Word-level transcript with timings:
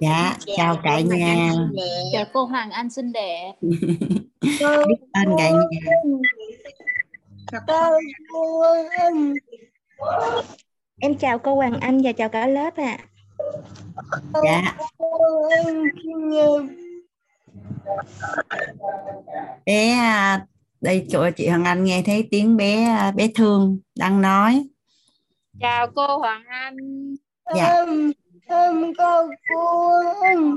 dạ 0.00 0.36
chào 0.56 0.76
cả 0.82 1.00
nhà. 1.00 1.52
chào 2.12 2.24
cô 2.32 2.44
Hoàng 2.44 2.70
Anh 2.70 2.90
xinh 2.90 3.12
đẹp. 3.12 3.52
Biết 3.60 4.98
ơn 5.12 5.36
cả 5.38 5.50
nhà. 5.50 5.50
Em 11.00 11.14
chào 11.18 11.38
cô 11.38 11.54
Hoàng 11.54 11.80
Anh 11.80 12.00
và 12.04 12.12
chào 12.12 12.28
cả 12.28 12.46
lớp 12.46 12.76
ạ. 12.76 12.98
À. 14.32 14.42
dạ. 14.44 14.76
Bé 19.66 19.90
à, 19.90 20.46
đây 20.80 21.06
chỗ 21.10 21.30
chị 21.36 21.48
Hoàng 21.48 21.64
Anh 21.64 21.84
nghe 21.84 22.02
thấy 22.06 22.28
tiếng 22.30 22.56
bé 22.56 22.84
à, 22.84 23.10
bé 23.10 23.28
Thương 23.34 23.78
đang 23.98 24.20
nói. 24.22 24.66
Chào 25.60 25.86
cô 25.94 26.18
Hoàng 26.18 26.44
Anh. 26.46 26.76
Dạ 27.54 27.84
em 28.46 28.92
cô 28.98 29.28
cuốn. 29.48 30.56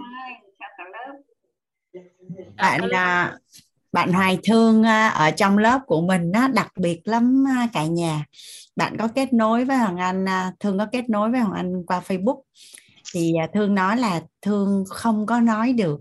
bạn 2.57 2.85
là 2.85 3.37
bạn 3.91 4.13
Hoài 4.13 4.37
Thương 4.43 4.83
à, 4.83 5.07
ở 5.07 5.31
trong 5.31 5.57
lớp 5.57 5.79
của 5.87 6.01
mình 6.01 6.31
á, 6.31 6.47
đặc 6.47 6.71
biệt 6.77 7.07
lắm 7.07 7.45
à, 7.47 7.67
cả 7.73 7.85
nhà. 7.85 8.25
Bạn 8.75 8.97
có 8.99 9.07
kết 9.07 9.33
nối 9.33 9.65
với 9.65 9.77
Hoàng 9.77 9.97
Anh 9.97 10.25
Thương 10.59 10.77
có 10.77 10.85
kết 10.91 11.09
nối 11.09 11.31
với 11.31 11.39
Hoàng 11.39 11.55
Anh 11.55 11.85
qua 11.85 12.01
Facebook. 12.07 12.41
Thì 13.13 13.33
Thương 13.53 13.75
nói 13.75 13.97
là 13.97 14.21
Thương 14.41 14.83
không 14.89 15.25
có 15.25 15.39
nói 15.39 15.73
được. 15.73 15.99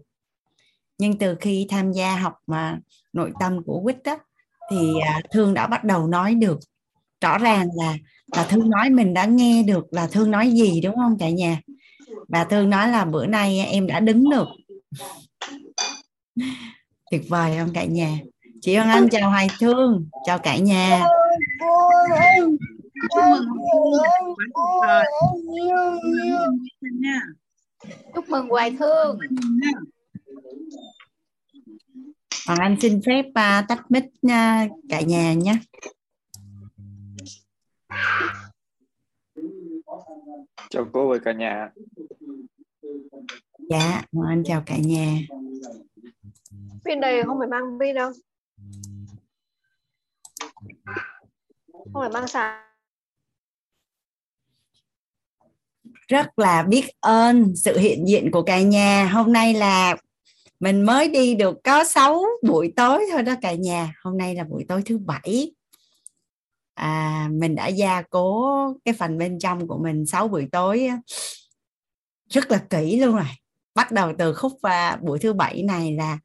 Nhưng 0.98 1.18
từ 1.18 1.34
khi 1.40 1.66
tham 1.70 1.92
gia 1.92 2.16
học 2.16 2.34
mà 2.46 2.78
nội 3.12 3.32
tâm 3.40 3.62
của 3.64 3.80
quýt 3.84 4.04
á, 4.04 4.16
thì 4.70 4.92
thương 5.32 5.54
đã 5.54 5.66
bắt 5.66 5.84
đầu 5.84 6.06
nói 6.06 6.34
được. 6.34 6.58
Rõ 7.20 7.38
ràng 7.38 7.68
là 7.74 7.96
là 8.36 8.46
thương 8.50 8.70
nói 8.70 8.90
mình 8.90 9.14
đã 9.14 9.24
nghe 9.24 9.62
được 9.62 9.86
là 9.90 10.06
thương 10.06 10.30
nói 10.30 10.50
gì 10.50 10.80
đúng 10.80 10.96
không 10.96 11.18
cả 11.18 11.30
nhà? 11.30 11.60
Và 12.28 12.44
thương 12.44 12.70
nói 12.70 12.88
là 12.88 13.04
bữa 13.04 13.26
nay 13.26 13.58
em 13.58 13.86
đã 13.86 14.00
đứng 14.00 14.30
được. 14.30 14.48
Tuyệt 17.10 17.22
vời 17.28 17.56
không 17.58 17.72
cả 17.74 17.84
nhà. 17.84 18.18
Chị 18.60 18.76
Hoàng 18.76 18.88
Anh 18.88 19.08
chào 19.08 19.30
Hoài 19.30 19.48
Thương 19.60 20.08
chào 20.26 20.38
cả 20.38 20.56
nhà. 20.56 21.04
Chúc 23.02 23.24
mừng 23.30 23.46
chúc 28.14 28.28
mừng 28.28 28.48
Hoài 28.48 28.76
Thương. 28.78 29.18
Hoàng 32.46 32.58
Anh 32.60 32.76
xin 32.80 33.00
phép 33.06 33.24
uh, 33.28 33.68
tắt 33.68 33.90
mic 33.90 34.04
uh, 34.04 34.70
cả 34.88 35.00
nhà 35.00 35.32
nhé 35.32 35.58
chào 40.70 40.86
cô 40.92 41.08
và 41.08 41.18
cả 41.24 41.32
nhà. 41.32 41.70
Dạ 43.58 44.02
Hoàng 44.12 44.28
Anh 44.28 44.42
chào 44.44 44.62
cả 44.66 44.76
nhà. 44.76 45.18
Pin 46.84 47.00
đây 47.00 47.22
không 47.22 47.38
phải 47.38 47.48
mang 47.48 47.78
pin 47.80 47.94
đâu. 47.94 48.12
Không 51.72 52.02
phải 52.02 52.10
mang 52.10 52.28
sạc 52.28 52.64
rất 56.08 56.38
là 56.38 56.62
biết 56.62 56.84
ơn 57.00 57.56
sự 57.56 57.78
hiện 57.78 58.08
diện 58.08 58.30
của 58.30 58.42
cả 58.42 58.60
nhà. 58.60 59.08
Hôm 59.12 59.32
nay 59.32 59.54
là 59.54 59.96
mình 60.60 60.82
mới 60.82 61.08
đi 61.08 61.34
được 61.34 61.58
có 61.64 61.84
6 61.84 62.24
buổi 62.42 62.72
tối 62.76 63.06
thôi 63.12 63.22
đó 63.22 63.34
cả 63.42 63.54
nhà. 63.54 63.94
Hôm 64.02 64.18
nay 64.18 64.34
là 64.34 64.44
buổi 64.44 64.64
tối 64.68 64.82
thứ 64.86 64.98
bảy 64.98 65.53
à, 66.74 67.28
mình 67.32 67.54
đã 67.54 67.66
gia 67.66 68.02
cố 68.02 68.52
cái 68.84 68.94
phần 68.94 69.18
bên 69.18 69.38
trong 69.38 69.68
của 69.68 69.78
mình 69.78 70.06
6 70.06 70.28
buổi 70.28 70.48
tối 70.52 70.88
rất 72.30 72.50
là 72.50 72.58
kỹ 72.70 73.00
luôn 73.00 73.16
rồi. 73.16 73.26
Bắt 73.74 73.92
đầu 73.92 74.12
từ 74.18 74.34
khúc 74.34 74.52
và 74.62 74.98
buổi 75.02 75.18
thứ 75.18 75.32
bảy 75.32 75.62
này 75.62 75.92
là 75.92 76.18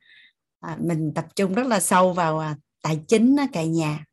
à, 0.60 0.78
mình 0.80 1.12
tập 1.16 1.26
trung 1.36 1.54
rất 1.54 1.68
là 1.68 1.80
sâu 1.80 2.14
vào 2.14 2.40
à, 2.40 2.56
tài 2.82 3.00
chính 3.08 3.36
đó, 3.36 3.44
cả 3.54 3.64
nhà. 3.64 4.06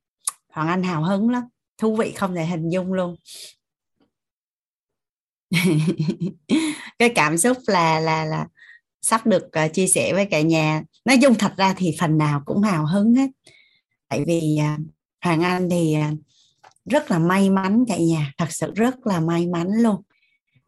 Hoàng 0.48 0.69
anh 0.69 0.83
hào 0.83 1.05
hứng 1.05 1.30
lắm. 1.30 1.42
Thú 1.79 1.97
vị 1.97 2.13
không 2.13 2.35
thể 2.35 2.47
hình 2.47 2.68
dung 2.68 2.92
luôn. 2.92 3.17
Cái 6.98 7.13
cảm 7.14 7.39
xúc 7.39 7.57
là 7.67 8.01
là 8.01 8.24
là 8.24 8.47
sắp 9.03 9.27
được 9.27 9.45
uh, 9.45 9.73
chia 9.73 9.86
sẻ 9.86 10.13
với 10.14 10.27
cả 10.27 10.41
nhà. 10.41 10.83
Nói 11.05 11.18
chung 11.23 11.35
thật 11.35 11.53
ra 11.57 11.74
thì 11.77 11.97
phần 12.01 12.18
nào 12.18 12.42
cũng 12.47 12.63
hào 12.63 12.86
hứng 12.86 13.14
hết. 13.14 13.30
Tại 14.08 14.24
vì 14.27 14.58
uh, 14.74 14.80
hoàng 15.27 15.42
anh 15.42 15.70
thì 15.70 15.95
à, 15.95 16.13
rất 16.85 17.11
là 17.11 17.19
may 17.19 17.51
mắn 17.51 17.85
cả 17.89 17.97
nhà 17.97 18.33
thật 18.39 18.47
sự 18.51 18.73
rất 18.75 19.07
là 19.07 19.20
may 19.20 19.47
mắn 19.47 19.69
luôn. 19.73 20.03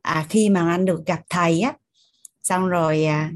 À, 0.02 0.26
khi 0.28 0.48
mà 0.48 0.70
anh 0.70 0.84
được 0.84 1.06
gặp 1.06 1.20
thầy 1.30 1.60
á 1.60 1.72
xong 2.42 2.68
rồi 2.68 3.04
à, 3.04 3.32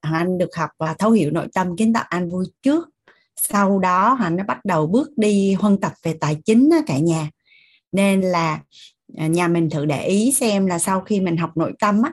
anh 0.00 0.38
được 0.38 0.56
học 0.56 0.70
và 0.78 0.94
thấu 0.94 1.10
hiểu 1.10 1.30
nội 1.30 1.48
tâm 1.54 1.76
kiến 1.76 1.92
tạo 1.92 2.04
an 2.08 2.30
vui 2.30 2.44
trước. 2.62 2.88
Sau 3.36 3.78
đó 3.78 4.16
anh 4.20 4.36
nó 4.36 4.44
bắt 4.44 4.64
đầu 4.64 4.86
bước 4.86 5.18
đi 5.18 5.54
huân 5.54 5.80
tập 5.80 5.92
về 6.02 6.16
tài 6.20 6.36
chính 6.44 6.70
á, 6.72 6.78
cả 6.86 6.98
nhà. 6.98 7.30
Nên 7.92 8.20
là 8.20 8.60
à, 9.16 9.26
nhà 9.26 9.48
mình 9.48 9.70
thử 9.70 9.84
để 9.84 10.06
ý 10.06 10.32
xem 10.32 10.66
là 10.66 10.78
sau 10.78 11.00
khi 11.00 11.20
mình 11.20 11.36
học 11.36 11.56
nội 11.56 11.72
tâm 11.80 12.02
á 12.02 12.12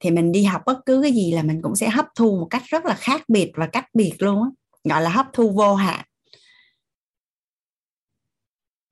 thì 0.00 0.10
mình 0.10 0.32
đi 0.32 0.44
học 0.44 0.62
bất 0.66 0.78
cứ 0.86 1.02
cái 1.02 1.12
gì 1.12 1.32
là 1.32 1.42
mình 1.42 1.62
cũng 1.62 1.76
sẽ 1.76 1.88
hấp 1.88 2.06
thu 2.16 2.36
một 2.40 2.46
cách 2.50 2.62
rất 2.66 2.84
là 2.84 2.94
khác 2.94 3.22
biệt 3.28 3.52
và 3.54 3.66
cách 3.66 3.86
biệt 3.94 4.12
luôn 4.18 4.42
á 4.42 4.48
gọi 4.84 5.02
là 5.02 5.10
hấp 5.10 5.26
thu 5.32 5.50
vô 5.50 5.74
hạn 5.74 6.04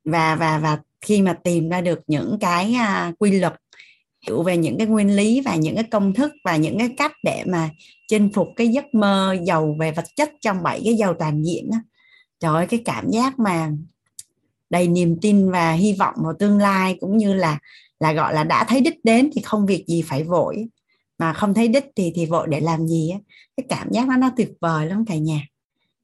và 0.05 0.37
và 0.37 0.59
và 0.59 0.79
khi 1.01 1.23
mà 1.23 1.33
tìm 1.33 1.69
ra 1.69 1.81
được 1.81 2.01
những 2.07 2.39
cái 2.41 2.77
uh, 3.09 3.19
quy 3.19 3.31
luật 3.31 3.55
hiểu 4.27 4.43
về 4.43 4.57
những 4.57 4.79
cái 4.79 4.87
nguyên 4.87 5.17
lý 5.17 5.41
và 5.41 5.55
những 5.55 5.75
cái 5.75 5.85
công 5.85 6.15
thức 6.15 6.33
và 6.45 6.57
những 6.57 6.79
cái 6.79 6.89
cách 6.97 7.13
để 7.25 7.45
mà 7.47 7.71
chinh 8.09 8.31
phục 8.33 8.49
cái 8.57 8.69
giấc 8.69 8.95
mơ 8.95 9.37
giàu 9.47 9.77
về 9.81 9.93
vật 9.93 10.05
chất 10.17 10.31
trong 10.41 10.63
bảy 10.63 10.81
cái 10.85 10.95
giàu 10.95 11.15
toàn 11.15 11.43
diện 11.45 11.71
đó. 11.71 11.79
trời 12.41 12.55
ơi 12.55 12.67
cái 12.67 12.83
cảm 12.85 13.11
giác 13.11 13.39
mà 13.39 13.71
đầy 14.71 14.89
niềm 14.89 15.17
tin 15.21 15.51
và 15.51 15.73
hy 15.73 15.93
vọng 15.93 16.15
vào 16.17 16.35
tương 16.39 16.59
lai 16.59 16.97
cũng 17.01 17.17
như 17.17 17.35
là 17.35 17.59
là 18.01 18.13
gọi 18.13 18.35
là 18.35 18.45
đã 18.45 18.65
thấy 18.65 18.81
đích 18.81 19.05
đến 19.05 19.31
thì 19.35 19.43
không 19.43 19.67
việc 19.67 19.85
gì 19.87 20.03
phải 20.03 20.25
vội 20.25 20.67
mà 21.19 21.33
không 21.33 21.55
thấy 21.55 21.69
đích 21.69 21.85
thì 21.97 22.13
thì 22.15 22.27
vội 22.27 22.47
để 22.51 22.61
làm 22.61 22.89
gì 22.89 23.11
á 23.11 23.19
cái 23.57 23.67
cảm 23.69 23.89
giác 23.91 24.09
đó 24.09 24.17
nó 24.17 24.31
tuyệt 24.37 24.53
vời 24.61 24.87
lắm 24.87 25.05
cả 25.05 25.15
nhà 25.15 25.41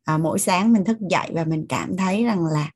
à, 0.05 0.19
mỗi 0.19 0.39
sáng 0.39 0.73
mình 0.73 0.85
thức 0.85 0.97
dậy 1.11 1.31
và 1.33 1.45
mình 1.45 1.67
cảm 1.69 1.97
thấy 1.97 2.25
rằng 2.25 2.47
là 2.47 2.71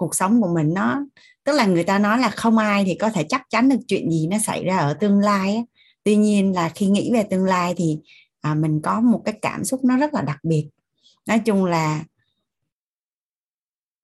cuộc 0.00 0.14
sống 0.14 0.42
của 0.42 0.48
mình 0.54 0.74
nó 0.74 1.06
tức 1.44 1.52
là 1.52 1.66
người 1.66 1.84
ta 1.84 1.98
nói 1.98 2.18
là 2.18 2.30
không 2.30 2.58
ai 2.58 2.84
thì 2.84 2.94
có 2.94 3.10
thể 3.10 3.24
chắc 3.28 3.42
chắn 3.50 3.68
được 3.68 3.76
chuyện 3.88 4.10
gì 4.10 4.26
nó 4.26 4.38
xảy 4.38 4.64
ra 4.64 4.78
ở 4.78 4.94
tương 4.94 5.18
lai 5.18 5.64
tuy 6.04 6.16
nhiên 6.16 6.54
là 6.54 6.68
khi 6.68 6.86
nghĩ 6.86 7.10
về 7.12 7.22
tương 7.22 7.44
lai 7.44 7.74
thì 7.76 7.98
à, 8.40 8.54
mình 8.54 8.80
có 8.82 9.00
một 9.00 9.22
cái 9.24 9.38
cảm 9.42 9.64
xúc 9.64 9.84
nó 9.84 9.96
rất 9.96 10.14
là 10.14 10.22
đặc 10.22 10.38
biệt. 10.42 10.68
Nói 11.26 11.38
chung 11.38 11.64
là 11.64 12.04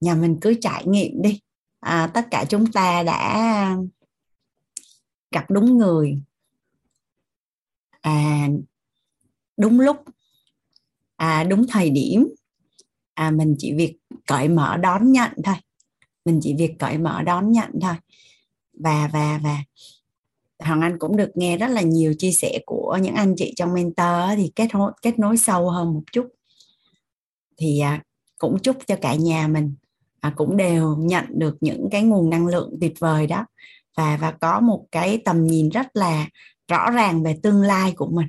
nhà 0.00 0.14
mình 0.14 0.38
cứ 0.40 0.54
trải 0.60 0.86
nghiệm 0.86 1.22
đi. 1.22 1.40
À, 1.80 2.10
tất 2.14 2.26
cả 2.30 2.44
chúng 2.48 2.72
ta 2.72 3.02
đã 3.02 3.76
gặp 5.30 5.50
đúng 5.50 5.78
người. 5.78 6.18
À, 8.00 8.48
đúng 9.56 9.80
lúc. 9.80 9.96
À, 11.16 11.44
đúng 11.44 11.66
thời 11.66 11.90
điểm. 11.90 12.28
À, 13.14 13.30
mình 13.30 13.54
chỉ 13.58 13.74
việc 13.74 13.98
cởi 14.26 14.48
mở 14.48 14.76
đón 14.76 15.12
nhận 15.12 15.32
thôi 15.44 15.56
mình 16.26 16.40
chỉ 16.42 16.54
việc 16.54 16.72
cởi 16.78 16.98
mở 16.98 17.22
đón 17.22 17.52
nhận 17.52 17.70
thôi. 17.82 17.94
Và 18.72 19.10
và 19.12 19.40
và 19.42 19.58
Hoàng 20.58 20.80
Anh 20.80 20.98
cũng 20.98 21.16
được 21.16 21.30
nghe 21.34 21.56
rất 21.56 21.68
là 21.68 21.82
nhiều 21.82 22.14
chia 22.18 22.32
sẻ 22.32 22.58
của 22.66 22.98
những 23.02 23.14
anh 23.14 23.34
chị 23.36 23.52
trong 23.56 23.74
mentor 23.74 24.36
thì 24.36 24.52
kết 24.56 24.68
nối 24.74 24.92
kết 25.02 25.18
nối 25.18 25.36
sâu 25.36 25.70
hơn 25.70 25.94
một 25.94 26.02
chút. 26.12 26.26
Thì 27.56 27.80
à, 27.80 28.02
cũng 28.38 28.58
chúc 28.58 28.76
cho 28.86 28.96
cả 29.00 29.14
nhà 29.14 29.48
mình 29.48 29.74
à, 30.20 30.32
cũng 30.36 30.56
đều 30.56 30.96
nhận 30.96 31.24
được 31.28 31.56
những 31.60 31.88
cái 31.90 32.02
nguồn 32.02 32.30
năng 32.30 32.46
lượng 32.46 32.74
tuyệt 32.80 32.94
vời 32.98 33.26
đó. 33.26 33.46
Và 33.96 34.16
và 34.16 34.32
có 34.32 34.60
một 34.60 34.86
cái 34.92 35.18
tầm 35.24 35.46
nhìn 35.46 35.68
rất 35.68 35.86
là 35.96 36.28
rõ 36.68 36.90
ràng 36.90 37.22
về 37.22 37.38
tương 37.42 37.62
lai 37.62 37.92
của 37.96 38.06
mình. 38.06 38.28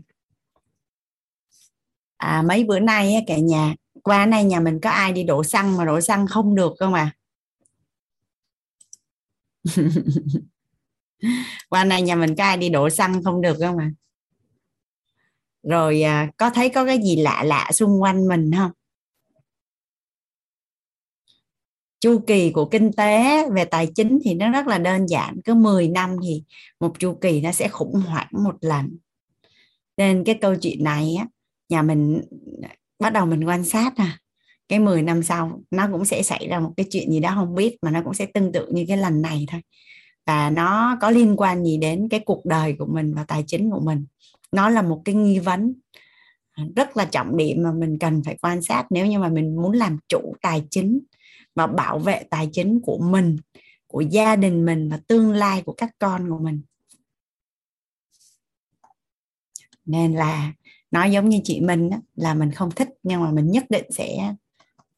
À, 2.18 2.42
mấy 2.42 2.64
bữa 2.64 2.80
nay 2.80 3.24
cả 3.28 3.38
nhà 3.38 3.76
qua 4.04 4.26
nay 4.26 4.44
nhà 4.44 4.60
mình 4.60 4.80
có 4.82 4.90
ai 4.90 5.12
đi 5.12 5.24
đổ 5.24 5.44
xăng 5.44 5.78
mà 5.78 5.86
đổ 5.86 6.02
xăng 6.02 6.28
không 6.28 6.56
được 6.56 6.74
không 6.80 6.94
à? 6.94 7.12
qua 11.70 11.84
nay 11.84 12.02
nhà 12.02 12.16
mình 12.16 12.36
có 12.36 12.44
ai 12.44 12.58
đi 12.58 12.70
đổ 12.70 12.90
xăng 12.90 13.24
không 13.24 13.42
được 13.42 13.58
không 13.60 13.78
à 13.78 13.92
rồi 15.68 16.02
à, 16.02 16.32
có 16.38 16.50
thấy 16.50 16.70
có 16.70 16.86
cái 16.86 17.00
gì 17.04 17.16
lạ 17.16 17.44
lạ 17.44 17.70
xung 17.74 18.02
quanh 18.02 18.28
mình 18.28 18.52
không? 18.58 18.72
Chu 22.00 22.20
kỳ 22.28 22.52
của 22.52 22.66
kinh 22.66 22.92
tế 22.94 23.44
về 23.50 23.66
tài 23.66 23.88
chính 23.96 24.20
thì 24.24 24.34
nó 24.34 24.52
rất 24.52 24.68
là 24.68 24.78
đơn 24.78 25.06
giản 25.10 25.42
cứ 25.46 25.54
10 25.54 25.88
năm 25.88 26.16
thì 26.24 26.44
một 26.80 27.00
chu 27.00 27.14
kỳ 27.22 27.42
nó 27.42 27.52
sẽ 27.52 27.68
khủng 27.68 27.94
hoảng 27.94 28.28
một 28.32 28.56
lần. 28.62 28.98
Nên 29.98 30.24
cái 30.24 30.38
câu 30.42 30.56
chuyện 30.56 30.84
này 30.84 31.16
á 31.20 31.28
nhà 31.70 31.82
mình 31.82 32.22
bắt 33.00 33.14
đầu 33.14 33.26
mình 33.26 33.44
quan 33.44 33.64
sát 33.64 33.94
à 33.96 34.20
cái 34.70 34.80
10 34.80 35.02
năm 35.02 35.24
sau, 35.24 35.62
nó 35.72 35.88
cũng 35.92 36.06
sẽ 36.06 36.24
xảy 36.24 36.48
ra 36.48 36.60
một 36.60 36.74
cái 36.78 36.86
chuyện 36.92 37.12
gì 37.12 37.20
đó 37.20 37.32
không 37.36 37.56
biết, 37.56 37.78
mà 37.82 37.92
nó 37.92 38.02
cũng 38.04 38.14
sẽ 38.14 38.26
tương 38.26 38.52
tự 38.52 38.68
như 38.72 38.86
cái 38.88 38.98
lần 38.98 39.22
này 39.22 39.46
thôi. 39.52 39.62
Và 40.26 40.50
nó 40.50 40.98
có 41.02 41.10
liên 41.10 41.36
quan 41.38 41.64
gì 41.64 41.78
đến 41.78 42.10
cái 42.10 42.20
cuộc 42.20 42.46
đời 42.46 42.76
của 42.80 42.86
mình 42.86 43.14
và 43.14 43.24
tài 43.24 43.44
chính 43.48 43.72
của 43.72 43.80
mình. 43.80 44.06
Nó 44.52 44.70
là 44.70 44.82
một 44.82 45.02
cái 45.06 45.16
nghi 45.16 45.40
vấn 45.40 45.74
rất 46.76 46.98
là 46.98 47.06
trọng 47.06 47.38
điểm 47.38 47.64
mà 47.64 47.72
mình 47.72 48.00
cần 48.00 48.24
phải 48.24 48.38
quan 48.42 48.62
sát 48.62 48.86
nếu 48.90 49.06
như 49.06 49.20
mà 49.20 49.30
mình 49.30 49.56
muốn 49.56 49.72
làm 49.72 49.98
chủ 50.08 50.36
tài 50.42 50.64
chính 50.70 51.00
và 51.56 51.68
bảo 51.68 52.00
vệ 52.00 52.24
tài 52.30 52.50
chính 52.54 52.82
của 52.82 52.98
mình, 52.98 53.38
của 53.88 54.02
gia 54.02 54.36
đình 54.36 54.66
mình 54.66 54.90
và 54.90 55.00
tương 55.08 55.32
lai 55.32 55.62
của 55.62 55.74
các 55.74 55.92
con 56.00 56.30
của 56.30 56.40
mình. 56.40 56.62
Nên 59.86 60.14
là 60.14 60.54
nói 60.92 61.12
giống 61.12 61.30
như 61.30 61.40
chị 61.44 61.62
mình 61.62 61.90
là 62.16 62.34
mình 62.34 62.52
không 62.52 62.72
thích 62.72 62.90
nhưng 63.04 63.22
mà 63.22 63.32
mình 63.32 63.52
nhất 63.52 63.66
định 63.70 63.86
sẽ 63.90 64.36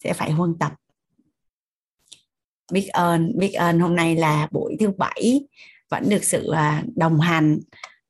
sẽ 0.04 0.14
phải 0.14 0.32
huân 0.32 0.58
tập. 0.60 0.74
Biết 2.72 2.88
ơn 2.88 3.32
biết 3.38 3.52
ơn 3.52 3.80
hôm 3.80 3.96
nay 3.96 4.16
là 4.16 4.48
buổi 4.52 4.78
thứ 4.80 4.92
bảy 4.98 5.48
vẫn 5.90 6.10
được 6.10 6.24
sự 6.24 6.52
à, 6.52 6.84
đồng 6.96 7.20
hành 7.20 7.60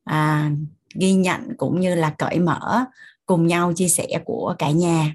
à, 0.04 0.52
ghi 0.96 1.14
nhận 1.14 1.42
cũng 1.58 1.80
như 1.80 1.96
là 1.96 2.16
cởi 2.18 2.40
mở 2.40 2.86
cùng 3.26 3.48
nhau 3.48 3.74
chia 3.76 3.88
sẻ 3.88 4.08
của 4.26 4.56
cả 4.60 4.72
nhà. 4.72 5.14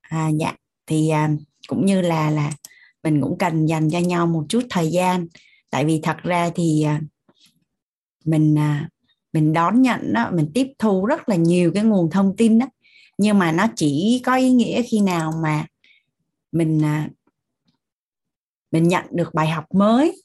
À, 0.00 0.28
dạ 0.28 0.52
thì 0.86 1.08
à, 1.08 1.30
cũng 1.68 1.86
như 1.86 2.00
là 2.00 2.30
là 2.30 2.52
mình 3.02 3.20
cũng 3.22 3.38
cần 3.38 3.66
dành 3.66 3.90
cho 3.90 3.98
nhau 3.98 4.26
một 4.26 4.44
chút 4.48 4.62
thời 4.70 4.90
gian. 4.90 5.26
Tại 5.70 5.84
vì 5.84 6.00
thật 6.02 6.16
ra 6.22 6.50
thì 6.54 6.82
à, 6.82 7.00
mình 8.24 8.58
à, 8.58 8.88
mình 9.32 9.52
đón 9.52 9.82
nhận 9.82 10.12
đó 10.12 10.30
mình 10.32 10.50
tiếp 10.54 10.66
thu 10.78 11.06
rất 11.06 11.28
là 11.28 11.36
nhiều 11.36 11.70
cái 11.74 11.84
nguồn 11.84 12.10
thông 12.10 12.36
tin 12.36 12.58
đó 12.58 12.66
nhưng 13.18 13.38
mà 13.38 13.52
nó 13.52 13.66
chỉ 13.76 14.22
có 14.24 14.34
ý 14.34 14.50
nghĩa 14.50 14.82
khi 14.82 15.00
nào 15.00 15.32
mà 15.42 15.66
mình 16.52 16.84
à, 16.84 17.08
mình 18.70 18.88
nhận 18.88 19.04
được 19.10 19.34
bài 19.34 19.48
học 19.48 19.64
mới 19.74 20.22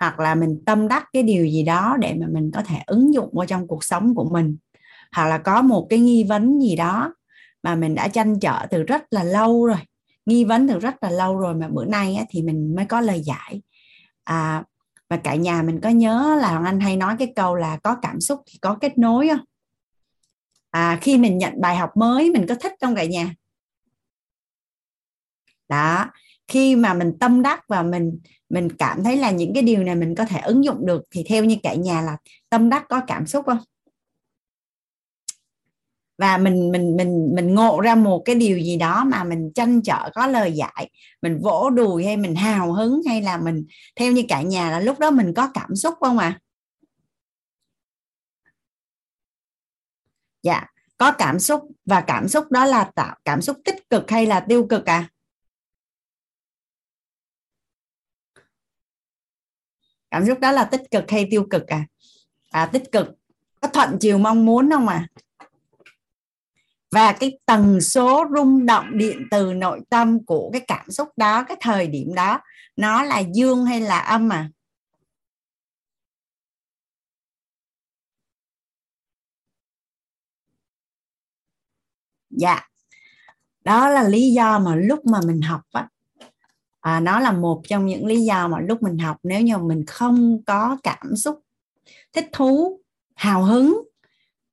hoặc 0.00 0.20
là 0.20 0.34
mình 0.34 0.62
tâm 0.66 0.88
đắc 0.88 1.04
cái 1.12 1.22
điều 1.22 1.46
gì 1.46 1.62
đó 1.62 1.96
để 2.00 2.14
mà 2.20 2.26
mình 2.30 2.50
có 2.54 2.62
thể 2.62 2.76
ứng 2.86 3.14
dụng 3.14 3.30
vào 3.32 3.46
trong 3.46 3.68
cuộc 3.68 3.84
sống 3.84 4.14
của 4.14 4.28
mình. 4.32 4.56
Hoặc 5.12 5.26
là 5.26 5.38
có 5.38 5.62
một 5.62 5.86
cái 5.90 5.98
nghi 5.98 6.24
vấn 6.24 6.60
gì 6.62 6.76
đó 6.76 7.14
mà 7.62 7.74
mình 7.74 7.94
đã 7.94 8.08
tranh 8.08 8.40
trở 8.40 8.66
từ 8.70 8.82
rất 8.82 9.02
là 9.10 9.24
lâu 9.24 9.66
rồi 9.66 9.78
nghi 10.26 10.44
vấn 10.44 10.68
từ 10.68 10.78
rất 10.78 11.02
là 11.02 11.10
lâu 11.10 11.38
rồi 11.38 11.54
mà 11.54 11.68
bữa 11.68 11.84
nay 11.84 12.14
á, 12.14 12.24
thì 12.30 12.42
mình 12.42 12.74
mới 12.76 12.84
có 12.84 13.00
lời 13.00 13.20
giải. 13.20 13.62
À, 14.24 14.64
và 15.10 15.16
cả 15.16 15.34
nhà 15.34 15.62
mình 15.62 15.80
có 15.80 15.88
nhớ 15.88 16.38
là 16.40 16.48
Hoàng 16.48 16.64
Anh 16.64 16.80
hay 16.80 16.96
nói 16.96 17.14
cái 17.18 17.32
câu 17.36 17.54
là 17.54 17.78
có 17.82 17.96
cảm 18.02 18.20
xúc 18.20 18.40
thì 18.46 18.58
có 18.62 18.78
kết 18.80 18.98
nối 18.98 19.28
không? 19.28 19.44
À, 20.76 20.98
khi 21.02 21.18
mình 21.18 21.38
nhận 21.38 21.60
bài 21.60 21.76
học 21.76 21.90
mới 21.96 22.30
mình 22.30 22.46
có 22.48 22.54
thích 22.54 22.72
không 22.80 22.94
cả 22.94 23.04
nhà? 23.04 23.34
Đó 25.68 26.06
khi 26.48 26.76
mà 26.76 26.94
mình 26.94 27.18
tâm 27.20 27.42
đắc 27.42 27.60
và 27.68 27.82
mình 27.82 28.18
mình 28.48 28.68
cảm 28.78 29.04
thấy 29.04 29.16
là 29.16 29.30
những 29.30 29.54
cái 29.54 29.62
điều 29.62 29.84
này 29.84 29.94
mình 29.94 30.14
có 30.14 30.24
thể 30.24 30.40
ứng 30.40 30.64
dụng 30.64 30.86
được 30.86 31.02
thì 31.10 31.24
theo 31.28 31.44
như 31.44 31.56
cả 31.62 31.74
nhà 31.74 32.02
là 32.02 32.16
tâm 32.50 32.68
đắc 32.68 32.84
có 32.88 33.00
cảm 33.06 33.26
xúc 33.26 33.44
không? 33.46 33.58
Và 36.18 36.38
mình 36.38 36.72
mình 36.72 36.96
mình 36.96 37.34
mình 37.34 37.54
ngộ 37.54 37.80
ra 37.80 37.94
một 37.94 38.22
cái 38.24 38.34
điều 38.34 38.58
gì 38.58 38.76
đó 38.76 39.04
mà 39.04 39.24
mình 39.24 39.52
tranh 39.54 39.82
trở 39.82 40.10
có 40.14 40.26
lời 40.26 40.52
giải 40.52 40.90
mình 41.22 41.38
vỗ 41.42 41.70
đùi 41.70 42.04
hay 42.04 42.16
mình 42.16 42.34
hào 42.34 42.72
hứng 42.72 43.02
hay 43.08 43.22
là 43.22 43.38
mình 43.38 43.66
theo 43.96 44.12
như 44.12 44.22
cả 44.28 44.42
nhà 44.42 44.70
là 44.70 44.80
lúc 44.80 44.98
đó 44.98 45.10
mình 45.10 45.34
có 45.34 45.50
cảm 45.54 45.76
xúc 45.76 45.94
không 46.00 46.18
à? 46.18 46.40
Dạ. 50.46 50.66
Có 50.98 51.12
cảm 51.12 51.38
xúc 51.38 51.68
và 51.84 52.00
cảm 52.00 52.28
xúc 52.28 52.50
đó 52.50 52.64
là 52.64 52.90
tạo 52.94 53.16
cảm 53.24 53.42
xúc 53.42 53.56
tích 53.64 53.90
cực 53.90 54.10
hay 54.10 54.26
là 54.26 54.40
tiêu 54.40 54.66
cực 54.70 54.86
à 54.86 55.08
cảm 60.10 60.26
xúc 60.26 60.40
đó 60.40 60.52
là 60.52 60.64
tích 60.64 60.82
cực 60.90 61.10
hay 61.10 61.28
tiêu 61.30 61.46
cực 61.50 61.66
à 61.66 61.86
à 62.50 62.66
tích 62.66 62.92
cực. 62.92 63.06
Có 63.60 63.68
thuận 63.68 63.96
chiều 64.00 64.18
mong 64.18 64.46
muốn 64.46 64.70
không 64.70 64.88
à 64.88 65.06
và 66.90 67.12
cái 67.12 67.38
tần 67.46 67.80
số 67.80 68.24
rung 68.36 68.66
động 68.66 68.98
điện 68.98 69.26
từ 69.30 69.52
nội 69.54 69.80
tâm 69.90 70.24
của 70.24 70.50
cái 70.52 70.60
cảm 70.68 70.90
xúc 70.90 71.08
đó, 71.16 71.44
cái 71.48 71.56
thời 71.60 71.86
điểm 71.86 72.14
đó, 72.14 72.40
nó 72.76 73.02
là 73.02 73.22
dương 73.34 73.64
hay 73.64 73.80
là 73.80 73.98
âm 73.98 74.32
à 74.32 74.50
dạ. 82.36 82.68
Đó 83.64 83.88
là 83.88 84.08
lý 84.08 84.32
do 84.32 84.58
mà 84.58 84.74
lúc 84.76 85.06
mà 85.06 85.20
mình 85.26 85.40
học 85.40 85.60
á 85.72 85.88
à, 86.80 87.00
nó 87.00 87.20
là 87.20 87.32
một 87.32 87.62
trong 87.68 87.86
những 87.86 88.06
lý 88.06 88.24
do 88.24 88.48
mà 88.48 88.60
lúc 88.60 88.82
mình 88.82 88.98
học 88.98 89.16
nếu 89.22 89.40
như 89.40 89.58
mình 89.58 89.84
không 89.86 90.42
có 90.46 90.76
cảm 90.82 91.16
xúc 91.16 91.40
thích 92.12 92.26
thú 92.32 92.80
hào 93.14 93.44
hứng 93.44 93.82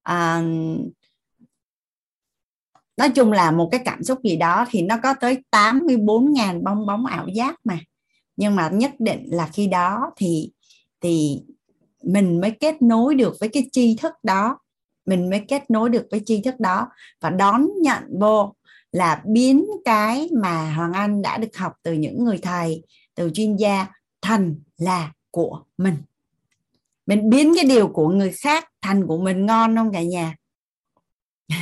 à, 0.03 0.41
nói 2.97 3.09
chung 3.09 3.31
là 3.31 3.51
một 3.51 3.69
cái 3.71 3.81
cảm 3.85 4.03
xúc 4.03 4.23
gì 4.23 4.35
đó 4.35 4.65
thì 4.69 4.81
nó 4.81 4.97
có 5.03 5.13
tới 5.13 5.37
84.000 5.51 6.63
bong 6.63 6.85
bóng 6.85 7.05
ảo 7.05 7.27
giác 7.27 7.55
mà. 7.63 7.79
Nhưng 8.35 8.55
mà 8.55 8.69
nhất 8.69 8.91
định 8.99 9.25
là 9.31 9.49
khi 9.53 9.67
đó 9.67 10.11
thì 10.15 10.51
thì 11.01 11.41
mình 12.03 12.41
mới 12.41 12.51
kết 12.51 12.81
nối 12.81 13.15
được 13.15 13.35
với 13.39 13.49
cái 13.49 13.69
tri 13.71 13.95
thức 13.95 14.13
đó 14.23 14.57
mình 15.05 15.29
mới 15.29 15.45
kết 15.47 15.71
nối 15.71 15.89
được 15.89 16.07
với 16.11 16.21
tri 16.25 16.41
thức 16.41 16.59
đó. 16.59 16.87
Và 17.21 17.29
đón 17.29 17.67
nhận 17.81 18.03
vô 18.19 18.55
là 18.91 19.21
biến 19.25 19.65
cái 19.85 20.29
mà 20.41 20.73
Hoàng 20.73 20.93
Anh 20.93 21.21
đã 21.21 21.37
được 21.37 21.57
học 21.57 21.73
từ 21.83 21.93
những 21.93 22.23
người 22.23 22.37
thầy 22.37 22.83
từ 23.15 23.31
chuyên 23.33 23.55
gia 23.55 23.87
thành 24.21 24.55
là 24.77 25.11
của 25.31 25.63
mình. 25.77 25.95
Mình 27.05 27.29
biến 27.29 27.53
cái 27.55 27.65
điều 27.65 27.87
của 27.87 28.09
người 28.09 28.31
khác 28.31 28.69
thành 28.81 29.07
của 29.07 29.17
mình 29.17 29.45
ngon 29.45 29.75
không 29.75 29.91
cả 29.91 30.03
nhà? 30.03 30.35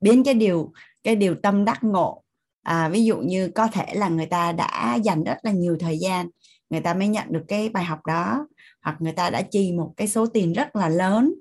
Biến 0.00 0.24
cái 0.24 0.34
điều 0.34 0.72
cái 1.02 1.16
điều 1.16 1.34
tâm 1.42 1.64
đắc 1.64 1.84
ngộ. 1.84 2.22
À, 2.62 2.88
ví 2.88 3.04
dụ 3.04 3.16
như 3.16 3.48
có 3.48 3.66
thể 3.66 3.94
là 3.94 4.08
người 4.08 4.26
ta 4.26 4.52
đã 4.52 4.94
dành 4.94 5.24
rất 5.24 5.36
là 5.42 5.50
nhiều 5.50 5.76
thời 5.80 5.98
gian 5.98 6.28
người 6.74 6.80
ta 6.80 6.94
mới 6.94 7.08
nhận 7.08 7.32
được 7.32 7.44
cái 7.48 7.68
bài 7.68 7.84
học 7.84 8.06
đó 8.06 8.46
hoặc 8.82 8.96
người 9.00 9.12
ta 9.12 9.30
đã 9.30 9.42
chi 9.42 9.72
một 9.72 9.94
cái 9.96 10.08
số 10.08 10.26
tiền 10.26 10.52
rất 10.52 10.76
là 10.76 10.88
lớn 10.88 11.34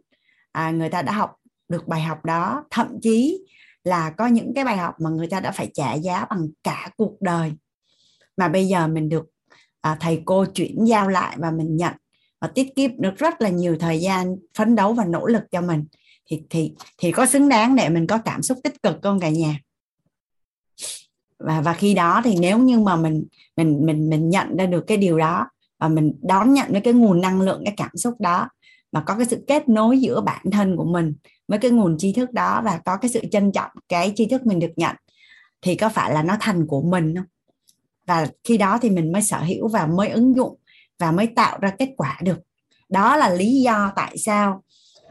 à, 0.54 0.72
người 0.72 0.90
ta 0.90 1.02
đã 1.02 1.12
học 1.12 1.36
được 1.70 1.88
bài 1.88 2.02
học 2.02 2.26
đó. 2.26 2.66
Thậm 2.72 2.88
chí 3.02 3.46
là 3.84 4.10
có 4.10 4.28
những 4.28 4.54
cái 4.56 4.66
bài 4.66 4.78
học 4.78 4.96
mà 5.00 5.10
người 5.10 5.28
ta 5.28 5.40
đã 5.40 5.52
phải 5.52 5.70
trả 5.74 5.94
giá 5.94 6.26
bằng 6.30 6.48
cả 6.64 6.90
cuộc 6.98 7.22
đời. 7.22 7.52
Mà 8.38 8.48
bây 8.48 8.68
giờ 8.68 8.88
mình 8.88 9.10
được 9.10 9.26
à, 9.82 9.98
thầy 10.00 10.22
cô 10.26 10.46
chuyển 10.46 10.86
giao 10.86 11.10
lại 11.10 11.36
và 11.40 11.52
mình 11.52 11.78
nhận 11.78 11.94
và 12.42 12.48
tiết 12.48 12.76
kiệm 12.76 12.92
được 12.98 13.18
rất 13.18 13.42
là 13.42 13.50
nhiều 13.50 13.78
thời 13.80 14.00
gian 14.00 14.36
phấn 14.58 14.76
đấu 14.76 14.94
và 14.94 15.06
nỗ 15.06 15.26
lực 15.26 15.44
cho 15.52 15.62
mình. 15.62 15.86
Thì 16.30 16.44
thì 16.50 16.74
thì 16.98 17.12
có 17.12 17.26
xứng 17.26 17.50
đáng 17.50 17.76
để 17.76 17.90
mình 17.90 18.07
có 18.07 18.18
cảm 18.18 18.42
xúc 18.42 18.57
tích 18.64 18.83
cực 18.83 19.00
không 19.04 19.19
cả 19.19 19.30
nhà? 19.30 19.60
Và 21.40 21.62
và 21.62 21.74
khi 21.74 21.94
đó 21.94 22.22
thì 22.24 22.36
nếu 22.40 22.57
như 22.57 22.80
mà 22.80 22.95
mình 22.95 23.26
mình 23.57 23.86
mình 23.86 24.10
mình 24.10 24.30
nhận 24.30 24.57
ra 24.57 24.66
được 24.66 24.83
cái 24.88 24.98
điều 24.98 25.18
đó 25.18 25.48
và 25.80 25.88
mình 25.88 26.14
đón 26.22 26.54
nhận 26.54 26.72
với 26.72 26.81
cái 26.81 26.94
nguồn 26.94 27.22
năng 27.22 27.42
lượng 27.42 27.62
cái 27.66 27.74
cảm 27.78 27.92
xúc 27.95 28.14
đó 28.19 28.50
mà 28.94 29.02
có 29.02 29.16
cái 29.16 29.26
sự 29.26 29.44
kết 29.47 29.69
nối 29.69 30.00
giữa 30.00 30.21
bản 30.21 30.52
thân 30.52 30.78
của 30.78 30.85
mình 30.85 31.14
với 31.47 31.59
cái 31.59 31.71
nguồn 31.71 31.97
tri 31.97 32.14
thức 32.14 32.31
đó 32.33 32.62
và 32.66 32.81
có 32.85 32.97
cái 32.97 33.12
sự 33.12 33.21
trân 33.31 33.52
trọng 33.52 33.71
cái 33.90 34.14
tri 34.16 34.26
thức 34.26 34.45
mình 34.45 34.59
được 34.59 34.71
nhận 34.76 34.95
thì 35.62 35.76
có 35.76 35.90
phải 35.90 36.14
là 36.14 36.23
nó 36.23 36.38
thành 36.40 36.68
của 36.68 36.81
mình 36.81 37.16
không? 37.16 37.26
Và 38.07 38.28
khi 38.44 38.57
đó 38.57 38.78
thì 38.81 38.90
mình 38.90 39.12
mới 39.12 39.21
sở 39.21 39.38
hữu 39.38 39.68
và 39.68 39.85
mới 39.85 40.09
ứng 40.09 40.35
dụng 40.35 40.59
và 41.00 41.12
mới 41.12 41.28
tạo 41.28 41.57
ra 41.62 41.69
kết 41.69 41.90
quả 41.97 42.19
được. 42.23 42.40
Đó 42.90 43.16
là 43.16 43.30
lý 43.30 43.62
do 43.62 43.92
tại 43.95 44.18
sao 44.18 44.64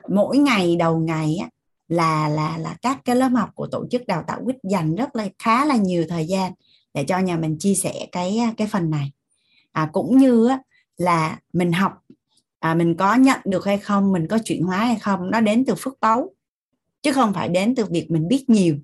mỗi 0.09 0.39
ngày 0.39 0.77
đầu 0.77 0.99
ngày 0.99 1.37
á, 1.41 1.49
là 1.89 2.29
là 2.29 2.59
là 2.59 2.77
các 2.83 2.99
cái 3.05 3.17
lớp 3.17 3.29
học 3.29 3.51
của 3.55 3.67
tổ 3.67 3.87
chức 3.91 4.07
đào 4.07 4.25
tạo 4.27 4.41
quýt 4.45 4.57
dành 4.71 4.95
rất 4.95 5.17
là 5.17 5.29
khá 5.39 5.65
là 5.65 5.77
nhiều 5.77 6.05
thời 6.09 6.27
gian 6.27 6.53
để 6.95 7.05
cho 7.05 7.19
nhà 7.19 7.37
mình 7.37 7.57
chia 7.59 7.75
sẻ 7.75 8.07
cái 8.13 8.41
cái 8.57 8.67
phần 8.67 8.91
này. 8.91 9.13
À, 9.73 9.91
cũng 9.93 10.19
như 10.19 10.49
á, 10.49 10.59
là 10.97 11.39
mình 11.53 11.73
học 11.73 11.93
à, 12.63 12.75
mình 12.75 12.97
có 12.97 13.15
nhận 13.15 13.41
được 13.45 13.65
hay 13.65 13.79
không 13.79 14.13
mình 14.13 14.27
có 14.29 14.39
chuyển 14.45 14.63
hóa 14.63 14.79
hay 14.79 14.97
không 14.97 15.31
nó 15.31 15.41
đến 15.41 15.65
từ 15.65 15.75
phước 15.75 16.01
báu 16.01 16.31
chứ 17.03 17.13
không 17.13 17.35
phải 17.35 17.49
đến 17.49 17.75
từ 17.75 17.85
việc 17.85 18.11
mình 18.11 18.29
biết 18.29 18.51
nhiều. 18.51 18.77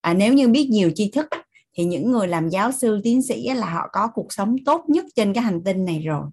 À, 0.00 0.14
nếu 0.14 0.34
như 0.34 0.48
biết 0.48 0.68
nhiều 0.70 0.90
tri 0.94 1.10
thức 1.10 1.26
thì 1.74 1.84
những 1.84 2.12
người 2.12 2.28
làm 2.28 2.48
giáo 2.48 2.72
sư 2.72 3.00
tiến 3.04 3.22
sĩ 3.22 3.48
là 3.48 3.70
họ 3.70 3.88
có 3.92 4.08
cuộc 4.14 4.32
sống 4.32 4.56
tốt 4.64 4.84
nhất 4.88 5.04
trên 5.16 5.32
cái 5.32 5.44
hành 5.44 5.64
tinh 5.64 5.84
này 5.84 6.00
rồi. 6.00 6.26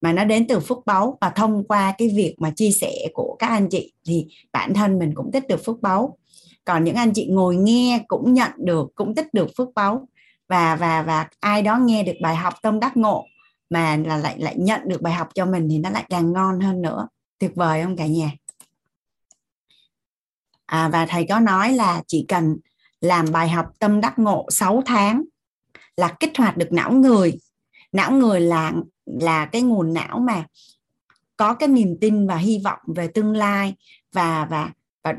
Mà 0.00 0.12
nó 0.12 0.24
đến 0.24 0.46
từ 0.48 0.60
phước 0.60 0.78
báu 0.86 1.18
và 1.20 1.30
thông 1.30 1.64
qua 1.64 1.94
cái 1.98 2.08
việc 2.08 2.34
mà 2.38 2.50
chia 2.50 2.70
sẻ 2.70 2.92
của 3.12 3.36
các 3.38 3.46
anh 3.46 3.68
chị 3.68 3.92
thì 4.06 4.26
bản 4.52 4.74
thân 4.74 4.98
mình 4.98 5.14
cũng 5.14 5.30
tích 5.32 5.48
được 5.48 5.64
phước 5.64 5.80
báu. 5.82 6.18
Còn 6.64 6.84
những 6.84 6.96
anh 6.96 7.12
chị 7.14 7.26
ngồi 7.30 7.56
nghe 7.56 8.04
cũng 8.08 8.34
nhận 8.34 8.50
được 8.56 8.88
cũng 8.94 9.14
tích 9.14 9.34
được 9.34 9.48
phước 9.56 9.68
báu 9.74 10.08
và 10.48 10.76
và 10.76 11.02
và 11.02 11.28
ai 11.40 11.62
đó 11.62 11.78
nghe 11.78 12.02
được 12.02 12.16
bài 12.22 12.36
học 12.36 12.54
tâm 12.62 12.80
đắc 12.80 12.96
ngộ 12.96 13.26
mà 13.72 13.96
là 13.96 14.16
lại 14.16 14.38
lại 14.38 14.54
nhận 14.58 14.80
được 14.88 15.02
bài 15.02 15.12
học 15.12 15.28
cho 15.34 15.46
mình 15.46 15.68
thì 15.70 15.78
nó 15.78 15.90
lại 15.90 16.04
càng 16.08 16.32
ngon 16.32 16.60
hơn 16.60 16.82
nữa. 16.82 17.08
Tuyệt 17.38 17.52
vời 17.54 17.82
không 17.82 17.96
cả 17.96 18.06
nhà? 18.06 18.30
À, 20.66 20.88
và 20.88 21.06
thầy 21.06 21.26
có 21.28 21.40
nói 21.40 21.72
là 21.72 22.02
chỉ 22.06 22.24
cần 22.28 22.56
làm 23.00 23.26
bài 23.32 23.48
học 23.48 23.66
tâm 23.78 24.00
đắc 24.00 24.18
ngộ 24.18 24.46
6 24.50 24.82
tháng 24.86 25.22
là 25.96 26.16
kích 26.20 26.32
hoạt 26.38 26.56
được 26.56 26.72
não 26.72 26.92
người. 26.92 27.38
Não 27.92 28.12
người 28.12 28.40
là 28.40 28.72
là 29.04 29.46
cái 29.46 29.62
nguồn 29.62 29.94
não 29.94 30.18
mà 30.18 30.46
có 31.36 31.54
cái 31.54 31.68
niềm 31.68 31.96
tin 32.00 32.26
và 32.26 32.36
hy 32.36 32.60
vọng 32.64 32.78
về 32.86 33.08
tương 33.08 33.36
lai 33.36 33.74
và 34.12 34.46
và 34.50 34.72
và 35.04 35.14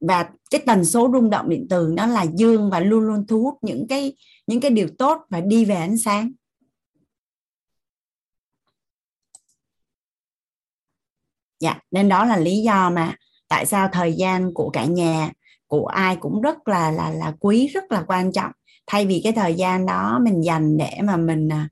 và 0.00 0.30
cái 0.50 0.62
tần 0.66 0.84
số 0.84 1.10
rung 1.12 1.30
động 1.30 1.48
điện 1.48 1.66
từ 1.70 1.92
nó 1.96 2.06
là 2.06 2.26
dương 2.34 2.70
và 2.70 2.80
luôn 2.80 3.00
luôn 3.00 3.26
thu 3.26 3.42
hút 3.42 3.54
những 3.62 3.86
cái 3.88 4.16
những 4.46 4.60
cái 4.60 4.70
điều 4.70 4.88
tốt 4.98 5.22
và 5.28 5.40
đi 5.40 5.64
về 5.64 5.74
ánh 5.74 5.98
sáng. 5.98 6.32
Dạ 11.60 11.78
nên 11.90 12.08
đó 12.08 12.24
là 12.24 12.36
lý 12.36 12.62
do 12.62 12.90
mà 12.90 13.14
tại 13.48 13.66
sao 13.66 13.88
thời 13.92 14.12
gian 14.12 14.54
của 14.54 14.70
cả 14.70 14.84
nhà 14.84 15.30
của 15.66 15.86
ai 15.86 16.16
cũng 16.16 16.40
rất 16.40 16.68
là 16.68 16.90
là 16.90 17.10
là 17.10 17.34
quý 17.40 17.66
rất 17.66 17.92
là 17.92 18.04
quan 18.06 18.32
trọng. 18.32 18.50
Thay 18.86 19.06
vì 19.06 19.20
cái 19.24 19.32
thời 19.32 19.54
gian 19.54 19.86
đó 19.86 20.18
mình 20.22 20.44
dành 20.44 20.76
để 20.76 20.98
mà 21.02 21.16
mình 21.16 21.48
à, 21.48 21.68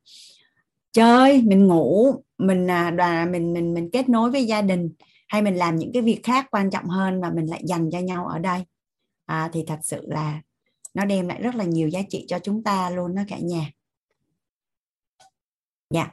chơi 0.93 1.43
mình 1.43 1.67
ngủ 1.67 2.15
mình 2.39 2.71
à, 2.71 2.91
đoàn 2.91 3.33
mình 3.33 3.53
mình 3.53 3.75
mình 3.75 3.91
kết 3.93 4.09
nối 4.09 4.31
với 4.31 4.45
gia 4.47 4.63
đình 4.63 4.91
hay 5.29 5.43
mình 5.43 5.57
làm 5.57 5.77
những 5.77 5.93
cái 5.93 6.03
việc 6.03 6.21
khác 6.23 6.47
quan 6.51 6.71
trọng 6.71 6.87
hơn 6.87 7.21
mà 7.21 7.31
mình 7.31 7.47
lại 7.47 7.63
dành 7.65 7.91
cho 7.93 7.99
nhau 7.99 8.27
ở 8.27 8.39
đây. 8.39 8.61
À, 9.27 9.51
thì 9.53 9.65
thật 9.67 9.79
sự 9.83 10.01
là 10.07 10.41
nó 10.95 11.05
đem 11.05 11.29
lại 11.29 11.43
rất 11.43 11.55
là 11.55 11.65
nhiều 11.65 11.89
giá 11.89 12.01
trị 12.11 12.25
cho 12.29 12.39
chúng 12.39 12.63
ta 12.63 12.91
luôn 12.91 13.15
đó 13.15 13.23
cả 13.29 13.39
nhà. 13.39 13.71
Dạ. 15.91 16.07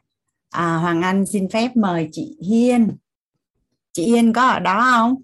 À, 0.50 0.76
Hoàng 0.76 1.02
Anh 1.02 1.26
xin 1.26 1.50
phép 1.50 1.76
mời 1.76 2.10
chị 2.12 2.38
Hiên 2.48 2.98
chị 3.96 4.04
yên 4.04 4.34
có 4.34 4.48
ở 4.48 4.60
đó 4.60 4.88
không? 4.92 5.22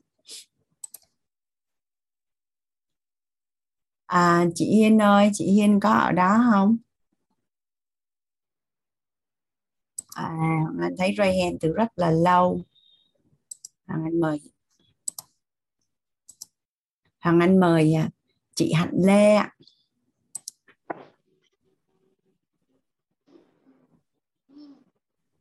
À, 4.06 4.46
chị 4.56 4.66
yên 4.66 5.02
ơi 5.02 5.30
chị 5.34 5.46
yên 5.46 5.80
có 5.80 5.90
ở 5.90 6.12
đó 6.12 6.44
không? 6.52 6.78
À, 10.16 10.34
anh 10.82 10.96
thấy 10.98 11.14
ray 11.18 11.40
hand 11.42 11.56
từ 11.62 11.74
rất 11.74 11.88
là 11.96 12.12
lâu. 12.12 12.62
Hoàng 13.88 14.04
Anh 14.04 14.20
mời. 14.20 14.40
Hoàng 17.20 17.40
Anh 17.40 17.60
mời 17.60 17.94
à, 17.94 18.10
chị 18.56 18.74
Hạnh 18.74 18.94
Lê 18.94 19.36
ạ. 19.36 19.56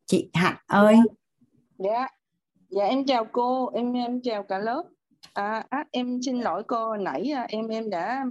Chị 0.05 0.29
Hạnh 0.33 0.57
ơi. 0.67 0.95
Dạ 1.77 2.07
dạ 2.71 2.83
em 2.85 3.05
chào 3.05 3.25
cô 3.31 3.69
em 3.69 3.93
em 3.93 4.21
chào 4.21 4.43
cả 4.43 4.59
lớp. 4.59 4.83
À, 5.33 5.63
à 5.69 5.85
em 5.91 6.19
xin 6.25 6.41
lỗi 6.41 6.63
cô 6.67 6.95
nãy 6.97 7.31
à, 7.31 7.45
em 7.49 7.67
em 7.67 7.89
đã 7.89 8.25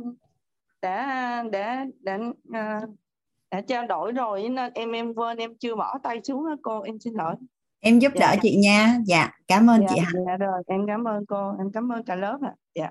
đã 0.82 1.42
đã 1.52 1.86
đã 2.00 2.18
đã, 2.44 2.80
đã 3.50 3.60
trao 3.60 3.86
đổi 3.86 4.12
rồi 4.12 4.48
nên 4.48 4.72
em 4.72 4.92
em 4.92 5.14
quên 5.14 5.38
em 5.38 5.54
chưa 5.58 5.76
bỏ 5.76 5.98
tay 6.02 6.20
xuống 6.24 6.46
đó 6.46 6.56
cô 6.62 6.80
em 6.80 6.98
xin 6.98 7.14
lỗi. 7.14 7.34
Em 7.80 7.98
giúp 7.98 8.12
Dạ. 8.14 8.20
đỡ 8.20 8.36
chị 8.42 8.56
nha. 8.56 8.98
Dạ 9.06 9.30
cảm 9.46 9.70
ơn 9.70 9.80
dạ, 9.80 9.86
chị 9.90 10.00
Hạnh. 10.00 10.24
dạ 10.26 10.36
rồi 10.36 10.62
em 10.66 10.86
cảm 10.86 11.04
ơn 11.04 11.26
cô 11.26 11.54
em 11.58 11.72
cảm 11.72 11.92
ơn 11.92 12.04
cả 12.04 12.14
lớp 12.16 12.38
ạ. 12.42 12.54
Dạ. 12.74 12.90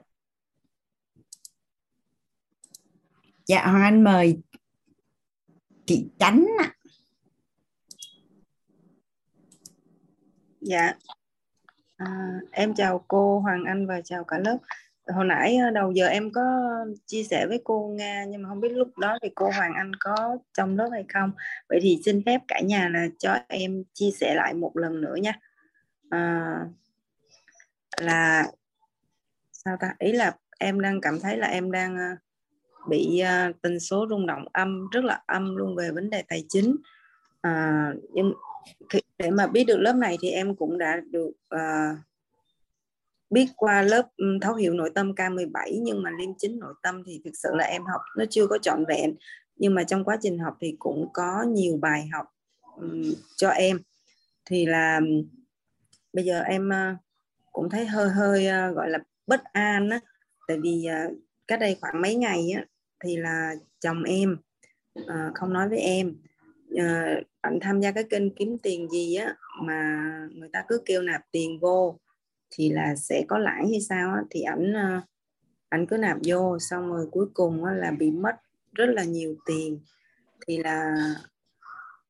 Dạ 3.46 3.66
Hoàng 3.66 3.84
Anh 3.84 4.04
mời 4.04 4.38
chị 5.86 6.08
Chánh 6.20 6.46
ạ. 6.60 6.76
Dạ, 10.62 10.94
à, 12.00 12.40
em 12.52 12.74
chào 12.74 13.06
cô 13.08 13.40
Hoàng 13.40 13.64
Anh 13.66 13.88
và 13.88 14.02
chào 14.02 14.24
cả 14.24 14.38
lớp. 14.38 14.58
Hồi 15.08 15.26
nãy 15.26 15.58
ờ, 15.58 15.70
đầu 15.70 15.92
giờ 15.92 16.08
em 16.08 16.32
có 16.32 16.42
chia 17.06 17.24
sẻ 17.24 17.46
với 17.48 17.62
cô 17.64 17.94
Nga 17.98 18.26
nhưng 18.28 18.42
mà 18.42 18.50
không 18.50 18.62
biết 18.62 18.70
lúc 18.70 18.98
đó 18.98 19.18
thì 19.22 19.30
cô 19.36 19.50
Hoàng 19.56 19.74
Anh 19.74 19.92
có 20.00 20.38
trong 20.58 20.78
lớp 20.78 20.90
hay 20.92 21.06
không. 21.14 21.32
Vậy 21.70 21.80
thì 21.82 22.00
xin 22.06 22.24
phép 22.26 22.42
cả 22.48 22.60
nhà 22.60 22.90
là 22.90 23.08
cho 23.20 23.38
em 23.48 23.84
chia 23.94 24.10
sẻ 24.20 24.36
lại 24.36 24.54
một 24.54 24.78
lần 24.78 25.02
nữa 25.02 25.16
nha. 25.16 25.34
À, 26.10 26.56
là 28.02 28.46
sao 29.52 29.78
ta? 29.80 29.96
Ý 30.00 30.12
là 30.12 30.36
em 30.60 30.82
đang 30.82 31.02
cảm 31.02 31.20
thấy 31.20 31.38
là 31.38 31.48
em 31.48 31.72
đang 31.72 31.98
ờ, 31.98 32.16
bị 32.90 33.20
ờ, 33.20 33.52
tần 33.62 33.80
số 33.80 34.08
rung 34.10 34.26
động 34.26 34.46
âm 34.54 34.88
rất 34.92 35.04
là 35.04 35.22
âm 35.26 35.56
luôn 35.56 35.76
về 35.76 35.92
vấn 35.92 36.10
đề 36.10 36.24
tài 36.28 36.46
chính. 36.50 36.76
À, 37.42 37.94
nhưng 38.14 38.34
để 39.18 39.30
mà 39.30 39.48
biết 39.48 39.64
được 39.64 39.78
lớp 39.78 39.94
này 39.94 40.18
thì 40.22 40.30
em 40.30 40.56
cũng 40.56 40.78
đã 40.78 41.02
được 41.12 41.32
uh, 41.56 41.98
biết 43.30 43.46
qua 43.56 43.82
lớp 43.82 44.08
thấu 44.42 44.56
hiểu 44.56 44.74
nội 44.74 44.92
tâm 44.96 45.12
K17 45.12 45.80
nhưng 45.82 46.04
mà 46.04 46.10
liêm 46.20 46.30
chính 46.38 46.60
nội 46.60 46.74
tâm 46.84 47.04
thì 47.06 47.22
thực 47.26 47.34
sự 47.34 47.50
là 47.54 47.64
em 47.64 47.86
học 47.86 48.02
nó 48.18 48.26
chưa 48.30 48.48
có 48.48 48.58
trọn 48.58 48.86
vẹn. 48.88 49.16
Nhưng 49.56 49.76
mà 49.76 49.84
trong 49.84 50.04
quá 50.04 50.18
trình 50.22 50.40
học 50.40 50.58
thì 50.62 50.76
cũng 50.80 51.10
có 51.14 51.44
nhiều 51.44 51.78
bài 51.82 52.10
học 52.14 52.26
um, 52.76 53.14
cho 53.36 53.50
em. 53.50 53.80
Thì 54.46 54.66
là 54.66 55.02
bây 56.14 56.26
giờ 56.26 56.42
em 56.42 56.70
uh, 56.70 56.98
cũng 57.52 57.70
thấy 57.70 57.86
hơi 57.86 58.10
hơi 58.10 58.48
uh, 58.48 58.76
gọi 58.76 58.90
là 58.90 59.00
bất 59.28 59.44
an 59.44 59.90
á. 59.90 60.00
Tại 60.48 60.58
vì 60.64 60.88
uh, 61.08 61.18
cách 61.48 61.60
đây 61.60 61.78
khoảng 61.82 62.02
mấy 62.02 62.16
ngày 62.16 62.52
á 62.56 62.66
thì 63.04 63.18
là 63.18 63.56
chồng 63.80 64.04
em 64.04 64.38
uh, 65.02 65.36
không 65.36 65.54
nói 65.54 65.70
với 65.70 65.80
em. 65.80 66.16
Ờ, 66.78 66.84
à, 66.84 67.22
anh 67.42 67.60
tham 67.62 67.82
gia 67.82 67.92
cái 67.92 68.04
kênh 68.04 68.36
kiếm 68.36 68.58
tiền 68.64 68.90
gì 68.90 69.16
á 69.16 69.36
mà 69.62 70.00
người 70.36 70.50
ta 70.54 70.64
cứ 70.68 70.82
kêu 70.86 71.02
nạp 71.02 71.22
tiền 71.32 71.60
vô 71.60 72.00
thì 72.52 72.70
là 72.70 72.96
sẽ 72.96 73.24
có 73.28 73.38
lãi 73.38 73.68
hay 73.72 73.82
sao 73.82 74.14
á 74.14 74.22
thì 74.30 74.42
ảnh 74.42 74.74
ờ, 74.74 75.02
ảnh 75.70 75.86
cứ 75.86 75.98
nạp 75.98 76.18
vô 76.24 76.60
xong 76.60 76.90
rồi 76.90 77.08
cuối 77.12 77.26
cùng 77.34 77.66
á, 77.66 77.74
là 77.74 77.92
bị 77.92 78.12
mất 78.12 78.36
rất 78.74 78.86
là 78.86 79.04
nhiều 79.04 79.36
tiền. 79.46 79.80
Thì 80.48 80.58
là 80.58 80.96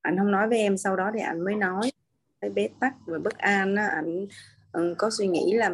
ảnh 0.02 0.18
không 0.18 0.30
nói 0.30 0.48
với 0.48 0.58
em 0.58 0.76
sau 0.78 0.96
đó 0.96 1.10
thì 1.14 1.20
ảnh 1.20 1.44
mới 1.44 1.54
nói 1.54 1.92
cái 2.40 2.50
bế 2.50 2.68
tắc 2.80 2.94
và 3.06 3.18
bất 3.18 3.38
an 3.38 3.76
á 3.76 3.86
ảnh 3.86 4.26
ừ, 4.72 4.94
có 4.98 5.10
suy 5.18 5.28
nghĩ 5.28 5.52
là 5.52 5.70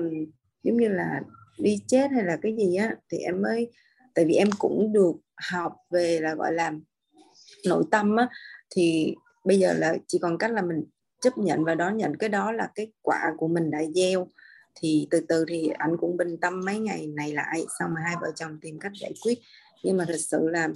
giống 0.62 0.76
như 0.76 0.88
là 0.88 1.20
đi 1.58 1.78
chết 1.86 2.10
hay 2.10 2.24
là 2.24 2.38
cái 2.42 2.56
gì 2.56 2.76
á 2.76 2.96
thì 3.12 3.18
em 3.18 3.42
mới 3.42 3.72
tại 4.14 4.24
vì 4.24 4.34
em 4.34 4.48
cũng 4.58 4.92
được 4.92 5.12
học 5.50 5.76
về 5.90 6.20
là 6.20 6.34
gọi 6.34 6.52
là 6.52 6.72
nội 7.66 7.84
tâm 7.90 8.16
á 8.16 8.28
thì 8.76 9.14
bây 9.44 9.58
giờ 9.58 9.72
là 9.72 9.96
chỉ 10.06 10.18
còn 10.18 10.38
cách 10.38 10.50
là 10.50 10.62
mình 10.62 10.84
chấp 11.20 11.38
nhận 11.38 11.64
và 11.64 11.74
đón 11.74 11.96
nhận 11.96 12.16
cái 12.16 12.28
đó 12.28 12.52
là 12.52 12.70
cái 12.74 12.92
quả 13.02 13.34
của 13.36 13.48
mình 13.48 13.70
đã 13.70 13.82
gieo. 13.94 14.28
Thì 14.80 15.08
từ 15.10 15.20
từ 15.20 15.44
thì 15.48 15.68
anh 15.78 15.96
cũng 15.96 16.16
bình 16.16 16.36
tâm 16.40 16.60
mấy 16.64 16.78
ngày 16.78 17.06
này 17.06 17.32
lại 17.32 17.66
xong 17.78 17.94
mà 17.94 18.00
hai 18.04 18.14
vợ 18.20 18.32
chồng 18.34 18.58
tìm 18.60 18.78
cách 18.78 18.92
giải 19.00 19.12
quyết. 19.24 19.38
Nhưng 19.84 19.96
mà 19.96 20.04
thật 20.08 20.16
sự 20.18 20.48
là 20.48 20.68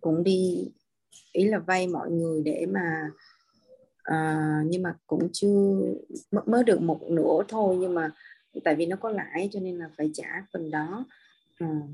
cũng 0.00 0.24
đi 0.24 0.68
ý 1.32 1.44
là 1.44 1.58
vay 1.58 1.86
mọi 1.86 2.10
người 2.10 2.42
để 2.42 2.66
mà 2.66 3.10
uh, 4.10 4.66
nhưng 4.66 4.82
mà 4.82 4.94
cũng 5.06 5.28
chưa 5.32 5.80
mới- 6.46 6.64
được 6.64 6.80
một 6.80 7.00
nửa 7.10 7.42
thôi 7.48 7.76
nhưng 7.80 7.94
mà 7.94 8.10
tại 8.64 8.74
vì 8.74 8.86
nó 8.86 8.96
có 8.96 9.10
lãi 9.10 9.48
cho 9.52 9.60
nên 9.60 9.78
là 9.78 9.90
phải 9.96 10.10
trả 10.14 10.46
phần 10.52 10.70
đó. 10.70 11.06
Uh, 11.64 11.84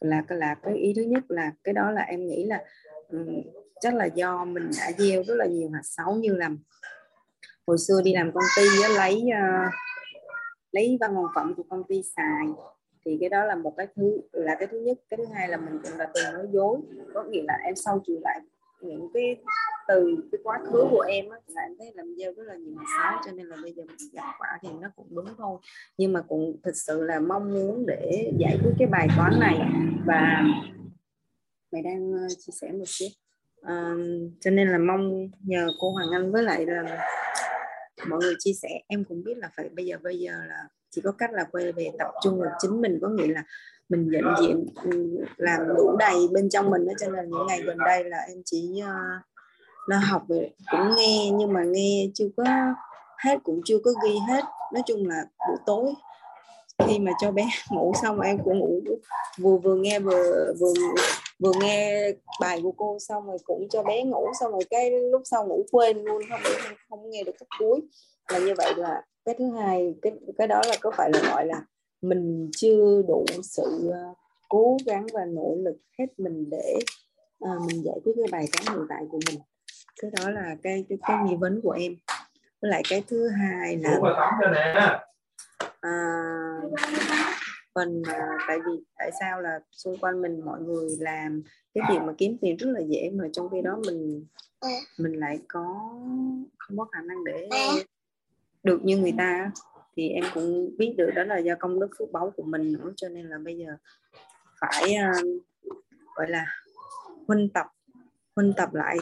là 0.00 0.22
là 0.28 0.54
cái 0.54 0.76
ý 0.76 0.92
thứ 0.96 1.02
nhất 1.02 1.24
là 1.28 1.52
cái 1.64 1.74
đó 1.74 1.90
là 1.90 2.02
em 2.02 2.26
nghĩ 2.26 2.44
là 2.44 2.64
um, 3.08 3.42
chắc 3.80 3.94
là 3.94 4.04
do 4.04 4.44
mình 4.44 4.70
đã 4.78 4.92
gieo 4.98 5.22
rất 5.22 5.34
là 5.34 5.46
nhiều 5.46 5.70
hạt 5.70 5.82
xấu 5.84 6.14
như 6.14 6.34
là 6.34 6.50
hồi 7.66 7.78
xưa 7.78 8.00
đi 8.04 8.14
làm 8.14 8.32
công 8.32 8.44
ty 8.56 8.62
á, 8.82 8.88
lấy 8.88 9.22
uh, 9.22 9.72
lấy 10.72 10.98
văn 11.00 11.12
phòng 11.14 11.26
phẩm 11.34 11.54
của 11.56 11.62
công 11.70 11.82
ty 11.88 12.02
xài. 12.16 12.46
Thì 13.04 13.16
cái 13.20 13.28
đó 13.28 13.44
là 13.44 13.54
một 13.54 13.74
cái 13.76 13.86
thứ 13.96 14.20
là 14.32 14.56
cái 14.58 14.68
thứ 14.70 14.80
nhất. 14.80 14.98
Cái 15.10 15.16
thứ 15.16 15.24
hai 15.34 15.48
là 15.48 15.56
mình 15.56 15.78
cũng 15.82 15.98
là 15.98 16.08
từng 16.14 16.34
nói 16.34 16.46
dối. 16.52 16.78
Có 17.14 17.22
nghĩa 17.22 17.42
là 17.42 17.58
em 17.64 17.76
sau 17.76 18.02
chuỗi 18.06 18.16
lại 18.20 18.40
những 18.80 19.08
cái 19.14 19.36
từ 19.88 20.16
cái 20.32 20.38
quá 20.44 20.58
khứ 20.72 20.86
của 20.90 21.00
em 21.00 21.28
á, 21.28 21.38
là 21.46 21.62
em 21.62 21.72
thấy 21.78 21.92
làm 21.94 22.14
gieo 22.18 22.32
rất 22.36 22.42
là 22.46 22.54
nhiều 22.54 22.74
hạt 22.78 22.84
xấu 22.96 23.20
cho 23.26 23.36
nên 23.36 23.46
là 23.46 23.56
bây 23.62 23.72
giờ 23.72 23.82
mình 23.86 23.96
gặp 24.12 24.34
quả 24.38 24.58
thì 24.62 24.68
nó 24.80 24.88
cũng 24.96 25.06
đúng 25.10 25.26
thôi. 25.38 25.58
Nhưng 25.96 26.12
mà 26.12 26.22
cũng 26.28 26.60
thực 26.62 26.76
sự 26.76 27.02
là 27.02 27.20
mong 27.20 27.54
muốn 27.54 27.86
để 27.86 28.32
giải 28.38 28.58
quyết 28.62 28.72
cái 28.78 28.88
bài 28.88 29.08
toán 29.16 29.40
này. 29.40 29.58
Và 30.06 30.44
mày 31.72 31.82
đang 31.82 32.12
ờ, 32.12 32.28
chia 32.38 32.52
sẻ 32.60 32.72
một 32.72 32.84
chút 32.86 33.08
à, 33.62 33.94
cho 34.40 34.50
nên 34.50 34.68
là 34.68 34.78
mong 34.78 35.30
nhờ 35.40 35.68
cô 35.78 35.90
Hoàng 35.90 36.10
Anh 36.12 36.32
với 36.32 36.42
lại 36.42 36.66
là 36.66 37.06
mọi 38.08 38.18
người 38.22 38.34
chia 38.38 38.52
sẻ. 38.62 38.68
Em 38.88 39.04
cũng 39.04 39.24
biết 39.24 39.36
là 39.36 39.48
phải 39.56 39.68
bây 39.68 39.86
giờ 39.86 39.96
bây 40.02 40.18
giờ 40.18 40.32
là 40.48 40.68
chỉ 40.90 41.00
có 41.04 41.12
cách 41.12 41.32
là 41.32 41.44
quay 41.52 41.72
về 41.72 41.90
tập 41.98 42.08
trung 42.22 42.40
vào 42.40 42.50
chính 42.58 42.80
mình. 42.80 42.98
Có 43.02 43.08
nghĩa 43.08 43.26
là 43.26 43.42
mình 43.88 44.08
nhận 44.10 44.24
diện 44.40 44.66
ừ, 44.84 45.24
làm 45.36 45.60
đủ 45.68 45.96
đầy 45.98 46.16
bên 46.32 46.50
trong 46.50 46.70
mình 46.70 46.86
đó. 46.86 46.92
Cho 47.00 47.10
nên 47.10 47.30
những 47.30 47.46
ngày 47.46 47.62
gần 47.62 47.78
đây 47.78 48.04
là 48.04 48.18
em 48.28 48.42
chỉ 48.44 48.82
uh, 49.96 50.04
học 50.04 50.22
về 50.28 50.50
cũng 50.70 50.94
nghe 50.96 51.30
nhưng 51.34 51.52
mà 51.52 51.62
nghe 51.64 52.06
chưa 52.14 52.28
có 52.36 52.44
hết 53.24 53.38
cũng 53.42 53.60
chưa 53.64 53.78
có 53.84 53.90
ghi 54.04 54.16
hết. 54.28 54.44
Nói 54.72 54.82
chung 54.86 55.08
là 55.08 55.24
buổi 55.48 55.56
tối 55.66 55.94
khi 56.86 56.98
mà 56.98 57.12
cho 57.20 57.30
bé 57.30 57.48
ngủ 57.70 57.92
xong 58.02 58.20
em 58.20 58.38
cũng 58.44 58.58
ngủ 58.58 58.80
vừa 59.38 59.56
vừa 59.56 59.74
nghe 59.74 59.98
vừa 59.98 60.54
vừa 60.60 60.72
vừa 61.40 61.52
nghe 61.60 62.12
bài 62.40 62.60
của 62.62 62.72
cô 62.72 62.98
xong 62.98 63.26
rồi 63.26 63.38
cũng 63.44 63.68
cho 63.70 63.82
bé 63.82 64.02
ngủ 64.02 64.26
xong 64.40 64.52
rồi 64.52 64.62
cái 64.70 64.90
lúc 64.90 65.22
sau 65.24 65.46
ngủ 65.46 65.66
quên 65.70 66.04
luôn 66.04 66.22
không 66.30 66.40
không, 66.42 66.76
không 66.88 67.10
nghe 67.10 67.22
được 67.24 67.34
cái 67.40 67.46
cuối. 67.58 67.80
Là 68.32 68.38
như 68.38 68.54
vậy 68.56 68.72
là 68.76 69.02
cái 69.24 69.34
thứ 69.38 69.50
hai 69.56 69.94
cái 70.02 70.12
cái 70.38 70.46
đó 70.46 70.60
là 70.68 70.76
có 70.80 70.90
phải 70.96 71.10
là 71.12 71.20
gọi 71.30 71.46
là 71.46 71.62
mình 72.02 72.50
chưa 72.56 73.02
đủ 73.08 73.24
sự 73.42 73.88
uh, 73.88 74.16
cố 74.48 74.76
gắng 74.86 75.06
và 75.12 75.24
nỗ 75.24 75.56
lực 75.58 75.76
hết 75.98 76.06
mình 76.18 76.50
để 76.50 76.78
à, 77.40 77.50
mình 77.66 77.84
giải 77.84 77.96
quyết 78.04 78.12
cái 78.16 78.26
bài 78.32 78.44
toán 78.52 78.78
hiện 78.78 78.86
tại 78.88 79.02
của 79.10 79.18
mình. 79.26 79.40
Cái 80.02 80.10
đó 80.10 80.30
là 80.30 80.56
cái 80.62 80.84
cái, 80.88 80.98
cái 81.06 81.16
nghi 81.24 81.36
vấn 81.36 81.60
của 81.62 81.70
em. 81.70 81.96
Với 82.62 82.70
lại 82.70 82.82
cái 82.88 83.04
thứ 83.08 83.28
hai 83.28 83.76
là 83.76 83.90
à, 85.80 85.90
mình 87.74 88.02
tại 88.48 88.58
vì 88.66 88.72
tại 88.98 89.10
sao 89.20 89.40
là 89.40 89.60
xung 89.72 89.98
quanh 89.98 90.22
mình 90.22 90.44
mọi 90.44 90.60
người 90.60 90.88
làm 90.98 91.42
cái 91.74 91.84
việc 91.90 91.98
mà 92.06 92.12
kiếm 92.18 92.36
tiền 92.40 92.56
rất 92.56 92.70
là 92.70 92.80
dễ 92.80 93.10
mà 93.14 93.24
trong 93.32 93.48
khi 93.50 93.62
đó 93.62 93.78
mình 93.86 94.26
mình 94.98 95.12
lại 95.12 95.38
có 95.48 95.64
không 96.58 96.78
có 96.78 96.84
khả 96.84 97.00
năng 97.02 97.24
để 97.24 97.48
được 98.62 98.84
như 98.84 98.96
người 98.96 99.14
ta 99.18 99.50
thì 99.96 100.08
em 100.08 100.24
cũng 100.34 100.76
biết 100.78 100.94
được 100.98 101.10
đó 101.14 101.24
là 101.24 101.38
do 101.38 101.54
công 101.58 101.80
đức 101.80 101.88
phước 101.98 102.12
báu 102.12 102.32
của 102.36 102.42
mình 102.42 102.72
nữa 102.72 102.92
cho 102.96 103.08
nên 103.08 103.26
là 103.26 103.38
bây 103.38 103.58
giờ 103.58 103.76
phải 104.60 104.94
uh, 105.10 105.26
gọi 106.14 106.30
là 106.30 106.46
huân 107.28 107.48
tập 107.48 107.66
huân 108.36 108.52
tập 108.56 108.74
lại 108.74 108.96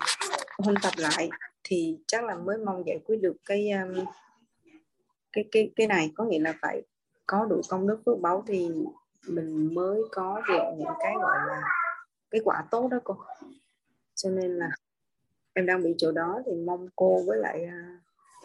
huân 0.58 0.74
tập 0.82 0.92
lại 0.96 1.30
thì 1.64 1.98
chắc 2.06 2.24
là 2.24 2.34
mới 2.34 2.58
mong 2.58 2.82
giải 2.86 2.98
quyết 3.04 3.16
được 3.16 3.36
cái 3.44 3.70
um, 3.70 4.04
cái 5.32 5.44
cái 5.52 5.70
cái 5.76 5.86
này. 5.86 6.10
Có 6.14 6.24
nghĩa 6.24 6.38
là 6.38 6.54
phải 6.60 6.82
có 7.28 7.44
đủ 7.44 7.60
công 7.68 7.86
đức 7.86 8.00
phước 8.06 8.20
báu 8.20 8.44
thì 8.46 8.68
mình 9.28 9.74
mới 9.74 10.02
có 10.12 10.42
được 10.48 10.62
những 10.78 10.94
cái 11.00 11.14
gọi 11.20 11.36
là 11.48 11.62
cái 12.30 12.40
quả 12.44 12.64
tốt 12.70 12.88
đó 12.88 12.98
cô. 13.04 13.16
Cho 14.14 14.30
nên 14.30 14.50
là 14.50 14.70
em 15.52 15.66
đang 15.66 15.82
bị 15.82 15.94
chỗ 15.98 16.12
đó 16.12 16.40
thì 16.46 16.52
mong 16.52 16.88
cô 16.96 17.22
với 17.26 17.38
lại 17.38 17.66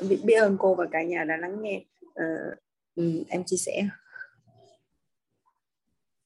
uh, 0.01 0.09
biết, 0.09 0.19
biết 0.23 0.35
ơn 0.35 0.57
cô 0.59 0.75
và 0.75 0.85
cả 0.91 1.03
nhà 1.03 1.23
đã 1.23 1.37
lắng 1.37 1.61
nghe. 1.61 1.85
Uh, 2.05 3.27
em 3.27 3.43
chia 3.45 3.57
sẻ. 3.57 3.87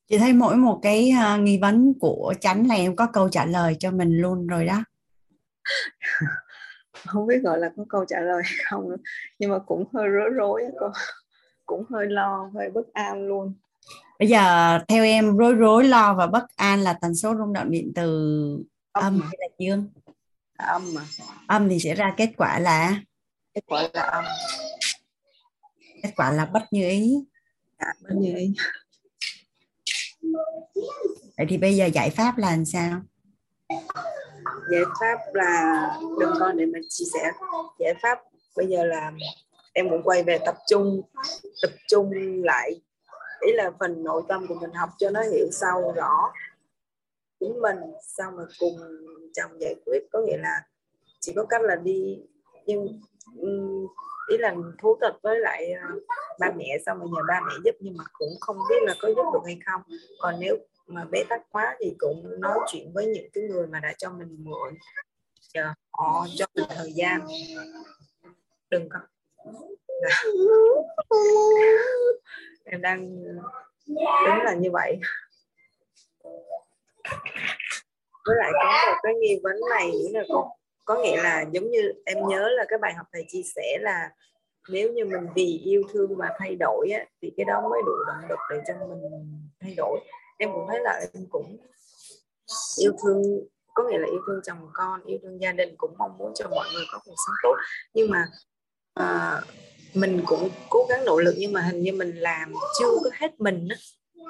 Chị 0.08 0.18
thấy 0.18 0.34
mỗi 0.34 0.56
một 0.56 0.80
cái 0.82 1.12
uh, 1.36 1.40
nghi 1.40 1.60
vấn 1.62 1.94
của 2.00 2.34
chánh 2.42 2.68
là 2.68 2.76
em 2.76 2.96
có 2.96 3.08
câu 3.14 3.30
trả 3.30 3.46
lời 3.46 3.76
cho 3.80 3.92
mình 3.92 4.18
luôn 4.18 4.48
rồi 4.48 4.66
đó. 4.66 4.84
Không 7.08 7.28
biết 7.28 7.40
gọi 7.44 7.60
là 7.60 7.72
có 7.78 7.86
câu 7.90 8.06
trả 8.06 8.20
lời 8.20 8.42
không 8.70 8.90
nhưng 9.40 9.52
mà 9.52 9.60
cũng 9.60 9.86
hơi 9.94 10.08
rối 10.08 10.30
rối 10.30 10.64
cô 10.80 10.92
cũng 11.68 11.84
hơi 11.90 12.06
lo 12.10 12.50
hơi 12.54 12.70
bất 12.74 12.94
an 12.94 13.28
luôn. 13.28 13.54
Bây 14.20 14.30
giờ 14.30 14.80
theo 14.88 15.04
em 15.04 15.38
rối 15.38 15.54
rối 15.54 15.84
lo 15.84 16.14
và 16.14 16.28
bất 16.28 16.44
an 16.56 16.80
là 16.80 16.94
tần 16.94 17.16
số 17.16 17.36
rung 17.38 17.54
động 17.54 17.72
điện 17.72 17.92
từ 17.96 18.10
âm, 18.92 19.04
âm 19.04 19.22
hay 19.22 19.38
là 19.40 19.48
dương? 19.60 19.90
Âm 20.58 20.94
mà 20.94 21.02
âm 21.48 21.70
thì 21.70 21.80
sẽ 21.80 21.96
ra 21.96 22.14
kết 22.18 22.30
quả 22.38 22.60
là 22.60 23.02
kết 23.54 23.62
quả 23.68 23.90
là 23.94 24.02
âm. 24.02 24.26
Kết 26.04 26.12
quả 26.16 26.32
là 26.32 26.46
bất 26.46 26.64
như 26.72 26.90
ý. 26.90 27.16
À, 27.78 27.94
bất 28.02 28.16
như 28.16 28.36
ý. 28.36 28.54
Vậy 31.38 31.46
thì 31.50 31.58
bây 31.58 31.76
giờ 31.76 31.86
giải 31.86 32.10
pháp 32.10 32.38
là 32.38 32.50
làm 32.50 32.66
sao? 32.66 33.02
Giải 34.72 34.84
pháp 35.00 35.18
là 35.34 35.82
đừng 36.20 36.32
có 36.40 36.52
để 36.52 36.66
mà 36.66 36.80
chia 36.90 37.06
sẻ. 37.14 37.32
Giải 37.80 37.94
pháp 38.02 38.20
bây 38.56 38.68
giờ 38.68 38.86
là 38.86 39.12
em 39.78 39.90
cũng 39.90 40.04
quay 40.04 40.24
về 40.24 40.40
tập 40.46 40.56
trung 40.68 41.02
tập 41.62 41.72
trung 41.88 42.12
lại, 42.44 42.82
ý 43.42 43.54
là 43.54 43.72
phần 43.80 44.04
nội 44.04 44.24
tâm 44.28 44.48
của 44.48 44.56
mình 44.56 44.72
học 44.72 44.90
cho 44.98 45.10
nó 45.10 45.22
hiểu 45.22 45.48
sâu, 45.52 45.94
rõ 45.96 46.32
chính 47.40 47.62
mình, 47.62 47.78
xong 48.02 48.38
rồi 48.38 48.46
cùng 48.60 48.76
chồng 49.34 49.62
giải 49.62 49.76
quyết. 49.86 50.00
Có 50.12 50.20
nghĩa 50.20 50.38
là 50.38 50.62
chỉ 51.20 51.34
có 51.36 51.46
cách 51.46 51.62
là 51.62 51.76
đi, 51.76 52.20
nhưng 52.66 53.02
ý 54.30 54.38
là 54.38 54.56
thú 54.82 54.98
thật 55.02 55.14
với 55.24 55.40
lại 55.40 55.72
ờ, 55.72 55.88
ba 56.40 56.52
mẹ, 56.58 56.78
xong 56.86 57.00
rồi 57.00 57.08
nhờ 57.12 57.22
ba 57.28 57.42
mẹ 57.48 57.54
giúp, 57.66 57.76
nhưng 57.80 57.98
mà 57.98 58.04
cũng 58.14 58.34
không 58.40 58.58
biết 58.70 58.80
là 58.82 58.94
có 59.02 59.08
giúp 59.08 59.26
được 59.34 59.46
hay 59.46 59.60
không. 59.66 59.82
Còn 60.20 60.36
nếu 60.40 60.58
mà 60.88 61.06
bế 61.12 61.24
tắc 61.30 61.42
quá 61.52 61.76
thì 61.80 61.96
cũng 62.00 62.40
nói 62.40 62.60
chuyện 62.68 62.94
với 62.94 63.06
những 63.06 63.30
cái 63.34 63.44
người 63.44 63.68
mà 63.68 63.80
đã 63.80 63.94
cho 63.98 64.10
mình 64.12 64.38
mượn 64.40 64.74
chờ 65.54 65.74
họ 65.92 66.28
cho 66.36 66.46
mình 66.56 66.66
thời 66.70 66.92
gian. 66.94 67.28
Đừng 68.70 68.90
có 68.90 69.00
Dạ. 70.02 70.10
em 72.66 72.82
đang 72.82 73.24
ờ, 73.26 73.50
tính 74.26 74.44
là 74.44 74.54
như 74.54 74.72
vậy. 74.72 75.00
Với 78.26 78.36
lại 78.36 78.52
có 78.54 78.92
một 78.92 78.98
cái 79.04 79.14
nghi 79.14 79.40
vấn 79.44 79.56
này 79.70 79.92
nữa 79.92 80.20
là 80.20 80.24
cô. 80.30 80.52
Có 80.86 80.96
nghĩa 80.96 81.24
là 81.24 81.46
giống 81.52 81.72
như 81.72 81.94
em 82.06 82.18
nhớ 82.28 82.50
là 82.50 82.66
cái 82.68 82.80
bài 82.80 82.94
học 82.94 83.06
thầy 83.14 83.26
chia 83.28 83.42
sẻ 83.56 83.78
là 83.82 84.10
nếu 84.70 84.92
như 84.94 85.06
mình 85.06 85.28
vì 85.36 85.62
yêu 85.66 85.84
thương 85.94 86.18
mà 86.18 86.30
thay 86.40 86.56
đổi 86.60 86.90
á, 86.90 87.06
thì 87.22 87.34
cái 87.38 87.46
đó 87.46 87.62
mới 87.70 87.82
đủ 87.86 87.92
động 88.08 88.30
lực 88.30 88.40
để 88.50 88.62
cho 88.68 88.74
mình 88.88 89.02
thay 89.62 89.74
đổi. 89.78 90.00
Em 90.38 90.50
cũng 90.54 90.66
thấy 90.70 90.80
là 90.82 91.02
em 91.14 91.26
cũng 91.30 91.58
yêu 92.80 92.94
thương 93.04 93.48
có 93.78 93.84
nghĩa 93.84 93.98
là 93.98 94.08
yêu 94.08 94.22
thương 94.28 94.40
chồng 94.44 94.70
con 94.74 95.04
yêu 95.06 95.20
thương 95.24 95.42
gia 95.42 95.52
đình 95.52 95.76
cũng 95.78 95.96
mong 95.98 96.18
muốn 96.18 96.34
cho 96.36 96.50
mọi 96.50 96.68
người 96.74 96.84
có 96.92 97.00
cuộc 97.06 97.16
sống 97.28 97.36
tốt. 97.44 97.56
Nhưng 97.94 98.10
mà 98.10 98.26
à, 99.00 99.42
mình 99.94 100.22
cũng 100.26 100.50
cố 100.70 100.86
gắng 100.90 101.06
nỗ 101.06 101.20
lực 101.20 101.36
nhưng 101.38 101.54
mà 101.54 101.62
hình 101.62 101.82
như 101.82 101.94
mình 101.94 102.16
làm 102.16 102.54
chưa 102.80 102.98
có 103.04 103.10
hết 103.14 103.40
mình 103.40 103.68
á. 103.70 103.76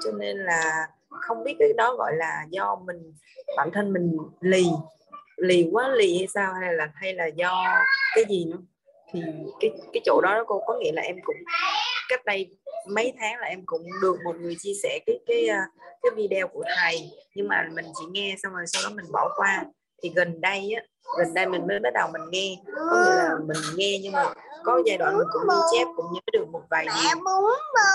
Cho 0.04 0.12
nên 0.12 0.38
là 0.38 0.88
không 1.10 1.44
biết 1.44 1.56
cái 1.60 1.70
đó 1.78 1.96
gọi 1.96 2.16
là 2.16 2.46
do 2.50 2.76
mình 2.86 3.14
bản 3.58 3.70
thân 3.74 3.94
mình 3.94 4.18
lì 4.42 4.66
lì 5.38 5.70
quá 5.72 5.88
lì 5.88 6.18
hay 6.18 6.28
sao 6.28 6.54
hay 6.62 6.74
là 6.74 6.90
hay 6.96 7.14
là 7.14 7.26
do 7.26 7.66
cái 8.16 8.26
gì 8.30 8.46
nữa. 8.46 8.58
Thì 9.14 9.22
cái 9.60 9.72
cái 9.94 10.02
chỗ 10.06 10.22
đó 10.22 10.44
cô 10.48 10.62
có 10.68 10.78
nghĩa 10.80 10.92
là 10.92 11.02
em 11.02 11.16
cũng 11.24 11.36
cách 12.10 12.26
đây 12.26 12.58
mấy 12.90 13.14
tháng 13.20 13.40
là 13.40 13.48
em 13.48 13.64
cũng 13.66 13.84
được 14.02 14.16
một 14.26 14.36
người 14.40 14.56
chia 14.60 14.74
sẻ 14.84 15.00
cái 15.06 15.20
cái 15.28 15.48
ờ, 15.48 15.60
cái 16.02 16.12
video 16.16 16.48
của 16.48 16.64
thầy. 16.82 17.12
Nhưng 17.36 17.48
mà 17.48 17.70
mình 17.74 17.86
chỉ 18.00 18.06
nghe 18.12 18.36
xong 18.44 18.54
rồi 18.54 18.66
sau 18.68 18.82
đó 18.84 18.96
mình 18.96 19.06
bỏ 19.12 19.34
qua. 19.36 19.66
Thì 20.04 20.12
gần 20.16 20.42
đây 20.42 20.74
á 20.76 20.84
gần 21.20 21.34
đây 21.34 21.46
mình 21.48 21.68
mới 21.68 21.80
bắt 21.80 21.90
đầu 21.94 22.10
mình 22.14 22.22
nghe. 22.32 22.56
Có 22.76 23.04
nghĩa 23.04 23.16
là 23.16 23.36
mình 23.48 23.58
nghe 23.76 24.00
nhưng 24.04 24.12
mà 24.12 24.34
có 24.64 24.82
giai 24.86 24.98
đoạn 24.98 25.18
mình 25.18 25.28
cũng 25.34 25.42
ghi 25.50 25.62
chép 25.72 25.88
cũng 25.96 26.06
nhớ 26.14 26.20
được 26.34 26.46
một 26.52 26.64
vài 26.70 26.86
điều. 26.86 27.20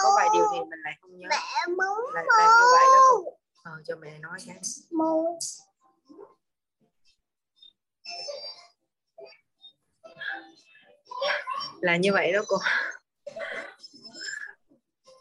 Có 0.03 0.13
vài 0.17 0.29
điều 0.35 0.45
thì 0.53 0.59
mình 0.61 0.81
lại 0.85 0.99
không 1.01 1.19
nhớ. 1.19 1.29
Là, 2.15 2.23
là 2.39 2.45
như 2.45 2.67
vậy 2.73 2.87
đó. 2.95 3.31
Ờ, 3.63 3.73
cho 3.85 3.97
mẹ 3.97 4.19
nói 4.19 4.39
cái. 4.47 4.57
Là 11.81 11.97
như 11.97 12.13
vậy 12.13 12.33
đó 12.33 12.41
cô. 12.49 12.57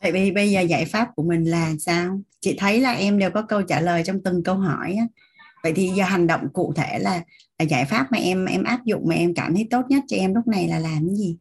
Vậy 0.01 0.11
vì 0.11 0.31
bây 0.31 0.51
giờ 0.51 0.61
giải 0.61 0.85
pháp 0.85 1.07
của 1.15 1.23
mình 1.23 1.43
là 1.43 1.71
sao? 1.79 2.19
Chị 2.39 2.55
thấy 2.59 2.81
là 2.81 2.91
em 2.91 3.19
đều 3.19 3.31
có 3.31 3.41
câu 3.49 3.61
trả 3.61 3.81
lời 3.81 4.03
trong 4.05 4.23
từng 4.23 4.43
câu 4.43 4.55
hỏi 4.55 4.95
á. 4.99 5.05
Vậy 5.63 5.73
thì 5.75 5.87
giờ 5.87 6.03
hành 6.03 6.27
động 6.27 6.47
cụ 6.53 6.73
thể 6.75 6.99
là 6.99 7.21
giải 7.61 7.85
pháp 7.85 8.07
mà 8.11 8.17
em 8.17 8.45
em 8.45 8.63
áp 8.63 8.85
dụng 8.85 9.03
mà 9.07 9.15
em 9.15 9.33
cảm 9.33 9.53
thấy 9.55 9.67
tốt 9.71 9.81
nhất 9.89 10.03
cho 10.07 10.17
em 10.17 10.35
lúc 10.35 10.47
này 10.47 10.67
là 10.67 10.79
làm 10.79 11.07
cái 11.07 11.15
gì? 11.17 11.37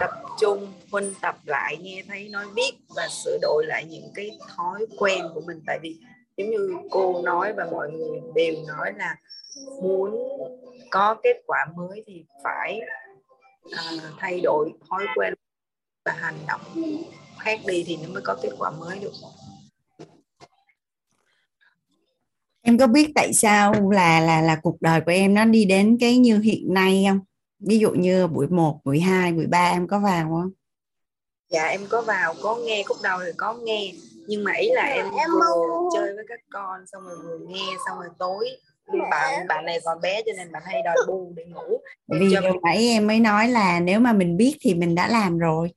tập 0.00 0.10
trung 0.40 0.72
huynh 0.92 1.14
tập 1.22 1.36
lại 1.44 1.76
nghe 1.76 2.02
thấy 2.08 2.28
nói 2.28 2.46
biết 2.54 2.72
và 2.96 3.08
sửa 3.08 3.38
đổi 3.42 3.66
lại 3.66 3.84
những 3.84 4.10
cái 4.14 4.38
thói 4.56 4.86
quen 4.98 5.24
của 5.34 5.40
mình 5.40 5.60
tại 5.66 5.78
vì 5.82 5.96
giống 6.36 6.50
như 6.50 6.76
cô 6.90 7.22
nói 7.24 7.52
và 7.52 7.68
mọi 7.70 7.90
người 7.92 8.20
đều 8.34 8.54
nói 8.68 8.92
là 8.96 9.16
muốn 9.82 10.16
có 10.90 11.16
kết 11.22 11.42
quả 11.46 11.66
mới 11.76 12.04
thì 12.06 12.24
phải 12.44 12.80
à, 13.76 13.92
thay 14.18 14.40
đổi 14.40 14.72
thói 14.90 15.06
quen 15.16 15.34
và 16.04 16.12
hành 16.12 16.38
động 16.48 16.60
khác 17.38 17.60
đi 17.66 17.84
thì 17.86 17.96
nó 17.96 18.08
mới 18.12 18.22
có 18.22 18.36
kết 18.42 18.50
quả 18.58 18.70
mới 18.70 18.98
được 18.98 19.12
em 22.66 22.78
có 22.78 22.86
biết 22.86 23.12
tại 23.14 23.32
sao 23.32 23.90
là 23.90 24.20
là 24.20 24.40
là 24.40 24.56
cuộc 24.62 24.82
đời 24.82 25.00
của 25.00 25.12
em 25.12 25.34
nó 25.34 25.44
đi 25.44 25.64
đến 25.64 25.96
cái 26.00 26.18
như 26.18 26.38
hiện 26.38 26.74
nay 26.74 27.04
không? 27.08 27.20
Ví 27.58 27.78
dụ 27.78 27.90
như 27.90 28.26
buổi 28.26 28.46
1, 28.46 28.80
buổi 28.84 29.00
2, 29.00 29.32
buổi 29.32 29.46
3 29.46 29.70
em 29.70 29.88
có 29.88 29.98
vào 29.98 30.28
không? 30.28 30.50
Dạ 31.48 31.64
em 31.64 31.80
có 31.88 32.02
vào 32.02 32.34
có 32.42 32.56
nghe 32.56 32.82
khúc 32.86 32.96
đầu 33.02 33.18
thì 33.26 33.32
có 33.36 33.54
nghe. 33.54 33.92
Nhưng 34.26 34.44
mà 34.44 34.52
ý 34.52 34.68
là 34.72 34.82
em 34.82 35.06
vừa 35.30 35.88
chơi 35.94 36.14
với 36.14 36.24
các 36.28 36.40
con 36.50 36.86
xong 36.92 37.02
rồi 37.02 37.16
vừa 37.24 37.38
nghe 37.48 37.66
xong 37.86 37.98
rồi 37.98 38.08
tối 38.18 38.48
bạn 39.10 39.46
bạn 39.48 39.64
này 39.64 39.78
còn 39.84 40.00
bé 40.00 40.22
cho 40.26 40.32
nên 40.36 40.52
bạn 40.52 40.62
hay 40.66 40.82
đòi 40.84 40.96
bu 41.08 41.32
để 41.36 41.44
ngủ 41.44 41.80
vì 42.08 42.28
cho 42.32 42.40
mình... 42.40 42.52
nãy 42.64 42.88
em 42.88 43.06
mới 43.06 43.20
nói 43.20 43.48
là 43.48 43.80
nếu 43.80 44.00
mà 44.00 44.12
mình 44.12 44.36
biết 44.36 44.56
thì 44.60 44.74
mình 44.74 44.94
đã 44.94 45.08
làm 45.08 45.38
rồi. 45.38 45.72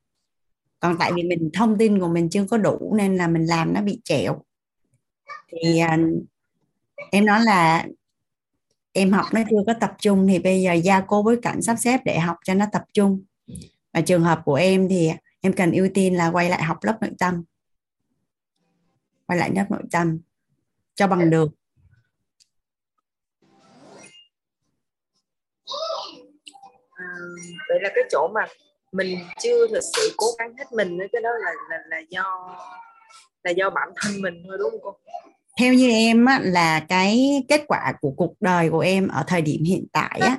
Còn 0.79 0.97
tại 0.99 1.11
vì 1.15 1.23
mình 1.23 1.49
thông 1.53 1.77
tin 1.77 1.99
của 1.99 2.07
mình 2.07 2.29
chưa 2.29 2.45
có 2.49 2.57
đủ 2.57 2.93
nên 2.97 3.17
là 3.17 3.27
mình 3.27 3.45
làm 3.45 3.73
nó 3.73 3.81
bị 3.81 4.01
trẹo. 4.03 4.41
Thì 5.51 5.81
uh, 5.83 6.23
em 7.11 7.25
nói 7.25 7.41
là 7.43 7.85
em 8.93 9.11
học 9.11 9.25
nó 9.33 9.41
chưa 9.49 9.63
có 9.67 9.73
tập 9.79 9.93
trung 9.99 10.27
thì 10.27 10.39
bây 10.39 10.61
giờ 10.61 10.73
giao 10.73 11.05
cô 11.07 11.23
với 11.23 11.37
cảnh 11.41 11.61
sắp 11.61 11.75
xếp 11.75 11.99
để 12.05 12.19
học 12.19 12.37
cho 12.43 12.53
nó 12.53 12.65
tập 12.71 12.83
trung. 12.93 13.23
Và 13.93 14.01
trường 14.01 14.23
hợp 14.23 14.41
của 14.45 14.55
em 14.55 14.89
thì 14.89 15.11
em 15.41 15.53
cần 15.53 15.71
ưu 15.71 15.87
tiên 15.93 16.17
là 16.17 16.31
quay 16.31 16.49
lại 16.49 16.63
học 16.63 16.77
lớp 16.81 16.97
nội 17.01 17.11
tâm. 17.19 17.43
Quay 19.25 19.39
lại 19.39 19.51
lớp 19.55 19.65
nội 19.69 19.83
tâm 19.91 20.19
cho 20.95 21.07
bằng 21.07 21.29
được. 21.29 21.51
À, 26.91 27.05
vậy 27.69 27.79
là 27.81 27.89
cái 27.95 28.03
chỗ 28.11 28.27
mà 28.33 28.47
mình 28.91 29.19
chưa 29.39 29.67
thực 29.67 29.83
sự 29.95 30.13
cố 30.17 30.25
gắng 30.39 30.53
hết 30.57 30.65
mình 30.71 30.97
cái 31.11 31.21
đó 31.21 31.29
là 31.29 31.51
là 31.69 31.77
là 31.87 31.99
do 32.09 32.57
là 33.43 33.51
do 33.51 33.69
bản 33.69 33.89
thân 33.95 34.21
mình 34.21 34.43
thôi 34.47 34.57
đúng 34.59 34.71
không 34.71 34.79
cô 34.83 34.97
theo 35.59 35.73
như 35.73 35.89
em 35.89 36.25
á, 36.25 36.39
là 36.43 36.79
cái 36.79 37.43
kết 37.47 37.63
quả 37.67 37.93
của 38.01 38.11
cuộc 38.11 38.33
đời 38.39 38.69
của 38.69 38.79
em 38.79 39.07
ở 39.07 39.23
thời 39.27 39.41
điểm 39.41 39.63
hiện 39.63 39.85
tại 39.91 40.19
á 40.19 40.37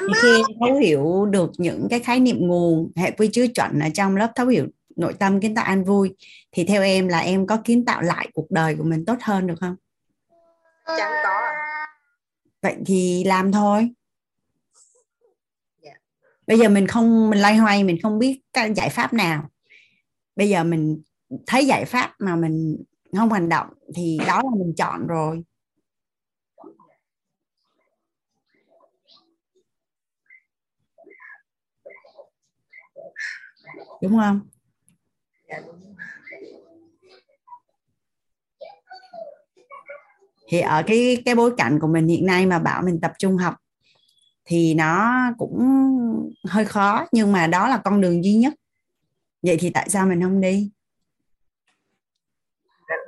thì 0.00 0.14
khi 0.22 0.28
em 0.36 0.46
thấu 0.60 0.76
hiểu 0.76 1.26
được 1.26 1.50
những 1.58 1.86
cái 1.90 2.00
khái 2.00 2.20
niệm 2.20 2.36
nguồn 2.40 2.92
hệ 2.96 3.10
quy 3.10 3.28
chứa 3.32 3.46
chuẩn 3.46 3.78
ở 3.78 3.88
trong 3.94 4.16
lớp 4.16 4.32
thấu 4.34 4.46
hiểu 4.46 4.66
nội 4.96 5.14
tâm 5.18 5.40
kiến 5.40 5.54
tạo 5.54 5.64
an 5.64 5.84
vui 5.84 6.16
thì 6.52 6.64
theo 6.64 6.82
em 6.82 7.08
là 7.08 7.18
em 7.18 7.46
có 7.46 7.56
kiến 7.64 7.84
tạo 7.84 8.02
lại 8.02 8.28
cuộc 8.34 8.50
đời 8.50 8.74
của 8.76 8.84
mình 8.84 9.04
tốt 9.04 9.16
hơn 9.20 9.46
được 9.46 9.54
không? 9.60 9.76
Chẳng 10.86 11.12
có. 11.24 11.52
Vậy 12.62 12.76
thì 12.86 13.24
làm 13.24 13.52
thôi. 13.52 13.90
Dạ. 15.82 15.92
bây 16.46 16.58
giờ 16.58 16.68
mình 16.68 16.86
không 16.86 17.30
mình 17.30 17.40
loay 17.40 17.56
hoay 17.56 17.84
mình 17.84 17.98
không 18.02 18.18
biết 18.18 18.40
cái 18.52 18.74
giải 18.74 18.90
pháp 18.90 19.12
nào. 19.12 19.50
Bây 20.36 20.48
giờ 20.48 20.64
mình 20.64 21.02
thấy 21.46 21.66
giải 21.66 21.84
pháp 21.84 22.14
mà 22.18 22.36
mình 22.36 22.76
không 23.16 23.32
hành 23.32 23.48
động 23.48 23.66
thì 23.94 24.18
đó 24.26 24.42
là 24.44 24.50
mình 24.58 24.74
chọn 24.76 25.06
rồi. 25.06 25.42
Đúng 34.02 34.16
không? 34.16 34.40
Thì 40.48 40.60
ở 40.60 40.82
cái 40.86 41.22
cái 41.24 41.34
bối 41.34 41.54
cảnh 41.56 41.78
của 41.80 41.86
mình 41.86 42.08
hiện 42.08 42.26
nay 42.26 42.46
mà 42.46 42.58
bảo 42.58 42.82
mình 42.82 43.00
tập 43.00 43.12
trung 43.18 43.36
học 43.36 43.54
thì 44.44 44.74
nó 44.74 45.14
cũng 45.38 45.58
hơi 46.48 46.64
khó, 46.64 47.06
nhưng 47.12 47.32
mà 47.32 47.46
đó 47.46 47.68
là 47.68 47.80
con 47.84 48.00
đường 48.00 48.24
duy 48.24 48.34
nhất. 48.34 48.54
Vậy 49.42 49.56
thì 49.60 49.70
tại 49.70 49.88
sao 49.88 50.06
mình 50.06 50.22
không 50.22 50.40
đi? 50.40 50.70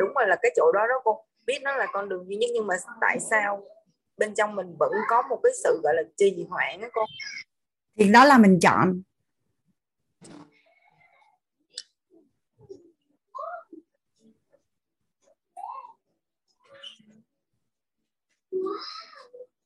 Đúng 0.00 0.14
rồi 0.14 0.28
là 0.28 0.36
cái 0.42 0.52
chỗ 0.56 0.72
đó 0.72 0.86
đó 0.88 0.94
cô. 1.04 1.24
Biết 1.46 1.58
nó 1.62 1.76
là 1.76 1.86
con 1.92 2.08
đường 2.08 2.28
duy 2.28 2.36
nhất 2.36 2.50
nhưng 2.54 2.66
mà 2.66 2.74
tại 3.00 3.20
sao 3.30 3.64
bên 4.16 4.34
trong 4.34 4.56
mình 4.56 4.76
vẫn 4.78 4.92
có 5.08 5.22
một 5.22 5.40
cái 5.42 5.52
sự 5.64 5.80
gọi 5.82 5.94
là 5.94 6.02
trì 6.16 6.46
hoãn 6.48 6.80
á 6.80 6.88
cô? 6.92 7.00
Thì 7.98 8.08
đó 8.08 8.24
là 8.24 8.38
mình 8.38 8.58
chọn. 8.62 9.02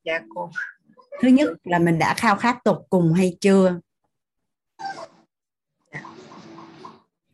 Dạ 0.04 0.20
cô. 0.34 0.50
Thứ 1.20 1.28
nhất 1.28 1.48
là 1.64 1.78
mình 1.78 1.98
đã 1.98 2.14
khao 2.16 2.36
khát 2.36 2.58
tột 2.64 2.86
cùng 2.90 3.12
hay 3.12 3.36
chưa 3.40 3.80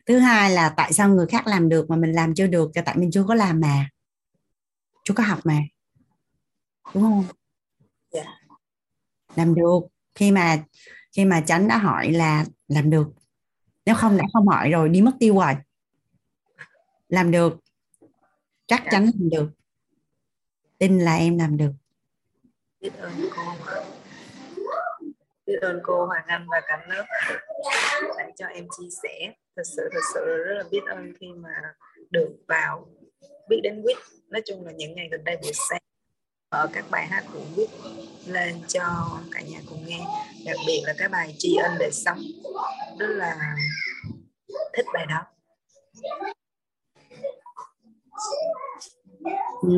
thứ 0.07 0.19
hai 0.19 0.51
là 0.51 0.75
tại 0.77 0.93
sao 0.93 1.09
người 1.09 1.27
khác 1.27 1.47
làm 1.47 1.69
được 1.69 1.91
mà 1.91 1.97
mình 1.97 2.13
làm 2.13 2.35
chưa 2.35 2.47
được 2.47 2.71
là 2.75 2.83
tại 2.83 2.97
mình 2.97 3.11
chưa 3.11 3.25
có 3.29 3.35
làm 3.35 3.61
mà. 3.61 3.89
Chưa 5.05 5.15
có 5.15 5.23
học 5.23 5.39
mà. 5.45 5.59
Đúng 6.95 7.03
không? 7.03 7.25
Dạ. 8.11 8.25
làm 9.37 9.55
được. 9.55 9.81
Khi 10.15 10.31
mà 10.31 10.65
khi 11.13 11.25
mà 11.25 11.41
chánh 11.41 11.69
đã 11.69 11.79
hỏi 11.79 12.13
là 12.13 12.45
làm 12.69 12.91
được. 12.91 13.09
Nếu 13.85 13.95
không 13.95 14.17
đã 14.17 14.25
không 14.33 14.49
hỏi 14.49 14.71
rồi 14.71 14.89
đi 14.89 15.03
mất 15.03 15.13
tiêu 15.21 15.35
rồi. 15.35 15.55
Làm 17.09 17.31
được. 17.31 17.59
Chắc 18.67 18.81
Dạ. 18.85 18.89
chắn 18.91 19.05
làm 19.05 19.31
được. 19.31 19.51
Tin 20.79 20.99
là 20.99 21.17
em 21.17 21.39
làm 21.39 21.57
được. 21.57 21.73
Biết 22.81 22.93
ơn 22.99 23.13
cô. 23.37 23.43
Biết 25.47 25.59
ơn 25.61 25.81
cô 25.85 26.07
Hoàng 26.07 26.25
Anh 26.27 26.47
và 26.51 26.61
cả 26.67 26.87
lớp. 26.89 27.05
Đã 28.19 28.31
cho 28.39 28.47
em 28.47 28.67
chia 28.79 28.89
sẻ 29.03 29.35
thật 29.57 29.63
sự 29.65 29.89
thật 29.93 30.01
sự 30.15 30.21
rất 30.21 30.55
là 30.55 30.65
biết 30.71 30.81
ơn 30.87 31.13
khi 31.21 31.27
mà 31.37 31.51
được 32.11 32.37
vào 32.49 32.89
biết 33.49 33.61
đến 33.63 33.83
quýt. 33.83 33.97
Nói 34.29 34.43
chung 34.47 34.67
là 34.67 34.73
những 34.73 34.95
ngày 34.95 35.09
gần 35.11 35.25
đây 35.25 35.37
buổi 35.43 35.53
sáng 35.69 35.83
ở 36.49 36.69
các 36.73 36.85
bài 36.91 37.07
hát 37.07 37.25
của 37.33 37.41
quýt 37.57 37.69
lên 38.27 38.55
cho 38.69 38.83
cả 39.33 39.41
nhà 39.41 39.59
cùng 39.71 39.87
nghe. 39.87 40.01
Đặc 40.47 40.57
biệt 40.67 40.83
là 40.85 40.95
cái 40.99 41.09
bài 41.09 41.35
tri 41.39 41.57
ân 41.57 41.73
để 41.79 41.91
sống. 41.93 42.19
Rất 42.99 43.09
là 43.09 43.57
thích 44.77 44.87
bài 44.95 45.07
đó. 45.07 45.27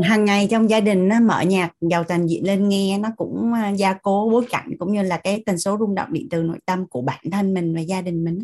Hàng 0.02 0.24
ngày 0.24 0.48
trong 0.50 0.70
gia 0.70 0.80
đình 0.80 1.08
nó 1.08 1.20
mở 1.20 1.40
nhạc, 1.40 1.70
giàu 1.80 2.04
toàn 2.04 2.26
diện 2.26 2.46
lên 2.46 2.68
nghe, 2.68 2.98
nó 2.98 3.08
cũng 3.16 3.52
ờ, 3.52 3.76
gia 3.76 3.92
cố 3.92 4.28
bối 4.32 4.46
cảnh 4.50 4.70
cũng 4.78 4.92
như 4.92 5.02
là 5.02 5.20
cái 5.24 5.42
tần 5.46 5.58
số 5.58 5.76
rung 5.80 5.94
động 5.94 6.12
điện 6.12 6.28
từ 6.30 6.42
nội 6.42 6.58
tâm 6.66 6.86
của 6.86 7.02
bản 7.02 7.24
thân 7.32 7.54
mình 7.54 7.74
và 7.74 7.80
gia 7.80 8.00
đình 8.00 8.24
mình 8.24 8.38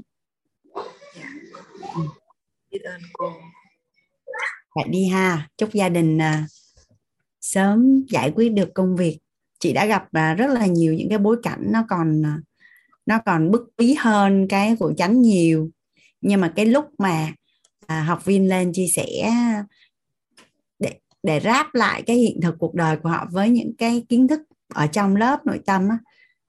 biết 2.70 2.81
ơn 2.83 3.01
cô 3.12 3.33
vậy 4.74 4.88
đi 4.88 5.09
ha. 5.09 5.48
Chúc 5.57 5.72
gia 5.72 5.88
đình 5.88 6.18
à, 6.18 6.46
sớm 7.40 8.05
giải 8.09 8.33
quyết 8.35 8.48
được 8.48 8.74
công 8.74 8.96
việc. 8.96 9.18
Chị 9.61 9.72
đã 9.72 9.87
gặp 9.87 10.09
à, 10.12 10.35
rất 10.35 10.51
là 10.51 10.66
nhiều 10.66 10.94
những 10.94 11.09
cái 11.09 11.18
bối 11.18 11.37
cảnh 11.42 11.62
nó 11.72 11.85
còn 11.88 12.22
à, 12.27 12.38
nó 13.07 13.18
còn 13.27 13.51
bức 13.51 13.68
bí 13.77 13.94
hơn 13.94 14.48
cái 14.48 14.77
của 14.79 14.92
chánh 14.96 15.22
nhiều. 15.22 15.70
Nhưng 16.20 16.40
mà 16.40 16.53
cái 16.57 16.66
lúc 16.66 16.85
mà 16.98 17.33
à, 17.87 18.03
học 18.03 18.24
viên 18.24 18.48
lên 18.48 18.72
chia 18.72 18.87
sẻ 18.87 19.33
để 20.79 20.94
để 21.22 21.40
ráp 21.40 21.74
lại 21.74 22.03
cái 22.03 22.16
hiện 22.16 22.40
thực 22.42 22.55
cuộc 22.59 22.74
đời 22.74 22.96
của 22.96 23.09
họ 23.09 23.27
với 23.31 23.51
những 23.51 23.77
cái 23.79 24.05
kiến 24.09 24.29
thức 24.29 24.40
ở 24.74 24.87
trong 24.87 25.16
lớp 25.16 25.46
nội 25.46 25.61
tâm 25.66 25.88
á, 25.88 25.98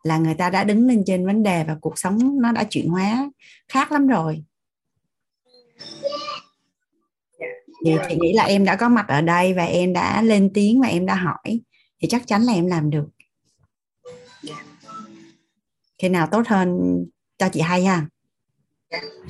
là 0.04 0.17
người 0.17 0.34
ta 0.34 0.49
đã 0.49 0.63
đứng 0.63 0.88
lên 0.88 1.04
trên 1.06 1.25
vấn 1.25 1.43
đề 1.43 1.63
và 1.63 1.78
cuộc 1.82 1.99
sống 1.99 2.41
nó 2.41 2.52
đã 2.52 2.63
chuyển 2.63 2.89
hóa 2.89 3.32
khác 3.67 3.91
lắm 3.91 4.08
rồi 4.08 4.43
thì 7.86 7.96
chị 8.10 8.15
nghĩ 8.20 8.34
là 8.34 8.44
em 8.44 8.65
đã 8.65 8.76
có 8.76 8.89
mặt 8.89 9.06
ở 9.08 9.22
đây 9.22 9.54
và 9.54 9.63
em 9.63 9.94
đã 9.94 10.22
lên 10.22 10.52
tiếng 10.54 10.82
và 10.82 10.88
em 10.88 11.06
đã 11.06 11.15
hỏi. 11.15 11.62
Thì 12.02 12.08
chắc 12.08 12.28
chắn 12.28 12.42
là 12.42 12.54
em 12.54 12.65
làm 12.65 12.89
được. 12.89 13.08
Dạ. 14.44 14.63
khi 15.98 16.10
nào 16.10 16.28
tốt 16.32 16.48
hơn 16.48 16.80
cho 17.38 17.50
chị 17.50 17.60
hay 17.60 17.86
ha? 17.86 18.06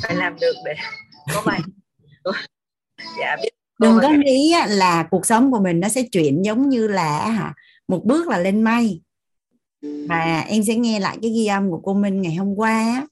Phải 0.01 0.15
làm 0.15 0.35
được 0.39 0.53
để 0.65 0.73
có 1.33 1.43
bài 1.45 1.59
dạ 3.19 3.37
biết 3.43 3.49
đừng 3.79 3.99
có 4.01 4.09
nghĩ 4.09 4.53
là 4.67 5.07
cuộc 5.11 5.25
sống 5.25 5.51
của 5.51 5.59
mình 5.59 5.79
nó 5.79 5.89
sẽ 5.89 6.03
chuyển 6.11 6.41
giống 6.45 6.69
như 6.69 6.87
là 6.87 7.29
hả 7.29 7.53
một 7.87 8.01
bước 8.05 8.27
là 8.27 8.37
lên 8.37 8.61
mây. 8.61 9.01
Mà 9.81 10.45
em 10.47 10.63
sẽ 10.63 10.75
nghe 10.75 10.99
lại 10.99 11.17
cái 11.21 11.31
ghi 11.31 11.45
âm 11.45 11.69
của 11.71 11.81
cô 11.83 11.93
Minh 11.93 12.21
ngày 12.21 12.35
hôm 12.35 12.55
qua 12.55 12.71
á 12.71 13.05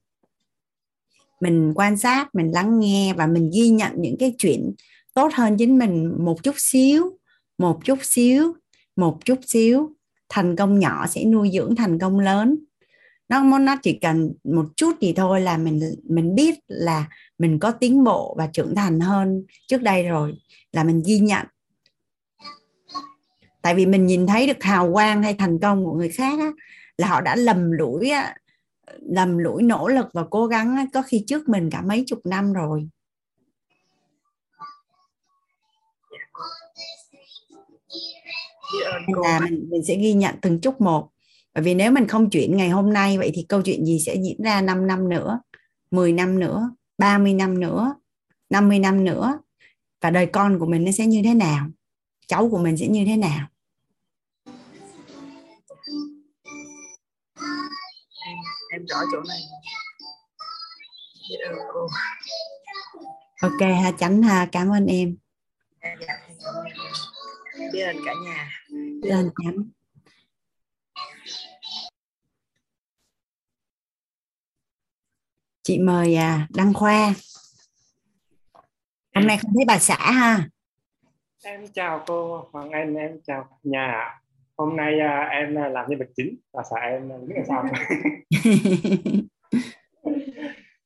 mình 1.41 1.73
quan 1.75 1.97
sát 1.97 2.35
mình 2.35 2.51
lắng 2.51 2.79
nghe 2.79 3.13
và 3.17 3.27
mình 3.27 3.51
ghi 3.53 3.69
nhận 3.69 3.91
những 3.97 4.15
cái 4.19 4.33
chuyện 4.37 4.73
tốt 5.13 5.31
hơn 5.33 5.57
chính 5.57 5.77
mình 5.77 6.13
một 6.25 6.43
chút 6.43 6.55
xíu 6.57 7.17
một 7.57 7.79
chút 7.85 7.99
xíu 8.01 8.53
một 8.97 9.17
chút 9.25 9.39
xíu. 9.45 9.93
Thành 10.29 10.55
công 10.55 10.79
nhỏ 10.79 11.07
sẽ 11.07 11.23
nuôi 11.23 11.51
dưỡng 11.53 11.75
thành 11.75 11.99
công 11.99 12.19
lớn. 12.19 12.57
Nó 13.29 13.59
nó 13.59 13.75
chỉ 13.83 13.99
cần 14.01 14.33
một 14.43 14.65
chút 14.75 14.99
gì 15.01 15.13
thôi 15.13 15.41
là 15.41 15.57
mình 15.57 15.79
mình 16.09 16.35
biết 16.35 16.59
là 16.67 17.05
mình 17.37 17.59
có 17.59 17.71
tiến 17.71 18.03
bộ 18.03 18.35
và 18.37 18.47
trưởng 18.53 18.75
thành 18.75 18.99
hơn 18.99 19.43
trước 19.67 19.81
đây 19.81 20.03
rồi 20.03 20.33
là 20.71 20.83
mình 20.83 21.01
ghi 21.05 21.19
nhận. 21.19 21.45
Tại 23.61 23.75
vì 23.75 23.85
mình 23.85 24.05
nhìn 24.05 24.27
thấy 24.27 24.47
được 24.47 24.63
hào 24.63 24.93
quang 24.93 25.23
hay 25.23 25.33
thành 25.33 25.59
công 25.59 25.85
của 25.85 25.93
người 25.93 26.09
khác 26.09 26.39
á, 26.39 26.51
là 26.97 27.07
họ 27.07 27.21
đã 27.21 27.35
lầm 27.35 27.71
lũi 27.71 28.09
á, 28.09 28.35
lầm 29.01 29.37
lũi 29.37 29.63
nỗ 29.63 29.87
lực 29.87 30.05
và 30.13 30.23
cố 30.29 30.47
gắng 30.47 30.85
có 30.93 31.01
khi 31.01 31.23
trước 31.27 31.49
mình 31.49 31.69
cả 31.69 31.81
mấy 31.81 32.03
chục 32.07 32.19
năm 32.25 32.53
rồi. 32.53 32.89
Cô 39.15 39.21
là 39.21 39.39
mình, 39.39 39.67
mình 39.69 39.83
sẽ 39.83 39.95
ghi 39.95 40.13
nhận 40.13 40.35
từng 40.41 40.59
chút 40.61 40.81
một. 40.81 41.09
Bởi 41.53 41.63
vì 41.63 41.73
nếu 41.73 41.91
mình 41.91 42.07
không 42.07 42.29
chuyển 42.29 42.57
ngày 42.57 42.69
hôm 42.69 42.93
nay 42.93 43.17
vậy 43.17 43.31
thì 43.33 43.45
câu 43.49 43.61
chuyện 43.61 43.85
gì 43.85 43.99
sẽ 43.99 44.15
diễn 44.15 44.43
ra 44.43 44.61
5 44.61 44.87
năm 44.87 45.09
nữa 45.09 45.39
10 45.91 46.13
năm 46.13 46.39
nữa 46.39 46.71
30 46.97 47.33
năm 47.33 47.59
nữa 47.59 47.95
50 48.49 48.79
năm 48.79 49.03
nữa? 49.03 49.39
Và 50.01 50.09
đời 50.09 50.25
con 50.25 50.59
của 50.59 50.65
mình 50.65 50.85
nó 50.85 50.91
sẽ 50.91 51.05
như 51.05 51.21
thế 51.23 51.33
nào? 51.33 51.67
Cháu 52.27 52.49
của 52.49 52.57
mình 52.57 52.77
sẽ 52.77 52.87
như 52.87 53.05
thế 53.05 53.17
nào 53.17 53.47
rõ 58.89 58.97
chỗ 59.11 59.21
này. 59.27 59.39
Biết 61.29 61.37
ơn 61.45 61.57
cô. 61.73 61.87
Ok 63.41 63.61
ha 63.83 63.91
chánh 63.99 64.23
ha 64.23 64.47
cảm 64.51 64.71
ơn 64.71 64.85
em. 64.85 65.17
Dạ 65.83 65.95
dạ. 66.07 66.13
Cảm 66.43 66.53
ơn 66.55 66.65
biết 67.73 67.81
ơn 67.81 67.95
cả 68.05 68.13
nhà. 68.25 68.49
Lên 69.01 69.29
chánh 69.43 69.63
chị 75.63 75.79
mời 75.79 76.15
à, 76.15 76.47
đăng 76.49 76.73
khoa. 76.73 77.13
Hôm 79.15 79.27
nay 79.27 79.37
không 79.37 79.51
thấy 79.55 79.65
bà 79.67 79.79
xã 79.79 80.11
ha. 80.11 80.49
Em 81.43 81.67
chào 81.73 82.03
cô 82.07 82.49
Hoàng 82.51 82.71
Anh, 82.71 82.95
em 82.95 83.21
chào 83.27 83.59
nhà. 83.63 84.21
Hôm 84.57 84.75
nay 84.75 84.99
à, 84.99 85.29
em 85.31 85.55
à, 85.55 85.69
làm 85.69 85.89
nhân 85.89 85.99
vật 85.99 86.09
chính. 86.15 86.37
Và 86.53 86.63
xã 86.69 86.79
em 86.79 87.11
à, 87.11 87.17
biết 87.27 87.35
là 87.37 87.43
sao. 87.47 87.65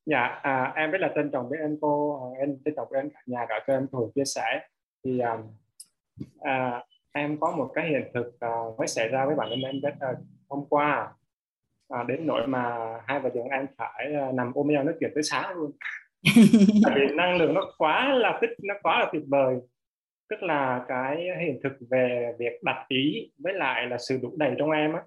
dạ, 0.06 0.22
à, 0.42 0.74
em 0.76 0.92
rất 0.92 1.02
là 1.02 1.12
trân 1.16 1.32
trọng 1.32 1.50
biết 1.50 1.58
ơn 1.62 1.78
cô. 1.82 2.22
Anh, 2.40 2.58
trân 2.66 2.74
trọng 2.76 2.88
biết 2.92 3.00
ơn 3.00 3.10
cả 3.10 3.20
nhà 3.26 3.46
đã 3.50 3.64
cho 3.68 3.74
em 3.74 3.88
hội 3.92 4.10
chia 4.16 4.26
sẻ. 4.26 4.68
thì 5.06 5.20
à, 5.20 5.38
à, 6.40 6.84
em 7.12 7.38
có 7.40 7.52
một 7.52 7.72
cái 7.74 7.88
hiện 7.88 8.12
thực 8.14 8.40
à, 8.40 8.50
mới 8.78 8.88
xảy 8.88 9.08
ra 9.08 9.26
với 9.26 9.36
bản 9.36 9.50
thân 9.50 9.62
em 9.62 9.82
rất 9.84 9.94
à, 10.00 10.14
hôm 10.50 10.66
qua. 10.70 11.14
À, 11.90 12.04
đến 12.04 12.28
nỗi 12.28 12.48
mà 12.48 12.78
hai 13.08 13.20
vợ 13.20 13.30
chồng 13.34 13.50
em 13.50 13.68
phải 13.78 14.14
à, 14.16 14.32
nằm 14.34 14.52
ôm 14.54 14.68
nhau 14.68 14.84
nói 14.84 14.94
chuyện 15.00 15.12
tới 15.16 15.24
sáng 15.24 15.56
luôn. 15.56 15.72
Tại 16.86 16.96
vì 16.96 17.16
năng 17.16 17.38
lượng 17.38 17.54
nó 17.54 17.62
quá 17.78 18.14
là 18.14 18.38
tích 18.42 18.50
nó 18.64 18.74
quá 18.84 19.00
là 19.00 19.10
tuyệt 19.14 19.24
vời 19.28 19.56
tức 20.32 20.44
là 20.44 20.86
cái 20.88 21.28
hiện 21.39 21.60
thực 21.63 21.74
về 21.89 22.34
việc 22.39 22.63
đặt 22.63 22.86
ý 22.88 23.32
với 23.38 23.54
lại 23.54 23.88
là 23.88 23.98
sự 23.98 24.20
đụng 24.22 24.38
đầy 24.38 24.52
trong 24.58 24.72
em 24.72 24.94
á. 24.94 25.02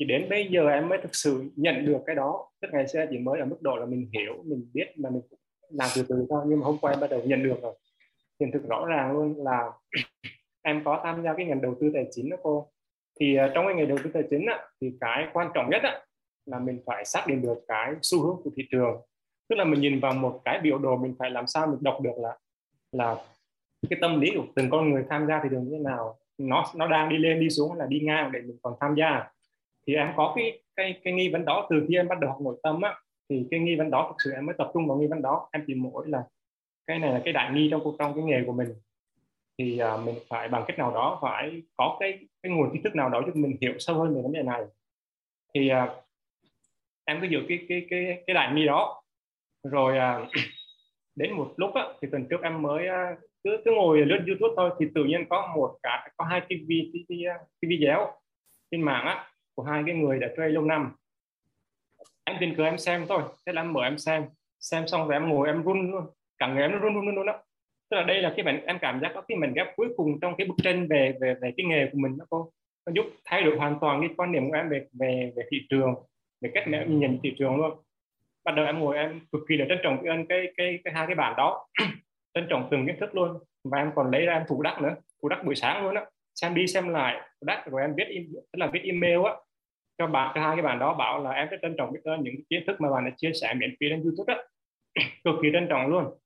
Thì 0.00 0.06
đến 0.06 0.26
bây 0.30 0.48
giờ 0.50 0.68
em 0.68 0.88
mới 0.88 0.98
thực 1.02 1.14
sự 1.14 1.50
nhận 1.56 1.86
được 1.86 1.98
cái 2.06 2.16
đó. 2.16 2.50
Tức 2.60 2.68
ngày 2.72 2.88
xưa 2.88 3.04
chỉ 3.10 3.18
mới 3.18 3.40
ở 3.40 3.46
mức 3.46 3.62
độ 3.62 3.76
là 3.76 3.86
mình 3.86 4.10
hiểu 4.12 4.42
mình 4.46 4.70
biết 4.74 4.86
mà 4.96 5.10
mình 5.10 5.22
làm 5.70 5.88
từ 5.96 6.04
từ 6.08 6.26
thôi 6.28 6.44
nhưng 6.48 6.60
mà 6.60 6.66
hôm 6.66 6.78
qua 6.80 6.92
em 6.92 7.00
bắt 7.00 7.10
đầu 7.10 7.22
nhận 7.24 7.42
được 7.42 7.62
rồi. 7.62 7.74
Hiện 8.40 8.52
thực 8.52 8.68
rõ 8.68 8.86
ràng 8.86 9.12
luôn 9.12 9.44
là 9.44 9.70
em 10.62 10.84
có 10.84 11.00
tham 11.04 11.22
gia 11.22 11.34
cái 11.36 11.46
ngành 11.46 11.62
đầu 11.62 11.74
tư 11.80 11.90
tài 11.94 12.06
chính 12.10 12.30
đó 12.30 12.36
cô. 12.42 12.68
Thì 13.20 13.36
à, 13.36 13.50
trong 13.54 13.66
cái 13.66 13.74
ngành 13.74 13.88
đầu 13.88 13.98
tư 14.04 14.10
tài 14.14 14.22
chính 14.30 14.46
á, 14.46 14.64
thì 14.80 14.92
cái 15.00 15.28
quan 15.32 15.50
trọng 15.54 15.70
nhất 15.70 15.82
á, 15.82 16.00
là 16.46 16.58
mình 16.58 16.82
phải 16.86 17.04
xác 17.04 17.24
định 17.26 17.42
được 17.42 17.58
cái 17.68 17.94
xu 18.02 18.22
hướng 18.22 18.36
của 18.44 18.50
thị 18.56 18.62
trường. 18.70 19.00
Tức 19.48 19.56
là 19.56 19.64
mình 19.64 19.80
nhìn 19.80 20.00
vào 20.00 20.12
một 20.12 20.40
cái 20.44 20.60
biểu 20.60 20.78
đồ 20.78 20.96
mình 20.96 21.14
phải 21.18 21.30
làm 21.30 21.46
sao 21.46 21.66
mình 21.66 21.78
đọc 21.82 21.98
được 22.02 22.18
là 22.18 22.38
là 22.92 23.16
cái 23.90 23.98
tâm 24.02 24.20
lý 24.20 24.30
của 24.36 24.44
từng 24.54 24.70
con 24.70 24.90
người 24.90 25.04
tham 25.10 25.26
gia 25.26 25.40
thị 25.42 25.48
trường 25.50 25.64
như 25.64 25.70
thế 25.72 25.78
nào 25.78 26.16
nó 26.38 26.64
nó 26.74 26.86
đang 26.86 27.08
đi 27.08 27.16
lên 27.16 27.40
đi 27.40 27.50
xuống 27.50 27.70
hay 27.70 27.78
là 27.78 27.86
đi 27.86 28.00
ngang 28.00 28.32
để 28.32 28.40
mình 28.40 28.56
còn 28.62 28.74
tham 28.80 28.94
gia. 28.98 29.24
Thì 29.86 29.94
em 29.94 30.12
có 30.16 30.32
cái 30.36 30.62
cái 30.76 31.00
cái 31.04 31.12
nghi 31.12 31.28
vấn 31.32 31.44
đó 31.44 31.66
từ 31.70 31.86
khi 31.88 31.96
em 31.96 32.08
bắt 32.08 32.20
đầu 32.20 32.30
học 32.30 32.40
nội 32.40 32.56
tâm 32.62 32.82
á 32.82 32.94
thì 33.28 33.46
cái 33.50 33.60
nghi 33.60 33.76
vấn 33.76 33.90
đó 33.90 34.06
thực 34.08 34.16
sự 34.24 34.32
em 34.32 34.46
mới 34.46 34.54
tập 34.58 34.70
trung 34.74 34.86
vào 34.88 34.98
nghi 34.98 35.06
vấn 35.06 35.22
đó. 35.22 35.48
Em 35.52 35.64
chỉ 35.66 35.74
mỗi 35.74 36.08
là 36.08 36.24
cái 36.86 36.98
này 36.98 37.12
là 37.12 37.20
cái 37.24 37.32
đại 37.32 37.54
nghi 37.54 37.68
trong 37.70 37.80
cuộc 37.84 37.96
trong 37.98 38.14
cái 38.14 38.24
nghề 38.24 38.44
của 38.46 38.52
mình. 38.52 38.68
Thì 39.58 39.80
uh, 39.94 40.04
mình 40.04 40.14
phải 40.28 40.48
bằng 40.48 40.64
cách 40.66 40.78
nào 40.78 40.94
đó 40.94 41.18
phải 41.22 41.62
có 41.76 41.96
cái 42.00 42.18
cái 42.42 42.52
nguồn 42.52 42.72
kiến 42.72 42.82
thức 42.82 42.94
nào 42.94 43.08
đó 43.08 43.22
giúp 43.26 43.36
mình 43.36 43.56
hiểu 43.60 43.72
sâu 43.78 43.98
hơn 43.98 44.14
về 44.14 44.22
vấn 44.22 44.32
đề 44.32 44.42
này. 44.42 44.64
Thì 45.54 45.70
uh, 45.84 46.04
em 47.04 47.18
cứ 47.20 47.26
giữ 47.26 47.38
cái 47.48 47.66
cái 47.68 47.86
cái 47.90 48.22
cái 48.26 48.34
đại 48.34 48.54
nghi 48.54 48.66
đó. 48.66 49.02
Rồi 49.64 49.96
uh, 50.22 50.28
đến 51.16 51.32
một 51.32 51.54
lúc 51.56 51.74
á, 51.74 51.82
thì 52.00 52.08
tuần 52.12 52.26
trước 52.30 52.42
em 52.42 52.62
mới 52.62 52.86
uh, 52.88 53.18
cứ 53.44 53.62
cứ 53.64 53.70
ngồi 53.70 53.98
lướt 53.98 54.24
youtube 54.26 54.54
thôi 54.56 54.70
thì 54.78 54.86
tự 54.94 55.04
nhiên 55.04 55.24
có 55.30 55.52
một 55.56 55.78
cả 55.82 56.08
có 56.16 56.24
hai 56.24 56.42
cái, 56.48 56.58
vi, 56.66 56.90
cái, 56.92 57.04
cái, 57.08 57.18
cái 57.62 57.68
video 57.68 58.12
trên 58.70 58.82
mạng 58.82 59.06
á 59.06 59.26
của 59.54 59.62
hai 59.62 59.82
cái 59.86 59.94
người 59.94 60.18
đã 60.18 60.28
chơi 60.36 60.50
lâu 60.50 60.64
năm. 60.64 60.92
Em 62.24 62.36
tình 62.40 62.54
cờ 62.54 62.64
em 62.64 62.78
xem 62.78 63.06
thôi 63.08 63.22
thế 63.46 63.52
là 63.52 63.62
em 63.62 63.72
mở 63.72 63.82
em 63.82 63.98
xem. 63.98 64.24
Xem 64.60 64.86
xong 64.86 65.08
rồi 65.08 65.16
em 65.16 65.28
ngồi 65.28 65.48
em 65.48 65.62
run 65.62 65.90
luôn 65.90 66.06
cả 66.38 66.46
người 66.46 66.62
em 66.62 66.72
nó 66.72 66.78
run 66.78 66.94
run 66.94 67.14
run, 67.16 67.26
đó 67.26 67.42
tức 67.90 67.96
là 67.96 68.02
đây 68.02 68.22
là 68.22 68.32
cái 68.36 68.44
mình 68.44 68.60
em 68.66 68.78
cảm 68.80 69.00
giác 69.00 69.12
có 69.14 69.20
cái 69.20 69.38
mình 69.38 69.52
ghép 69.54 69.66
cuối 69.76 69.88
cùng 69.96 70.20
trong 70.20 70.34
cái 70.38 70.46
bức 70.46 70.54
tranh 70.62 70.88
về 70.88 71.14
về 71.20 71.34
về 71.42 71.52
cái 71.56 71.66
nghề 71.66 71.86
của 71.92 71.98
mình 71.98 72.18
đó 72.18 72.24
cô 72.30 72.50
nó 72.86 72.92
giúp 72.92 73.06
thay 73.24 73.42
đổi 73.42 73.56
hoàn 73.56 73.78
toàn 73.80 74.00
cái 74.00 74.10
quan 74.16 74.32
điểm 74.32 74.50
của 74.50 74.56
em 74.56 74.68
về 74.68 74.86
về 74.92 75.32
về 75.36 75.42
thị 75.50 75.66
trường 75.70 75.94
về 76.40 76.50
cách 76.54 76.64
mà 76.68 76.78
em 76.78 77.00
nhìn 77.00 77.18
thị 77.22 77.34
trường 77.38 77.56
luôn. 77.56 77.78
Bắt 78.44 78.52
đầu 78.52 78.66
em 78.66 78.78
ngồi 78.78 78.96
em 78.96 79.20
cực 79.32 79.42
kỳ 79.48 79.56
là 79.56 79.66
trân 79.68 79.78
trọng 79.82 80.04
cái 80.04 80.24
cái 80.28 80.52
cái, 80.56 80.78
cái 80.84 80.94
hai 80.94 81.06
cái 81.06 81.14
bản 81.14 81.34
đó 81.36 81.66
trân 82.34 82.46
trọng 82.50 82.68
từng 82.70 82.86
kiến 82.86 82.96
thức 83.00 83.14
luôn. 83.14 83.38
Và 83.64 83.78
em 83.78 83.92
còn 83.94 84.10
lấy 84.10 84.26
ra 84.26 84.32
em 84.32 84.42
thủ 84.48 84.62
đắc 84.62 84.82
nữa 84.82 84.94
thủ 85.22 85.28
đắc 85.28 85.44
buổi 85.44 85.54
sáng 85.54 85.84
luôn 85.84 85.94
á. 85.94 86.04
Xem 86.34 86.54
đi 86.54 86.66
xem 86.66 86.88
lại 86.88 87.20
thủ 87.40 87.44
đắc 87.46 87.64
rồi 87.66 87.80
em 87.80 87.94
viết 87.96 88.04
tức 88.32 88.58
là 88.58 88.66
viết 88.72 88.80
email 88.84 89.18
á 89.24 89.32
cho 89.98 90.06
bạn 90.06 90.32
cho 90.34 90.40
hai 90.40 90.56
cái 90.56 90.62
bạn 90.62 90.78
đó 90.78 90.94
bảo 90.94 91.22
là 91.22 91.30
em 91.30 91.48
rất 91.48 91.56
trân 91.62 91.74
trọng 91.78 91.92
biết 91.92 92.00
ơn 92.04 92.22
những 92.22 92.34
kiến 92.50 92.62
thức 92.66 92.80
mà 92.80 92.90
bạn 92.90 93.04
đã 93.04 93.10
chia 93.16 93.32
sẻ 93.40 93.54
miễn 93.54 93.74
phí 93.80 93.88
lên 93.88 94.02
youtube 94.02 94.34
đó 94.34 94.42
cực 95.24 95.34
kỳ 95.42 95.48
trân 95.52 95.66
trọng 95.70 95.86
luôn. 95.86 96.18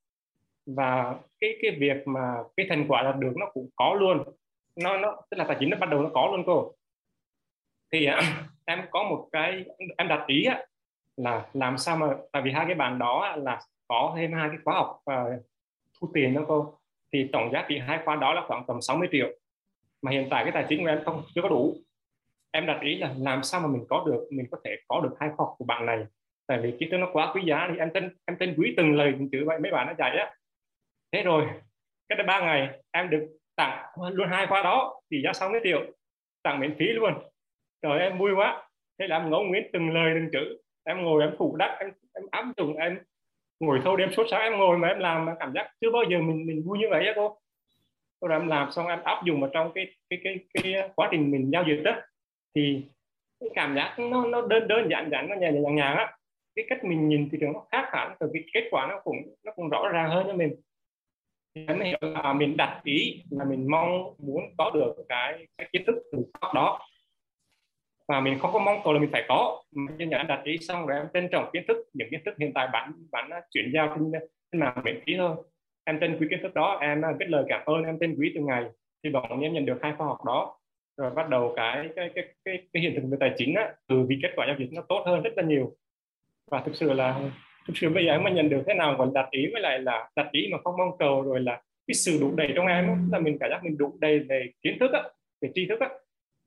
Và 0.67 1.15
cái 1.41 1.59
cái 1.63 1.77
việc 1.81 2.07
mà 2.07 2.35
cái 2.57 2.67
thành 2.69 2.85
quả 2.89 3.03
đạt 3.03 3.17
được 3.19 3.33
nó 3.37 3.47
cũng 3.55 3.69
có 3.77 3.95
luôn. 3.95 4.25
Nó 4.77 4.99
nó 4.99 5.23
tức 5.31 5.37
là 5.37 5.45
tài 5.45 5.57
chính 5.61 5.71
nó 5.71 5.77
bắt 5.77 5.91
đầu 5.91 6.03
nó 6.03 6.11
có 6.15 6.27
luôn 6.27 6.43
cô. 6.47 6.75
Thì 7.93 8.07
à, 8.07 8.21
em 8.65 8.83
có 8.91 9.03
một 9.03 9.29
cái 9.33 9.65
em 9.99 10.09
đặt 10.09 10.25
ý 10.27 10.45
á, 10.45 10.67
là 11.17 11.47
làm 11.53 11.79
sao 11.79 11.97
mà 11.97 12.07
tại 12.33 12.43
vì 12.43 12.51
hai 12.51 12.67
cái 12.67 12.75
bạn 12.75 12.99
đó 12.99 13.37
là 13.37 13.61
có 13.89 14.15
thêm 14.17 14.33
hai 14.33 14.49
cái 14.49 14.59
khóa 14.65 14.75
học 14.75 15.01
uh, 15.11 15.43
thu 16.01 16.11
tiền 16.15 16.35
đó 16.35 16.45
cô, 16.49 16.79
thì 17.13 17.29
tổng 17.33 17.51
giá 17.53 17.65
trị 17.69 17.79
hai 17.79 17.99
khóa 18.05 18.17
đó 18.17 18.35
là 18.35 18.43
khoảng 18.47 18.65
tầm 18.67 18.81
60 18.81 19.09
triệu. 19.13 19.29
Mà 20.03 20.11
hiện 20.11 20.27
tại 20.31 20.45
cái 20.45 20.53
tài 20.53 20.67
chính 20.69 20.83
của 20.83 20.89
em 20.89 21.05
không, 21.05 21.23
chưa 21.35 21.43
có 21.43 21.49
đủ. 21.49 21.77
Em 22.51 22.67
đặt 22.67 22.81
ý 22.83 22.99
là 22.99 23.15
làm 23.19 23.43
sao 23.43 23.61
mà 23.61 23.67
mình 23.67 23.85
có 23.89 24.05
được, 24.07 24.29
mình 24.31 24.47
có 24.51 24.59
thể 24.65 24.77
có 24.89 25.01
được 25.01 25.17
hai 25.21 25.31
khóa 25.37 25.47
của 25.59 25.65
bạn 25.65 25.87
này. 25.87 26.05
Tại 26.47 26.59
vì 26.63 26.75
kiến 26.81 26.89
thức 26.91 26.97
nó 26.97 27.09
quá 27.13 27.33
quý 27.35 27.43
giá 27.47 27.69
thì 27.73 27.79
em 27.79 27.91
tin 27.95 28.09
em 28.27 28.37
tin 28.37 28.55
quý 28.59 28.75
từng 28.77 28.97
lời 28.97 29.15
từng 29.19 29.31
chữ 29.31 29.45
vậy 29.47 29.59
mấy 29.59 29.73
bạn 29.73 29.87
nó 29.87 29.93
dạy 29.99 30.17
á. 30.17 30.35
Thế 31.13 31.23
rồi 31.23 31.47
cách 32.09 32.19
đây 32.19 32.27
ba 32.27 32.41
ngày, 32.41 32.81
em 32.91 33.11
được 33.11 33.29
tặng 33.57 33.87
luôn 34.13 34.29
hai 34.29 34.47
khóa 34.47 34.63
đó 34.63 35.01
thì 35.11 35.23
giá 35.25 35.33
60 35.33 35.61
triệu. 35.65 35.85
Tặng 36.43 36.61
miễn 36.61 36.75
phí 36.79 36.87
luôn. 36.87 37.13
Rồi 37.83 38.01
em 38.01 38.19
vui 38.19 38.33
quá. 38.35 38.69
Thế 38.99 39.07
là 39.09 39.17
em 39.17 39.31
ngẫu 39.31 39.43
nguyễn 39.43 39.71
từng 39.73 39.91
lời 39.91 40.13
từng 40.15 40.29
chữ. 40.33 40.59
Em 40.85 41.05
ngồi, 41.05 41.23
em 41.23 41.37
thủ 41.39 41.57
đắc 41.57 41.77
em 41.81 41.91
em 42.15 42.25
áp 42.31 42.45
dụng, 42.57 42.77
em 42.77 42.99
ngồi 43.61 43.81
thâu 43.85 43.97
đêm 43.97 44.13
suốt 44.13 44.27
sáng 44.31 44.41
em 44.41 44.59
ngồi 44.59 44.79
mà 44.79 44.89
em 44.89 44.99
làm 44.99 45.25
mà 45.25 45.35
cảm 45.41 45.53
giác 45.55 45.71
chưa 45.81 45.91
bao 45.91 46.03
giờ 46.11 46.19
mình 46.19 46.47
mình 46.47 46.63
vui 46.67 46.79
như 46.79 46.87
vậy 46.91 47.07
á 47.07 47.13
cô. 47.17 47.39
Rồi 48.21 48.33
em 48.33 48.49
làm 48.49 48.73
xong 48.73 48.87
em 48.87 49.03
áp 49.05 49.25
dụng 49.25 49.41
vào 49.41 49.51
trong 49.53 49.73
cái 49.75 49.87
cái 50.11 50.21
cái 50.25 50.39
cái, 50.55 50.91
quá 50.97 51.09
trình 51.11 51.31
mình 51.31 51.51
giao 51.53 51.65
dịch 51.69 51.83
đó 51.85 51.93
thì 52.55 52.83
cái 53.41 53.51
cảm 53.55 53.75
giác 53.75 53.95
nó 53.99 54.27
nó 54.27 54.47
đơn 54.47 54.69
đơn 54.69 54.89
giản 54.91 55.09
giản 55.13 55.29
nó 55.29 55.37
nhẹ 55.37 55.53
nhàng 55.53 55.75
nhàng 55.75 55.97
á. 55.97 56.17
Cái 56.57 56.65
cách 56.69 56.85
mình 56.85 57.09
nhìn 57.09 57.29
thị 57.33 57.39
trường 57.41 57.53
nó 57.53 57.61
khác 57.73 57.89
hẳn 57.93 58.17
từ 58.21 58.31
cái 58.33 58.43
kết 58.55 58.69
quả 58.71 58.87
nó 58.91 59.01
cũng 59.05 59.17
nó 59.45 59.53
cũng 59.57 59.69
rõ 59.69 59.89
ràng 59.93 60.11
hơn 60.11 60.25
cho 60.27 60.33
mình. 60.33 60.55
Thì 61.55 61.65
em 61.69 61.81
hiểu 61.81 61.99
là 62.01 62.33
mình 62.33 62.57
đặt 62.57 62.81
ý 62.85 63.23
là 63.31 63.45
mình 63.45 63.71
mong 63.71 64.15
muốn 64.19 64.43
có 64.59 64.71
được 64.75 64.95
cái, 65.09 65.47
cái 65.59 65.69
kiến 65.73 65.83
thức 65.87 65.95
từ 66.13 66.19
góc 66.41 66.55
đó 66.55 66.81
và 68.09 68.21
mình 68.21 68.39
không 68.39 68.53
có 68.53 68.59
mong 68.59 68.81
cầu 68.85 68.93
là 68.93 69.01
mình 69.01 69.11
phải 69.13 69.25
có. 69.29 69.63
Mà 69.77 69.93
em 69.99 70.27
đặt 70.29 70.41
ý 70.45 70.59
xong 70.59 70.87
rồi 70.87 70.99
em 70.99 71.07
trân 71.15 71.29
trọng 71.33 71.51
kiến 71.53 71.63
thức 71.69 71.77
những 71.93 72.09
kiến 72.11 72.21
thức 72.25 72.35
hiện 72.39 72.53
tại 72.55 72.69
bạn 72.73 72.93
bạn 73.13 73.31
chuyển 73.51 73.71
giao 73.75 73.97
trên 73.97 74.13
trên 74.53 74.61
mạng 74.61 74.81
miễn 74.85 75.01
phí 75.07 75.15
thôi. 75.17 75.37
Em 75.85 76.01
trân 76.01 76.17
quý 76.21 76.27
kiến 76.31 76.39
thức 76.43 76.55
đó 76.55 76.79
em 76.81 77.03
biết 77.19 77.27
lời 77.29 77.45
cảm 77.49 77.63
ơn 77.65 77.85
em 77.85 77.99
trân 78.01 78.17
quý 78.19 78.33
từng 78.35 78.47
ngày. 78.47 78.65
Thì 79.05 79.11
bọn 79.11 79.41
em 79.41 79.53
nhận 79.53 79.67
được 79.67 79.79
hai 79.83 79.93
khoa 79.99 80.07
học 80.07 80.19
đó. 80.27 80.55
Rồi 80.97 81.11
bắt 81.11 81.29
đầu 81.29 81.53
cái 81.57 81.89
cái 81.97 82.11
cái 82.15 82.25
cái, 82.45 82.63
cái 82.73 82.83
hiện 82.83 82.95
thực 82.95 83.09
về 83.11 83.17
tài 83.21 83.33
chính 83.37 83.55
á 83.55 83.73
từ 83.89 84.03
vì 84.09 84.19
kết 84.23 84.31
quả 84.37 84.47
giao 84.47 84.57
dịch 84.59 84.73
nó 84.73 84.83
tốt 84.89 85.03
hơn 85.07 85.23
rất 85.23 85.31
là 85.37 85.43
nhiều. 85.43 85.73
Và 86.51 86.63
thực 86.67 86.77
sự 86.77 86.93
là 86.93 87.21
thực 87.67 87.77
sự 87.77 87.89
bây 87.89 88.07
giờ 88.07 88.13
em 88.13 88.25
mà 88.25 88.31
nhận 88.31 88.49
được 88.49 88.63
thế 88.67 88.75
nào 88.75 88.95
còn 88.99 89.13
đặt 89.13 89.29
ý 89.31 89.47
với 89.53 89.63
lại 89.63 89.79
là 89.79 90.11
đặt 90.17 90.29
ý 90.33 90.49
mà 90.53 90.59
không 90.65 90.77
mong 90.79 90.99
cầu 90.99 91.23
rồi 91.23 91.41
là 91.41 91.63
cái 91.87 91.95
sự 91.95 92.19
đủ 92.21 92.37
đầy 92.37 92.53
trong 92.57 92.67
em 92.67 92.89
á, 92.89 92.97
là 93.13 93.19
mình 93.19 93.37
cảm 93.41 93.51
giác 93.51 93.65
mình 93.65 93.79
đủ 93.79 93.99
đầy 94.01 94.19
về 94.19 94.47
kiến 94.63 94.77
thức 94.81 94.93
á, 94.93 95.03
về 95.41 95.51
tri 95.55 95.67
thức 95.67 95.81
á 95.81 95.89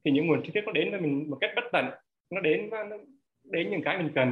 thì 0.06 0.12
những 0.12 0.28
nguồn 0.28 0.44
tri 0.44 0.52
thức 0.52 0.64
nó 0.66 0.72
đến 0.72 0.92
với 0.92 1.02
mình 1.02 1.30
một 1.30 1.38
cách 1.42 1.52
bất 1.56 1.64
tận 1.72 1.86
nó 2.32 2.42
đến 2.42 2.70
nó 2.70 2.98
đến 3.44 3.72
những 3.72 3.82
cái 3.82 3.98
mình 3.98 4.12
cần. 4.16 4.32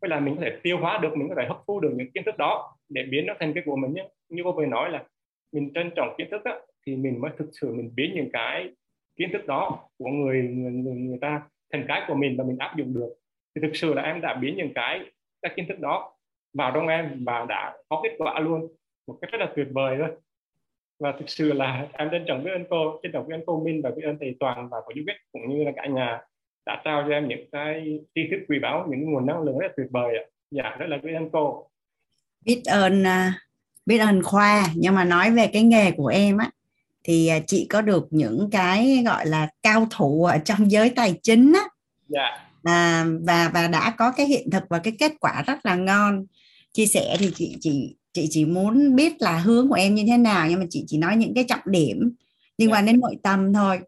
Với 0.00 0.10
là 0.10 0.20
mình 0.20 0.36
có 0.36 0.42
thể 0.42 0.58
tiêu 0.62 0.78
hóa 0.78 0.98
được 0.98 1.16
mình 1.16 1.28
có 1.28 1.34
thể 1.34 1.46
hấp 1.48 1.58
thu 1.66 1.80
được 1.80 1.92
những 1.96 2.10
kiến 2.10 2.24
thức 2.24 2.38
đó 2.38 2.76
để 2.88 3.02
biến 3.10 3.26
nó 3.26 3.34
thành 3.40 3.54
cái 3.54 3.62
của 3.66 3.76
mình 3.76 3.94
nhé. 3.94 4.08
Như 4.28 4.42
cô 4.44 4.52
vừa 4.52 4.66
nói 4.66 4.90
là 4.90 5.04
mình 5.52 5.70
trân 5.74 5.90
trọng 5.96 6.14
kiến 6.18 6.28
thức 6.30 6.44
á, 6.44 6.58
thì 6.86 6.96
mình 6.96 7.20
mới 7.20 7.30
thực 7.38 7.48
sự 7.52 7.74
mình 7.74 7.90
biến 7.96 8.12
những 8.14 8.30
cái 8.32 8.70
kiến 9.16 9.28
thức 9.32 9.46
đó 9.46 9.78
của 9.98 10.08
người 10.08 10.42
người, 10.42 10.72
người, 10.72 10.94
người 10.94 11.18
ta 11.20 11.42
thành 11.72 11.84
cái 11.88 12.02
của 12.08 12.14
mình 12.14 12.36
và 12.38 12.44
mình 12.44 12.58
áp 12.58 12.76
dụng 12.76 12.94
được. 12.94 13.14
Thì 13.54 13.60
thực 13.62 13.76
sự 13.76 13.94
là 13.94 14.02
em 14.02 14.20
đã 14.20 14.34
biến 14.34 14.56
những 14.56 14.72
cái 14.74 15.00
các 15.42 15.52
kiến 15.56 15.64
thức 15.68 15.80
đó 15.80 16.12
vào 16.54 16.72
trong 16.74 16.88
em 16.88 17.24
và 17.26 17.46
đã 17.48 17.76
có 17.88 18.00
kết 18.02 18.14
quả 18.18 18.40
luôn 18.40 18.68
một 19.06 19.18
cách 19.20 19.30
rất 19.30 19.38
là 19.38 19.52
tuyệt 19.56 19.66
vời 19.70 19.96
thôi 19.98 20.08
và 20.98 21.12
thực 21.18 21.28
sự 21.30 21.52
là 21.52 21.86
em 21.92 22.08
trân 22.12 22.24
trọng 22.28 22.44
biết 22.44 22.50
ơn 22.50 22.64
cô 22.70 23.00
trân 23.02 23.12
trọng 23.12 23.28
biết 23.28 23.34
ơn 23.34 23.42
cô 23.46 23.64
Minh 23.64 23.80
và 23.82 23.90
biết 23.90 24.02
ơn 24.04 24.16
thầy 24.20 24.36
Toàn 24.40 24.68
và 24.68 24.78
cô 24.86 24.92
Du 24.96 25.02
cũng 25.32 25.58
như 25.58 25.64
là 25.64 25.72
cả 25.76 25.86
nhà 25.86 26.20
đã 26.66 26.82
trao 26.84 27.04
cho 27.08 27.14
em 27.14 27.28
những 27.28 27.50
cái 27.52 27.98
tri 28.14 28.20
thức 28.30 28.36
quý 28.48 28.58
báu 28.62 28.86
những 28.90 29.12
nguồn 29.12 29.26
năng 29.26 29.42
lượng 29.42 29.58
rất 29.58 29.66
là 29.66 29.72
tuyệt 29.76 29.86
vời 29.90 30.16
ạ. 30.16 30.24
Dạ 30.50 30.76
rất 30.78 30.86
là 30.88 30.96
biết 30.96 31.12
ơn 31.14 31.30
cô. 31.32 31.68
Biết 32.44 32.62
ơn 32.64 33.06
à, 33.06 33.34
biết 33.86 33.98
ơn 33.98 34.22
khoa 34.22 34.64
nhưng 34.76 34.94
mà 34.94 35.04
nói 35.04 35.30
về 35.30 35.46
cái 35.52 35.62
nghề 35.62 35.90
của 35.90 36.06
em 36.06 36.38
á 36.38 36.50
thì 37.04 37.28
à, 37.28 37.38
chị 37.46 37.66
có 37.70 37.80
được 37.80 38.06
những 38.10 38.48
cái 38.52 39.02
gọi 39.06 39.26
là 39.26 39.48
cao 39.62 39.86
thủ 39.90 40.24
ở 40.24 40.38
trong 40.38 40.70
giới 40.70 40.90
tài 40.90 41.14
chính 41.22 41.52
á. 41.52 41.64
Dạ. 42.08 42.48
à, 42.62 43.04
và 43.26 43.50
và 43.54 43.68
đã 43.68 43.94
có 43.98 44.12
cái 44.16 44.26
hiện 44.26 44.50
thực 44.50 44.62
và 44.70 44.78
cái 44.78 44.92
kết 44.98 45.12
quả 45.20 45.42
rất 45.46 45.66
là 45.66 45.74
ngon. 45.74 46.26
Chia 46.72 46.86
sẻ 46.86 47.16
thì 47.18 47.30
chị 47.34 47.56
chị 47.60 47.96
chị 48.16 48.28
chỉ 48.30 48.44
muốn 48.44 48.96
biết 48.96 49.22
là 49.22 49.38
hướng 49.38 49.68
của 49.68 49.74
em 49.74 49.94
như 49.94 50.04
thế 50.06 50.16
nào 50.16 50.50
nhưng 50.50 50.60
mà 50.60 50.66
chị 50.70 50.84
chỉ 50.86 50.98
nói 50.98 51.16
những 51.16 51.34
cái 51.34 51.44
trọng 51.44 51.60
điểm 51.66 52.14
liên 52.58 52.72
quan 52.72 52.86
đến 52.86 53.00
nội 53.00 53.16
tâm 53.22 53.52
thôi. 53.52 53.80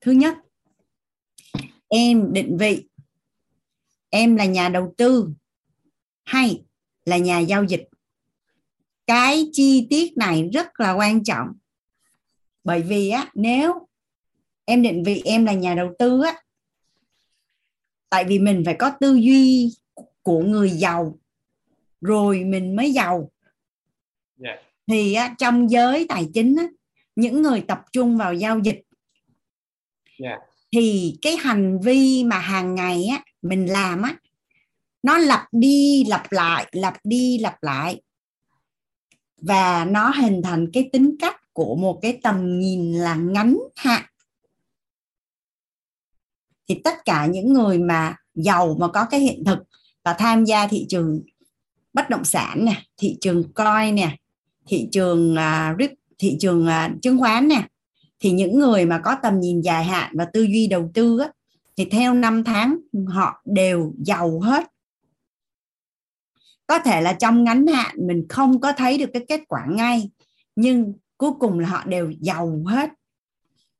Thứ 0.00 0.12
nhất 0.12 0.34
em 1.88 2.32
định 2.32 2.56
vị. 2.56 2.88
Em 4.10 4.36
là 4.36 4.44
nhà 4.44 4.68
đầu 4.68 4.94
tư 4.96 5.28
hay 6.24 6.62
là 7.04 7.16
nhà 7.16 7.38
giao 7.38 7.64
dịch? 7.64 7.88
Cái 9.06 9.48
chi 9.52 9.86
tiết 9.90 10.16
này 10.16 10.48
rất 10.52 10.80
là 10.80 10.92
quan 10.92 11.24
trọng. 11.24 11.48
Bởi 12.64 12.82
vì 12.82 13.08
á 13.08 13.30
nếu 13.34 13.88
em 14.64 14.82
định 14.82 15.02
vị 15.02 15.22
em 15.24 15.44
là 15.44 15.52
nhà 15.52 15.74
đầu 15.74 15.94
tư 15.98 16.22
á 16.22 16.42
tại 18.10 18.24
vì 18.24 18.38
mình 18.38 18.62
phải 18.64 18.76
có 18.78 18.90
tư 19.00 19.14
duy 19.14 19.70
của 20.22 20.42
người 20.42 20.70
giàu 20.70 21.18
rồi 22.00 22.44
mình 22.44 22.76
mới 22.76 22.92
giàu 22.92 23.31
yeah. 24.44 24.60
thì 24.90 25.14
á, 25.14 25.34
trong 25.38 25.70
giới 25.70 26.06
tài 26.08 26.28
chính 26.34 26.56
á, 26.56 26.66
những 27.16 27.42
người 27.42 27.60
tập 27.68 27.80
trung 27.92 28.16
vào 28.16 28.34
giao 28.34 28.58
dịch 28.58 28.80
Dạ. 30.18 30.38
thì 30.72 31.18
cái 31.22 31.36
hành 31.36 31.80
vi 31.80 32.24
mà 32.24 32.38
hàng 32.38 32.74
ngày 32.74 33.06
á 33.06 33.24
mình 33.42 33.66
làm 33.72 34.02
á 34.02 34.16
nó 35.02 35.18
lặp 35.18 35.46
đi 35.52 36.04
lặp 36.08 36.32
lại 36.32 36.68
lặp 36.72 36.96
đi 37.04 37.38
lặp 37.38 37.62
lại 37.62 38.02
và 39.36 39.84
nó 39.84 40.10
hình 40.10 40.40
thành 40.44 40.70
cái 40.72 40.88
tính 40.92 41.16
cách 41.20 41.40
của 41.52 41.76
một 41.76 41.98
cái 42.02 42.20
tầm 42.22 42.60
nhìn 42.60 42.92
là 42.92 43.14
ngắn 43.14 43.58
hạn 43.76 44.04
thì 46.68 46.80
tất 46.84 47.04
cả 47.04 47.26
những 47.26 47.52
người 47.52 47.78
mà 47.78 48.16
giàu 48.34 48.76
mà 48.80 48.88
có 48.88 49.06
cái 49.10 49.20
hiện 49.20 49.44
thực 49.44 49.58
và 50.04 50.14
tham 50.18 50.44
gia 50.44 50.66
thị 50.66 50.86
trường 50.88 51.22
bất 51.92 52.10
động 52.10 52.24
sản 52.24 52.64
nè 52.64 52.82
thị 52.96 53.18
trường 53.20 53.52
coi 53.52 53.92
nè 53.92 54.16
thị 54.66 54.88
trường 54.92 55.36
à, 55.36 55.76
RIP, 55.78 55.90
thị 56.18 56.36
trường 56.40 56.66
à, 56.66 56.94
chứng 57.02 57.18
khoán 57.18 57.48
nè 57.48 57.68
thì 58.20 58.30
những 58.30 58.58
người 58.58 58.86
mà 58.86 59.00
có 59.04 59.16
tầm 59.22 59.40
nhìn 59.40 59.60
dài 59.60 59.84
hạn 59.84 60.12
và 60.14 60.24
tư 60.24 60.42
duy 60.42 60.66
đầu 60.66 60.90
tư 60.94 61.18
á, 61.18 61.28
thì 61.76 61.84
theo 61.84 62.14
năm 62.14 62.44
tháng 62.44 62.78
họ 63.06 63.42
đều 63.44 63.92
giàu 63.98 64.40
hết. 64.40 64.66
Có 66.66 66.78
thể 66.78 67.00
là 67.00 67.12
trong 67.12 67.44
ngắn 67.44 67.66
hạn 67.66 67.96
mình 68.06 68.26
không 68.28 68.60
có 68.60 68.72
thấy 68.72 68.98
được 68.98 69.10
cái 69.12 69.24
kết 69.28 69.40
quả 69.48 69.66
ngay 69.68 70.10
nhưng 70.56 70.92
cuối 71.16 71.30
cùng 71.40 71.58
là 71.58 71.68
họ 71.68 71.84
đều 71.86 72.12
giàu 72.20 72.62
hết. 72.66 72.90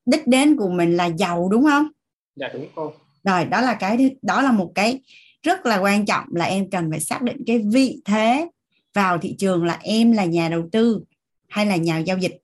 Đích 0.06 0.26
đến 0.26 0.56
của 0.56 0.68
mình 0.68 0.96
là 0.96 1.06
giàu 1.06 1.48
đúng 1.48 1.64
không? 1.64 1.88
Dạ 2.36 2.48
đúng 2.54 2.66
cô. 2.74 2.92
Rồi 3.24 3.44
đó 3.44 3.60
là 3.60 3.74
cái 3.74 4.16
đó 4.22 4.42
là 4.42 4.52
một 4.52 4.72
cái 4.74 5.00
rất 5.42 5.66
là 5.66 5.78
quan 5.78 6.06
trọng 6.06 6.24
là 6.32 6.44
em 6.44 6.70
cần 6.70 6.90
phải 6.90 7.00
xác 7.00 7.22
định 7.22 7.42
cái 7.46 7.58
vị 7.72 8.02
thế 8.04 8.48
vào 8.94 9.18
thị 9.18 9.34
trường 9.38 9.64
là 9.64 9.78
em 9.82 10.12
là 10.12 10.24
nhà 10.24 10.48
đầu 10.48 10.68
tư 10.72 11.00
hay 11.48 11.66
là 11.66 11.76
nhà 11.76 11.98
giao 11.98 12.18
dịch? 12.18 12.42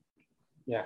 Dạ. 0.67 0.85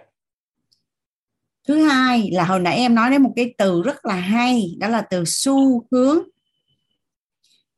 Thứ 1.68 1.84
hai 1.84 2.30
là 2.32 2.44
hồi 2.44 2.60
nãy 2.60 2.76
em 2.76 2.94
nói 2.94 3.10
đến 3.10 3.22
một 3.22 3.32
cái 3.36 3.54
từ 3.58 3.82
rất 3.82 4.06
là 4.06 4.14
hay 4.14 4.76
đó 4.78 4.88
là 4.88 5.02
từ 5.02 5.24
xu 5.26 5.86
hướng. 5.90 6.18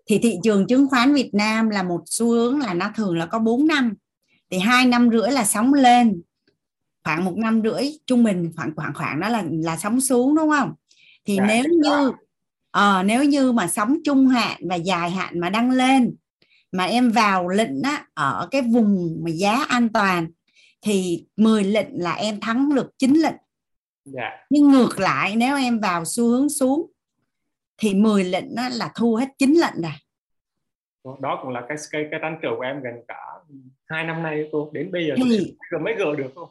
Thì 0.06 0.18
thị 0.18 0.36
trường 0.42 0.66
chứng 0.66 0.88
khoán 0.88 1.14
Việt 1.14 1.30
Nam 1.34 1.70
là 1.70 1.82
một 1.82 2.02
xu 2.06 2.30
hướng 2.30 2.58
là 2.58 2.74
nó 2.74 2.90
thường 2.96 3.16
là 3.16 3.26
có 3.26 3.38
4 3.38 3.66
năm. 3.66 3.94
Thì 4.50 4.58
hai 4.58 4.86
năm 4.86 5.10
rưỡi 5.12 5.30
là 5.30 5.44
sóng 5.44 5.74
lên. 5.74 6.22
Khoảng 7.04 7.24
một 7.24 7.36
năm 7.36 7.62
rưỡi 7.64 7.84
trung 8.06 8.24
bình 8.24 8.52
khoảng 8.56 8.72
khoảng 8.76 8.94
khoảng 8.94 9.20
đó 9.20 9.28
là 9.28 9.44
là 9.50 9.76
sóng 9.76 10.00
xuống 10.00 10.36
đúng 10.36 10.50
không? 10.50 10.72
Thì 11.24 11.36
Dạ, 11.36 11.46
nếu 11.46 11.64
như 11.64 12.12
ờ, 12.70 13.02
nếu 13.02 13.24
như 13.24 13.52
mà 13.52 13.66
sóng 13.66 13.96
trung 14.04 14.28
hạn 14.28 14.60
và 14.68 14.76
dài 14.76 15.10
hạn 15.10 15.40
mà 15.40 15.50
đăng 15.50 15.70
lên 15.70 16.14
mà 16.74 16.84
em 16.84 17.10
vào 17.10 17.48
lệnh 17.48 17.82
á, 17.82 18.06
ở 18.14 18.48
cái 18.50 18.62
vùng 18.62 19.16
mà 19.24 19.30
giá 19.30 19.64
an 19.68 19.88
toàn 19.88 20.26
thì 20.82 21.26
10 21.36 21.64
lệnh 21.64 21.88
là 22.02 22.14
em 22.14 22.40
thắng 22.40 22.74
được 22.74 22.98
9 22.98 23.14
lệnh. 23.14 23.34
Dạ. 24.04 24.30
Nhưng 24.50 24.70
ngược 24.70 25.00
lại 25.00 25.36
nếu 25.36 25.56
em 25.56 25.80
vào 25.80 26.04
xu 26.04 26.28
hướng 26.28 26.48
xuống 26.48 26.90
thì 27.78 27.94
10 27.94 28.24
lệnh 28.24 28.54
đó 28.54 28.68
là 28.72 28.92
thu 28.96 29.14
hết 29.14 29.28
9 29.38 29.54
lệnh 29.54 29.82
rồi. 29.82 29.92
Đó 31.20 31.38
cũng 31.42 31.52
là 31.52 31.62
cái 31.68 31.76
cái 31.90 32.06
cái 32.10 32.20
trăn 32.22 32.38
trở 32.42 32.48
của 32.56 32.62
em 32.62 32.82
gần 32.82 32.94
cả 33.08 33.20
hai 33.86 34.04
năm 34.04 34.22
nay 34.22 34.48
cô. 34.52 34.70
Đến 34.72 34.92
bây 34.92 35.06
giờ 35.06 35.14
Thì- 35.16 35.56
mới 35.84 35.94
gỡ 35.94 36.14
được 36.16 36.32
cô 36.34 36.50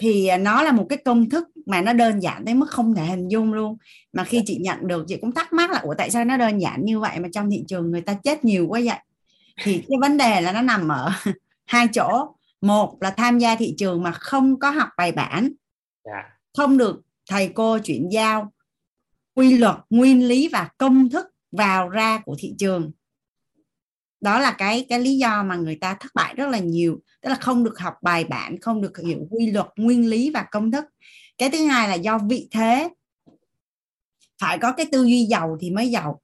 thì 0.00 0.26
à, 0.26 0.36
nó 0.36 0.62
là 0.62 0.72
một 0.72 0.86
cái 0.88 0.98
công 1.04 1.30
thức 1.30 1.48
mà 1.66 1.82
nó 1.82 1.92
đơn 1.92 2.20
giản 2.22 2.44
tới 2.44 2.54
mức 2.54 2.70
không 2.70 2.94
thể 2.94 3.04
hình 3.04 3.28
dung 3.28 3.52
luôn. 3.52 3.76
Mà 4.12 4.24
khi 4.24 4.42
chị 4.46 4.58
nhận 4.60 4.86
được 4.86 5.04
chị 5.08 5.16
cũng 5.20 5.32
thắc 5.32 5.52
mắc 5.52 5.70
là 5.70 5.78
ủa 5.78 5.94
tại 5.98 6.10
sao 6.10 6.24
nó 6.24 6.36
đơn 6.36 6.60
giản 6.60 6.84
như 6.84 7.00
vậy 7.00 7.18
mà 7.20 7.28
trong 7.32 7.50
thị 7.50 7.64
trường 7.68 7.90
người 7.90 8.00
ta 8.00 8.14
chết 8.24 8.44
nhiều 8.44 8.66
quá 8.68 8.80
vậy 8.84 8.96
thì 9.62 9.84
cái 9.88 9.98
vấn 10.00 10.16
đề 10.16 10.40
là 10.40 10.52
nó 10.52 10.62
nằm 10.62 10.88
ở 10.88 11.12
hai 11.66 11.88
chỗ. 11.92 12.36
Một 12.60 12.98
là 13.00 13.10
tham 13.10 13.38
gia 13.38 13.56
thị 13.56 13.74
trường 13.78 14.02
mà 14.02 14.12
không 14.12 14.58
có 14.58 14.70
học 14.70 14.88
bài 14.96 15.12
bản. 15.12 15.52
Dạ. 16.04 16.38
Không 16.56 16.78
được 16.78 17.00
thầy 17.30 17.50
cô 17.54 17.78
chuyển 17.78 18.08
giao 18.12 18.52
quy 19.34 19.58
luật 19.58 19.76
nguyên 19.90 20.28
lý 20.28 20.48
và 20.48 20.68
công 20.78 21.10
thức 21.10 21.26
vào 21.52 21.88
ra 21.88 22.18
của 22.24 22.36
thị 22.38 22.54
trường. 22.58 22.90
Đó 24.20 24.38
là 24.38 24.52
cái 24.52 24.86
cái 24.88 25.00
lý 25.00 25.18
do 25.18 25.42
mà 25.42 25.56
người 25.56 25.76
ta 25.76 25.94
thất 26.00 26.10
bại 26.14 26.34
rất 26.34 26.48
là 26.48 26.58
nhiều. 26.58 27.00
Tức 27.20 27.28
là 27.28 27.34
không 27.34 27.64
được 27.64 27.78
học 27.78 27.94
bài 28.02 28.24
bản 28.24 28.60
không 28.60 28.82
được 28.82 28.98
hiểu 28.98 29.26
quy 29.30 29.50
luật 29.50 29.66
nguyên 29.76 30.08
lý 30.08 30.30
và 30.30 30.46
công 30.50 30.70
thức. 30.70 30.84
Cái 31.38 31.50
thứ 31.50 31.66
hai 31.66 31.88
là 31.88 31.94
do 31.94 32.18
vị 32.18 32.48
thế. 32.50 32.88
Phải 34.40 34.58
có 34.58 34.72
cái 34.72 34.86
tư 34.92 35.04
duy 35.04 35.24
giàu 35.24 35.58
thì 35.60 35.70
mới 35.70 35.90
giàu 35.90 36.20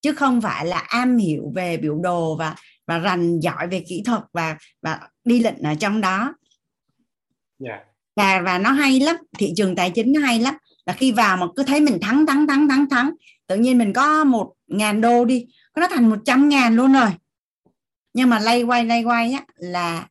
chứ 0.00 0.12
không 0.12 0.40
phải 0.40 0.66
là 0.66 0.78
am 0.78 1.16
hiểu 1.16 1.52
về 1.54 1.76
biểu 1.76 1.98
đồ 2.02 2.36
và 2.36 2.54
và 2.86 2.98
rành 2.98 3.40
giỏi 3.40 3.66
về 3.68 3.84
kỹ 3.88 4.02
thuật 4.06 4.22
và 4.32 4.58
và 4.82 5.00
đi 5.24 5.40
lệnh 5.40 5.62
ở 5.62 5.74
trong 5.74 6.00
đó. 6.00 6.34
Dạ. 7.58 7.84
Và 8.16 8.40
và 8.40 8.58
nó 8.58 8.70
hay 8.70 9.00
lắm 9.00 9.16
thị 9.38 9.52
trường 9.56 9.76
tài 9.76 9.90
chính 9.90 10.12
nó 10.12 10.20
hay 10.20 10.40
lắm. 10.40 10.54
Là 10.86 10.92
khi 10.92 11.12
vào 11.12 11.36
mà 11.36 11.46
cứ 11.56 11.62
thấy 11.62 11.80
mình 11.80 11.98
thắng 12.00 12.26
thắng 12.26 12.46
thắng 12.46 12.68
thắng 12.68 12.88
thắng 12.90 13.10
tự 13.46 13.56
nhiên 13.56 13.78
mình 13.78 13.92
có 13.92 14.24
một 14.24 14.52
ngàn 14.66 15.00
đô 15.00 15.24
đi 15.24 15.46
nó 15.76 15.88
thành 15.88 16.10
một 16.10 16.18
trăm 16.24 16.48
ngàn 16.48 16.76
luôn 16.76 16.92
rồi. 16.92 17.10
Nhưng 18.12 18.30
mà 18.30 18.38
lay 18.38 18.62
quay 18.62 18.84
lay 18.84 19.02
quay 19.02 19.32
á 19.32 19.44
là 19.56 20.08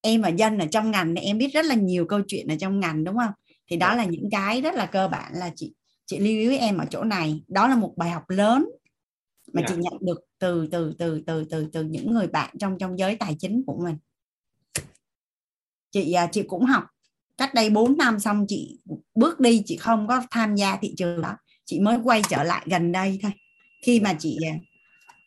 em 0.00 0.22
và 0.22 0.28
dân 0.28 0.58
ở 0.58 0.66
trong 0.70 0.90
ngành 0.90 1.14
em 1.14 1.38
biết 1.38 1.48
rất 1.52 1.64
là 1.64 1.74
nhiều 1.74 2.06
câu 2.06 2.20
chuyện 2.28 2.48
ở 2.48 2.54
trong 2.60 2.80
ngành 2.80 3.04
đúng 3.04 3.16
không? 3.16 3.32
Thì 3.70 3.76
đó 3.76 3.94
là 3.94 4.04
những 4.04 4.28
cái 4.30 4.60
rất 4.60 4.74
là 4.74 4.86
cơ 4.86 5.08
bản 5.08 5.32
là 5.34 5.50
chị 5.56 5.72
chị 6.06 6.18
lưu 6.18 6.28
ý 6.28 6.46
với 6.46 6.58
em 6.58 6.78
ở 6.78 6.84
chỗ 6.90 7.04
này 7.04 7.42
đó 7.48 7.68
là 7.68 7.76
một 7.76 7.94
bài 7.96 8.10
học 8.10 8.30
lớn 8.30 8.70
mà 9.52 9.60
Dạ. 9.62 9.66
chị 9.68 9.74
nhận 9.78 9.98
được 10.00 10.20
từ 10.38 10.66
từ 10.66 10.94
từ 10.98 11.22
từ 11.26 11.44
từ 11.44 11.68
từ 11.72 11.84
những 11.84 12.12
người 12.12 12.26
bạn 12.26 12.54
trong 12.58 12.78
trong 12.78 12.98
giới 12.98 13.16
tài 13.16 13.36
chính 13.38 13.62
của 13.66 13.80
mình. 13.84 13.96
Chị 15.90 16.12
à, 16.12 16.28
chị 16.32 16.42
cũng 16.42 16.64
học 16.64 16.84
cách 17.36 17.54
đây 17.54 17.70
4 17.70 17.96
năm 17.96 18.20
xong 18.20 18.44
chị 18.48 18.78
bước 19.14 19.40
đi 19.40 19.62
chị 19.66 19.76
không 19.76 20.06
có 20.08 20.22
tham 20.30 20.54
gia 20.54 20.76
thị 20.76 20.94
trường 20.96 21.20
đó. 21.20 21.36
Chị 21.64 21.80
mới 21.80 21.98
quay 22.04 22.22
trở 22.28 22.42
lại 22.42 22.66
gần 22.70 22.92
đây 22.92 23.18
thôi. 23.22 23.32
Khi 23.82 24.00
mà 24.00 24.14
chị 24.18 24.38
à, 24.46 24.54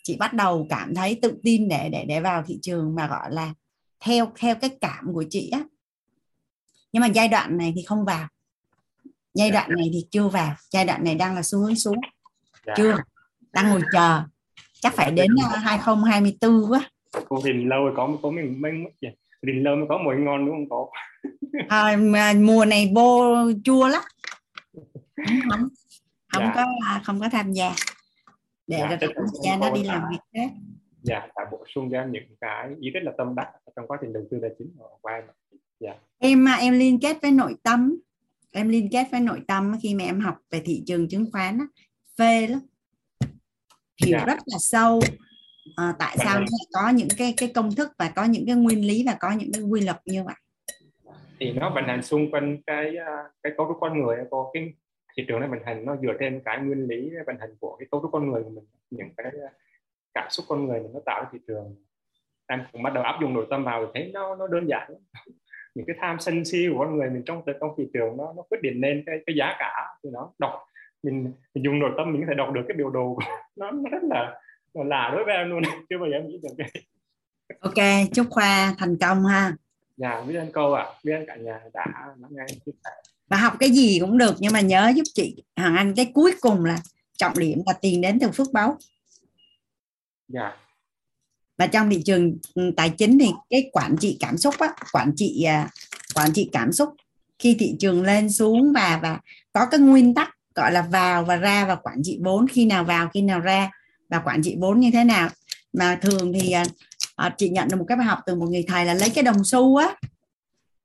chị 0.04 0.18
bắt 0.18 0.34
đầu 0.34 0.68
cảm 0.70 0.96
thấy 0.96 1.20
tự 1.22 1.38
tin 1.44 1.68
để 1.68 1.90
để 1.90 2.06
để 2.08 2.20
vào 2.20 2.44
thị 2.48 2.60
trường 2.62 2.96
mà 2.96 3.08
gọi 3.08 3.34
là 3.34 3.54
theo 4.00 4.32
theo 4.40 4.56
cái 4.56 4.70
cảm 4.82 5.06
của 5.14 5.24
chị 5.30 5.50
á. 5.50 5.64
Nhưng 6.92 7.02
mà 7.02 7.08
giai 7.08 7.28
đoạn 7.28 7.58
này 7.58 7.74
thì 7.76 7.84
không 7.84 8.06
vào 8.06 8.28
giai 9.36 9.52
đoạn 9.52 9.70
này 9.76 9.90
thì 9.94 10.06
chưa 10.12 10.28
vào 10.28 10.56
giai 10.72 10.86
đoạn 10.86 11.04
này 11.04 11.16
đang 11.16 11.36
là 11.36 11.42
xu 11.44 11.60
hướng 11.60 11.76
xuống. 11.76 11.98
Dạ. 12.66 12.74
Chưa 12.78 12.98
đang 13.54 13.70
ngồi 13.70 13.82
chờ. 13.94 14.22
Chắc 14.82 14.94
phải 14.94 15.12
đến 15.12 15.32
à, 15.54 15.60
2024 15.60 16.72
quá. 16.72 16.90
Cô 17.30 17.42
rình 17.42 17.70
lâu 17.70 17.84
rồi 17.84 17.94
có 17.98 18.18
có 18.22 18.30
mình 18.32 18.62
mấy 18.62 18.72
mất 18.72 18.90
rình 19.42 19.64
lâu 19.64 19.76
mới 19.76 19.86
có 19.90 19.98
mùi 19.98 20.16
ngon 20.16 20.46
đúng 20.46 20.56
không 20.56 20.70
có 20.70 20.88
à, 21.70 21.96
mà 22.00 22.34
mùa 22.34 22.66
này 22.66 22.92
vô 22.96 23.36
chua 23.64 23.88
lắm. 23.88 24.02
Không 25.50 25.68
không, 26.34 26.44
Dạ. 26.44 26.52
có 26.56 26.66
không 27.04 27.20
có 27.20 27.30
tham 27.32 27.52
gia. 27.52 27.72
Để 28.68 28.78
Dạ, 28.80 28.98
thời 29.00 29.10
là 29.16 29.22
gian 29.44 29.60
nó 29.60 29.70
cô 29.70 29.76
đi 29.76 29.84
làm 29.84 30.04
việc 30.12 30.18
khác. 30.34 30.50
Dạ 31.02 31.20
đã 31.36 31.46
bổ 31.52 31.66
sung 31.76 31.90
cho 31.92 31.98
em 31.98 32.12
những 32.12 32.24
cái 32.42 32.70
ý 32.82 32.90
rất 32.90 33.00
là 33.04 33.12
tâm 33.18 33.36
đắc 33.36 33.48
trong 33.76 33.88
quá 33.88 33.98
trình 34.02 34.14
đầu 34.14 34.24
tư 34.32 34.38
tài 34.42 34.50
chính 34.58 34.72
của 34.78 35.10
em 35.10 35.24
em 36.20 36.48
à, 36.48 36.54
em 36.56 36.80
liên 36.80 37.00
kết 37.00 37.18
với 37.22 37.32
nội 37.32 37.56
tâm 37.64 37.96
em 38.56 38.70
liên 38.70 38.90
kết 38.92 39.08
với 39.12 39.20
nội 39.20 39.42
tâm 39.48 39.74
khi 39.84 39.96
mà 39.96 40.04
em 40.04 40.20
học 40.20 40.38
về 40.52 40.62
thị 40.66 40.84
trường 40.86 41.08
chứng 41.08 41.32
khoán 41.32 41.58
á, 41.60 41.66
phê 42.18 42.48
lắm. 42.48 42.60
Hiểu 44.06 44.18
Dạ. 44.20 44.26
rất 44.26 44.38
là 44.46 44.58
sâu. 44.60 45.00
À, 45.76 45.96
tại 46.00 46.18
sao 46.18 46.40
nó 46.40 46.46
lại 46.46 46.68
có 46.74 46.90
những 46.90 47.08
cái 47.18 47.34
cái 47.38 47.52
công 47.56 47.76
thức 47.76 47.90
và 47.98 48.12
có 48.16 48.24
những 48.24 48.46
cái 48.46 48.56
nguyên 48.56 48.88
lý 48.88 49.04
và 49.06 49.18
có 49.20 49.32
những 49.32 49.52
cái 49.54 49.64
quy 49.64 49.82
luật 49.82 49.98
như 50.06 50.24
vậy? 50.24 50.36
Thì 51.40 51.54
nó 51.54 51.70
vận 51.70 51.84
hành 51.88 52.04
xung 52.04 52.32
quanh 52.32 52.58
cái 52.66 52.98
à, 52.98 53.24
cái 53.44 53.54
cấu 53.58 53.68
trúc 53.68 53.78
con 53.80 54.02
người 54.02 54.18
có 54.32 54.50
cái 54.54 54.74
thị 55.18 55.26
trường 55.28 55.40
này 55.40 55.50
vận 55.50 55.60
hành 55.66 55.86
nó 55.86 55.96
dựa 56.02 56.14
trên 56.20 56.42
cái 56.46 56.60
nguyên 56.60 56.88
lý 56.88 57.12
vận 57.28 57.36
hành 57.40 57.56
của 57.60 57.76
cái 57.80 57.88
cấu 57.92 58.02
trúc 58.02 58.12
con 58.12 58.32
người 58.32 58.44
của 58.44 58.50
mình 58.50 58.64
những 58.90 59.10
cái 59.18 59.26
à, 59.26 59.50
cảm 60.14 60.28
xúc 60.30 60.46
con 60.50 60.68
người 60.68 60.80
mình 60.80 60.94
nó 60.94 61.00
tạo 61.06 61.24
ra 61.24 61.30
thị 61.34 61.40
trường. 61.48 61.76
Em 62.48 62.64
cũng 62.72 62.84
bắt 62.84 62.94
đầu 62.94 63.04
áp 63.04 63.18
dụng 63.22 63.34
nội 63.34 63.48
tâm 63.50 63.64
vào 63.64 63.86
thì 63.86 63.92
thấy 63.94 64.12
nó 64.14 64.36
nó 64.36 64.48
đơn 64.48 64.68
giản 64.70 64.92
lắm. 64.92 65.02
Những 65.76 65.86
cái 65.86 65.96
tham 66.02 66.20
sân 66.20 66.46
si 66.46 66.68
của 66.72 66.80
con 66.80 66.98
người 66.98 67.10
mình 67.10 67.24
trong 67.26 67.42
trong 67.60 67.70
thị 67.78 67.84
trường 67.94 68.18
nó 68.18 68.34
nó 68.38 68.44
quyết 68.50 68.62
định 68.62 68.82
nên 68.82 69.04
cái 69.06 69.16
cái 69.26 69.36
giá 69.36 69.56
cả 69.60 69.74
thì 70.04 70.10
nó 70.14 70.32
đọc. 70.40 70.54
Mình, 71.04 71.32
mình 71.54 71.64
dùng 71.64 71.80
nội 71.80 71.92
tâm 71.98 72.14
mình 72.14 72.22
có 72.22 72.28
thể 72.30 72.34
đọc 72.38 72.54
được 72.54 72.62
cái 72.68 72.78
biểu 72.78 72.90
đồ 72.90 73.16
của 73.16 73.22
nó, 73.56 73.72
nó 73.72 73.90
rất 73.90 74.04
là 74.04 74.40
là 74.74 75.10
đối 75.14 75.26
với 75.26 75.36
em 75.36 75.50
luôn. 75.50 75.64
Chưa 75.90 75.98
bao 75.98 76.10
giờ 76.10 76.18
em 76.18 76.28
nghĩ 76.28 76.40
được 76.44 76.50
cái 76.58 76.70
ok 77.60 78.10
chúc 78.14 78.28
khoa 78.30 78.76
thành 78.78 78.98
công 78.98 79.26
ha. 79.26 79.54
Nhà 79.98 80.22
biết 80.28 80.36
ơn 80.36 80.52
câu 80.52 80.74
ạ. 80.74 80.86
Biết 81.04 81.14
ơn 81.14 81.26
cả 81.28 81.36
nhà 81.36 81.60
đã 81.74 81.86
lắng 82.18 82.32
nghe 82.32 82.46
và 83.28 83.38
học 83.38 83.54
cái 83.60 83.70
gì 83.70 84.00
cũng 84.00 84.18
được 84.18 84.36
nhưng 84.40 84.54
mà 84.54 84.62
nhớ 84.62 84.92
giúp 84.96 85.04
chị 85.14 85.44
Hoàng 85.56 85.76
Anh 85.76 85.94
cái 85.96 86.12
cuối 86.14 86.34
cùng 86.42 86.66
là 86.66 86.78
trọng 87.18 87.40
điểm 87.40 87.62
là 87.66 87.74
tiền 87.82 88.02
đến 88.02 88.20
từ 88.20 88.32
phước 88.32 88.48
báu 88.54 88.78
dạ 90.28 90.58
và 91.58 91.68
trong 91.68 91.90
thị 91.90 92.02
trường 92.06 92.38
ừ, 92.54 92.72
tài 92.78 92.90
chính 92.90 93.20
thì 93.20 93.28
cái 93.50 93.70
quản 93.74 93.96
trị 94.00 94.18
cảm 94.20 94.38
xúc 94.38 94.56
á, 94.60 94.74
quản 94.94 95.12
trị 95.16 95.44
à, 95.44 95.70
quản 96.16 96.34
trị 96.34 96.50
cảm 96.52 96.72
xúc 96.72 96.90
khi 97.40 97.56
thị 97.60 97.76
trường 97.80 98.04
lên 98.04 98.32
xuống 98.32 98.74
và 98.74 99.00
và 99.04 99.20
có 99.54 99.66
cái 99.72 99.80
nguyên 99.80 100.14
tắc 100.14 100.30
gọi 100.56 100.72
là 100.72 100.82
vào 100.82 101.24
và 101.24 101.36
ra 101.36 101.66
và 101.66 101.76
quản 101.76 101.98
trị 102.04 102.20
vốn 102.24 102.48
khi 102.48 102.66
nào 102.66 102.84
vào 102.84 103.10
khi 103.14 103.22
nào 103.22 103.40
ra 103.40 103.72
và 104.10 104.20
quản 104.20 104.42
trị 104.44 104.58
vốn 104.60 104.80
như 104.80 104.92
thế 104.94 105.04
nào. 105.04 105.30
Mà 105.74 106.00
thường 106.02 106.34
thì 106.34 106.52
à, 106.52 106.66
à, 107.16 107.36
chị 107.38 107.50
nhận 107.50 107.68
được 107.68 107.78
một 107.78 107.86
cái 107.88 107.98
bài 107.98 108.06
học 108.06 108.20
từ 108.26 108.36
một 108.36 108.46
người 108.50 108.64
thầy 108.68 108.86
là 108.86 108.94
lấy 108.94 109.10
cái 109.10 109.24
đồng 109.24 109.44
xu 109.44 109.76
á 109.76 109.96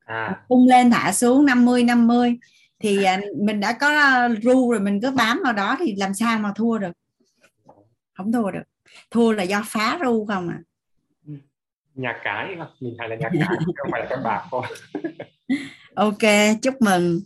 à. 0.04 0.36
tung 0.48 0.66
lên 0.66 0.90
thả 0.90 1.12
xuống 1.12 1.46
50 1.46 1.84
50 1.84 2.38
thì 2.80 3.04
à, 3.04 3.20
mình 3.42 3.60
đã 3.60 3.72
có 3.72 3.90
ru 4.42 4.70
rồi 4.70 4.80
mình 4.80 5.00
cứ 5.00 5.10
bám 5.10 5.40
vào 5.44 5.52
đó 5.52 5.76
thì 5.78 5.94
làm 5.96 6.14
sao 6.14 6.38
mà 6.38 6.52
thua 6.56 6.78
được? 6.78 6.92
Không 8.14 8.32
thua 8.32 8.50
được 8.50 8.69
thua 9.10 9.32
là 9.32 9.42
do 9.42 9.62
phá 9.66 9.98
ru 10.02 10.26
không 10.26 10.48
à 10.48 10.58
nhà 11.94 12.20
cái 12.24 12.54
không? 12.58 12.68
nhìn 12.80 12.94
hay 12.98 13.08
là 13.08 13.16
nhà 13.16 13.28
cái 13.32 13.42
không 13.76 13.90
phải 13.92 14.00
là 14.00 14.06
con 14.10 14.22
bạc 14.24 14.44
thôi. 14.50 14.62
Ok 15.94 16.18
chúc 16.62 16.82
mừng. 16.82 17.20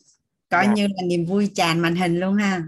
Coi 0.51 0.67
Dạ. 0.67 0.73
như 0.73 0.87
là 0.87 1.03
niềm 1.07 1.25
vui 1.25 1.51
tràn 1.55 1.81
màn 1.81 1.97
hình 1.97 2.21
luôn 2.21 2.35
ha. 2.35 2.63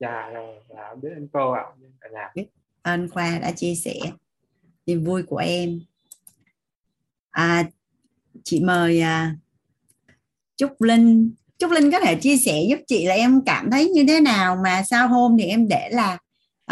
Dạ 0.00 0.30
rồi 0.34 0.56
dạ, 0.68 0.94
biết 1.02 1.08
anh 1.14 1.28
cô 1.32 1.50
ạ. 1.52 1.62
Cả 2.00 2.08
nhà. 2.12 2.44
Ơn 2.82 3.08
khoa 3.10 3.38
đã 3.38 3.52
chia 3.52 3.74
sẻ 3.74 3.94
niềm 4.86 5.04
vui 5.04 5.22
của 5.22 5.36
em. 5.36 5.80
À, 7.30 7.64
chị 8.44 8.60
mời 8.64 9.00
à, 9.00 9.36
trúc 10.56 10.82
linh. 10.82 11.34
Trúc 11.58 11.70
linh 11.70 11.90
có 11.90 12.00
thể 12.00 12.14
chia 12.14 12.36
sẻ 12.36 12.62
giúp 12.68 12.78
chị 12.86 13.06
là 13.06 13.14
em 13.14 13.40
cảm 13.46 13.70
thấy 13.70 13.88
như 13.88 14.04
thế 14.08 14.20
nào 14.20 14.56
mà 14.64 14.82
sao 14.82 15.08
hôm 15.08 15.36
thì 15.38 15.44
em 15.44 15.68
để 15.68 15.88
là 15.92 16.18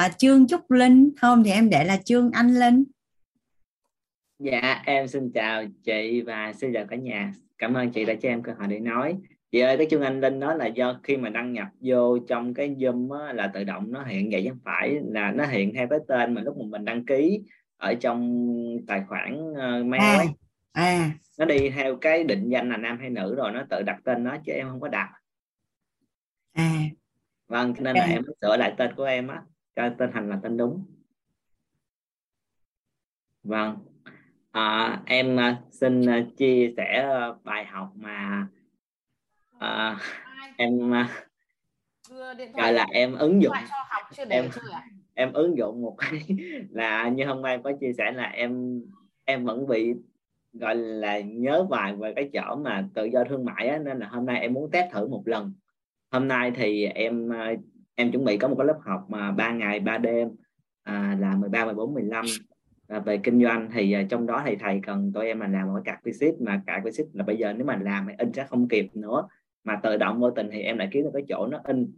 à, 0.01 0.09
trương 0.09 0.47
trúc 0.47 0.71
linh 0.71 1.11
hôm 1.23 1.45
thì 1.45 1.51
em 1.51 1.71
để 1.71 1.85
là 1.85 1.97
trương 1.97 2.31
anh 2.31 2.55
linh 2.55 2.85
Dạ, 4.39 4.83
em 4.87 5.09
xin 5.09 5.33
chào 5.33 5.65
chị 5.85 6.23
và 6.27 6.53
xin 6.53 6.73
chào 6.73 6.87
cả 6.87 6.97
nhà. 6.97 7.33
Cảm 7.59 7.75
ơn 7.75 7.91
chị 7.91 8.05
đã 8.05 8.15
cho 8.15 8.29
em 8.29 8.43
cơ 8.43 8.53
hội 8.59 8.69
để 8.69 8.81
nói. 8.81 9.17
Chị 9.53 9.61
ơi, 9.61 9.77
cái 9.77 9.87
chương 9.91 10.03
Anh 10.03 10.21
Linh 10.21 10.41
đó 10.41 10.55
là 10.55 10.67
do 10.67 11.01
khi 11.03 11.17
mà 11.17 11.29
đăng 11.29 11.53
nhập 11.53 11.67
vô 11.81 12.19
trong 12.19 12.55
cái 12.55 12.71
Zoom 12.71 13.19
á, 13.27 13.33
là 13.33 13.51
tự 13.55 13.65
động 13.65 13.93
nó 13.93 14.05
hiện 14.05 14.29
vậy 14.33 14.43
chứ 14.45 14.51
không 14.51 14.61
phải 14.65 14.99
là 15.05 15.31
nó 15.33 15.47
hiện 15.47 15.75
theo 15.75 15.89
cái 15.89 15.99
tên 16.09 16.35
mà 16.35 16.43
lúc 16.43 16.57
mà 16.59 16.65
mình 16.69 16.85
đăng 16.85 17.07
ký 17.07 17.41
ở 17.77 17.95
trong 17.95 18.47
tài 18.87 19.03
khoản 19.09 19.51
uh, 19.51 19.87
mail 19.87 20.03
à 20.03 20.17
ấy. 20.17 20.27
à 20.73 21.11
Nó 21.39 21.45
đi 21.45 21.71
theo 21.71 21.97
cái 21.97 22.25
định 22.25 22.49
danh 22.49 22.69
là 22.69 22.77
nam 22.77 22.99
hay 23.01 23.11
nữ 23.11 23.35
rồi 23.35 23.53
nó 23.53 23.63
tự 23.71 23.83
đặt 23.83 24.01
tên 24.05 24.25
nó 24.25 24.37
chứ 24.47 24.53
em 24.53 24.69
không 24.69 24.81
có 24.81 24.89
đặt. 24.89 25.09
à 26.53 26.71
Vâng, 27.49 27.75
cho 27.75 27.81
nên 27.83 27.97
là 27.97 28.05
em 28.05 28.23
sửa 28.41 28.57
lại 28.57 28.75
tên 28.79 28.95
của 28.97 29.05
em 29.05 29.29
á, 29.29 29.43
cho 29.77 29.91
tên 29.99 30.11
thành 30.13 30.29
là 30.29 30.39
tên 30.43 30.57
đúng. 30.57 30.85
Vâng. 33.43 33.79
À, 34.51 35.01
em 35.07 35.41
à, 35.41 35.61
xin 35.71 36.07
à, 36.07 36.27
chia 36.37 36.73
sẻ 36.77 37.09
à, 37.13 37.33
bài 37.45 37.65
học 37.65 37.93
mà 37.97 38.47
à, 39.59 39.99
em 40.57 40.93
gọi 42.55 42.73
là 42.73 42.87
em 42.93 43.17
ứng 43.17 43.43
dụng 43.43 43.53
em 44.29 44.51
em 45.15 45.33
ứng 45.33 45.57
dụng 45.59 45.83
một 45.83 45.97
cái 45.99 46.21
là 46.71 47.09
như 47.09 47.27
hôm 47.27 47.43
nay 47.43 47.55
em 47.55 47.63
có 47.63 47.73
chia 47.81 47.93
sẻ 47.99 48.13
là 48.13 48.25
em 48.25 48.83
em 49.25 49.45
vẫn 49.45 49.67
bị 49.67 49.95
gọi 50.53 50.77
là 50.77 51.21
nhớ 51.21 51.67
bài 51.71 51.97
về 51.97 52.13
cái 52.17 52.31
chỗ 52.33 52.57
mà 52.57 52.89
tự 52.95 53.05
do 53.05 53.25
thương 53.25 53.45
mại 53.45 53.69
á, 53.69 53.79
nên 53.79 53.99
là 53.99 54.09
hôm 54.09 54.27
nay 54.27 54.41
em 54.41 54.53
muốn 54.53 54.71
test 54.71 54.93
thử 54.93 55.09
một 55.09 55.23
lần 55.25 55.53
hôm 56.11 56.29
nay 56.29 56.53
thì 56.55 56.85
em 56.85 57.31
em 58.01 58.13
chuẩn 58.13 58.25
bị 58.25 58.37
có 58.37 58.49
một 58.49 58.55
cái 58.59 58.67
lớp 58.67 58.79
học 58.83 59.07
mà 59.09 59.33
ba 59.33 59.53
ngày 59.53 59.81
ba 59.81 59.99
đêm 59.99 60.29
à, 60.83 61.17
là 61.21 61.37
13, 61.37 61.65
14, 61.65 61.95
15 61.95 62.25
à, 62.89 62.99
về 62.99 63.19
kinh 63.19 63.43
doanh 63.43 63.71
thì 63.75 63.93
à, 63.93 64.03
trong 64.09 64.27
đó 64.27 64.43
thì 64.47 64.57
thầy 64.57 64.81
cần 64.87 65.13
tụi 65.13 65.27
em 65.27 65.41
là 65.41 65.49
làm 65.49 65.67
một 65.67 65.81
cái 65.85 65.95
card 65.95 66.05
visit 66.05 66.41
mà 66.41 66.63
card 66.67 66.85
visit 66.85 67.07
là 67.13 67.25
bây 67.25 67.37
giờ 67.37 67.53
nếu 67.53 67.67
mà 67.67 67.77
làm 67.77 68.07
thì 68.09 68.15
in 68.19 68.33
sẽ 68.33 68.45
không 68.45 68.69
kịp 68.69 68.87
nữa. 68.95 69.29
Mà 69.65 69.81
tự 69.83 69.97
động 69.97 70.21
vô 70.21 70.31
tình 70.31 70.49
thì 70.53 70.61
em 70.61 70.79
lại 70.79 70.89
kiếm 70.93 71.05
được 71.05 71.11
cái 71.13 71.23
chỗ 71.29 71.47
nó 71.47 71.61
in. 71.65 71.93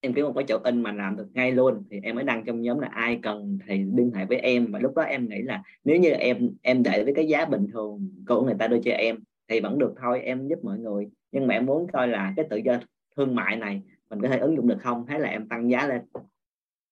Em 0.00 0.14
kiếm 0.14 0.24
một 0.24 0.32
cái 0.36 0.44
chỗ 0.48 0.58
in 0.64 0.82
mà 0.82 0.92
làm 0.92 1.16
được 1.16 1.26
ngay 1.34 1.52
luôn 1.52 1.82
thì 1.90 2.00
em 2.02 2.14
mới 2.14 2.24
đăng 2.24 2.44
trong 2.44 2.62
nhóm 2.62 2.78
là 2.78 2.88
ai 2.88 3.18
cần 3.22 3.58
thì 3.66 3.84
liên 3.94 4.10
hệ 4.14 4.24
với 4.24 4.38
em. 4.38 4.72
Và 4.72 4.78
lúc 4.78 4.94
đó 4.96 5.02
em 5.02 5.28
nghĩ 5.28 5.42
là 5.42 5.62
nếu 5.84 5.96
như 5.96 6.10
em 6.10 6.50
em 6.62 6.82
để 6.82 7.04
với 7.04 7.14
cái 7.14 7.26
giá 7.28 7.44
bình 7.44 7.66
thường 7.72 8.10
của 8.28 8.44
người 8.44 8.54
ta 8.58 8.66
đưa 8.66 8.80
cho 8.84 8.92
em 8.92 9.16
thì 9.48 9.60
vẫn 9.60 9.78
được 9.78 9.94
thôi 10.02 10.20
em 10.20 10.48
giúp 10.48 10.58
mọi 10.64 10.78
người. 10.78 11.08
Nhưng 11.32 11.46
mà 11.46 11.54
em 11.54 11.66
muốn 11.66 11.86
coi 11.92 12.08
là 12.08 12.32
cái 12.36 12.46
tự 12.50 12.56
do 12.56 12.78
thương 13.16 13.34
mại 13.34 13.56
này 13.56 13.82
mình 14.14 14.22
có 14.22 14.28
thể 14.28 14.38
ứng 14.38 14.56
dụng 14.56 14.68
được 14.68 14.78
không? 14.80 15.06
Thế 15.06 15.18
là 15.18 15.28
em 15.28 15.48
tăng 15.48 15.70
giá 15.70 15.86
lên. 15.86 16.00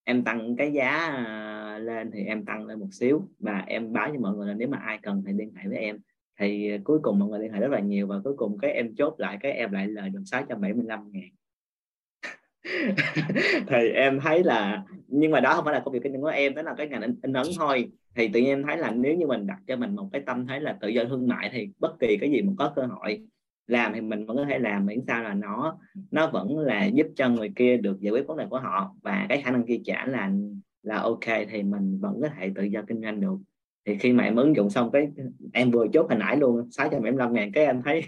Em 0.03 0.23
tăng 0.23 0.55
cái 0.55 0.73
giá 0.73 0.89
à, 0.89 1.77
lên 1.77 2.11
thì 2.11 2.25
em 2.25 2.45
tăng 2.45 2.65
lên 2.65 2.79
một 2.79 2.87
xíu 2.91 3.21
và 3.39 3.63
em 3.67 3.93
báo 3.93 4.09
cho 4.13 4.19
mọi 4.19 4.35
người 4.35 4.47
là 4.47 4.53
nếu 4.53 4.67
mà 4.67 4.77
ai 4.77 4.99
cần 5.01 5.23
thì 5.27 5.33
liên 5.33 5.53
hệ 5.55 5.69
với 5.69 5.77
em. 5.77 5.97
Thì 6.39 6.71
à, 6.71 6.77
cuối 6.83 6.99
cùng 7.03 7.19
mọi 7.19 7.29
người 7.29 7.39
liên 7.39 7.53
hệ 7.53 7.59
rất 7.59 7.71
là 7.71 7.79
nhiều 7.79 8.07
và 8.07 8.15
cuối 8.23 8.33
cùng 8.37 8.57
cái 8.57 8.71
em 8.71 8.95
chốt 8.95 9.15
lại 9.17 9.37
cái 9.41 9.51
em 9.51 9.71
lại 9.71 9.87
lời 9.87 10.09
được 10.09 10.21
675 10.25 11.11
ngàn. 11.11 11.29
Thì 13.67 13.89
em 13.89 14.19
thấy 14.19 14.43
là 14.43 14.83
nhưng 15.07 15.31
mà 15.31 15.39
đó 15.39 15.53
không 15.53 15.65
phải 15.65 15.73
là 15.73 15.79
công 15.79 15.93
việc 15.93 15.99
kinh 16.03 16.11
doanh 16.11 16.21
của 16.21 16.27
em 16.27 16.55
đó 16.55 16.61
là 16.61 16.73
cái 16.77 16.87
ngành 16.87 17.01
in, 17.01 17.15
in 17.23 17.33
ấn 17.33 17.47
thôi. 17.57 17.91
Thì 18.15 18.27
tự 18.27 18.39
nhiên 18.39 18.49
em 18.49 18.63
thấy 18.63 18.77
là 18.77 18.91
nếu 18.91 19.15
như 19.15 19.27
mình 19.27 19.47
đặt 19.47 19.59
cho 19.67 19.75
mình 19.75 19.95
một 19.95 20.09
cái 20.11 20.21
tâm 20.25 20.47
thế 20.47 20.59
là 20.59 20.77
tự 20.81 20.87
do 20.87 21.03
thương 21.05 21.27
mại 21.27 21.49
thì 21.53 21.69
bất 21.79 21.99
kỳ 21.99 22.17
cái 22.21 22.31
gì 22.31 22.41
mà 22.41 22.53
có 22.57 22.73
cơ 22.75 22.85
hội 22.85 23.21
làm 23.67 23.93
thì 23.93 24.01
mình 24.01 24.25
vẫn 24.25 24.37
có 24.37 24.45
thể 24.45 24.59
làm 24.59 24.85
miễn 24.85 25.01
sao 25.07 25.23
là 25.23 25.33
nó 25.33 25.77
nó 26.11 26.29
vẫn 26.29 26.59
là 26.59 26.85
giúp 26.85 27.07
cho 27.15 27.29
người 27.29 27.51
kia 27.55 27.77
được 27.77 27.99
giải 27.99 28.11
quyết 28.11 28.27
vấn 28.27 28.37
đề 28.37 28.45
của 28.49 28.59
họ. 28.59 28.95
Và 29.01 29.25
cái 29.29 29.41
khả 29.41 29.51
năng 29.51 29.65
chi 29.65 29.81
trả 29.85 30.05
là 30.05 30.31
là 30.83 30.97
ok 30.97 31.25
thì 31.49 31.63
mình 31.63 31.99
vẫn 32.01 32.21
có 32.21 32.29
thể 32.37 32.51
tự 32.55 32.63
do 32.63 32.81
kinh 32.87 33.01
doanh 33.01 33.21
được. 33.21 33.37
Thì 33.85 33.97
khi 33.97 34.13
mà 34.13 34.23
em 34.23 34.35
ứng 34.35 34.55
dụng 34.55 34.69
xong 34.69 34.91
cái 34.91 35.07
em 35.53 35.71
vừa 35.71 35.87
chốt 35.93 36.05
hồi 36.09 36.19
nãy 36.19 36.37
luôn 36.37 36.71
675 36.71 37.33
ngàn 37.33 37.51
cái 37.51 37.65
em 37.65 37.81
thấy 37.85 38.01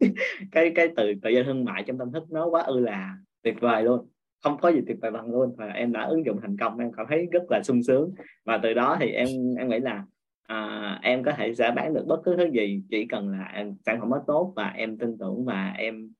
cái 0.52 0.72
cái 0.74 0.88
từ 0.96 1.14
tự 1.22 1.30
do 1.30 1.42
thương 1.42 1.64
mại 1.64 1.82
trong 1.86 1.98
tâm 1.98 2.12
thức 2.12 2.22
nó 2.30 2.46
quá 2.46 2.62
ư 2.62 2.80
là 2.80 3.16
tuyệt 3.42 3.54
vời 3.60 3.82
luôn. 3.82 4.08
Không 4.42 4.56
có 4.60 4.68
gì 4.72 4.80
tuyệt 4.86 4.96
vời 5.02 5.10
bằng 5.10 5.30
luôn. 5.30 5.54
Và 5.56 5.66
em 5.66 5.92
đã 5.92 6.04
ứng 6.04 6.26
dụng 6.26 6.38
thành 6.42 6.56
công 6.56 6.78
em 6.78 6.92
cảm 6.92 7.06
thấy 7.08 7.26
rất 7.32 7.42
là 7.50 7.62
sung 7.62 7.82
sướng. 7.82 8.10
Và 8.44 8.60
từ 8.62 8.74
đó 8.74 8.96
thì 9.00 9.10
em 9.10 9.28
em 9.58 9.68
nghĩ 9.68 9.78
là 9.78 10.04
à, 10.42 10.98
em 11.02 11.24
có 11.24 11.32
thể 11.36 11.54
sẽ 11.54 11.70
bán 11.76 11.94
được 11.94 12.04
bất 12.06 12.20
cứ 12.24 12.36
thứ 12.36 12.50
gì 12.52 12.82
chỉ 12.90 13.06
cần 13.06 13.28
là 13.28 13.44
em, 13.44 13.76
sản 13.86 14.00
phẩm 14.00 14.10
nó 14.10 14.22
tốt 14.26 14.52
và 14.56 14.68
em 14.68 14.98
tin 14.98 15.18
tưởng 15.18 15.44
và 15.44 15.74
em 15.78 16.12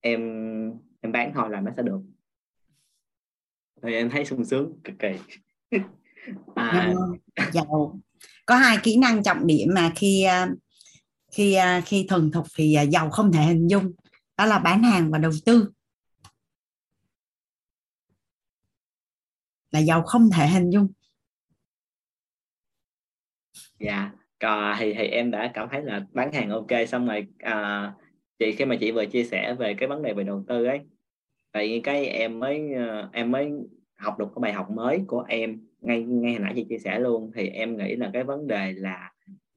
em 0.00 0.20
em 1.00 1.12
bán 1.12 1.32
thôi 1.34 1.50
là 1.50 1.60
nó 1.60 1.70
sẽ 1.76 1.82
được. 1.82 2.00
Thì 3.82 3.94
em 3.94 4.10
thấy 4.10 4.24
sung 4.24 4.44
sướng 4.44 4.80
cực 4.84 4.94
kỳ. 4.98 5.38
À, 6.54 6.72
vâng, 6.86 6.96
vâng. 7.36 7.52
giàu. 7.52 8.00
Có 8.46 8.56
hai 8.56 8.78
kỹ 8.82 8.96
năng 8.96 9.22
trọng 9.22 9.46
điểm 9.46 9.68
mà 9.74 9.92
khi 9.96 10.22
à, 10.22 10.48
khi 11.32 11.54
à, 11.54 11.82
khi 11.86 12.06
thuần 12.08 12.30
thục 12.30 12.46
thì 12.56 12.74
à, 12.74 12.82
giàu 12.82 13.10
không 13.10 13.32
thể 13.32 13.42
hình 13.42 13.66
dung. 13.66 13.92
Đó 14.36 14.46
là 14.46 14.58
bán 14.58 14.82
hàng 14.82 15.10
và 15.10 15.18
đầu 15.18 15.32
tư. 15.46 15.70
Là 19.70 19.80
giàu 19.80 20.02
không 20.02 20.30
thể 20.30 20.48
hình 20.48 20.70
dung 20.70 20.88
dạ 23.78 24.12
yeah. 24.38 24.76
thì 24.78 24.94
thì 24.94 25.06
em 25.06 25.30
đã 25.30 25.50
cảm 25.54 25.68
thấy 25.70 25.82
là 25.82 26.06
bán 26.12 26.32
hàng 26.32 26.50
ok 26.50 26.88
xong 26.88 27.06
rồi 27.06 27.26
à, 27.38 27.92
chị 28.38 28.52
khi 28.52 28.64
mà 28.64 28.76
chị 28.80 28.92
vừa 28.92 29.06
chia 29.06 29.24
sẻ 29.24 29.54
về 29.54 29.74
cái 29.74 29.88
vấn 29.88 30.02
đề 30.02 30.12
về 30.12 30.24
đầu 30.24 30.44
tư 30.48 30.64
ấy 30.64 30.80
tại 31.52 31.80
cái 31.84 32.06
em 32.06 32.40
mới 32.40 32.72
ờ, 32.74 33.08
em 33.12 33.30
mới 33.30 33.52
học 33.96 34.18
được 34.18 34.26
cái 34.34 34.40
bài 34.40 34.52
học 34.52 34.70
mới 34.70 35.04
của 35.06 35.24
em 35.28 35.60
ngay 35.80 36.02
ngay 36.02 36.32
hồi 36.32 36.42
nãy 36.42 36.52
chị 36.56 36.66
chia 36.68 36.78
sẻ 36.78 36.98
luôn 36.98 37.30
thì 37.34 37.48
em 37.48 37.76
nghĩ 37.76 37.96
là 37.96 38.10
cái 38.12 38.24
vấn 38.24 38.46
đề 38.46 38.72
là 38.72 39.12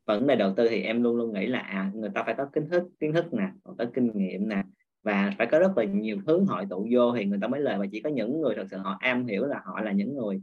vấn 0.05 0.27
đề 0.27 0.35
đầu 0.35 0.53
tư 0.57 0.67
thì 0.69 0.81
em 0.81 1.03
luôn 1.03 1.15
luôn 1.15 1.33
nghĩ 1.33 1.47
là 1.47 1.59
à, 1.59 1.91
người 1.93 2.09
ta 2.13 2.23
phải 2.23 2.35
có 2.37 2.45
kiến 2.45 2.69
thức 2.69 2.83
kiến 2.99 3.13
thức 3.13 3.33
nè 3.33 3.49
còn 3.63 3.77
có 3.77 3.85
kinh 3.93 4.11
nghiệm 4.13 4.49
nè 4.49 4.63
và 5.03 5.33
phải 5.37 5.47
có 5.47 5.59
rất 5.59 5.77
là 5.77 5.83
nhiều 5.83 6.17
thứ 6.27 6.43
hội 6.47 6.65
tụ 6.69 6.87
vô 6.91 7.15
thì 7.15 7.25
người 7.25 7.39
ta 7.41 7.47
mới 7.47 7.61
lời 7.61 7.77
và 7.79 7.85
chỉ 7.91 8.01
có 8.01 8.09
những 8.09 8.41
người 8.41 8.55
thật 8.55 8.65
sự 8.71 8.77
họ 8.77 8.97
am 8.99 9.25
hiểu 9.25 9.45
là 9.45 9.61
họ 9.65 9.81
là 9.81 9.91
những 9.91 10.15
người 10.15 10.41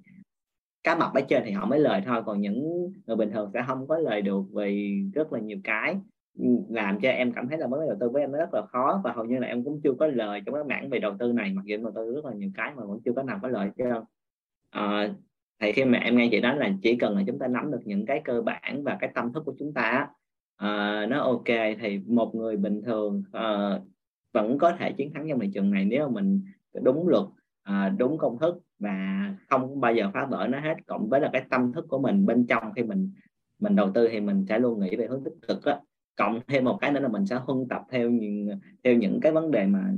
cá 0.89 0.95
mập 0.95 1.15
ở 1.15 1.21
trên 1.21 1.43
thì 1.47 1.51
họ 1.51 1.67
mới 1.67 1.79
lời 1.79 2.03
thôi 2.07 2.23
còn 2.27 2.41
những 2.41 2.91
người 3.07 3.17
bình 3.17 3.31
thường 3.31 3.51
sẽ 3.55 3.65
không 3.67 3.87
có 3.89 3.99
lời 3.99 4.23
được 4.23 4.43
vì 4.53 5.03
rất 5.15 5.33
là 5.33 5.41
nhiều 5.41 5.59
cái. 5.65 5.97
Ừ, 6.39 6.45
làm 6.69 7.01
cho 7.01 7.11
em 7.11 7.33
cảm 7.33 7.49
thấy 7.49 7.59
là 7.59 7.67
mới 7.67 7.87
đầu 7.87 7.97
tư 8.01 8.09
với 8.09 8.23
em 8.23 8.33
nó 8.33 8.39
rất 8.39 8.55
là 8.55 8.63
khó 8.67 9.01
và 9.05 9.13
hầu 9.13 9.25
như 9.25 9.39
là 9.39 9.47
em 9.47 9.65
cũng 9.65 9.81
chưa 9.85 9.93
có 9.99 10.07
lời 10.07 10.41
trong 10.47 10.55
cái 10.55 10.65
mảng 10.65 10.89
về 10.89 10.99
đầu 10.99 11.17
tư 11.19 11.33
này 11.33 11.53
mặc 11.53 11.63
dù 11.65 11.75
em 11.75 11.83
đầu 11.83 11.93
tư 11.97 12.15
rất 12.15 12.25
là 12.25 12.33
nhiều 12.33 12.51
cái 12.55 12.73
mà 12.77 12.85
vẫn 12.85 13.01
chưa 13.05 13.13
có 13.13 13.23
nào 13.23 13.39
có 13.43 13.49
lời 13.49 13.71
chứ 13.77 13.85
à, 13.85 14.01
ờ, 14.71 15.15
thì 15.61 15.73
khi 15.73 15.85
mà 15.85 15.99
em 15.99 16.17
nghe 16.17 16.29
chị 16.31 16.41
nói 16.41 16.57
là 16.57 16.71
chỉ 16.83 16.97
cần 16.97 17.17
là 17.17 17.23
chúng 17.27 17.39
ta 17.39 17.49
nắm 17.49 17.71
được 17.71 17.81
những 17.85 18.07
cái 18.07 18.21
cơ 18.25 18.43
bản 18.43 18.83
và 18.85 18.97
cái 19.01 19.11
tâm 19.15 19.33
thức 19.33 19.43
của 19.47 19.55
chúng 19.59 19.75
ta 19.75 20.09
à, 20.57 21.07
nó 21.07 21.21
ok 21.21 21.77
thì 21.81 22.01
một 22.07 22.35
người 22.35 22.57
bình 22.57 22.83
thường 22.83 23.23
à, 23.33 23.81
vẫn 24.33 24.59
có 24.59 24.73
thể 24.79 24.93
chiến 24.93 25.13
thắng 25.15 25.27
trong 25.29 25.41
thị 25.41 25.51
trường 25.55 25.71
này 25.71 25.85
nếu 25.85 26.09
mà 26.09 26.15
mình 26.15 26.43
đúng 26.83 27.09
luật 27.09 27.25
à, 27.69 27.89
đúng 27.99 28.19
công 28.19 28.39
thức 28.39 28.59
và 28.79 29.29
không 29.51 29.81
bao 29.81 29.95
giờ 29.95 30.11
phá 30.15 30.27
vỡ 30.31 30.47
nó 30.51 30.61
hết. 30.61 30.75
Cộng 30.87 31.09
với 31.09 31.21
là 31.21 31.31
cái 31.33 31.45
tâm 31.51 31.73
thức 31.73 31.87
của 31.89 31.99
mình 31.99 32.27
bên 32.27 32.47
trong 32.47 32.73
khi 32.77 32.83
mình 32.83 33.11
mình 33.59 33.77
đầu 33.77 33.91
tư 33.95 34.09
thì 34.09 34.21
mình 34.21 34.45
sẽ 34.49 34.59
luôn 34.59 34.81
nghĩ 34.81 34.97
về 34.97 35.07
hướng 35.07 35.25
tích 35.25 35.35
cực 35.49 35.65
á. 35.65 35.81
Cộng 36.17 36.41
thêm 36.49 36.65
một 36.65 36.79
cái 36.81 36.93
nữa 36.93 37.01
là 37.01 37.09
mình 37.09 37.27
sẽ 37.27 37.37
huân 37.37 37.69
tập 37.69 37.83
theo 37.91 38.11
những 38.11 38.49
theo 38.85 38.95
những 38.95 39.21
cái 39.21 39.33
vấn 39.33 39.51
đề 39.51 39.67
mà 39.67 39.95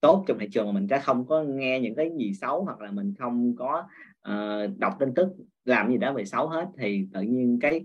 tốt 0.00 0.24
trong 0.26 0.38
thị 0.38 0.48
trường 0.52 0.66
mà 0.66 0.72
mình 0.72 0.88
sẽ 0.88 0.98
không 0.98 1.26
có 1.26 1.42
nghe 1.42 1.80
những 1.80 1.94
cái 1.94 2.10
gì 2.16 2.34
xấu 2.34 2.64
hoặc 2.64 2.80
là 2.80 2.90
mình 2.90 3.14
không 3.18 3.56
có 3.56 3.84
uh, 4.28 4.78
đọc 4.78 4.96
tin 4.98 5.14
tức 5.14 5.28
làm 5.64 5.90
gì 5.90 5.98
đó 5.98 6.12
về 6.12 6.24
xấu 6.24 6.48
hết 6.48 6.68
thì 6.78 7.08
tự 7.12 7.20
nhiên 7.20 7.58
cái 7.60 7.84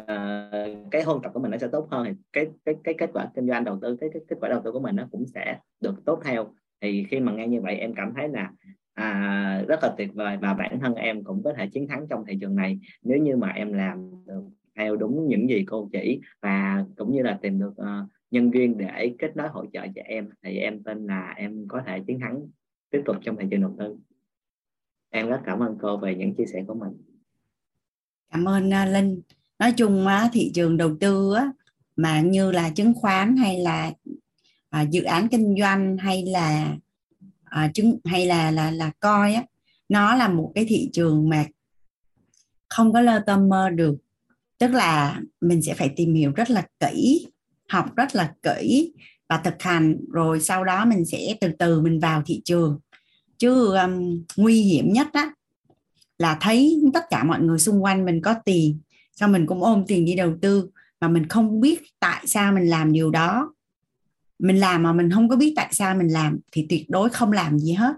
uh, 0.00 0.90
cái 0.90 1.02
huân 1.02 1.18
tập 1.22 1.30
của 1.34 1.40
mình 1.40 1.50
nó 1.50 1.58
sẽ 1.58 1.68
tốt 1.72 1.88
hơn 1.90 2.04
thì 2.04 2.12
cái 2.32 2.46
cái 2.64 2.74
cái 2.84 2.94
kết 2.98 3.10
quả 3.12 3.30
kinh 3.34 3.48
doanh 3.48 3.64
đầu 3.64 3.78
tư 3.82 3.96
cái, 3.96 4.10
cái 4.12 4.22
kết 4.28 4.36
quả 4.40 4.48
đầu 4.48 4.60
tư 4.64 4.72
của 4.72 4.80
mình 4.80 4.96
nó 4.96 5.08
cũng 5.10 5.26
sẽ 5.26 5.58
được 5.80 5.94
tốt 6.04 6.20
theo 6.24 6.54
thì 6.80 7.06
khi 7.10 7.20
mà 7.20 7.32
nghe 7.32 7.46
như 7.46 7.60
vậy 7.60 7.76
em 7.76 7.94
cảm 7.94 8.12
thấy 8.16 8.28
là 8.28 8.50
à, 8.94 9.64
rất 9.68 9.80
là 9.82 9.94
tuyệt 9.98 10.14
vời 10.14 10.36
và 10.36 10.54
bản 10.54 10.80
thân 10.80 10.94
em 10.94 11.24
cũng 11.24 11.42
có 11.42 11.52
thể 11.56 11.66
chiến 11.66 11.88
thắng 11.88 12.06
trong 12.10 12.24
thị 12.26 12.38
trường 12.40 12.56
này 12.56 12.78
nếu 13.02 13.18
như 13.18 13.36
mà 13.36 13.48
em 13.48 13.72
làm 13.72 14.10
được 14.26 14.42
theo 14.76 14.96
đúng 14.96 15.28
những 15.28 15.48
gì 15.48 15.64
cô 15.66 15.88
chỉ 15.92 16.20
và 16.42 16.84
cũng 16.96 17.12
như 17.12 17.22
là 17.22 17.38
tìm 17.42 17.58
được 17.58 17.72
uh, 17.80 18.08
nhân 18.30 18.50
viên 18.50 18.78
để 18.78 19.14
kết 19.18 19.36
nối 19.36 19.48
hỗ 19.48 19.64
trợ 19.72 19.86
cho 19.94 20.02
em 20.04 20.28
thì 20.42 20.56
em 20.56 20.82
tin 20.82 21.06
là 21.06 21.34
em 21.36 21.68
có 21.68 21.82
thể 21.86 22.00
chiến 22.06 22.20
thắng 22.20 22.46
tiếp 22.90 23.02
tục 23.04 23.16
trong 23.22 23.36
thị 23.36 23.46
trường 23.50 23.60
đầu 23.60 23.74
tư. 23.78 23.96
Em 25.10 25.28
rất 25.28 25.40
cảm 25.44 25.62
ơn 25.62 25.76
cô 25.80 25.96
về 25.96 26.14
những 26.14 26.34
chia 26.34 26.46
sẻ 26.46 26.64
của 26.66 26.74
mình. 26.74 26.92
Cảm 28.32 28.44
ơn 28.44 28.68
uh, 28.68 28.92
linh. 28.92 29.20
Nói 29.58 29.72
chung 29.76 30.06
á, 30.06 30.28
thị 30.32 30.50
trường 30.54 30.76
đầu 30.76 30.96
tư 31.00 31.34
á, 31.34 31.52
mà 31.96 32.20
như 32.20 32.52
là 32.52 32.70
chứng 32.70 32.94
khoán 32.94 33.36
hay 33.36 33.58
là 33.58 33.92
à, 34.70 34.82
dự 34.82 35.02
án 35.02 35.28
kinh 35.28 35.54
doanh 35.60 35.96
hay 35.96 36.24
là 36.26 36.76
à, 37.44 37.70
chứng 37.74 37.98
hay 38.04 38.26
là 38.26 38.50
là 38.50 38.70
là 38.70 38.90
coi 39.00 39.34
á 39.34 39.44
nó 39.88 40.14
là 40.14 40.28
một 40.28 40.52
cái 40.54 40.64
thị 40.68 40.90
trường 40.92 41.28
mà 41.28 41.46
không 42.68 42.92
có 42.92 43.00
lơ 43.00 43.20
tâm 43.26 43.48
mơ 43.48 43.70
được. 43.70 43.96
Tức 44.58 44.70
là 44.70 45.20
mình 45.40 45.62
sẽ 45.62 45.74
phải 45.74 45.90
tìm 45.96 46.14
hiểu 46.14 46.32
rất 46.32 46.50
là 46.50 46.66
kỹ 46.80 47.26
học 47.68 47.96
rất 47.96 48.14
là 48.14 48.34
kỹ 48.42 48.92
và 49.28 49.40
thực 49.44 49.62
hành 49.62 49.96
rồi 50.12 50.40
sau 50.40 50.64
đó 50.64 50.84
mình 50.84 51.04
sẽ 51.04 51.36
từ 51.40 51.48
từ 51.58 51.80
mình 51.80 52.00
vào 52.00 52.22
thị 52.26 52.42
trường. 52.44 52.78
Chứ 53.38 53.76
um, 53.76 54.24
nguy 54.36 54.62
hiểm 54.62 54.92
nhất 54.92 55.06
á 55.12 55.30
là 56.18 56.38
thấy 56.40 56.82
tất 56.94 57.04
cả 57.10 57.24
mọi 57.24 57.40
người 57.40 57.58
xung 57.58 57.84
quanh 57.84 58.04
mình 58.04 58.22
có 58.22 58.34
tiền 58.44 58.78
sao 59.12 59.28
mình 59.28 59.46
cũng 59.46 59.64
ôm 59.64 59.84
tiền 59.86 60.04
đi 60.04 60.14
đầu 60.14 60.34
tư 60.42 60.68
mà 61.00 61.08
mình 61.08 61.28
không 61.28 61.60
biết 61.60 61.82
tại 62.00 62.26
sao 62.26 62.52
mình 62.52 62.66
làm 62.66 62.92
điều 62.92 63.10
đó 63.10 63.52
mình 64.38 64.56
làm 64.56 64.82
mà 64.82 64.92
mình 64.92 65.10
không 65.10 65.28
có 65.28 65.36
biết 65.36 65.52
tại 65.56 65.68
sao 65.70 65.94
mình 65.94 66.08
làm 66.08 66.38
thì 66.52 66.66
tuyệt 66.68 66.84
đối 66.88 67.10
không 67.10 67.32
làm 67.32 67.58
gì 67.58 67.72
hết. 67.72 67.92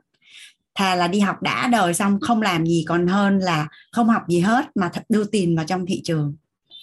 Thà 0.75 0.95
là 0.95 1.09
đi 1.09 1.21
học 1.21 1.43
đã 1.43 1.69
đời 1.73 1.95
xong 1.95 2.21
không 2.21 2.43
làm 2.43 2.67
gì 2.67 2.85
còn 2.89 3.07
hơn 3.07 3.39
là 3.39 3.69
không 3.93 4.09
học 4.09 4.23
gì 4.29 4.41
hết 4.41 4.65
mà 4.75 4.91
thật 4.93 5.03
đưa 5.09 5.25
tiền 5.25 5.57
vào 5.57 5.65
trong 5.65 5.87
thị 5.87 6.01
trường 6.05 6.37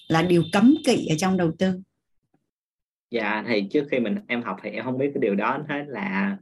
là 0.08 0.22
điều 0.22 0.44
cấm 0.54 0.76
kỵ 0.86 1.08
ở 1.08 1.16
trong 1.18 1.38
đầu 1.38 1.52
tư. 1.60 1.82
Dạ 3.12 3.44
thì 3.48 3.68
trước 3.72 3.88
khi 3.92 4.00
mình 4.00 4.16
em 4.28 4.44
học 4.44 4.58
thì 4.64 4.70
em 4.70 4.84
không 4.84 4.98
biết 4.98 5.12
cái 5.14 5.22
điều 5.22 5.36
đó 5.36 5.60
hết 5.70 5.84
là 5.88 6.38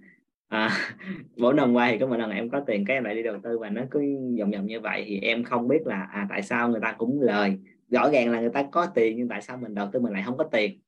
à, 0.48 0.70
mỗi 1.38 1.54
năm 1.54 1.74
qua 1.74 1.90
thì 1.92 1.98
có 2.00 2.08
một 2.08 2.18
lần 2.18 2.32
em 2.32 2.50
có 2.50 2.60
tiền 2.68 2.86
cái 2.86 2.98
em 2.98 3.04
lại 3.04 3.16
đi 3.16 3.24
đầu 3.24 3.38
tư 3.44 3.60
và 3.60 3.70
nó 3.70 3.82
cứ 3.92 4.00
vòng 4.40 4.52
vòng 4.52 4.66
như 4.66 4.80
vậy 4.80 5.04
thì 5.08 5.20
em 5.20 5.44
không 5.44 5.68
biết 5.68 5.80
là 5.86 6.08
à, 6.12 6.28
tại 6.30 6.42
sao 6.42 6.70
người 6.70 6.82
ta 6.82 6.96
cũng 6.98 7.22
lời 7.22 7.58
rõ 7.90 8.10
ràng 8.10 8.32
là 8.32 8.40
người 8.40 8.52
ta 8.54 8.64
có 8.72 8.86
tiền 8.86 9.18
nhưng 9.18 9.28
tại 9.28 9.42
sao 9.42 9.58
mình 9.58 9.76
đầu 9.76 9.90
tư 9.94 10.00
mình 10.00 10.14
lại 10.14 10.24
không 10.26 10.38
có 10.38 10.44
tiền 10.44 10.80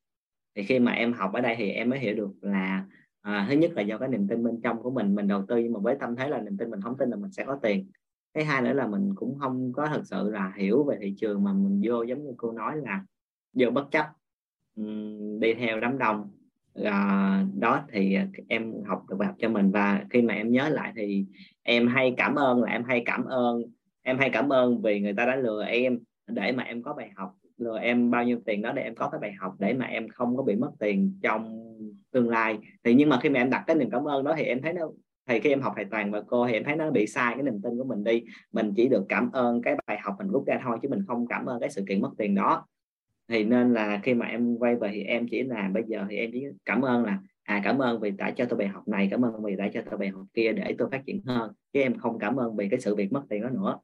thì 0.54 0.62
khi 0.62 0.78
mà 0.78 0.92
em 0.92 1.12
học 1.12 1.32
ở 1.32 1.40
đây 1.40 1.54
thì 1.58 1.70
em 1.70 1.90
mới 1.90 1.98
hiểu 1.98 2.14
được 2.14 2.30
là 2.40 2.84
à, 3.20 3.46
thứ 3.50 3.56
nhất 3.56 3.70
là 3.74 3.82
do 3.82 3.98
cái 3.98 4.08
niềm 4.08 4.28
tin 4.28 4.44
bên 4.44 4.60
trong 4.60 4.82
của 4.82 4.90
mình 4.90 5.14
mình 5.14 5.28
đầu 5.28 5.44
tư 5.48 5.56
nhưng 5.56 5.72
mà 5.72 5.80
với 5.80 5.96
tâm 6.00 6.16
thế 6.16 6.28
là 6.28 6.40
niềm 6.40 6.56
tin 6.56 6.70
mình 6.70 6.80
không 6.80 6.96
tin 6.98 7.10
là 7.10 7.16
mình 7.16 7.30
sẽ 7.32 7.44
có 7.44 7.58
tiền. 7.62 7.90
Cái 8.34 8.44
hai 8.44 8.62
nữa 8.62 8.72
là 8.72 8.86
mình 8.86 9.14
cũng 9.14 9.38
không 9.38 9.72
có 9.72 9.86
thật 9.86 10.02
sự 10.04 10.30
là 10.30 10.52
hiểu 10.56 10.84
về 10.84 10.98
thị 11.00 11.14
trường 11.16 11.44
mà 11.44 11.52
mình 11.52 11.80
vô 11.84 12.02
giống 12.02 12.24
như 12.24 12.34
cô 12.36 12.52
nói 12.52 12.76
là 12.76 13.04
vô 13.54 13.70
bất 13.70 13.90
chấp 13.90 14.06
đi 15.40 15.54
theo 15.54 15.80
đám 15.80 15.98
đông. 15.98 16.30
À, 16.84 17.44
đó 17.58 17.84
thì 17.92 18.16
em 18.48 18.84
học 18.86 19.04
được 19.10 19.16
bài 19.16 19.26
học 19.26 19.36
cho 19.38 19.48
mình. 19.48 19.70
Và 19.70 20.04
khi 20.10 20.22
mà 20.22 20.34
em 20.34 20.52
nhớ 20.52 20.68
lại 20.68 20.92
thì 20.96 21.26
em 21.62 21.88
hay 21.88 22.14
cảm 22.16 22.34
ơn 22.34 22.62
là 22.62 22.72
em 22.72 22.84
hay 22.84 23.02
cảm 23.06 23.24
ơn 23.24 23.62
em 24.02 24.18
hay 24.18 24.30
cảm 24.30 24.52
ơn 24.52 24.82
vì 24.82 25.00
người 25.00 25.12
ta 25.12 25.24
đã 25.24 25.36
lừa 25.36 25.64
em 25.64 25.98
để 26.26 26.52
mà 26.52 26.62
em 26.62 26.82
có 26.82 26.94
bài 26.94 27.10
học 27.16 27.34
lừa 27.58 27.78
em 27.78 28.10
bao 28.10 28.24
nhiêu 28.24 28.38
tiền 28.46 28.62
đó 28.62 28.72
để 28.72 28.82
em 28.82 28.94
có 28.94 29.08
cái 29.08 29.20
bài 29.20 29.32
học 29.32 29.54
để 29.58 29.74
mà 29.74 29.86
em 29.86 30.08
không 30.08 30.36
có 30.36 30.42
bị 30.42 30.56
mất 30.56 30.70
tiền 30.78 31.18
trong 31.22 31.64
tương 32.12 32.28
lai. 32.28 32.58
Thì 32.84 32.94
nhưng 32.94 33.08
mà 33.08 33.18
khi 33.22 33.28
mà 33.28 33.40
em 33.40 33.50
đặt 33.50 33.64
cái 33.66 33.76
niềm 33.76 33.90
cảm 33.90 34.08
ơn 34.08 34.24
đó 34.24 34.34
thì 34.36 34.42
em 34.42 34.62
thấy 34.62 34.72
nó, 34.72 34.90
thì 35.28 35.40
khi 35.40 35.50
em 35.50 35.60
học 35.60 35.72
thầy 35.76 35.84
toàn 35.84 36.10
và 36.10 36.20
cô 36.26 36.46
thì 36.46 36.52
em 36.52 36.64
thấy 36.64 36.76
nó 36.76 36.90
bị 36.90 37.06
sai 37.06 37.34
cái 37.34 37.42
niềm 37.42 37.60
tin 37.62 37.78
của 37.78 37.84
mình 37.84 38.04
đi. 38.04 38.24
Mình 38.52 38.72
chỉ 38.76 38.88
được 38.88 39.04
cảm 39.08 39.30
ơn 39.32 39.62
cái 39.62 39.76
bài 39.86 39.98
học 40.02 40.14
mình 40.18 40.28
rút 40.28 40.46
ra 40.46 40.60
thôi 40.64 40.78
chứ 40.82 40.88
mình 40.88 41.04
không 41.06 41.26
cảm 41.26 41.46
ơn 41.46 41.60
cái 41.60 41.70
sự 41.70 41.84
kiện 41.88 42.00
mất 42.00 42.10
tiền 42.18 42.34
đó. 42.34 42.66
Thì 43.28 43.44
nên 43.44 43.74
là 43.74 44.00
khi 44.02 44.14
mà 44.14 44.26
em 44.26 44.56
quay 44.56 44.76
về 44.76 44.90
thì 44.92 45.02
em 45.02 45.26
chỉ 45.30 45.42
là 45.42 45.70
bây 45.74 45.82
giờ 45.86 46.06
thì 46.10 46.16
em 46.16 46.30
chỉ 46.32 46.44
cảm 46.64 46.82
ơn 46.82 47.04
là 47.04 47.18
à 47.42 47.60
cảm 47.64 47.78
ơn 47.78 48.00
vì 48.00 48.10
đã 48.10 48.30
cho 48.30 48.44
tôi 48.44 48.58
bài 48.58 48.68
học 48.68 48.88
này, 48.88 49.08
cảm 49.10 49.24
ơn 49.24 49.42
vì 49.42 49.56
đã 49.56 49.68
cho 49.74 49.82
tôi 49.90 49.98
bài 49.98 50.08
học 50.08 50.26
kia 50.34 50.52
để 50.52 50.74
tôi 50.78 50.88
phát 50.90 51.02
triển 51.06 51.20
hơn 51.26 51.52
chứ 51.72 51.80
em 51.80 51.98
không 51.98 52.18
cảm 52.18 52.36
ơn 52.36 52.56
vì 52.56 52.68
cái 52.68 52.80
sự 52.80 52.94
việc 52.94 53.12
mất 53.12 53.22
tiền 53.28 53.42
đó 53.42 53.48
nữa 53.48 53.78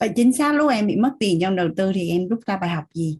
vậy 0.00 0.10
chính 0.16 0.32
xác 0.32 0.54
lúc 0.54 0.70
em 0.70 0.86
bị 0.86 0.96
mất 0.96 1.12
tiền 1.20 1.38
trong 1.40 1.56
đầu 1.56 1.68
tư 1.76 1.92
thì 1.94 2.10
em 2.10 2.28
rút 2.28 2.40
ra 2.46 2.56
bài 2.56 2.70
học 2.70 2.84
gì? 2.94 3.18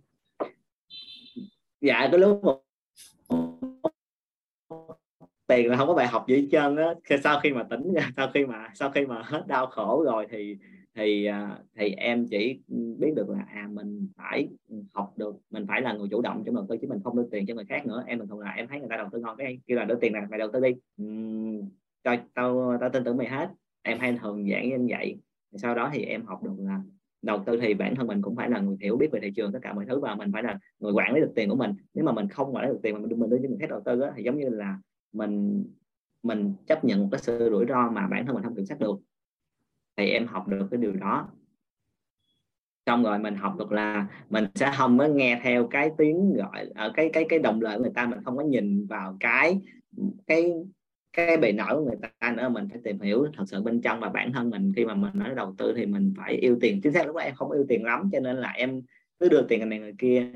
Dạ 1.80 2.08
cái 2.10 2.18
lúc 2.18 2.40
một 2.42 2.62
tiền 5.46 5.70
là 5.70 5.76
không 5.76 5.88
có 5.88 5.94
bài 5.94 6.06
học 6.06 6.24
gì 6.28 6.36
hết 6.36 6.48
trơn 6.52 6.76
á. 6.76 6.94
Sau 7.24 7.40
khi 7.40 7.50
mà 7.50 7.62
tỉnh 7.62 7.94
sau 8.16 8.30
khi 8.34 8.46
mà 8.46 8.68
sau 8.74 8.90
khi 8.90 9.06
mà 9.06 9.22
hết 9.22 9.46
đau 9.46 9.66
khổ 9.66 10.04
rồi 10.04 10.26
thì 10.30 10.56
thì 10.94 11.24
à, 11.24 11.58
thì 11.76 11.90
em 11.90 12.26
chỉ 12.30 12.60
biết 12.98 13.12
được 13.16 13.28
là 13.28 13.44
à 13.48 13.68
mình 13.70 14.08
phải 14.16 14.48
học 14.92 15.12
được 15.16 15.36
mình 15.50 15.66
phải 15.68 15.80
là 15.80 15.92
người 15.92 16.08
chủ 16.10 16.20
động 16.20 16.42
trong 16.46 16.54
đầu 16.54 16.66
tư 16.68 16.76
chứ 16.80 16.86
mình 16.88 17.00
không 17.04 17.16
đưa 17.16 17.26
tiền 17.30 17.46
cho 17.46 17.54
người 17.54 17.64
khác 17.64 17.86
nữa. 17.86 18.04
Em 18.06 18.18
mình 18.18 18.28
thường 18.28 18.38
là 18.38 18.50
em 18.50 18.68
thấy 18.68 18.78
người 18.78 18.88
ta 18.90 18.96
đầu 18.96 19.08
tư 19.12 19.18
ngon 19.18 19.36
cái 19.36 19.58
kêu 19.66 19.78
là 19.78 19.84
đưa 19.84 19.94
tiền 19.94 20.12
này 20.12 20.22
mày 20.30 20.38
đầu 20.38 20.48
tư 20.52 20.60
đi. 20.60 20.70
Uhm, 21.02 21.68
tao 22.02 22.16
tao 22.34 22.78
tao 22.80 22.90
tin 22.90 23.04
tưởng 23.04 23.16
mày 23.16 23.28
hết. 23.28 23.48
Em 23.82 23.98
hay 23.98 24.18
thường 24.22 24.50
giảng 24.50 24.68
như 24.68 24.86
vậy 24.88 25.16
sau 25.54 25.74
đó 25.74 25.90
thì 25.92 26.02
em 26.02 26.26
học 26.26 26.42
được 26.42 26.54
là 26.58 26.80
đầu 27.22 27.42
tư 27.46 27.58
thì 27.62 27.74
bản 27.74 27.94
thân 27.94 28.06
mình 28.06 28.22
cũng 28.22 28.36
phải 28.36 28.50
là 28.50 28.58
người 28.58 28.76
hiểu 28.80 28.96
biết 28.96 29.08
về 29.12 29.20
thị 29.22 29.32
trường 29.36 29.52
tất 29.52 29.58
cả 29.62 29.72
mọi 29.72 29.86
thứ 29.86 30.00
và 30.00 30.14
mình 30.14 30.32
phải 30.32 30.42
là 30.42 30.58
người 30.78 30.92
quản 30.92 31.14
lý 31.14 31.20
được 31.20 31.32
tiền 31.34 31.50
của 31.50 31.56
mình. 31.56 31.74
Nếu 31.94 32.04
mà 32.04 32.12
mình 32.12 32.28
không 32.28 32.54
quản 32.54 32.64
lý 32.64 32.72
được 32.72 32.80
tiền 32.82 32.94
mà 32.94 33.00
mình 33.00 33.08
đưa 33.08 33.16
mình 33.16 33.30
đưa 33.30 33.38
cho 33.42 33.48
người 33.48 33.58
khác 33.60 33.70
đầu 33.70 33.82
tư 33.84 34.00
đó, 34.00 34.10
thì 34.16 34.22
giống 34.22 34.38
như 34.38 34.48
là 34.48 34.78
mình 35.12 35.64
mình 36.22 36.54
chấp 36.66 36.84
nhận 36.84 37.00
một 37.00 37.08
cái 37.12 37.20
sự 37.20 37.48
rủi 37.50 37.66
ro 37.68 37.90
mà 37.90 38.06
bản 38.06 38.26
thân 38.26 38.34
mình 38.34 38.44
không 38.44 38.54
kiểm 38.54 38.66
soát 38.66 38.80
được. 38.80 38.96
Thì 39.96 40.10
em 40.10 40.26
học 40.26 40.48
được 40.48 40.68
cái 40.70 40.80
điều 40.80 40.92
đó. 40.92 41.28
Xong 42.86 43.02
rồi 43.02 43.18
mình 43.18 43.34
học 43.34 43.56
được 43.58 43.72
là 43.72 44.06
mình 44.30 44.44
sẽ 44.54 44.72
không 44.76 44.98
có 44.98 45.06
nghe 45.06 45.40
theo 45.42 45.66
cái 45.66 45.90
tiếng 45.98 46.34
gọi 46.34 46.68
ở 46.74 46.92
cái 46.94 47.10
cái 47.12 47.26
cái 47.28 47.38
đồng 47.38 47.60
lợi 47.60 47.76
của 47.76 47.82
người 47.82 47.92
ta 47.94 48.06
mình 48.06 48.18
không 48.24 48.36
có 48.36 48.42
nhìn 48.42 48.86
vào 48.86 49.16
cái 49.20 49.60
cái 50.26 50.52
cái 51.12 51.36
bề 51.36 51.52
nổi 51.52 51.74
của 51.74 51.84
người 51.84 51.96
ta 52.20 52.32
nữa, 52.36 52.48
mình 52.48 52.68
phải 52.70 52.80
tìm 52.84 53.00
hiểu 53.00 53.26
thật 53.36 53.44
sự 53.46 53.62
bên 53.62 53.80
trong 53.80 54.00
và 54.00 54.08
bản 54.08 54.32
thân 54.32 54.50
mình. 54.50 54.72
Khi 54.76 54.84
mà 54.84 54.94
mình 54.94 55.12
nói 55.14 55.34
đầu 55.34 55.54
tư 55.58 55.72
thì 55.76 55.86
mình 55.86 56.14
phải 56.16 56.34
yêu 56.34 56.58
tiền. 56.60 56.80
Chính 56.80 56.92
xác 56.92 57.06
lúc 57.06 57.16
đó 57.16 57.22
em 57.22 57.34
không 57.34 57.50
yêu 57.50 57.64
tiền 57.68 57.84
lắm, 57.84 58.08
cho 58.12 58.20
nên 58.20 58.36
là 58.36 58.50
em 58.50 58.82
cứ 59.20 59.28
đưa 59.28 59.42
tiền 59.42 59.68
này 59.68 59.78
người 59.78 59.94
kia. 59.98 60.26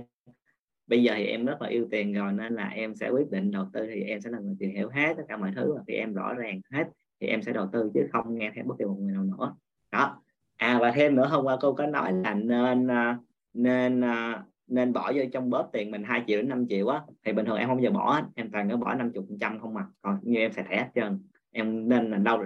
Bây 0.87 1.03
giờ 1.03 1.15
thì 1.17 1.27
em 1.27 1.47
rất 1.47 1.63
là 1.63 1.69
yêu 1.69 1.89
tiền 1.91 2.13
rồi, 2.13 2.33
nên 2.33 2.55
là 2.55 2.69
em 2.69 2.95
sẽ 2.95 3.11
quyết 3.11 3.31
định 3.31 3.51
đầu 3.51 3.67
tư 3.73 3.87
thì 3.95 4.03
em 4.03 4.21
sẽ 4.21 4.31
là 4.31 4.39
người 4.39 4.57
tìm 4.59 4.71
hiểu 4.71 4.89
hết 4.89 5.15
tất 5.17 5.23
cả 5.29 5.37
mọi 5.37 5.53
thứ 5.57 5.75
và 5.75 5.83
khi 5.87 5.95
em 5.95 6.15
rõ 6.15 6.35
ràng 6.35 6.61
hết 6.73 6.85
thì 7.21 7.27
em 7.27 7.43
sẽ 7.43 7.53
đầu 7.53 7.69
tư, 7.73 7.91
chứ 7.95 8.09
không 8.13 8.39
nghe 8.39 8.51
theo 8.55 8.65
bất 8.65 8.75
kỳ 8.79 8.85
một 8.85 8.97
người 8.99 9.13
nào 9.13 9.25
nữa. 9.25 9.55
Đó. 9.93 10.23
À 10.57 10.79
và 10.81 10.91
thêm 10.91 11.15
nữa 11.15 11.27
hôm 11.31 11.45
qua 11.45 11.57
cô 11.61 11.73
có 11.73 11.87
nói 11.87 12.13
là 12.13 12.35
nên 12.35 12.91
à, 12.91 13.19
nên 13.53 14.01
à, 14.01 14.45
nên 14.67 14.93
bỏ 14.93 15.13
vô 15.15 15.23
trong 15.33 15.51
bóp 15.51 15.71
tiền 15.73 15.91
mình 15.91 16.03
2 16.05 16.23
triệu 16.27 16.39
đến 16.39 16.49
5 16.49 16.67
triệu 16.69 16.89
á 16.89 17.01
thì 17.25 17.33
bình 17.33 17.47
thường 17.47 17.57
em 17.57 17.69
không 17.69 17.77
bao 17.77 17.85
giờ 17.85 17.91
bỏ 17.91 18.23
em 18.35 18.51
toàn 18.51 18.71
có 18.71 18.77
bỏ 18.77 18.95
50 18.95 19.25
phần 19.29 19.39
trăm 19.39 19.61
không 19.61 19.75
mà 19.75 19.87
còn 20.03 20.19
như 20.23 20.39
em 20.39 20.53
xài 20.53 20.65
thẻ 20.69 20.77
hết 20.77 20.89
trơn. 20.95 21.19
Em 21.53 21.89
nên 21.89 22.11
là 22.11 22.19
đâu 22.19 22.45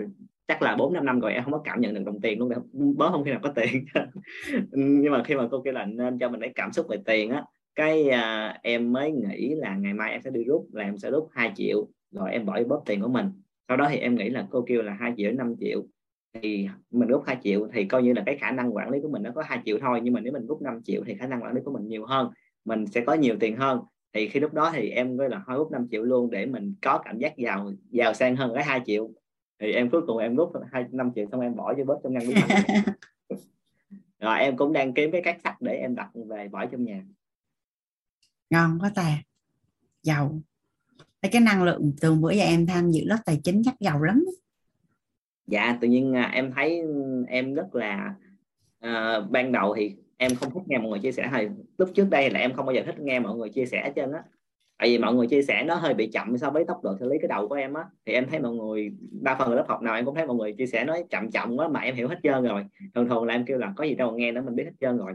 chắc 0.49 0.63
là 0.63 0.77
bốn 0.77 0.93
năm 0.93 1.07
năm 1.07 1.21
rồi 1.21 1.33
em 1.33 1.45
không 1.45 1.53
có 1.53 1.61
cảm 1.65 1.81
nhận 1.81 1.95
được 1.95 2.03
đồng 2.07 2.21
tiền 2.21 2.39
luôn 2.39 2.51
bớt 2.97 3.11
không 3.11 3.25
khi 3.25 3.31
nào 3.31 3.41
có 3.43 3.53
tiền. 3.55 3.85
Nhưng 4.73 5.13
mà 5.13 5.23
khi 5.25 5.35
mà 5.35 5.49
cô 5.51 5.63
kêu 5.63 5.75
là 5.75 5.85
nên 5.85 6.19
cho 6.19 6.29
mình 6.29 6.41
cái 6.41 6.53
cảm 6.55 6.73
xúc 6.73 6.87
về 6.89 6.97
tiền 7.07 7.31
á 7.31 7.45
cái 7.79 8.09
à, 8.09 8.59
em 8.63 8.93
mới 8.93 9.13
nghĩ 9.13 9.55
là 9.55 9.77
ngày 9.77 9.95
mai 9.95 10.13
em 10.13 10.23
sẽ 10.23 10.31
đi 10.31 10.45
rút 10.45 10.67
là 10.73 10.85
em 10.85 10.99
sẽ 10.99 11.11
rút 11.11 11.29
2 11.33 11.53
triệu 11.57 11.89
rồi 12.11 12.33
em 12.33 12.47
bỏ 12.47 12.63
bóp 12.69 12.83
tiền 12.87 13.01
của 13.01 13.09
mình. 13.09 13.27
Sau 13.69 13.77
đó 13.77 13.87
thì 13.91 13.97
em 13.97 14.15
nghĩ 14.15 14.29
là 14.29 14.47
cô 14.51 14.65
kêu 14.69 14.83
là 14.83 14.93
2 14.93 15.13
triệu 15.17 15.29
đến 15.31 15.37
5 15.37 15.55
triệu 15.61 15.87
thì 16.43 16.69
mình 16.91 17.09
rút 17.09 17.23
2 17.27 17.37
triệu 17.43 17.69
thì 17.73 17.85
coi 17.85 18.03
như 18.03 18.13
là 18.13 18.23
cái 18.27 18.37
khả 18.37 18.51
năng 18.51 18.77
quản 18.77 18.91
lý 18.91 18.99
của 19.03 19.09
mình 19.09 19.23
nó 19.23 19.31
có 19.35 19.43
2 19.47 19.63
triệu 19.65 19.79
thôi. 19.81 20.01
Nhưng 20.03 20.15
mà 20.15 20.21
nếu 20.21 20.33
mình 20.33 20.47
rút 20.47 20.63
5 20.63 20.83
triệu 20.85 21.03
thì 21.07 21.15
khả 21.15 21.27
năng 21.27 21.43
quản 21.43 21.55
lý 21.55 21.61
của 21.65 21.73
mình 21.73 21.89
nhiều 21.89 22.07
hơn 22.07 22.31
mình 22.65 22.87
sẽ 22.87 23.01
có 23.01 23.15
nhiều 23.15 23.37
tiền 23.41 23.57
hơn. 23.57 23.81
Thì 24.13 24.29
khi 24.29 24.41
lúc 24.41 24.55
đó 24.55 24.71
thì 24.75 24.91
em 24.91 25.17
gọi 25.17 25.31
là 25.31 25.43
thôi 25.47 25.57
rút 25.59 25.73
5 25.73 25.89
triệu 25.91 26.03
luôn 26.03 26.31
để 26.31 26.47
mình 26.47 26.75
có 26.83 26.99
cảm 26.99 27.19
giác 27.19 27.37
giàu 27.37 27.73
giàu 27.91 28.15
sang 28.15 28.37
hơn 28.37 28.53
cái 28.55 28.65
2 28.65 28.81
triệu. 28.87 29.11
Thì 29.61 29.73
em 29.73 29.91
cuối 29.91 30.01
cùng 30.07 30.19
em 30.19 30.37
rút 30.37 30.53
hai 30.73 30.85
năm 30.93 31.11
triệu 31.15 31.27
xong 31.33 31.41
em 31.41 31.57
bỏ 31.57 31.75
vô 31.79 31.85
bớt 31.85 31.99
trong 32.03 32.13
ngăn 32.13 32.29
bí 32.29 32.35
rồi 34.21 34.39
em 34.39 34.57
cũng 34.57 34.73
đang 34.73 34.95
kiếm 34.95 35.11
cái 35.11 35.23
cách 35.23 35.39
sạch 35.45 35.57
để 35.61 35.73
em 35.73 35.95
đặt 35.95 36.11
về 36.29 36.49
bỏ 36.49 36.67
trong 36.67 36.85
nhà. 36.85 37.05
Ngon 38.51 38.79
quá 38.81 38.93
ta. 38.95 39.23
Giàu. 40.03 40.41
Cái 41.23 41.41
năng 41.41 41.65
lượng 41.65 41.93
từ 42.01 42.15
bữa 42.15 42.31
giờ 42.31 42.45
em 42.45 42.67
tham 42.67 42.91
dự 42.91 43.01
lớp 43.05 43.19
tài 43.25 43.41
chính 43.45 43.63
chắc 43.65 43.81
giàu 43.81 44.03
lắm 44.03 44.25
dạ 45.49 45.79
tự 45.81 45.89
nhiên 45.89 46.17
à, 46.17 46.31
em 46.35 46.53
thấy 46.57 46.83
em 47.29 47.55
rất 47.55 47.75
là 47.75 48.15
à, 48.81 49.21
ban 49.31 49.53
đầu 49.53 49.75
thì 49.77 49.97
em 50.17 50.35
không 50.35 50.53
thích 50.55 50.63
nghe 50.67 50.79
mọi 50.79 50.91
người 50.91 50.99
chia 50.99 51.13
sẻ 51.13 51.29
hay 51.33 51.49
lúc 51.79 51.89
trước 51.95 52.07
đây 52.11 52.31
là 52.31 52.41
em 52.41 52.53
không 52.53 52.67
bao 52.67 52.75
giờ 52.75 52.83
thích 52.87 53.01
nghe 53.01 53.21
mọi 53.21 53.37
người 53.37 53.49
chia 53.49 53.67
sẻ 53.67 53.93
trên 53.97 54.13
á. 54.13 54.23
Tại 54.79 54.89
vì 54.89 54.99
mọi 54.99 55.15
người 55.15 55.27
chia 55.27 55.43
sẻ 55.43 55.65
nó 55.65 55.75
hơi 55.75 55.95
bị 55.95 56.07
chậm 56.07 56.39
so 56.39 56.51
với 56.51 56.65
tốc 56.65 56.81
độ 56.83 56.97
xử 57.01 57.09
lý 57.09 57.19
cái 57.21 57.29
đầu 57.29 57.49
của 57.49 57.55
em 57.55 57.75
á. 57.75 57.85
Thì 58.07 58.13
em 58.13 58.27
thấy 58.31 58.41
mọi 58.41 58.53
người 58.53 58.93
đa 59.23 59.35
phần 59.35 59.53
lớp 59.53 59.65
học 59.69 59.83
nào 59.83 59.95
em 59.95 60.05
cũng 60.05 60.15
thấy 60.15 60.27
mọi 60.27 60.37
người 60.37 60.53
chia 60.53 60.67
sẻ 60.67 60.85
nói 60.85 61.05
chậm 61.11 61.31
chậm 61.31 61.57
quá 61.57 61.69
mà 61.69 61.81
em 61.81 61.95
hiểu 61.95 62.09
hết 62.09 62.19
trơn 62.23 62.43
rồi. 62.43 62.65
Thường 62.95 63.09
thường 63.09 63.25
là 63.25 63.35
em 63.35 63.45
kêu 63.45 63.59
là 63.59 63.73
có 63.77 63.85
gì 63.85 63.95
đâu 63.95 64.13
nghe 64.13 64.33
nó 64.33 64.43
mình 64.43 64.57
biết 64.57 64.65
hết 64.65 64.73
trơn 64.81 64.99
rồi. 64.99 65.13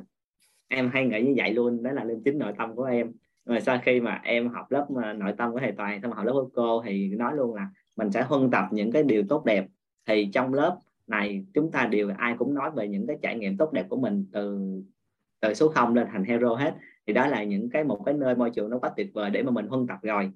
Em 0.67 0.89
hay 0.93 1.05
nghĩ 1.05 1.21
như 1.21 1.33
vậy 1.37 1.53
luôn 1.53 1.83
đó 1.83 1.91
là 1.91 2.03
lên 2.03 2.21
chính 2.25 2.37
nội 2.37 2.53
tâm 2.57 2.75
của 2.75 2.83
em. 2.83 3.11
Rồi 3.45 3.61
sau 3.61 3.79
khi 3.83 4.01
mà 4.01 4.21
em 4.23 4.49
học 4.49 4.71
lớp 4.71 4.85
mà 4.91 5.13
nội 5.13 5.33
tâm 5.37 5.51
của 5.51 5.59
thầy 5.59 5.71
toàn 5.71 6.01
xong 6.01 6.11
học 6.11 6.25
lớp 6.25 6.33
của 6.33 6.49
cô 6.53 6.83
thì 6.85 7.07
nói 7.07 7.35
luôn 7.35 7.55
là 7.55 7.67
mình 7.95 8.11
sẽ 8.11 8.21
huân 8.21 8.51
tập 8.51 8.65
những 8.71 8.91
cái 8.91 9.03
điều 9.03 9.23
tốt 9.29 9.45
đẹp 9.45 9.65
thì 10.05 10.29
trong 10.33 10.53
lớp 10.53 10.77
này 11.07 11.45
chúng 11.53 11.71
ta 11.71 11.85
đều 11.85 12.11
ai 12.17 12.35
cũng 12.37 12.53
nói 12.53 12.71
về 12.71 12.87
những 12.87 13.07
cái 13.07 13.17
trải 13.21 13.37
nghiệm 13.37 13.57
tốt 13.57 13.73
đẹp 13.73 13.85
của 13.89 13.97
mình 13.97 14.25
từ 14.31 14.59
từ 15.39 15.53
số 15.53 15.67
0 15.67 15.95
lên 15.95 16.07
thành 16.11 16.23
hero 16.23 16.55
hết. 16.55 16.75
Thì 17.07 17.13
đó 17.13 17.27
là 17.27 17.43
những 17.43 17.69
cái 17.69 17.83
một 17.83 18.01
cái 18.05 18.13
nơi 18.13 18.35
môi 18.35 18.49
trường 18.49 18.69
nó 18.69 18.79
quá 18.79 18.91
tuyệt 18.97 19.07
vời 19.13 19.29
để 19.29 19.43
mà 19.43 19.51
mình 19.51 19.67
huân 19.67 19.87
tập 19.87 19.99
rồi. 20.01 20.31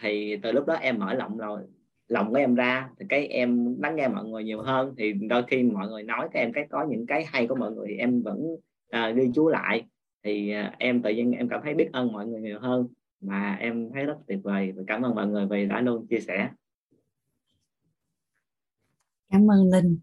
Thì 0.00 0.36
từ 0.42 0.52
lúc 0.52 0.66
đó 0.66 0.74
em 0.74 0.98
mở 0.98 1.14
lòng 1.14 1.36
rồi 1.36 1.60
lòng 2.08 2.30
của 2.30 2.36
em 2.36 2.54
ra 2.54 2.88
thì 2.98 3.06
cái 3.08 3.26
em 3.26 3.80
lắng 3.82 3.96
nghe 3.96 4.08
mọi 4.08 4.24
người 4.24 4.44
nhiều 4.44 4.62
hơn. 4.62 4.94
Thì 4.98 5.12
đôi 5.12 5.42
khi 5.46 5.62
mọi 5.62 5.88
người 5.88 6.02
nói 6.02 6.28
cái 6.32 6.42
em 6.42 6.52
cái 6.52 6.66
có 6.70 6.84
những 6.88 7.06
cái 7.06 7.24
hay 7.28 7.46
của 7.46 7.54
mọi 7.54 7.72
người 7.72 7.86
thì 7.88 7.96
em 7.96 8.22
vẫn 8.22 8.56
à, 8.90 9.10
ghi 9.10 9.30
chú 9.34 9.48
lại. 9.48 9.84
Thì 10.24 10.50
à, 10.50 10.74
em 10.78 11.02
tự 11.02 11.10
nhiên 11.10 11.32
em 11.32 11.48
cảm 11.48 11.60
thấy 11.64 11.74
biết 11.74 11.88
ơn 11.92 12.12
mọi 12.12 12.26
người 12.26 12.40
nhiều 12.40 12.58
hơn 12.60 12.86
mà 13.20 13.56
em 13.60 13.90
thấy 13.94 14.04
rất 14.04 14.16
tuyệt 14.26 14.38
vời. 14.42 14.72
Và 14.76 14.82
cảm 14.86 15.02
ơn 15.02 15.14
mọi 15.14 15.26
người 15.26 15.46
vì 15.46 15.66
đã 15.66 15.80
luôn 15.80 16.06
chia 16.06 16.20
sẻ 16.20 16.48
cảm 19.30 19.50
ơn 19.50 19.70
linh. 19.72 20.00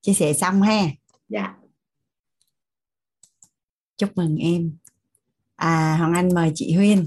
Chia 0.00 0.12
sẻ 0.12 0.32
xong 0.32 0.62
ha. 0.62 0.82
Dạ. 1.28 1.56
Chúc 3.96 4.16
mừng 4.16 4.36
em. 4.36 4.76
À 5.56 5.96
hoàng 5.98 6.14
anh 6.14 6.28
mời 6.34 6.52
chị 6.54 6.74
huyên. 6.74 7.06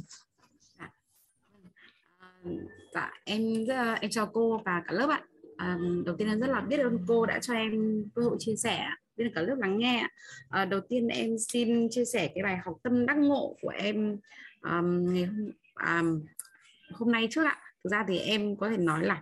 Dạ. 2.93 3.11
Em 3.25 3.65
rất, 3.65 3.95
em 4.01 4.11
chào 4.11 4.27
cô 4.33 4.61
và 4.65 4.83
cả 4.87 4.93
lớp 4.93 5.09
ạ. 5.09 5.23
À, 5.57 5.77
đầu 6.05 6.15
tiên 6.17 6.27
là 6.27 6.35
rất 6.35 6.47
là 6.47 6.61
biết 6.61 6.77
ơn 6.77 7.05
cô 7.07 7.25
đã 7.25 7.39
cho 7.41 7.53
em 7.53 8.03
cơ 8.15 8.21
hội 8.21 8.35
chia 8.39 8.55
sẻ 8.55 8.85
biết 9.19 9.31
cả 9.35 9.41
lớp 9.41 9.55
lắng 9.59 9.79
nghe 9.79 10.07
à, 10.49 10.65
đầu 10.65 10.81
tiên 10.89 11.07
em 11.07 11.35
xin 11.37 11.89
chia 11.91 12.05
sẻ 12.05 12.31
cái 12.35 12.43
bài 12.43 12.57
học 12.65 12.77
tâm 12.83 13.05
đắc 13.05 13.17
ngộ 13.17 13.55
của 13.61 13.69
em 13.69 14.17
um, 14.61 15.13
ngày 15.13 15.25
hôm, 15.25 15.51
um, 15.75 16.25
hôm 16.91 17.11
nay 17.11 17.27
trước 17.31 17.45
ạ. 17.45 17.57
Thực 17.83 17.89
ra 17.89 18.05
thì 18.07 18.19
em 18.19 18.57
có 18.57 18.69
thể 18.69 18.77
nói 18.77 19.05
là 19.05 19.21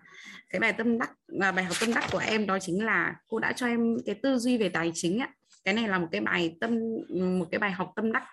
cái 0.50 0.60
bài 0.60 0.74
tâm 0.74 1.00
đắc 1.00 1.12
à, 1.42 1.52
bài 1.52 1.66
học 1.66 1.76
tâm 1.80 1.94
đắc 1.94 2.04
của 2.12 2.18
em 2.18 2.46
đó 2.46 2.60
chính 2.60 2.86
là 2.86 3.16
cô 3.28 3.40
đã 3.40 3.54
cho 3.54 3.68
em 3.68 3.98
cái 4.06 4.16
tư 4.16 4.38
duy 4.38 4.58
về 4.58 4.70
tài 4.70 4.92
chính 4.94 5.20
ạ. 5.20 5.30
Cái 5.64 5.74
này 5.74 5.88
là 5.88 6.00
một 6.00 6.08
cái 6.12 6.22
bài 6.22 6.58
tâm 6.62 6.80
một 7.10 7.46
cái 7.52 7.60
bài 7.60 7.72
học 7.72 7.94
tâm 7.96 8.12
đắc 8.12 8.24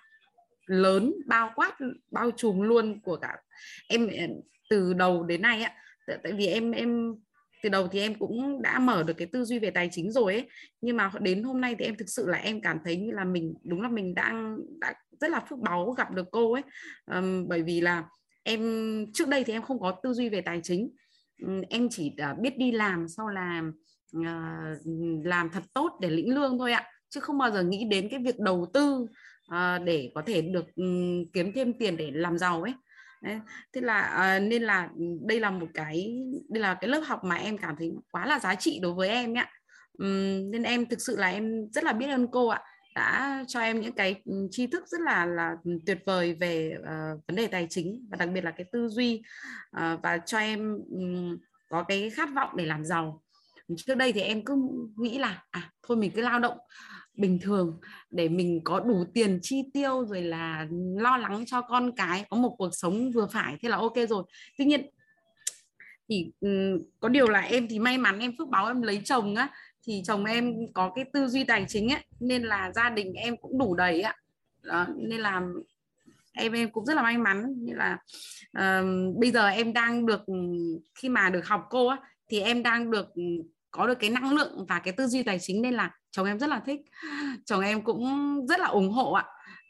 lớn 0.67 1.15
bao 1.27 1.53
quát 1.55 1.77
bao 2.11 2.31
trùm 2.31 2.61
luôn 2.61 3.01
của 3.01 3.17
cả 3.17 3.37
em 3.89 4.09
từ 4.71 4.93
đầu 4.93 5.23
đến 5.23 5.43
nay 5.43 5.63
ạ. 5.63 5.73
Tại 6.07 6.33
vì 6.33 6.47
em 6.47 6.71
em 6.71 7.15
từ 7.63 7.69
đầu 7.69 7.89
thì 7.89 8.01
em 8.01 8.15
cũng 8.15 8.63
đã 8.63 8.79
mở 8.79 9.03
được 9.03 9.15
cái 9.17 9.27
tư 9.33 9.45
duy 9.45 9.59
về 9.59 9.71
tài 9.71 9.89
chính 9.93 10.13
rồi 10.13 10.33
ấy. 10.33 10.49
Nhưng 10.81 10.97
mà 10.97 11.11
đến 11.21 11.43
hôm 11.43 11.61
nay 11.61 11.77
thì 11.79 11.85
em 11.85 11.97
thực 11.97 12.09
sự 12.09 12.27
là 12.27 12.39
em 12.39 12.61
cảm 12.61 12.79
thấy 12.85 12.97
như 12.97 13.13
là 13.13 13.25
mình 13.25 13.55
đúng 13.65 13.83
là 13.83 13.89
mình 13.89 14.15
đang 14.15 14.59
đã 14.81 14.95
rất 15.21 15.31
là 15.31 15.41
phước 15.41 15.59
báu 15.59 15.91
gặp 15.91 16.11
được 16.11 16.27
cô 16.31 16.53
ấy. 16.53 16.63
Um, 17.07 17.49
bởi 17.49 17.63
vì 17.63 17.81
là 17.81 18.05
em, 18.45 18.61
trước 19.13 19.29
đây 19.29 19.45
thì 19.45 19.53
em 19.53 19.63
không 19.63 19.81
có 19.81 19.93
tư 20.03 20.13
duy 20.13 20.29
về 20.29 20.41
tài 20.41 20.61
chính. 20.63 20.91
Ừ, 21.43 21.63
em 21.71 21.89
chỉ 21.91 22.13
à, 22.17 22.35
biết 22.41 22.59
đi 22.59 22.73
làm 22.73 23.09
sau 23.09 23.29
làm 23.29 23.73
à, 24.25 24.65
làm 25.25 25.51
thật 25.51 25.63
tốt 25.75 25.99
để 26.01 26.11
lĩnh 26.11 26.35
lương 26.35 26.59
thôi 26.59 26.73
ạ. 26.73 26.85
Chứ 27.09 27.21
không 27.21 27.39
bao 27.39 27.51
giờ 27.51 27.63
nghĩ 27.63 27.85
đến 27.91 28.09
cái 28.11 28.21
việc 28.25 28.39
đầu 28.39 28.71
tư 28.75 29.07
à, 29.49 29.79
để 29.79 30.13
có 30.15 30.23
thể 30.27 30.43
được 30.43 30.75
ừ, 30.77 30.85
kiếm 31.33 31.53
thêm 31.55 31.73
tiền 31.79 31.97
để 31.97 32.11
làm 32.15 32.39
giàu 32.39 32.63
ấy. 32.63 32.75
Đấy. 33.23 33.41
thế 33.73 33.81
là 33.81 34.39
nên 34.43 34.63
là 34.63 34.89
đây 35.27 35.41
là 35.41 35.51
một 35.51 35.67
cái, 35.75 36.23
đây 36.49 36.63
là 36.63 36.75
cái 36.75 36.91
lớp 36.91 37.01
học 37.07 37.25
mà 37.25 37.35
em 37.37 37.59
cảm 37.59 37.77
thấy 37.79 37.93
quá 38.11 38.27
là 38.27 38.39
giá 38.39 38.55
trị 38.55 38.79
đối 38.83 38.95
với 38.95 39.09
em 39.09 39.35
ạ. 39.35 39.51
Ừ, 39.99 40.07
nên 40.53 40.63
em 40.63 40.87
thực 40.87 41.01
sự 41.01 41.17
là 41.17 41.29
em 41.29 41.71
rất 41.73 41.85
là 41.85 41.93
biết 41.93 42.07
ơn 42.07 42.27
cô 42.31 42.49
ạ 42.49 42.61
đã 42.95 43.45
cho 43.49 43.61
em 43.61 43.81
những 43.81 43.93
cái 43.93 44.23
ừ, 44.25 44.49
tri 44.51 44.67
thức 44.67 44.89
rất 44.89 45.01
là 45.01 45.27
là 45.27 45.57
tuyệt 45.87 45.99
vời 46.07 46.35
về 46.35 46.75
uh, 46.79 47.21
vấn 47.29 47.37
đề 47.37 47.47
tài 47.47 47.67
chính 47.71 48.07
và 48.11 48.17
đặc 48.17 48.29
biệt 48.35 48.45
là 48.45 48.51
cái 48.51 48.67
tư 48.73 48.89
duy 48.89 49.23
uh, 49.77 50.03
và 50.03 50.19
cho 50.27 50.39
em 50.39 50.79
um, 50.91 51.39
có 51.69 51.83
cái 51.83 52.11
khát 52.11 52.29
vọng 52.35 52.51
để 52.57 52.67
làm 52.67 52.85
giàu. 52.85 53.23
Trước 53.77 53.95
đây 53.95 54.13
thì 54.13 54.21
em 54.21 54.45
cứ 54.45 54.57
nghĩ 54.97 55.19
là 55.19 55.45
à 55.51 55.73
thôi 55.83 55.97
mình 55.97 56.11
cứ 56.15 56.23
lao 56.23 56.39
động 56.39 56.59
bình 57.15 57.39
thường 57.43 57.81
để 58.11 58.29
mình 58.29 58.61
có 58.65 58.81
đủ 58.81 59.05
tiền 59.15 59.39
chi 59.43 59.63
tiêu 59.75 60.05
rồi 60.07 60.23
là 60.23 60.67
lo 60.97 61.17
lắng 61.17 61.45
cho 61.47 61.61
con 61.61 61.97
cái 61.97 62.25
có 62.31 62.37
một 62.37 62.55
cuộc 62.59 62.71
sống 62.73 63.11
vừa 63.11 63.27
phải. 63.33 63.57
Thế 63.63 63.69
là 63.69 63.77
ok 63.77 63.95
rồi. 64.09 64.25
Tuy 64.59 64.65
nhiên 64.65 64.87
thì 66.09 66.33
um, 66.41 66.83
có 67.01 67.09
điều 67.09 67.29
là 67.29 67.41
em 67.41 67.69
thì 67.69 67.79
may 67.79 67.99
mắn 67.99 68.19
em 68.19 68.33
phước 68.39 68.49
báo 68.49 68.67
em 68.67 68.83
lấy 68.83 69.01
chồng 69.05 69.35
á 69.35 69.49
thì 69.87 70.03
chồng 70.05 70.25
em 70.25 70.55
có 70.75 70.93
cái 70.95 71.05
tư 71.13 71.27
duy 71.27 71.45
tài 71.45 71.65
chính 71.69 71.93
ấy 71.93 72.05
nên 72.21 72.43
là 72.43 72.73
gia 72.73 72.91
đình 72.91 73.13
em 73.13 73.37
cũng 73.37 73.59
đủ 73.59 73.75
đầy 73.75 74.01
ạ. 74.01 74.17
Đó, 74.63 74.87
nên 74.97 75.21
là 75.21 75.43
em 76.33 76.53
em 76.53 76.71
cũng 76.71 76.87
rất 76.87 76.95
là 76.95 77.03
may 77.03 77.19
mắn. 77.19 77.55
Như 77.57 77.75
là 77.75 77.99
uh, 78.59 79.17
bây 79.21 79.31
giờ 79.31 79.47
em 79.47 79.73
đang 79.73 80.07
được 80.07 80.23
khi 80.95 81.09
mà 81.09 81.31
được 81.31 81.47
học 81.47 81.67
cô 81.71 81.87
á 81.87 81.97
thì 82.29 82.41
em 82.41 82.63
đang 82.63 82.91
được 82.91 83.07
có 83.71 83.87
được 83.87 83.95
cái 83.95 84.11
năng 84.11 84.35
lượng 84.35 84.67
và 84.69 84.79
cái 84.79 84.95
tư 84.97 85.07
duy 85.07 85.23
tài 85.23 85.39
chính 85.39 85.63
nên 85.63 85.75
là 85.75 85.91
chồng 86.11 86.27
em 86.27 86.39
rất 86.39 86.51
là 86.51 86.61
thích. 86.67 86.81
Chồng 87.45 87.61
em 87.61 87.83
cũng 87.83 88.07
rất 88.47 88.61
là 88.61 88.67
ủng 88.67 88.91
hộ 88.91 89.13
ạ. 89.13 89.25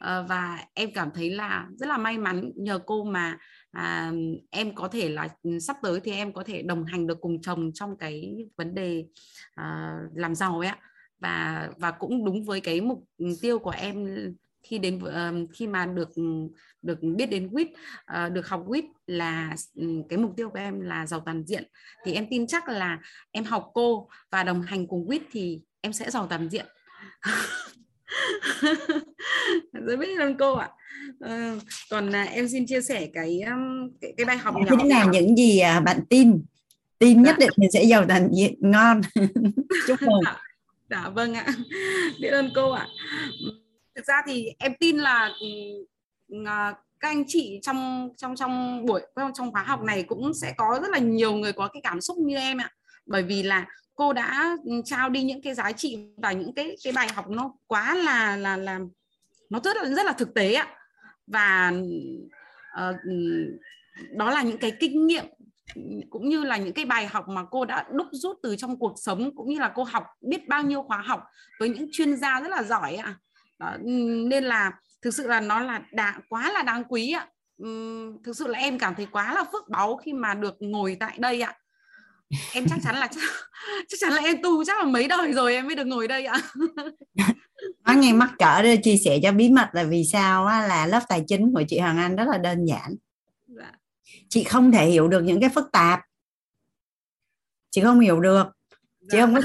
Uh, 0.04 0.28
và 0.28 0.64
em 0.74 0.90
cảm 0.94 1.10
thấy 1.14 1.30
là 1.30 1.66
rất 1.76 1.86
là 1.88 1.96
may 1.96 2.18
mắn 2.18 2.52
nhờ 2.56 2.78
cô 2.86 3.04
mà 3.04 3.38
à, 3.74 4.12
em 4.50 4.74
có 4.74 4.88
thể 4.88 5.08
là 5.08 5.28
ừ, 5.42 5.58
sắp 5.58 5.76
tới 5.82 6.00
thì 6.00 6.12
em 6.12 6.32
có 6.32 6.42
thể 6.46 6.62
đồng 6.62 6.84
hành 6.84 7.06
được 7.06 7.20
cùng 7.20 7.42
chồng 7.42 7.70
trong 7.74 7.96
cái 7.96 8.46
vấn 8.56 8.74
đề 8.74 9.04
à, 9.54 9.96
làm 10.14 10.34
giàu 10.34 10.58
ấy 10.58 10.68
ạ. 10.68 10.78
Và 11.18 11.68
và 11.78 11.90
cũng 11.90 12.24
đúng 12.24 12.44
với 12.44 12.60
cái 12.60 12.80
mục 12.80 13.04
tiêu 13.40 13.58
của 13.58 13.70
em 13.70 14.06
khi 14.62 14.78
đến 14.78 15.00
ờ, 15.04 15.32
khi 15.52 15.66
mà 15.66 15.86
được 15.86 16.14
ừ, 16.14 16.22
được 16.82 16.98
biết 17.02 17.26
đến 17.26 17.48
quýt 17.52 17.68
ờ, 18.04 18.28
được 18.28 18.48
học 18.48 18.64
quýt 18.68 18.84
là 19.06 19.56
ừ, 19.74 20.02
cái 20.08 20.18
mục 20.18 20.32
tiêu 20.36 20.50
của 20.50 20.58
em 20.58 20.80
là 20.80 21.06
giàu 21.06 21.20
toàn 21.20 21.44
diện. 21.46 21.64
Thì 22.04 22.12
em 22.12 22.26
tin 22.30 22.46
chắc 22.46 22.68
là 22.68 22.98
em 23.30 23.44
học 23.44 23.70
cô 23.74 24.08
và 24.30 24.42
đồng 24.42 24.62
hành 24.62 24.86
cùng 24.86 25.06
quýt 25.06 25.22
thì 25.30 25.60
em 25.80 25.92
sẽ 25.92 26.10
giàu 26.10 26.26
toàn 26.26 26.48
diện. 26.48 26.66
rất 29.72 29.96
biết 29.96 30.18
ơn 30.18 30.36
cô 30.38 30.54
ạ. 30.54 30.70
À, 31.20 31.54
còn 31.90 32.12
à, 32.12 32.22
em 32.22 32.48
xin 32.48 32.66
chia 32.66 32.80
sẻ 32.80 33.08
cái 33.14 33.40
cái, 34.00 34.14
cái 34.16 34.24
bài 34.24 34.38
học 34.38 34.54
nhỏ 34.56 34.76
thế 34.82 34.88
là 34.88 35.04
những 35.04 35.36
gì 35.36 35.58
à, 35.58 35.80
bạn 35.80 36.00
tin? 36.10 36.44
Tin 36.98 37.22
nhất 37.22 37.36
dạ. 37.38 37.46
định 37.46 37.50
mình 37.56 37.70
sẽ 37.70 37.84
giàu 37.84 38.04
toàn 38.08 38.28
diện 38.32 38.54
ngon. 38.60 39.00
Chúc 39.86 40.02
mừng. 40.02 40.20
Dạ, 40.24 40.36
dạ 40.90 41.08
vâng 41.08 41.34
ạ. 41.34 41.46
Biết 42.20 42.28
ơn 42.28 42.50
cô 42.54 42.70
ạ. 42.70 42.86
Thực 43.94 44.06
ra 44.06 44.22
thì 44.26 44.48
em 44.58 44.72
tin 44.80 44.98
là 44.98 45.30
uh, 46.32 46.76
các 47.00 47.08
anh 47.08 47.24
chị 47.26 47.58
trong 47.62 48.08
trong 48.16 48.36
trong 48.36 48.86
buổi 48.86 49.02
trong 49.34 49.52
khóa 49.52 49.62
học 49.62 49.82
này 49.82 50.02
cũng 50.02 50.34
sẽ 50.34 50.54
có 50.56 50.78
rất 50.82 50.90
là 50.90 50.98
nhiều 50.98 51.32
người 51.32 51.52
có 51.52 51.68
cái 51.68 51.80
cảm 51.84 52.00
xúc 52.00 52.16
như 52.18 52.36
em 52.36 52.58
ạ. 52.58 52.70
Bởi 53.06 53.22
vì 53.22 53.42
là 53.42 53.66
cô 53.95 54.12
đã 54.12 54.57
ừ, 54.64 54.72
trao 54.84 55.11
đi 55.11 55.22
những 55.22 55.42
cái 55.42 55.55
giá 55.55 55.72
trị 55.72 55.99
và 56.16 56.32
những 56.32 56.55
cái 56.55 56.76
cái 56.84 56.92
bài 56.92 57.09
học 57.14 57.30
nó 57.30 57.53
quá 57.66 57.95
là 57.95 58.36
là 58.36 58.57
là 58.57 58.80
nó 59.51 59.61
rất 59.64 59.76
là 59.76 59.84
rất 59.84 60.07
là 60.07 60.12
thực 60.12 60.34
tế 60.34 60.55
ạ. 60.55 60.68
Và 61.26 61.72
uh, 62.90 62.97
đó 64.11 64.30
là 64.30 64.42
những 64.42 64.59
cái 64.59 64.72
kinh 64.80 65.07
nghiệm 65.07 65.24
cũng 66.11 66.28
như 66.28 66.45
là 66.45 66.57
những 66.57 66.72
cái 66.72 66.84
bài 66.84 67.07
học 67.07 67.28
mà 67.28 67.45
cô 67.51 67.64
đã 67.64 67.86
đúc 67.92 68.07
rút 68.12 68.38
từ 68.42 68.57
trong 68.57 68.78
cuộc 68.78 68.95
sống 68.97 69.36
cũng 69.36 69.49
như 69.49 69.59
là 69.59 69.72
cô 69.74 69.84
học 69.84 70.05
biết 70.20 70.49
bao 70.49 70.62
nhiêu 70.62 70.82
khóa 70.82 70.99
học 70.99 71.24
với 71.61 71.68
những 71.68 71.88
chuyên 71.92 72.16
gia 72.16 72.40
rất 72.40 72.49
là 72.49 72.62
giỏi 72.62 72.95
ạ. 72.95 73.14
Đó, 73.59 73.72
ừ, 73.84 73.90
nên 74.28 74.45
là 74.45 74.72
thực 75.03 75.14
sự 75.14 75.26
là 75.26 75.40
nó 75.40 75.61
là 75.61 75.82
đã, 75.92 76.20
quá 76.28 76.53
là 76.53 76.62
đáng 76.62 76.84
quý 76.88 77.12
ạ. 77.12 77.28
Uhm, 77.62 78.22
thực 78.22 78.36
sự 78.36 78.47
là 78.47 78.59
em 78.59 78.78
cảm 78.78 78.95
thấy 78.95 79.07
quá 79.11 79.34
là 79.34 79.45
phước 79.53 79.68
báu 79.68 79.97
khi 79.97 80.12
mà 80.12 80.34
được 80.34 80.57
ngồi 80.61 80.97
tại 81.01 81.16
đây 81.18 81.40
ạ 81.40 81.59
em 82.53 82.66
chắc 82.68 82.78
chắn 82.85 82.97
là 82.97 83.07
chắc, 83.07 83.20
chắc 83.89 83.97
chắn 84.01 84.12
là 84.12 84.22
em 84.22 84.43
tu 84.43 84.64
chắc 84.64 84.78
là 84.78 84.85
mấy 84.85 85.09
đời 85.09 85.32
rồi 85.32 85.55
em 85.55 85.66
mới 85.66 85.76
được 85.76 85.87
ngồi 85.87 86.09
đây 86.09 86.24
ạ. 86.24 86.41
Nói 87.87 87.97
nghe 87.97 88.12
mắc 88.12 88.30
cỡ 88.39 88.62
đây 88.62 88.76
chia 88.76 88.97
sẻ 88.97 89.18
cho 89.22 89.32
bí 89.32 89.49
mật 89.49 89.68
là 89.72 89.85
vì 89.85 90.05
sao 90.05 90.47
á, 90.47 90.66
là 90.66 90.87
lớp 90.87 91.01
tài 91.09 91.24
chính 91.26 91.53
của 91.55 91.62
chị 91.68 91.78
Hoàng 91.78 91.99
Anh 91.99 92.16
rất 92.16 92.28
là 92.28 92.39
đơn 92.39 92.64
giản. 92.64 92.95
Dạ. 93.47 93.72
chị 94.28 94.45
không 94.45 94.72
thể 94.72 94.87
hiểu 94.87 95.09
được 95.09 95.20
những 95.20 95.41
cái 95.41 95.51
phức 95.55 95.72
tạp. 95.72 96.01
Chị 97.70 97.80
không 97.80 98.01
hiểu 98.01 98.20
được. 98.20 98.47
Chị 99.11 99.20
không 99.20 99.35
có 99.35 99.41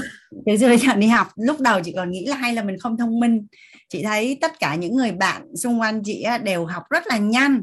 từ 0.46 0.56
xưa 0.56 0.76
giờ 0.76 0.94
đi 0.94 1.06
học 1.06 1.28
lúc 1.36 1.60
đầu 1.60 1.80
chị 1.84 1.92
còn 1.96 2.10
nghĩ 2.10 2.26
là 2.26 2.36
hay 2.36 2.54
là 2.54 2.62
mình 2.62 2.78
không 2.78 2.96
thông 2.96 3.20
minh. 3.20 3.46
Chị 3.88 4.02
thấy 4.02 4.38
tất 4.40 4.60
cả 4.60 4.74
những 4.74 4.96
người 4.96 5.12
bạn 5.12 5.56
xung 5.56 5.80
quanh 5.80 6.02
chị 6.04 6.24
đều 6.42 6.66
học 6.66 6.82
rất 6.90 7.06
là 7.06 7.18
nhanh. 7.18 7.62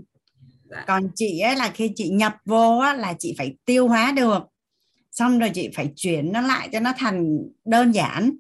Dạ. 0.69 0.83
còn 0.87 1.09
chị 1.15 1.39
ấy 1.39 1.55
là 1.55 1.71
khi 1.73 1.91
chị 1.95 2.09
nhập 2.09 2.35
vô 2.45 2.81
là 2.81 3.13
chị 3.19 3.35
phải 3.37 3.55
tiêu 3.65 3.87
hóa 3.87 4.11
được 4.11 4.43
xong 5.17 5.39
rồi 5.39 5.49
chị 5.53 5.69
phải 5.75 5.89
chuyển 5.95 6.31
nó 6.31 6.41
lại 6.41 6.69
cho 6.71 6.79
nó 6.79 6.93
thành 6.97 7.39
đơn 7.65 7.91
giản. 7.91 8.31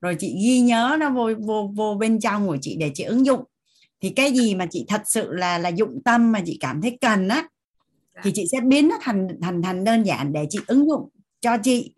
Rồi 0.00 0.16
chị 0.18 0.36
ghi 0.42 0.60
nhớ 0.60 0.96
nó 1.00 1.10
vô 1.10 1.30
vô 1.38 1.72
vô 1.76 1.96
bên 2.00 2.20
trong 2.20 2.46
của 2.46 2.56
chị 2.60 2.76
để 2.80 2.90
chị 2.94 3.04
ứng 3.04 3.26
dụng. 3.26 3.44
Thì 4.00 4.10
cái 4.10 4.32
gì 4.32 4.54
mà 4.54 4.66
chị 4.70 4.84
thật 4.88 5.02
sự 5.04 5.28
là 5.32 5.58
là 5.58 5.68
dụng 5.68 6.02
tâm 6.04 6.32
mà 6.32 6.42
chị 6.46 6.56
cảm 6.60 6.82
thấy 6.82 6.98
cần 7.00 7.28
á 7.28 7.48
thì 8.22 8.30
chị 8.34 8.44
sẽ 8.52 8.60
biến 8.60 8.88
nó 8.88 8.98
thành 9.02 9.28
thành 9.42 9.62
thành 9.62 9.84
đơn 9.84 10.02
giản 10.02 10.32
để 10.32 10.46
chị 10.50 10.58
ứng 10.66 10.88
dụng 10.88 11.08
cho 11.40 11.56
chị. 11.62 11.92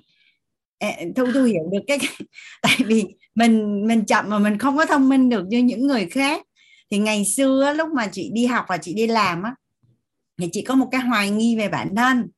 Thu 1.17 1.27
thu 1.35 1.43
hiểu 1.43 1.63
được 1.73 1.83
cái 1.87 1.99
tại 2.63 2.77
vì 2.87 3.05
mình 3.35 3.87
mình 3.87 4.05
chậm 4.05 4.29
mà 4.29 4.39
mình 4.39 4.59
không 4.59 4.77
có 4.77 4.87
thông 4.87 5.09
minh 5.09 5.29
được 5.29 5.47
như 5.49 5.59
những 5.59 5.87
người 5.87 6.07
khác. 6.07 6.43
Thì 6.91 6.99
ngày 6.99 7.25
xưa 7.25 7.75
lúc 7.77 7.89
mà 7.95 8.07
chị 8.13 8.31
đi 8.35 8.47
học 8.47 8.65
và 8.69 8.77
chị 8.77 8.95
đi 8.95 9.07
làm 9.07 9.43
á 9.43 9.55
thì 10.39 10.49
chị 10.53 10.63
có 10.63 10.75
một 10.75 10.89
cái 10.93 11.01
hoài 11.01 11.31
nghi 11.31 11.57
về 11.57 11.69
bản 11.69 11.95
thân 11.97 12.29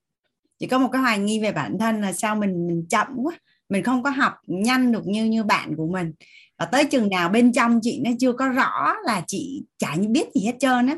chị 0.60 0.66
có 0.66 0.78
một 0.78 0.88
cái 0.92 1.02
hoài 1.02 1.18
nghi 1.18 1.40
về 1.40 1.52
bản 1.52 1.78
thân 1.78 2.00
là 2.00 2.12
sao 2.12 2.36
mình 2.36 2.66
mình 2.66 2.86
chậm 2.90 3.06
quá 3.16 3.34
mình 3.70 3.82
không 3.82 4.02
có 4.02 4.10
học 4.10 4.32
nhanh 4.46 4.92
được 4.92 5.06
như 5.06 5.24
như 5.24 5.44
bạn 5.44 5.76
của 5.76 5.86
mình. 5.86 6.12
Và 6.58 6.66
tới 6.66 6.84
chừng 6.84 7.10
nào 7.10 7.28
bên 7.28 7.52
trong 7.52 7.80
chị 7.82 8.00
nó 8.04 8.10
chưa 8.20 8.32
có 8.32 8.48
rõ 8.48 8.94
là 9.04 9.22
chị 9.26 9.62
chả 9.78 9.96
biết 10.08 10.26
gì 10.34 10.46
hết 10.46 10.56
trơn 10.60 10.86
á. 10.86 10.96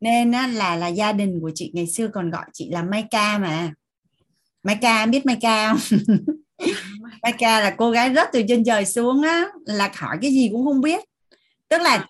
Nên 0.00 0.32
á, 0.32 0.46
là 0.46 0.76
là 0.76 0.88
gia 0.88 1.12
đình 1.12 1.40
của 1.40 1.50
chị 1.54 1.70
ngày 1.74 1.86
xưa 1.86 2.08
còn 2.08 2.30
gọi 2.30 2.44
chị 2.52 2.70
là 2.70 2.82
Mai 2.82 3.04
Ca 3.10 3.38
mà. 3.38 3.72
Mai 4.62 4.78
Ca 4.80 5.06
biết 5.06 5.26
Mai 5.26 5.36
Ca 5.40 5.68
không? 5.68 5.98
Mai 7.22 7.32
Ca 7.38 7.60
là 7.60 7.74
cô 7.78 7.90
gái 7.90 8.14
rớt 8.14 8.28
từ 8.32 8.42
trên 8.48 8.64
trời 8.64 8.84
xuống 8.84 9.22
á 9.22 9.44
là 9.64 9.90
hỏi 9.96 10.18
cái 10.22 10.30
gì 10.30 10.48
cũng 10.52 10.64
không 10.64 10.80
biết. 10.80 11.04
Tức 11.68 11.82
là 11.82 12.06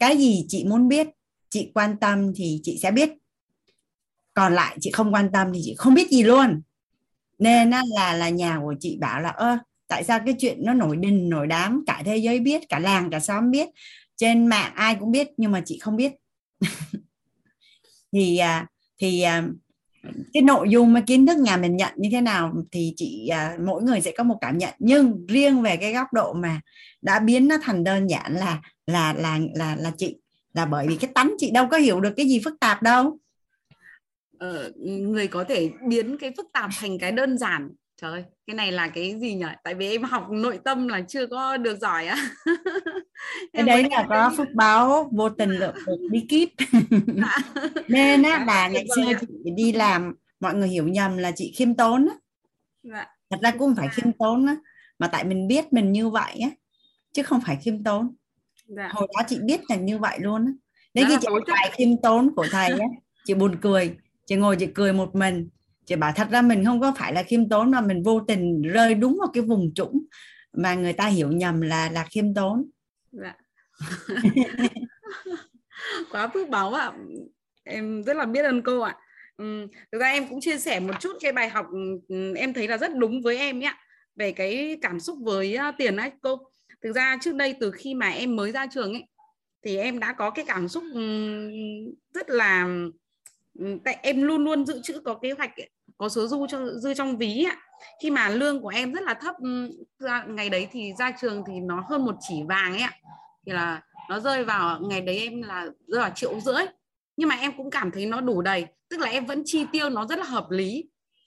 cái 0.00 0.16
gì 0.16 0.44
chị 0.48 0.64
muốn 0.64 0.88
biết 0.88 1.06
chị 1.50 1.70
quan 1.74 1.96
tâm 1.96 2.32
thì 2.36 2.60
chị 2.62 2.78
sẽ 2.82 2.90
biết 2.90 3.10
còn 4.36 4.54
lại 4.54 4.76
chị 4.80 4.90
không 4.90 5.14
quan 5.14 5.32
tâm 5.32 5.52
thì 5.54 5.60
chị 5.64 5.74
không 5.78 5.94
biết 5.94 6.10
gì 6.10 6.22
luôn. 6.22 6.62
Nên 7.38 7.70
là 7.70 8.14
là 8.14 8.28
nhà 8.28 8.58
của 8.62 8.74
chị 8.80 8.98
bảo 9.00 9.20
là, 9.20 9.28
ơ, 9.28 9.58
tại 9.88 10.04
sao 10.04 10.20
cái 10.26 10.34
chuyện 10.38 10.58
nó 10.64 10.74
nổi 10.74 10.96
đình, 10.96 11.28
nổi 11.28 11.46
đám, 11.46 11.84
cả 11.86 12.02
thế 12.04 12.16
giới 12.16 12.40
biết, 12.40 12.62
cả 12.68 12.78
làng, 12.78 13.10
cả 13.10 13.20
xóm 13.20 13.50
biết, 13.50 13.68
trên 14.16 14.46
mạng 14.46 14.72
ai 14.74 14.94
cũng 15.00 15.10
biết, 15.12 15.28
nhưng 15.36 15.52
mà 15.52 15.62
chị 15.66 15.78
không 15.78 15.96
biết. 15.96 16.12
Thì 18.12 18.36
à, 18.36 18.66
thì 18.98 19.22
à, 19.22 19.48
cái 20.32 20.42
nội 20.42 20.68
dung 20.70 20.92
mà 20.92 21.00
kiến 21.00 21.26
thức 21.26 21.38
nhà 21.38 21.56
mình 21.56 21.76
nhận 21.76 21.92
như 21.96 22.08
thế 22.12 22.20
nào 22.20 22.54
thì 22.72 22.92
chị 22.96 23.28
à, 23.28 23.56
mỗi 23.66 23.82
người 23.82 24.00
sẽ 24.00 24.12
có 24.16 24.24
một 24.24 24.38
cảm 24.40 24.58
nhận. 24.58 24.74
Nhưng 24.78 25.26
riêng 25.26 25.62
về 25.62 25.76
cái 25.76 25.92
góc 25.92 26.12
độ 26.12 26.32
mà 26.32 26.60
đã 27.02 27.18
biến 27.18 27.48
nó 27.48 27.56
thành 27.62 27.84
đơn 27.84 28.06
giản 28.06 28.34
là 28.34 28.60
là 28.86 29.12
là 29.12 29.38
là 29.54 29.76
là 29.76 29.92
chị, 29.98 30.16
là 30.54 30.66
bởi 30.66 30.88
vì 30.88 30.96
cái 30.96 31.10
tánh 31.14 31.34
chị 31.38 31.50
đâu 31.50 31.68
có 31.70 31.76
hiểu 31.76 32.00
được 32.00 32.12
cái 32.16 32.28
gì 32.28 32.40
phức 32.44 32.60
tạp 32.60 32.82
đâu 32.82 33.18
ờ, 34.38 34.72
người 34.84 35.26
có 35.26 35.44
thể 35.44 35.70
biến 35.88 36.18
cái 36.18 36.32
phức 36.36 36.46
tạp 36.52 36.70
thành 36.78 36.98
cái 36.98 37.12
đơn 37.12 37.38
giản. 37.38 37.70
Trời 38.02 38.12
ơi, 38.12 38.24
cái 38.46 38.56
này 38.56 38.72
là 38.72 38.88
cái 38.88 39.18
gì 39.20 39.34
nhỉ? 39.34 39.46
Tại 39.64 39.74
vì 39.74 39.90
em 39.90 40.02
học 40.02 40.26
nội 40.30 40.58
tâm 40.64 40.88
là 40.88 41.00
chưa 41.08 41.26
có 41.26 41.56
được 41.56 41.78
giỏi 41.78 42.06
á. 42.06 42.28
Cái 43.52 43.62
đấy 43.62 43.86
là 43.90 44.06
có 44.08 44.32
phước 44.36 44.48
báo 44.54 45.08
vô 45.12 45.28
tình 45.28 45.50
lượng 45.50 45.74
được 45.86 45.98
bí 46.10 46.26
kíp. 46.28 46.48
Dạ. 47.06 47.38
nên 47.88 48.22
á 48.22 48.44
là 48.46 48.68
ngày 48.68 48.86
xưa 48.96 49.12
chị 49.20 49.50
đi 49.56 49.72
làm 49.72 50.14
mọi 50.40 50.54
người 50.54 50.68
hiểu 50.68 50.88
nhầm 50.88 51.16
là 51.16 51.32
chị 51.36 51.52
khiêm 51.56 51.74
tốn 51.74 52.08
á. 52.08 52.14
Dạ. 52.82 53.06
thật 53.30 53.36
ra 53.42 53.50
cũng 53.58 53.74
phải 53.76 53.88
khiêm 53.92 54.12
tốn 54.12 54.46
á 54.46 54.56
mà 54.98 55.06
tại 55.06 55.24
mình 55.24 55.48
biết 55.48 55.72
mình 55.72 55.92
như 55.92 56.08
vậy 56.08 56.38
á 56.42 56.50
chứ 57.12 57.22
không 57.22 57.40
phải 57.46 57.58
khiêm 57.62 57.84
tốn. 57.84 58.14
Dạ. 58.66 58.90
hồi 58.92 59.08
đó 59.16 59.22
chị 59.28 59.38
biết 59.42 59.60
là 59.68 59.76
như 59.76 59.98
vậy 59.98 60.18
luôn 60.20 60.46
á. 60.46 60.52
Đến 60.94 61.06
khi 61.08 61.16
chị 61.20 61.28
bài 61.46 61.70
khiêm 61.72 61.96
tốn 62.02 62.34
của 62.36 62.46
thầy 62.50 62.70
á 62.70 62.86
chị 63.24 63.34
buồn 63.34 63.56
cười 63.60 63.96
chị 64.26 64.36
ngồi 64.36 64.56
chị 64.56 64.66
cười 64.74 64.92
một 64.92 65.14
mình. 65.14 65.48
Chị 65.86 65.96
bảo 65.96 66.12
thật 66.16 66.28
ra 66.30 66.42
mình 66.42 66.64
không 66.64 66.80
có 66.80 66.94
phải 66.98 67.12
là 67.12 67.22
khiêm 67.22 67.48
tốn 67.48 67.70
mà 67.70 67.80
mình 67.80 68.02
vô 68.02 68.20
tình 68.20 68.62
rơi 68.62 68.94
đúng 68.94 69.16
vào 69.20 69.28
cái 69.34 69.42
vùng 69.42 69.74
trũng 69.74 70.04
mà 70.52 70.74
người 70.74 70.92
ta 70.92 71.06
hiểu 71.06 71.32
nhầm 71.32 71.60
là 71.60 71.90
là 71.90 72.04
khiêm 72.10 72.34
tốn. 72.34 72.70
Dạ. 73.12 73.36
quá 76.10 76.28
phước 76.28 76.48
báo 76.48 76.74
ạ. 76.74 76.92
Em 77.64 78.02
rất 78.02 78.16
là 78.16 78.26
biết 78.26 78.42
ơn 78.42 78.62
cô 78.62 78.80
ạ. 78.80 78.96
Ừ, 79.36 79.66
thực 79.92 79.98
ra 79.98 80.08
em 80.08 80.28
cũng 80.28 80.40
chia 80.40 80.58
sẻ 80.58 80.80
một 80.80 80.94
chút 81.00 81.12
cái 81.20 81.32
bài 81.32 81.48
học 81.48 81.66
em 82.36 82.52
thấy 82.52 82.68
là 82.68 82.78
rất 82.78 82.96
đúng 82.96 83.22
với 83.22 83.36
em 83.36 83.60
ạ 83.60 83.78
về 84.16 84.32
cái 84.32 84.78
cảm 84.82 85.00
xúc 85.00 85.18
với 85.22 85.58
tiền 85.78 85.96
ấy 85.96 86.10
cô. 86.22 86.38
Thực 86.82 86.92
ra 86.92 87.18
trước 87.22 87.34
đây 87.34 87.54
từ 87.60 87.70
khi 87.70 87.94
mà 87.94 88.08
em 88.08 88.36
mới 88.36 88.52
ra 88.52 88.66
trường 88.66 88.92
ấy 88.92 89.06
thì 89.62 89.76
em 89.76 89.98
đã 89.98 90.12
có 90.12 90.30
cái 90.30 90.44
cảm 90.48 90.68
xúc 90.68 90.84
rất 92.14 92.30
là 92.30 92.68
Ừ, 93.58 93.78
tại 93.84 93.98
em 94.02 94.22
luôn 94.22 94.44
luôn 94.44 94.66
dự 94.66 94.80
trữ 94.82 95.00
có 95.04 95.14
kế 95.14 95.32
hoạch 95.32 95.50
có 95.98 96.08
số 96.08 96.26
dư 96.26 96.36
cho 96.48 96.66
dư 96.82 96.94
trong 96.94 97.18
ví 97.18 97.44
ạ. 97.44 97.56
Khi 98.02 98.10
mà 98.10 98.28
lương 98.28 98.60
của 98.60 98.68
em 98.68 98.92
rất 98.92 99.02
là 99.02 99.14
thấp 99.14 99.34
ừ, 99.42 99.70
ngày 100.28 100.50
đấy 100.50 100.68
thì 100.72 100.92
ra 100.98 101.12
trường 101.20 101.44
thì 101.46 101.52
nó 101.60 101.84
hơn 101.88 102.04
một 102.04 102.14
chỉ 102.20 102.42
vàng 102.48 102.72
ấy 102.72 102.80
ạ. 102.80 102.92
Thì 103.46 103.52
là 103.52 103.82
nó 104.10 104.20
rơi 104.20 104.44
vào 104.44 104.80
ngày 104.80 105.00
đấy 105.00 105.18
em 105.18 105.42
là 105.42 105.66
rơi 105.86 106.00
vào 106.00 106.10
triệu 106.14 106.40
rưỡi. 106.40 106.62
Nhưng 107.16 107.28
mà 107.28 107.34
em 107.34 107.52
cũng 107.56 107.70
cảm 107.70 107.90
thấy 107.90 108.06
nó 108.06 108.20
đủ 108.20 108.42
đầy 108.42 108.66
tức 108.88 109.00
là 109.00 109.08
em 109.08 109.26
vẫn 109.26 109.42
chi 109.44 109.66
tiêu 109.72 109.90
nó 109.90 110.06
rất 110.06 110.18
là 110.18 110.24
hợp 110.24 110.50
lý. 110.50 110.84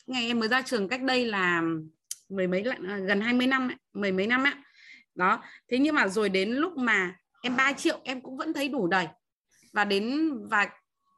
Ngày 0.07 0.27
em 0.27 0.39
mới 0.39 0.49
ra 0.49 0.61
trường 0.61 0.87
cách 0.87 1.01
đây 1.01 1.25
là 1.25 1.61
mười 2.29 2.47
mấy 2.47 2.63
à, 2.87 2.97
gần 2.97 3.21
20 3.21 3.47
năm 3.47 3.69
ấy, 3.69 3.75
mười 3.93 4.11
mấy 4.11 4.27
năm 4.27 4.43
ạ. 4.43 4.63
Đó 5.15 5.43
thế 5.71 5.77
nhưng 5.79 5.95
mà 5.95 6.07
rồi 6.07 6.29
đến 6.29 6.49
lúc 6.49 6.77
mà 6.77 7.15
em 7.43 7.55
3 7.55 7.73
triệu 7.73 7.99
em 8.03 8.21
cũng 8.21 8.37
vẫn 8.37 8.53
thấy 8.53 8.67
đủ 8.67 8.87
đầy. 8.87 9.07
Và 9.73 9.85
đến 9.85 10.31
và 10.49 10.69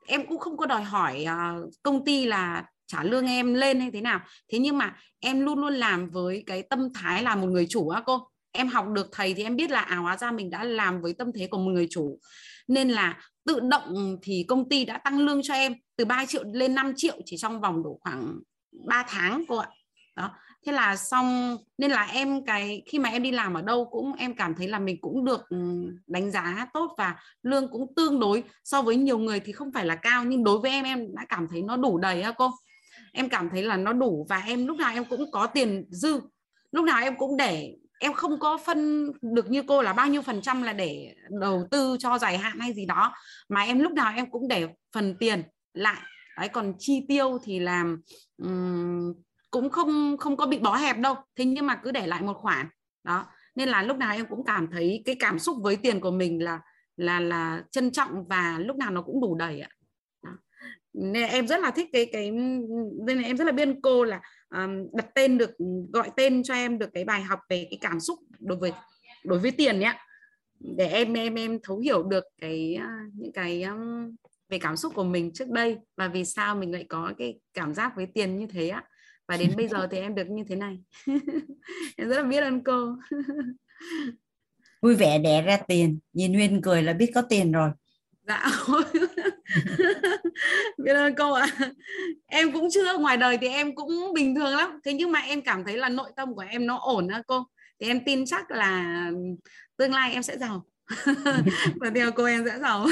em 0.05 0.27
cũng 0.27 0.39
không 0.39 0.57
có 0.57 0.65
đòi 0.65 0.83
hỏi 0.83 1.25
uh, 1.25 1.69
công 1.83 2.05
ty 2.05 2.25
là 2.25 2.65
trả 2.87 3.03
lương 3.03 3.27
em 3.27 3.53
lên 3.53 3.79
hay 3.79 3.91
thế 3.91 4.01
nào. 4.01 4.19
Thế 4.51 4.59
nhưng 4.59 4.77
mà 4.77 4.95
em 5.19 5.41
luôn 5.41 5.59
luôn 5.59 5.73
làm 5.73 6.09
với 6.09 6.43
cái 6.45 6.63
tâm 6.63 6.93
thái 6.93 7.23
là 7.23 7.35
một 7.35 7.47
người 7.47 7.67
chủ 7.69 7.89
á 7.89 8.01
cô. 8.05 8.27
Em 8.51 8.67
học 8.67 8.85
được 8.93 9.09
thầy 9.11 9.33
thì 9.33 9.43
em 9.43 9.55
biết 9.55 9.71
là 9.71 9.81
à 9.81 9.95
hóa 9.95 10.17
ra 10.17 10.31
mình 10.31 10.49
đã 10.49 10.63
làm 10.63 11.01
với 11.01 11.13
tâm 11.13 11.31
thế 11.35 11.47
của 11.47 11.57
một 11.57 11.71
người 11.71 11.87
chủ. 11.89 12.19
Nên 12.67 12.89
là 12.89 13.19
tự 13.45 13.59
động 13.59 14.17
thì 14.21 14.45
công 14.47 14.69
ty 14.69 14.85
đã 14.85 14.97
tăng 14.97 15.19
lương 15.19 15.41
cho 15.43 15.53
em 15.53 15.73
từ 15.95 16.05
3 16.05 16.25
triệu 16.25 16.43
lên 16.53 16.75
5 16.75 16.93
triệu 16.95 17.17
chỉ 17.25 17.37
trong 17.37 17.61
vòng 17.61 17.83
độ 17.83 17.99
khoảng 18.01 18.39
3 18.85 19.05
tháng 19.07 19.43
cô 19.47 19.57
ạ. 19.57 19.69
Đó 20.15 20.31
thế 20.65 20.71
là 20.71 20.95
xong 20.95 21.57
nên 21.77 21.91
là 21.91 22.03
em 22.03 22.45
cái 22.45 22.83
khi 22.85 22.99
mà 22.99 23.09
em 23.09 23.23
đi 23.23 23.31
làm 23.31 23.53
ở 23.53 23.61
đâu 23.61 23.85
cũng 23.91 24.13
em 24.13 24.35
cảm 24.35 24.55
thấy 24.55 24.67
là 24.67 24.79
mình 24.79 24.97
cũng 25.01 25.25
được 25.25 25.49
ừ, 25.49 25.57
đánh 26.07 26.31
giá 26.31 26.67
tốt 26.73 26.95
và 26.97 27.15
lương 27.43 27.71
cũng 27.71 27.95
tương 27.95 28.19
đối. 28.19 28.43
So 28.63 28.81
với 28.81 28.95
nhiều 28.95 29.17
người 29.17 29.39
thì 29.39 29.51
không 29.51 29.71
phải 29.73 29.85
là 29.85 29.95
cao 29.95 30.25
nhưng 30.25 30.43
đối 30.43 30.59
với 30.59 30.71
em 30.71 30.85
em 30.85 31.15
đã 31.15 31.25
cảm 31.29 31.47
thấy 31.51 31.61
nó 31.61 31.77
đủ 31.77 31.97
đầy 31.97 32.23
ha 32.23 32.31
cô. 32.31 32.51
Em 33.13 33.29
cảm 33.29 33.49
thấy 33.49 33.63
là 33.63 33.77
nó 33.77 33.93
đủ 33.93 34.25
và 34.29 34.43
em 34.47 34.67
lúc 34.67 34.77
nào 34.77 34.93
em 34.93 35.05
cũng 35.05 35.31
có 35.31 35.47
tiền 35.47 35.85
dư. 35.89 36.19
Lúc 36.71 36.85
nào 36.85 37.01
em 37.01 37.15
cũng 37.17 37.37
để 37.37 37.75
em 37.99 38.13
không 38.13 38.39
có 38.39 38.57
phân 38.65 39.11
được 39.21 39.49
như 39.49 39.63
cô 39.67 39.81
là 39.81 39.93
bao 39.93 40.07
nhiêu 40.07 40.21
phần 40.21 40.41
trăm 40.41 40.63
là 40.63 40.73
để 40.73 41.15
đầu 41.41 41.67
tư 41.71 41.97
cho 41.99 42.17
dài 42.17 42.37
hạn 42.37 42.59
hay 42.59 42.73
gì 42.73 42.85
đó. 42.85 43.13
Mà 43.49 43.61
em 43.61 43.79
lúc 43.79 43.91
nào 43.91 44.13
em 44.15 44.31
cũng 44.31 44.47
để 44.47 44.67
phần 44.93 45.15
tiền 45.19 45.43
lại. 45.73 46.01
Đấy 46.37 46.49
còn 46.49 46.73
chi 46.79 47.05
tiêu 47.07 47.37
thì 47.43 47.59
làm 47.59 48.01
um, 48.37 49.13
cũng 49.51 49.69
không 49.69 50.17
không 50.17 50.37
có 50.37 50.45
bị 50.45 50.59
bó 50.59 50.75
hẹp 50.75 50.97
đâu. 50.97 51.15
Thế 51.35 51.45
nhưng 51.45 51.65
mà 51.65 51.75
cứ 51.75 51.91
để 51.91 52.07
lại 52.07 52.21
một 52.21 52.37
khoản. 52.37 52.67
Đó. 53.03 53.25
Nên 53.55 53.69
là 53.69 53.83
lúc 53.83 53.97
nào 53.97 54.13
em 54.13 54.25
cũng 54.29 54.45
cảm 54.45 54.67
thấy 54.71 55.01
cái 55.05 55.15
cảm 55.19 55.39
xúc 55.39 55.57
với 55.61 55.75
tiền 55.75 55.99
của 55.99 56.11
mình 56.11 56.43
là 56.43 56.59
là 56.97 57.19
là 57.19 57.63
trân 57.71 57.91
trọng 57.91 58.27
và 58.27 58.59
lúc 58.59 58.77
nào 58.77 58.91
nó 58.91 59.01
cũng 59.01 59.21
đủ 59.21 59.35
đầy 59.35 59.59
ạ. 59.59 59.69
Nên 60.93 61.29
em 61.29 61.47
rất 61.47 61.61
là 61.61 61.71
thích 61.71 61.89
cái 61.93 62.05
cái 62.05 62.31
nên 63.05 63.21
em 63.23 63.37
rất 63.37 63.45
là 63.45 63.51
biết 63.51 63.69
cô 63.83 64.03
là 64.03 64.21
um, 64.49 64.87
đặt 64.93 65.05
tên 65.15 65.37
được 65.37 65.51
gọi 65.93 66.09
tên 66.15 66.43
cho 66.43 66.53
em 66.53 66.79
được 66.79 66.89
cái 66.93 67.03
bài 67.03 67.21
học 67.21 67.39
về 67.49 67.67
cái 67.69 67.77
cảm 67.81 67.99
xúc 67.99 68.19
đối 68.39 68.57
với 68.57 68.71
đối 69.23 69.39
với 69.39 69.51
tiền 69.51 69.79
nhé 69.79 69.97
để 70.59 70.87
em 70.87 71.13
em 71.13 71.35
em 71.35 71.59
thấu 71.63 71.77
hiểu 71.77 72.03
được 72.03 72.23
cái 72.41 72.75
ờ, 72.75 72.89
những 73.13 73.31
cái 73.31 73.63
um, 73.63 74.15
về 74.49 74.59
cảm 74.59 74.77
xúc 74.77 74.93
của 74.95 75.03
mình 75.03 75.33
trước 75.33 75.49
đây 75.49 75.77
và 75.97 76.07
vì 76.07 76.25
sao 76.25 76.55
mình 76.55 76.71
lại 76.71 76.85
có 76.89 77.13
cái 77.17 77.39
cảm 77.53 77.73
giác 77.73 77.95
với 77.95 78.05
tiền 78.13 78.39
như 78.39 78.47
thế 78.47 78.69
á 78.69 78.83
và 79.31 79.37
đến 79.37 79.53
bây 79.57 79.67
giờ 79.67 79.87
thì 79.91 79.97
em 79.97 80.15
được 80.15 80.29
như 80.29 80.43
thế 80.49 80.55
này. 80.55 80.77
Em 81.97 82.09
rất 82.09 82.15
là 82.17 82.23
biết 82.23 82.39
ơn 82.39 82.63
cô. 82.63 82.95
Vui 84.81 84.95
vẻ 84.95 85.19
đẻ 85.19 85.41
ra 85.41 85.57
tiền. 85.67 85.99
Nhìn 86.13 86.33
Huyên 86.33 86.61
cười 86.61 86.83
là 86.83 86.93
biết 86.93 87.11
có 87.15 87.21
tiền 87.21 87.51
rồi. 87.51 87.69
Dạ. 88.27 88.45
Biết 90.77 90.93
ơn 90.93 91.15
cô 91.15 91.33
ạ. 91.33 91.47
Em 92.25 92.51
cũng 92.51 92.67
chưa 92.71 92.97
ngoài 92.97 93.17
đời 93.17 93.37
thì 93.41 93.47
em 93.47 93.75
cũng 93.75 94.13
bình 94.13 94.35
thường 94.35 94.55
lắm. 94.55 94.79
Thế 94.85 94.93
nhưng 94.93 95.11
mà 95.11 95.19
em 95.19 95.41
cảm 95.41 95.63
thấy 95.65 95.77
là 95.77 95.89
nội 95.89 96.11
tâm 96.15 96.35
của 96.35 96.45
em 96.49 96.67
nó 96.67 96.77
ổn 96.81 97.07
á 97.07 97.21
cô. 97.27 97.47
Thì 97.79 97.87
em 97.87 98.05
tin 98.05 98.25
chắc 98.25 98.51
là 98.51 99.05
tương 99.77 99.93
lai 99.93 100.13
em 100.13 100.23
sẽ 100.23 100.37
giàu. 100.37 100.65
Và 101.75 101.89
theo 101.95 102.11
cô 102.11 102.25
em 102.25 102.45
sẽ 102.45 102.59
giàu. 102.59 102.87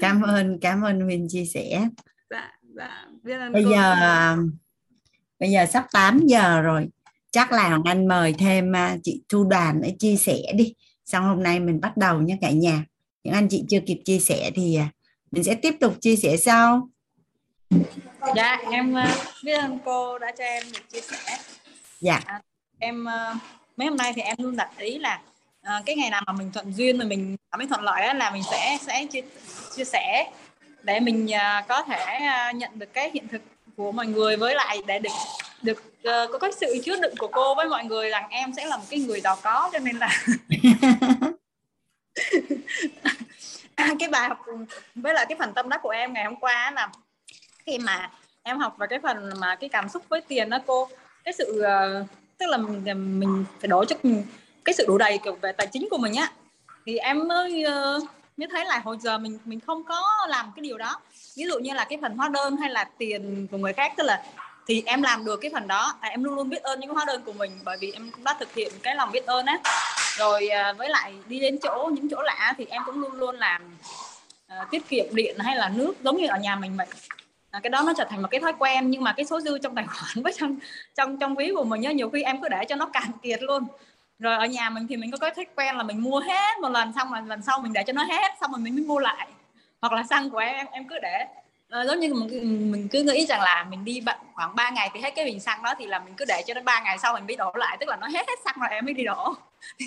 Cảm 0.00 0.22
ơn 0.22 0.58
cảm 0.60 0.82
ơn 0.82 1.00
Huyên 1.00 1.26
chia 1.28 1.44
sẻ. 1.44 1.88
Dạ 2.30 2.59
dạ 2.76 3.06
biết 3.22 3.34
ơn 3.34 3.52
bây 3.52 3.64
cô. 3.64 3.70
giờ 3.70 3.94
bây 5.38 5.50
giờ 5.50 5.66
sắp 5.66 5.86
8 5.92 6.20
giờ 6.26 6.60
rồi. 6.60 6.88
Chắc 7.30 7.52
là 7.52 7.68
Hoàng 7.68 7.82
Anh 7.84 8.08
mời 8.08 8.34
thêm 8.38 8.76
à, 8.76 8.96
chị 9.02 9.22
Thu 9.28 9.44
Đoàn 9.44 9.80
để 9.82 9.96
chia 9.98 10.16
sẻ 10.16 10.38
đi. 10.54 10.74
Xong 11.04 11.24
hôm 11.24 11.42
nay 11.42 11.60
mình 11.60 11.80
bắt 11.80 11.96
đầu 11.96 12.20
nhé 12.20 12.38
cả 12.40 12.50
nhà. 12.50 12.84
Những 13.24 13.34
anh 13.34 13.48
chị 13.48 13.64
chưa 13.68 13.80
kịp 13.86 14.00
chia 14.04 14.18
sẻ 14.18 14.50
thì 14.54 14.76
à, 14.76 14.88
mình 15.30 15.44
sẽ 15.44 15.54
tiếp 15.54 15.74
tục 15.80 15.94
chia 16.00 16.16
sẻ 16.16 16.36
sau. 16.36 16.88
Dạ 18.36 18.58
em 18.70 18.94
à, 18.94 19.16
biết 19.44 19.52
ơn 19.52 19.78
cô 19.84 20.18
đã 20.18 20.32
cho 20.38 20.44
em 20.44 20.64
được 20.72 20.90
chia 20.92 21.00
sẻ. 21.00 21.38
Dạ. 22.00 22.20
À, 22.24 22.40
em 22.78 23.04
mấy 23.76 23.88
hôm 23.88 23.96
nay 23.96 24.12
thì 24.16 24.22
em 24.22 24.36
luôn 24.38 24.56
đặt 24.56 24.70
ý 24.78 24.98
là 24.98 25.20
à, 25.62 25.82
cái 25.86 25.96
ngày 25.96 26.10
nào 26.10 26.22
mà 26.26 26.32
mình 26.32 26.50
thuận 26.52 26.72
duyên 26.72 26.98
mà 26.98 27.04
mình 27.04 27.36
cảm 27.50 27.60
thấy 27.60 27.68
thuận 27.68 27.82
lợi 27.82 28.06
đó 28.06 28.12
là 28.12 28.30
mình 28.30 28.42
sẽ 28.50 28.78
sẽ 28.80 29.06
chia, 29.06 29.20
chia 29.76 29.84
sẻ 29.84 30.30
để 30.82 31.00
mình 31.00 31.32
à, 31.32 31.64
có 31.68 31.82
thể 31.82 32.02
à, 32.04 32.52
nhận 32.52 32.78
được 32.78 32.92
cái 32.92 33.10
hiện 33.14 33.28
thực 33.28 33.42
của 33.76 33.92
mọi 33.92 34.06
người 34.06 34.36
với 34.36 34.54
lại 34.54 34.82
để 34.86 34.98
được 34.98 35.10
được 35.62 35.82
uh, 36.08 36.30
có 36.32 36.38
cái 36.38 36.50
sự 36.60 36.78
chứa 36.84 37.00
đựng 37.00 37.14
của 37.18 37.28
cô 37.28 37.54
với 37.54 37.68
mọi 37.68 37.84
người 37.84 38.10
rằng 38.10 38.26
em 38.30 38.52
sẽ 38.56 38.66
là 38.66 38.76
một 38.76 38.84
cái 38.90 39.00
người 39.00 39.20
giàu 39.20 39.36
có 39.42 39.70
cho 39.72 39.78
nên 39.78 39.96
là 39.96 40.24
cái 43.98 44.08
bài 44.10 44.28
học 44.28 44.38
với 44.94 45.14
lại 45.14 45.26
cái 45.28 45.36
phần 45.38 45.52
tâm 45.54 45.68
đắc 45.68 45.80
của 45.82 45.88
em 45.88 46.12
ngày 46.12 46.24
hôm 46.24 46.36
qua 46.36 46.70
là 46.70 46.88
khi 47.66 47.78
mà 47.78 48.10
em 48.42 48.58
học 48.58 48.76
về 48.78 48.86
cái 48.90 48.98
phần 49.02 49.30
mà 49.38 49.54
cái 49.54 49.68
cảm 49.68 49.88
xúc 49.88 50.02
với 50.08 50.20
tiền 50.20 50.50
đó 50.50 50.58
cô 50.66 50.88
cái 51.24 51.34
sự 51.38 51.62
uh, 51.62 52.06
tức 52.38 52.46
là 52.46 52.56
mình, 52.56 52.82
ờ, 52.86 52.94
mình 52.94 53.44
phải 53.60 53.68
đổ 53.68 53.84
cho 53.84 53.96
cái 54.64 54.74
sự 54.74 54.84
đủ 54.88 54.98
đầy 54.98 55.18
kiểu 55.24 55.38
về 55.40 55.52
tài 55.52 55.66
chính 55.66 55.88
của 55.90 55.98
mình 55.98 56.14
á 56.14 56.32
thì 56.86 56.96
em 56.96 57.28
mới 57.28 57.64
uh, 57.64 58.02
mới 58.40 58.48
thấy 58.52 58.64
là 58.64 58.80
hồi 58.84 58.96
giờ 59.00 59.18
mình 59.18 59.38
mình 59.44 59.60
không 59.60 59.84
có 59.84 60.26
làm 60.28 60.52
cái 60.56 60.62
điều 60.62 60.78
đó. 60.78 61.00
Ví 61.36 61.44
dụ 61.44 61.58
như 61.58 61.74
là 61.74 61.84
cái 61.84 61.98
phần 62.02 62.16
hóa 62.16 62.28
đơn 62.28 62.56
hay 62.56 62.70
là 62.70 62.84
tiền 62.98 63.46
của 63.50 63.58
người 63.58 63.72
khác 63.72 63.92
tức 63.96 64.04
là 64.04 64.22
thì 64.66 64.82
em 64.86 65.02
làm 65.02 65.24
được 65.24 65.36
cái 65.36 65.50
phần 65.54 65.68
đó. 65.68 65.94
À, 66.00 66.08
em 66.08 66.24
luôn 66.24 66.34
luôn 66.34 66.48
biết 66.48 66.62
ơn 66.62 66.80
những 66.80 66.90
hóa 66.90 67.04
đơn 67.06 67.22
của 67.26 67.32
mình 67.32 67.58
bởi 67.64 67.76
vì 67.80 67.92
em 67.92 68.10
cũng 68.10 68.24
đã 68.24 68.36
thực 68.40 68.54
hiện 68.54 68.72
cái 68.82 68.94
lòng 68.94 69.12
biết 69.12 69.26
ơn 69.26 69.46
á. 69.46 69.58
Rồi 70.16 70.48
à, 70.48 70.72
với 70.72 70.88
lại 70.88 71.14
đi 71.28 71.40
đến 71.40 71.58
chỗ 71.62 71.90
những 71.92 72.08
chỗ 72.10 72.22
lạ 72.22 72.54
thì 72.58 72.66
em 72.70 72.82
cũng 72.86 73.00
luôn 73.00 73.12
luôn 73.12 73.36
làm 73.36 73.76
à, 74.46 74.66
tiết 74.70 74.88
kiệm 74.88 75.14
điện 75.14 75.38
hay 75.38 75.56
là 75.56 75.68
nước 75.68 75.94
giống 76.04 76.16
như 76.16 76.26
ở 76.26 76.38
nhà 76.38 76.56
mình 76.56 76.76
vậy. 76.76 76.86
À, 77.50 77.60
cái 77.62 77.70
đó 77.70 77.82
nó 77.86 77.92
trở 77.98 78.04
thành 78.04 78.22
một 78.22 78.28
cái 78.30 78.40
thói 78.40 78.52
quen 78.58 78.90
nhưng 78.90 79.04
mà 79.04 79.12
cái 79.12 79.26
số 79.26 79.40
dư 79.40 79.58
trong 79.58 79.74
tài 79.74 79.86
khoản 79.88 80.22
với 80.22 80.32
trong 80.36 80.56
trong 80.94 81.18
trong 81.18 81.34
ví 81.34 81.52
của 81.54 81.64
mình 81.64 81.80
nhá 81.80 81.92
nhiều 81.92 82.10
khi 82.10 82.22
em 82.22 82.40
cứ 82.42 82.48
để 82.48 82.64
cho 82.68 82.76
nó 82.76 82.86
cạn 82.86 83.10
kiệt 83.22 83.42
luôn 83.42 83.66
rồi 84.20 84.36
ở 84.36 84.46
nhà 84.46 84.70
mình 84.70 84.86
thì 84.88 84.96
mình 84.96 85.10
có 85.10 85.18
cái 85.18 85.30
thói 85.36 85.46
quen 85.56 85.76
là 85.76 85.82
mình 85.82 86.02
mua 86.02 86.20
hết 86.20 86.58
một 86.62 86.68
lần 86.68 86.92
xong 86.92 87.12
rồi 87.12 87.22
lần 87.26 87.42
sau 87.42 87.60
mình 87.60 87.72
để 87.72 87.82
cho 87.86 87.92
nó 87.92 88.04
hết 88.04 88.32
xong 88.40 88.52
rồi 88.52 88.60
mình 88.60 88.74
mới 88.74 88.84
mua 88.84 88.98
lại. 88.98 89.28
Hoặc 89.80 89.92
là 89.92 90.02
xăng 90.02 90.30
của 90.30 90.38
em 90.38 90.66
em 90.72 90.88
cứ 90.88 90.98
để. 91.02 91.26
À, 91.70 91.84
giống 91.84 92.00
như 92.00 92.14
mình, 92.14 92.72
mình 92.72 92.88
cứ 92.88 93.02
nghĩ 93.02 93.26
rằng 93.26 93.40
là 93.40 93.66
mình 93.70 93.84
đi 93.84 94.02
khoảng 94.34 94.56
3 94.56 94.70
ngày 94.70 94.90
thì 94.94 95.00
hết 95.00 95.10
cái 95.10 95.24
bình 95.24 95.40
xăng 95.40 95.62
đó 95.62 95.74
thì 95.78 95.86
là 95.86 95.98
mình 95.98 96.14
cứ 96.16 96.24
để 96.28 96.42
cho 96.46 96.54
nó 96.54 96.60
ba 96.62 96.80
ngày 96.80 96.98
sau 96.98 97.14
mình 97.14 97.26
mới 97.26 97.36
đổ 97.36 97.52
lại 97.54 97.76
tức 97.80 97.88
là 97.88 97.96
nó 97.96 98.06
hết 98.06 98.28
hết 98.28 98.38
xăng 98.44 98.54
rồi 98.60 98.68
em 98.70 98.84
mới 98.84 98.94
đi 98.94 99.04
đổ. 99.04 99.34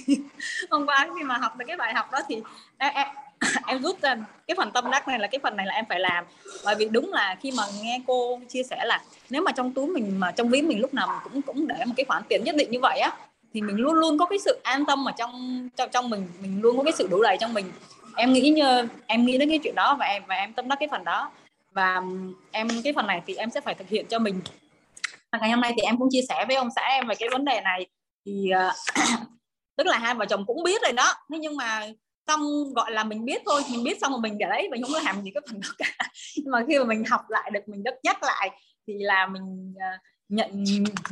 Hôm 0.69 0.85
qua 0.85 1.07
khi 1.17 1.23
mà 1.23 1.37
học 1.37 1.57
được 1.57 1.65
cái 1.67 1.77
bài 1.77 1.93
học 1.93 2.11
đó 2.11 2.19
thì 2.27 2.41
em, 2.77 2.93
em, 2.93 3.07
em 3.67 3.81
rút 3.81 4.01
ra 4.01 4.15
cái 4.47 4.55
phần 4.57 4.71
tâm 4.71 4.91
đắc 4.91 5.07
này 5.07 5.19
là 5.19 5.27
cái 5.27 5.39
phần 5.43 5.55
này 5.55 5.65
là 5.65 5.73
em 5.73 5.85
phải 5.89 5.99
làm. 5.99 6.25
Bởi 6.65 6.75
vì 6.75 6.89
đúng 6.89 7.13
là 7.13 7.35
khi 7.41 7.51
mà 7.57 7.63
nghe 7.81 8.01
cô 8.07 8.39
chia 8.49 8.63
sẻ 8.63 8.85
là 8.85 9.01
nếu 9.29 9.41
mà 9.41 9.51
trong 9.51 9.73
túi 9.73 9.87
mình 9.87 10.19
mà 10.19 10.31
trong 10.31 10.49
ví 10.49 10.61
mình 10.61 10.81
lúc 10.81 10.93
nào 10.93 11.07
mình 11.07 11.19
cũng 11.23 11.41
cũng 11.41 11.67
để 11.67 11.85
một 11.85 11.93
cái 11.97 12.05
khoản 12.05 12.23
tiền 12.29 12.43
nhất 12.43 12.55
định 12.55 12.71
như 12.71 12.79
vậy 12.79 12.99
á 12.99 13.11
thì 13.53 13.61
mình 13.61 13.77
luôn 13.77 13.93
luôn 13.93 14.17
có 14.17 14.25
cái 14.25 14.39
sự 14.39 14.59
an 14.63 14.85
tâm 14.85 15.07
ở 15.07 15.11
trong 15.17 15.69
trong 15.75 15.89
trong 15.93 16.09
mình 16.09 16.27
mình 16.41 16.61
luôn 16.61 16.77
có 16.77 16.83
cái 16.83 16.93
sự 16.93 17.07
đủ 17.11 17.23
đầy 17.23 17.37
trong 17.39 17.53
mình. 17.53 17.71
Em 18.15 18.33
nghĩ 18.33 18.49
như 18.49 18.87
em 19.07 19.25
nghĩ 19.25 19.37
đến 19.37 19.49
cái 19.49 19.59
chuyện 19.63 19.75
đó 19.75 19.95
và 19.99 20.05
em 20.05 20.23
và 20.27 20.35
em 20.35 20.53
tâm 20.53 20.67
đắc 20.67 20.75
cái 20.79 20.87
phần 20.91 21.03
đó. 21.03 21.31
Và 21.71 22.01
em 22.51 22.67
cái 22.83 22.93
phần 22.93 23.07
này 23.07 23.21
thì 23.27 23.35
em 23.35 23.49
sẽ 23.49 23.61
phải 23.61 23.73
thực 23.73 23.89
hiện 23.89 24.05
cho 24.09 24.19
mình. 24.19 24.41
Và 25.31 25.39
ngày 25.39 25.49
hôm 25.49 25.61
nay 25.61 25.73
thì 25.75 25.81
em 25.81 25.97
cũng 25.97 26.07
chia 26.11 26.21
sẻ 26.29 26.45
với 26.47 26.55
ông 26.55 26.69
xã 26.75 26.81
em 26.81 27.07
về 27.07 27.15
cái 27.15 27.29
vấn 27.31 27.45
đề 27.45 27.61
này. 27.61 27.85
Thì 28.25 28.49
uh, 28.67 28.73
tức 29.77 29.87
là 29.87 29.97
hai 29.97 30.15
vợ 30.15 30.25
chồng 30.25 30.45
cũng 30.45 30.63
biết 30.63 30.81
rồi 30.81 30.91
đó. 30.91 31.13
Thế 31.31 31.37
nhưng 31.39 31.57
mà 31.57 31.87
xong 32.27 32.73
gọi 32.75 32.91
là 32.91 33.03
mình 33.03 33.25
biết 33.25 33.41
thôi 33.45 33.61
mình 33.71 33.83
biết 33.83 33.97
xong 34.01 34.11
rồi 34.11 34.21
mình 34.21 34.37
để 34.37 34.45
đấy 34.49 34.67
mình 34.71 34.81
không 34.81 34.93
có 34.93 34.99
làm 34.99 35.21
gì 35.21 35.31
cái 35.33 35.41
phần 35.49 35.61
đó 35.61 35.69
cả. 35.77 36.09
Nhưng 36.35 36.51
mà 36.51 36.63
khi 36.67 36.79
mà 36.79 36.85
mình 36.85 37.03
học 37.09 37.21
lại 37.29 37.51
được 37.53 37.67
mình 37.67 37.83
đất 37.83 37.95
nhắc 38.03 38.23
lại 38.23 38.49
thì 38.87 38.93
là 38.99 39.27
mình 39.27 39.73
uh, 39.75 40.01
nhận 40.35 40.63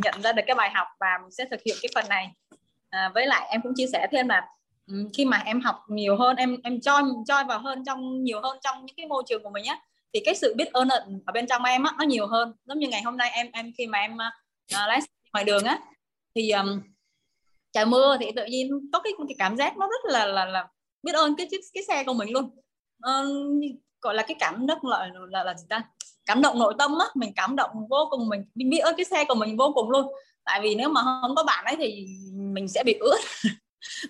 nhận 0.04 0.22
ra 0.22 0.32
được 0.32 0.44
cái 0.48 0.56
bài 0.56 0.72
học 0.74 0.88
và 1.00 1.18
mình 1.22 1.32
sẽ 1.32 1.46
thực 1.52 1.60
hiện 1.66 1.76
cái 1.82 1.90
phần 1.96 2.06
này. 2.10 2.32
À, 2.90 3.12
với 3.14 3.28
lại 3.28 3.48
em 3.52 3.62
cũng 3.62 3.74
chia 3.76 3.88
sẻ 3.94 4.08
thêm 4.12 4.28
là 4.28 4.48
ừ, 4.88 5.10
khi 5.14 5.26
mà 5.26 5.38
em 5.46 5.62
học 5.62 5.76
nhiều 5.88 6.18
hơn 6.18 6.36
em 6.36 6.58
em 6.64 6.82
cho 6.82 7.02
cho 7.28 7.44
vào 7.44 7.60
hơn 7.60 7.84
trong 7.86 8.24
nhiều 8.24 8.42
hơn 8.42 8.58
trong 8.62 8.86
những 8.86 8.96
cái 8.96 9.06
môi 9.06 9.24
trường 9.28 9.44
của 9.44 9.50
mình 9.50 9.64
nhé 9.64 9.82
thì 10.14 10.20
cái 10.26 10.36
sự 10.36 10.54
biết 10.58 10.74
ơn 10.74 10.90
ở 11.26 11.32
bên 11.34 11.48
trong 11.48 11.64
em 11.64 11.84
á 11.84 11.92
nó 11.98 12.06
nhiều 12.06 12.28
hơn. 12.28 12.54
Giống 12.66 12.80
như 12.80 12.88
ngày 12.88 13.02
hôm 13.02 13.18
nay 13.18 13.32
em 13.34 13.52
em 13.54 13.72
khi 13.78 13.88
mà 13.88 14.00
em 14.00 14.14
uh, 14.14 14.20
lái 14.72 15.00
ngoài 15.34 15.46
đường 15.46 15.64
á 15.64 15.80
thì 16.36 16.52
um, 16.52 16.82
trời 17.72 17.86
mưa 17.86 18.18
thì 18.20 18.32
tự 18.36 18.46
nhiên 18.46 18.90
có 18.94 19.00
cái, 19.00 19.14
cái 19.28 19.36
cảm 19.40 19.58
giác 19.58 19.78
nó 19.78 19.88
rất 19.88 20.12
là 20.12 20.26
là 20.26 20.46
là 20.46 20.68
biết 21.04 21.16
ơn 21.16 21.36
cái 21.36 21.48
chiếc 21.52 21.60
cái 21.74 21.84
xe 21.84 22.04
của 22.04 22.14
mình 22.14 22.32
luôn. 22.32 22.44
Uh, 23.08 23.64
gọi 24.02 24.16
là 24.16 24.24
cái 24.24 24.36
cảm 24.40 24.68
động 24.68 24.80
là 24.84 25.10
là, 25.30 25.44
là 25.44 25.54
gì 25.54 25.66
ta? 25.70 25.84
Cảm 26.26 26.42
động 26.42 26.60
nội 26.60 26.74
tâm 26.78 27.00
á 27.00 27.06
mình 27.16 27.34
cảm 27.36 27.56
động 27.56 27.70
vô 27.90 28.08
cùng 28.10 28.30
mình 28.30 28.46
mình 28.56 28.70
biết 28.70 28.80
ơn 28.80 28.96
cái 28.96 29.06
xe 29.06 29.26
của 29.26 29.36
mình 29.36 29.58
vô 29.58 29.72
cùng 29.76 29.90
luôn. 29.90 30.14
Tại 30.44 30.62
vì 30.62 30.76
nếu 30.76 30.90
mà 30.90 31.02
không 31.22 31.36
có 31.36 31.44
bạn 31.44 31.66
ấy 31.66 31.76
thì 31.76 32.08
mình 32.34 32.68
sẽ 32.68 32.84
bị 32.86 32.94
ướt. 33.00 33.20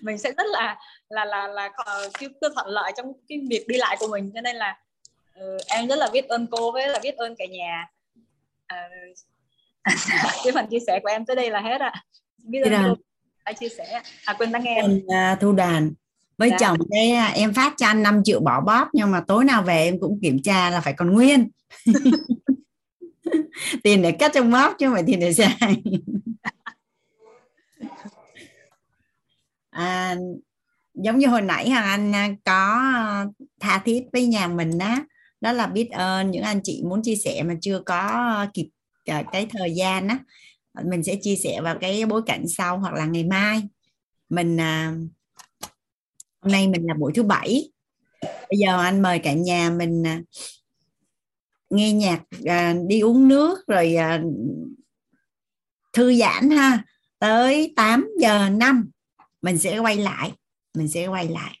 Mình 0.02 0.18
sẽ 0.18 0.32
rất 0.32 0.46
là 0.46 0.76
là 1.08 1.24
là 1.24 1.46
là, 1.46 1.70
là 1.86 2.08
chưa 2.20 2.48
thuận 2.54 2.66
lợi 2.66 2.92
trong 2.96 3.06
cái 3.28 3.38
việc 3.50 3.64
đi 3.68 3.76
lại 3.76 3.96
của 4.00 4.06
mình. 4.06 4.30
Cho 4.34 4.40
nên 4.40 4.56
là 4.56 4.78
uh, 5.40 5.66
em 5.66 5.88
rất 5.88 5.96
là 5.96 6.08
biết 6.12 6.28
ơn 6.28 6.46
cô 6.50 6.72
với 6.72 6.88
là 6.88 6.98
biết 7.02 7.16
ơn 7.16 7.34
cả 7.38 7.44
nhà. 7.50 7.86
Uh, 8.74 9.16
cái 10.44 10.52
phần 10.54 10.66
chia 10.66 10.78
sẻ 10.86 11.00
của 11.02 11.08
em 11.08 11.26
tới 11.26 11.36
đây 11.36 11.50
là 11.50 11.60
hết 11.60 11.80
ạ. 11.80 11.92
Biết 12.38 12.60
ơn 12.60 12.94
đã 13.44 13.52
chia 13.52 13.68
sẻ. 13.68 14.02
À 14.24 14.34
quên 14.38 14.52
đang 14.52 14.64
nghe. 14.64 14.74
Em 14.74 15.00
uh, 15.06 15.40
thu 15.40 15.52
đàn 15.52 15.92
với 16.38 16.50
dạ. 16.50 16.56
chồng 16.60 16.78
à, 17.16 17.26
em 17.26 17.54
phát 17.54 17.74
cho 17.76 17.86
anh 17.86 18.02
5 18.02 18.22
triệu 18.24 18.40
bỏ 18.40 18.60
bóp 18.60 18.88
nhưng 18.92 19.10
mà 19.10 19.20
tối 19.20 19.44
nào 19.44 19.62
về 19.62 19.84
em 19.84 20.00
cũng 20.00 20.18
kiểm 20.22 20.42
tra 20.42 20.70
là 20.70 20.80
phải 20.80 20.92
còn 20.92 21.12
nguyên. 21.12 21.48
Tiền 23.82 24.02
để 24.02 24.12
cất 24.12 24.32
trong 24.34 24.50
bóp 24.50 24.74
chứ 24.78 24.86
không 24.86 24.94
phải 24.94 25.04
tiền 25.06 25.20
để 25.20 25.32
xài. 25.32 25.82
À, 29.70 30.16
giống 30.94 31.18
như 31.18 31.26
hồi 31.26 31.42
nãy 31.42 31.70
hàng 31.70 31.84
anh 31.84 32.14
à, 32.14 32.28
có 32.44 32.82
tha 33.60 33.82
thiết 33.84 34.04
với 34.12 34.26
nhà 34.26 34.48
mình 34.48 34.78
á 34.78 35.04
đó 35.40 35.52
là 35.52 35.66
biết 35.66 35.90
ơn 35.90 36.30
những 36.30 36.42
anh 36.42 36.60
chị 36.64 36.82
muốn 36.88 37.02
chia 37.02 37.16
sẻ 37.16 37.42
mà 37.42 37.54
chưa 37.60 37.80
có 37.86 38.46
kịp 38.54 38.68
à, 39.04 39.22
cái 39.32 39.46
thời 39.50 39.74
gian 39.74 40.08
á. 40.08 40.18
Mình 40.84 41.02
sẽ 41.02 41.16
chia 41.22 41.36
sẻ 41.36 41.60
vào 41.60 41.78
cái 41.80 42.06
bối 42.06 42.22
cảnh 42.26 42.48
sau 42.48 42.78
hoặc 42.78 42.94
là 42.94 43.06
ngày 43.06 43.24
mai. 43.24 43.62
Mình 44.28 44.58
hôm 46.42 46.52
nay 46.52 46.68
mình 46.68 46.86
là 46.86 46.94
buổi 46.94 47.12
thứ 47.14 47.22
bảy. 47.22 47.70
Bây 48.22 48.58
giờ 48.58 48.82
anh 48.82 49.02
mời 49.02 49.18
cả 49.18 49.32
nhà 49.32 49.70
mình 49.70 50.06
à, 50.06 50.22
nghe 51.70 51.92
nhạc 51.92 52.22
à, 52.44 52.74
đi 52.86 53.00
uống 53.00 53.28
nước 53.28 53.66
rồi 53.66 53.94
à, 53.94 54.22
thư 55.92 56.14
giãn 56.14 56.50
ha. 56.50 56.84
Tới 57.18 57.72
8 57.76 58.08
giờ 58.20 58.48
năm 58.48 58.90
mình 59.42 59.58
sẽ 59.58 59.78
quay 59.78 59.96
lại 59.96 60.32
mình 60.74 60.88
sẽ 60.88 61.06
quay 61.06 61.28
lại 61.28 61.58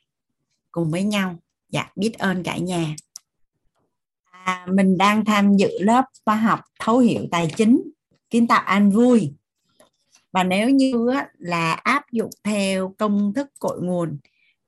cùng 0.70 0.90
với 0.90 1.02
nhau. 1.02 1.36
Dạ 1.68 1.90
biết 1.96 2.12
ơn 2.18 2.42
cả 2.42 2.56
nhà. 2.56 2.96
À, 4.30 4.66
mình 4.72 4.98
đang 4.98 5.24
tham 5.24 5.56
dự 5.56 5.68
lớp 5.80 6.04
khoa 6.24 6.36
học 6.36 6.60
thấu 6.80 6.98
hiểu 6.98 7.26
tài 7.30 7.52
chính 7.56 7.82
kiến 8.30 8.46
tạo 8.46 8.62
an 8.62 8.90
vui. 8.90 9.34
Và 10.32 10.44
nếu 10.44 10.70
như 10.70 11.10
là 11.38 11.72
áp 11.72 12.12
dụng 12.12 12.30
theo 12.44 12.94
công 12.98 13.32
thức 13.34 13.48
cội 13.58 13.82
nguồn 13.82 14.18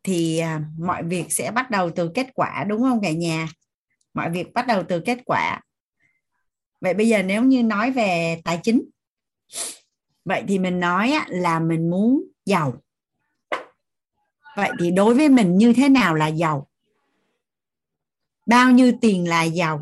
thì 0.04 0.38
à, 0.38 0.60
mọi 0.78 1.02
việc 1.02 1.32
sẽ 1.32 1.50
bắt 1.50 1.70
đầu 1.70 1.90
từ 1.90 2.10
kết 2.14 2.26
quả 2.34 2.64
đúng 2.68 2.82
không 2.82 3.00
cả 3.02 3.10
nhà? 3.10 3.48
Mọi 4.14 4.30
việc 4.30 4.52
bắt 4.52 4.66
đầu 4.66 4.82
từ 4.88 5.00
kết 5.00 5.18
quả. 5.26 5.60
Vậy 6.80 6.94
bây 6.94 7.08
giờ 7.08 7.22
nếu 7.22 7.42
như 7.42 7.62
nói 7.62 7.90
về 7.90 8.40
tài 8.44 8.60
chính 8.62 8.82
vậy 10.24 10.44
thì 10.48 10.58
mình 10.58 10.80
nói 10.80 11.14
là 11.28 11.60
mình 11.60 11.90
muốn 11.90 12.22
giàu. 12.46 12.82
Vậy 14.56 14.70
thì 14.80 14.90
đối 14.90 15.14
với 15.14 15.28
mình 15.28 15.58
như 15.58 15.72
thế 15.76 15.88
nào 15.88 16.14
là 16.14 16.26
giàu? 16.26 16.68
Bao 18.46 18.70
nhiêu 18.70 18.92
tiền 19.00 19.28
là 19.28 19.42
giàu? 19.42 19.80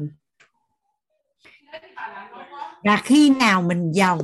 Và 2.85 2.97
khi 3.05 3.31
nào 3.31 3.63
mình 3.63 3.93
giàu? 3.93 4.21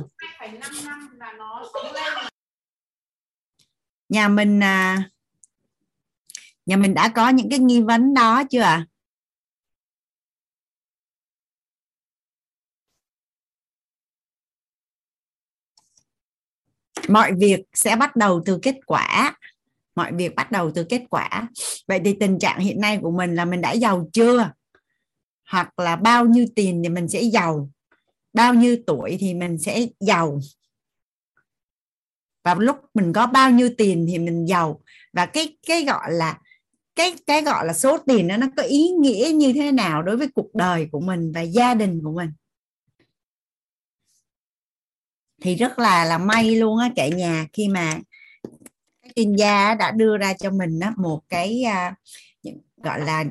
Nhà 4.09 4.27
mình 4.27 4.63
à, 4.63 5.09
nhà 6.69 6.77
mình 6.77 6.93
đã 6.93 7.09
có 7.15 7.29
những 7.29 7.49
cái 7.49 7.59
nghi 7.59 7.81
vấn 7.81 8.13
đó 8.13 8.43
chưa 8.49 8.61
ạ? 8.61 8.85
Mọi 17.07 17.31
việc 17.37 17.61
sẽ 17.73 17.95
bắt 17.95 18.15
đầu 18.15 18.41
từ 18.45 18.59
kết 18.61 18.75
quả. 18.85 19.37
Mọi 19.95 20.11
việc 20.13 20.35
bắt 20.35 20.51
đầu 20.51 20.71
từ 20.75 20.85
kết 20.89 21.03
quả. 21.09 21.49
Vậy 21.87 22.01
thì 22.05 22.15
tình 22.19 22.39
trạng 22.39 22.59
hiện 22.59 22.81
nay 22.81 22.99
của 23.01 23.11
mình 23.11 23.35
là 23.35 23.45
mình 23.45 23.61
đã 23.61 23.71
giàu 23.71 24.09
chưa? 24.13 24.51
Hoặc 25.49 25.79
là 25.79 25.95
bao 25.95 26.25
nhiêu 26.25 26.45
tiền 26.55 26.81
thì 26.83 26.89
mình 26.89 27.07
sẽ 27.07 27.21
giàu? 27.21 27.69
Bao 28.33 28.53
nhiêu 28.53 28.77
tuổi 28.87 29.17
thì 29.19 29.33
mình 29.33 29.57
sẽ 29.57 29.87
giàu? 29.99 30.39
Và 32.43 32.55
lúc 32.55 32.77
mình 32.93 33.13
có 33.13 33.27
bao 33.27 33.51
nhiêu 33.51 33.69
tiền 33.77 34.05
thì 34.09 34.19
mình 34.19 34.45
giàu? 34.45 34.81
Và 35.13 35.25
cái 35.25 35.57
cái 35.67 35.85
gọi 35.85 36.11
là 36.11 36.39
cái 36.99 37.13
cái 37.27 37.41
gọi 37.41 37.65
là 37.65 37.73
số 37.73 37.97
tiền 37.97 38.27
đó 38.27 38.37
nó 38.37 38.47
có 38.57 38.63
ý 38.63 38.89
nghĩa 38.89 39.31
như 39.35 39.53
thế 39.53 39.71
nào 39.71 40.01
đối 40.01 40.17
với 40.17 40.27
cuộc 40.35 40.55
đời 40.55 40.87
của 40.91 40.99
mình 40.99 41.31
và 41.31 41.41
gia 41.41 41.73
đình 41.73 42.01
của 42.03 42.11
mình? 42.11 42.29
Thì 45.41 45.55
rất 45.55 45.79
là 45.79 46.05
là 46.05 46.17
may 46.17 46.55
luôn 46.55 46.77
á 46.77 46.89
cả 46.95 47.07
nhà 47.07 47.47
khi 47.53 47.67
mà 47.67 47.99
các 49.01 49.11
chuyên 49.15 49.35
gia 49.35 49.75
đã 49.75 49.91
đưa 49.91 50.17
ra 50.17 50.33
cho 50.33 50.51
mình 50.51 50.79
á, 50.79 50.93
một 50.97 51.21
cái 51.29 51.63
à, 51.63 51.95
gọi 52.83 52.99
là 52.99 53.25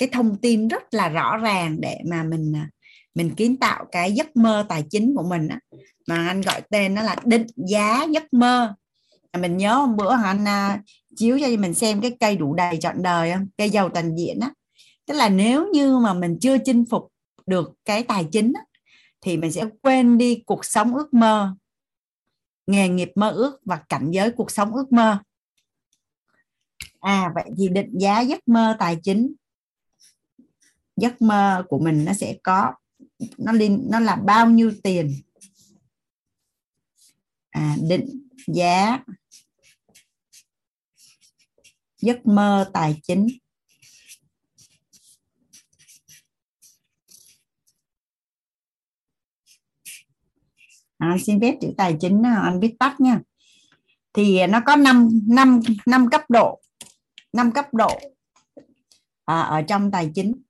cái 0.00 0.08
thông 0.12 0.36
tin 0.36 0.68
rất 0.68 0.94
là 0.94 1.08
rõ 1.08 1.36
ràng 1.36 1.80
để 1.80 1.98
mà 2.06 2.22
mình 2.22 2.52
à, 2.56 2.68
mình 3.14 3.34
kiến 3.34 3.56
tạo 3.56 3.84
cái 3.92 4.12
giấc 4.12 4.36
mơ 4.36 4.66
tài 4.68 4.84
chính 4.90 5.14
của 5.16 5.24
mình 5.28 5.48
á. 5.48 5.60
Mà 6.06 6.28
anh 6.28 6.40
gọi 6.40 6.60
tên 6.70 6.94
nó 6.94 7.02
là 7.02 7.16
định 7.24 7.46
giá 7.56 8.06
giấc 8.10 8.32
mơ. 8.32 8.74
Mình 9.38 9.56
nhớ 9.56 9.74
hôm 9.74 9.96
bữa 9.96 10.14
anh 10.24 10.48
à, 10.48 10.80
chiếu 11.16 11.38
cho 11.40 11.46
mình 11.58 11.74
xem 11.74 12.00
cái 12.00 12.16
cây 12.20 12.36
đủ 12.36 12.54
đầy 12.54 12.78
trọn 12.80 13.02
đời 13.02 13.32
không? 13.32 13.46
Cây 13.56 13.70
giàu 13.70 13.88
toàn 13.88 14.16
diện 14.16 14.40
á. 14.40 14.52
Tức 15.06 15.14
là 15.14 15.28
nếu 15.28 15.68
như 15.72 15.98
mà 15.98 16.14
mình 16.14 16.38
chưa 16.40 16.58
chinh 16.64 16.84
phục 16.90 17.12
được 17.46 17.72
cái 17.84 18.02
tài 18.02 18.26
chính 18.32 18.52
á, 18.52 18.62
thì 19.20 19.36
mình 19.36 19.52
sẽ 19.52 19.64
quên 19.82 20.18
đi 20.18 20.42
cuộc 20.46 20.64
sống 20.64 20.94
ước 20.94 21.14
mơ 21.14 21.54
nghề 22.66 22.88
nghiệp 22.88 23.10
mơ 23.14 23.30
ước 23.30 23.60
và 23.64 23.82
cảnh 23.88 24.10
giới 24.10 24.30
cuộc 24.30 24.50
sống 24.50 24.74
ước 24.74 24.92
mơ. 24.92 25.18
À 27.00 27.32
vậy 27.34 27.44
thì 27.58 27.68
định 27.68 27.90
giá 27.98 28.20
giấc 28.20 28.48
mơ 28.48 28.76
tài 28.78 28.96
chính 29.02 29.34
giấc 30.96 31.22
mơ 31.22 31.64
của 31.68 31.78
mình 31.78 32.04
nó 32.04 32.12
sẽ 32.12 32.36
có 32.42 32.72
nó 33.38 33.52
liên 33.52 33.86
nó 33.90 34.00
là 34.00 34.16
bao 34.16 34.50
nhiêu 34.50 34.72
tiền? 34.82 35.14
À, 37.50 37.76
định 37.88 38.28
giá 38.46 39.04
giấc 42.02 42.26
mơ 42.26 42.70
tài 42.74 43.00
chính. 43.02 43.26
À, 50.98 51.16
xin 51.20 51.40
phép 51.40 51.58
chữ 51.60 51.68
tài 51.76 51.96
chính 52.00 52.26
à, 52.26 52.40
anh 52.44 52.60
biết 52.60 52.76
tắt 52.78 53.00
nha. 53.00 53.20
Thì 54.12 54.46
nó 54.46 54.60
có 54.66 54.76
5 54.76 55.08
năm 55.28 55.60
năm 55.86 56.10
cấp 56.10 56.22
độ. 56.28 56.60
Năm 57.32 57.52
cấp 57.52 57.74
độ 57.74 58.00
à, 59.24 59.40
ở 59.40 59.62
trong 59.62 59.90
tài 59.90 60.10
chính. 60.14 60.42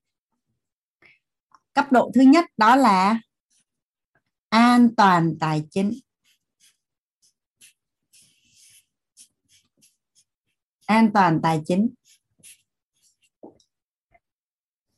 Cấp 1.75 1.93
độ 1.93 2.11
thứ 2.15 2.21
nhất 2.21 2.45
đó 2.57 2.77
là 2.77 3.21
an 4.49 4.95
toàn 4.97 5.35
tài 5.41 5.63
chính. 5.71 5.93
An 10.93 11.11
toàn 11.15 11.41
tài 11.43 11.61
chính 11.65 11.89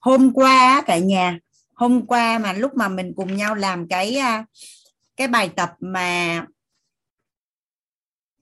hôm 0.00 0.32
qua 0.32 0.82
cả 0.86 0.98
nhà 0.98 1.38
hôm 1.74 2.06
qua 2.06 2.38
mà 2.38 2.52
lúc 2.52 2.72
mà 2.76 2.88
mình 2.88 3.12
cùng 3.16 3.36
nhau 3.36 3.54
làm 3.54 3.88
cái 3.88 4.16
à, 4.16 4.44
cái 5.16 5.28
bài 5.28 5.50
tập 5.56 5.70
mà 5.80 6.46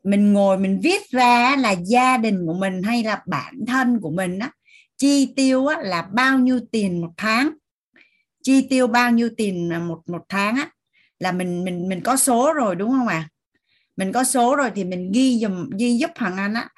mình 0.04 0.32
ngồi 0.32 0.58
mình 0.58 0.80
viết 0.82 1.10
ra 1.10 1.56
là 1.56 1.70
gia 1.70 2.16
đình 2.16 2.46
của 2.46 2.54
mình 2.54 2.82
hay 2.82 3.02
là 3.02 3.22
bản 3.26 3.54
thân 3.66 4.00
của 4.00 4.10
mình 4.10 4.38
á 4.38 4.50
chi 4.96 5.32
tiêu 5.36 5.66
á, 5.66 5.78
là 5.82 6.02
bao 6.02 6.38
nhiêu 6.38 6.60
tiền 6.72 7.00
một 7.00 7.10
tháng 7.16 7.50
chi 8.42 8.66
tiêu 8.70 8.86
bao 8.86 9.10
nhiêu 9.10 9.30
tiền 9.36 9.86
một 9.88 10.02
một 10.06 10.22
tháng 10.28 10.56
á 10.56 10.70
là 11.18 11.32
mình 11.32 11.64
mình 11.64 11.88
mình 11.88 12.00
có 12.00 12.16
số 12.16 12.52
rồi 12.52 12.76
đúng 12.76 12.90
không 12.90 13.08
ạ 13.08 13.14
à? 13.14 13.28
mình 13.96 14.12
có 14.12 14.24
số 14.24 14.56
rồi 14.56 14.70
thì 14.74 14.84
mình 14.84 15.12
ghi 15.12 15.38
dùm 15.38 15.70
ghi 15.78 15.96
giúp 15.96 16.10
hoàng 16.16 16.36
anh 16.36 16.54
á 16.54 16.68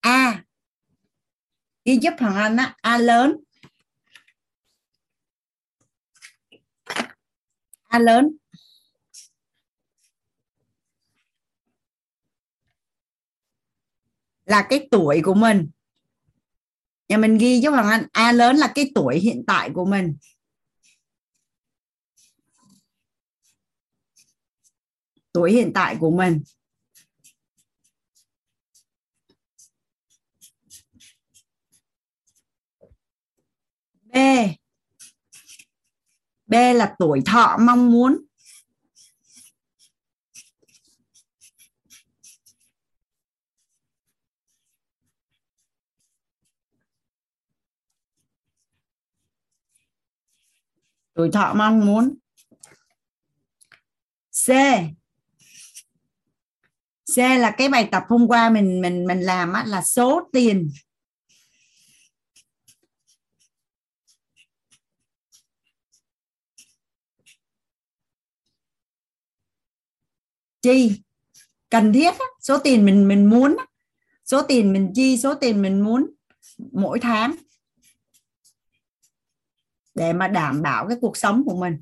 a. 0.00 0.44
Ghi 1.84 1.98
giúp 2.02 2.14
hoàng 2.18 2.36
anh 2.36 2.56
á 2.56 2.76
a 2.82 2.98
lớn. 2.98 3.36
A 7.88 7.98
lớn. 7.98 8.36
Là 14.44 14.66
cái 14.70 14.88
tuổi 14.90 15.20
của 15.24 15.34
mình. 15.34 15.70
Nhà 17.08 17.16
mình 17.16 17.38
ghi 17.38 17.60
giúp 17.60 17.70
hoàng 17.70 17.90
anh 17.90 18.06
a 18.12 18.32
lớn 18.32 18.56
là 18.56 18.72
cái 18.74 18.90
tuổi 18.94 19.18
hiện 19.18 19.44
tại 19.46 19.70
của 19.74 19.84
mình. 19.84 20.16
Tuổi 25.32 25.52
hiện 25.52 25.72
tại 25.74 25.96
của 26.00 26.10
mình. 26.10 26.42
B. 34.12 34.16
B 36.46 36.52
là 36.52 36.94
tuổi 36.98 37.22
thọ 37.26 37.56
mong 37.60 37.90
muốn. 37.92 38.18
Tuổi 51.14 51.30
thọ 51.32 51.54
mong 51.54 51.86
muốn. 51.86 52.14
C. 54.46 54.48
C 57.14 57.18
là 57.18 57.50
cái 57.50 57.68
bài 57.68 57.88
tập 57.92 58.04
hôm 58.08 58.28
qua 58.28 58.50
mình 58.50 58.80
mình 58.80 59.04
mình 59.06 59.20
làm 59.20 59.52
á, 59.52 59.64
là 59.66 59.82
số 59.82 60.28
tiền. 60.32 60.70
Chi? 70.62 71.00
Cần 71.70 71.92
thiết 71.92 72.14
số 72.40 72.58
tiền 72.58 72.84
mình 72.84 73.08
mình 73.08 73.30
muốn 73.30 73.56
số 74.24 74.42
tiền 74.42 74.72
mình 74.72 74.92
chi, 74.94 75.18
số 75.18 75.34
tiền 75.34 75.62
mình 75.62 75.80
muốn 75.80 76.10
mỗi 76.72 76.98
tháng. 77.00 77.34
Để 79.94 80.12
mà 80.12 80.28
đảm 80.28 80.62
bảo 80.62 80.88
cái 80.88 80.96
cuộc 81.00 81.16
sống 81.16 81.42
của 81.46 81.56
mình. 81.56 81.80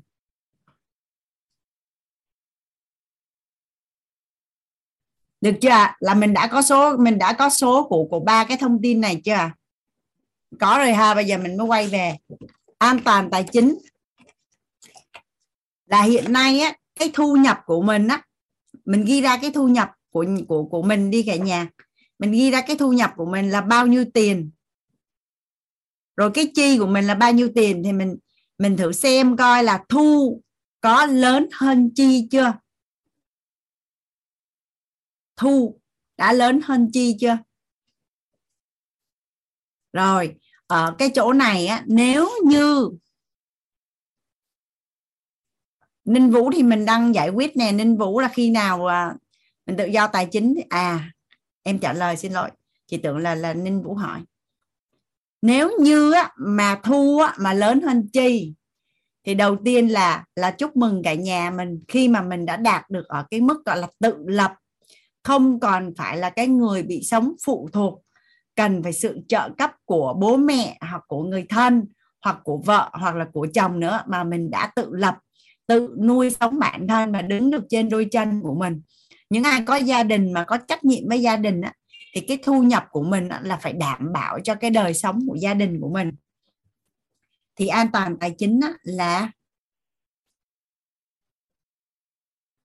Được 5.41 5.53
chưa 5.61 5.87
là 5.99 6.13
mình 6.13 6.33
đã 6.33 6.47
có 6.47 6.61
số, 6.61 6.97
mình 6.97 7.17
đã 7.17 7.33
có 7.33 7.49
số 7.49 7.87
của 7.89 8.07
của 8.09 8.19
ba 8.19 8.45
cái 8.45 8.57
thông 8.57 8.81
tin 8.81 9.01
này 9.01 9.21
chưa 9.25 9.51
có 10.59 10.77
rồi 10.77 10.93
ha, 10.93 11.15
bây 11.15 11.25
giờ 11.25 11.37
mình 11.37 11.57
mới 11.57 11.67
quay 11.67 11.87
về. 11.87 12.17
An 12.77 12.99
toàn 13.05 13.29
tài 13.31 13.45
chính. 13.51 13.77
Là 15.85 16.01
hiện 16.01 16.33
nay 16.33 16.59
á, 16.59 16.73
cái 16.95 17.11
thu 17.13 17.35
nhập 17.35 17.61
của 17.65 17.81
mình 17.81 18.07
á 18.07 18.25
mình 18.85 19.05
ghi 19.05 19.21
ra 19.21 19.37
cái 19.41 19.51
thu 19.51 19.67
nhập 19.67 19.89
của 20.09 20.25
của 20.47 20.65
của 20.65 20.81
mình 20.81 21.11
đi 21.11 21.23
cả 21.23 21.35
nhà. 21.35 21.69
Mình 22.19 22.31
ghi 22.31 22.51
ra 22.51 22.61
cái 22.61 22.75
thu 22.75 22.93
nhập 22.93 23.13
của 23.15 23.25
mình 23.25 23.49
là 23.49 23.61
bao 23.61 23.87
nhiêu 23.87 24.05
tiền. 24.13 24.51
Rồi 26.15 26.31
cái 26.33 26.51
chi 26.55 26.77
của 26.77 26.87
mình 26.87 27.07
là 27.07 27.15
bao 27.15 27.33
nhiêu 27.33 27.49
tiền 27.55 27.83
thì 27.83 27.93
mình 27.93 28.17
mình 28.57 28.77
thử 28.77 28.91
xem 28.91 29.37
coi 29.37 29.63
là 29.63 29.83
thu 29.89 30.41
có 30.81 31.05
lớn 31.05 31.47
hơn 31.53 31.89
chi 31.95 32.27
chưa. 32.31 32.53
Thu 35.35 35.79
đã 36.17 36.33
lớn 36.33 36.59
hơn 36.63 36.89
chi 36.93 37.17
chưa? 37.19 37.37
Rồi, 39.93 40.35
ở 40.67 40.95
cái 40.97 41.11
chỗ 41.15 41.33
này 41.33 41.67
á, 41.67 41.83
nếu 41.87 42.29
như 42.45 42.89
Ninh 46.09 46.29
Vũ 46.29 46.51
thì 46.51 46.63
mình 46.63 46.85
đang 46.85 47.15
giải 47.15 47.29
quyết 47.29 47.57
nè. 47.57 47.71
Ninh 47.71 47.97
Vũ 47.97 48.19
là 48.19 48.27
khi 48.27 48.49
nào 48.49 48.85
à, 48.85 49.13
mình 49.65 49.77
tự 49.77 49.85
do 49.85 50.07
tài 50.07 50.25
chính? 50.25 50.55
À 50.69 51.11
em 51.63 51.79
trả 51.79 51.93
lời 51.93 52.17
xin 52.17 52.33
lỗi. 52.33 52.49
Chị 52.87 52.97
tưởng 52.97 53.17
là 53.17 53.35
là 53.35 53.53
Ninh 53.53 53.81
Vũ 53.81 53.93
hỏi. 53.93 54.19
Nếu 55.41 55.71
như 55.79 56.11
á, 56.11 56.31
mà 56.37 56.79
thu 56.83 57.19
á, 57.19 57.33
mà 57.39 57.53
lớn 57.53 57.81
hơn 57.81 58.07
chi 58.13 58.53
thì 59.25 59.33
đầu 59.33 59.55
tiên 59.65 59.87
là 59.87 60.25
là 60.35 60.51
chúc 60.51 60.77
mừng 60.77 61.03
cả 61.03 61.13
nhà 61.13 61.51
mình 61.51 61.79
khi 61.87 62.07
mà 62.07 62.21
mình 62.21 62.45
đã 62.45 62.57
đạt 62.57 62.89
được 62.89 63.07
ở 63.07 63.25
cái 63.31 63.41
mức 63.41 63.65
gọi 63.65 63.77
là 63.77 63.87
tự 63.99 64.15
lập. 64.27 64.53
Không 65.23 65.59
còn 65.59 65.93
phải 65.97 66.17
là 66.17 66.29
cái 66.29 66.47
người 66.47 66.83
bị 66.83 67.03
sống 67.03 67.33
phụ 67.45 67.69
thuộc 67.73 68.01
cần 68.55 68.83
phải 68.83 68.93
sự 68.93 69.19
trợ 69.27 69.49
cấp 69.57 69.71
của 69.85 70.13
bố 70.19 70.37
mẹ 70.37 70.77
hoặc 70.81 71.03
của 71.07 71.23
người 71.23 71.45
thân 71.49 71.85
hoặc 72.21 72.37
của 72.43 72.57
vợ 72.57 72.89
hoặc 72.93 73.15
là 73.15 73.25
của 73.33 73.47
chồng 73.53 73.79
nữa 73.79 74.03
mà 74.07 74.23
mình 74.23 74.51
đã 74.51 74.71
tự 74.75 74.89
lập 74.91 75.17
tự 75.69 75.95
nuôi 75.99 76.29
sống 76.29 76.59
bản 76.59 76.87
thân 76.87 77.11
và 77.11 77.21
đứng 77.21 77.51
được 77.51 77.63
trên 77.69 77.89
đôi 77.89 78.07
chân 78.11 78.41
của 78.41 78.55
mình. 78.55 78.81
Những 79.29 79.43
ai 79.43 79.63
có 79.65 79.75
gia 79.75 80.03
đình 80.03 80.33
mà 80.33 80.43
có 80.47 80.57
trách 80.57 80.83
nhiệm 80.83 81.09
với 81.09 81.21
gia 81.21 81.35
đình 81.35 81.61
á, 81.61 81.73
thì 82.13 82.21
cái 82.21 82.37
thu 82.43 82.63
nhập 82.63 82.85
của 82.91 83.03
mình 83.03 83.29
là 83.43 83.57
phải 83.57 83.73
đảm 83.73 84.13
bảo 84.13 84.39
cho 84.43 84.55
cái 84.55 84.69
đời 84.71 84.93
sống 84.93 85.19
của 85.27 85.35
gia 85.35 85.53
đình 85.53 85.81
của 85.81 85.89
mình. 85.89 86.11
Thì 87.55 87.67
an 87.67 87.87
toàn 87.93 88.17
tài 88.19 88.35
chính 88.37 88.59
á 88.63 88.73
là 88.83 89.31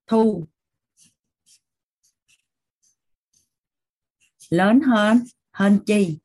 thu. 0.06 0.46
Lớn 4.50 4.80
hơn 4.80 5.20
hơn 5.52 5.78
chi? 5.86 6.18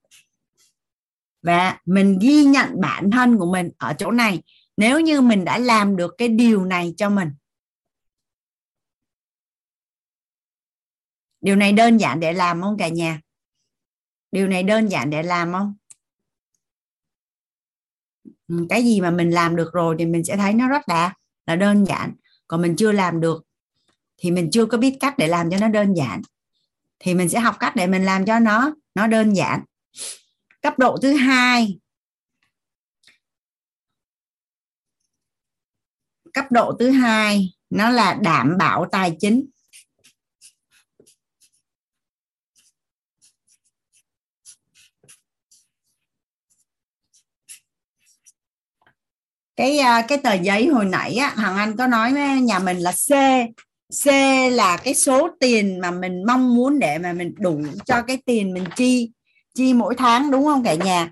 Và 1.41 1.79
mình 1.85 2.19
ghi 2.21 2.43
nhận 2.43 2.81
bản 2.81 3.11
thân 3.11 3.37
của 3.37 3.51
mình 3.51 3.69
ở 3.77 3.93
chỗ 3.93 4.11
này 4.11 4.43
nếu 4.79 4.99
như 4.99 5.21
mình 5.21 5.45
đã 5.45 5.57
làm 5.57 5.95
được 5.95 6.15
cái 6.17 6.27
điều 6.27 6.65
này 6.65 6.93
cho 6.97 7.09
mình. 7.09 7.29
Điều 11.41 11.55
này 11.55 11.73
đơn 11.73 11.97
giản 11.97 12.19
để 12.19 12.33
làm 12.33 12.61
không 12.61 12.77
cả 12.77 12.87
nhà? 12.87 13.21
Điều 14.31 14.47
này 14.47 14.63
đơn 14.63 14.87
giản 14.87 15.09
để 15.09 15.23
làm 15.23 15.51
không? 15.51 15.75
Ừ, 18.47 18.65
cái 18.69 18.83
gì 18.83 19.01
mà 19.01 19.11
mình 19.11 19.31
làm 19.31 19.55
được 19.55 19.69
rồi 19.73 19.95
thì 19.99 20.05
mình 20.05 20.23
sẽ 20.23 20.37
thấy 20.37 20.53
nó 20.53 20.67
rất 20.67 20.89
là 20.89 21.13
là 21.45 21.55
đơn 21.55 21.85
giản. 21.85 22.13
Còn 22.47 22.61
mình 22.61 22.75
chưa 22.75 22.91
làm 22.91 23.21
được 23.21 23.43
thì 24.17 24.31
mình 24.31 24.49
chưa 24.51 24.65
có 24.65 24.77
biết 24.77 24.97
cách 24.99 25.17
để 25.17 25.27
làm 25.27 25.49
cho 25.51 25.57
nó 25.57 25.67
đơn 25.67 25.93
giản. 25.93 26.21
Thì 26.99 27.13
mình 27.13 27.29
sẽ 27.29 27.39
học 27.39 27.55
cách 27.59 27.75
để 27.75 27.87
mình 27.87 28.03
làm 28.03 28.25
cho 28.25 28.39
nó 28.39 28.75
nó 28.95 29.07
đơn 29.07 29.35
giản. 29.35 29.63
Cấp 30.61 30.79
độ 30.79 30.97
thứ 31.01 31.13
hai 31.13 31.79
cấp 36.33 36.45
độ 36.51 36.73
thứ 36.79 36.89
hai 36.89 37.49
nó 37.69 37.89
là 37.89 38.13
đảm 38.13 38.57
bảo 38.57 38.85
tài 38.91 39.15
chính. 39.19 39.45
Cái 49.55 49.79
ờ, 49.79 50.01
cái 50.07 50.17
tờ 50.17 50.33
giấy 50.33 50.67
hồi 50.67 50.85
nãy 50.85 51.15
á, 51.15 51.33
thằng 51.35 51.57
anh 51.57 51.77
có 51.77 51.87
nói 51.87 52.13
với 52.13 52.41
nhà 52.41 52.59
mình 52.59 52.77
là 52.77 52.91
c. 52.91 53.09
C 54.03 54.07
là 54.51 54.77
cái 54.77 54.95
số 54.95 55.29
tiền 55.39 55.79
mà 55.81 55.91
mình 55.91 56.23
mong 56.27 56.55
muốn 56.55 56.79
để 56.79 56.97
mà 56.97 57.13
mình 57.13 57.33
đủ 57.37 57.61
cho 57.85 58.01
cái 58.01 58.17
tiền 58.25 58.53
mình 58.53 58.63
chi 58.75 59.11
chi 59.55 59.73
mỗi 59.73 59.95
tháng 59.95 60.31
đúng 60.31 60.45
không 60.45 60.63
cả 60.63 60.73
nhà? 60.73 61.11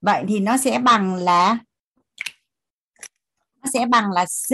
Vậy 0.00 0.24
thì 0.28 0.40
nó 0.40 0.56
sẽ 0.56 0.78
bằng 0.78 1.14
là 1.14 1.58
sẽ 3.72 3.86
bằng 3.86 4.12
là 4.12 4.24
C. 4.24 4.50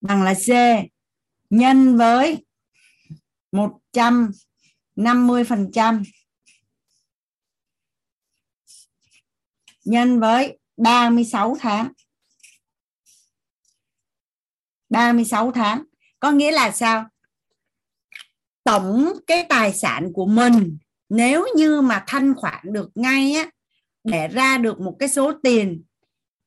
Bằng 0.00 0.22
là 0.22 0.34
C. 0.34 0.48
Nhân 1.50 1.96
với 1.96 2.44
150 3.52 5.44
phần 5.44 5.70
trăm. 5.72 6.02
Nhân 9.84 10.20
với 10.20 10.58
36 10.76 11.56
tháng. 11.60 11.92
36 14.88 15.52
tháng. 15.52 15.84
Có 16.20 16.30
nghĩa 16.30 16.50
là 16.52 16.70
sao? 16.70 17.08
Tổng 18.64 19.12
cái 19.26 19.46
tài 19.48 19.72
sản 19.72 20.10
của 20.14 20.26
mình, 20.26 20.78
nếu 21.08 21.46
như 21.56 21.80
mà 21.80 22.04
thanh 22.06 22.34
khoản 22.34 22.72
được 22.72 22.90
ngay 22.94 23.32
á 23.32 23.50
để 24.04 24.28
ra 24.28 24.58
được 24.58 24.80
một 24.80 24.96
cái 24.98 25.08
số 25.08 25.32
tiền 25.42 25.82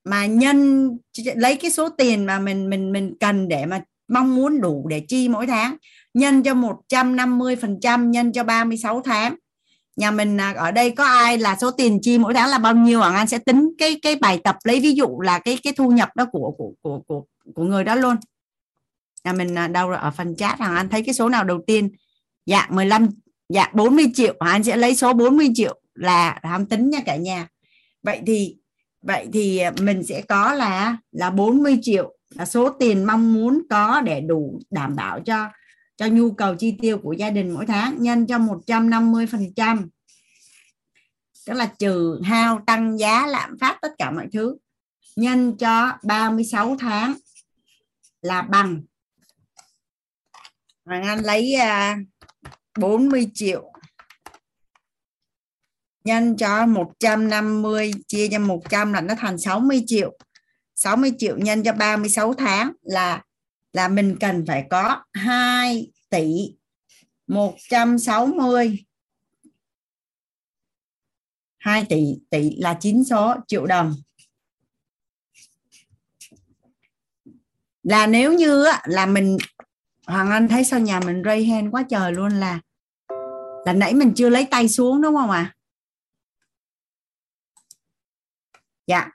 mà 0.03 0.25
nhân, 0.25 0.89
lấy 1.35 1.55
cái 1.55 1.71
số 1.71 1.89
tiền 1.89 2.25
mà 2.25 2.39
mình 2.39 2.69
mình 2.69 2.91
mình 2.91 3.13
cần 3.19 3.47
để 3.47 3.65
mà 3.65 3.81
mong 4.07 4.35
muốn 4.35 4.61
đủ 4.61 4.87
để 4.89 4.99
chi 5.07 5.29
mỗi 5.29 5.47
tháng. 5.47 5.77
Nhân 6.13 6.43
cho 6.43 6.53
150 6.53 7.55
phần 7.55 7.79
trăm, 7.81 8.11
nhân 8.11 8.31
cho 8.33 8.43
36 8.43 9.01
tháng. 9.01 9.35
Nhà 9.95 10.11
mình 10.11 10.37
à, 10.37 10.53
ở 10.57 10.71
đây 10.71 10.91
có 10.91 11.05
ai 11.05 11.37
là 11.37 11.55
số 11.61 11.71
tiền 11.71 11.99
chi 12.01 12.17
mỗi 12.17 12.33
tháng 12.33 12.49
là 12.49 12.57
bao 12.57 12.75
nhiêu 12.75 12.99
Hoàng 12.99 13.15
Anh 13.15 13.27
sẽ 13.27 13.37
tính 13.37 13.69
cái 13.77 13.99
cái 14.01 14.15
bài 14.15 14.39
tập 14.43 14.57
lấy 14.63 14.79
ví 14.79 14.91
dụ 14.91 15.19
là 15.21 15.39
cái 15.39 15.57
cái 15.63 15.73
thu 15.73 15.91
nhập 15.91 16.09
đó 16.15 16.25
của 16.31 16.51
của 16.57 16.73
của 16.81 16.99
của 17.07 17.23
của 17.55 17.63
người 17.63 17.83
đó 17.83 17.95
luôn. 17.95 18.15
Nhà 19.23 19.33
mình 19.33 19.57
à, 19.57 19.67
đâu 19.67 19.89
ở 19.91 20.11
phần 20.11 20.35
chat 20.35 20.59
Hoàng 20.59 20.75
Anh 20.75 20.89
thấy 20.89 21.03
cái 21.03 21.13
số 21.13 21.29
nào 21.29 21.43
đầu 21.43 21.61
tiên? 21.67 21.89
Dạ 22.45 22.67
15 22.69 23.07
dạ 23.49 23.69
40 23.73 24.05
triệu. 24.13 24.35
Hoàng 24.39 24.51
Anh 24.51 24.63
sẽ 24.63 24.77
lấy 24.77 24.95
số 24.95 25.13
40 25.13 25.49
triệu 25.55 25.81
là 25.97 26.39
ham 26.43 26.65
tính 26.65 26.89
nha 26.89 26.99
cả 27.05 27.15
nhà. 27.15 27.47
Vậy 28.03 28.21
thì 28.27 28.57
vậy 29.01 29.27
thì 29.33 29.57
à, 29.57 29.73
mình 29.81 30.03
sẽ 30.03 30.21
có 30.21 30.53
là 30.53 30.97
là 31.11 31.29
40 31.29 31.79
triệu 31.81 32.17
là 32.29 32.45
số 32.45 32.69
tiền 32.69 33.03
mong 33.05 33.33
muốn 33.33 33.61
có 33.69 34.01
để 34.01 34.21
đủ 34.21 34.59
đảm 34.69 34.95
bảo 34.95 35.19
cho 35.19 35.49
cho 35.97 36.07
nhu 36.07 36.31
cầu 36.31 36.55
chi 36.55 36.77
tiêu 36.81 36.97
của 36.97 37.13
gia 37.13 37.29
đình 37.29 37.51
mỗi 37.53 37.65
tháng 37.65 38.01
nhân 38.01 38.27
cho 38.27 38.37
150 38.37 39.27
phần 39.27 39.53
trăm. 39.55 39.89
Tức 41.45 41.53
là 41.53 41.65
trừ 41.79 42.21
hao 42.23 42.61
tăng 42.67 42.99
giá 42.99 43.27
lạm 43.27 43.57
phát 43.59 43.77
tất 43.81 43.91
cả 43.97 44.11
mọi 44.11 44.27
thứ, 44.33 44.57
nhân 45.15 45.57
cho 45.57 45.91
36 46.03 46.75
tháng 46.79 47.13
là 48.21 48.41
bằng. 48.41 48.81
Hoàng 50.85 51.03
Anh 51.03 51.19
lấy 51.19 51.53
à, 51.53 51.97
40 52.79 53.29
triệu 53.33 53.71
nhân 56.07 56.37
cho 56.37 56.65
150 56.65 57.91
chia 58.07 58.27
cho 58.31 58.39
100 58.39 58.93
là 58.93 59.01
nó 59.01 59.15
thành 59.17 59.37
60 59.37 59.83
triệu. 59.87 60.17
60 60.75 61.11
triệu 61.17 61.37
nhân 61.37 61.63
cho 61.63 61.73
36 61.73 62.33
tháng 62.33 62.71
là 62.81 63.23
là 63.73 63.87
mình 63.87 64.17
cần 64.19 64.45
phải 64.47 64.65
có 64.69 65.03
2 65.13 65.91
tỷ 66.09 66.55
160 67.27 68.85
2 71.57 71.85
tỷ 71.89 72.03
tỷ 72.29 72.55
là 72.57 72.77
9 72.79 73.03
số, 73.03 73.35
triệu 73.47 73.65
đồng. 73.65 73.93
Là 77.83 78.07
nếu 78.07 78.33
như 78.33 78.65
là 78.85 79.05
mình, 79.05 79.37
Hoàng 80.07 80.31
Anh 80.31 80.47
thấy 80.47 80.63
sao 80.63 80.79
nhà 80.79 80.99
mình 80.99 81.21
ray 81.25 81.45
hand 81.45 81.67
quá 81.71 81.83
trời 81.89 82.11
luôn 82.11 82.31
là 82.31 82.59
là 83.65 83.73
nãy 83.73 83.93
mình 83.93 84.13
chưa 84.15 84.29
lấy 84.29 84.45
tay 84.51 84.69
xuống 84.69 85.01
đúng 85.01 85.15
không 85.15 85.29
ạ? 85.31 85.53
à? 85.53 85.56
Dạ 88.87 89.09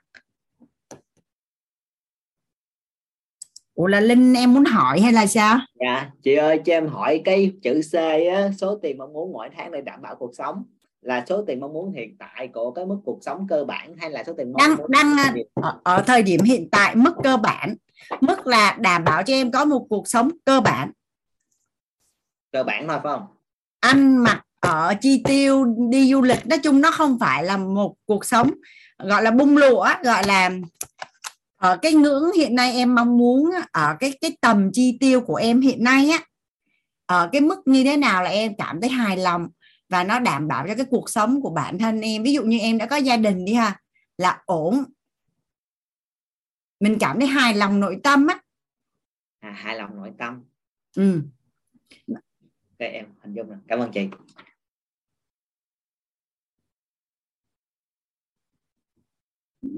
Ủa 3.73 3.87
là 3.87 3.99
Linh 3.99 4.33
em 4.33 4.53
muốn 4.53 4.65
hỏi 4.65 5.01
hay 5.01 5.13
là 5.13 5.25
sao? 5.25 5.59
Dạ, 5.79 6.11
chị 6.23 6.35
ơi 6.35 6.61
cho 6.65 6.73
em 6.73 6.87
hỏi 6.87 7.21
cái 7.25 7.51
chữ 7.61 7.81
C 7.91 7.95
á, 8.33 8.51
số 8.57 8.79
tiền 8.81 8.97
mong 8.97 9.13
muốn 9.13 9.31
mỗi 9.33 9.49
tháng 9.57 9.71
để 9.71 9.81
đảm 9.81 10.01
bảo 10.01 10.15
cuộc 10.15 10.35
sống 10.35 10.63
là 11.01 11.25
số 11.29 11.43
tiền 11.47 11.59
mong 11.59 11.73
muốn 11.73 11.91
hiện 11.91 12.17
tại 12.19 12.47
của 12.47 12.71
cái 12.71 12.85
mức 12.85 12.97
cuộc 13.05 13.19
sống 13.21 13.47
cơ 13.49 13.65
bản 13.65 13.95
hay 13.97 14.11
là 14.11 14.23
số 14.23 14.33
tiền 14.37 14.51
mong 14.51 14.57
đang 14.57 14.75
muốn 14.77 14.91
đang 14.91 15.15
ở, 15.53 15.79
ở 15.83 16.03
thời 16.07 16.23
điểm 16.23 16.41
hiện 16.41 16.69
tại 16.71 16.95
mức 16.95 17.13
cơ 17.23 17.37
bản 17.37 17.75
mức 18.21 18.47
là 18.47 18.77
đảm 18.79 19.03
bảo 19.03 19.23
cho 19.23 19.33
em 19.33 19.51
có 19.51 19.65
một 19.65 19.85
cuộc 19.89 20.07
sống 20.07 20.31
cơ 20.45 20.61
bản 20.61 20.91
cơ 22.51 22.63
bản 22.63 22.87
thôi 22.87 22.99
phải 23.03 23.13
không? 23.13 23.27
ăn 23.79 24.17
mặc 24.17 24.45
ở 24.59 24.93
chi 25.01 25.23
tiêu 25.25 25.65
đi 25.89 26.11
du 26.11 26.21
lịch 26.21 26.47
nói 26.47 26.59
chung 26.63 26.81
nó 26.81 26.91
không 26.91 27.19
phải 27.19 27.43
là 27.43 27.57
một 27.57 27.95
cuộc 28.05 28.25
sống 28.25 28.51
gọi 28.99 29.23
là 29.23 29.31
bung 29.31 29.57
lụa 29.57 29.87
gọi 30.03 30.27
là 30.27 30.49
ở 31.55 31.77
cái 31.81 31.93
ngưỡng 31.93 32.31
hiện 32.37 32.55
nay 32.55 32.73
em 32.73 32.95
mong 32.95 33.17
muốn 33.17 33.51
ở 33.71 33.95
cái 33.99 34.17
cái 34.21 34.37
tầm 34.41 34.69
chi 34.73 34.97
tiêu 34.99 35.21
của 35.21 35.35
em 35.35 35.61
hiện 35.61 35.83
nay 35.83 36.09
á 36.09 36.25
ở 37.05 37.29
cái 37.31 37.41
mức 37.41 37.59
như 37.67 37.83
thế 37.83 37.97
nào 37.97 38.23
là 38.23 38.29
em 38.29 38.53
cảm 38.57 38.81
thấy 38.81 38.89
hài 38.89 39.17
lòng 39.17 39.47
và 39.89 40.03
nó 40.03 40.19
đảm 40.19 40.47
bảo 40.47 40.67
cho 40.67 40.75
cái 40.75 40.85
cuộc 40.89 41.09
sống 41.09 41.41
của 41.41 41.49
bản 41.49 41.77
thân 41.77 42.01
em 42.01 42.23
ví 42.23 42.33
dụ 42.33 42.43
như 42.43 42.59
em 42.59 42.77
đã 42.77 42.85
có 42.85 42.95
gia 42.95 43.17
đình 43.17 43.45
đi 43.45 43.53
ha 43.53 43.79
là 44.17 44.41
ổn 44.45 44.83
mình 46.79 46.97
cảm 46.99 47.19
thấy 47.19 47.27
hài 47.27 47.53
lòng 47.53 47.79
nội 47.79 47.97
tâm 48.03 48.27
á 48.27 48.39
À, 49.39 49.51
hài 49.51 49.75
lòng 49.75 49.95
nội 49.95 50.11
tâm. 50.17 50.43
ừ. 50.95 51.21
Để 52.79 52.87
em 52.87 53.05
hình 53.23 53.33
dung 53.33 53.49
rồi. 53.49 53.57
Cảm 53.67 53.79
ơn 53.79 53.91
chị. 53.91 54.07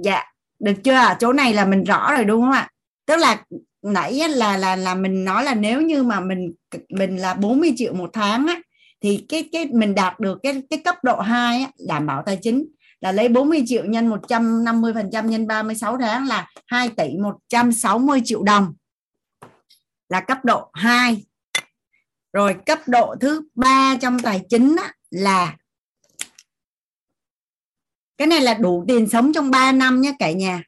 Dạ 0.03 0.23
được 0.59 0.73
chưa? 0.83 1.15
Chỗ 1.19 1.33
này 1.33 1.53
là 1.53 1.65
mình 1.65 1.83
rõ 1.83 2.13
rồi 2.15 2.25
đúng 2.25 2.41
không 2.41 2.51
ạ? 2.51 2.69
Tức 3.05 3.15
là 3.15 3.43
nãy 3.81 4.29
là 4.29 4.57
là 4.57 4.75
là 4.75 4.95
mình 4.95 5.25
nói 5.25 5.43
là 5.43 5.53
nếu 5.53 5.81
như 5.81 6.03
mà 6.03 6.19
mình 6.19 6.53
mình 6.89 7.17
là 7.17 7.33
40 7.33 7.73
triệu 7.77 7.93
một 7.93 8.09
tháng 8.13 8.47
á 8.47 8.61
thì 9.01 9.25
cái 9.29 9.49
cái 9.51 9.65
mình 9.65 9.95
đạt 9.95 10.19
được 10.19 10.39
cái 10.43 10.63
cái 10.69 10.79
cấp 10.79 10.95
độ 11.03 11.19
2 11.19 11.61
á, 11.61 11.71
đảm 11.87 12.05
bảo 12.05 12.23
tài 12.25 12.37
chính 12.41 12.65
là 13.01 13.11
lấy 13.11 13.29
40 13.29 13.63
triệu 13.67 13.85
nhân 13.85 14.07
150 14.07 14.93
phần 14.93 15.09
trăm 15.13 15.29
nhân 15.29 15.47
36 15.47 15.97
tháng 15.97 16.27
là 16.27 16.47
2 16.67 16.89
tỷ 16.89 17.17
160 17.17 18.21
triệu 18.25 18.43
đồng. 18.43 18.73
Là 20.09 20.19
cấp 20.19 20.45
độ 20.45 20.69
2 20.73 21.23
rồi 22.33 22.55
cấp 22.65 22.79
độ 22.87 23.15
thứ 23.21 23.41
ba 23.55 23.97
trong 24.01 24.19
tài 24.19 24.41
chính 24.49 24.75
á, 24.83 24.93
là 25.09 25.55
cái 28.17 28.27
này 28.27 28.41
là 28.41 28.53
đủ 28.53 28.85
tiền 28.87 29.09
sống 29.09 29.33
trong 29.33 29.51
3 29.51 29.71
năm 29.71 30.01
nhé 30.01 30.13
cả 30.19 30.31
nhà. 30.31 30.63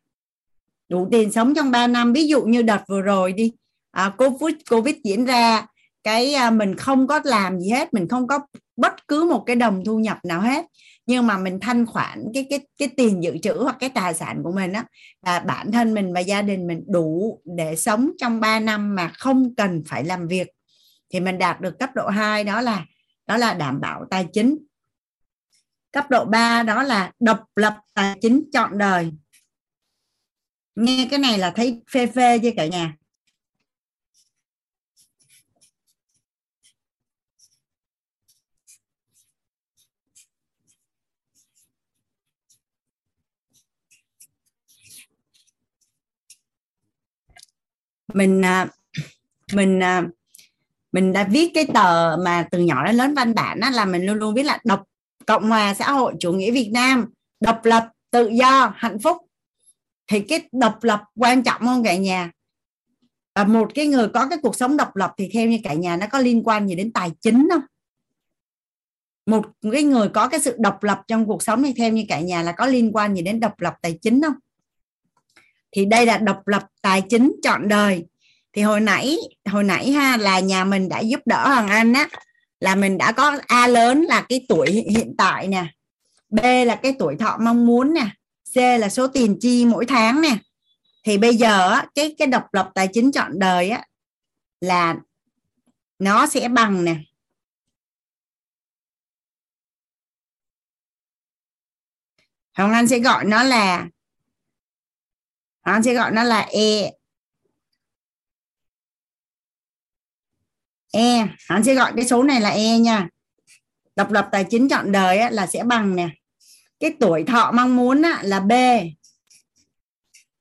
Đủ 0.90 1.08
tiền 1.12 1.32
sống 1.32 1.54
trong 1.56 1.72
3 1.72 1.88
năm. 1.88 2.14
Ví 2.14 2.28
dụ 2.28 2.42
như 2.42 2.62
đợt 2.62 2.84
vừa 2.88 3.02
rồi 3.02 3.34
đi. 3.34 3.52
À, 3.92 4.10
covid 4.18 4.56
covid 4.70 4.96
diễn 5.04 5.26
ra 5.26 5.66
cái 6.04 6.34
à, 6.34 6.52
mình 6.52 6.76
không 6.76 7.08
có 7.08 7.22
làm 7.24 7.60
gì 7.60 7.70
hết. 7.70 7.94
Mình 7.94 8.08
không 8.08 8.28
có 8.28 8.40
bất 8.78 9.08
cứ 9.08 9.24
một 9.24 9.44
cái 9.46 9.56
đồng 9.56 9.84
thu 9.86 10.00
nhập 10.00 10.18
nào 10.24 10.42
hết. 10.42 10.66
Nhưng 11.06 11.28
mà 11.28 11.38
mình 11.38 11.60
thanh 11.60 11.86
khoản 11.86 12.26
cái 12.34 12.46
cái 12.50 12.60
cái 12.78 12.88
tiền 12.98 13.24
dự 13.24 13.38
trữ 13.38 13.54
hoặc 13.54 13.78
cái 13.80 13.90
tài 13.90 14.14
sản 14.14 14.42
của 14.44 14.52
mình 14.52 14.74
á 14.74 14.86
và 15.22 15.40
bản 15.40 15.72
thân 15.72 15.94
mình 15.94 16.14
và 16.14 16.20
gia 16.20 16.42
đình 16.42 16.68
mình 16.68 16.84
đủ 16.88 17.40
để 17.46 17.76
sống 17.76 18.12
trong 18.18 18.40
3 18.40 18.60
năm 18.60 18.96
mà 18.96 19.12
không 19.18 19.56
cần 19.56 19.84
phải 19.88 20.04
làm 20.04 20.28
việc. 20.28 20.48
Thì 21.14 21.20
mình 21.20 21.38
đạt 21.38 21.62
được 21.62 21.80
cấp 21.80 21.90
độ 21.96 22.08
2 22.08 22.44
đó 22.44 22.62
là 22.62 22.86
đó 23.28 23.38
là 23.38 23.54
đảm 23.54 23.82
bảo 23.82 24.06
tài 24.10 24.26
chính 24.34 24.58
cấp 25.92 26.10
độ 26.10 26.26
3 26.26 26.64
đó 26.64 26.84
là 26.84 27.12
độc 27.20 27.46
lập 27.56 27.80
tài 27.94 28.18
chính 28.22 28.44
chọn 28.54 28.78
đời. 28.78 29.12
Nghe 30.76 31.08
cái 31.12 31.20
này 31.20 31.38
là 31.38 31.52
thấy 31.52 31.82
phê 31.92 32.08
phê 32.08 32.40
chưa 32.40 32.52
cả 32.58 32.68
nhà? 32.68 32.96
Mình 48.14 48.46
à, 48.46 48.68
mình 49.54 49.84
à, 49.84 50.04
mình 50.92 51.14
đã 51.14 51.28
viết 51.32 51.52
cái 51.54 51.66
tờ 51.74 52.18
mà 52.26 52.48
từ 52.52 52.60
nhỏ 52.60 52.86
đến 52.86 52.96
lớn 52.96 53.14
văn 53.16 53.36
bản 53.36 53.60
đó 53.60 53.70
là 53.70 53.86
mình 53.86 54.06
luôn 54.06 54.18
luôn 54.18 54.36
viết 54.36 54.44
là 54.44 54.60
độc 54.64 54.84
cộng 55.28 55.50
hòa 55.50 55.74
xã 55.74 55.92
hội 55.92 56.14
chủ 56.20 56.34
nghĩa 56.34 56.52
việt 56.52 56.70
nam, 56.74 57.06
độc 57.40 57.66
lập, 57.66 57.90
tự 58.12 58.30
do, 58.30 58.74
hạnh 58.76 59.00
phúc. 59.00 59.18
Thì 60.08 60.20
cái 60.20 60.50
độc 60.52 60.84
lập 60.84 61.04
quan 61.16 61.44
trọng 61.44 61.62
không 61.62 61.84
cả 61.84 61.96
nhà. 61.96 62.32
Và 63.36 63.44
một 63.44 63.72
cái 63.76 63.88
người 63.88 64.08
có 64.08 64.28
cái 64.28 64.38
cuộc 64.44 64.56
sống 64.56 64.78
độc 64.78 64.96
lập 64.96 65.14
thì 65.18 65.30
theo 65.34 65.48
như 65.48 65.60
cả 65.64 65.74
nhà 65.74 65.98
nó 65.98 66.08
có 66.08 66.20
liên 66.20 66.44
quan 66.44 66.68
gì 66.68 66.76
đến 66.76 66.92
tài 66.92 67.12
chính 67.22 67.48
không? 67.52 67.62
Một 69.26 69.46
cái 69.72 69.84
người 69.84 70.10
có 70.10 70.28
cái 70.28 70.40
sự 70.40 70.56
độc 70.60 70.84
lập 70.84 71.02
trong 71.08 71.26
cuộc 71.26 71.44
sống 71.44 71.64
thì 71.64 71.74
theo 71.74 71.92
như 71.92 72.06
cả 72.10 72.20
nhà 72.20 72.44
là 72.44 72.52
có 72.52 72.66
liên 72.66 72.92
quan 72.96 73.16
gì 73.16 73.22
đến 73.22 73.40
độc 73.40 73.62
lập 73.62 73.74
tài 73.82 74.00
chính 74.02 74.22
không? 74.22 74.36
Thì 75.72 75.86
đây 75.86 76.06
là 76.06 76.18
độc 76.18 76.48
lập 76.48 76.64
tài 76.82 77.02
chính 77.10 77.36
chọn 77.44 77.68
đời. 77.68 78.06
Thì 78.54 78.62
hồi 78.62 78.80
nãy 78.80 79.18
hồi 79.50 79.64
nãy 79.64 79.92
ha, 79.92 80.18
là 80.18 80.40
nhà 80.40 80.64
mình 80.64 80.90
đã 80.90 81.00
giúp 81.00 81.20
đỡ 81.26 81.48
hoàng 81.48 81.68
anh 81.68 81.94
á 81.94 82.10
là 82.60 82.76
mình 82.76 82.98
đã 82.98 83.12
có 83.12 83.38
a 83.48 83.68
lớn 83.68 84.02
là 84.02 84.26
cái 84.30 84.46
tuổi 84.50 84.72
hiện 84.72 85.16
tại 85.18 85.48
nè, 85.48 85.66
b 86.30 86.40
là 86.66 86.76
cái 86.76 86.94
tuổi 87.00 87.16
thọ 87.20 87.38
mong 87.42 87.66
muốn 87.68 87.94
nè, 87.94 88.10
c 88.54 88.58
là 88.58 88.90
số 88.90 89.08
tiền 89.08 89.38
chi 89.42 89.66
mỗi 89.66 89.86
tháng 89.86 90.22
nè. 90.22 90.38
Thì 91.04 91.18
bây 91.18 91.36
giờ 91.36 91.82
cái 91.96 92.16
cái 92.18 92.28
độc 92.28 92.54
lập 92.54 92.70
tài 92.76 92.88
chính 92.94 93.12
chọn 93.12 93.40
đời 93.40 93.70
á, 93.70 93.86
là 94.62 94.96
nó 96.00 96.28
sẽ 96.28 96.48
bằng 96.50 96.86
nè. 96.86 96.96
Hoàng 102.54 102.74
Anh 102.74 102.88
sẽ 102.88 103.00
gọi 103.00 103.26
nó 103.26 103.44
là 103.44 103.78
Hoàng 105.62 105.76
Anh 105.76 105.84
sẽ 105.84 105.94
gọi 105.94 106.12
nó 106.12 106.24
là 106.24 106.40
E 106.40 106.92
E. 110.92 111.28
Hắn 111.50 111.64
sẽ 111.64 111.76
gọi 111.76 111.94
cái 111.96 112.06
số 112.06 112.24
này 112.24 112.42
là 112.42 112.50
E 112.50 112.80
nha. 112.80 113.10
Độc 113.96 114.12
lập 114.12 114.28
tài 114.32 114.44
chính 114.44 114.70
chọn 114.70 114.92
đời 114.92 115.18
á, 115.18 115.30
là 115.30 115.48
sẽ 115.48 115.64
bằng 115.64 115.96
nè. 115.96 116.10
Cái 116.80 116.94
tuổi 117.00 117.24
thọ 117.24 117.52
mong 117.52 117.76
muốn 117.76 118.02
á, 118.02 118.20
là 118.24 118.40
B. 118.40 118.52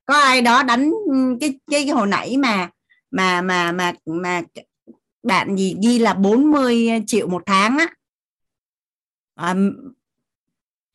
Có 0.05 0.19
ai 0.19 0.41
đó 0.41 0.63
đánh 0.63 0.91
cái 1.41 1.59
cái, 1.71 1.85
cái 1.85 1.95
hồi 1.95 2.07
nãy 2.07 2.37
mà 2.37 2.69
mà 3.11 3.41
mà 3.41 3.71
mà 3.71 3.93
mà 4.05 4.41
bạn 5.23 5.55
gì 5.55 5.75
ghi 5.83 5.99
là 5.99 6.13
40 6.13 6.89
triệu 7.07 7.27
một 7.27 7.43
tháng 7.45 7.77
á. 7.77 7.87
À, 9.35 9.55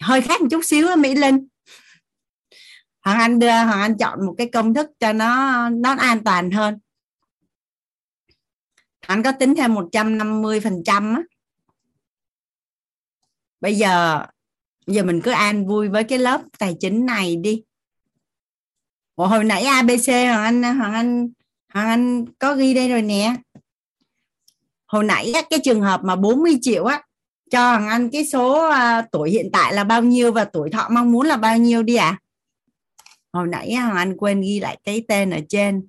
hơi 0.02 0.20
khác 0.20 0.40
một 0.40 0.48
chút 0.50 0.64
xíu 0.64 0.88
á 0.88 0.96
Mỹ 0.96 1.14
Linh. 1.14 1.48
Hoàng 3.04 3.18
Anh 3.18 3.38
đưa 3.38 3.46
Hoàng 3.46 3.80
Anh 3.80 3.98
chọn 3.98 4.26
một 4.26 4.34
cái 4.38 4.48
công 4.52 4.74
thức 4.74 4.90
cho 5.00 5.12
nó 5.12 5.68
nó 5.68 5.94
an 5.98 6.24
toàn 6.24 6.50
hơn 6.50 6.78
anh 9.06 9.22
có 9.22 9.32
tính 9.32 9.54
thêm 9.54 9.74
150 9.74 10.60
phần 10.60 10.82
trăm 10.84 11.14
á. 11.14 11.22
Bây 13.60 13.74
giờ 13.74 14.22
bây 14.86 14.96
giờ 14.96 15.02
mình 15.02 15.20
cứ 15.20 15.30
an 15.30 15.66
vui 15.66 15.88
với 15.88 16.04
cái 16.04 16.18
lớp 16.18 16.40
tài 16.58 16.76
chính 16.80 17.06
này 17.06 17.36
đi. 17.36 17.62
Ủa, 19.16 19.26
hồi 19.26 19.44
nãy 19.44 19.62
ABC 19.64 20.08
Hoàng 20.08 20.42
Anh 20.44 20.62
Hoàng 20.62 20.94
Anh 20.94 21.28
Hoàng 21.74 21.88
Anh 21.88 22.24
có 22.38 22.54
ghi 22.54 22.74
đây 22.74 22.88
rồi 22.88 23.02
nè. 23.02 23.36
Hồi 24.86 25.04
nãy 25.04 25.32
cái 25.50 25.60
trường 25.64 25.80
hợp 25.80 26.00
mà 26.04 26.16
40 26.16 26.58
triệu 26.60 26.84
á 26.84 27.02
cho 27.50 27.68
Hoàng 27.68 27.88
Anh 27.88 28.10
cái 28.10 28.26
số 28.26 28.68
uh, 28.68 29.04
tuổi 29.12 29.30
hiện 29.30 29.50
tại 29.52 29.74
là 29.74 29.84
bao 29.84 30.02
nhiêu 30.02 30.32
và 30.32 30.44
tuổi 30.44 30.70
thọ 30.70 30.88
mong 30.90 31.12
muốn 31.12 31.26
là 31.26 31.36
bao 31.36 31.58
nhiêu 31.58 31.82
đi 31.82 31.94
ạ? 31.94 32.06
À? 32.06 32.18
hồi 33.32 33.46
nãy 33.48 33.74
Hoàng 33.74 33.96
Anh 33.96 34.16
quên 34.16 34.40
ghi 34.40 34.60
lại 34.60 34.78
cái 34.84 35.04
tên 35.08 35.30
ở 35.30 35.40
trên. 35.48 35.88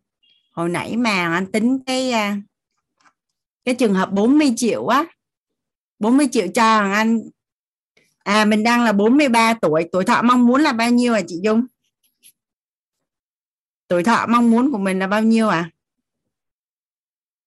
Hồi 0.51 0.69
nãy 0.69 0.97
mà 0.97 1.15
Hoàng 1.15 1.33
Anh 1.33 1.51
tính 1.51 1.79
cái 1.85 2.11
uh, 2.13 2.43
cái 3.65 3.75
trường 3.75 3.93
hợp 3.93 4.11
40 4.11 4.53
triệu 4.57 4.87
á 4.87 5.05
40 5.99 6.27
triệu 6.31 6.47
cho 6.55 6.77
Hoàng 6.77 6.93
Anh. 6.93 7.21
À 8.17 8.45
mình 8.45 8.63
đang 8.63 8.83
là 8.83 8.91
43 8.91 9.53
tuổi 9.53 9.89
tuổi 9.91 10.05
thọ 10.05 10.21
mong 10.21 10.45
muốn 10.45 10.61
là 10.61 10.73
bao 10.73 10.89
nhiêu 10.89 11.13
à 11.13 11.21
chị 11.27 11.39
Dung? 11.43 11.65
Tuổi 13.87 14.03
thọ 14.03 14.25
mong 14.29 14.51
muốn 14.51 14.71
của 14.71 14.77
mình 14.77 14.99
là 14.99 15.07
bao 15.07 15.23
nhiêu 15.23 15.49
à? 15.49 15.69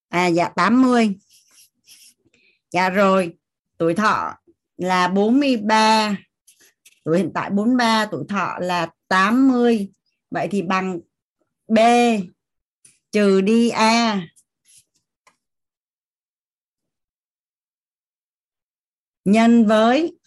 À 0.09 0.27
dạ 0.27 0.49
80 0.49 1.15
dạ 2.71 2.89
rồi, 2.89 3.37
tuổi 3.77 3.93
thọ 3.93 4.33
là 4.77 5.07
43 5.07 6.15
tuổi 7.03 7.17
hiện 7.17 7.31
tại 7.33 7.49
43 7.49 8.05
tuổi 8.05 8.23
thọ 8.29 8.57
là 8.59 8.89
80 9.07 9.89
vậy 10.31 10.47
thì 10.51 10.61
bằng 10.61 10.99
B 11.67 11.79
trừ 13.11 13.41
đi 13.41 13.69
A. 13.69 14.21
nhân 19.27 19.67
với 19.67 20.17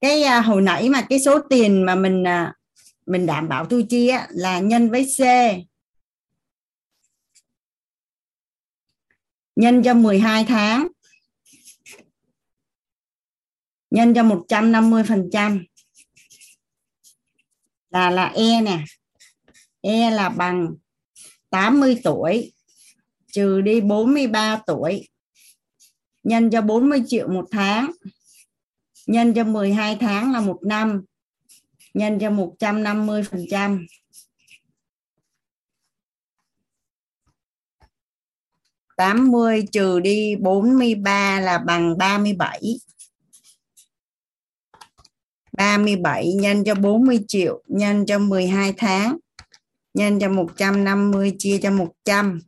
cái 0.00 0.22
à, 0.22 0.40
hồi 0.40 0.62
nãy 0.62 0.88
mà 0.88 1.06
cái 1.08 1.20
số 1.20 1.38
tiền 1.50 1.86
mà 1.86 1.94
mình 1.94 2.26
à, 2.26 2.54
mình 3.06 3.26
đảm 3.26 3.48
bảo 3.48 3.66
thu 3.66 3.80
chi 3.88 4.08
á, 4.08 4.28
là 4.30 4.58
nhân 4.58 4.90
với 4.90 5.06
C. 5.18 5.20
Nhân 9.56 9.82
cho 9.82 9.94
12 9.94 10.44
tháng. 10.44 10.88
Nhân 13.90 14.14
cho 14.14 14.22
150 14.22 15.02
phần 15.08 15.28
trăm. 15.32 15.64
Là 17.90 18.10
là 18.10 18.26
E 18.26 18.60
nè. 18.60 18.84
E 19.80 20.10
là 20.10 20.28
bằng 20.28 20.74
80 21.56 22.00
tuổi, 22.04 22.52
trừ 23.32 23.60
đi 23.60 23.80
43 23.80 24.60
tuổi. 24.66 25.08
Nhân 26.22 26.50
cho 26.50 26.62
40 26.62 27.02
triệu 27.06 27.28
một 27.28 27.44
tháng. 27.50 27.92
Nhân 29.06 29.34
cho 29.34 29.44
12 29.44 29.96
tháng 30.00 30.32
là 30.32 30.40
một 30.40 30.58
năm. 30.62 31.04
Nhân 31.94 32.18
cho 32.20 32.30
150 32.30 33.22
phần 33.22 33.44
trăm. 33.50 33.86
tám 38.96 39.30
mươi 39.30 39.64
trừ 39.72 40.00
đi 40.00 40.36
43 40.36 41.40
là 41.40 41.58
bằng 41.58 41.98
37 41.98 42.78
37 45.52 46.32
nhân 46.32 46.64
cho 46.64 46.74
40 46.74 47.24
triệu, 47.28 47.62
nhân 47.66 48.06
cho 48.06 48.18
12 48.18 48.72
tháng 48.76 49.16
nhân 49.96 50.20
cho 50.20 50.28
150 50.28 51.34
chia 51.38 51.58
cho 51.62 51.70
100 51.70 52.40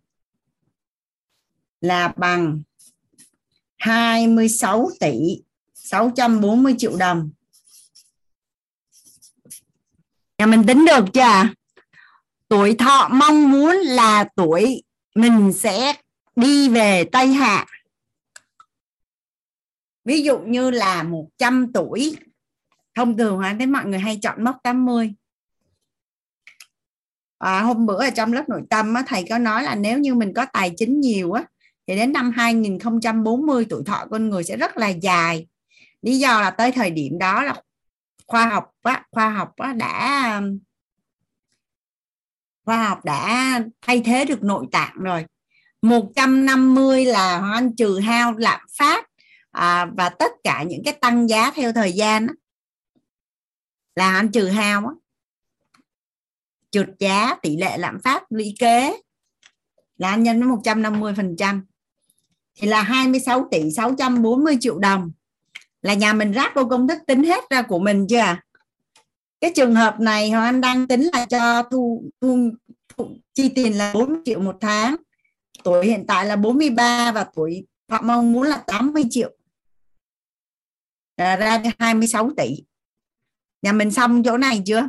là 1.81 2.12
bằng 2.16 2.62
26 3.77 4.91
tỷ 5.01 5.43
640 5.75 6.75
triệu 6.79 6.97
đồng. 6.97 7.31
Nhà 10.39 10.47
mình 10.47 10.65
tính 10.66 10.85
được 10.85 11.05
chưa? 11.15 11.49
Tuổi 12.49 12.75
thọ 12.75 13.09
mong 13.12 13.51
muốn 13.51 13.77
là 13.77 14.29
tuổi 14.37 14.83
mình 15.15 15.53
sẽ 15.53 15.95
đi 16.37 16.69
về 16.69 17.05
Tây 17.12 17.27
Hạ. 17.27 17.66
Ví 20.05 20.23
dụ 20.23 20.39
như 20.39 20.70
là 20.70 21.03
100 21.03 21.73
tuổi. 21.75 22.16
Thông 22.95 23.16
thường 23.16 23.37
hóa 23.37 23.55
thấy 23.59 23.66
mọi 23.66 23.85
người 23.85 23.99
hay 23.99 24.19
chọn 24.23 24.45
mốc 24.45 24.57
80. 24.62 25.15
À, 27.39 27.60
hôm 27.60 27.86
bữa 27.86 28.05
ở 28.05 28.10
trong 28.10 28.32
lớp 28.32 28.48
nội 28.48 28.62
tâm 28.70 28.94
á, 28.94 29.05
thầy 29.06 29.24
có 29.28 29.39
nói 29.39 29.62
là 29.62 29.74
nếu 29.74 29.98
như 29.98 30.15
mình 30.15 30.32
có 30.35 30.47
tài 30.52 30.73
chính 30.77 31.01
nhiều 31.01 31.32
á 31.32 31.44
thì 31.86 31.97
đến 31.97 32.12
năm 32.12 32.31
2040 32.36 33.66
tuổi 33.70 33.82
thọ 33.86 34.06
con 34.10 34.28
người 34.28 34.44
sẽ 34.44 34.56
rất 34.56 34.77
là 34.77 34.89
dài 34.89 35.47
lý 36.02 36.19
do 36.19 36.40
là 36.40 36.51
tới 36.51 36.73
thời 36.73 36.90
điểm 36.90 37.19
đó 37.19 37.43
là 37.44 37.62
khoa 38.27 38.47
học 38.47 38.70
á, 38.82 39.05
khoa 39.10 39.31
học 39.31 39.56
á, 39.56 39.73
đã 39.73 40.40
khoa 42.65 42.89
học 42.89 43.05
đã 43.05 43.60
thay 43.82 44.02
thế 44.05 44.24
được 44.24 44.43
nội 44.43 44.66
tạng 44.73 44.94
rồi 44.98 45.24
150 45.82 47.05
là 47.05 47.51
anh 47.52 47.77
trừ 47.77 47.98
hao 47.98 48.32
lạm 48.32 48.60
phát 48.78 49.06
à, 49.51 49.86
và 49.97 50.09
tất 50.09 50.32
cả 50.44 50.62
những 50.62 50.82
cái 50.85 50.94
tăng 51.01 51.28
giá 51.28 51.51
theo 51.51 51.73
thời 51.73 51.93
gian 51.93 52.27
đó, 52.27 52.35
là 53.97 54.15
anh 54.15 54.32
trừ 54.32 54.48
hao 54.48 54.81
đó 54.81 54.94
trượt 56.70 56.89
giá 56.99 57.35
tỷ 57.43 57.57
lệ 57.57 57.78
lạm 57.78 57.99
phát 58.05 58.23
lũy 58.31 58.55
kế 58.59 59.01
là 59.97 60.16
nhân 60.16 60.40
với 60.40 60.49
150 60.49 61.15
phần 61.16 61.36
trăm. 61.39 61.66
Thì 62.55 62.69
là 62.69 62.82
26 62.82 63.49
tỷ 63.51 63.70
640 63.77 64.57
triệu 64.61 64.78
đồng. 64.78 65.12
Là 65.82 65.95
nhà 65.95 66.12
mình 66.12 66.35
ráp 66.35 66.55
vô 66.55 66.65
công 66.65 66.89
thức 66.89 66.99
tính 67.07 67.24
hết 67.24 67.45
ra 67.51 67.62
của 67.62 67.78
mình 67.78 68.07
chưa 68.09 68.36
cái 69.40 69.53
trường 69.55 69.74
hợp 69.74 70.01
này 70.01 70.31
họ 70.31 70.43
Anh 70.43 70.61
đang 70.61 70.89
tính 70.89 71.09
là 71.12 71.27
cho 71.27 71.62
thu, 71.70 72.05
thu, 72.20 72.51
thu 72.89 73.09
chi 73.35 73.49
tiền 73.49 73.78
là 73.78 73.93
4 73.95 74.23
triệu 74.24 74.40
một 74.40 74.57
tháng. 74.61 74.97
Tuổi 75.65 75.86
hiện 75.86 76.05
tại 76.09 76.27
là 76.27 76.36
43 76.36 77.12
và 77.12 77.27
tuổi 77.35 77.66
họ 77.90 78.03
mong 78.03 78.32
muốn 78.32 78.43
là 78.43 78.57
80 78.66 79.05
triệu. 79.11 79.36
Là 81.16 81.36
ra 81.36 81.62
26 81.78 82.31
tỷ. 82.36 82.65
Nhà 83.62 83.73
mình 83.73 83.90
xong 83.90 84.23
chỗ 84.23 84.36
này 84.36 84.62
chưa? 84.66 84.89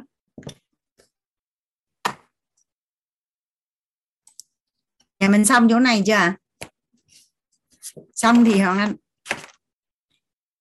Nhà 5.20 5.30
mình 5.30 5.46
xong 5.46 5.68
chỗ 5.70 5.80
này 5.80 6.04
chưa 6.06 6.34
xong 8.14 8.46
thì 8.46 8.60
Hoàng 8.60 8.78
Anh. 8.78 8.96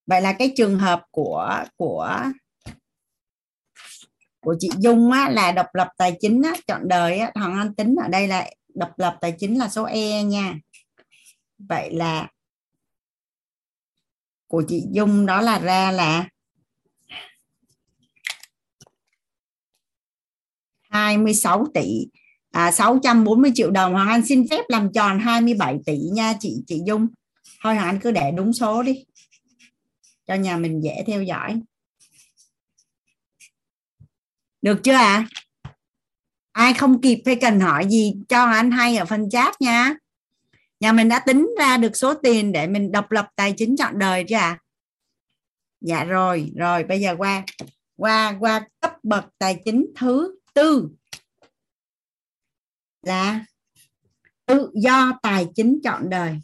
Vậy 0.05 0.21
là 0.21 0.33
cái 0.33 0.53
trường 0.57 0.79
hợp 0.79 1.03
của 1.11 1.63
của 1.75 2.21
của 4.39 4.55
chị 4.59 4.69
Dung 4.77 5.11
á, 5.11 5.29
là 5.29 5.51
độc 5.51 5.67
lập 5.73 5.87
tài 5.97 6.17
chính 6.19 6.41
á, 6.41 6.53
chọn 6.67 6.87
đời 6.87 7.19
á, 7.19 7.31
Hoàng 7.35 7.57
Anh 7.57 7.75
tính 7.75 7.95
ở 8.03 8.07
đây 8.07 8.27
là 8.27 8.49
độc 8.75 8.99
lập 8.99 9.17
tài 9.21 9.35
chính 9.39 9.57
là 9.59 9.69
số 9.69 9.83
E 9.83 10.23
nha. 10.23 10.55
Vậy 11.57 11.91
là 11.93 12.27
của 14.47 14.63
chị 14.67 14.83
Dung 14.91 15.25
đó 15.25 15.41
là 15.41 15.59
ra 15.59 15.91
là 15.91 16.29
26 20.89 21.67
tỷ 21.73 22.07
à, 22.51 22.71
640 22.71 23.51
triệu 23.55 23.71
đồng. 23.71 23.93
Hoàng 23.93 24.07
Anh 24.07 24.25
xin 24.25 24.47
phép 24.49 24.61
làm 24.67 24.91
tròn 24.93 25.19
27 25.19 25.79
tỷ 25.85 25.97
nha 25.97 26.33
chị 26.39 26.57
chị 26.67 26.81
Dung. 26.85 27.07
Thôi 27.63 27.75
Hoàng 27.75 27.87
Anh 27.87 27.99
cứ 27.99 28.11
để 28.11 28.31
đúng 28.31 28.53
số 28.53 28.83
đi. 28.83 29.05
Cho 30.27 30.35
nhà 30.35 30.57
mình 30.57 30.83
dễ 30.83 31.03
theo 31.07 31.23
dõi. 31.23 31.61
Được 34.61 34.79
chưa 34.83 34.93
ạ? 34.93 35.27
À? 35.33 35.39
ai 36.59 36.73
không 36.73 37.01
kịp 37.01 37.21
hay 37.25 37.35
cần 37.35 37.59
hỏi 37.59 37.85
gì 37.89 38.13
cho 38.29 38.45
anh 38.45 38.71
hay 38.71 38.97
ở 38.97 39.05
phần 39.05 39.29
chat 39.29 39.61
nha. 39.61 39.95
Nhà 40.79 40.91
mình 40.91 41.09
đã 41.09 41.19
tính 41.19 41.49
ra 41.59 41.77
được 41.77 41.97
số 41.97 42.13
tiền 42.13 42.51
để 42.51 42.67
mình 42.67 42.91
độc 42.91 43.11
lập 43.11 43.27
tài 43.35 43.53
chính 43.57 43.75
chọn 43.77 43.99
đời 43.99 44.25
chưa 44.29 44.35
ạ? 44.35 44.41
À? 44.41 44.59
dạ 45.81 46.03
rồi 46.03 46.51
rồi 46.55 46.83
bây 46.83 47.01
giờ 47.01 47.15
qua 47.17 47.43
qua 47.97 48.37
qua 48.39 48.67
cấp 48.81 48.93
bậc 49.03 49.25
tài 49.37 49.61
chính 49.65 49.85
thứ 49.95 50.35
tư 50.53 50.89
là 53.01 53.45
tự 54.45 54.71
do 54.73 55.19
tài 55.21 55.47
chính 55.55 55.79
chọn 55.83 56.09
đời. 56.09 56.39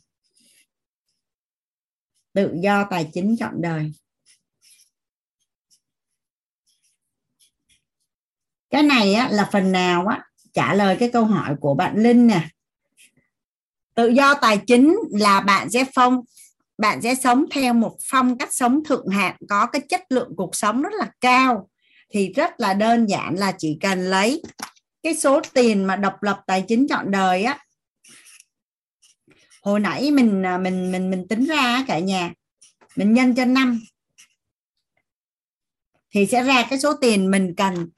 Tự 2.33 2.53
do 2.63 2.87
tài 2.89 3.09
chính 3.13 3.35
chọn 3.39 3.53
đời. 3.61 3.91
Cái 8.69 8.83
này 8.83 9.13
á, 9.13 9.29
là 9.31 9.49
phần 9.51 9.71
nào 9.71 10.07
á, 10.07 10.23
trả 10.53 10.73
lời 10.73 10.97
cái 10.99 11.09
câu 11.11 11.25
hỏi 11.25 11.55
của 11.59 11.73
bạn 11.73 12.03
Linh 12.03 12.27
nè. 12.27 12.47
Tự 13.93 14.07
do 14.07 14.33
tài 14.33 14.57
chính 14.67 14.95
là 15.11 15.41
bạn 15.41 15.69
sẽ 15.69 15.85
phong 15.93 16.21
bạn 16.77 17.01
sẽ 17.01 17.15
sống 17.15 17.45
theo 17.51 17.73
một 17.73 17.97
phong 18.09 18.37
cách 18.37 18.53
sống 18.53 18.83
thượng 18.83 19.07
hạng 19.07 19.35
có 19.49 19.65
cái 19.65 19.81
chất 19.89 20.01
lượng 20.09 20.29
cuộc 20.37 20.55
sống 20.55 20.81
rất 20.81 20.93
là 20.93 21.11
cao 21.21 21.69
thì 22.09 22.33
rất 22.33 22.59
là 22.59 22.73
đơn 22.73 23.05
giản 23.05 23.35
là 23.35 23.53
chỉ 23.57 23.77
cần 23.81 23.99
lấy 23.99 24.41
cái 25.05 25.15
số 25.15 25.41
tiền 25.53 25.85
mà 25.85 25.95
độc 25.95 26.23
lập 26.23 26.41
tài 26.47 26.65
chính 26.67 26.87
chọn 26.87 27.11
đời 27.11 27.43
á, 27.43 27.65
hồi 29.61 29.79
nãy 29.79 30.11
mình 30.11 30.45
à, 30.45 30.57
mình 30.57 30.91
mình 30.91 31.09
mình 31.09 31.27
tính 31.27 31.45
ra 31.45 31.83
cả 31.87 31.99
nhà, 31.99 32.33
mình 32.95 33.13
nhân 33.13 33.35
cho 33.35 33.45
năm, 33.45 33.81
thì 36.13 36.25
sẽ 36.25 36.43
ra 36.43 36.65
cái 36.69 36.79
số 36.79 36.93
tiền 36.93 37.31
mình 37.31 37.53
cần. 37.57 37.89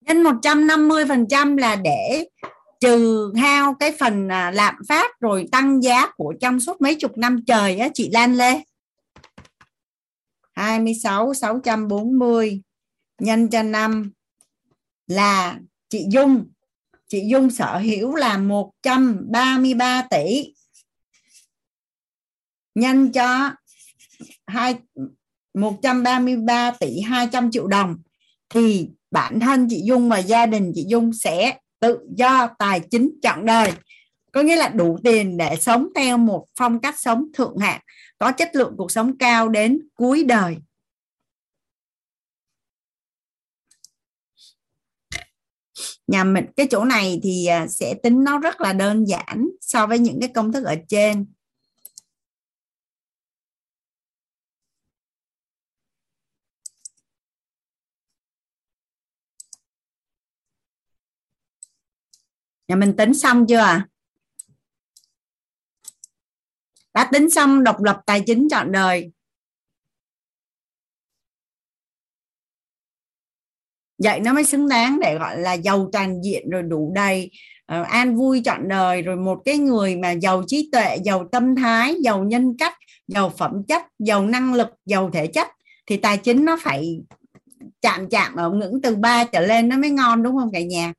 Nhân 0.00 0.22
150 0.22 1.04
phần 1.08 1.26
trăm 1.30 1.56
là 1.56 1.76
để 1.76 2.28
trừ 2.80 3.32
hao 3.36 3.74
cái 3.74 3.92
phần 3.98 4.28
à, 4.28 4.50
lạm 4.50 4.74
phát 4.88 5.20
rồi 5.20 5.48
tăng 5.52 5.82
giá 5.82 6.10
của 6.16 6.34
trong 6.40 6.60
suốt 6.60 6.80
mấy 6.80 6.94
chục 6.94 7.18
năm 7.18 7.40
trời 7.46 7.78
á, 7.78 7.88
chị 7.94 8.10
Lan 8.12 8.34
Lê. 8.34 8.60
26 10.54 11.34
640 11.34 12.62
nhân 13.18 13.50
cho 13.50 13.62
5 13.62 14.10
là 15.08 15.60
chị 15.88 16.06
Dung. 16.10 16.46
Chị 17.08 17.22
Dung 17.26 17.50
sở 17.50 17.78
hữu 17.78 18.14
là 18.14 18.38
133 18.38 20.02
tỷ. 20.10 20.54
Nhân 22.74 23.12
cho 23.12 23.50
hai 24.46 24.76
133 25.54 26.70
tỷ 26.70 27.00
200 27.00 27.50
triệu 27.50 27.66
đồng, 27.66 27.96
thì 28.48 28.88
bản 29.10 29.40
thân 29.40 29.66
chị 29.70 29.82
Dung 29.84 30.08
và 30.08 30.18
gia 30.18 30.46
đình 30.46 30.72
chị 30.74 30.84
Dung 30.88 31.12
sẽ 31.12 31.58
tự 31.80 31.98
do 32.16 32.48
tài 32.58 32.80
chính 32.80 33.10
trọn 33.22 33.46
đời. 33.46 33.72
Có 34.32 34.42
nghĩa 34.42 34.56
là 34.56 34.68
đủ 34.68 34.98
tiền 35.04 35.36
để 35.36 35.56
sống 35.60 35.88
theo 35.94 36.18
một 36.18 36.46
phong 36.58 36.80
cách 36.80 36.94
sống 36.98 37.24
thượng 37.34 37.58
hạng, 37.58 37.80
có 38.18 38.32
chất 38.32 38.50
lượng 38.54 38.74
cuộc 38.76 38.90
sống 38.90 39.18
cao 39.18 39.48
đến 39.48 39.78
cuối 39.94 40.24
đời. 40.24 40.56
Nhà 46.08 46.24
mình, 46.24 46.44
cái 46.56 46.66
chỗ 46.70 46.84
này 46.84 47.20
thì 47.22 47.46
à, 47.46 47.66
sẽ 47.66 47.94
tính 48.02 48.24
nó 48.24 48.38
rất 48.38 48.60
là 48.60 48.72
đơn 48.72 49.04
giản 49.04 49.48
so 49.60 49.86
với 49.86 49.98
những 49.98 50.20
cái 50.20 50.30
công 50.34 50.52
thức 50.52 50.64
ở 50.64 50.76
trên. 50.88 51.26
Nhà 62.68 62.76
mình 62.76 62.96
tính 62.96 63.14
xong 63.14 63.46
chưa 63.46 63.58
à 63.58 63.88
đã 66.94 67.08
tính 67.12 67.30
xong 67.30 67.64
độc 67.64 67.82
lập 67.82 68.00
tài 68.06 68.22
chính 68.26 68.48
chọn 68.50 68.72
đời. 68.72 69.12
Vậy 73.98 74.20
nó 74.20 74.32
mới 74.32 74.44
xứng 74.44 74.68
đáng 74.68 75.00
để 75.00 75.18
gọi 75.18 75.38
là 75.38 75.52
giàu 75.52 75.88
toàn 75.92 76.24
diện 76.24 76.50
rồi 76.50 76.62
đủ 76.62 76.92
đầy 76.94 77.30
uh, 77.80 77.86
an 77.86 78.16
vui 78.16 78.42
trọn 78.44 78.68
đời. 78.68 79.02
Rồi 79.02 79.16
một 79.16 79.38
cái 79.44 79.58
người 79.58 79.96
mà 79.96 80.10
giàu 80.10 80.42
trí 80.46 80.68
tuệ 80.72 80.96
giàu 81.04 81.28
tâm 81.32 81.56
thái 81.56 81.94
giàu 82.00 82.24
nhân 82.24 82.56
cách 82.58 82.74
giàu 83.08 83.32
phẩm 83.38 83.52
chất 83.68 83.82
giàu 83.98 84.26
năng 84.26 84.54
lực 84.54 84.68
giàu 84.86 85.10
thể 85.12 85.26
chất 85.26 85.48
thì 85.86 85.96
tài 85.96 86.18
chính 86.18 86.44
nó 86.44 86.58
phải 86.62 87.00
chạm 87.80 88.08
chạm 88.10 88.36
ở 88.36 88.50
ngưỡng 88.50 88.82
từ 88.82 88.96
3 88.96 89.24
trở 89.24 89.40
lên 89.40 89.68
nó 89.68 89.76
mới 89.78 89.90
ngon 89.90 90.22
đúng 90.22 90.36
không 90.36 90.50
cả 90.52 90.60
nhà? 90.60 90.92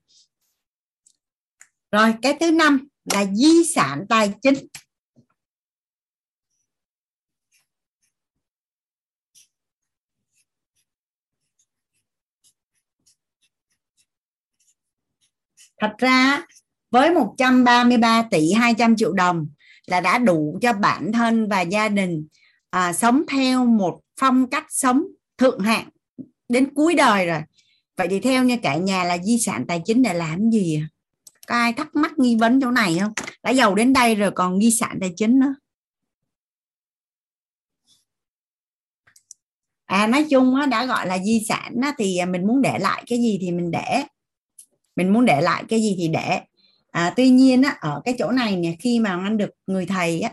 Rồi 1.91 2.13
cái 2.21 2.37
thứ 2.39 2.51
năm 2.51 2.87
là 3.13 3.25
di 3.25 3.63
sản 3.75 4.05
tài 4.09 4.33
chính. 4.41 4.55
Thật 15.79 15.91
ra 15.97 16.41
với 16.91 17.11
133 17.11 18.21
tỷ 18.31 18.51
200 18.51 18.95
triệu 18.95 19.13
đồng 19.13 19.47
là 19.87 20.01
đã 20.01 20.17
đủ 20.17 20.59
cho 20.61 20.73
bản 20.73 21.11
thân 21.11 21.49
và 21.49 21.61
gia 21.61 21.89
đình 21.89 22.27
à, 22.69 22.93
sống 22.93 23.23
theo 23.31 23.65
một 23.65 23.99
phong 24.19 24.49
cách 24.49 24.65
sống 24.69 25.03
thượng 25.37 25.59
hạng 25.59 25.89
đến 26.49 26.73
cuối 26.75 26.95
đời 26.95 27.25
rồi. 27.25 27.41
Vậy 27.97 28.07
thì 28.07 28.19
theo 28.19 28.43
như 28.43 28.57
cả 28.63 28.75
nhà 28.75 29.03
là 29.03 29.17
di 29.17 29.39
sản 29.39 29.65
tài 29.67 29.81
chính 29.85 30.01
để 30.01 30.13
làm 30.13 30.49
gì 30.49 30.81
à? 30.81 30.87
có 31.47 31.55
ai 31.55 31.73
thắc 31.73 31.95
mắc 31.95 32.11
nghi 32.17 32.35
vấn 32.35 32.61
chỗ 32.61 32.71
này 32.71 32.97
không? 32.99 33.13
Đã 33.43 33.51
giàu 33.51 33.75
đến 33.75 33.93
đây 33.93 34.15
rồi 34.15 34.31
còn 34.31 34.59
di 34.61 34.71
sản 34.71 34.97
tài 35.01 35.13
chính 35.17 35.39
nữa. 35.39 35.55
À 39.85 40.07
nói 40.07 40.25
chung 40.29 40.55
á, 40.55 40.65
đã 40.65 40.85
gọi 40.85 41.07
là 41.07 41.19
di 41.19 41.41
sản 41.47 41.75
á, 41.81 41.93
thì 41.97 42.19
mình 42.29 42.47
muốn 42.47 42.61
để 42.61 42.79
lại 42.79 43.03
cái 43.07 43.19
gì 43.19 43.37
thì 43.41 43.51
mình 43.51 43.71
để 43.71 44.03
mình 44.95 45.13
muốn 45.13 45.25
để 45.25 45.41
lại 45.41 45.63
cái 45.69 45.81
gì 45.81 45.95
thì 45.97 46.07
để. 46.07 46.41
À, 46.91 47.13
tuy 47.15 47.29
nhiên 47.29 47.61
á, 47.61 47.77
ở 47.81 48.01
cái 48.05 48.15
chỗ 48.19 48.31
này 48.31 48.55
nè 48.55 48.75
khi 48.79 48.99
mà 48.99 49.09
anh 49.23 49.37
được 49.37 49.49
người 49.67 49.85
thầy 49.85 50.21
á, 50.21 50.31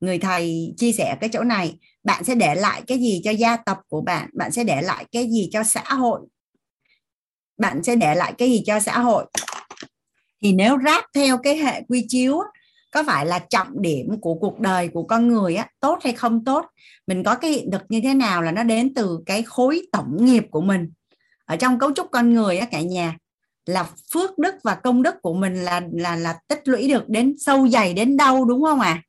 người 0.00 0.18
thầy 0.18 0.74
chia 0.76 0.92
sẻ 0.92 1.16
cái 1.20 1.30
chỗ 1.32 1.42
này 1.42 1.74
bạn 2.04 2.24
sẽ 2.24 2.34
để 2.34 2.54
lại 2.54 2.82
cái 2.86 2.98
gì 2.98 3.20
cho 3.24 3.30
gia 3.30 3.56
tộc 3.56 3.78
của 3.88 4.00
bạn 4.00 4.30
bạn 4.32 4.52
sẽ 4.52 4.64
để 4.64 4.82
lại 4.82 5.04
cái 5.12 5.30
gì 5.30 5.48
cho 5.52 5.62
xã 5.62 5.82
hội? 5.82 6.20
Bạn 7.58 7.82
sẽ 7.82 7.96
để 7.96 8.14
lại 8.14 8.32
cái 8.38 8.50
gì 8.50 8.62
cho 8.66 8.80
xã 8.80 8.98
hội? 8.98 9.24
Thì 10.42 10.52
nếu 10.52 10.78
ráp 10.84 11.04
theo 11.14 11.38
cái 11.38 11.56
hệ 11.56 11.82
quy 11.88 12.06
chiếu 12.08 12.38
có 12.90 13.04
phải 13.06 13.26
là 13.26 13.38
trọng 13.38 13.82
điểm 13.82 14.20
của 14.20 14.34
cuộc 14.34 14.60
đời 14.60 14.88
của 14.88 15.02
con 15.02 15.28
người 15.28 15.56
á, 15.56 15.68
tốt 15.80 15.98
hay 16.04 16.12
không 16.12 16.44
tốt? 16.44 16.66
Mình 17.06 17.24
có 17.24 17.34
cái 17.34 17.50
hiện 17.50 17.70
thực 17.70 17.82
như 17.88 18.00
thế 18.00 18.14
nào 18.14 18.42
là 18.42 18.52
nó 18.52 18.62
đến 18.62 18.94
từ 18.94 19.18
cái 19.26 19.42
khối 19.42 19.82
tổng 19.92 20.24
nghiệp 20.24 20.44
của 20.50 20.60
mình? 20.60 20.92
Ở 21.44 21.56
trong 21.56 21.78
cấu 21.78 21.92
trúc 21.92 22.06
con 22.10 22.34
người 22.34 22.58
á 22.58 22.66
cả 22.66 22.80
nhà 22.80 23.16
là 23.66 23.88
phước 24.12 24.38
đức 24.38 24.54
và 24.64 24.74
công 24.74 25.02
đức 25.02 25.14
của 25.22 25.34
mình 25.34 25.54
là 25.54 25.80
là 25.92 26.16
là 26.16 26.38
tích 26.48 26.68
lũy 26.68 26.88
được 26.88 27.08
đến 27.08 27.34
sâu 27.38 27.68
dày 27.68 27.94
đến 27.94 28.16
đâu 28.16 28.44
đúng 28.44 28.62
không 28.62 28.80
à 28.80 29.02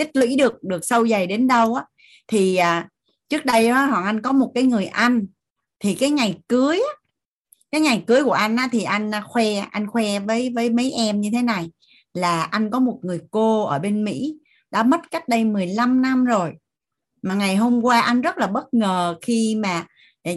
tích 0.00 0.16
lũy 0.16 0.36
được 0.36 0.62
được 0.62 0.84
sâu 0.84 1.08
dày 1.08 1.26
đến 1.26 1.46
đâu 1.46 1.74
á. 1.74 1.84
Thì 2.28 2.56
à, 2.56 2.88
trước 3.28 3.44
đây 3.44 3.68
á, 3.68 3.86
hoàng 3.86 4.04
anh 4.04 4.22
có 4.22 4.32
một 4.32 4.52
cái 4.54 4.64
người 4.64 4.86
anh. 4.86 5.26
Thì 5.80 5.94
cái 5.94 6.10
ngày 6.10 6.38
cưới 6.48 6.76
á, 6.76 6.94
cái 7.72 7.80
ngày 7.80 8.04
cưới 8.06 8.24
của 8.24 8.32
anh 8.32 8.56
á, 8.56 8.68
thì 8.72 8.82
anh 8.82 9.14
à, 9.14 9.20
khoe 9.20 9.54
anh 9.54 9.86
khoe 9.86 10.18
với 10.18 10.50
với 10.54 10.70
mấy 10.70 10.92
em 10.92 11.20
như 11.20 11.30
thế 11.32 11.42
này. 11.42 11.70
Là 12.14 12.42
anh 12.42 12.70
có 12.70 12.78
một 12.78 12.98
người 13.02 13.20
cô 13.30 13.64
ở 13.64 13.78
bên 13.78 14.04
Mỹ 14.04 14.38
đã 14.70 14.82
mất 14.82 15.00
cách 15.10 15.28
đây 15.28 15.44
15 15.44 16.02
năm 16.02 16.24
rồi. 16.24 16.52
Mà 17.22 17.34
ngày 17.34 17.56
hôm 17.56 17.82
qua 17.82 18.00
anh 18.00 18.20
rất 18.20 18.38
là 18.38 18.46
bất 18.46 18.74
ngờ 18.74 19.18
khi 19.22 19.54
mà 19.54 19.86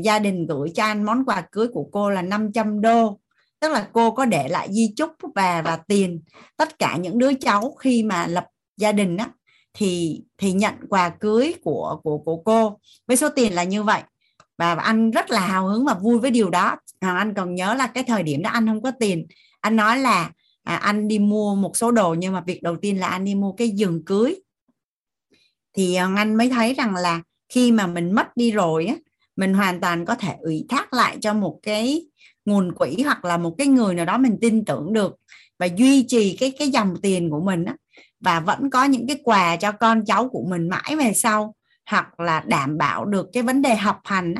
gia 0.03 0.19
đình 0.19 0.47
gửi 0.47 0.69
cho 0.75 0.83
anh 0.83 1.03
món 1.03 1.25
quà 1.25 1.43
cưới 1.51 1.67
của 1.67 1.89
cô 1.91 2.09
là 2.09 2.21
500 2.21 2.81
đô 2.81 3.19
tức 3.63 3.71
là 3.71 3.87
cô 3.93 4.11
có 4.11 4.25
để 4.25 4.47
lại 4.47 4.67
di 4.71 4.93
chúc 4.95 5.11
và 5.35 5.61
và 5.61 5.75
tiền 5.87 6.21
tất 6.57 6.79
cả 6.79 6.97
những 6.97 7.17
đứa 7.17 7.33
cháu 7.33 7.75
khi 7.79 8.03
mà 8.03 8.27
lập 8.27 8.45
gia 8.77 8.91
đình 8.91 9.17
á 9.17 9.29
thì 9.73 10.21
thì 10.37 10.51
nhận 10.51 10.73
quà 10.89 11.09
cưới 11.09 11.53
của 11.63 11.99
của 12.03 12.17
của 12.17 12.37
cô. 12.37 12.79
Với 13.07 13.17
số 13.17 13.29
tiền 13.29 13.53
là 13.53 13.63
như 13.63 13.83
vậy. 13.83 14.01
Và 14.57 14.73
anh 14.73 15.11
rất 15.11 15.31
là 15.31 15.39
hào 15.39 15.67
hứng 15.67 15.85
và 15.85 15.93
vui 15.93 16.19
với 16.19 16.31
điều 16.31 16.49
đó. 16.49 16.75
Hoàng 17.01 17.17
anh 17.17 17.33
còn 17.33 17.55
nhớ 17.55 17.73
là 17.73 17.87
cái 17.87 18.03
thời 18.03 18.23
điểm 18.23 18.41
đó 18.41 18.49
anh 18.49 18.67
không 18.67 18.81
có 18.81 18.91
tiền. 18.99 19.27
Anh 19.59 19.75
nói 19.75 19.97
là 19.97 20.31
à, 20.63 20.75
anh 20.75 21.07
đi 21.07 21.19
mua 21.19 21.55
một 21.55 21.77
số 21.77 21.91
đồ 21.91 22.13
nhưng 22.13 22.33
mà 22.33 22.41
việc 22.41 22.63
đầu 22.63 22.75
tiên 22.81 22.99
là 22.99 23.07
anh 23.07 23.25
đi 23.25 23.35
mua 23.35 23.51
cái 23.51 23.69
giường 23.69 24.05
cưới. 24.05 24.35
Thì 25.73 25.97
Hoàng 25.97 26.15
anh 26.15 26.35
mới 26.35 26.49
thấy 26.49 26.73
rằng 26.73 26.95
là 26.95 27.21
khi 27.49 27.71
mà 27.71 27.87
mình 27.87 28.11
mất 28.11 28.37
đi 28.37 28.51
rồi 28.51 28.85
á 28.85 28.95
mình 29.35 29.53
hoàn 29.53 29.81
toàn 29.81 30.05
có 30.05 30.15
thể 30.15 30.35
ủy 30.41 30.65
thác 30.69 30.93
lại 30.93 31.17
cho 31.21 31.33
một 31.33 31.59
cái 31.63 32.05
nguồn 32.45 32.75
quỹ 32.75 33.01
hoặc 33.05 33.25
là 33.25 33.37
một 33.37 33.55
cái 33.57 33.67
người 33.67 33.95
nào 33.95 34.05
đó 34.05 34.17
mình 34.17 34.37
tin 34.41 34.65
tưởng 34.65 34.93
được 34.93 35.15
và 35.59 35.65
duy 35.65 36.03
trì 36.07 36.37
cái 36.39 36.53
cái 36.59 36.69
dòng 36.69 36.95
tiền 37.01 37.29
của 37.29 37.41
mình 37.41 37.65
á 37.65 37.75
và 38.19 38.39
vẫn 38.39 38.69
có 38.69 38.83
những 38.83 39.07
cái 39.07 39.17
quà 39.23 39.55
cho 39.55 39.71
con 39.71 40.05
cháu 40.05 40.29
của 40.29 40.45
mình 40.49 40.69
mãi 40.69 40.95
về 40.95 41.13
sau 41.13 41.55
hoặc 41.89 42.19
là 42.19 42.43
đảm 42.47 42.77
bảo 42.77 43.05
được 43.05 43.29
cái 43.33 43.43
vấn 43.43 43.61
đề 43.61 43.75
học 43.75 44.01
hành 44.03 44.33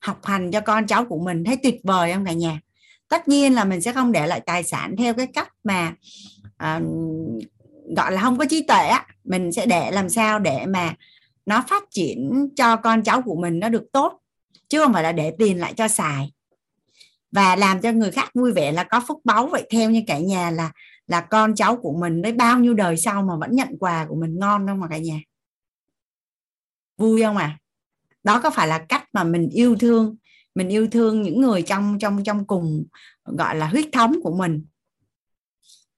học 0.00 0.24
hành 0.24 0.50
cho 0.50 0.60
con 0.60 0.86
cháu 0.86 1.04
của 1.04 1.18
mình 1.18 1.44
thấy 1.44 1.56
tuyệt 1.56 1.80
vời 1.82 2.12
không 2.12 2.24
cả 2.24 2.32
nhà? 2.32 2.60
Tất 3.08 3.28
nhiên 3.28 3.54
là 3.54 3.64
mình 3.64 3.80
sẽ 3.80 3.92
không 3.92 4.12
để 4.12 4.26
lại 4.26 4.40
tài 4.40 4.62
sản 4.62 4.94
theo 4.98 5.14
cái 5.14 5.26
cách 5.26 5.52
mà 5.64 5.94
à, 6.56 6.80
gọi 7.96 8.12
là 8.12 8.20
không 8.20 8.38
có 8.38 8.44
trí 8.50 8.62
tuệ 8.62 8.86
á 8.86 9.06
mình 9.24 9.52
sẽ 9.52 9.66
để 9.66 9.90
làm 9.90 10.08
sao 10.08 10.38
để 10.38 10.66
mà 10.66 10.94
nó 11.46 11.64
phát 11.68 11.82
triển 11.90 12.48
cho 12.56 12.76
con 12.76 13.02
cháu 13.02 13.22
của 13.22 13.36
mình 13.36 13.58
nó 13.58 13.68
được 13.68 13.84
tốt 13.92 14.20
chứ 14.68 14.80
không 14.80 14.92
phải 14.92 15.02
là 15.02 15.12
để 15.12 15.32
tiền 15.38 15.60
lại 15.60 15.74
cho 15.76 15.88
xài 15.88 16.32
và 17.36 17.56
làm 17.56 17.80
cho 17.80 17.92
người 17.92 18.10
khác 18.10 18.30
vui 18.34 18.52
vẻ 18.52 18.72
là 18.72 18.84
có 18.84 19.02
phúc 19.08 19.20
báu. 19.24 19.46
Vậy 19.46 19.66
theo 19.70 19.90
như 19.90 20.02
cả 20.06 20.18
nhà 20.18 20.50
là 20.50 20.72
là 21.06 21.20
con 21.20 21.54
cháu 21.54 21.76
của 21.76 21.96
mình 22.00 22.22
đấy 22.22 22.32
bao 22.32 22.58
nhiêu 22.58 22.74
đời 22.74 22.96
sau 22.96 23.22
mà 23.22 23.36
vẫn 23.36 23.50
nhận 23.52 23.68
quà 23.80 24.06
của 24.08 24.14
mình 24.14 24.38
ngon 24.38 24.66
không 24.66 24.80
mà 24.80 24.88
cả 24.88 24.98
nhà? 24.98 25.20
Vui 26.98 27.22
không 27.22 27.36
à 27.36 27.58
đó 28.24 28.40
có 28.42 28.50
phải 28.50 28.68
là 28.68 28.78
cách 28.78 29.04
mà 29.12 29.24
mình 29.24 29.48
yêu 29.48 29.76
thương 29.76 30.16
mình 30.54 30.68
yêu 30.68 30.88
thương 30.90 31.22
những 31.22 31.40
người 31.40 31.62
trong 31.62 31.98
trong 31.98 32.24
trong 32.24 32.46
cùng 32.46 32.84
gọi 33.24 33.56
là 33.56 33.66
huyết 33.66 33.86
thống 33.92 34.14
của 34.22 34.36
mình? 34.36 34.64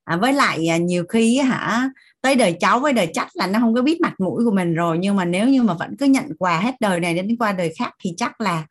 À, 0.04 0.16
với 0.16 0.32
lại 0.32 0.68
à, 0.68 0.76
nhiều 0.76 1.04
khi 1.08 1.38
hả 1.38 1.90
tới 2.20 2.34
đời 2.34 2.56
cháu 2.60 2.80
với 2.80 2.92
đời 2.92 3.10
chắc 3.14 3.28
là 3.34 3.46
nó 3.46 3.58
không 3.58 3.74
có 3.74 3.82
biết 3.82 4.00
mặt 4.00 4.14
mũi 4.20 4.44
của 4.44 4.50
mình 4.50 4.74
rồi. 4.74 4.98
Nhưng 4.98 5.16
mà 5.16 5.24
nếu 5.24 5.48
như 5.48 5.62
mà 5.62 5.74
vẫn 5.74 5.96
cứ 5.98 6.06
nhận 6.06 6.36
quà 6.38 6.60
hết 6.60 6.74
đời 6.80 7.00
này 7.00 7.14
đến 7.14 7.36
qua 7.38 7.52
đời 7.52 7.74
khác 7.78 7.94
thì 8.00 8.14
chắc 8.16 8.40
là 8.40 8.66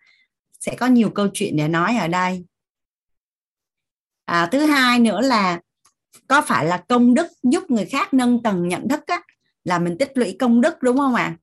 sẽ 0.60 0.76
có 0.76 0.86
nhiều 0.86 1.10
câu 1.10 1.28
chuyện 1.34 1.58
để 1.58 1.68
nói 1.68 1.98
ở 1.98 2.08
đây 2.08 2.46
à, 4.28 4.50
thứ 4.52 4.66
hai 4.66 5.00
nữa 5.00 5.22
là 5.22 5.60
có 6.28 6.42
phải 6.42 6.66
là 6.66 6.84
công 6.90 7.14
đức 7.14 7.28
giúp 7.44 7.72
người 7.72 7.86
khác 7.86 8.14
nâng 8.14 8.44
tầng 8.44 8.68
nhận 8.68 8.90
thức 8.90 9.00
á, 9.08 9.22
là 9.64 9.80
mình 9.80 9.98
tích 9.98 10.12
lũy 10.16 10.36
công 10.40 10.62
đức 10.62 10.74
đúng 10.82 10.98
không 10.98 11.16
ạ 11.16 11.24
à? 11.24 11.38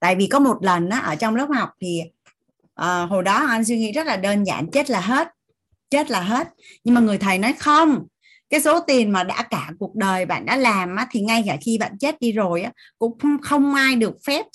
tại 0.00 0.16
vì 0.16 0.26
có 0.26 0.38
một 0.38 0.56
lần 0.62 0.90
á, 0.90 0.98
ở 0.98 1.14
trong 1.14 1.36
lớp 1.36 1.48
học 1.54 1.70
thì 1.80 2.02
à, 2.74 3.02
hồi 3.02 3.22
đó 3.22 3.46
anh 3.48 3.64
suy 3.64 3.78
nghĩ 3.78 3.92
rất 3.92 4.06
là 4.06 4.16
đơn 4.16 4.44
giản 4.46 4.70
chết 4.70 4.90
là 4.90 5.00
hết 5.00 5.28
chết 5.90 6.10
là 6.10 6.20
hết 6.20 6.48
nhưng 6.84 6.94
mà 6.94 7.00
người 7.00 7.18
thầy 7.18 7.38
nói 7.38 7.52
không 7.52 8.06
cái 8.50 8.60
số 8.60 8.80
tiền 8.80 9.10
mà 9.10 9.24
đã 9.24 9.42
cả 9.42 9.70
cuộc 9.78 9.94
đời 9.94 10.26
bạn 10.26 10.46
đã 10.46 10.56
làm 10.56 10.96
á, 10.96 11.06
thì 11.10 11.20
ngay 11.20 11.44
cả 11.46 11.56
khi 11.60 11.78
bạn 11.78 11.98
chết 11.98 12.20
đi 12.20 12.32
rồi 12.32 12.62
á, 12.62 12.72
cũng 12.98 13.18
không, 13.18 13.38
không 13.42 13.74
ai 13.74 13.96
được 13.96 14.16
phép 14.26 14.46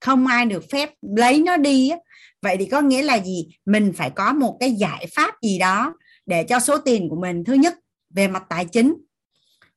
không 0.00 0.26
ai 0.26 0.46
được 0.46 0.64
phép 0.70 0.90
lấy 1.16 1.42
nó 1.42 1.56
đi 1.56 1.88
á. 1.88 1.98
vậy 2.42 2.56
thì 2.56 2.66
có 2.66 2.80
nghĩa 2.80 3.02
là 3.02 3.18
gì 3.20 3.48
mình 3.66 3.92
phải 3.96 4.10
có 4.10 4.32
một 4.32 4.56
cái 4.60 4.72
giải 4.72 5.06
pháp 5.16 5.34
gì 5.42 5.58
đó 5.58 5.94
để 6.26 6.44
cho 6.44 6.60
số 6.60 6.78
tiền 6.78 7.08
của 7.08 7.16
mình 7.16 7.44
thứ 7.44 7.54
nhất 7.54 7.74
về 8.10 8.28
mặt 8.28 8.42
tài 8.48 8.64
chính 8.64 8.94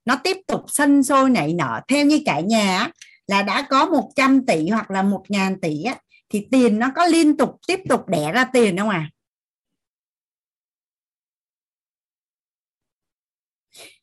nó 0.06 0.16
tiếp 0.24 0.38
tục 0.48 0.62
sân 0.68 1.04
sôi 1.04 1.30
nảy 1.30 1.54
nở. 1.54 1.82
Theo 1.88 2.06
như 2.06 2.20
cả 2.26 2.40
nhà 2.40 2.90
là 3.28 3.42
đã 3.42 3.68
có 3.70 3.86
100 3.86 4.46
tỷ 4.46 4.70
hoặc 4.70 4.92
là 4.92 5.02
1 5.02 5.24
ngàn 5.30 5.62
tỷ 5.62 5.84
á, 5.84 5.96
thì 6.30 6.48
tiền 6.52 6.80
nó 6.80 6.92
có 6.96 7.06
liên 7.06 7.38
tục 7.38 7.56
tiếp 7.68 7.80
tục 7.90 8.08
đẻ 8.08 8.32
ra 8.32 8.44
tiền 8.54 8.78
không 8.78 8.90
à? 8.90 9.10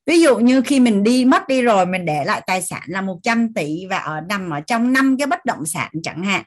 Ví 0.07 0.21
dụ 0.21 0.39
như 0.39 0.63
khi 0.63 0.81
mình 0.81 1.03
đi 1.03 1.25
mất 1.25 1.49
đi 1.49 1.63
rồi 1.63 1.87
mình 1.87 2.05
để 2.05 2.25
lại 2.25 2.43
tài 2.47 2.63
sản 2.63 2.83
là 2.87 3.01
100 3.01 3.55
tỷ 3.55 3.87
và 3.91 3.99
ở 3.99 4.21
nằm 4.21 4.51
ở 4.51 4.61
trong 4.61 4.93
năm 4.93 5.17
cái 5.19 5.27
bất 5.27 5.45
động 5.45 5.67
sản 5.67 5.91
chẳng 6.03 6.25
hạn 6.25 6.45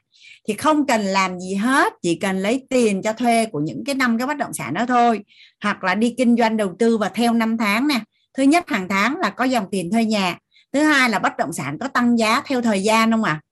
thì 0.48 0.54
không 0.54 0.86
cần 0.86 1.00
làm 1.00 1.40
gì 1.40 1.54
hết 1.54 1.92
chỉ 2.02 2.14
cần 2.14 2.38
lấy 2.38 2.66
tiền 2.70 3.02
cho 3.02 3.12
thuê 3.12 3.46
của 3.46 3.60
những 3.60 3.84
cái 3.84 3.94
năm 3.94 4.18
cái 4.18 4.26
bất 4.26 4.36
động 4.36 4.54
sản 4.54 4.74
đó 4.74 4.86
thôi. 4.86 5.20
Hoặc 5.62 5.84
là 5.84 5.94
đi 5.94 6.14
kinh 6.18 6.36
doanh 6.36 6.56
đầu 6.56 6.74
tư 6.78 6.98
và 6.98 7.08
theo 7.08 7.32
năm 7.32 7.56
tháng 7.58 7.88
nè. 7.88 8.00
Thứ 8.34 8.42
nhất 8.42 8.64
hàng 8.68 8.88
tháng 8.88 9.16
là 9.16 9.30
có 9.30 9.44
dòng 9.44 9.66
tiền 9.70 9.90
thuê 9.90 10.04
nhà. 10.04 10.38
Thứ 10.72 10.80
hai 10.82 11.10
là 11.10 11.18
bất 11.18 11.36
động 11.36 11.52
sản 11.52 11.78
có 11.80 11.88
tăng 11.88 12.18
giá 12.18 12.42
theo 12.46 12.62
thời 12.62 12.82
gian 12.82 13.10
không 13.10 13.24
ạ? 13.24 13.32
À? 13.32 13.44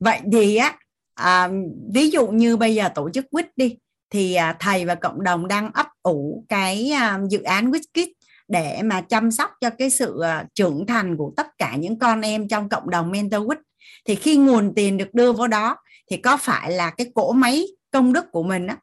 vậy 0.00 0.20
thì 0.32 0.56
á 0.56 0.76
à, 1.14 1.48
ví 1.94 2.10
dụ 2.10 2.26
như 2.26 2.56
bây 2.56 2.74
giờ 2.74 2.88
tổ 2.94 3.10
chức 3.10 3.30
quýt 3.30 3.46
đi 3.56 3.76
thì 4.10 4.34
à, 4.34 4.56
thầy 4.60 4.84
và 4.84 4.94
cộng 4.94 5.22
đồng 5.22 5.48
đang 5.48 5.70
ấp 5.72 5.86
ủ 6.02 6.44
cái 6.48 6.90
à, 6.90 7.20
dự 7.30 7.42
án 7.42 7.70
WizKids 7.70 8.12
để 8.48 8.82
mà 8.84 9.00
chăm 9.00 9.30
sóc 9.30 9.50
cho 9.60 9.70
cái 9.70 9.90
sự 9.90 10.20
à, 10.20 10.44
trưởng 10.54 10.86
thành 10.86 11.16
của 11.16 11.32
tất 11.36 11.46
cả 11.58 11.76
những 11.76 11.98
con 11.98 12.20
em 12.20 12.48
trong 12.48 12.68
cộng 12.68 12.90
đồng 12.90 13.10
mentor 13.10 13.46
quýt 13.46 13.58
thì 14.04 14.14
khi 14.14 14.36
nguồn 14.36 14.72
tiền 14.76 14.96
được 14.96 15.14
đưa 15.14 15.32
vào 15.32 15.46
đó 15.46 15.76
thì 16.10 16.16
có 16.16 16.36
phải 16.36 16.72
là 16.72 16.90
cái 16.90 17.10
cỗ 17.14 17.32
máy 17.32 17.66
công 17.90 18.12
đức 18.12 18.24
của 18.32 18.42
mình 18.42 18.66
á 18.66 18.76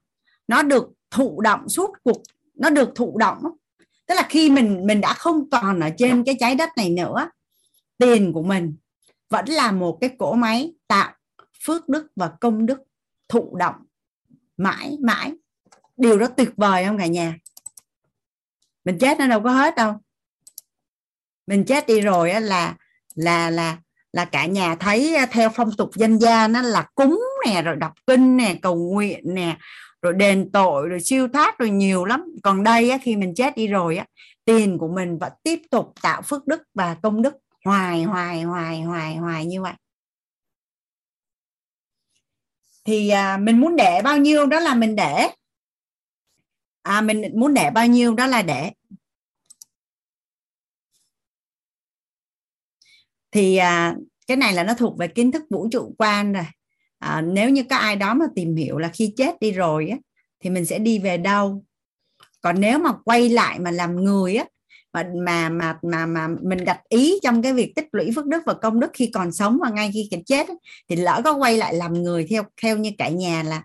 nó 0.47 0.63
được 0.63 0.89
thụ 1.11 1.41
động 1.41 1.69
suốt 1.69 1.89
cuộc 2.03 2.21
nó 2.55 2.69
được 2.69 2.89
thụ 2.95 3.17
động 3.17 3.43
tức 4.07 4.15
là 4.15 4.27
khi 4.29 4.49
mình 4.49 4.87
mình 4.87 5.01
đã 5.01 5.13
không 5.13 5.49
còn 5.49 5.79
ở 5.79 5.89
trên 5.97 6.23
cái 6.23 6.35
trái 6.39 6.55
đất 6.55 6.69
này 6.77 6.89
nữa 6.89 7.29
tiền 7.97 8.33
của 8.33 8.43
mình 8.43 8.75
vẫn 9.29 9.45
là 9.49 9.71
một 9.71 9.97
cái 10.01 10.09
cỗ 10.19 10.33
máy 10.33 10.73
tạo 10.87 11.13
phước 11.65 11.89
đức 11.89 12.07
và 12.15 12.31
công 12.41 12.65
đức 12.65 12.79
thụ 13.29 13.55
động 13.55 13.75
mãi 14.57 14.97
mãi. 15.01 15.33
Điều 15.97 16.17
đó 16.17 16.27
tuyệt 16.27 16.49
vời 16.57 16.85
không 16.85 16.97
cả 16.97 17.05
nhà? 17.05 17.35
Mình 18.85 18.97
chết 18.99 19.19
nó 19.19 19.27
đâu 19.27 19.41
có 19.43 19.51
hết 19.51 19.75
đâu. 19.75 19.93
Mình 21.47 21.65
chết 21.65 21.87
đi 21.87 22.01
rồi 22.01 22.41
là 22.41 22.75
là 23.15 23.49
là 23.49 23.77
là 24.13 24.25
cả 24.25 24.45
nhà 24.45 24.75
thấy 24.75 25.17
theo 25.31 25.49
phong 25.49 25.71
tục 25.77 25.89
dân 25.95 26.21
gian 26.21 26.51
nó 26.51 26.61
là 26.61 26.87
cúng 26.95 27.23
nè 27.45 27.61
rồi 27.61 27.75
đọc 27.75 27.93
kinh 28.07 28.37
nè 28.37 28.55
cầu 28.61 28.75
nguyện 28.75 29.23
nè 29.25 29.57
rồi 30.01 30.13
đền 30.13 30.51
tội 30.51 30.89
rồi 30.89 30.99
siêu 30.99 31.27
thoát 31.33 31.57
rồi 31.57 31.69
nhiều 31.69 32.05
lắm. 32.05 32.23
Còn 32.43 32.63
đây 32.63 32.89
á, 32.89 32.97
khi 33.01 33.15
mình 33.15 33.33
chết 33.35 33.55
đi 33.55 33.67
rồi 33.67 33.97
á 33.97 34.05
tiền 34.45 34.77
của 34.77 34.87
mình 34.87 35.17
vẫn 35.17 35.33
tiếp 35.43 35.59
tục 35.71 35.93
tạo 36.01 36.21
phước 36.21 36.47
đức 36.47 36.61
và 36.73 36.95
công 37.03 37.21
đức 37.21 37.33
hoài 37.65 38.03
hoài 38.03 38.41
hoài 38.41 38.81
hoài 38.81 39.15
hoài 39.15 39.45
như 39.45 39.61
vậy 39.61 39.73
thì 42.85 43.09
à, 43.09 43.37
mình 43.37 43.59
muốn 43.61 43.75
để 43.75 44.01
bao 44.03 44.17
nhiêu 44.17 44.45
đó 44.45 44.59
là 44.59 44.75
mình 44.75 44.95
để 44.95 45.29
à, 46.81 47.01
mình 47.01 47.21
muốn 47.35 47.53
để 47.53 47.71
bao 47.71 47.87
nhiêu 47.87 48.13
đó 48.13 48.27
là 48.27 48.41
để 48.41 48.71
thì 53.31 53.57
à, 53.57 53.95
cái 54.27 54.37
này 54.37 54.53
là 54.53 54.63
nó 54.63 54.73
thuộc 54.73 54.97
về 54.97 55.07
kiến 55.07 55.31
thức 55.31 55.43
vũ 55.49 55.67
trụ 55.71 55.95
quan 55.97 56.33
rồi. 56.33 56.45
À, 56.99 57.21
nếu 57.21 57.49
như 57.49 57.63
có 57.69 57.75
ai 57.75 57.95
đó 57.95 58.13
mà 58.13 58.25
tìm 58.35 58.55
hiểu 58.55 58.77
là 58.77 58.89
khi 58.93 59.13
chết 59.17 59.39
đi 59.39 59.51
rồi 59.51 59.89
á, 59.89 59.97
thì 60.39 60.49
mình 60.49 60.65
sẽ 60.65 60.79
đi 60.79 60.99
về 60.99 61.17
đâu. 61.17 61.63
Còn 62.41 62.61
nếu 62.61 62.79
mà 62.79 62.91
quay 63.05 63.29
lại 63.29 63.59
mà 63.59 63.71
làm 63.71 63.95
người 63.95 64.35
á 64.35 64.45
mà 64.95 65.03
mà 65.13 65.49
mà 65.49 65.77
mà 65.81 66.05
mà 66.05 66.27
mình 66.41 66.65
đặt 66.65 66.79
ý 66.89 67.19
trong 67.23 67.41
cái 67.41 67.53
việc 67.53 67.73
tích 67.75 67.87
lũy 67.91 68.11
phước 68.15 68.25
đức 68.25 68.43
và 68.45 68.53
công 68.53 68.79
đức 68.79 68.91
khi 68.93 69.11
còn 69.13 69.31
sống 69.31 69.59
và 69.61 69.69
ngay 69.69 69.91
khi 69.93 70.09
chết 70.25 70.47
thì 70.89 70.95
lỡ 70.95 71.21
có 71.23 71.33
quay 71.33 71.57
lại 71.57 71.73
làm 71.73 71.93
người 71.93 72.27
theo 72.29 72.43
theo 72.61 72.77
như 72.77 72.91
cả 72.97 73.09
nhà 73.09 73.43
là 73.43 73.63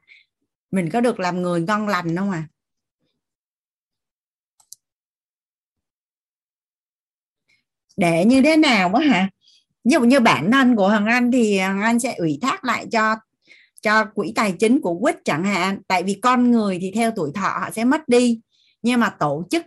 mình 0.71 0.91
có 0.91 1.01
được 1.01 1.21
làm 1.21 1.43
người 1.43 1.61
ngon 1.61 1.89
lành 1.89 2.17
không 2.17 2.31
à 2.31 2.49
để 8.01 8.25
như 8.25 8.43
thế 8.43 8.57
nào 8.57 8.91
quá 8.93 9.01
hả? 9.01 9.29
Ví 9.85 9.93
dụ 9.93 10.01
như 10.01 10.21
bản 10.21 10.53
thân 10.53 10.77
của 10.77 10.89
Hằng 10.89 11.07
Anh 11.07 11.33
thì 11.33 11.59
Hằng 11.59 11.83
Anh 11.83 12.01
sẽ 12.01 12.15
ủy 12.15 12.39
thác 12.43 12.65
lại 12.65 12.87
cho 12.93 13.17
cho 13.83 14.05
quỹ 14.15 14.33
tài 14.35 14.53
chính 14.53 14.81
của 14.81 14.99
quýt 15.01 15.17
chẳng 15.25 15.45
hạn. 15.45 15.79
Tại 15.89 16.03
vì 16.03 16.15
con 16.15 16.51
người 16.51 16.79
thì 16.81 16.93
theo 16.95 17.11
tuổi 17.17 17.31
thọ 17.35 17.49
họ 17.49 17.71
sẽ 17.71 17.85
mất 17.85 18.09
đi, 18.09 18.41
nhưng 18.83 19.01
mà 19.01 19.17
tổ 19.21 19.47
chức 19.51 19.67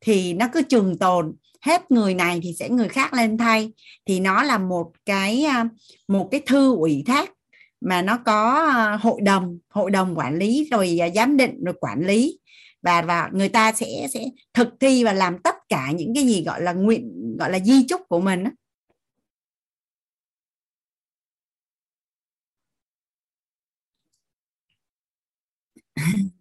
thì 0.00 0.34
nó 0.34 0.48
cứ 0.52 0.62
trường 0.62 0.98
tồn. 0.98 1.34
Hết 1.60 1.90
người 1.90 2.14
này 2.14 2.40
thì 2.42 2.52
sẽ 2.58 2.68
người 2.68 2.88
khác 2.88 3.14
lên 3.14 3.38
thay. 3.38 3.72
Thì 4.06 4.20
nó 4.20 4.42
là 4.42 4.58
một 4.58 4.92
cái 5.06 5.44
à, 5.44 5.68
một 6.08 6.28
cái 6.30 6.40
thư 6.46 6.76
ủy 6.76 7.02
thác 7.06 7.30
mà 7.80 8.02
nó 8.02 8.18
có 8.26 8.66
à, 8.74 8.96
hội 8.96 9.20
đồng 9.20 9.58
hội 9.68 9.90
đồng 9.90 10.18
quản 10.18 10.38
lý 10.38 10.68
rồi 10.70 10.98
à, 11.02 11.08
giám 11.14 11.36
định 11.36 11.64
rồi 11.64 11.74
quản 11.80 12.06
lý. 12.06 12.38
Và 12.82 13.02
và 13.02 13.30
người 13.32 13.48
ta 13.48 13.72
sẽ 13.72 13.86
sẽ 14.14 14.24
thực 14.54 14.68
thi 14.80 15.04
và 15.04 15.12
làm 15.12 15.38
tất 15.38 15.54
cả 15.68 15.92
những 15.92 16.14
cái 16.14 16.24
gì 16.24 16.44
gọi 16.44 16.62
là 16.62 16.72
nguyện, 16.72 17.36
gọi 17.38 17.50
là 17.50 17.58
di 17.58 17.86
chúc 17.88 18.00
của 18.08 18.20
mình 18.20 18.44
đó 18.44 18.50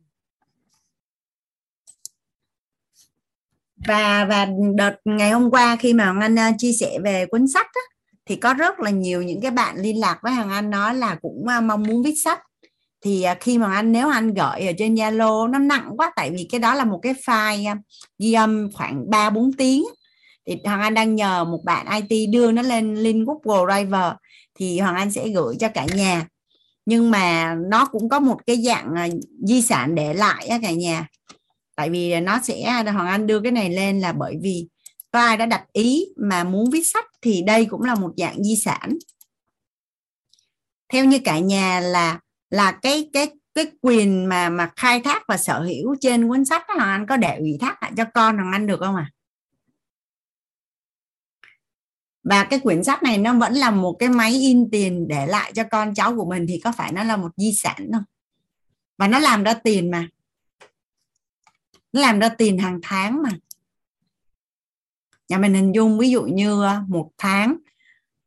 và 3.88 4.26
và 4.30 4.47
đợt 4.76 4.95
ngày 5.05 5.31
hôm 5.31 5.51
qua 5.51 5.76
khi 5.76 5.93
mà 5.93 6.05
Hoàng 6.05 6.22
Anh 6.22 6.35
ờ, 6.35 6.51
chia 6.57 6.72
sẻ 6.73 6.99
về 7.03 7.26
cuốn 7.26 7.47
sách 7.47 7.68
á, 7.73 7.81
thì 8.26 8.35
có 8.35 8.53
rất 8.53 8.80
là 8.80 8.89
nhiều 8.89 9.22
những 9.22 9.41
cái 9.41 9.51
bạn 9.51 9.76
liên 9.77 9.99
lạc 9.99 10.19
với 10.23 10.34
Hoàng 10.34 10.49
Anh 10.49 10.69
nói 10.69 10.95
là 10.95 11.15
cũng 11.22 11.47
ờ, 11.47 11.61
mong 11.61 11.84
muốn 11.84 12.03
viết 12.03 12.15
sách. 12.23 12.39
Thì 13.01 13.23
ờ, 13.23 13.35
khi 13.39 13.57
mà 13.57 13.76
anh 13.76 13.91
nếu 13.91 14.09
anh 14.09 14.34
gửi 14.34 14.68
ở 14.68 14.73
trên 14.77 14.95
Zalo 14.95 15.49
nó 15.49 15.59
nặng 15.59 15.93
quá 15.97 16.11
tại 16.15 16.31
vì 16.31 16.47
cái 16.51 16.59
đó 16.59 16.73
là 16.73 16.85
một 16.85 16.99
cái 17.01 17.14
file 17.14 17.77
ghi 18.19 18.34
âm 18.34 18.72
khoảng 18.73 19.09
3 19.09 19.30
4 19.30 19.53
tiếng 19.53 19.84
thì 20.47 20.57
Hoàng 20.65 20.81
Anh 20.81 20.93
đang 20.93 21.15
nhờ 21.15 21.43
một 21.43 21.64
bạn 21.64 22.03
IT 22.07 22.30
đưa 22.30 22.51
nó 22.51 22.61
lên 22.61 22.95
link 22.95 23.27
Google 23.27 23.76
Drive 23.76 23.99
thì 24.59 24.80
Hoàng 24.80 24.95
Anh 24.95 25.11
sẽ 25.11 25.30
gửi 25.30 25.55
cho 25.59 25.69
cả 25.69 25.85
nhà. 25.95 26.27
Nhưng 26.85 27.11
mà 27.11 27.55
nó 27.72 27.85
cũng 27.85 28.09
có 28.09 28.19
một 28.19 28.38
cái 28.47 28.64
dạng 28.65 29.09
di 29.43 29.61
sản 29.61 29.95
để 29.95 30.14
lại 30.14 30.47
á 30.47 30.59
cả 30.61 30.72
nhà 30.72 31.07
tại 31.77 31.89
vì 31.89 32.19
nó 32.19 32.39
sẽ 32.43 32.61
à, 32.61 32.83
Hoàng 32.83 33.07
Anh 33.07 33.27
đưa 33.27 33.41
cái 33.41 33.51
này 33.51 33.69
lên 33.69 33.99
là 33.99 34.11
bởi 34.11 34.35
vì 34.41 34.67
có 35.11 35.19
ai 35.19 35.37
đã 35.37 35.45
đặt 35.45 35.65
ý 35.73 36.05
mà 36.17 36.43
muốn 36.43 36.69
viết 36.71 36.87
sách 36.87 37.05
thì 37.21 37.41
đây 37.41 37.65
cũng 37.65 37.83
là 37.83 37.95
một 37.95 38.11
dạng 38.17 38.43
di 38.43 38.55
sản. 38.55 38.97
Theo 40.93 41.05
như 41.05 41.19
cả 41.25 41.39
nhà 41.39 41.79
là 41.79 42.19
là 42.49 42.71
cái 42.71 43.09
cái 43.13 43.27
cái 43.53 43.65
quyền 43.81 44.25
mà 44.25 44.49
mà 44.49 44.71
khai 44.75 45.01
thác 45.01 45.23
và 45.27 45.37
sở 45.37 45.61
hữu 45.61 45.95
trên 46.01 46.29
cuốn 46.29 46.45
sách 46.45 46.63
đó, 46.67 46.73
Hoàng 46.77 46.89
Anh 46.89 47.07
có 47.07 47.17
để 47.17 47.37
ủy 47.37 47.57
thác 47.61 47.83
lại 47.83 47.91
cho 47.97 48.03
con 48.13 48.37
Hoàng 48.37 48.51
Anh 48.51 48.67
được 48.67 48.79
không 48.79 48.95
à 48.95 49.11
và 52.29 52.43
cái 52.43 52.59
quyển 52.59 52.83
sách 52.83 53.03
này 53.03 53.17
nó 53.17 53.33
vẫn 53.33 53.53
là 53.53 53.71
một 53.71 53.95
cái 53.99 54.09
máy 54.09 54.31
in 54.31 54.69
tiền 54.71 55.07
để 55.07 55.27
lại 55.27 55.51
cho 55.55 55.63
con 55.71 55.93
cháu 55.93 56.15
của 56.15 56.25
mình 56.25 56.45
thì 56.47 56.61
có 56.63 56.71
phải 56.71 56.91
nó 56.91 57.03
là 57.03 57.17
một 57.17 57.29
di 57.37 57.53
sản 57.53 57.89
không? 57.93 58.03
Và 58.97 59.07
nó 59.07 59.19
làm 59.19 59.43
ra 59.43 59.53
tiền 59.53 59.91
mà 59.91 60.07
làm 61.98 62.19
ra 62.19 62.30
tiền 62.30 62.57
hàng 62.57 62.80
tháng 62.82 63.24
mà. 63.24 63.30
Nhà 65.30 65.38
mình 65.38 65.53
hình 65.53 65.72
dung 65.76 65.99
ví 65.99 66.10
dụ 66.10 66.24
như 66.24 66.64
à, 66.64 66.82
một 66.88 67.11
tháng 67.18 67.57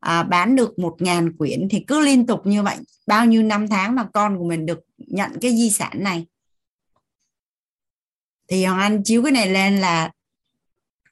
à, 0.01 0.23
bán 0.23 0.57
được 0.57 0.79
một 0.79 0.97
ngàn 0.99 1.37
quyển 1.37 1.69
thì 1.71 1.85
cứ 1.87 2.01
liên 2.01 2.27
tục 2.27 2.47
như 2.47 2.63
vậy. 2.63 2.77
Bao 3.07 3.27
nhiêu 3.27 3.43
năm 3.43 3.69
tháng 3.69 3.95
mà 3.95 4.05
con 4.13 4.39
của 4.39 4.45
mình 4.45 4.67
được 4.67 4.81
nhận 4.99 5.31
cái 5.41 5.51
di 5.51 5.71
sản 5.71 5.93
này? 5.95 6.27
Thì 8.49 8.65
hoàng 8.65 8.81
anh 8.81 9.03
chiếu 9.03 9.23
cái 9.23 9.33
này 9.33 9.51
lên 9.51 9.77
là 9.77 10.11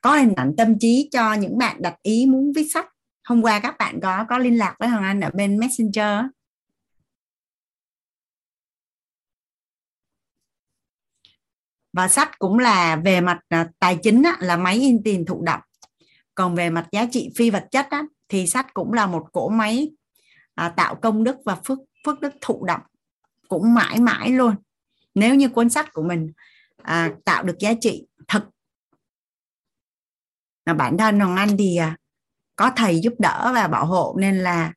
có 0.01 0.17
hình 0.17 0.35
ảnh 0.37 0.55
tâm 0.57 0.79
trí 0.79 1.09
cho 1.13 1.35
những 1.35 1.59
bạn 1.59 1.83
đặt 1.83 1.95
ý 2.03 2.27
muốn 2.27 2.53
viết 2.53 2.73
sách. 2.73 2.87
Hôm 3.25 3.43
qua 3.43 3.61
các 3.61 3.79
bạn 3.79 4.01
có 4.03 4.25
có 4.29 4.39
liên 4.39 4.59
lạc 4.59 4.77
với 4.79 4.89
hoàng 4.89 5.03
anh 5.03 5.21
ở 5.21 5.31
bên 5.35 5.59
messenger 5.59 6.25
và 11.99 12.09
sách 12.09 12.39
cũng 12.39 12.59
là 12.59 12.97
về 12.97 13.21
mặt 13.21 13.39
à, 13.49 13.69
tài 13.79 13.99
chính 14.03 14.23
á, 14.23 14.37
là 14.41 14.57
máy 14.57 14.75
in 14.75 15.03
tiền 15.05 15.25
thụ 15.25 15.43
động. 15.43 15.61
Còn 16.35 16.55
về 16.55 16.71
mặt 16.71 16.87
giá 16.93 17.07
trị 17.11 17.31
phi 17.37 17.51
vật 17.51 17.67
chất 17.71 17.87
á, 17.91 18.03
thì 18.29 18.47
sách 18.47 18.75
cũng 18.75 18.93
là 18.93 19.07
một 19.07 19.29
cỗ 19.33 19.49
máy 19.49 19.91
à, 20.55 20.69
tạo 20.69 20.95
công 20.95 21.25
đức 21.25 21.37
và 21.45 21.55
phước 21.55 21.79
phước 22.05 22.21
đức 22.21 22.33
thụ 22.41 22.65
động 22.65 22.81
cũng 23.49 23.75
mãi 23.75 24.01
mãi 24.01 24.31
luôn. 24.31 24.55
Nếu 25.15 25.35
như 25.35 25.49
cuốn 25.49 25.71
sách 25.71 25.93
của 25.93 26.03
mình 26.03 26.33
à, 26.83 27.11
tạo 27.25 27.43
được 27.43 27.59
giá 27.59 27.73
trị 27.81 28.07
thật. 28.29 28.45
Mà 30.67 30.75
bản 30.75 30.99
thân 30.99 31.21
hoàng 31.21 31.37
anh 31.37 31.57
thì 31.59 31.77
à, 31.77 31.97
có 32.57 32.71
thầy 32.77 33.01
giúp 33.01 33.13
đỡ 33.19 33.51
và 33.55 33.69
bảo 33.69 33.87
hộ 33.87 34.17
nên 34.21 34.39
là 34.39 34.73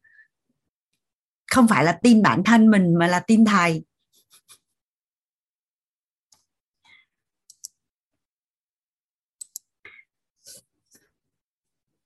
không 1.51 1.67
phải 1.67 1.83
là 1.83 1.99
tin 2.03 2.21
bản 2.21 2.43
thân 2.43 2.71
mình 2.71 2.95
mà 2.99 3.07
là 3.07 3.19
tin 3.19 3.45
thầy. 3.45 3.83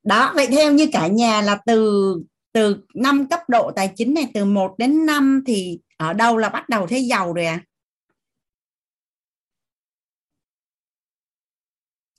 Đó 0.05 0.31
vậy 0.35 0.47
theo 0.51 0.73
như 0.73 0.89
cả 0.91 1.07
nhà 1.07 1.41
là 1.41 1.59
từ 1.65 2.15
từ 2.51 2.77
năm 2.93 3.27
cấp 3.27 3.39
độ 3.47 3.71
tài 3.75 3.91
chính 3.95 4.13
này 4.13 4.27
từ 4.33 4.45
1 4.45 4.75
đến 4.77 5.05
5 5.05 5.43
thì 5.47 5.79
ở 5.97 6.13
đâu 6.13 6.37
là 6.37 6.49
bắt 6.49 6.69
đầu 6.69 6.87
thấy 6.87 7.05
giàu 7.05 7.33
rồi 7.33 7.45
à 7.45 7.61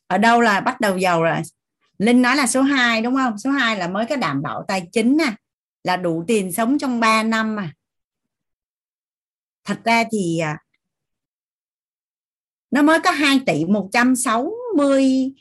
ở 0.07 0.19
đâu 0.19 0.41
là 0.41 0.61
bắt 0.61 0.81
đầu 0.81 0.99
giàu 0.99 1.23
rồi? 1.23 1.43
Linh 1.99 2.23
nói 2.23 2.37
là 2.37 2.47
số 2.47 2.63
2 2.63 3.03
đúng 3.03 3.15
không? 3.15 3.39
Số 3.39 3.51
2 3.51 3.77
là 3.77 3.89
mới 3.89 4.07
có 4.09 4.17
đảm 4.17 4.43
bảo 4.43 4.65
tài 4.69 4.89
chính 4.93 5.17
nè 5.17 5.35
là 5.85 5.97
đủ 5.97 6.25
tiền 6.27 6.53
sống 6.53 6.79
trong 6.79 7.01
3 7.01 7.23
năm 7.23 7.57
mà. 7.57 7.73
Thật 9.65 9.81
ra 9.85 10.05
thì 10.13 10.39
à, 10.39 10.59
nó 12.71 12.83
mới 12.83 13.01
có 13.05 13.11
2 13.11 13.41
tỷ 13.47 13.65
160 13.65 15.33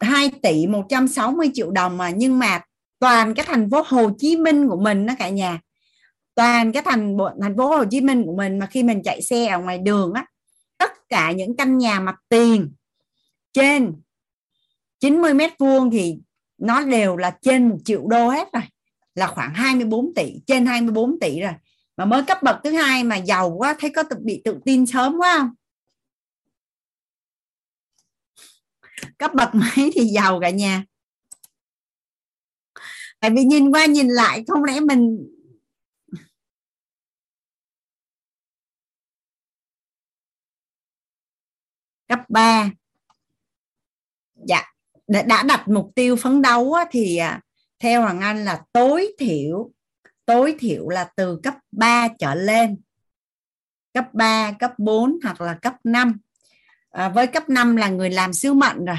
2 0.00 0.30
tỷ 0.42 0.66
160 0.66 1.50
triệu 1.54 1.70
đồng 1.70 1.96
mà, 1.96 2.10
nhưng 2.10 2.38
mà 2.38 2.60
toàn 2.98 3.34
cái 3.34 3.46
thành 3.48 3.70
phố 3.70 3.82
Hồ 3.86 4.10
Chí 4.18 4.36
Minh 4.36 4.68
của 4.68 4.80
mình 4.80 5.06
đó 5.06 5.14
cả 5.18 5.28
nhà. 5.28 5.60
Toàn 6.34 6.72
cái 6.72 6.82
thành 6.82 7.16
bộ, 7.16 7.30
thành 7.42 7.56
phố 7.56 7.68
Hồ 7.76 7.84
Chí 7.90 8.00
Minh 8.00 8.24
của 8.26 8.36
mình 8.36 8.58
mà 8.58 8.66
khi 8.66 8.82
mình 8.82 9.02
chạy 9.04 9.22
xe 9.22 9.46
ở 9.46 9.58
ngoài 9.58 9.78
đường 9.78 10.12
á, 10.12 10.26
tất 10.78 10.92
cả 11.08 11.32
những 11.32 11.56
căn 11.56 11.78
nhà 11.78 12.00
mặt 12.00 12.16
tiền 12.28 12.72
trên 13.52 13.94
90 15.00 15.34
mét 15.34 15.52
vuông 15.58 15.90
thì 15.90 16.18
nó 16.58 16.82
đều 16.82 17.16
là 17.16 17.38
trên 17.42 17.68
một 17.68 17.76
triệu 17.84 18.06
đô 18.06 18.28
hết 18.28 18.48
rồi, 18.52 18.62
là 19.14 19.26
khoảng 19.26 19.54
24 19.54 20.14
tỷ, 20.14 20.32
trên 20.46 20.66
24 20.66 21.20
tỷ 21.20 21.40
rồi. 21.40 21.52
Mà 21.96 22.04
mới 22.04 22.22
cấp 22.22 22.42
bậc 22.42 22.56
thứ 22.64 22.70
hai 22.70 23.04
mà 23.04 23.16
giàu 23.16 23.50
quá, 23.50 23.76
thấy 23.78 23.90
có 23.90 24.02
tự 24.02 24.16
bị 24.20 24.42
tự 24.44 24.58
tin 24.64 24.86
sớm 24.86 25.16
quá 25.18 25.38
không? 25.38 25.50
Cấp 29.18 29.30
bậc 29.34 29.54
mấy 29.54 29.90
thì 29.94 30.04
giàu 30.04 30.40
cả 30.40 30.50
nhà. 30.50 30.84
Tại 33.20 33.30
vì 33.30 33.44
nhìn 33.44 33.70
qua 33.70 33.86
nhìn 33.86 34.08
lại 34.08 34.44
không 34.48 34.64
lẽ 34.64 34.80
mình 34.80 35.28
cấp 42.08 42.20
3 42.28 42.70
dạ 44.34 44.62
đã 45.08 45.22
đã 45.22 45.42
đặt 45.42 45.68
mục 45.68 45.92
tiêu 45.94 46.16
phấn 46.16 46.42
đấu 46.42 46.74
thì 46.90 47.16
à, 47.16 47.40
theo 47.78 48.02
Hoàng 48.02 48.20
Anh 48.20 48.44
là 48.44 48.62
tối 48.72 49.14
thiểu 49.18 49.72
tối 50.28 50.56
thiểu 50.58 50.88
là 50.88 51.10
từ 51.16 51.40
cấp 51.42 51.54
3 51.72 52.08
trở 52.18 52.34
lên. 52.34 52.80
Cấp 53.92 54.04
3 54.12 54.52
cấp 54.58 54.72
4 54.78 55.18
hoặc 55.22 55.40
là 55.40 55.58
cấp 55.62 55.74
5 55.84 56.18
à, 56.90 57.08
với 57.08 57.26
cấp 57.26 57.48
5 57.48 57.76
là 57.76 57.88
người 57.88 58.10
làm 58.10 58.32
sứ 58.32 58.54
mệnh 58.54 58.84
rồi. 58.84 58.96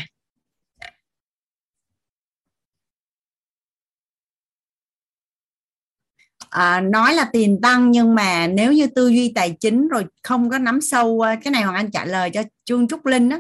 À, 6.49 6.81
nói 6.81 7.13
là 7.13 7.29
tiền 7.33 7.59
tăng 7.61 7.91
nhưng 7.91 8.15
mà 8.15 8.47
nếu 8.47 8.73
như 8.73 8.87
tư 8.87 9.07
duy 9.07 9.31
tài 9.35 9.55
chính 9.59 9.87
rồi 9.87 10.05
không 10.23 10.49
có 10.49 10.57
nắm 10.57 10.81
sâu 10.81 11.21
à, 11.21 11.35
cái 11.43 11.51
này 11.51 11.63
hoàng 11.63 11.75
anh 11.75 11.91
trả 11.91 12.05
lời 12.05 12.29
cho 12.33 12.43
trương 12.65 12.87
trúc 12.87 13.05
linh 13.05 13.29
đó 13.29 13.37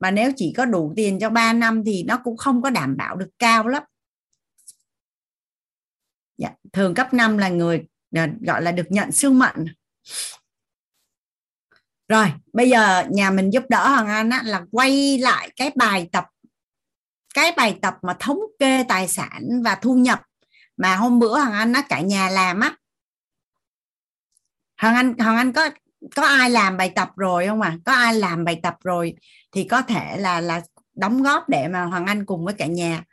mà 0.00 0.10
nếu 0.10 0.32
chỉ 0.36 0.52
có 0.56 0.64
đủ 0.64 0.92
tiền 0.96 1.18
cho 1.20 1.30
3 1.30 1.52
năm 1.52 1.82
thì 1.86 2.02
nó 2.02 2.20
cũng 2.24 2.36
không 2.36 2.62
có 2.62 2.70
đảm 2.70 2.96
bảo 2.96 3.16
được 3.16 3.30
cao 3.38 3.68
lắm. 3.68 3.82
Dạ, 6.38 6.50
thường 6.72 6.94
cấp 6.94 7.14
5 7.14 7.38
là 7.38 7.48
người 7.48 7.84
à, 8.14 8.28
gọi 8.40 8.62
là 8.62 8.72
được 8.72 8.86
nhận 8.90 9.12
sương 9.12 9.38
mệnh 9.38 9.66
rồi 12.12 12.32
bây 12.52 12.70
giờ 12.70 13.04
nhà 13.10 13.30
mình 13.30 13.52
giúp 13.52 13.64
đỡ 13.68 13.88
hoàng 13.88 14.08
anh 14.08 14.30
á, 14.30 14.42
là 14.44 14.62
quay 14.70 15.18
lại 15.18 15.50
cái 15.56 15.70
bài 15.74 16.08
tập 16.12 16.24
cái 17.34 17.52
bài 17.56 17.78
tập 17.82 17.96
mà 18.02 18.16
thống 18.20 18.38
kê 18.58 18.84
tài 18.88 19.08
sản 19.08 19.62
và 19.64 19.74
thu 19.74 19.94
nhập 19.94 20.22
mà 20.76 20.96
hôm 20.96 21.18
bữa 21.18 21.38
hoàng 21.38 21.52
anh 21.52 21.72
á 21.72 21.82
cả 21.88 22.00
nhà 22.00 22.28
làm 22.28 22.60
á. 22.60 22.76
Hoàng 24.80 24.94
anh 24.94 25.18
hoàng 25.18 25.36
anh 25.36 25.52
có 25.52 25.70
có 26.16 26.22
ai 26.22 26.50
làm 26.50 26.76
bài 26.76 26.92
tập 26.94 27.10
rồi 27.16 27.46
không 27.46 27.60
à 27.60 27.78
có 27.84 27.92
ai 27.92 28.14
làm 28.14 28.44
bài 28.44 28.60
tập 28.62 28.76
rồi 28.84 29.14
thì 29.52 29.64
có 29.64 29.82
thể 29.82 30.16
là 30.16 30.40
là 30.40 30.62
đóng 30.94 31.22
góp 31.22 31.48
để 31.48 31.68
mà 31.68 31.84
hoàng 31.84 32.06
anh 32.06 32.26
cùng 32.26 32.44
với 32.44 32.54
cả 32.54 32.66
nhà 32.66 33.04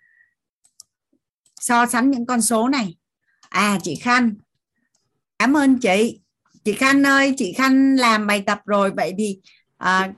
so 1.59 1.85
sánh 1.85 2.11
những 2.11 2.25
con 2.25 2.41
số 2.41 2.67
này. 2.67 2.97
À 3.49 3.79
chị 3.83 3.95
khanh. 3.95 4.33
Cảm 5.39 5.57
ơn 5.57 5.79
chị 5.79 6.19
chị 6.69 6.75
khanh 6.75 7.03
ơi 7.03 7.33
chị 7.37 7.53
khanh 7.53 7.95
làm 7.95 8.27
bài 8.27 8.43
tập 8.45 8.61
rồi 8.65 8.91
vậy 8.91 9.13
thì 9.17 9.39
à, 9.77 10.13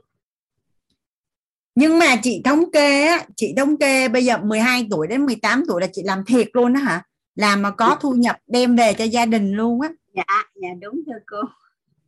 Nhưng 1.75 1.99
mà 1.99 2.17
chị 2.23 2.43
thống 2.45 2.71
kê 2.73 3.07
á 3.07 3.27
chị 3.37 3.55
thống 3.57 3.77
kê 3.77 4.09
bây 4.09 4.25
giờ 4.25 4.39
12 4.39 4.87
tuổi 4.91 5.07
đến 5.07 5.27
18 5.27 5.63
tuổi 5.69 5.81
là 5.81 5.87
chị 5.93 6.03
làm 6.05 6.25
thiệt 6.25 6.49
luôn 6.53 6.73
đó 6.73 6.81
hả? 6.81 7.03
Làm 7.35 7.63
mà 7.63 7.71
có 7.71 7.99
thu 8.01 8.13
nhập 8.13 8.37
đem 8.47 8.77
về 8.77 8.93
cho 8.99 9.05
gia 9.05 9.27
đình 9.27 9.53
luôn 9.53 9.81
á? 9.81 9.89
Dạ 10.15 10.45
dạ 10.55 10.69
đúng 10.81 11.01
thưa 11.07 11.19
cô. 11.27 11.39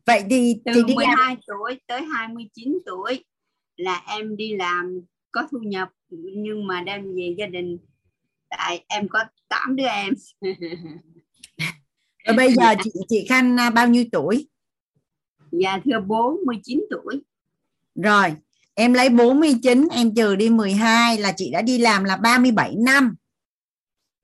Vậy 0.06 0.24
thì 0.30 0.56
từ 0.64 0.72
chị 0.74 0.82
đi 0.86 0.94
12 0.94 1.16
làm 1.16 1.36
tuổi 1.46 1.80
tới 1.86 2.02
29 2.02 2.78
tuổi 2.86 3.24
là 3.76 4.02
em 4.08 4.36
đi 4.36 4.56
làm 4.56 5.00
có 5.32 5.48
thu 5.50 5.58
nhập 5.58 5.88
nhưng 6.10 6.66
mà 6.66 6.82
đem 6.82 7.14
về 7.14 7.34
gia 7.38 7.46
đình 7.46 7.78
tại 8.58 8.84
em 8.88 9.08
có 9.08 9.24
8 9.48 9.76
đứa 9.76 9.86
em. 9.86 10.14
Rồi 12.26 12.36
bây 12.36 12.52
giờ 12.52 12.74
chị 12.84 12.90
chị 13.08 13.26
Khanh 13.28 13.56
à, 13.56 13.70
bao 13.70 13.88
nhiêu 13.88 14.04
tuổi? 14.12 14.48
Dạ 15.52 15.78
thưa 15.84 16.00
49 16.00 16.80
tuổi. 16.90 17.22
Rồi 17.94 18.34
em 18.74 18.92
lấy 18.92 19.08
49 19.08 19.88
em 19.92 20.14
trừ 20.14 20.36
đi 20.36 20.50
12 20.50 21.18
là 21.18 21.32
chị 21.36 21.50
đã 21.50 21.62
đi 21.62 21.78
làm 21.78 22.04
là 22.04 22.16
37 22.16 22.74
năm. 22.78 23.14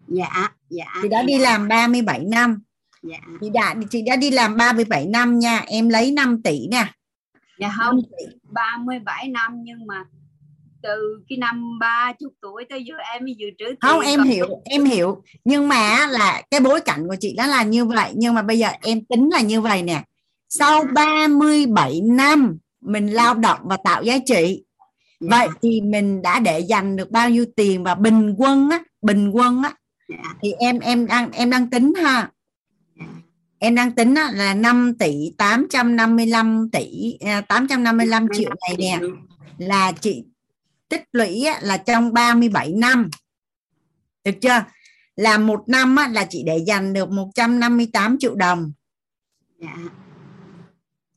Dạ 0.09 0.49
dạ 0.71 0.87
chị 1.03 1.09
đã 1.09 1.23
đi 1.23 1.39
làm 1.39 1.69
37 1.69 2.25
năm. 2.25 2.63
Dạ. 3.03 3.19
Chị 3.41 3.51
đã 3.51 3.75
chị 3.91 4.03
đã 4.03 4.17
đi 4.17 4.31
làm 4.31 4.57
37 4.57 5.07
năm 5.07 5.39
nha 5.39 5.59
em 5.59 5.89
lấy 5.89 6.11
5 6.11 6.43
tỷ 6.43 6.69
nè. 6.71 6.93
Dạ 7.59 7.75
không 7.77 8.01
37 8.43 9.29
năm 9.29 9.63
nhưng 9.63 9.87
mà 9.87 10.05
từ 10.83 11.23
cái 11.29 11.39
năm 11.39 11.79
30 11.81 12.31
tuổi 12.43 12.65
tới 12.71 12.85
giờ 12.85 12.95
em 13.13 13.25
mới 13.25 13.35
dự 13.39 13.47
trữ 13.59 13.65
không 13.81 14.01
tiền, 14.01 14.11
em 14.11 14.19
còn 14.19 14.29
hiểu 14.29 14.47
em 14.65 14.85
hiểu. 14.85 15.23
Nhưng 15.45 15.69
mà 15.69 16.07
là 16.07 16.43
cái 16.51 16.61
bối 16.61 16.81
cảnh 16.81 17.09
của 17.09 17.17
chị 17.21 17.35
đó 17.37 17.47
là 17.47 17.63
như 17.63 17.85
vậy. 17.85 18.11
Nhưng 18.15 18.35
mà 18.35 18.43
bây 18.43 18.59
giờ 18.59 18.69
em 18.83 19.05
tính 19.05 19.29
là 19.33 19.41
như 19.41 19.61
vậy 19.61 19.83
nè. 19.83 20.03
Sau 20.49 20.85
37 20.95 22.01
năm 22.05 22.59
mình 22.81 23.07
lao 23.07 23.35
động 23.35 23.61
và 23.65 23.77
tạo 23.85 24.03
giá 24.03 24.19
trị 24.27 24.65
Dạ. 25.21 25.29
vậy 25.31 25.49
thì 25.63 25.81
mình 25.81 26.23
đã 26.23 26.41
để 26.41 26.61
dành 26.61 26.97
được 26.97 27.11
bao 27.11 27.31
nhiêu 27.31 27.45
tiền 27.57 27.85
và 27.85 27.95
bình 27.95 28.35
quân 28.39 28.71
á 28.71 28.83
bình 29.03 29.31
quân 29.31 29.63
á? 29.63 29.73
Dạ. 30.09 30.17
thì 30.43 30.53
em 30.53 30.79
em 30.79 31.07
đang 31.07 31.33
em 31.33 31.51
đang 31.51 31.71
tính 31.71 31.93
ha. 31.95 32.31
Em 33.59 33.75
đang 33.75 33.93
tính 33.93 34.15
á, 34.15 34.31
là 34.35 34.55
5 34.55 34.95
tỷ 34.99 35.33
855 35.39 36.69
tỷ 36.73 37.17
à, 37.21 37.41
855 37.41 38.27
triệu 38.33 38.51
này 38.69 38.77
nè. 38.79 38.99
Là 39.59 39.93
chị 39.93 40.25
tích 40.89 41.03
lũy 41.13 41.47
là 41.61 41.77
trong 41.77 42.13
37 42.13 42.73
năm. 42.73 43.11
Được 44.25 44.35
chưa? 44.41 44.65
Là 45.17 45.39
một 45.39 45.65
năm 45.69 45.97
á, 45.97 46.09
là 46.09 46.27
chị 46.31 46.43
để 46.47 46.59
dành 46.67 46.93
được 46.93 47.11
158 47.11 48.17
triệu 48.19 48.35
đồng. 48.35 48.73
Dạ. 49.59 49.77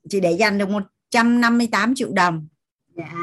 Chị 0.09 0.19
để 0.19 0.31
dành 0.31 0.57
được 0.57 0.69
158 0.69 1.95
triệu 1.95 2.11
đồng. 2.13 2.47
Dạ. 2.95 3.13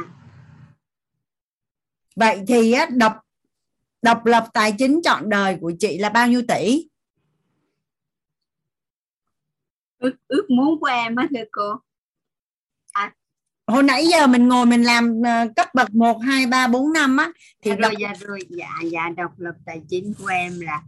Vậy 2.16 2.44
thì 2.48 2.72
á, 2.72 2.86
độc 2.92 3.12
độc 4.02 4.26
lập 4.26 4.44
tài 4.52 4.74
chính 4.78 5.00
trọn 5.04 5.28
đời 5.28 5.58
của 5.60 5.72
chị 5.78 5.98
là 5.98 6.08
bao 6.08 6.28
nhiêu 6.28 6.42
tỷ? 6.48 6.88
Ước, 9.98 10.12
ước 10.28 10.46
muốn 10.50 10.80
của 10.80 10.86
em 10.86 11.16
á 11.16 11.28
thưa 11.30 11.44
cô 11.52 11.74
hồi 13.68 13.82
nãy 13.82 14.06
giờ 14.06 14.26
mình 14.26 14.48
ngồi 14.48 14.66
mình 14.66 14.82
làm 14.82 15.22
ờ, 15.24 15.48
cấp 15.56 15.68
bậc 15.74 15.94
1 15.94 16.18
2 16.18 16.46
3 16.46 16.68
4 16.68 16.92
5 16.92 17.16
á 17.16 17.32
thì 17.62 17.70
độc, 17.70 17.80
rồi 17.80 17.94
dạ 17.98 18.14
rồi. 18.20 18.40
Dạ 18.48 18.70
dạ 18.92 19.08
độc 19.16 19.38
lập 19.38 19.54
tài 19.66 19.82
chính 19.88 20.14
của 20.18 20.26
em 20.26 20.60
là 20.60 20.82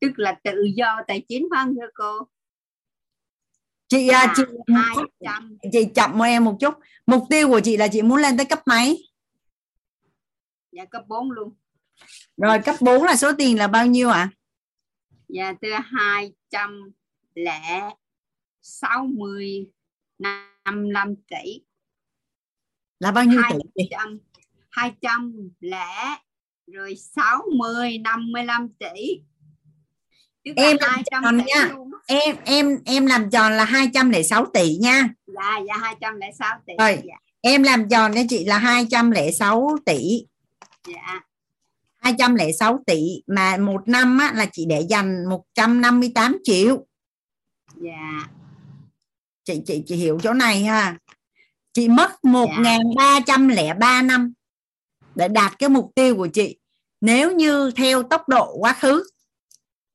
tức 0.00 0.18
là 0.18 0.38
tự 0.44 0.62
do 0.74 1.02
tài 1.08 1.24
chính 1.28 1.48
phải 1.50 1.64
không 1.64 1.74
thưa 1.74 1.88
cô? 1.94 2.28
Chị 3.88 4.08
à, 4.08 4.34
chị 4.36 4.42
hai 4.74 4.96
trăm. 5.24 5.56
Chị 5.72 5.84
chậm 5.94 6.18
một 6.18 6.24
em 6.24 6.44
một 6.44 6.56
chút. 6.60 6.74
Mục 7.06 7.24
tiêu 7.30 7.48
của 7.48 7.60
chị 7.60 7.76
là 7.76 7.88
chị 7.88 8.02
muốn 8.02 8.18
lên 8.18 8.36
tới 8.36 8.46
cấp 8.46 8.60
mấy? 8.66 9.08
Dạ 10.72 10.84
cấp 10.84 11.02
4 11.08 11.30
luôn. 11.30 11.54
Rồi 12.36 12.58
cấp 12.58 12.76
4 12.80 13.04
là 13.04 13.16
số 13.16 13.32
tiền 13.38 13.58
là 13.58 13.66
bao 13.66 13.86
nhiêu 13.86 14.10
ạ? 14.10 14.30
Dạ 15.28 15.52
từ 15.60 15.68
hai 15.84 16.32
trăm 16.50 16.90
lẻ 17.34 17.90
sáu 18.62 19.06
mươi 20.20 20.32
năm 20.64 20.92
năm 20.92 21.14
tỷ. 21.30 21.60
Là 23.00 23.12
bao 23.12 23.24
nhiêu 23.24 23.40
hai 23.42 23.52
tỷ 23.52 23.58
chị? 23.74 23.88
trăm 23.90 24.18
hai 24.70 24.92
trăm 25.00 25.48
lẻ 25.60 26.16
rồi 26.66 26.96
sáu 26.96 27.42
mươi 27.58 27.98
năm 27.98 28.32
mươi 28.32 28.44
lăm 28.44 28.68
tỷ. 28.78 29.20
Tức 30.44 30.52
là 30.56 30.62
em 30.62 30.76
làm 30.80 30.90
200 30.90 31.22
tròn 31.22 31.36
nha. 31.46 31.68
luôn 31.72 31.90
em 32.06 32.36
em 32.44 32.78
em 32.84 33.06
làm 33.06 33.30
tròn 33.30 33.52
là 33.52 33.64
206 33.64 34.46
tỷ 34.54 34.76
nha. 34.76 35.08
Dạ 35.26 35.58
dạ 35.68 35.76
hai 35.76 35.96
trăm 36.00 36.16
lẻ 36.16 36.32
sáu 36.38 36.58
tỷ 36.66 36.74
Rồi. 36.78 36.98
dạ. 37.04 37.14
em 37.40 37.62
làm 37.62 37.88
tròn 37.88 38.12
cho 38.14 38.20
chị 38.28 38.44
là 38.44 38.58
206 38.58 39.76
tỷ. 39.86 40.26
Dạ. 40.86 41.20
206 41.96 42.82
tỷ 42.86 43.22
mà 43.26 43.56
một 43.56 43.88
năm 43.88 44.18
á, 44.18 44.32
là 44.34 44.46
chị 44.52 44.64
để 44.68 44.80
dành 44.80 45.24
158 45.28 46.38
triệu. 46.44 46.86
Dạ 47.76 48.28
chị 49.50 49.62
chị 49.66 49.82
chị 49.86 49.96
hiểu 49.96 50.18
chỗ 50.22 50.32
này 50.32 50.64
ha. 50.64 50.98
Chị 51.72 51.88
mất 51.88 52.10
1.303 52.22 54.06
năm 54.06 54.32
để 55.14 55.28
đạt 55.28 55.58
cái 55.58 55.68
mục 55.68 55.92
tiêu 55.94 56.16
của 56.16 56.28
chị. 56.32 56.58
Nếu 57.00 57.32
như 57.32 57.70
theo 57.76 58.02
tốc 58.02 58.28
độ 58.28 58.56
quá 58.58 58.72
khứ. 58.72 59.04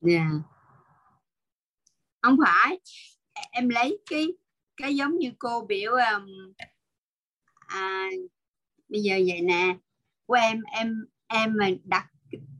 Dạ. 0.02 0.30
Không 2.22 2.38
phải. 2.46 2.80
Em 3.52 3.70
lấy 3.70 3.98
cái 4.10 4.28
cái 4.78 4.96
giống 4.96 5.18
như 5.18 5.32
cô 5.40 5.66
biểu 5.66 5.92
um, 5.92 6.54
à, 7.68 8.10
bây 8.90 9.02
giờ 9.02 9.16
vậy 9.28 9.42
nè. 9.42 9.78
Của 10.26 10.34
em 10.34 10.62
em 10.72 11.06
em 11.28 11.54
mà 11.58 11.70
đặt 11.84 12.08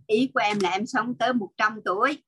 ý 0.08 0.32
của 0.34 0.40
em 0.40 0.60
là 0.60 0.70
em 0.70 0.86
sống 0.86 1.16
tới 1.18 1.34
100 1.34 1.80
tuổi. 1.86 2.24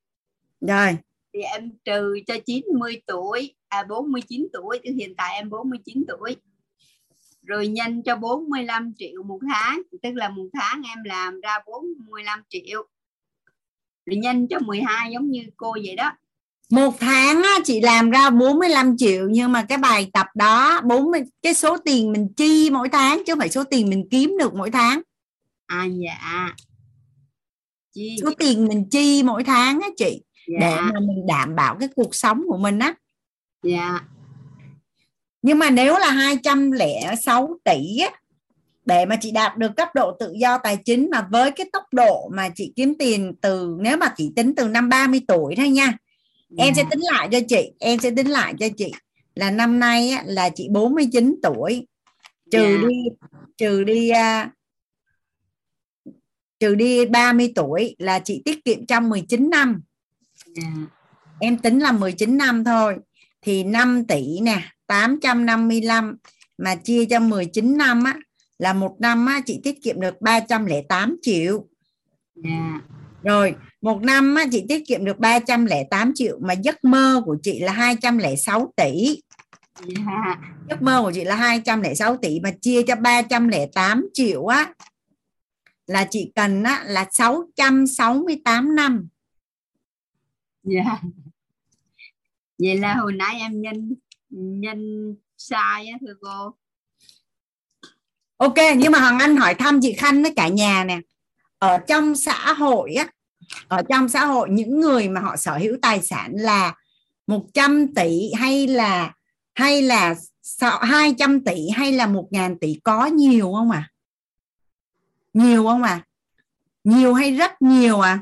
Rồi 0.61 0.97
thì 1.33 1.39
em 1.41 1.71
trừ 1.85 2.19
cho 2.27 2.35
90 2.45 3.01
tuổi 3.05 3.55
à 3.67 3.83
49 3.89 4.47
tuổi 4.53 4.79
thì 4.83 4.91
hiện 4.93 5.15
tại 5.15 5.35
em 5.35 5.49
49 5.49 6.03
tuổi. 6.07 6.35
Rồi 7.43 7.67
nhân 7.67 8.03
cho 8.03 8.15
45 8.15 8.93
triệu 8.97 9.23
một 9.23 9.39
tháng 9.53 9.81
tức 10.03 10.11
là 10.15 10.29
một 10.29 10.47
tháng 10.53 10.81
em 10.95 11.03
làm 11.03 11.41
ra 11.41 11.59
45 11.65 12.39
triệu. 12.49 12.87
Rồi 14.05 14.15
nhân 14.15 14.47
cho 14.47 14.59
12 14.59 15.11
giống 15.11 15.31
như 15.31 15.43
cô 15.57 15.73
vậy 15.85 15.95
đó. 15.95 16.11
Một 16.69 16.93
tháng 16.99 17.43
á, 17.43 17.59
chị 17.63 17.81
làm 17.81 18.09
ra 18.09 18.29
45 18.29 18.97
triệu 18.97 19.27
nhưng 19.29 19.51
mà 19.51 19.65
cái 19.69 19.77
bài 19.77 20.09
tập 20.13 20.27
đó 20.35 20.81
40 20.81 21.21
cái 21.41 21.53
số 21.53 21.77
tiền 21.77 22.11
mình 22.11 22.27
chi 22.37 22.69
mỗi 22.69 22.89
tháng 22.89 23.23
chứ 23.25 23.33
không 23.33 23.39
phải 23.39 23.49
số 23.49 23.63
tiền 23.63 23.89
mình 23.89 24.07
kiếm 24.11 24.35
được 24.39 24.53
mỗi 24.53 24.71
tháng. 24.71 25.01
À 25.65 25.85
dạ. 25.85 26.55
Chi 27.93 28.15
số 28.21 28.31
tiền 28.39 28.65
mình 28.65 28.89
chi 28.91 29.23
mỗi 29.23 29.43
tháng 29.43 29.79
á 29.81 29.89
chị 29.97 30.21
để 30.47 30.75
dạ. 30.75 30.81
mà 30.81 30.99
mình 30.99 31.27
đảm 31.27 31.55
bảo 31.55 31.77
cái 31.79 31.89
cuộc 31.95 32.15
sống 32.15 32.43
của 32.47 32.57
mình 32.57 32.79
á. 32.79 32.93
Dạ. 33.63 33.99
Nhưng 35.41 35.59
mà 35.59 35.69
nếu 35.69 35.97
là 35.99 36.11
206 36.11 37.59
tỷ 37.63 37.97
á, 37.97 38.09
để 38.85 39.05
mà 39.05 39.17
chị 39.21 39.31
đạt 39.31 39.57
được 39.57 39.71
cấp 39.77 39.89
độ 39.95 40.17
tự 40.19 40.33
do 40.39 40.57
tài 40.57 40.77
chính 40.85 41.09
mà 41.11 41.27
với 41.31 41.51
cái 41.51 41.69
tốc 41.73 41.83
độ 41.91 42.29
mà 42.33 42.49
chị 42.55 42.73
kiếm 42.75 42.93
tiền 42.99 43.33
từ 43.41 43.77
nếu 43.79 43.97
mà 43.97 44.13
chỉ 44.17 44.31
tính 44.35 44.55
từ 44.55 44.67
năm 44.67 44.89
30 44.89 45.21
tuổi 45.27 45.55
thôi 45.57 45.69
nha 45.69 45.93
em 46.57 46.73
sẽ 46.75 46.83
dạ, 46.83 46.89
tính 46.91 46.99
lại 46.99 47.29
cho 47.31 47.39
chị 47.47 47.71
em 47.79 47.99
sẽ 47.99 48.11
tính 48.11 48.27
lại 48.27 48.53
cho 48.59 48.67
chị 48.77 48.91
là 49.35 49.51
năm 49.51 49.79
nay 49.79 50.09
á, 50.09 50.23
là 50.25 50.49
chị 50.49 50.67
49 50.71 51.35
tuổi. 51.43 51.87
Trừ 52.51 52.77
Dạ. 52.81 52.87
đi 52.87 52.95
trừ 53.57 53.83
đi 53.83 54.09
à, 54.09 54.51
trừ 56.59 56.75
đi 56.75 57.05
30 57.05 57.51
tuổi 57.55 57.95
là 57.99 58.19
chị 58.19 58.41
tiết 58.45 58.65
kiệm 58.65 58.85
trong 58.85 59.09
19 59.09 59.49
năm 59.49 59.81
dạ, 60.55 60.71
em 61.39 61.57
tính 61.57 61.79
là 61.79 61.91
19 61.91 62.37
năm 62.37 62.63
thôi. 62.63 62.95
Thì 63.41 63.63
5 63.63 64.05
tỷ 64.07 64.39
nè 64.41 64.61
855 64.87 66.17
mà 66.57 66.75
chia 66.75 67.05
cho 67.05 67.19
19 67.19 67.77
năm 67.77 68.03
á 68.03 68.15
là 68.59 68.73
một 68.73 68.95
năm 68.99 69.25
á 69.25 69.41
chị 69.45 69.59
tiết 69.63 69.83
kiệm 69.83 69.99
được 69.99 70.21
308 70.21 71.17
triệu. 71.21 71.67
Dạ, 72.35 72.81
rồi 73.23 73.55
một 73.81 74.01
năm 74.01 74.35
á, 74.35 74.45
chị 74.51 74.65
tiết 74.69 74.83
kiệm 74.87 75.05
được 75.05 75.19
308 75.19 76.11
triệu 76.15 76.39
mà 76.41 76.53
giấc 76.53 76.83
mơ 76.83 77.21
của 77.25 77.37
chị 77.43 77.59
là 77.59 77.71
206 77.71 78.73
tỷ. 78.75 79.21
Dạ, 79.85 80.37
giấc 80.69 80.81
mơ 80.81 81.01
của 81.03 81.11
chị 81.11 81.23
là 81.23 81.35
206 81.35 82.17
tỷ 82.17 82.39
mà 82.39 82.51
chia 82.61 82.83
cho 82.83 82.95
308 82.95 84.07
triệu 84.13 84.45
á 84.45 84.73
là 85.87 86.07
chị 86.11 86.31
cần 86.35 86.63
á, 86.63 86.83
là 86.85 87.05
668 87.11 88.75
năm 88.75 89.07
dạ. 90.67 91.01
Vậy 92.59 92.77
là 92.77 92.95
hồi 92.95 93.13
nãy 93.13 93.39
em 93.39 93.61
nhân 93.61 93.95
nhân 94.29 95.15
sai 95.37 95.87
á, 95.87 95.97
thưa 96.01 96.13
cô. 96.21 96.53
Ok, 98.37 98.55
nhưng 98.77 98.91
mà 98.91 98.99
hoàng 98.99 99.19
anh 99.19 99.37
hỏi 99.37 99.53
thăm 99.53 99.79
chị 99.81 99.93
khanh 99.93 100.21
với 100.21 100.33
cả 100.35 100.47
nhà 100.47 100.83
nè. 100.83 100.99
Ở 101.59 101.77
trong 101.87 102.15
xã 102.15 102.53
hội 102.53 102.93
á, 102.93 103.07
ở 103.67 103.81
trong 103.89 104.09
xã 104.09 104.25
hội 104.25 104.49
những 104.51 104.79
người 104.79 105.09
mà 105.09 105.21
họ 105.21 105.37
sở 105.37 105.57
hữu 105.57 105.77
tài 105.81 106.01
sản 106.01 106.31
là 106.35 106.75
100 107.27 107.93
tỷ 107.95 108.31
hay 108.33 108.67
là 108.67 109.13
hay 109.53 109.81
là 109.81 110.15
200 110.81 111.43
tỷ 111.43 111.69
hay 111.69 111.91
là 111.91 112.07
1 112.07 112.27
ngàn 112.31 112.59
tỷ 112.59 112.79
có 112.83 113.05
nhiều 113.05 113.53
không 113.53 113.71
à 113.71 113.91
nhiều 115.33 115.63
không 115.63 115.83
à 115.83 116.05
nhiều 116.83 117.13
hay 117.13 117.31
rất 117.31 117.61
nhiều 117.61 117.99
à 117.99 118.19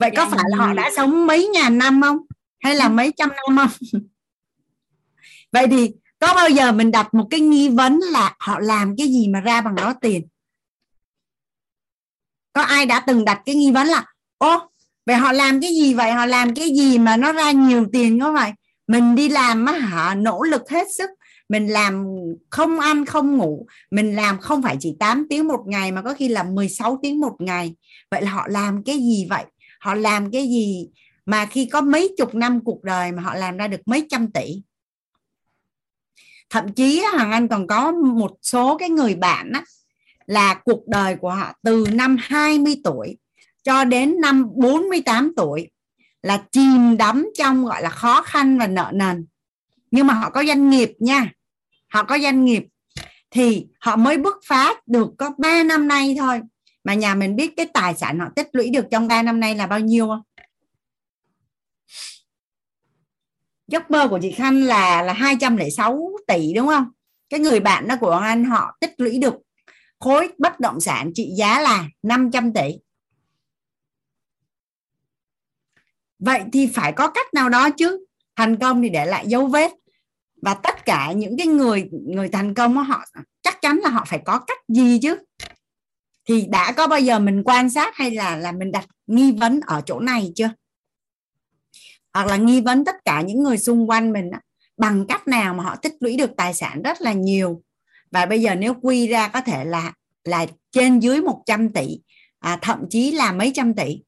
vậy 0.00 0.10
có 0.16 0.24
Dạ, 0.24 0.30
phải 0.30 0.44
là 0.50 0.56
họ 0.56 0.74
đã 0.74 0.90
sống 0.96 1.26
mấy 1.26 1.48
ngàn 1.54 1.78
năm 1.78 2.02
không? 2.02 2.18
Hay 2.60 2.74
là 2.74 2.88
mấy 2.88 3.12
trăm 3.16 3.28
năm 3.28 3.56
không? 3.56 4.00
Vậy 5.52 5.66
thì 5.70 5.92
có 6.18 6.34
bao 6.34 6.48
giờ 6.50 6.72
mình 6.72 6.90
đặt 6.90 7.14
một 7.14 7.26
cái 7.30 7.40
nghi 7.40 7.68
vấn 7.68 7.98
là 7.98 8.36
họ 8.38 8.60
làm 8.60 8.94
cái 8.98 9.06
gì 9.06 9.28
mà 9.28 9.40
ra 9.40 9.60
bằng 9.60 9.74
đó 9.74 9.94
tiền? 10.00 10.28
Có 12.52 12.62
ai 12.62 12.86
đã 12.86 13.00
từng 13.00 13.24
đặt 13.24 13.42
cái 13.46 13.54
nghi 13.54 13.70
vấn 13.70 13.86
là 13.86 14.04
ô 14.38 14.58
vậy 15.06 15.16
họ 15.16 15.32
làm 15.32 15.60
cái 15.60 15.70
gì 15.70 15.94
vậy? 15.94 16.12
Họ 16.12 16.26
làm 16.26 16.54
cái 16.54 16.70
gì 16.70 16.98
mà 16.98 17.16
nó 17.16 17.32
ra 17.32 17.50
nhiều 17.50 17.86
tiền 17.92 18.20
có 18.20 18.32
vậy? 18.32 18.52
Mình 18.86 19.14
đi 19.14 19.28
làm 19.28 19.66
á 19.66 19.72
hả 19.72 20.14
nỗ 20.14 20.42
lực 20.42 20.70
hết 20.70 20.86
sức. 20.98 21.10
Mình 21.48 21.68
làm 21.68 22.06
không 22.50 22.80
ăn 22.80 23.06
không 23.06 23.36
ngủ. 23.36 23.66
Mình 23.90 24.16
làm 24.16 24.38
không 24.38 24.62
phải 24.62 24.76
chỉ 24.80 24.96
8 24.98 25.26
tiếng 25.30 25.48
một 25.48 25.60
ngày 25.66 25.92
mà 25.92 26.02
có 26.02 26.14
khi 26.14 26.28
là 26.28 26.42
16 26.42 26.98
tiếng 27.02 27.20
một 27.20 27.36
ngày. 27.38 27.74
Vậy 28.10 28.22
là 28.22 28.30
họ 28.30 28.46
làm 28.48 28.82
cái 28.84 28.98
gì 28.98 29.26
vậy 29.30 29.44
họ 29.80 29.94
làm 29.94 30.30
cái 30.30 30.42
gì 30.42 30.88
mà 31.26 31.46
khi 31.46 31.66
có 31.66 31.80
mấy 31.80 32.14
chục 32.18 32.34
năm 32.34 32.64
cuộc 32.64 32.84
đời 32.84 33.12
mà 33.12 33.22
họ 33.22 33.34
làm 33.34 33.56
ra 33.56 33.68
được 33.68 33.80
mấy 33.86 34.06
trăm 34.10 34.32
tỷ? 34.32 34.62
Thậm 36.50 36.72
chí 36.72 37.02
Hoàng 37.12 37.32
Anh 37.32 37.48
còn 37.48 37.66
có 37.66 37.92
một 37.92 38.32
số 38.42 38.78
cái 38.78 38.90
người 38.90 39.14
bạn 39.14 39.50
á, 39.54 39.64
là 40.26 40.54
cuộc 40.54 40.88
đời 40.88 41.16
của 41.16 41.30
họ 41.30 41.52
từ 41.62 41.86
năm 41.92 42.16
20 42.20 42.80
tuổi 42.84 43.16
cho 43.62 43.84
đến 43.84 44.20
năm 44.20 44.46
48 44.54 45.32
tuổi 45.36 45.70
là 46.22 46.44
chìm 46.52 46.96
đắm 46.96 47.28
trong 47.38 47.64
gọi 47.64 47.82
là 47.82 47.90
khó 47.90 48.22
khăn 48.22 48.58
và 48.58 48.66
nợ 48.66 48.90
nần. 48.94 49.26
Nhưng 49.90 50.06
mà 50.06 50.14
họ 50.14 50.30
có 50.30 50.44
doanh 50.44 50.70
nghiệp 50.70 50.92
nha 50.98 51.32
họ 51.88 52.04
có 52.04 52.18
doanh 52.18 52.44
nghiệp 52.44 52.64
thì 53.30 53.66
họ 53.80 53.96
mới 53.96 54.18
bứt 54.18 54.36
phá 54.44 54.74
được 54.86 55.08
có 55.18 55.30
3 55.38 55.62
năm 55.62 55.88
nay 55.88 56.16
thôi 56.18 56.40
mà 56.84 56.94
nhà 56.94 57.14
mình 57.14 57.36
biết 57.36 57.54
cái 57.56 57.66
tài 57.74 57.94
sản 57.94 58.18
họ 58.18 58.26
tích 58.36 58.48
lũy 58.52 58.70
được 58.70 58.86
trong 58.90 59.08
3 59.08 59.22
năm 59.22 59.40
nay 59.40 59.54
là 59.54 59.66
bao 59.66 59.80
nhiêu 59.80 60.06
không? 60.06 60.22
Giấc 63.66 63.90
mơ 63.90 64.08
của 64.08 64.18
chị 64.22 64.32
Khanh 64.32 64.62
là 64.62 65.02
là 65.02 65.12
206 65.12 66.10
tỷ 66.26 66.52
đúng 66.54 66.66
không? 66.66 66.86
Cái 67.28 67.40
người 67.40 67.60
bạn 67.60 67.88
đó 67.88 67.96
của 68.00 68.10
anh 68.10 68.44
họ 68.44 68.76
tích 68.80 68.94
lũy 68.96 69.18
được 69.18 69.34
khối 69.98 70.28
bất 70.38 70.60
động 70.60 70.80
sản 70.80 71.10
trị 71.14 71.30
giá 71.36 71.60
là 71.60 71.88
500 72.02 72.52
tỷ. 72.52 72.74
Vậy 76.18 76.42
thì 76.52 76.66
phải 76.66 76.92
có 76.92 77.10
cách 77.10 77.34
nào 77.34 77.48
đó 77.48 77.70
chứ? 77.70 78.06
Thành 78.36 78.56
công 78.56 78.82
thì 78.82 78.88
để 78.88 79.06
lại 79.06 79.26
dấu 79.26 79.46
vết. 79.46 79.70
Và 80.42 80.54
tất 80.54 80.84
cả 80.84 81.12
những 81.12 81.36
cái 81.38 81.46
người 81.46 81.88
người 81.92 82.28
thành 82.28 82.54
công 82.54 82.74
đó, 82.74 82.82
họ 82.82 83.04
chắc 83.42 83.60
chắn 83.62 83.78
là 83.82 83.90
họ 83.90 84.04
phải 84.08 84.22
có 84.24 84.38
cách 84.38 84.58
gì 84.68 84.98
chứ? 85.02 85.16
Thì 86.30 86.46
đã 86.46 86.72
có 86.76 86.86
bao 86.86 87.00
giờ 87.00 87.18
mình 87.18 87.42
quan 87.44 87.70
sát 87.70 87.96
hay 87.96 88.10
là 88.10 88.36
là 88.36 88.52
mình 88.52 88.72
đặt 88.72 88.86
nghi 89.06 89.32
vấn 89.32 89.60
ở 89.66 89.82
chỗ 89.86 90.00
này 90.00 90.32
chưa? 90.36 90.50
Hoặc 92.14 92.26
là 92.26 92.36
nghi 92.36 92.60
vấn 92.60 92.84
tất 92.84 92.96
cả 93.04 93.20
những 93.20 93.42
người 93.42 93.58
xung 93.58 93.90
quanh 93.90 94.12
mình 94.12 94.30
á, 94.30 94.40
bằng 94.76 95.06
cách 95.08 95.28
nào 95.28 95.54
mà 95.54 95.64
họ 95.64 95.76
tích 95.76 95.94
lũy 96.00 96.16
được 96.16 96.30
tài 96.36 96.54
sản 96.54 96.82
rất 96.82 97.00
là 97.00 97.12
nhiều? 97.12 97.62
Và 98.10 98.26
bây 98.26 98.42
giờ 98.42 98.54
nếu 98.54 98.74
quy 98.82 99.08
ra 99.08 99.28
có 99.28 99.40
thể 99.40 99.64
là 99.64 99.92
là 100.24 100.46
trên 100.70 101.00
dưới 101.00 101.20
100 101.20 101.72
tỷ 101.72 102.00
à, 102.38 102.58
thậm 102.62 102.86
chí 102.90 103.12
là 103.12 103.32
mấy 103.32 103.52
trăm 103.54 103.74
tỷ? 103.74 104.02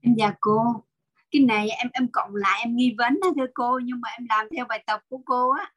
Em 0.00 0.14
dạ 0.18 0.32
cô. 0.40 0.60
Cái 1.30 1.42
này 1.42 1.68
em 1.68 1.88
em 1.92 2.08
cộng 2.12 2.34
lại 2.34 2.60
em 2.64 2.76
nghi 2.76 2.94
vấn 2.98 3.20
đó 3.20 3.28
thưa 3.36 3.46
cô 3.54 3.80
nhưng 3.84 4.00
mà 4.00 4.08
em 4.08 4.26
làm 4.28 4.46
theo 4.56 4.64
bài 4.64 4.84
tập 4.86 5.00
của 5.08 5.20
cô 5.24 5.50
á 5.50 5.72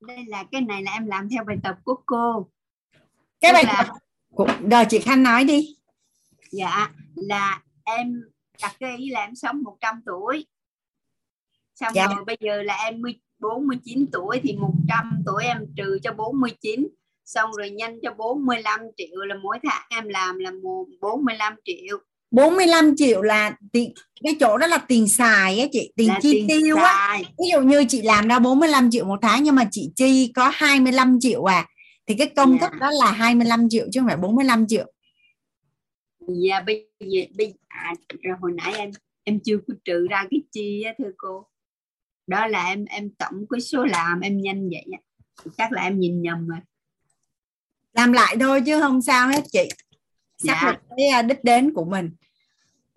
đây 0.00 0.24
là 0.26 0.44
cái 0.52 0.60
này 0.60 0.82
là 0.82 0.92
em 0.92 1.06
làm 1.06 1.28
theo 1.28 1.44
bài 1.44 1.56
tập 1.62 1.76
của 1.84 1.94
cô. 2.06 2.48
Cái 3.40 3.52
Tức 3.52 3.54
bài 3.54 3.64
là 3.64 3.84
tập 3.86 3.94
của 4.34 4.48
đời 4.64 4.84
chị 4.88 4.98
Khanh 4.98 5.22
nói 5.22 5.44
đi. 5.44 5.76
Dạ 6.50 6.90
là 7.14 7.62
em 7.84 8.22
đặt 8.62 8.76
cái 8.80 8.96
ý 8.96 9.10
là 9.10 9.20
em 9.20 9.34
sống 9.34 9.62
100 9.62 10.02
tuổi. 10.06 10.46
Xong 11.74 11.92
Dạ. 11.94 12.06
rồi 12.06 12.24
bây 12.24 12.36
giờ 12.40 12.62
là 12.62 12.74
em 12.84 13.00
10 13.00 13.20
49 13.38 14.06
tuổi 14.12 14.40
thì 14.42 14.56
100 14.56 15.22
tuổi 15.26 15.44
em 15.44 15.66
trừ 15.76 15.98
cho 16.02 16.12
49 16.12 16.88
xong 17.24 17.52
rồi 17.52 17.70
nhân 17.70 17.98
cho 18.02 18.14
45 18.14 18.80
triệu 18.96 19.20
là 19.24 19.34
mỗi 19.42 19.58
tháng 19.62 19.86
em 19.90 20.08
làm 20.08 20.38
là 20.38 20.50
một 20.62 20.86
45 21.00 21.54
triệu 21.64 21.98
45 22.30 22.94
triệu 22.96 23.22
là 23.22 23.56
tiền 23.72 23.92
cái 24.24 24.36
chỗ 24.40 24.58
đó 24.58 24.66
là 24.66 24.78
tiền 24.78 25.08
xài 25.08 25.60
á 25.60 25.66
chị 25.72 25.92
tiền 25.96 26.08
là 26.08 26.18
chi 26.22 26.32
tiền 26.32 26.48
tiêu 26.48 26.76
á. 26.76 27.18
ví 27.18 27.44
dụ 27.52 27.60
như 27.60 27.84
chị 27.88 28.02
làm 28.02 28.28
ra 28.28 28.38
45 28.38 28.90
triệu 28.90 29.04
một 29.04 29.18
tháng 29.22 29.42
nhưng 29.42 29.54
mà 29.54 29.68
chị 29.70 29.90
chi 29.96 30.32
có 30.34 30.50
25 30.54 31.18
triệu 31.20 31.44
à 31.44 31.66
thì 32.06 32.14
cái 32.18 32.26
công 32.36 32.58
Dạ. 32.60 32.68
thức 32.68 32.76
đó 32.80 32.90
là 32.90 33.10
25 33.12 33.68
triệu 33.70 33.86
chứ 33.92 34.00
không 34.00 34.06
phải 34.08 34.16
45 34.16 34.66
triệu. 34.68 34.92
Dạ 36.28 36.60
bây 36.60 36.86
giờ 37.00 37.20
bây 37.38 37.54
à, 37.68 37.92
rồi 38.22 38.36
hồi 38.40 38.52
nãy 38.54 38.72
em 38.76 38.90
em 39.24 39.40
chưa 39.44 39.56
có 39.68 39.74
trừ 39.84 40.06
ra 40.10 40.24
cái 40.30 40.40
chi 40.52 40.82
á 40.82 40.92
thưa 40.98 41.10
cô. 41.16 41.46
Đó 42.26 42.46
là 42.46 42.66
em 42.68 42.84
em 42.84 43.10
tổng 43.18 43.44
cái 43.50 43.60
số 43.60 43.84
làm 43.84 44.20
em 44.20 44.40
nhân 44.40 44.68
vậy 44.70 44.84
á. 44.92 44.98
Chắc 45.58 45.72
là 45.72 45.82
em 45.82 46.00
nhìn 46.00 46.22
nhầm 46.22 46.48
rồi. 46.48 46.58
Làm 47.92 48.12
lại 48.12 48.36
thôi 48.40 48.62
chứ 48.66 48.80
không 48.80 49.02
sao 49.02 49.28
hết 49.28 49.44
chị. 49.52 49.68
Xác 50.38 50.58
Dạ. 50.62 50.72
định 50.72 50.80
cái 50.96 51.06
à, 51.08 51.22
đích 51.22 51.44
đến 51.44 51.72
của 51.74 51.84
mình 51.84 52.10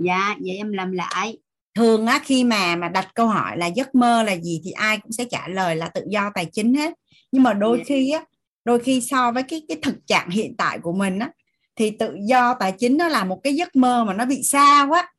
dạ 0.06 0.36
vậy 0.40 0.58
em 0.58 0.74
làm 0.74 0.92
lại. 0.92 1.38
Thường 1.76 2.06
á 2.08 2.20
khi 2.24 2.44
mà 2.44 2.76
mà 2.76 2.90
đặt 2.90 3.08
câu 3.16 3.28
hỏi 3.28 3.58
là 3.58 3.68
giấc 3.68 3.96
mơ 3.96 4.24
là 4.24 4.36
gì 4.36 4.62
thì 4.64 4.72
ai 4.72 4.98
cũng 4.98 5.12
sẽ 5.12 5.26
trả 5.26 5.48
lời 5.48 5.76
là 5.76 5.88
tự 5.88 6.02
do 6.10 6.32
tài 6.36 6.46
chính 6.46 6.74
hết. 6.74 6.94
Nhưng 7.32 7.44
mà 7.44 7.54
đôi 7.54 7.78
Dạ. 7.78 7.84
khi 7.88 8.12
á 8.12 8.24
đôi 8.66 8.80
khi 8.80 9.02
so 9.02 9.32
với 9.32 9.44
cái 9.44 9.62
cái 9.68 9.78
thực 9.82 10.08
trạng 10.08 10.30
hiện 10.30 10.58
tại 10.58 10.80
của 10.80 10.94
mình 10.94 11.20
á 11.20 11.30
thì 11.76 11.92
tự 11.92 12.16
do 12.30 12.54
tài 12.54 12.72
chính 12.72 12.98
nó 12.98 13.08
là 13.08 13.24
một 13.24 13.40
cái 13.44 13.56
giấc 13.56 13.76
mơ 13.76 14.04
mà 14.04 14.14
nó 14.14 14.26
bị 14.26 14.44
xa 14.44 14.88
quá. 14.90 15.14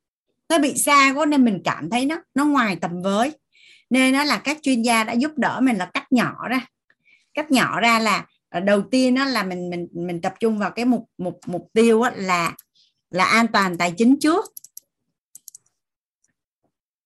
Nó 0.48 0.58
bị 0.58 0.74
xa 0.74 1.12
quá 1.16 1.26
nên 1.26 1.44
mình 1.44 1.60
cảm 1.64 1.90
thấy 1.90 2.06
nó 2.06 2.16
nó 2.34 2.44
ngoài 2.44 2.76
tầm 2.80 3.02
với. 3.02 3.32
Nên 3.90 4.12
nó 4.12 4.24
là 4.24 4.38
các 4.38 4.58
chuyên 4.62 4.82
gia 4.82 5.04
đã 5.04 5.12
giúp 5.12 5.32
đỡ 5.36 5.60
mình 5.62 5.76
là 5.76 5.90
cắt 5.94 6.12
nhỏ 6.12 6.48
ra. 6.48 6.66
Cắt 7.34 7.50
nhỏ 7.50 7.80
ra 7.80 7.98
là 7.98 8.26
ờ, 8.48 8.60
đầu 8.60 8.82
tiên 8.82 9.14
đó 9.14 9.24
là 9.24 9.42
mình 9.42 9.70
mình 9.70 9.88
mình 9.92 10.20
tập 10.20 10.34
trung 10.40 10.58
vào 10.58 10.70
cái 10.70 10.84
mục 10.84 11.04
mục 11.18 11.40
mục 11.46 11.68
tiêu 11.72 12.02
á, 12.02 12.12
là 12.16 12.52
là 13.10 13.24
an 13.24 13.46
toàn 13.52 13.78
tài 13.78 13.92
chính 13.96 14.20
trước 14.20 14.44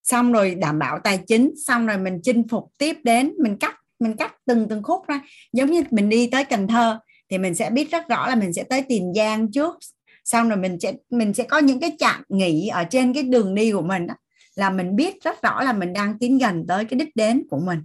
xong 0.09 0.33
rồi 0.33 0.55
đảm 0.55 0.79
bảo 0.79 0.99
tài 1.05 1.19
chính 1.27 1.53
xong 1.67 1.87
rồi 1.87 1.99
mình 1.99 2.21
chinh 2.23 2.49
phục 2.49 2.65
tiếp 2.79 2.97
đến 3.05 3.33
mình 3.39 3.57
cắt 3.57 3.75
mình 3.99 4.17
cắt 4.17 4.35
từng 4.47 4.69
từng 4.69 4.83
khúc 4.83 5.07
ra. 5.09 5.21
Giống 5.53 5.71
như 5.71 5.83
mình 5.91 6.09
đi 6.09 6.29
tới 6.33 6.45
Cần 6.45 6.69
Thơ 6.69 6.99
thì 7.31 7.39
mình 7.39 7.55
sẽ 7.55 7.71
biết 7.71 7.91
rất 7.91 8.09
rõ 8.09 8.29
là 8.29 8.35
mình 8.35 8.53
sẽ 8.53 8.63
tới 8.63 8.83
Tiền 8.89 9.13
Giang 9.17 9.53
trước. 9.53 9.79
Xong 10.25 10.49
rồi 10.49 10.59
mình 10.59 10.81
sẽ 10.81 10.93
mình 11.11 11.35
sẽ 11.35 11.45
có 11.45 11.59
những 11.59 11.81
cái 11.81 11.97
trạm 11.99 12.23
nghỉ 12.29 12.69
ở 12.69 12.85
trên 12.85 13.13
cái 13.13 13.23
đường 13.23 13.55
đi 13.55 13.73
của 13.73 13.83
mình 13.83 14.07
đó, 14.07 14.15
là 14.55 14.71
mình 14.71 14.97
biết 14.97 15.23
rất 15.23 15.43
rõ 15.43 15.63
là 15.63 15.73
mình 15.73 15.93
đang 15.93 16.19
tiến 16.19 16.39
gần 16.39 16.65
tới 16.69 16.85
cái 16.85 16.99
đích 16.99 17.17
đến 17.17 17.47
của 17.51 17.61
mình. 17.67 17.79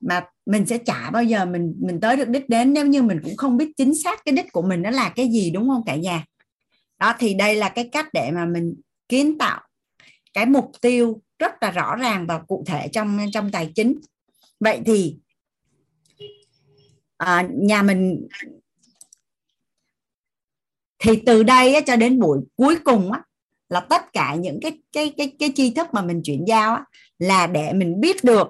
Mà 0.00 0.24
mình 0.46 0.66
sẽ 0.66 0.78
chả 0.78 1.10
bao 1.10 1.24
giờ 1.24 1.44
mình 1.44 1.74
mình 1.80 2.00
tới 2.00 2.16
được 2.16 2.28
đích 2.28 2.48
đến 2.48 2.72
nếu 2.72 2.86
như 2.86 3.02
mình 3.02 3.20
cũng 3.24 3.36
không 3.36 3.56
biết 3.56 3.72
chính 3.76 3.94
xác 3.94 4.24
cái 4.24 4.32
đích 4.32 4.52
của 4.52 4.62
mình 4.62 4.82
nó 4.82 4.90
là 4.90 5.08
cái 5.08 5.28
gì 5.28 5.50
đúng 5.50 5.68
không 5.68 5.82
cả 5.86 5.96
nhà? 5.96 6.24
Đó 6.98 7.14
thì 7.18 7.34
đây 7.34 7.56
là 7.56 7.68
cái 7.68 7.88
cách 7.92 8.08
để 8.12 8.30
mà 8.30 8.46
mình 8.46 8.74
kiến 9.08 9.38
tạo 9.38 9.60
cái 10.32 10.46
mục 10.46 10.72
tiêu 10.80 11.20
rất 11.38 11.62
là 11.62 11.70
rõ 11.70 11.96
ràng 11.96 12.26
và 12.26 12.38
cụ 12.38 12.64
thể 12.66 12.88
trong 12.92 13.18
trong 13.32 13.50
tài 13.50 13.72
chính. 13.74 14.00
Vậy 14.60 14.80
thì 14.86 15.16
à, 17.16 17.48
nhà 17.52 17.82
mình 17.82 18.28
thì 20.98 21.22
từ 21.26 21.42
đây 21.42 21.74
á, 21.74 21.80
cho 21.86 21.96
đến 21.96 22.20
buổi 22.20 22.38
cuối 22.56 22.76
cùng 22.84 23.12
á, 23.12 23.22
là 23.68 23.80
tất 23.80 24.12
cả 24.12 24.34
những 24.34 24.58
cái 24.62 24.78
cái 24.92 25.14
cái 25.16 25.32
cái 25.38 25.52
tri 25.54 25.70
thức 25.70 25.86
mà 25.92 26.02
mình 26.02 26.22
chuyển 26.24 26.44
giao 26.48 26.74
á, 26.74 26.84
là 27.18 27.46
để 27.46 27.72
mình 27.72 28.00
biết 28.00 28.24
được 28.24 28.48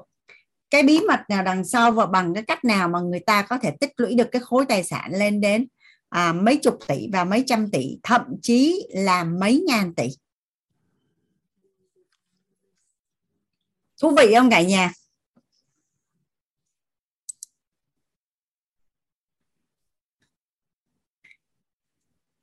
cái 0.70 0.82
bí 0.82 1.00
mật 1.08 1.20
nào 1.28 1.42
đằng 1.42 1.64
sau 1.64 1.92
và 1.92 2.06
bằng 2.06 2.34
cái 2.34 2.42
cách 2.42 2.64
nào 2.64 2.88
mà 2.88 3.00
người 3.00 3.20
ta 3.20 3.42
có 3.42 3.58
thể 3.58 3.70
tích 3.80 3.92
lũy 3.96 4.14
được 4.14 4.28
cái 4.32 4.42
khối 4.44 4.64
tài 4.66 4.84
sản 4.84 5.10
lên 5.14 5.40
đến 5.40 5.66
à, 6.08 6.32
mấy 6.32 6.56
chục 6.56 6.78
tỷ 6.88 7.08
và 7.12 7.24
mấy 7.24 7.44
trăm 7.46 7.70
tỷ 7.70 7.98
thậm 8.02 8.22
chí 8.42 8.86
là 8.90 9.24
mấy 9.24 9.64
ngàn 9.68 9.94
tỷ. 9.94 10.08
Thú 14.00 14.14
vị 14.16 14.34
không 14.34 14.50
cả 14.50 14.62
nhà? 14.62 14.92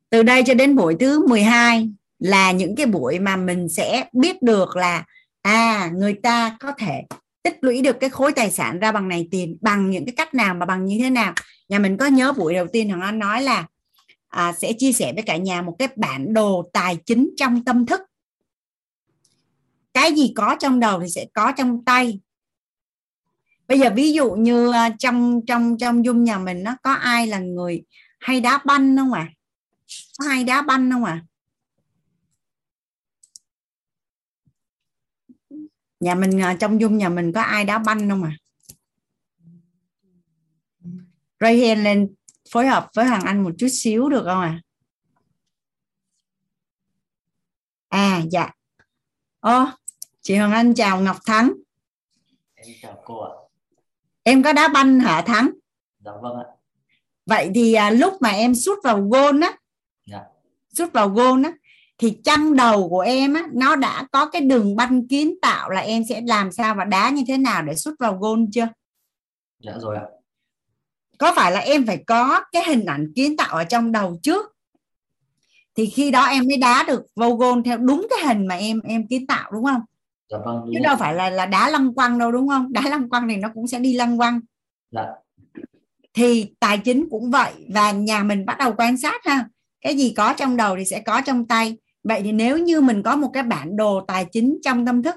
Từ 0.10 0.24
đây 0.24 0.44
cho 0.46 0.54
đến 0.54 0.76
buổi 0.76 0.96
thứ 1.00 1.28
12 1.28 1.90
là 2.20 2.52
những 2.52 2.76
cái 2.76 2.86
buổi 2.86 3.20
mà 3.20 3.36
mình 3.36 3.70
sẽ 3.70 4.10
biết 4.14 4.42
được 4.42 4.76
là 4.76 5.06
à 5.42 5.92
người 5.96 6.14
ta 6.24 6.58
có 6.60 6.72
thể 6.78 7.04
tích 7.44 7.58
lũy 7.62 7.82
được 7.82 8.00
cái 8.00 8.10
khối 8.10 8.32
tài 8.32 8.52
sản 8.52 8.80
ra 8.80 8.92
bằng 8.92 9.08
này 9.08 9.28
tiền 9.32 9.58
bằng 9.62 9.90
những 9.90 10.06
cái 10.06 10.14
cách 10.18 10.34
nào 10.34 10.54
mà 10.54 10.66
bằng 10.66 10.86
như 10.86 10.98
thế 11.00 11.10
nào. 11.10 11.34
Nhà 11.70 11.80
mình 11.80 11.98
có 11.98 12.06
nhớ 12.06 12.34
buổi 12.34 12.54
đầu 12.54 12.68
tiên 12.68 12.90
thằng 12.90 13.02
anh 13.02 13.20
nói 13.20 13.42
là 13.42 13.68
à, 14.28 14.54
sẽ 14.54 14.74
chia 14.78 14.92
sẻ 14.92 15.14
với 15.14 15.24
cả 15.24 15.38
nhà 15.38 15.62
một 15.62 15.76
cái 15.80 15.88
bản 15.96 16.34
đồ 16.34 16.70
tài 16.74 16.98
chính 17.06 17.30
trong 17.38 17.64
tâm 17.64 17.86
thức 17.86 18.02
cái 19.98 20.14
gì 20.16 20.34
có 20.36 20.56
trong 20.60 20.80
đầu 20.80 21.00
thì 21.02 21.10
sẽ 21.10 21.26
có 21.34 21.52
trong 21.52 21.86
tay 21.86 22.20
bây 23.68 23.80
giờ 23.80 23.90
ví 23.96 24.14
dụ 24.14 24.32
như 24.32 24.72
ờ, 24.72 24.90
trong 25.00 25.42
trong 25.48 25.78
trong 25.78 26.06
dung 26.06 26.24
nhà 26.24 26.38
mình 26.38 26.64
nó 26.64 26.76
có 26.84 26.94
ai 26.94 27.28
là 27.28 27.40
người 27.40 27.84
hay 28.20 28.42
đá 28.42 28.60
banh 28.66 28.98
không 28.98 29.14
ạ 29.14 29.22
à? 29.22 29.34
có 30.20 30.26
hay 30.28 30.44
đá 30.44 30.62
banh 30.62 30.92
không 30.92 31.04
ạ 31.04 31.12
à? 31.12 31.26
nhà 36.00 36.16
mình 36.16 36.40
ờ, 36.40 36.54
trong 36.60 36.82
dung 36.82 36.98
nhà 36.98 37.10
mình 37.10 37.32
có 37.34 37.42
ai 37.42 37.66
đá 37.66 37.78
banh 37.78 38.10
không 38.10 38.24
à 38.24 38.38
Ray 41.40 41.68
hand 41.68 41.84
lên 41.84 42.16
phối 42.52 42.68
hợp 42.68 42.90
với 42.96 43.06
Hoàng 43.06 43.24
Anh 43.26 43.44
một 43.44 43.52
chút 43.58 43.68
xíu 43.72 44.10
được 44.10 44.24
không 44.26 44.42
à 44.42 44.62
à 47.90 48.22
dạ 48.32 48.52
ô 49.40 49.66
chị 50.28 50.36
Hoàng 50.36 50.52
Anh 50.52 50.74
chào 50.74 51.02
Ngọc 51.02 51.18
Thắng. 51.26 51.54
Em 52.56 52.68
chào 52.82 53.02
cô 53.06 53.20
ạ. 53.20 53.32
Em 54.24 54.44
có 54.44 54.54
đá 54.54 54.68
banh 54.68 55.00
hả 55.00 55.22
Thắng? 55.22 55.50
Dạ 56.00 56.12
vâng 56.22 56.38
ạ. 56.38 56.46
Vậy 57.26 57.52
thì 57.56 57.74
à, 57.74 57.90
lúc 57.90 58.14
mà 58.22 58.30
em 58.30 58.56
sút 58.56 58.78
vào 58.84 59.02
gôn 59.02 59.40
á 59.40 59.58
dạ. 60.06 60.24
sút 60.70 60.94
vào 60.94 61.10
gôn 61.10 61.44
á 61.44 61.52
thì 61.98 62.18
trong 62.24 62.56
đầu 62.56 62.90
của 62.90 63.00
em 63.00 63.34
á 63.34 63.48
nó 63.54 63.76
đã 63.76 64.08
có 64.12 64.26
cái 64.26 64.42
đường 64.42 64.76
banh 64.76 65.08
kiến 65.08 65.36
tạo 65.42 65.70
là 65.70 65.82
em 65.82 66.04
sẽ 66.10 66.22
làm 66.22 66.52
sao 66.52 66.76
và 66.76 66.84
đá 66.84 67.10
như 67.10 67.24
thế 67.28 67.38
nào 67.38 67.64
để 67.64 67.76
sút 67.76 67.94
vào 68.00 68.18
gôn 68.18 68.52
chưa? 68.52 68.68
Dạ 69.60 69.74
rồi 69.80 69.96
ạ. 69.96 70.06
Có 71.18 71.34
phải 71.36 71.52
là 71.52 71.60
em 71.60 71.86
phải 71.86 72.04
có 72.08 72.44
cái 72.52 72.64
hình 72.68 72.86
ảnh 72.86 73.12
kiến 73.16 73.38
tạo 73.38 73.56
ở 73.56 73.64
trong 73.64 73.92
đầu 73.92 74.20
trước? 74.24 74.56
Thì 75.76 75.86
khi 75.86 76.12
đó 76.12 76.26
em 76.26 76.48
mới 76.48 76.58
đá 76.58 76.84
được 76.88 77.06
vô 77.16 77.36
gôn 77.36 77.64
theo 77.64 77.78
đúng 77.78 78.08
cái 78.10 78.20
hình 78.26 78.48
mà 78.48 78.56
em 78.56 78.82
em 78.82 79.08
kiến 79.08 79.28
tạo 79.28 79.52
đúng 79.52 79.66
không 79.66 79.82
dạ 80.30 80.38
vâng 80.46 80.62
chứ 80.74 80.80
đâu 80.84 80.96
phải 81.00 81.14
là 81.14 81.30
là 81.30 81.46
đá 81.46 81.70
lăng 81.70 81.94
quăng 81.94 82.20
đâu 82.20 82.32
đúng 82.32 82.48
không? 82.48 82.74
Đá 82.74 82.82
lăng 82.82 83.10
quăng 83.10 83.30
thì 83.30 83.36
nó 83.36 83.50
cũng 83.54 83.68
sẽ 83.68 83.80
đi 83.80 83.94
lăng 83.94 84.18
quăng. 84.18 84.40
Dạ. 84.92 85.06
Thì 86.14 86.52
tài 86.60 86.78
chính 86.78 87.08
cũng 87.10 87.32
vậy 87.32 87.54
và 87.74 87.92
nhà 87.92 88.24
mình 88.24 88.46
bắt 88.46 88.58
đầu 88.60 88.74
quan 88.78 88.98
sát 88.98 89.26
ha. 89.26 89.46
Cái 89.82 89.98
gì 89.98 90.14
có 90.18 90.34
trong 90.34 90.58
đầu 90.58 90.76
thì 90.78 90.86
sẽ 90.86 91.00
có 91.00 91.22
trong 91.22 91.48
tay. 91.48 91.78
Vậy 92.04 92.22
thì 92.24 92.32
nếu 92.32 92.58
như 92.58 92.82
mình 92.82 93.04
có 93.04 93.16
một 93.16 93.30
cái 93.34 93.44
bản 93.44 93.76
đồ 93.76 94.02
tài 94.08 94.26
chính 94.32 94.58
trong 94.64 94.86
tâm 94.86 95.04
thức 95.04 95.16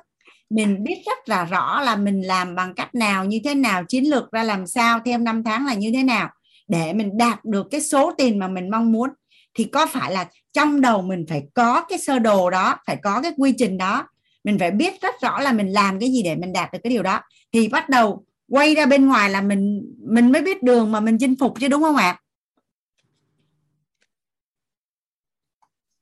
mình 0.50 0.84
biết 0.84 1.02
rất 1.06 1.28
là 1.28 1.44
rõ 1.44 1.80
là 1.80 1.96
mình 1.96 2.20
làm 2.22 2.54
bằng 2.54 2.74
cách 2.74 2.94
nào 2.94 3.24
như 3.24 3.40
thế 3.44 3.54
nào 3.54 3.84
chiến 3.84 4.10
lược 4.10 4.32
ra 4.32 4.42
làm 4.42 4.66
sao 4.66 5.00
theo 5.04 5.18
năm 5.18 5.44
tháng 5.44 5.66
là 5.66 5.74
như 5.74 5.90
thế 5.94 6.02
nào 6.02 6.28
để 6.68 6.92
mình 6.92 7.16
đạt 7.18 7.44
được 7.44 7.66
cái 7.70 7.80
số 7.80 8.12
tiền 8.18 8.38
mà 8.38 8.48
mình 8.48 8.70
mong 8.70 8.92
muốn 8.92 9.10
thì 9.54 9.64
có 9.64 9.86
phải 9.86 10.12
là 10.12 10.28
trong 10.52 10.80
đầu 10.80 11.02
mình 11.02 11.24
phải 11.28 11.42
có 11.54 11.84
cái 11.88 11.98
sơ 11.98 12.18
đồ 12.18 12.50
đó 12.50 12.76
phải 12.86 12.96
có 13.02 13.22
cái 13.22 13.32
quy 13.36 13.54
trình 13.58 13.78
đó 13.78 14.06
mình 14.44 14.58
phải 14.58 14.70
biết 14.70 15.00
rất 15.00 15.14
rõ 15.22 15.40
là 15.40 15.52
mình 15.52 15.72
làm 15.72 16.00
cái 16.00 16.12
gì 16.12 16.22
để 16.22 16.36
mình 16.36 16.52
đạt 16.52 16.72
được 16.72 16.78
cái 16.82 16.90
điều 16.90 17.02
đó. 17.02 17.20
Thì 17.52 17.68
bắt 17.68 17.88
đầu 17.88 18.24
quay 18.48 18.74
ra 18.74 18.86
bên 18.86 19.06
ngoài 19.06 19.30
là 19.30 19.40
mình 19.40 19.94
mình 19.98 20.32
mới 20.32 20.42
biết 20.42 20.62
đường 20.62 20.92
mà 20.92 21.00
mình 21.00 21.18
chinh 21.20 21.34
phục 21.40 21.60
chứ, 21.60 21.68
đúng 21.68 21.82
không 21.82 21.96
ạ? 21.96 22.20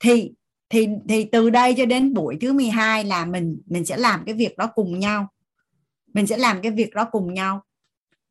Thì 0.01 0.33
thì 0.71 0.89
thì 1.09 1.25
từ 1.33 1.51
đây 1.51 1.75
cho 1.77 1.87
đến 1.87 2.15
buổi 2.15 2.37
thứ 2.41 2.53
12 2.53 3.05
là 3.05 3.25
mình 3.25 3.63
mình 3.67 3.85
sẽ 3.85 3.97
làm 3.97 4.25
cái 4.27 4.35
việc 4.35 4.59
đó 4.59 4.71
cùng 4.75 4.99
nhau. 4.99 5.29
Mình 6.15 6.27
sẽ 6.27 6.37
làm 6.37 6.63
cái 6.63 6.73
việc 6.73 6.95
đó 6.95 7.09
cùng 7.13 7.35
nhau. 7.35 7.63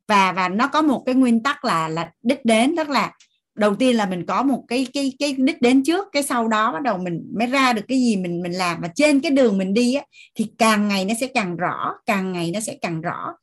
Và 0.08 0.32
và 0.32 0.50
nó 0.50 0.68
có 0.68 0.82
một 0.82 1.04
cái 1.06 1.16
nguyên 1.16 1.44
tắc 1.44 1.66
là 1.66 1.88
là 1.88 2.12
đích 2.24 2.46
đến, 2.46 2.76
tức 2.78 2.90
là 2.90 3.14
đầu 3.58 3.76
tiên 3.76 3.96
là 3.96 4.06
mình 4.06 4.26
có 4.26 4.44
một 4.44 4.64
cái 4.68 4.88
cái 4.94 5.14
cái 5.20 5.36
đích 5.38 5.62
đến 5.62 5.84
trước 5.84 6.08
cái 6.12 6.24
sau 6.24 6.48
đó 6.48 6.72
bắt 6.74 6.82
đầu 6.82 6.98
mình 6.98 7.32
mới 7.38 7.48
ra 7.48 7.74
được 7.74 7.82
cái 7.88 7.98
gì 7.98 8.18
mình 8.18 8.42
mình 8.42 8.52
làm. 8.52 8.82
Và 8.82 8.88
trên 8.96 9.20
cái 9.20 9.32
đường 9.32 9.58
mình 9.58 9.74
đi 9.74 9.94
á, 9.94 10.04
thì 10.36 10.52
càng 10.58 10.88
ngày 10.88 11.06
nó 11.06 11.14
sẽ 11.20 11.28
càng 11.28 11.58
rõ 11.58 11.94
càng 12.06 12.34
ngày 12.34 12.52
nó 12.54 12.60
sẽ 12.60 12.78
càng 12.82 13.02
rõ. 13.02 13.34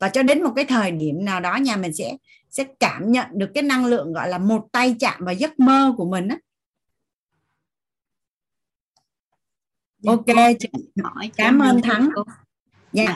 Và 0.00 0.08
cho 0.08 0.22
đến 0.22 0.42
một 0.42 0.52
cái 0.56 0.64
thời 0.64 0.90
điểm 0.90 1.24
nào 1.24 1.40
đó 1.40 1.56
nhà 1.56 1.76
mình 1.76 1.94
sẽ 1.94 2.16
sẽ 2.50 2.64
cảm 2.80 3.12
nhận 3.12 3.26
được 3.32 3.50
cái 3.54 3.62
năng 3.62 3.86
lượng 3.86 4.12
gọi 4.12 4.28
là 4.28 4.38
một 4.38 4.66
tay 4.72 4.96
chạm 5.00 5.24
vào 5.24 5.34
giấc 5.34 5.60
mơ 5.60 5.94
của 5.96 6.10
mình 6.10 6.28
á. 6.28 6.38
Dạ, 9.98 10.12
ok 10.12 10.56
chị 10.58 10.68
hỏi 11.02 11.30
cảm 11.36 11.58
ơn 11.58 11.82
thắng. 11.82 12.08
cô. 12.14 12.22
dạ. 12.92 13.04
Dạ. 13.04 13.14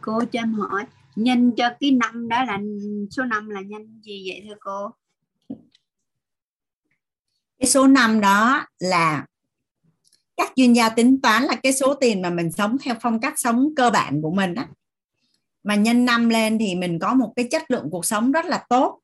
cô 0.00 0.24
cho 0.32 0.40
em 0.40 0.52
hỏi 0.54 0.84
nhân 1.16 1.52
cho 1.56 1.70
cái 1.80 1.90
năm 1.90 2.28
đó 2.28 2.44
là 2.44 2.60
số 3.10 3.24
năm 3.24 3.48
là 3.48 3.60
nhân 3.60 4.00
gì 4.02 4.24
vậy 4.26 4.42
thưa 4.48 4.54
cô 4.60 4.90
cái 7.60 7.68
số 7.68 7.86
năm 7.86 8.20
đó 8.20 8.66
là 8.78 9.26
các 10.36 10.52
chuyên 10.56 10.72
gia 10.72 10.88
tính 10.88 11.20
toán 11.22 11.42
là 11.42 11.54
cái 11.62 11.72
số 11.72 11.94
tiền 11.94 12.22
mà 12.22 12.30
mình 12.30 12.52
sống 12.52 12.76
theo 12.82 12.94
phong 13.02 13.20
cách 13.20 13.34
sống 13.36 13.68
cơ 13.76 13.90
bản 13.90 14.22
của 14.22 14.30
mình 14.30 14.54
á 14.54 14.68
mà 15.62 15.74
nhân 15.74 16.04
năm 16.04 16.28
lên 16.28 16.58
thì 16.58 16.74
mình 16.74 16.98
có 16.98 17.14
một 17.14 17.32
cái 17.36 17.48
chất 17.50 17.70
lượng 17.70 17.88
cuộc 17.90 18.04
sống 18.04 18.32
rất 18.32 18.44
là 18.44 18.64
tốt 18.68 19.00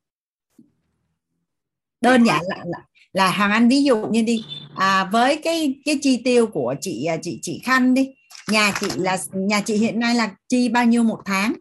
đơn 2.01 2.25
giản 2.25 2.41
là 2.49 2.57
là, 2.65 2.79
là 3.13 3.31
hàng 3.31 3.51
anh 3.51 3.69
ví 3.69 3.85
dụ 3.85 4.07
như 4.07 4.23
đi 4.23 4.45
à, 4.77 5.09
với 5.13 5.37
cái 5.37 5.75
cái 5.85 5.99
chi 6.03 6.23
tiêu 6.25 6.47
của 6.47 6.75
chị 6.81 7.05
à, 7.05 7.17
chị 7.23 7.39
chị 7.43 7.61
Khanh 7.65 7.95
đi 7.95 8.15
nhà 8.49 8.73
chị 8.81 8.87
là 8.97 9.19
nhà 9.33 9.61
chị 9.61 9.77
hiện 9.77 10.01
nay 10.01 10.15
là 10.15 10.35
chi 10.49 10.69
bao 10.69 10.85
nhiêu 10.85 11.03
một 11.03 11.21
tháng 11.25 11.53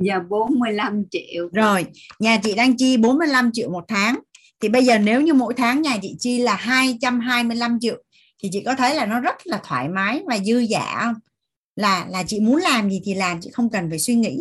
Dạ 0.00 0.18
45 0.18 1.04
triệu. 1.10 1.48
Rồi, 1.52 1.86
nhà 2.18 2.40
chị 2.42 2.54
đang 2.54 2.76
chi 2.76 2.96
45 2.96 3.50
triệu 3.52 3.70
một 3.70 3.84
tháng. 3.88 4.18
Thì 4.60 4.68
bây 4.68 4.84
giờ 4.84 4.98
nếu 4.98 5.20
như 5.20 5.34
mỗi 5.34 5.54
tháng 5.54 5.82
nhà 5.82 5.98
chị 6.02 6.16
chi 6.18 6.38
là 6.38 6.54
225 6.54 7.78
triệu 7.80 8.02
thì 8.42 8.48
chị 8.52 8.62
có 8.66 8.74
thấy 8.74 8.94
là 8.94 9.06
nó 9.06 9.20
rất 9.20 9.34
là 9.44 9.60
thoải 9.64 9.88
mái 9.88 10.22
và 10.26 10.38
dư 10.38 10.58
giả 10.58 11.00
không? 11.04 11.14
Là 11.76 12.06
là 12.08 12.24
chị 12.26 12.40
muốn 12.40 12.56
làm 12.56 12.90
gì 12.90 13.00
thì 13.04 13.14
làm, 13.14 13.40
chị 13.40 13.50
không 13.52 13.70
cần 13.70 13.90
phải 13.90 13.98
suy 13.98 14.14
nghĩ. 14.14 14.38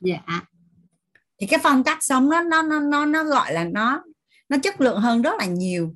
Dạ. 0.00 0.20
Thì 1.40 1.46
cái 1.46 1.60
phong 1.62 1.84
cách 1.84 1.98
sống 2.00 2.30
nó 2.30 2.42
nó 2.42 2.62
nó 2.62 2.80
nó 2.80 3.04
nó 3.04 3.24
gọi 3.24 3.52
là 3.52 3.64
nó 3.64 4.02
nó 4.48 4.56
chất 4.62 4.80
lượng 4.80 5.00
hơn 5.00 5.22
rất 5.22 5.32
là 5.38 5.46
nhiều. 5.46 5.94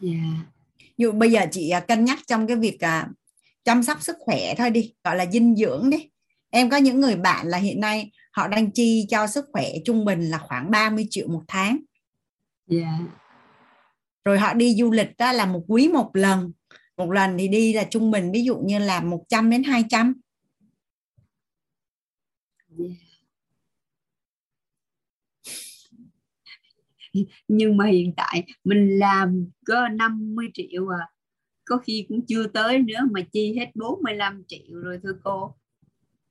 Dạ. 0.00 0.18
Dụ 0.96 1.12
bây 1.12 1.30
giờ 1.30 1.40
chị 1.50 1.70
à, 1.70 1.80
cân 1.80 2.04
nhắc 2.04 2.18
trong 2.26 2.46
cái 2.46 2.56
việc 2.56 2.80
à, 2.80 3.08
chăm 3.64 3.82
sóc 3.82 4.02
sức 4.02 4.16
khỏe 4.20 4.54
thôi 4.58 4.70
đi, 4.70 4.92
gọi 5.04 5.16
là 5.16 5.26
dinh 5.32 5.56
dưỡng 5.56 5.90
đi 5.90 6.08
em 6.50 6.70
có 6.70 6.76
những 6.76 7.00
người 7.00 7.16
bạn 7.16 7.48
là 7.48 7.58
hiện 7.58 7.80
nay 7.80 8.10
họ 8.32 8.48
đang 8.48 8.70
chi 8.70 9.06
cho 9.10 9.26
sức 9.26 9.44
khỏe 9.52 9.68
trung 9.84 10.04
bình 10.04 10.30
là 10.30 10.38
khoảng 10.38 10.70
30 10.70 11.06
triệu 11.10 11.28
một 11.28 11.42
tháng 11.48 11.78
yeah. 12.70 13.00
rồi 14.24 14.38
họ 14.38 14.54
đi 14.54 14.74
du 14.74 14.90
lịch 14.90 15.16
đó 15.18 15.32
là 15.32 15.46
một 15.46 15.64
quý 15.68 15.88
một 15.88 16.10
lần 16.14 16.52
một 16.96 17.10
lần 17.10 17.38
thì 17.38 17.48
đi 17.48 17.72
là 17.72 17.84
trung 17.90 18.10
bình, 18.10 18.32
ví 18.32 18.44
dụ 18.44 18.56
như 18.56 18.78
là 18.78 19.00
100 19.00 19.50
đến 19.50 19.62
200 19.62 20.14
yeah. 22.78 22.90
Dạ. 22.90 23.12
Nhưng 27.48 27.76
mà 27.76 27.86
hiện 27.86 28.12
tại 28.16 28.44
mình 28.64 28.98
làm 28.98 29.50
có 29.66 29.88
50 29.88 30.50
triệu 30.54 30.88
à. 30.88 31.08
Có 31.64 31.76
khi 31.76 32.06
cũng 32.08 32.26
chưa 32.26 32.46
tới 32.46 32.78
nữa 32.78 32.98
mà 33.10 33.20
chi 33.32 33.54
hết 33.58 33.70
45 33.74 34.44
triệu 34.48 34.76
rồi 34.82 34.98
thưa 35.02 35.20
cô. 35.24 35.54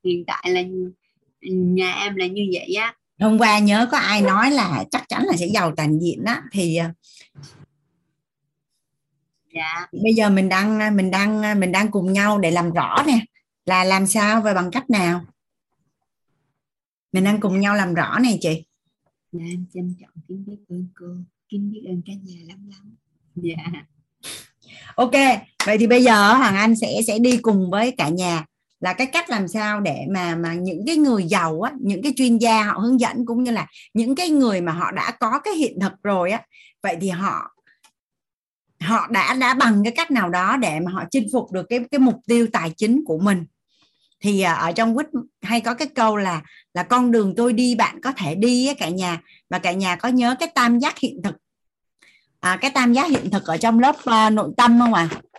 Hiện 0.04 0.24
tại 0.28 0.44
là 0.52 0.62
nhà 1.42 1.94
em 1.94 2.16
là 2.16 2.28
như 2.28 2.50
vậy 2.54 2.74
á 2.74 2.96
hôm 3.22 3.38
qua 3.40 3.60
nhớ 3.60 3.88
có 3.92 3.98
ai 3.98 4.22
nói 4.22 4.52
là 4.52 4.84
chắc 4.92 5.10
chắn 5.10 5.24
là 5.24 5.38
sẽ 5.38 5.48
giàu 5.48 5.74
toàn 5.78 6.00
diện 6.00 6.24
đó 6.24 6.36
thì 6.52 6.76
à, 6.76 6.94
Dạ. 9.54 9.88
bây 10.04 10.14
giờ 10.14 10.30
mình 10.30 10.50
đang 10.50 10.96
mình 10.98 11.12
đang 11.12 11.60
mình 11.60 11.72
đang 11.72 11.92
cùng 11.92 12.14
nhau 12.14 12.40
để 12.40 12.52
làm 12.52 12.72
rõ 12.72 13.04
nè 13.08 13.26
là 13.66 13.84
làm 13.84 14.08
sao 14.08 14.42
và 14.42 14.54
bằng 14.54 14.72
cách 14.72 14.90
nào 14.90 15.22
mình 17.12 17.24
đang 17.24 17.40
cùng 17.40 17.60
nhau 17.60 17.76
làm 17.76 17.94
rõ 17.94 18.20
này 18.20 18.38
chị 18.42 18.66
Dạ 19.32 19.44
em 19.46 19.66
trân 19.74 19.96
trọng 20.02 20.10
kính 20.28 20.46
biết 20.48 20.58
ơn 20.70 20.88
cô, 21.00 21.06
kính 21.50 21.72
biết 21.72 21.82
ơn 21.88 22.02
cả 22.06 22.14
nhà 22.24 22.40
lắm 22.48 22.70
lắm. 22.70 22.96
Dạ. 23.36 23.84
ok 24.96 25.12
vậy 25.66 25.78
thì 25.78 25.88
bây 25.88 26.04
giờ 26.04 26.34
hoàng 26.34 26.56
anh 26.56 26.76
sẽ 26.76 27.02
sẽ 27.08 27.20
đi 27.20 27.38
cùng 27.38 27.70
với 27.72 27.96
cả 27.98 28.10
nhà 28.10 28.46
là 28.82 28.94
cái 28.94 29.08
cách 29.08 29.30
làm 29.30 29.48
sao 29.48 29.80
để 29.80 30.06
mà 30.10 30.36
mà 30.36 30.54
những 30.54 30.84
cái 30.88 30.98
người 30.98 31.24
giàu 31.24 31.62
á 31.62 31.72
những 31.80 32.02
cái 32.04 32.14
chuyên 32.16 32.38
gia 32.38 32.64
họ 32.64 32.74
hướng 32.74 33.00
dẫn 33.00 33.26
cũng 33.26 33.44
như 33.44 33.52
là 33.52 33.68
những 33.94 34.16
cái 34.16 34.30
người 34.30 34.62
mà 34.62 34.72
họ 34.72 34.92
đã 34.92 35.12
có 35.12 35.40
cái 35.44 35.54
hiện 35.54 35.80
thực 35.80 35.94
rồi 36.04 36.32
á 36.32 36.42
vậy 36.84 36.98
thì 37.02 37.10
họ 37.10 37.52
họ 38.82 39.08
đã 39.10 39.34
đã 39.34 39.54
bằng 39.54 39.84
cái 39.84 39.94
cách 39.96 40.12
nào 40.12 40.30
đó 40.30 40.58
để 40.58 40.80
mà 40.80 40.92
họ 40.92 41.04
chinh 41.12 41.28
phục 41.34 41.52
được 41.52 41.66
cái 41.70 41.80
cái 41.92 42.00
mục 42.00 42.16
tiêu 42.28 42.48
tài 42.54 42.74
chính 42.78 43.04
của 43.06 43.18
mình. 43.18 43.46
Thì 44.22 44.42
à, 44.42 44.54
ở 44.54 44.72
trong 44.72 44.96
quýt 44.96 45.08
hay 45.42 45.62
có 45.62 45.74
cái 45.74 45.88
câu 45.96 46.18
là 46.18 46.42
là 46.74 46.84
con 46.84 47.12
đường 47.12 47.34
tôi 47.38 47.54
đi 47.54 47.76
bạn 47.76 48.02
có 48.02 48.12
thể 48.12 48.36
đi 48.36 48.68
á, 48.68 48.74
cả 48.74 48.90
nhà. 48.90 49.22
Và 49.50 49.60
cả 49.60 49.72
nhà 49.72 49.96
có 49.96 50.10
nhớ 50.10 50.36
cái 50.40 50.50
tam 50.56 50.80
giác 50.80 51.00
hiện 51.00 51.22
thực. 51.24 51.36
À, 52.40 52.58
cái 52.62 52.72
tam 52.72 52.94
giác 52.94 53.10
hiện 53.10 53.30
thực 53.32 53.46
ở 53.46 53.58
trong 53.58 53.80
lớp 53.80 53.96
uh, 53.96 54.34
nội 54.34 54.50
tâm 54.58 54.80
không 54.80 54.94
ạ? 54.94 55.10
à? 55.12 55.31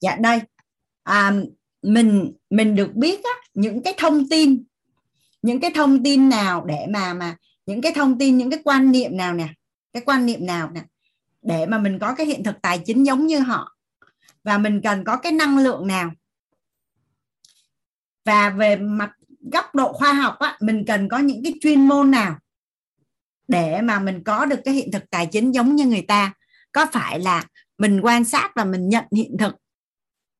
Dạ 0.00 0.16
đây. 0.16 0.40
À, 1.02 1.32
mình 1.82 2.32
mình 2.50 2.76
được 2.76 2.94
biết 2.94 3.24
á, 3.24 3.30
những 3.54 3.82
cái 3.82 3.94
thông 3.96 4.28
tin 4.28 4.64
những 5.42 5.60
cái 5.60 5.70
thông 5.74 6.02
tin 6.04 6.28
nào 6.28 6.64
để 6.64 6.86
mà 6.90 7.14
mà 7.14 7.36
những 7.66 7.80
cái 7.80 7.92
thông 7.94 8.18
tin 8.18 8.38
những 8.38 8.50
cái 8.50 8.60
quan 8.64 8.92
niệm 8.92 9.16
nào 9.16 9.34
nè 9.34 9.48
cái 9.92 10.02
quan 10.06 10.26
niệm 10.26 10.46
nào 10.46 10.70
nè 10.70 10.80
để 11.42 11.66
mà 11.66 11.78
mình 11.78 11.98
có 11.98 12.14
cái 12.14 12.26
hiện 12.26 12.44
thực 12.44 12.62
tài 12.62 12.78
chính 12.78 13.06
giống 13.06 13.26
như 13.26 13.38
họ. 13.38 13.76
Và 14.44 14.58
mình 14.58 14.80
cần 14.84 15.04
có 15.04 15.16
cái 15.16 15.32
năng 15.32 15.58
lượng 15.58 15.86
nào. 15.86 16.12
Và 18.24 18.50
về 18.50 18.76
mặt 18.76 19.10
góc 19.52 19.74
độ 19.74 19.92
khoa 19.92 20.12
học 20.12 20.38
á, 20.38 20.56
mình 20.60 20.84
cần 20.86 21.08
có 21.08 21.18
những 21.18 21.44
cái 21.44 21.54
chuyên 21.60 21.88
môn 21.88 22.10
nào 22.10 22.38
để 23.48 23.80
mà 23.80 24.00
mình 24.00 24.24
có 24.24 24.44
được 24.44 24.60
cái 24.64 24.74
hiện 24.74 24.92
thực 24.92 25.10
tài 25.10 25.26
chính 25.26 25.54
giống 25.54 25.76
như 25.76 25.86
người 25.86 26.04
ta. 26.08 26.32
Có 26.72 26.86
phải 26.92 27.20
là 27.20 27.44
mình 27.78 28.00
quan 28.02 28.24
sát 28.24 28.50
và 28.54 28.64
mình 28.64 28.88
nhận 28.88 29.04
hiện 29.16 29.36
thực 29.38 29.56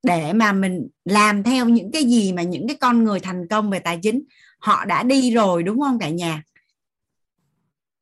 để 0.02 0.32
mà 0.32 0.52
mình 0.52 0.88
làm 1.04 1.42
theo 1.42 1.68
những 1.68 1.92
cái 1.92 2.04
gì 2.04 2.32
mà 2.32 2.42
những 2.42 2.68
cái 2.68 2.76
con 2.76 3.04
người 3.04 3.20
thành 3.20 3.48
công 3.48 3.70
về 3.70 3.78
tài 3.78 3.98
chính 4.02 4.22
họ 4.58 4.84
đã 4.84 5.02
đi 5.02 5.30
rồi 5.30 5.62
đúng 5.62 5.80
không 5.80 5.98
cả 5.98 6.08
nhà? 6.08 6.42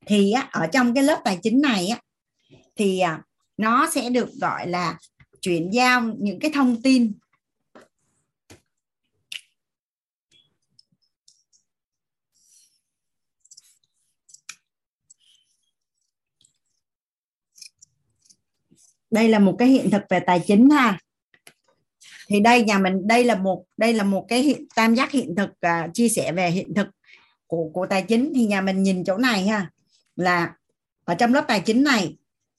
Thì 0.06 0.32
á, 0.32 0.48
ở 0.52 0.66
trong 0.66 0.94
cái 0.94 1.04
lớp 1.04 1.20
tài 1.24 1.38
chính 1.42 1.60
này 1.60 1.88
á, 1.88 2.00
thì 2.76 2.98
à, 2.98 3.22
nó 3.56 3.90
sẽ 3.90 4.10
được 4.10 4.28
gọi 4.40 4.68
là 4.68 4.98
chuyển 5.40 5.70
giao 5.70 6.02
những 6.18 6.38
cái 6.40 6.50
thông 6.54 6.82
tin. 6.82 7.12
Đây 19.10 19.28
là 19.28 19.38
một 19.38 19.56
cái 19.58 19.68
hiện 19.68 19.90
thực 19.90 20.02
về 20.10 20.20
tài 20.20 20.40
chính 20.46 20.70
ha 20.70 20.98
thì 22.28 22.40
đây 22.40 22.62
nhà 22.62 22.78
mình 22.78 23.06
đây 23.06 23.24
là 23.24 23.34
một 23.34 23.64
đây 23.76 23.92
là 23.92 24.04
một 24.04 24.26
cái 24.28 24.42
hiện, 24.42 24.66
tam 24.74 24.94
giác 24.94 25.10
hiện 25.10 25.34
thực 25.36 25.50
uh, 25.50 25.94
chia 25.94 26.08
sẻ 26.08 26.32
về 26.32 26.50
hiện 26.50 26.74
thực 26.74 26.86
của 27.46 27.70
của 27.72 27.86
tài 27.86 28.02
chính. 28.02 28.32
Thì 28.34 28.46
nhà 28.46 28.60
mình 28.60 28.82
nhìn 28.82 29.04
chỗ 29.04 29.16
này 29.16 29.46
ha 29.46 29.70
là 30.16 30.54
ở 31.04 31.14
trong 31.14 31.34
lớp 31.34 31.44
tài 31.48 31.60
chính 31.60 31.84
này 31.84 32.16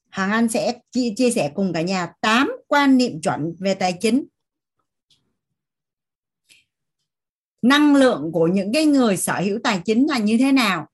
Hàng 0.10 0.32
Anh 0.32 0.50
sẽ 0.50 0.74
chia, 0.91 1.14
chia 1.18 1.32
sẻ 1.32 1.52
cùng 1.56 1.74
cả 1.74 1.82
nhà 1.82 2.08
8 2.22 2.52
quan 2.68 2.98
niệm 2.98 3.22
chuẩn 3.22 3.56
về 3.60 3.74
tài 3.74 3.94
chính. 3.94 4.26
Năng 7.62 7.96
lượng 7.96 8.30
của 8.34 8.48
những 8.48 8.74
cái 8.74 8.86
người 8.86 9.18
sở 9.18 9.40
hữu 9.40 9.60
tài 9.64 9.82
chính 9.86 10.08
là 10.10 10.18
như 10.18 10.38
thế 10.38 10.52
nào? 10.52 10.88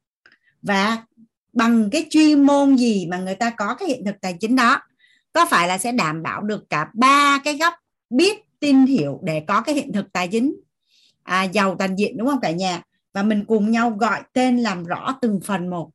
Và 0.61 1.05
bằng 1.53 1.89
cái 1.91 2.05
chuyên 2.09 2.43
môn 2.43 2.77
gì 2.77 3.05
mà 3.05 3.17
người 3.17 3.35
ta 3.35 3.49
có 3.49 3.75
cái 3.75 3.87
hiện 3.87 4.05
thực 4.05 4.15
tài 4.21 4.37
chính 4.39 4.55
đó? 4.55 4.81
Có 5.33 5.45
phải 5.49 5.67
là 5.67 5.77
sẽ 5.77 5.91
đảm 5.91 6.23
bảo 6.23 6.41
được 6.41 6.69
cả 6.69 6.89
ba 6.93 7.41
cái 7.43 7.57
góc 7.57 7.73
biết 8.09 8.44
tin 8.59 8.85
hiểu 8.85 9.19
để 9.23 9.43
có 9.47 9.61
cái 9.61 9.75
hiện 9.75 9.93
thực 9.93 10.13
tài 10.13 10.27
chính. 10.27 10.55
À, 11.23 11.43
giàu 11.43 11.75
toàn 11.79 11.95
diện 11.95 12.17
đúng 12.17 12.27
không 12.27 12.41
cả 12.41 12.51
nhà? 12.51 12.81
Và 13.13 13.23
mình 13.23 13.45
cùng 13.47 13.71
nhau 13.71 13.89
gọi 13.89 14.23
tên 14.33 14.57
làm 14.57 14.83
rõ 14.83 15.17
từng 15.21 15.39
phần 15.43 15.69
một. 15.69 15.91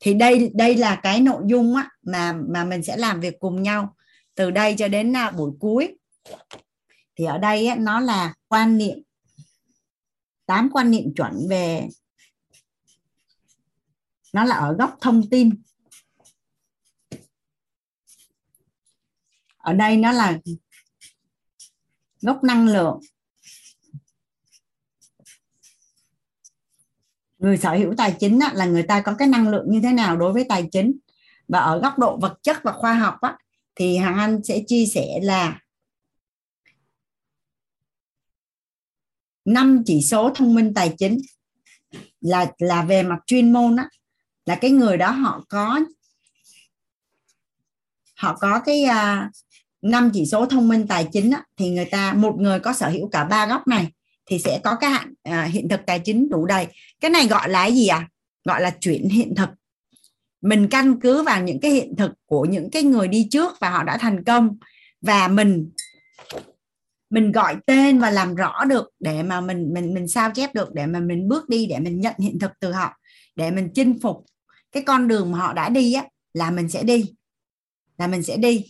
Thì 0.00 0.14
đây 0.14 0.50
đây 0.54 0.76
là 0.76 1.00
cái 1.02 1.20
nội 1.20 1.42
dung 1.46 1.76
á, 1.76 1.90
mà 2.02 2.32
mà 2.32 2.64
mình 2.64 2.82
sẽ 2.82 2.96
làm 2.96 3.20
việc 3.20 3.40
cùng 3.40 3.62
nhau 3.62 3.96
từ 4.34 4.50
đây 4.50 4.74
cho 4.78 4.88
đến 4.88 5.16
à, 5.16 5.30
buổi 5.30 5.50
cuối. 5.60 5.98
Thì 7.16 7.24
ở 7.24 7.38
đây 7.38 7.66
á, 7.66 7.76
nó 7.76 8.00
là 8.00 8.34
quan 8.48 8.78
niệm 8.78 8.98
tám 10.46 10.70
quan 10.72 10.90
niệm 10.90 11.14
chuẩn 11.16 11.48
về 11.50 11.88
nó 14.32 14.44
là 14.44 14.56
ở 14.56 14.72
góc 14.78 14.98
thông 15.00 15.30
tin. 15.30 15.50
Ở 19.62 19.72
đây 19.72 19.96
nó 19.96 20.12
là 20.12 20.38
gốc 22.20 22.44
năng 22.44 22.66
lượng. 22.66 23.00
Người 27.38 27.58
sở 27.58 27.74
hữu 27.74 27.94
tài 27.96 28.16
chính 28.20 28.40
á, 28.40 28.52
là 28.54 28.64
người 28.66 28.82
ta 28.82 29.00
có 29.00 29.14
cái 29.18 29.28
năng 29.28 29.48
lượng 29.48 29.66
như 29.68 29.80
thế 29.82 29.92
nào 29.92 30.16
đối 30.16 30.32
với 30.32 30.44
tài 30.48 30.68
chính? 30.72 30.98
Và 31.48 31.58
ở 31.58 31.80
góc 31.80 31.98
độ 31.98 32.16
vật 32.16 32.38
chất 32.42 32.56
và 32.62 32.72
khoa 32.72 32.94
học 32.94 33.14
á, 33.20 33.38
thì 33.74 33.96
hàng 33.96 34.18
anh 34.18 34.44
sẽ 34.44 34.62
chia 34.66 34.86
sẻ 34.86 35.20
là 35.22 35.60
năm 39.44 39.82
chỉ 39.86 40.02
số 40.02 40.30
thông 40.34 40.54
minh 40.54 40.74
tài 40.74 40.94
chính 40.98 41.18
là 42.20 42.52
là 42.58 42.84
về 42.84 43.02
mặt 43.02 43.18
chuyên 43.26 43.52
môn 43.52 43.76
á 43.76 43.88
là 44.46 44.58
cái 44.60 44.70
người 44.70 44.96
đó 44.96 45.10
họ 45.10 45.44
có 45.48 45.80
họ 48.14 48.36
có 48.40 48.60
cái 48.64 48.84
uh, 48.84 49.32
năm 49.82 50.10
chỉ 50.14 50.26
số 50.26 50.46
thông 50.46 50.68
minh 50.68 50.86
tài 50.86 51.08
chính 51.12 51.30
á, 51.30 51.42
thì 51.56 51.70
người 51.70 51.84
ta 51.84 52.12
một 52.12 52.34
người 52.38 52.60
có 52.60 52.72
sở 52.72 52.88
hữu 52.88 53.08
cả 53.08 53.24
ba 53.24 53.46
góc 53.46 53.68
này 53.68 53.88
thì 54.26 54.38
sẽ 54.38 54.60
có 54.64 54.76
cái 54.76 54.90
hạn 54.90 55.14
à, 55.22 55.44
hiện 55.44 55.68
thực 55.68 55.80
tài 55.86 55.98
chính 55.98 56.28
đủ 56.28 56.46
đầy. 56.46 56.66
Cái 57.00 57.10
này 57.10 57.26
gọi 57.26 57.48
là 57.48 57.62
cái 57.62 57.74
gì 57.74 57.86
à 57.86 58.08
gọi 58.44 58.60
là 58.60 58.70
chuyển 58.80 59.08
hiện 59.08 59.34
thực. 59.34 59.48
Mình 60.40 60.68
căn 60.68 61.00
cứ 61.00 61.22
vào 61.22 61.42
những 61.42 61.60
cái 61.60 61.70
hiện 61.70 61.96
thực 61.96 62.12
của 62.26 62.44
những 62.44 62.70
cái 62.70 62.82
người 62.82 63.08
đi 63.08 63.28
trước 63.30 63.60
và 63.60 63.70
họ 63.70 63.82
đã 63.82 63.98
thành 63.98 64.24
công 64.24 64.56
và 65.00 65.28
mình 65.28 65.70
mình 67.10 67.32
gọi 67.32 67.56
tên 67.66 67.98
và 67.98 68.10
làm 68.10 68.34
rõ 68.34 68.64
được 68.64 68.90
để 69.00 69.22
mà 69.22 69.40
mình 69.40 69.74
mình 69.74 69.94
mình 69.94 70.08
sao 70.08 70.30
chép 70.30 70.54
được 70.54 70.74
để 70.74 70.86
mà 70.86 71.00
mình 71.00 71.28
bước 71.28 71.48
đi 71.48 71.66
để 71.66 71.78
mình 71.78 72.00
nhận 72.00 72.14
hiện 72.18 72.38
thực 72.38 72.50
từ 72.60 72.72
họ 72.72 72.98
để 73.36 73.50
mình 73.50 73.68
chinh 73.74 73.98
phục. 74.02 74.24
Cái 74.72 74.82
con 74.82 75.08
đường 75.08 75.32
mà 75.32 75.38
họ 75.38 75.52
đã 75.52 75.68
đi 75.68 75.92
á 75.92 76.04
là 76.34 76.50
mình 76.50 76.68
sẽ 76.68 76.82
đi 76.82 77.12
là 77.98 78.06
mình 78.06 78.22
sẽ 78.22 78.36
đi 78.36 78.66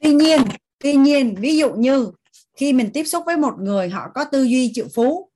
tuy 0.00 0.12
nhiên 0.12 0.42
tuy 0.78 0.94
nhiên 0.94 1.34
ví 1.38 1.56
dụ 1.56 1.74
như 1.74 2.10
khi 2.56 2.72
mình 2.72 2.90
tiếp 2.94 3.04
xúc 3.04 3.22
với 3.26 3.36
một 3.36 3.54
người 3.58 3.90
họ 3.90 4.08
có 4.14 4.24
tư 4.24 4.42
duy 4.42 4.70
triệu 4.74 4.88
phú 4.94 5.30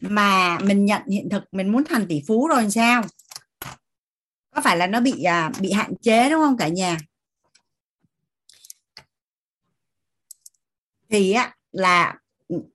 mà 0.00 0.58
mình 0.58 0.84
nhận 0.84 1.02
hiện 1.06 1.28
thực 1.28 1.44
mình 1.52 1.72
muốn 1.72 1.84
thành 1.84 2.06
tỷ 2.08 2.22
phú 2.26 2.48
rồi 2.48 2.70
sao? 2.70 3.02
Có 4.54 4.60
phải 4.64 4.76
là 4.76 4.86
nó 4.86 5.00
bị 5.00 5.22
à, 5.22 5.52
bị 5.60 5.72
hạn 5.72 5.92
chế 6.02 6.30
đúng 6.30 6.40
không 6.40 6.56
cả 6.56 6.68
nhà? 6.68 6.98
Thì 11.10 11.32
á 11.32 11.54
là 11.72 12.18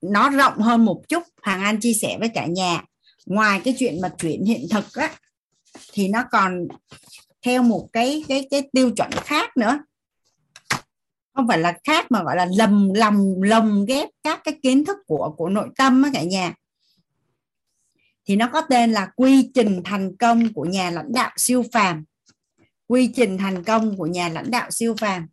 nó 0.01 0.29
rộng 0.29 0.57
hơn 0.57 0.85
một 0.85 1.01
chút 1.09 1.23
hàng 1.41 1.63
an 1.63 1.79
chia 1.79 1.93
sẻ 1.93 2.17
với 2.19 2.29
cả 2.29 2.45
nhà. 2.45 2.83
Ngoài 3.25 3.61
cái 3.63 3.75
chuyện 3.79 4.01
mà 4.01 4.09
chuyển 4.17 4.45
hiện 4.45 4.67
thực 4.69 4.93
á 4.93 5.11
thì 5.93 6.07
nó 6.07 6.23
còn 6.31 6.67
theo 7.41 7.63
một 7.63 7.89
cái 7.93 8.25
cái 8.27 8.47
cái 8.51 8.69
tiêu 8.73 8.91
chuẩn 8.91 9.11
khác 9.11 9.57
nữa 9.57 9.79
không 11.35 11.47
phải 11.47 11.57
là 11.57 11.77
khác 11.83 12.11
mà 12.11 12.23
gọi 12.23 12.35
là 12.35 12.47
lầm 12.57 12.93
lòng, 12.93 13.41
lồng 13.43 13.85
ghép 13.85 14.09
các 14.23 14.41
cái 14.43 14.59
kiến 14.63 14.85
thức 14.85 14.97
của 15.07 15.33
của 15.37 15.49
nội 15.49 15.69
tâm 15.77 16.03
á 16.03 16.09
cả 16.13 16.23
nhà. 16.23 16.53
Thì 18.25 18.35
nó 18.35 18.49
có 18.53 18.61
tên 18.69 18.91
là 18.91 19.11
quy 19.15 19.51
trình 19.53 19.81
thành 19.85 20.17
công 20.17 20.53
của 20.53 20.65
nhà 20.65 20.91
lãnh 20.91 21.11
đạo 21.13 21.31
siêu 21.37 21.63
phàm. 21.73 22.03
Quy 22.87 23.11
trình 23.15 23.37
thành 23.37 23.63
công 23.63 23.97
của 23.97 24.05
nhà 24.05 24.29
lãnh 24.29 24.51
đạo 24.51 24.71
siêu 24.71 24.95
phàm. 24.99 25.27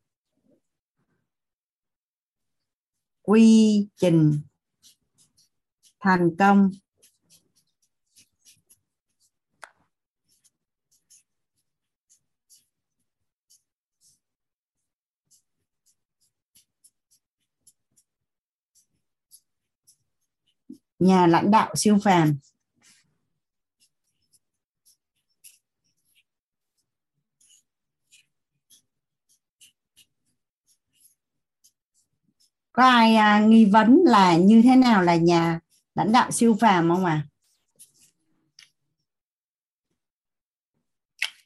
Quy 3.22 3.86
trình 3.96 4.40
thành 6.00 6.30
công. 6.38 6.70
Nhà 21.02 21.26
lãnh 21.26 21.50
đạo 21.50 21.74
siêu 21.76 21.98
phàm. 22.04 22.36
Có 32.72 32.82
ai 32.82 33.16
à, 33.16 33.40
nghi 33.40 33.64
vấn 33.64 34.02
là 34.04 34.36
như 34.36 34.62
thế 34.64 34.76
nào 34.76 35.02
là 35.02 35.16
nhà 35.16 35.60
lãnh 35.94 36.12
đạo 36.12 36.30
siêu 36.30 36.56
phàm 36.60 36.88
không 36.88 37.04
à 37.04 37.26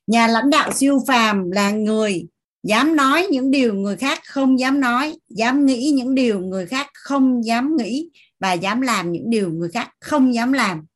nhà 0.07 0.27
lãnh 0.27 0.51
đạo 0.51 0.73
siêu 0.73 1.05
phàm 1.09 1.51
là 1.51 1.71
người 1.71 2.27
dám 2.63 2.97
nói 2.97 3.27
những 3.31 3.51
điều 3.51 3.75
người 3.75 3.97
khác 3.97 4.21
không 4.27 4.59
dám 4.59 4.81
nói 4.81 5.19
dám 5.29 5.67
nghĩ 5.67 5.91
những 5.95 6.15
điều 6.15 6.41
người 6.41 6.67
khác 6.67 6.91
không 6.95 7.45
dám 7.45 7.77
nghĩ 7.77 8.11
và 8.41 8.53
dám 8.53 8.81
làm 8.81 9.13
những 9.13 9.31
điều 9.31 9.51
người 9.51 9.69
khác 9.69 9.91
không 10.01 10.35
dám 10.35 10.53
làm. 10.53 10.87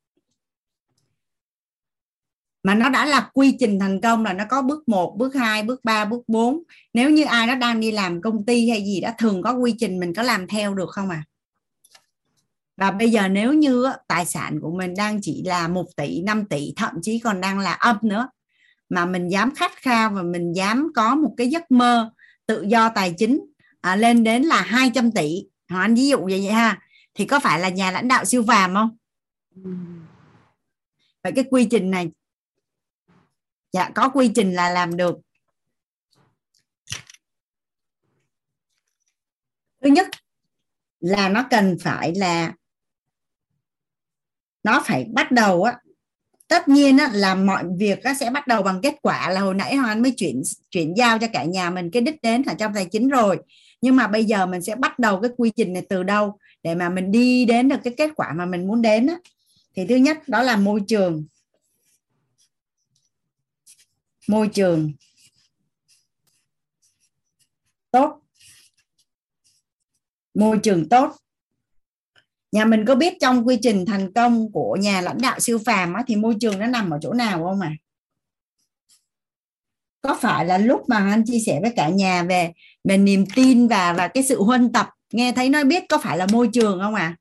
Mà 2.63 2.75
nó 2.75 2.89
đã 2.89 3.07
là 3.07 3.31
quy 3.35 3.57
trình 3.61 3.79
thành 3.79 4.01
công 4.01 4.25
là 4.25 4.33
nó 4.33 4.45
có 4.51 4.63
bước 4.63 4.89
1, 4.89 5.17
bước 5.19 5.35
2, 5.35 5.63
bước 5.63 5.85
3, 5.85 6.05
bước 6.05 6.23
4 6.29 6.63
nếu 6.95 7.11
như 7.11 7.25
ai 7.25 7.47
đó 7.47 7.55
đang 7.55 7.81
đi 7.81 7.93
làm 7.93 8.23
công 8.23 8.45
ty 8.45 8.71
hay 8.71 8.85
gì 8.85 9.01
đó 9.01 9.11
thường 9.19 9.43
có 9.43 9.53
quy 9.53 9.75
trình 9.79 10.01
mình 10.01 10.15
có 10.15 10.23
làm 10.23 10.47
theo 10.47 10.75
được 10.75 10.89
không 10.91 11.11
à? 11.11 11.25
Và 12.77 12.91
bây 12.91 13.11
giờ 13.11 13.29
nếu 13.29 13.53
như 13.53 13.87
tài 14.09 14.27
sản 14.27 14.59
của 14.63 14.71
mình 14.77 14.95
đang 14.95 15.19
chỉ 15.23 15.43
là 15.47 15.69
1 15.69 15.87
tỷ 15.97 16.23
5 16.23 16.45
tỷ 16.45 16.73
thậm 16.77 16.95
chí 17.03 17.19
còn 17.19 17.41
đang 17.41 17.59
là 17.59 17.73
âm 17.73 17.97
nữa 18.03 18.29
mà 18.89 19.07
mình 19.07 19.29
dám 19.29 19.55
khát 19.55 19.73
khao 19.77 20.11
và 20.11 20.23
mình 20.23 20.53
dám 20.53 20.89
có 20.95 21.15
một 21.15 21.35
cái 21.37 21.49
giấc 21.49 21.71
mơ 21.71 22.11
tự 22.47 22.63
do 22.63 22.89
tài 22.89 23.15
chính 23.19 23.41
à, 23.81 23.97
lên 23.97 24.25
đến 24.25 24.43
là 24.43 24.63
200 24.63 25.13
tỷ. 25.13 25.45
Họ 25.71 25.81
Anh 25.81 25.95
ví 25.95 26.09
dụ 26.09 26.19
vậy, 26.19 26.41
vậy 26.45 26.53
ha 26.53 26.79
thì 27.21 27.27
có 27.27 27.41
phải 27.41 27.61
là 27.61 27.69
nhà 27.69 27.91
lãnh 27.91 28.09
đạo 28.09 28.25
siêu 28.25 28.45
phàm 28.49 28.75
không? 28.75 28.97
Vậy 31.23 31.33
cái 31.37 31.45
quy 31.51 31.67
trình 31.71 31.91
này 31.91 32.11
dạ 33.73 33.91
có 33.95 34.09
quy 34.09 34.31
trình 34.35 34.55
là 34.55 34.71
làm 34.71 34.97
được. 34.97 35.17
Thứ 39.83 39.91
nhất 39.91 40.09
là 41.01 41.29
nó 41.29 41.47
cần 41.51 41.77
phải 41.81 42.15
là 42.15 42.53
nó 44.63 44.83
phải 44.87 45.07
bắt 45.13 45.33
đầu 45.33 45.63
á. 45.63 45.79
Tất 46.49 46.69
nhiên 46.69 46.99
á, 46.99 47.11
là 47.13 47.35
mọi 47.35 47.65
việc 47.79 48.05
á, 48.05 48.15
sẽ 48.15 48.31
bắt 48.31 48.47
đầu 48.47 48.63
bằng 48.63 48.81
kết 48.83 48.95
quả 49.03 49.31
là 49.31 49.41
hồi 49.41 49.55
nãy 49.55 49.77
hoàng 49.77 49.89
anh 49.89 50.03
mới 50.03 50.15
chuyển 50.17 50.43
chuyển 50.71 50.95
giao 50.97 51.19
cho 51.19 51.27
cả 51.33 51.45
nhà 51.45 51.71
mình 51.71 51.91
cái 51.91 52.03
đích 52.03 52.23
đến 52.23 52.43
ở 52.43 52.55
trong 52.59 52.75
tài 52.75 52.87
chính 52.91 53.09
rồi. 53.09 53.39
Nhưng 53.81 53.97
mà 53.97 54.07
bây 54.07 54.25
giờ 54.25 54.47
mình 54.47 54.63
sẽ 54.63 54.75
bắt 54.75 54.99
đầu 54.99 55.21
cái 55.21 55.31
quy 55.37 55.51
trình 55.57 55.73
này 55.73 55.87
từ 55.89 56.03
đâu 56.03 56.39
để 56.63 56.75
mà 56.75 56.89
mình 56.89 57.13
đi 57.13 57.45
đến 57.45 57.69
được 57.69 57.77
cái 57.85 57.95
kết 57.97 58.11
quả 58.17 58.33
mà 58.33 58.47
mình 58.47 58.69
muốn 58.69 58.83
đến 58.83 59.07
á. 59.07 59.17
thì 59.75 59.87
thứ 59.87 59.97
nhất 59.97 60.29
đó 60.29 60.43
là 60.43 60.57
môi 60.57 60.81
trường. 60.89 61.27
Môi 64.29 64.49
trường. 64.49 64.93
Tốt. 67.91 68.21
Môi 70.35 70.59
trường 70.63 70.89
tốt. 70.89 71.17
Nhà 72.53 72.65
mình 72.65 72.85
có 72.87 72.95
biết 72.95 73.15
trong 73.21 73.49
quy 73.49 73.59
trình 73.63 73.87
thành 73.87 74.13
công 74.13 74.53
của 74.53 74.77
nhà 74.81 75.01
lãnh 75.01 75.19
đạo 75.21 75.41
siêu 75.41 75.59
phàm 75.67 75.95
á, 75.95 76.05
thì 76.07 76.17
môi 76.17 76.37
trường 76.41 76.59
nó 76.59 76.67
nằm 76.67 76.91
ở 76.91 76.99
chỗ 77.03 77.13
nào 77.13 77.45
không 77.45 77.61
à 77.61 77.73
có 80.01 80.19
phải 80.21 80.47
là 80.47 80.59
lúc 80.59 80.89
mà 80.89 81.11
anh 81.11 81.25
chia 81.27 81.39
sẻ 81.47 81.59
với 81.63 81.73
cả 81.77 81.89
nhà 81.89 82.23
về 82.23 82.53
về 82.85 82.99
niềm 82.99 83.25
tin 83.35 83.69
và 83.69 83.93
và 83.93 84.09
cái 84.09 84.23
sự 84.23 84.43
huân 84.43 84.73
tập 84.73 84.89
nghe 85.13 85.33
thấy 85.33 85.49
nói 85.49 85.65
biết 85.65 85.85
có 85.89 85.99
phải 85.99 86.19
là 86.19 86.27
môi 86.33 86.49
trường 86.53 86.81
không 86.81 86.95
à 86.95 87.17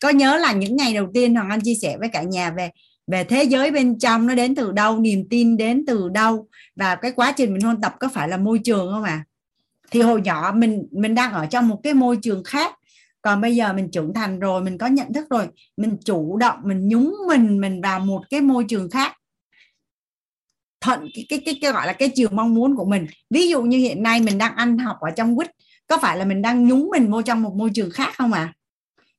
có 0.00 0.08
nhớ 0.08 0.36
là 0.36 0.52
những 0.52 0.76
ngày 0.76 0.94
đầu 0.94 1.06
tiên 1.14 1.34
hoàng 1.34 1.50
anh 1.50 1.60
chia 1.60 1.74
sẻ 1.74 1.96
với 1.98 2.08
cả 2.08 2.22
nhà 2.22 2.50
về 2.50 2.70
về 3.06 3.24
thế 3.24 3.42
giới 3.42 3.70
bên 3.70 3.98
trong 3.98 4.26
nó 4.26 4.34
đến 4.34 4.54
từ 4.54 4.72
đâu 4.72 4.98
niềm 4.98 5.24
tin 5.30 5.56
đến 5.56 5.84
từ 5.86 6.08
đâu? 6.08 6.48
Và 6.76 6.94
cái 6.94 7.12
quá 7.12 7.32
trình 7.36 7.52
mình 7.52 7.66
ôn 7.66 7.80
tập 7.80 7.94
có 8.00 8.08
phải 8.08 8.28
là 8.28 8.36
môi 8.36 8.60
trường 8.64 8.92
không 8.92 9.02
à 9.02 9.24
thì 9.90 10.00
hồi 10.00 10.20
nhỏ 10.20 10.52
mình 10.56 10.86
mình 10.90 11.14
đang 11.14 11.32
ở 11.32 11.46
trong 11.46 11.68
một 11.68 11.80
cái 11.82 11.94
môi 11.94 12.18
trường 12.22 12.44
khác. 12.44 12.74
Còn 13.22 13.40
bây 13.40 13.56
giờ 13.56 13.72
mình 13.72 13.90
trưởng 13.90 14.14
thành 14.14 14.40
rồi 14.40 14.62
mình 14.62 14.78
có 14.78 14.86
nhận 14.86 15.12
thức 15.12 15.26
rồi. 15.30 15.46
Mình 15.76 15.96
chủ 16.04 16.36
động 16.36 16.58
mình 16.64 16.88
nhúng 16.88 17.16
mình 17.28 17.60
mình 17.60 17.80
vào 17.80 18.00
một 18.00 18.22
cái 18.30 18.40
môi 18.40 18.64
trường 18.68 18.90
khác. 18.90 19.12
Thuận 20.80 21.08
cái 21.14 21.26
cái 21.28 21.42
cái, 21.44 21.58
cái 21.60 21.72
gọi 21.72 21.86
là 21.86 21.92
cái 21.92 22.10
chiều 22.14 22.28
mong 22.32 22.54
muốn 22.54 22.76
của 22.76 22.84
mình. 22.84 23.06
Ví 23.30 23.48
dụ 23.48 23.62
như 23.62 23.78
hiện 23.78 24.02
nay 24.02 24.20
mình 24.20 24.38
đang 24.38 24.56
ăn 24.56 24.78
học 24.78 24.96
ở 25.00 25.10
trong 25.10 25.36
quýt 25.36 25.50
có 25.86 25.98
phải 25.98 26.18
là 26.18 26.24
mình 26.24 26.42
đang 26.42 26.68
nhúng 26.68 26.88
mình 26.90 27.10
vô 27.10 27.22
trong 27.22 27.42
một 27.42 27.54
môi 27.54 27.70
trường 27.74 27.90
khác 27.90 28.14
không 28.18 28.32
à 28.32 28.54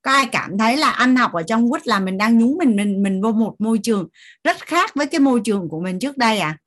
có 0.01 0.11
ai 0.11 0.29
cảm 0.31 0.57
thấy 0.57 0.77
là 0.77 0.89
ăn 0.89 1.15
học 1.15 1.33
ở 1.33 1.43
trong 1.43 1.71
quýt 1.71 1.87
là 1.87 1.99
mình 1.99 2.17
đang 2.17 2.37
nhúng 2.37 2.57
mình 2.57 2.75
mình 2.75 3.03
mình 3.03 3.21
vô 3.21 3.31
một 3.31 3.55
môi 3.59 3.79
trường 3.83 4.07
rất 4.43 4.57
khác 4.59 4.95
với 4.95 5.07
cái 5.07 5.19
môi 5.19 5.41
trường 5.43 5.69
của 5.69 5.81
mình 5.81 5.99
trước 5.99 6.17
đây 6.17 6.39
à 6.39 6.57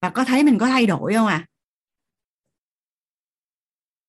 và 0.00 0.10
có 0.10 0.24
thấy 0.24 0.42
mình 0.42 0.58
có 0.58 0.66
thay 0.66 0.86
đổi 0.86 1.14
không 1.14 1.26
à 1.26 1.46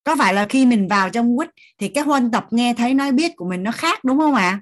có 0.07 0.15
phải 0.15 0.33
là 0.33 0.45
khi 0.49 0.65
mình 0.65 0.87
vào 0.87 1.09
trong 1.09 1.37
quýt 1.37 1.49
thì 1.77 1.89
cái 1.89 2.03
huân 2.03 2.31
tập 2.31 2.47
nghe 2.51 2.73
thấy 2.73 2.93
nói 2.93 3.11
biết 3.11 3.31
của 3.35 3.45
mình 3.49 3.63
nó 3.63 3.71
khác, 3.71 4.03
đúng 4.03 4.17
không 4.17 4.33
ạ? 4.33 4.41
À? 4.43 4.61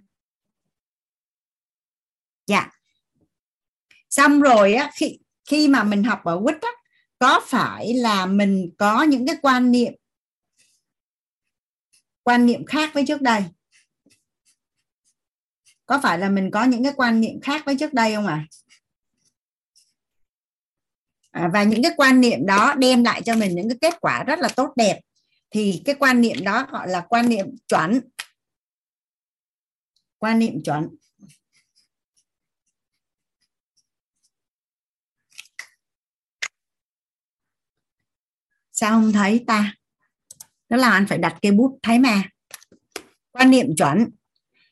dạ. 2.47 2.69
Xong 4.09 4.41
rồi 4.41 4.73
á, 4.73 4.91
khi 4.95 5.19
khi 5.49 5.67
mà 5.67 5.83
mình 5.83 6.03
học 6.03 6.23
ở 6.23 6.41
quýt 6.43 6.61
á, 6.61 6.69
có 7.19 7.41
phải 7.47 7.93
là 7.93 8.25
mình 8.25 8.69
có 8.77 9.03
những 9.03 9.27
cái 9.27 9.35
quan 9.41 9.71
niệm 9.71 9.93
quan 12.25 12.45
niệm 12.45 12.65
khác 12.65 12.89
với 12.93 13.05
trước 13.07 13.21
đây. 13.21 13.43
Có 15.85 15.99
phải 16.03 16.19
là 16.19 16.29
mình 16.29 16.51
có 16.51 16.63
những 16.63 16.83
cái 16.83 16.93
quan 16.95 17.21
niệm 17.21 17.41
khác 17.41 17.61
với 17.65 17.77
trước 17.79 17.93
đây 17.93 18.15
không 18.15 18.27
ạ? 18.27 18.45
À? 21.31 21.41
à, 21.41 21.49
và 21.53 21.63
những 21.63 21.83
cái 21.83 21.91
quan 21.97 22.21
niệm 22.21 22.45
đó 22.45 22.73
đem 22.77 23.03
lại 23.03 23.21
cho 23.25 23.35
mình 23.35 23.55
những 23.55 23.69
cái 23.69 23.77
kết 23.81 24.01
quả 24.01 24.23
rất 24.23 24.39
là 24.39 24.49
tốt 24.55 24.73
đẹp. 24.75 24.99
Thì 25.51 25.81
cái 25.85 25.95
quan 25.99 26.21
niệm 26.21 26.43
đó 26.43 26.67
gọi 26.71 26.87
là 26.89 27.01
quan 27.09 27.29
niệm 27.29 27.45
chuẩn. 27.67 27.99
Quan 30.17 30.39
niệm 30.39 30.63
chuẩn. 30.63 30.95
Sao 38.71 38.91
không 38.91 39.11
thấy 39.11 39.43
ta? 39.47 39.75
Đó 40.75 40.81
là 40.81 40.89
anh 40.89 41.07
phải 41.07 41.17
đặt 41.17 41.37
cây 41.41 41.51
bút 41.51 41.79
thấy 41.83 41.99
mà 41.99 42.23
quan 43.31 43.51
niệm 43.51 43.75
chuẩn. 43.77 44.09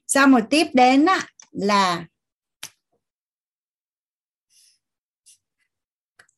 Sau 0.07 0.27
một 0.27 0.39
tiếp 0.49 0.67
đến 0.73 1.05
á, 1.05 1.27
là 1.51 2.05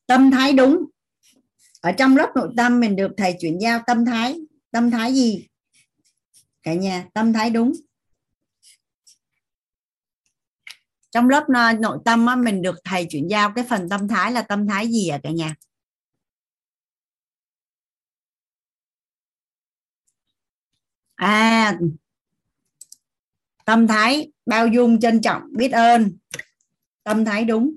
tâm 0.06 0.30
thái 0.30 0.52
đúng. 0.52 0.84
Ở 1.80 1.92
trong 1.92 2.16
lớp 2.16 2.32
nội 2.36 2.48
tâm 2.56 2.80
mình 2.80 2.96
được 2.96 3.10
thầy 3.16 3.34
chuyển 3.40 3.58
giao 3.60 3.82
tâm 3.86 4.04
thái. 4.04 4.36
Tâm 4.70 4.90
thái 4.90 5.14
gì? 5.14 5.46
Cả 6.62 6.74
nhà 6.74 7.04
tâm 7.14 7.32
thái 7.32 7.50
đúng. 7.50 7.72
Trong 11.10 11.28
lớp 11.28 11.44
nội 11.80 11.98
tâm 12.04 12.26
á, 12.26 12.36
mình 12.36 12.62
được 12.62 12.76
thầy 12.84 13.06
chuyển 13.10 13.28
giao 13.30 13.52
cái 13.54 13.64
phần 13.68 13.88
tâm 13.88 14.08
thái 14.08 14.32
là 14.32 14.42
tâm 14.42 14.66
thái 14.66 14.88
gì 14.88 15.08
à 15.08 15.20
cả 15.22 15.30
nhà? 15.30 15.54
À 21.16 21.78
tâm 23.64 23.86
thái 23.86 24.32
bao 24.46 24.66
dung 24.66 25.00
trân 25.00 25.20
trọng 25.22 25.42
biết 25.56 25.72
ơn. 25.72 26.18
Tâm 27.02 27.24
thái 27.24 27.44
đúng. 27.44 27.76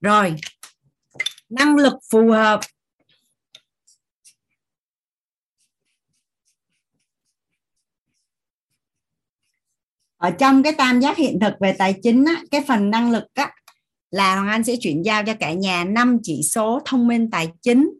Rồi 0.00 0.36
năng 1.48 1.76
lực 1.76 1.94
phù 2.10 2.30
hợp. 2.30 2.60
Ở 10.16 10.30
trong 10.38 10.62
cái 10.62 10.72
tam 10.78 11.00
giác 11.00 11.16
hiện 11.16 11.38
thực 11.40 11.54
về 11.60 11.76
tài 11.78 11.94
chính 12.02 12.24
á, 12.24 12.42
cái 12.50 12.64
phần 12.68 12.90
năng 12.90 13.10
lực 13.10 13.24
á, 13.34 13.54
là 14.12 14.34
Hoàng 14.34 14.48
Anh 14.48 14.64
sẽ 14.64 14.76
chuyển 14.76 15.04
giao 15.04 15.24
cho 15.24 15.34
cả 15.34 15.52
nhà 15.52 15.84
năm 15.84 16.18
chỉ 16.22 16.42
số 16.42 16.80
thông 16.84 17.06
minh 17.06 17.30
tài 17.30 17.48
chính. 17.62 17.90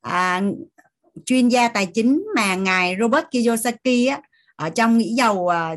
À, 0.00 0.42
chuyên 1.26 1.48
gia 1.48 1.68
tài 1.68 1.86
chính 1.86 2.24
mà 2.36 2.54
ngài 2.54 2.96
Robert 3.00 3.24
Kiyosaki 3.30 4.08
á, 4.10 4.20
ở 4.56 4.70
trong 4.70 4.98
nghĩ 4.98 5.14
giàu 5.14 5.48
à, 5.48 5.76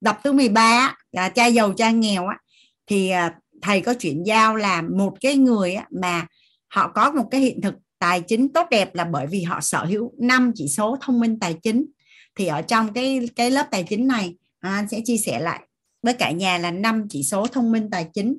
đọc 0.00 0.20
thứ 0.24 0.32
13 0.32 0.96
là 1.12 1.28
cha 1.28 1.46
giàu 1.46 1.72
cha 1.72 1.90
nghèo 1.90 2.26
á, 2.26 2.38
thì 2.86 3.08
à, 3.08 3.34
thầy 3.62 3.80
có 3.80 3.94
chuyển 3.94 4.26
giao 4.26 4.56
là 4.56 4.82
một 4.82 5.16
cái 5.20 5.36
người 5.36 5.74
á, 5.74 5.86
mà 6.02 6.26
họ 6.68 6.88
có 6.88 7.10
một 7.10 7.24
cái 7.30 7.40
hiện 7.40 7.60
thực 7.60 7.74
tài 7.98 8.20
chính 8.20 8.48
tốt 8.52 8.66
đẹp 8.70 8.94
là 8.94 9.04
bởi 9.04 9.26
vì 9.26 9.42
họ 9.42 9.60
sở 9.60 9.84
hữu 9.84 10.12
năm 10.18 10.52
chỉ 10.54 10.68
số 10.68 10.96
thông 11.00 11.20
minh 11.20 11.38
tài 11.38 11.54
chính. 11.62 11.86
Thì 12.34 12.46
ở 12.46 12.62
trong 12.62 12.92
cái 12.92 13.28
cái 13.36 13.50
lớp 13.50 13.66
tài 13.70 13.82
chính 13.82 14.06
này 14.06 14.36
anh 14.60 14.88
sẽ 14.88 15.00
chia 15.04 15.16
sẻ 15.16 15.40
lại 15.40 15.60
với 16.02 16.14
cả 16.14 16.30
nhà 16.30 16.58
là 16.58 16.70
năm 16.70 17.06
chỉ 17.08 17.22
số 17.22 17.46
thông 17.46 17.72
minh 17.72 17.90
tài 17.90 18.06
chính 18.14 18.36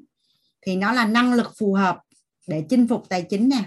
thì 0.61 0.75
nó 0.75 0.91
là 0.91 1.05
năng 1.05 1.33
lực 1.33 1.53
phù 1.57 1.73
hợp 1.73 1.99
để 2.47 2.63
chinh 2.69 2.87
phục 2.87 3.09
tài 3.09 3.21
chính 3.21 3.49
nè 3.49 3.63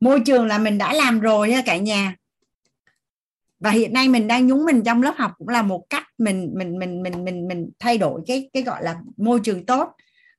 môi 0.00 0.20
trường 0.26 0.46
là 0.46 0.58
mình 0.58 0.78
đã 0.78 0.92
làm 0.92 1.20
rồi 1.20 1.50
nha 1.50 1.62
cả 1.66 1.76
nhà. 1.76 2.16
Và 3.58 3.70
hiện 3.70 3.92
nay 3.92 4.08
mình 4.08 4.26
đang 4.26 4.46
nhúng 4.46 4.64
mình 4.64 4.82
trong 4.84 5.02
lớp 5.02 5.14
học 5.16 5.32
cũng 5.38 5.48
là 5.48 5.62
một 5.62 5.84
cách 5.90 6.06
mình 6.18 6.50
mình 6.54 6.78
mình 6.78 7.02
mình 7.02 7.24
mình 7.24 7.48
mình 7.48 7.70
thay 7.78 7.98
đổi 7.98 8.20
cái 8.26 8.50
cái 8.52 8.62
gọi 8.62 8.84
là 8.84 9.00
môi 9.16 9.40
trường 9.44 9.66
tốt. 9.66 9.88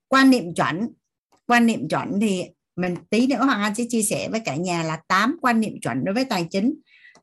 Quan 0.07 0.29
niệm 0.29 0.53
chuẩn. 0.55 0.87
Quan 1.47 1.65
niệm 1.65 1.89
chuẩn 1.89 2.19
thì 2.21 2.43
mình, 2.75 2.95
tí 3.09 3.27
nữa 3.27 3.45
hoàng 3.45 3.61
anh 3.61 3.75
sẽ 3.75 3.83
chia 3.89 4.01
sẻ 4.01 4.29
với 4.31 4.39
cả 4.45 4.55
nhà 4.55 4.83
là 4.83 4.99
8 5.07 5.37
quan 5.41 5.59
niệm 5.59 5.73
chuẩn 5.81 6.03
đối 6.03 6.15
với 6.15 6.25
tài 6.25 6.47
chính. 6.49 6.73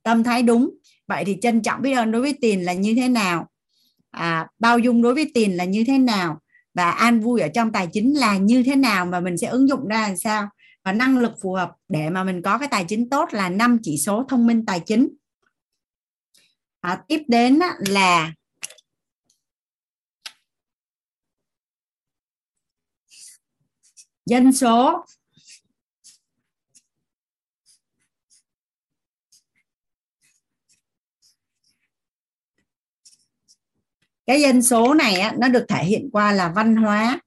Tâm 0.02 0.24
thái 0.24 0.42
đúng. 0.42 0.70
Vậy 1.06 1.24
thì 1.24 1.36
trân 1.42 1.62
trọng 1.62 1.82
biết 1.82 1.92
ơn 1.92 2.12
đối 2.12 2.22
với 2.22 2.34
tiền 2.40 2.64
là 2.64 2.72
như 2.72 2.94
thế 2.94 3.08
nào? 3.08 3.48
À, 4.10 4.48
bao 4.58 4.78
dung 4.78 5.02
đối 5.02 5.14
với 5.14 5.30
tiền 5.34 5.56
là 5.56 5.64
như 5.64 5.84
thế 5.86 5.98
nào? 5.98 6.40
Và 6.74 6.90
an 6.90 7.20
vui 7.20 7.40
ở 7.40 7.48
trong 7.54 7.72
tài 7.72 7.88
chính 7.92 8.18
là 8.18 8.36
như 8.36 8.62
thế 8.62 8.76
nào 8.76 9.06
mà 9.06 9.20
mình 9.20 9.38
sẽ 9.38 9.46
ứng 9.46 9.68
dụng 9.68 9.88
ra 9.88 10.08
làm 10.08 10.16
sao? 10.16 10.48
Và 10.84 10.92
năng 10.92 11.18
lực 11.18 11.32
phù 11.42 11.52
hợp 11.52 11.72
để 11.88 12.10
mà 12.10 12.24
mình 12.24 12.42
có 12.42 12.58
cái 12.58 12.68
tài 12.68 12.84
chính 12.88 13.10
tốt 13.10 13.28
là 13.32 13.48
năm 13.48 13.78
chỉ 13.82 13.98
số 13.98 14.24
thông 14.28 14.46
minh 14.46 14.66
tài 14.66 14.80
chính. 14.80 15.08
À, 16.80 17.02
tiếp 17.08 17.22
đến 17.28 17.58
là 17.78 18.32
dân 24.26 24.52
số. 24.52 25.04
Cái 34.28 34.40
dân 34.40 34.62
số 34.62 34.94
này 34.94 35.14
á, 35.14 35.34
nó 35.38 35.48
được 35.48 35.64
thể 35.68 35.84
hiện 35.84 36.10
qua 36.12 36.32
là 36.32 36.52
văn 36.56 36.76
hóa. 36.76 37.20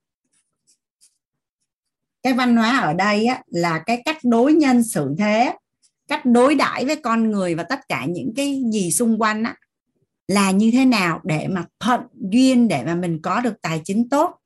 Cái 2.23 2.33
văn 2.33 2.55
hóa 2.57 2.79
ở 2.79 2.93
đây 2.93 3.25
á, 3.25 3.43
là 3.47 3.83
cái 3.85 4.01
cách 4.05 4.17
đối 4.23 4.53
nhân 4.53 4.83
xử 4.83 5.15
thế 5.17 5.53
cách 6.07 6.25
đối 6.25 6.55
đãi 6.55 6.85
với 6.85 6.95
con 6.95 7.31
người 7.31 7.55
và 7.55 7.63
tất 7.63 7.79
cả 7.87 8.05
những 8.09 8.33
cái 8.35 8.61
gì 8.73 8.91
xung 8.91 9.21
quanh 9.21 9.43
á, 9.43 9.55
là 10.27 10.51
như 10.51 10.71
thế 10.73 10.85
nào 10.85 11.21
để 11.23 11.47
mà 11.47 11.65
thuận 11.79 12.01
duyên 12.31 12.67
để 12.67 12.83
mà 12.85 12.95
mình 12.95 13.19
có 13.23 13.41
được 13.41 13.61
tài 13.61 13.81
chính 13.83 14.09
tốt. 14.09 14.37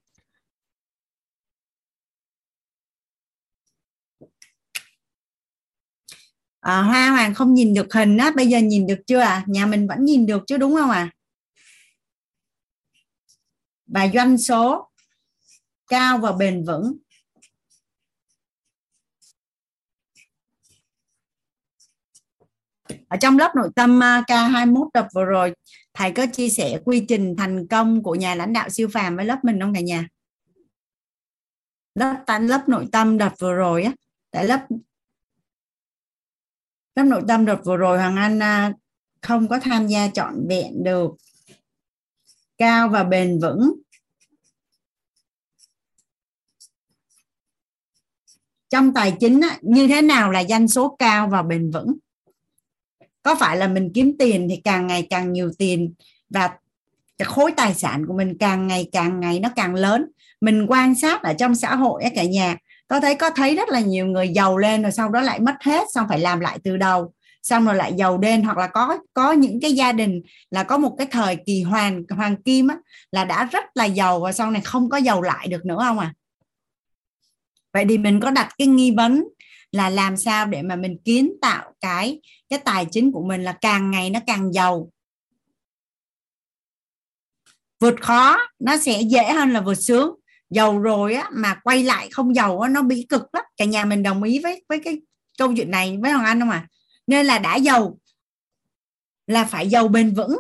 À, 6.60 6.82
hoa 6.82 7.10
hoàng 7.10 7.34
không 7.34 7.54
nhìn 7.54 7.74
được 7.74 7.94
hình 7.94 8.18
á 8.18 8.32
bây 8.36 8.48
giờ 8.48 8.60
nhìn 8.60 8.88
được 8.88 9.00
chưa 9.08 9.20
à? 9.20 9.44
Nhà 9.48 9.66
mình 9.66 9.88
vẫn 9.88 10.06
nhìn 10.06 10.26
được 10.26 10.44
chứ 10.48 10.58
đúng 10.58 10.76
không 10.76 10.90
à? 10.90 11.12
Và 13.88 14.08
doanh 14.14 14.38
số 14.38 14.90
cao 15.88 16.18
và 16.18 16.32
bền 16.32 16.64
vững. 16.64 16.98
Ở 23.08 23.18
trong 23.18 23.38
lớp 23.38 23.52
nội 23.56 23.70
tâm 23.76 24.04
à, 24.04 24.22
K21 24.28 24.90
tập 24.94 25.08
vừa 25.14 25.26
rồi, 25.26 25.56
thầy 25.94 26.12
có 26.12 26.26
chia 26.34 26.50
sẻ 26.50 26.80
quy 26.86 27.06
trình 27.08 27.36
thành 27.38 27.68
công 27.68 28.04
của 28.04 28.16
nhà 28.16 28.36
lãnh 28.36 28.54
đạo 28.54 28.70
siêu 28.70 28.88
phàm 28.94 29.16
với 29.16 29.26
lớp 29.26 29.40
mình 29.44 29.60
không 29.62 29.74
cả 29.74 29.80
nhà? 29.80 30.08
Lớp 31.96 32.24
tan 32.26 32.48
lớp 32.48 32.70
nội 32.70 32.88
tâm 32.92 33.18
đợt 33.18 33.32
vừa 33.40 33.54
rồi 33.54 33.84
á, 33.84 33.94
tại 34.32 34.46
lớp 34.46 34.68
lớp 36.96 37.04
nội 37.04 37.22
tâm 37.28 37.46
đợt 37.46 37.60
vừa 37.66 37.78
rồi 37.78 37.98
hoàng 37.98 38.16
anh 38.16 38.40
à, 38.40 38.74
không 39.22 39.48
có 39.48 39.60
tham 39.60 39.88
gia 39.88 40.08
trọn 40.08 40.48
vẹn 40.50 40.84
được 40.84 41.12
cao 42.58 42.90
và 42.90 43.04
bền 43.04 43.40
vững. 43.40 43.74
Trong 48.70 48.94
tài 48.94 49.14
chính 49.20 49.42
như 49.62 49.88
thế 49.88 50.02
nào 50.02 50.32
là 50.32 50.44
doanh 50.44 50.68
số 50.68 50.96
cao 51.00 51.28
và 51.28 51.42
bền 51.42 51.72
vững? 51.72 51.98
Có 53.24 53.36
phải 53.36 53.58
là 53.58 53.68
mình 53.68 53.92
kiếm 53.94 54.16
tiền 54.20 54.48
thì 54.50 54.62
càng 54.64 54.88
ngày 54.88 55.08
càng 55.10 55.34
nhiều 55.34 55.52
tiền 55.58 55.94
và 56.30 56.58
cái 57.18 57.26
khối 57.26 57.52
tài 57.58 57.74
sản 57.74 58.06
của 58.08 58.14
mình 58.14 58.38
càng 58.40 58.68
ngày 58.68 58.90
càng 58.92 59.20
ngày 59.20 59.40
nó 59.40 59.50
càng 59.56 59.76
lớn? 59.76 60.06
Mình 60.42 60.66
quan 60.70 60.96
sát 60.96 61.24
ở 61.24 61.34
trong 61.34 61.56
xã 61.56 61.76
hội 61.76 62.04
cả 62.16 62.24
nhà, 62.24 62.58
có 62.88 63.00
thấy 63.00 63.16
có 63.16 63.30
thấy 63.30 63.56
rất 63.56 63.70
là 63.70 63.80
nhiều 63.80 64.08
người 64.08 64.30
giàu 64.30 64.58
lên 64.58 64.82
rồi 64.82 64.92
sau 64.92 65.10
đó 65.10 65.22
lại 65.22 65.40
mất 65.40 65.56
hết, 65.62 65.88
xong 65.94 66.08
phải 66.10 66.20
làm 66.20 66.40
lại 66.40 66.60
từ 66.64 66.78
đầu 66.78 67.14
xong 67.46 67.66
rồi 67.66 67.76
lại 67.76 67.94
giàu 67.98 68.18
đen 68.18 68.44
hoặc 68.44 68.58
là 68.58 68.68
có 68.68 68.98
có 69.14 69.32
những 69.32 69.60
cái 69.62 69.74
gia 69.74 69.92
đình 69.92 70.22
là 70.50 70.64
có 70.64 70.78
một 70.78 70.96
cái 70.98 71.08
thời 71.12 71.38
kỳ 71.46 71.62
hoàng 71.62 72.04
hoàng 72.10 72.44
kim 72.44 72.68
á, 72.68 72.78
là 73.12 73.26
đã 73.26 73.44
rất 73.52 73.64
là 73.76 73.86
giàu 73.86 74.20
và 74.20 74.32
sau 74.32 74.52
này 74.52 74.62
không 74.62 74.90
có 74.90 74.98
giàu 74.98 75.22
lại 75.22 75.48
được 75.48 75.66
nữa 75.66 75.78
không 75.80 76.00
à? 76.00 76.14
Vậy 77.74 77.86
thì 77.90 77.98
mình 77.98 78.20
có 78.20 78.32
đặt 78.32 78.50
cái 78.58 78.68
nghi 78.68 78.92
vấn 78.92 79.24
là 79.72 79.90
làm 79.90 80.18
sao 80.18 80.46
để 80.46 80.62
mà 80.62 80.76
mình 80.76 80.98
kiến 81.06 81.34
tạo 81.42 81.74
cái 81.82 82.22
cái 82.50 82.60
tài 82.60 82.86
chính 82.92 83.12
của 83.12 83.24
mình 83.28 83.44
là 83.44 83.58
càng 83.62 83.92
ngày 83.92 84.10
nó 84.10 84.20
càng 84.28 84.54
giàu. 84.54 84.90
Vượt 87.80 87.96
khó 88.02 88.38
nó 88.60 88.78
sẽ 88.78 89.02
dễ 89.02 89.32
hơn 89.34 89.54
là 89.54 89.62
vượt 89.62 89.76
sướng. 89.76 90.16
Giàu 90.50 90.80
rồi 90.80 91.14
á 91.14 91.30
mà 91.34 91.56
quay 91.64 91.84
lại 91.84 92.10
không 92.12 92.36
giàu 92.36 92.60
á 92.60 92.70
nó 92.70 92.82
bị 92.82 93.06
cực 93.10 93.24
lắm. 93.34 93.44
Cả 93.58 93.66
nhà 93.66 93.86
mình 93.86 94.04
đồng 94.04 94.24
ý 94.24 94.40
với 94.40 94.64
với 94.70 94.80
cái 94.80 95.02
câu 95.38 95.54
chuyện 95.56 95.72
này 95.72 95.98
với 96.02 96.12
hoàng 96.12 96.26
anh 96.26 96.40
không 96.40 96.50
à? 96.50 96.68
Nên 97.08 97.26
là 97.26 97.40
đã 97.40 97.56
giàu 97.56 97.98
là 99.28 99.46
phải 99.46 99.70
giàu 99.70 99.88
bền 99.88 100.14
vững. 100.14 100.38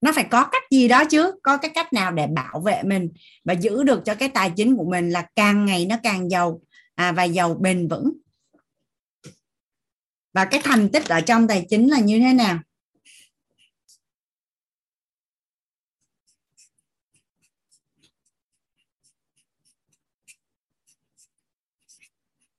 Nó 0.00 0.12
phải 0.12 0.24
có 0.30 0.48
cách 0.52 0.62
gì 0.70 0.88
đó 0.88 1.04
chứ? 1.04 1.32
Có 1.42 1.56
cái 1.56 1.70
cách 1.74 1.92
nào 1.92 2.12
để 2.12 2.26
bảo 2.26 2.60
vệ 2.60 2.82
mình 2.82 3.10
và 3.44 3.52
giữ 3.52 3.82
được 3.82 4.02
cho 4.04 4.14
cái 4.14 4.28
tài 4.28 4.52
chính 4.56 4.76
của 4.76 4.84
mình 4.84 5.10
là 5.10 5.26
càng 5.36 5.64
ngày 5.64 5.86
nó 5.86 5.96
càng 6.02 6.30
giàu 6.30 6.60
à, 6.94 7.12
và 7.12 7.24
giàu 7.24 7.54
bền 7.54 7.88
vững? 7.88 8.12
Và 10.32 10.44
cái 10.44 10.60
thành 10.64 10.88
tích 10.88 11.08
ở 11.08 11.20
trong 11.20 11.48
tài 11.48 11.66
chính 11.70 11.90
là 11.90 12.00
như 12.00 12.18
thế 12.18 12.32
nào? 12.32 12.58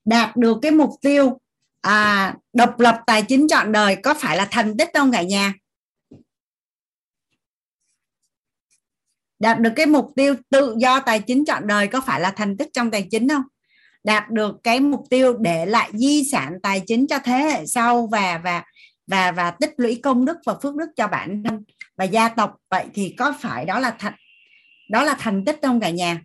Đạt 0.06 0.38
được 0.38 0.58
cái 0.62 0.72
mục 0.72 0.90
tiêu 1.02 1.40
à, 1.82 2.36
độc 2.54 2.80
lập 2.80 3.02
tài 3.06 3.24
chính 3.24 3.48
trọn 3.48 3.72
đời 3.72 3.96
có 3.96 4.14
phải 4.14 4.38
là 4.38 4.48
thành 4.52 4.78
tích 4.78 4.90
không 4.94 5.12
cả 5.12 5.22
nhà? 5.22 5.54
Đạt 9.40 9.60
được 9.60 9.74
cái 9.76 9.86
mục 9.86 10.12
tiêu 10.16 10.36
tự 10.50 10.76
do 10.78 11.00
tài 11.00 11.20
chính 11.20 11.46
trọn 11.46 11.68
đời 11.68 11.88
có 11.88 12.02
phải 12.02 12.22
là 12.22 12.32
thành 12.32 12.58
tích 12.58 12.70
trong 12.74 12.92
tài 12.92 13.08
chính 13.12 13.30
không? 13.30 13.44
Đạt 14.04 14.30
được 14.30 14.56
cái 14.64 14.80
mục 14.80 15.04
tiêu 15.10 15.38
để 15.38 15.66
lại 15.66 15.92
di 15.94 16.24
sản 16.32 16.58
tài 16.64 16.82
chính 16.88 17.08
cho 17.08 17.20
thế 17.24 17.38
hệ 17.38 17.66
sau 17.66 18.08
và 18.08 18.42
và 18.44 18.64
và 19.08 19.32
và 19.32 19.52
tích 19.52 19.74
lũy 19.78 20.00
công 20.04 20.26
đức 20.26 20.38
và 20.46 20.56
phước 20.64 20.76
đức 20.76 20.90
cho 20.96 21.08
bản 21.08 21.44
thân 21.44 21.64
và 21.98 22.06
gia 22.06 22.30
tộc. 22.30 22.56
Vậy 22.70 22.86
thì 22.94 23.16
có 23.18 23.34
phải 23.42 23.66
đó 23.66 23.80
là 23.80 23.96
thành 24.00 24.14
đó 24.90 25.04
là 25.04 25.16
thành 25.20 25.46
tích 25.46 25.60
không 25.62 25.80
cả 25.80 25.90
nhà? 25.90 26.22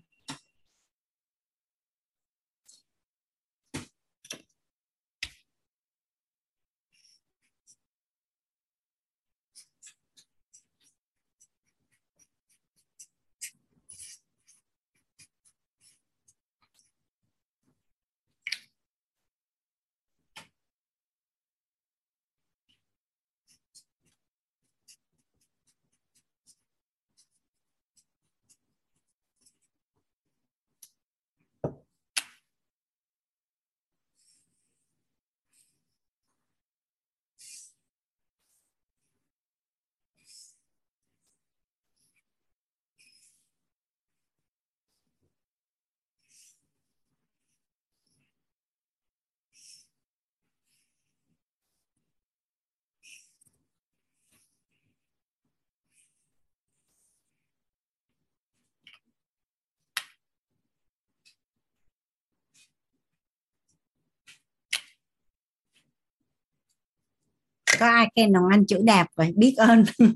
Có 67.79 67.87
ai 67.87 68.09
khen 68.17 68.33
đồng 68.33 68.45
anh 68.51 68.67
chữ 68.67 68.79
đạp 68.83 69.07
vậy? 69.17 69.33
Biết 69.37 69.55
ơn. 69.57 69.85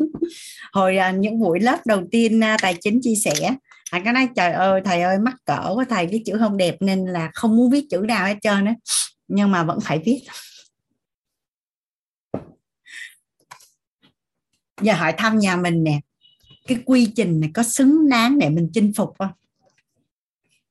Hồi 0.73 0.97
à, 0.97 1.11
những 1.11 1.41
buổi 1.41 1.61
lớp 1.61 1.79
đầu 1.87 2.03
tiên 2.11 2.45
à, 2.45 2.57
tài 2.63 2.75
chính 2.81 3.01
chia 3.03 3.15
sẻ 3.15 3.57
anh 3.93 4.05
có 4.05 4.13
nói, 4.13 4.29
trời 4.37 4.53
ơi, 4.53 4.81
thầy 4.85 5.03
ơi, 5.03 5.19
mắc 5.19 5.35
cỡ 5.45 5.73
quá, 5.75 5.85
thầy 5.89 6.07
viết 6.07 6.23
chữ 6.27 6.37
không 6.39 6.57
đẹp 6.57 6.77
nên 6.81 7.07
là 7.07 7.31
không 7.35 7.57
muốn 7.57 7.71
viết 7.71 7.87
chữ 7.91 7.99
nào 8.09 8.27
hết 8.27 8.37
trơn 8.43 8.65
á. 8.65 8.75
Nhưng 9.29 9.51
mà 9.51 9.63
vẫn 9.65 9.79
phải 9.81 10.03
viết. 10.05 10.23
Giờ 14.81 14.95
hỏi 14.95 15.15
thăm 15.19 15.39
nhà 15.39 15.57
mình 15.57 15.85
nè, 15.85 16.01
cái 16.67 16.79
quy 16.85 17.13
trình 17.17 17.41
này 17.41 17.51
có 17.55 17.63
xứng 17.63 18.09
đáng 18.09 18.39
để 18.39 18.49
mình 18.49 18.71
chinh 18.73 18.93
phục 18.97 19.15
không? 19.19 19.33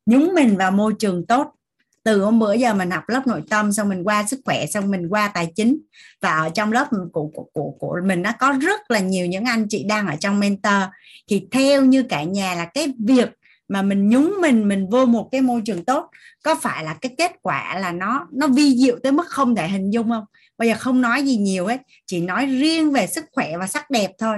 Nhúng 0.06 0.34
mình 0.36 0.58
vào 0.58 0.72
môi 0.72 0.94
trường 1.00 1.26
tốt 1.26 1.54
từ 2.04 2.22
hôm 2.24 2.40
bữa 2.40 2.54
giờ 2.54 2.74
mình 2.74 2.92
học 2.92 3.04
lớp 3.08 3.28
nội 3.28 3.42
tâm 3.50 3.72
xong 3.72 3.90
mình 3.90 4.04
qua 4.04 4.24
sức 4.28 4.40
khỏe 4.46 4.66
xong 4.66 4.92
mình 4.92 5.08
qua 5.10 5.28
tài 5.28 5.52
chính. 5.56 5.78
Và 6.22 6.32
ở 6.32 6.50
trong 6.50 6.72
lớp 6.72 6.88
của 7.14 7.28
của 7.34 7.46
của, 7.54 7.72
của 7.80 7.98
mình 8.06 8.22
nó 8.22 8.32
có 8.40 8.54
rất 8.62 8.92
là 8.92 9.00
nhiều 9.00 9.26
những 9.26 9.46
anh 9.46 9.68
chị 9.70 9.84
đang 9.84 10.08
ở 10.08 10.16
trong 10.16 10.40
mentor. 10.40 10.84
Thì 11.30 11.48
theo 11.52 11.86
như 11.86 12.04
cả 12.04 12.24
nhà 12.24 12.56
là 12.56 12.66
cái 12.66 12.94
việc 13.06 13.30
mà 13.68 13.82
mình 13.82 14.10
nhúng 14.10 14.36
mình 14.42 14.68
mình 14.68 14.90
vô 14.90 15.06
một 15.06 15.30
cái 15.32 15.42
môi 15.42 15.62
trường 15.66 15.86
tốt 15.86 16.10
có 16.44 16.56
phải 16.56 16.84
là 16.84 16.94
cái 16.94 17.16
kết 17.18 17.32
quả 17.42 17.80
là 17.80 17.92
nó 17.92 18.28
nó 18.32 18.48
vi 18.48 18.76
diệu 18.76 19.00
tới 19.04 19.12
mức 19.12 19.28
không 19.28 19.56
thể 19.56 19.68
hình 19.68 19.90
dung 19.92 20.10
không? 20.10 20.26
Bây 20.58 20.68
giờ 20.68 20.76
không 20.80 21.02
nói 21.02 21.24
gì 21.24 21.38
nhiều 21.38 21.68
hết 21.68 21.82
chỉ 22.08 22.22
nói 22.22 22.46
riêng 22.46 22.92
về 22.92 23.08
sức 23.08 23.26
khỏe 23.32 23.58
và 23.58 23.68
sắc 23.68 23.90
đẹp 23.90 24.12
thôi. 24.20 24.38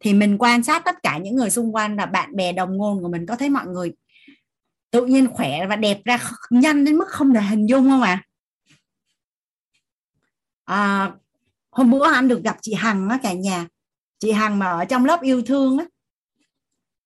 Thì 0.00 0.14
mình 0.14 0.38
quan 0.38 0.62
sát 0.62 0.82
tất 0.84 1.02
cả 1.02 1.18
những 1.18 1.36
người 1.36 1.50
xung 1.50 1.74
quanh 1.74 1.96
là 1.96 2.06
bạn 2.06 2.36
bè 2.36 2.52
đồng 2.52 2.76
ngôn 2.76 3.02
của 3.02 3.08
mình 3.08 3.26
có 3.26 3.36
thấy 3.36 3.50
mọi 3.50 3.66
người 3.66 3.92
tự 4.90 5.06
nhiên 5.06 5.26
khỏe 5.34 5.66
và 5.66 5.76
đẹp 5.76 6.00
ra 6.04 6.18
nhanh 6.50 6.84
đến 6.84 6.96
mức 6.96 7.08
không 7.08 7.34
thể 7.34 7.40
hình 7.40 7.68
dung 7.68 7.90
không 7.90 8.02
ạ? 8.02 8.22
À? 10.64 10.76
à, 10.76 11.12
hôm 11.70 11.90
bữa 11.90 12.12
anh 12.12 12.28
được 12.28 12.42
gặp 12.44 12.56
chị 12.62 12.74
Hằng 12.74 13.08
á 13.08 13.18
cả 13.22 13.32
nhà. 13.32 13.66
Chị 14.18 14.32
Hằng 14.32 14.58
mà 14.58 14.66
ở 14.66 14.84
trong 14.84 15.04
lớp 15.04 15.22
yêu 15.22 15.42
thương 15.42 15.78
á 15.78 15.84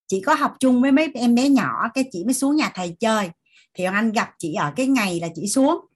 chị 0.07 0.21
có 0.21 0.35
học 0.35 0.55
chung 0.61 0.83
với 0.83 0.93
mấy 0.93 1.11
em 1.15 1.35
bé 1.35 1.49
nhỏ 1.49 1.89
cái 1.95 2.05
chị 2.13 2.25
mới 2.25 2.35
xuống 2.35 2.57
nhà 2.57 2.71
thầy 2.75 2.97
chơi. 3.01 3.31
Thì 3.75 3.85
anh 3.85 4.13
gặp 4.13 4.31
chị 4.39 4.55
ở 4.55 4.73
cái 4.77 4.87
ngày 4.87 5.21
là 5.21 5.29
chị 5.35 5.49
xuống. 5.49 5.87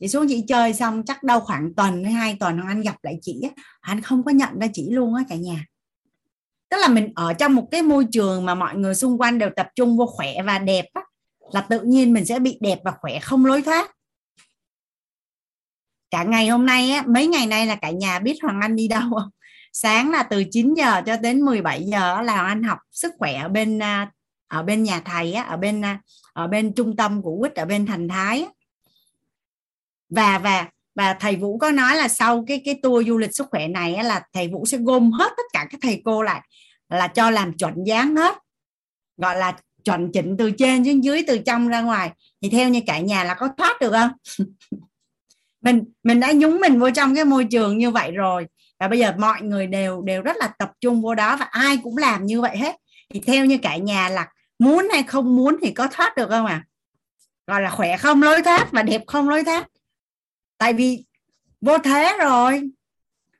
Chị 0.00 0.08
xuống 0.08 0.26
chị 0.28 0.44
chơi 0.48 0.72
xong 0.72 1.02
chắc 1.06 1.22
đâu 1.22 1.40
khoảng 1.40 1.74
tuần 1.76 2.04
hay 2.04 2.12
hai 2.12 2.36
tuần 2.40 2.60
anh 2.66 2.80
gặp 2.80 2.96
lại 3.02 3.18
chị 3.22 3.40
anh 3.80 4.00
không 4.00 4.24
có 4.24 4.30
nhận 4.30 4.58
ra 4.58 4.66
chị 4.72 4.90
luôn 4.90 5.14
á 5.14 5.24
cả 5.28 5.36
nhà. 5.36 5.66
Tức 6.68 6.76
là 6.76 6.88
mình 6.88 7.12
ở 7.14 7.32
trong 7.32 7.54
một 7.54 7.68
cái 7.70 7.82
môi 7.82 8.06
trường 8.12 8.44
mà 8.44 8.54
mọi 8.54 8.76
người 8.76 8.94
xung 8.94 9.20
quanh 9.20 9.38
đều 9.38 9.50
tập 9.56 9.68
trung 9.74 9.96
vô 9.96 10.06
khỏe 10.06 10.34
và 10.46 10.58
đẹp 10.58 10.84
á 10.94 11.02
là 11.52 11.60
tự 11.60 11.80
nhiên 11.82 12.12
mình 12.12 12.24
sẽ 12.26 12.38
bị 12.38 12.58
đẹp 12.60 12.78
và 12.84 12.92
khỏe 13.00 13.18
không 13.18 13.46
lối 13.46 13.62
thoát. 13.62 13.90
Cả 16.10 16.22
ngày 16.24 16.48
hôm 16.48 16.66
nay 16.66 16.90
á 16.90 17.04
mấy 17.06 17.26
ngày 17.26 17.46
nay 17.46 17.66
là 17.66 17.76
cả 17.76 17.90
nhà 17.90 18.18
biết 18.18 18.38
Hoàng 18.42 18.60
Anh 18.60 18.76
đi 18.76 18.88
đâu 18.88 19.02
không? 19.10 19.30
Sáng 19.72 20.10
là 20.10 20.22
từ 20.22 20.44
9 20.50 20.74
giờ 20.74 21.02
cho 21.06 21.16
đến 21.16 21.40
17 21.40 21.84
giờ 21.84 22.22
là 22.22 22.34
Hoàng 22.34 22.46
anh 22.46 22.62
học 22.62 22.78
sức 22.90 23.12
khỏe 23.18 23.34
ở 23.34 23.48
bên 23.48 23.82
à, 23.82 24.10
ở 24.48 24.62
bên 24.62 24.82
nhà 24.82 25.00
thầy 25.00 25.32
á, 25.32 25.42
ở 25.42 25.56
bên 25.56 25.84
à, 25.84 26.00
ở 26.32 26.46
bên 26.46 26.74
trung 26.74 26.96
tâm 26.96 27.22
của 27.22 27.36
quýt 27.40 27.54
ở 27.54 27.64
bên 27.64 27.86
thành 27.86 28.08
thái 28.08 28.42
á. 28.42 28.48
và 30.08 30.38
và 30.38 30.68
và 30.94 31.14
thầy 31.14 31.36
Vũ 31.36 31.58
có 31.58 31.70
nói 31.70 31.96
là 31.96 32.08
sau 32.08 32.44
cái 32.48 32.62
cái 32.64 32.78
tour 32.82 33.08
du 33.08 33.18
lịch 33.18 33.34
sức 33.34 33.46
khỏe 33.50 33.68
này 33.68 33.94
á, 33.94 34.02
là 34.02 34.22
thầy 34.32 34.48
Vũ 34.48 34.66
sẽ 34.66 34.78
gom 34.78 35.12
hết 35.12 35.32
tất 35.36 35.42
cả 35.52 35.66
các 35.70 35.78
thầy 35.82 36.02
cô 36.04 36.22
lại 36.22 36.40
là 36.88 37.08
cho 37.08 37.30
làm 37.30 37.56
chuẩn 37.56 37.74
dáng 37.86 38.16
hết. 38.16 38.38
Gọi 39.16 39.36
là 39.36 39.56
chuẩn 39.86 40.12
chỉnh 40.12 40.36
từ 40.36 40.50
trên 40.50 40.84
xuống 40.84 41.04
dưới, 41.04 41.24
từ 41.26 41.38
trong 41.38 41.68
ra 41.68 41.80
ngoài. 41.80 42.10
Thì 42.42 42.48
theo 42.48 42.68
như 42.68 42.80
cả 42.86 42.98
nhà 42.98 43.24
là 43.24 43.34
có 43.34 43.48
thoát 43.56 43.80
được 43.80 43.92
không? 43.92 44.10
Mình 45.62 45.84
mình 46.02 46.20
đã 46.20 46.32
nhúng 46.32 46.60
mình 46.60 46.80
vô 46.80 46.90
trong 46.90 47.14
cái 47.14 47.24
môi 47.24 47.44
trường 47.44 47.78
như 47.78 47.90
vậy 47.90 48.12
rồi. 48.12 48.46
Và 48.80 48.88
bây 48.88 48.98
giờ 48.98 49.12
mọi 49.18 49.42
người 49.42 49.66
đều 49.66 50.02
đều 50.02 50.22
rất 50.22 50.36
là 50.36 50.48
tập 50.58 50.72
trung 50.80 51.02
vô 51.02 51.14
đó 51.14 51.36
và 51.36 51.44
ai 51.44 51.78
cũng 51.82 51.96
làm 51.96 52.26
như 52.26 52.40
vậy 52.40 52.56
hết. 52.56 52.76
Thì 53.10 53.20
theo 53.20 53.44
như 53.44 53.58
cả 53.58 53.76
nhà 53.76 54.08
là 54.08 54.28
muốn 54.58 54.88
hay 54.92 55.02
không 55.02 55.36
muốn 55.36 55.56
thì 55.62 55.70
có 55.70 55.88
thoát 55.92 56.16
được 56.16 56.28
không 56.28 56.46
à 56.46 56.64
gọi 57.46 57.62
là 57.62 57.70
khỏe 57.70 57.96
không 57.96 58.22
lối 58.22 58.42
thoát 58.42 58.68
và 58.72 58.82
đẹp 58.82 59.02
không 59.06 59.28
lối 59.28 59.44
thoát. 59.44 59.68
Tại 60.58 60.72
vì 60.72 61.04
vô 61.60 61.78
thế 61.78 62.16
rồi. 62.20 62.70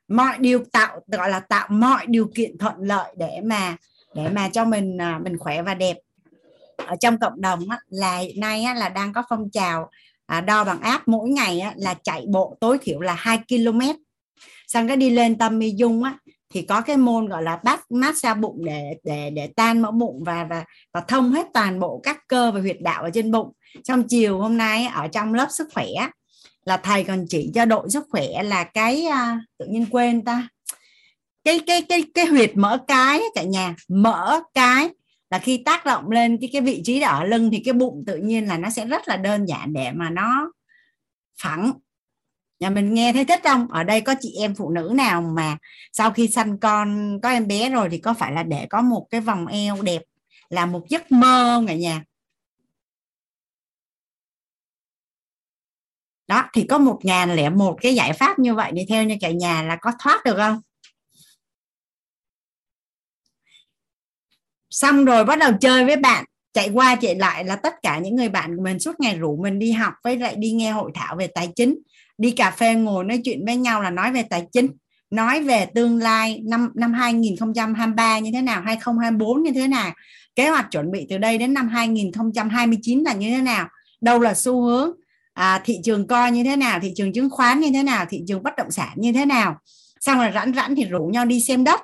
Mọi 0.09 0.39
điều 0.39 0.64
tạo, 0.73 1.01
gọi 1.06 1.31
là 1.31 1.40
tạo 1.40 1.68
mọi 1.70 2.06
điều 2.06 2.31
kiện 2.35 2.59
thuận 2.59 2.74
lợi 2.78 3.14
để 3.16 3.40
mà 3.44 3.77
để 4.14 4.28
mà 4.28 4.48
cho 4.48 4.64
mình 4.64 4.98
à, 5.01 5.20
mình 5.24 5.39
khỏe 5.39 5.62
và 5.62 5.74
đẹp 5.74 5.97
ở 6.77 6.97
trong 7.01 7.19
cộng 7.19 7.40
đồng 7.40 7.69
á, 7.69 7.78
là 7.89 8.19
hiện 8.19 8.40
nay 8.40 8.62
á, 8.62 8.74
là 8.74 8.89
đang 8.89 9.12
có 9.12 9.23
phong 9.28 9.51
trào 9.51 9.90
à, 10.27 10.40
đo 10.40 10.65
bằng 10.65 10.81
app 10.81 11.09
mỗi 11.09 11.28
ngày 11.28 11.61
á, 11.61 11.73
là 11.77 11.94
chạy 11.94 12.24
bộ 12.28 12.57
tối 12.61 12.78
thiểu 12.82 13.01
là 13.01 13.15
2 13.15 13.39
km. 13.48 13.81
Xong 14.66 14.89
cái 14.89 14.97
đi 14.97 15.11
lên 15.11 15.39
tâm 15.39 15.59
mi 15.59 15.70
dung 15.70 16.05
á 16.05 16.19
thì 16.55 16.62
có 16.62 16.81
cái 16.81 16.97
môn 16.97 17.27
gọi 17.27 17.43
là 17.43 17.61
bắt 17.65 17.90
massage 17.90 18.40
bụng 18.40 18.65
để 18.65 18.97
để 19.05 19.31
để 19.31 19.47
tan 19.57 19.82
mỡ 19.82 19.90
bụng 19.90 20.24
và 20.24 20.44
và 20.44 20.65
và 20.93 21.01
thông 21.01 21.32
hết 21.32 21.47
toàn 21.55 21.81
bộ 21.81 22.01
các 22.03 22.19
cơ 22.28 22.51
và 22.51 22.61
huyệt 22.61 22.81
đạo 22.81 23.03
ở 23.03 23.11
trên 23.15 23.31
bụng. 23.31 23.53
Trong 23.85 24.03
chiều 24.09 24.39
hôm 24.39 24.57
nay 24.57 24.86
ở 24.86 25.09
trong 25.09 25.35
lớp 25.35 25.47
sức 25.51 25.69
khỏe 25.74 25.86
là 26.65 26.77
thầy 26.77 27.05
còn 27.05 27.24
chỉ 27.28 27.51
cho 27.55 27.65
đội 27.65 27.90
sức 27.90 28.05
khỏe 28.11 28.43
là 28.43 28.65
cái 28.65 29.05
à, 29.05 29.40
tự 29.59 29.66
nhiên 29.66 29.86
quên 29.90 30.24
ta. 30.24 30.48
Cái 31.44 31.61
cái 31.66 31.82
cái 31.82 32.05
cái 32.15 32.27
huyệt 32.27 32.57
mỡ 32.57 32.78
cái 32.89 33.20
cả 33.35 33.43
nhà 33.43 33.74
mỡ 33.89 34.40
cái 34.55 34.89
là 35.31 35.39
khi 35.39 35.62
tác 35.65 35.85
động 35.85 36.11
lên 36.11 36.39
cái 36.40 36.51
cái 36.53 36.62
vị 36.62 36.82
trí 36.85 37.01
ở 37.01 37.24
lưng 37.24 37.51
thì 37.53 37.62
cái 37.65 37.74
bụng 37.74 38.05
tự 38.07 38.16
nhiên 38.16 38.47
là 38.48 38.59
nó 38.59 38.70
sẽ 38.70 38.86
rất 38.86 39.09
là 39.09 39.16
đơn 39.16 39.47
giản 39.47 39.73
để 39.73 39.93
mà 39.93 40.11
nó 40.11 40.53
phẳng. 41.43 41.73
Nhà 42.61 42.70
mình 42.70 42.94
nghe 42.94 43.12
thấy 43.12 43.24
thích 43.24 43.40
không? 43.44 43.69
Ở 43.70 43.85
đây 43.85 44.01
có 44.01 44.15
chị 44.20 44.35
em 44.40 44.55
phụ 44.55 44.70
nữ 44.70 44.93
nào 44.94 45.23
mà 45.23 45.59
sau 45.93 46.11
khi 46.11 46.28
sanh 46.28 46.59
con, 46.59 47.19
có 47.23 47.28
em 47.31 47.48
bé 47.48 47.70
rồi 47.70 47.89
thì 47.90 47.98
có 47.98 48.15
phải 48.15 48.32
là 48.32 48.43
để 48.43 48.66
có 48.70 48.82
một 48.82 49.07
cái 49.11 49.20
vòng 49.20 49.47
eo 49.47 49.82
đẹp 49.82 50.03
là 50.48 50.66
một 50.66 50.82
giấc 50.89 51.12
mơ 51.12 51.53
không 51.55 51.66
cả 51.66 51.74
nhà? 51.74 52.05
Đó, 56.28 56.44
thì 56.53 56.66
có 56.70 56.78
một 56.78 57.01
ngàn 57.03 57.36
lẻ 57.36 57.51
một 57.51 57.77
cái 57.82 57.94
giải 57.94 58.12
pháp 58.12 58.39
như 58.39 58.55
vậy 58.55 58.73
thì 58.77 58.86
theo 58.89 59.05
như 59.05 59.16
cả 59.20 59.31
nhà 59.31 59.62
là 59.62 59.77
có 59.81 59.93
thoát 59.98 60.24
được 60.24 60.36
không? 60.36 60.61
Xong 64.77 65.05
rồi 65.05 65.24
bắt 65.24 65.39
đầu 65.39 65.53
chơi 65.61 65.85
với 65.85 65.97
bạn. 65.97 66.24
Chạy 66.53 66.70
qua 66.74 66.97
chạy 66.97 67.15
lại 67.15 67.44
là 67.44 67.57
tất 67.57 67.74
cả 67.82 67.98
những 67.98 68.16
người 68.16 68.28
bạn 68.28 68.57
của 68.57 68.62
mình 68.62 68.78
suốt 68.78 69.01
ngày 69.01 69.16
rủ 69.16 69.36
mình 69.43 69.59
đi 69.59 69.73
học 69.73 69.93
với 70.05 70.19
lại 70.19 70.36
đi 70.36 70.51
nghe 70.51 70.70
hội 70.70 70.90
thảo 70.94 71.16
về 71.16 71.27
tài 71.27 71.48
chính. 71.57 71.78
Đi 72.19 72.31
cà 72.31 72.51
phê 72.51 72.74
ngồi 72.74 73.05
nói 73.05 73.20
chuyện 73.24 73.44
với 73.47 73.57
nhau 73.57 73.82
là 73.82 73.90
nói 73.90 74.12
về 74.12 74.23
tài 74.23 74.47
chính 74.53 74.69
nói 75.11 75.43
về 75.43 75.66
tương 75.74 75.98
lai 75.98 76.43
năm 76.44 76.69
năm 76.74 76.93
2023 76.93 78.19
như 78.19 78.31
thế 78.35 78.43
nào 78.43 78.62
2024 78.62 79.43
như 79.43 79.53
thế 79.53 79.69
nào. 79.69 79.93
Kế 80.35 80.48
hoạch 80.48 80.70
chuẩn 80.70 80.90
bị 80.90 81.07
từ 81.11 81.19
đây 81.19 81.39
đến 81.39 81.55
năm 81.55 81.69
2029 81.69 83.03
là 83.03 83.12
như 83.12 83.31
thế 83.31 83.43
nào 83.43 83.69
đâu 84.01 84.20
là 84.20 84.35
xu 84.35 84.62
hướng 84.62 84.90
à, 85.32 85.61
thị 85.65 85.78
trường 85.85 86.07
coi 86.07 86.31
như 86.31 86.44
thế 86.44 86.57
nào 86.57 86.81
thị 86.81 86.93
trường 86.97 87.12
chứng 87.12 87.31
khoán 87.31 87.61
như 87.61 87.70
thế 87.74 87.82
nào 87.82 88.07
thị 88.11 88.23
trường 88.28 88.43
bất 88.43 88.57
động 88.57 88.70
sản 88.70 88.93
như 88.97 89.12
thế 89.12 89.27
nào. 89.27 89.57
Xong 90.01 90.19
rồi 90.19 90.31
rảnh 90.35 90.53
rảnh 90.55 90.74
thì 90.77 90.85
rủ 90.85 91.05
nhau 91.05 91.24
đi 91.24 91.40
xem 91.40 91.65
đất 91.65 91.81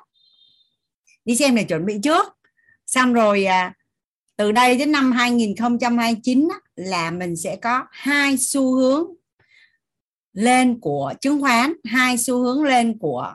đi 1.25 1.35
xem 1.35 1.55
để 1.55 1.63
chuẩn 1.63 1.85
bị 1.85 1.95
trước 2.03 2.25
xong 2.85 3.13
rồi 3.13 3.45
à, 3.45 3.73
từ 4.37 4.51
đây 4.51 4.77
đến 4.77 4.91
năm 4.91 5.11
2029 5.11 6.47
á, 6.51 6.57
là 6.75 7.11
mình 7.11 7.35
sẽ 7.35 7.55
có 7.55 7.85
hai 7.91 8.37
xu 8.37 8.75
hướng 8.75 9.07
lên 10.33 10.79
của 10.79 11.13
chứng 11.21 11.41
khoán 11.41 11.73
hai 11.83 12.17
xu 12.17 12.37
hướng 12.37 12.63
lên 12.63 12.97
của 12.97 13.33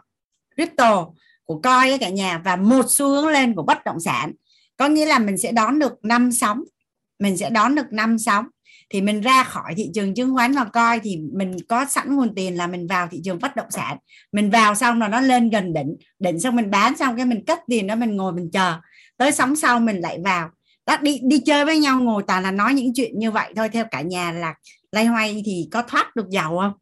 crypto 0.57 1.09
của 1.45 1.61
coi 1.61 1.99
cả 1.99 2.09
nhà 2.09 2.39
và 2.45 2.57
một 2.57 2.85
xu 2.89 3.09
hướng 3.09 3.29
lên 3.29 3.55
của 3.55 3.63
bất 3.63 3.85
động 3.85 4.01
sản. 4.01 4.33
Có 4.77 4.89
nghĩa 4.89 5.07
là 5.07 5.19
mình 5.19 5.39
sẽ 5.39 5.53
đón 5.53 5.79
được 5.79 5.93
năm 6.03 6.33
sóng 6.33 6.63
mình 7.19 7.37
sẽ 7.37 7.51
đón 7.51 7.75
được 7.75 7.93
năm 7.93 8.19
sóng. 8.19 8.47
Thì 8.91 9.01
mình 9.01 9.21
ra 9.21 9.45
khỏi 9.45 9.75
thị 9.77 9.91
trường 9.95 10.15
chứng 10.15 10.35
khoán 10.35 10.53
và 10.53 10.65
coi 10.65 11.01
thì 11.01 11.17
mình 11.33 11.57
có 11.69 11.85
sẵn 11.85 12.17
nguồn 12.17 12.35
tiền 12.35 12.57
là 12.57 12.67
mình 12.67 12.87
vào 12.87 13.09
thị 13.11 13.21
trường 13.25 13.39
bất 13.39 13.57
động 13.57 13.71
sản. 13.71 13.97
Mình 14.33 14.51
vào 14.51 14.75
xong 14.75 15.01
là 15.01 15.09
nó 15.09 15.21
lên 15.21 15.51
gần 15.51 15.73
đỉnh 15.73 15.97
đỉnh 16.19 16.41
xong 16.41 16.57
mình 16.57 16.71
bán 16.71 16.97
xong 16.97 17.17
cái 17.17 17.27
mình 17.27 17.45
cất 17.45 17.61
tiền 17.67 17.87
đó 17.87 17.95
mình 17.95 18.17
ngồi 18.17 18.33
mình 18.33 18.51
chờ 18.53 18.77
tới 19.19 19.33
sóng 19.33 19.57
sau 19.57 19.81
mình 19.81 20.01
lại 20.01 20.19
vào. 20.25 20.51
Đó 20.87 20.97
đi 21.03 21.21
đi 21.23 21.39
chơi 21.47 21.65
với 21.65 21.79
nhau 21.79 22.01
ngồi 22.01 22.23
toàn 22.27 22.43
là 22.43 22.51
nói 22.51 22.75
những 22.75 22.95
chuyện 22.95 23.19
như 23.19 23.31
vậy 23.31 23.53
thôi 23.57 23.69
theo 23.69 23.85
cả 23.91 24.01
nhà 24.01 24.33
là 24.33 24.55
lay 24.93 25.07
hoay 25.07 25.43
thì 25.47 25.69
có 25.73 25.83
thoát 25.83 26.17
được 26.17 26.27
giàu 26.31 26.59
không? 26.59 26.73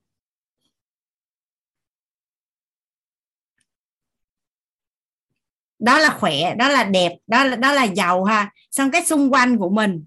Đó 5.79 5.99
là 5.99 6.11
khỏe 6.11 6.55
đó 6.55 6.69
là 6.69 6.85
đẹp 6.85 7.13
đó 7.27 7.45
là 7.45 7.57
đó 7.57 7.73
là 7.73 7.85
giàu 7.85 8.25
ha. 8.25 8.51
Xong 8.71 8.91
cái 8.91 9.05
xung 9.05 9.33
quanh 9.33 9.59
của 9.59 9.71
mình 9.71 10.05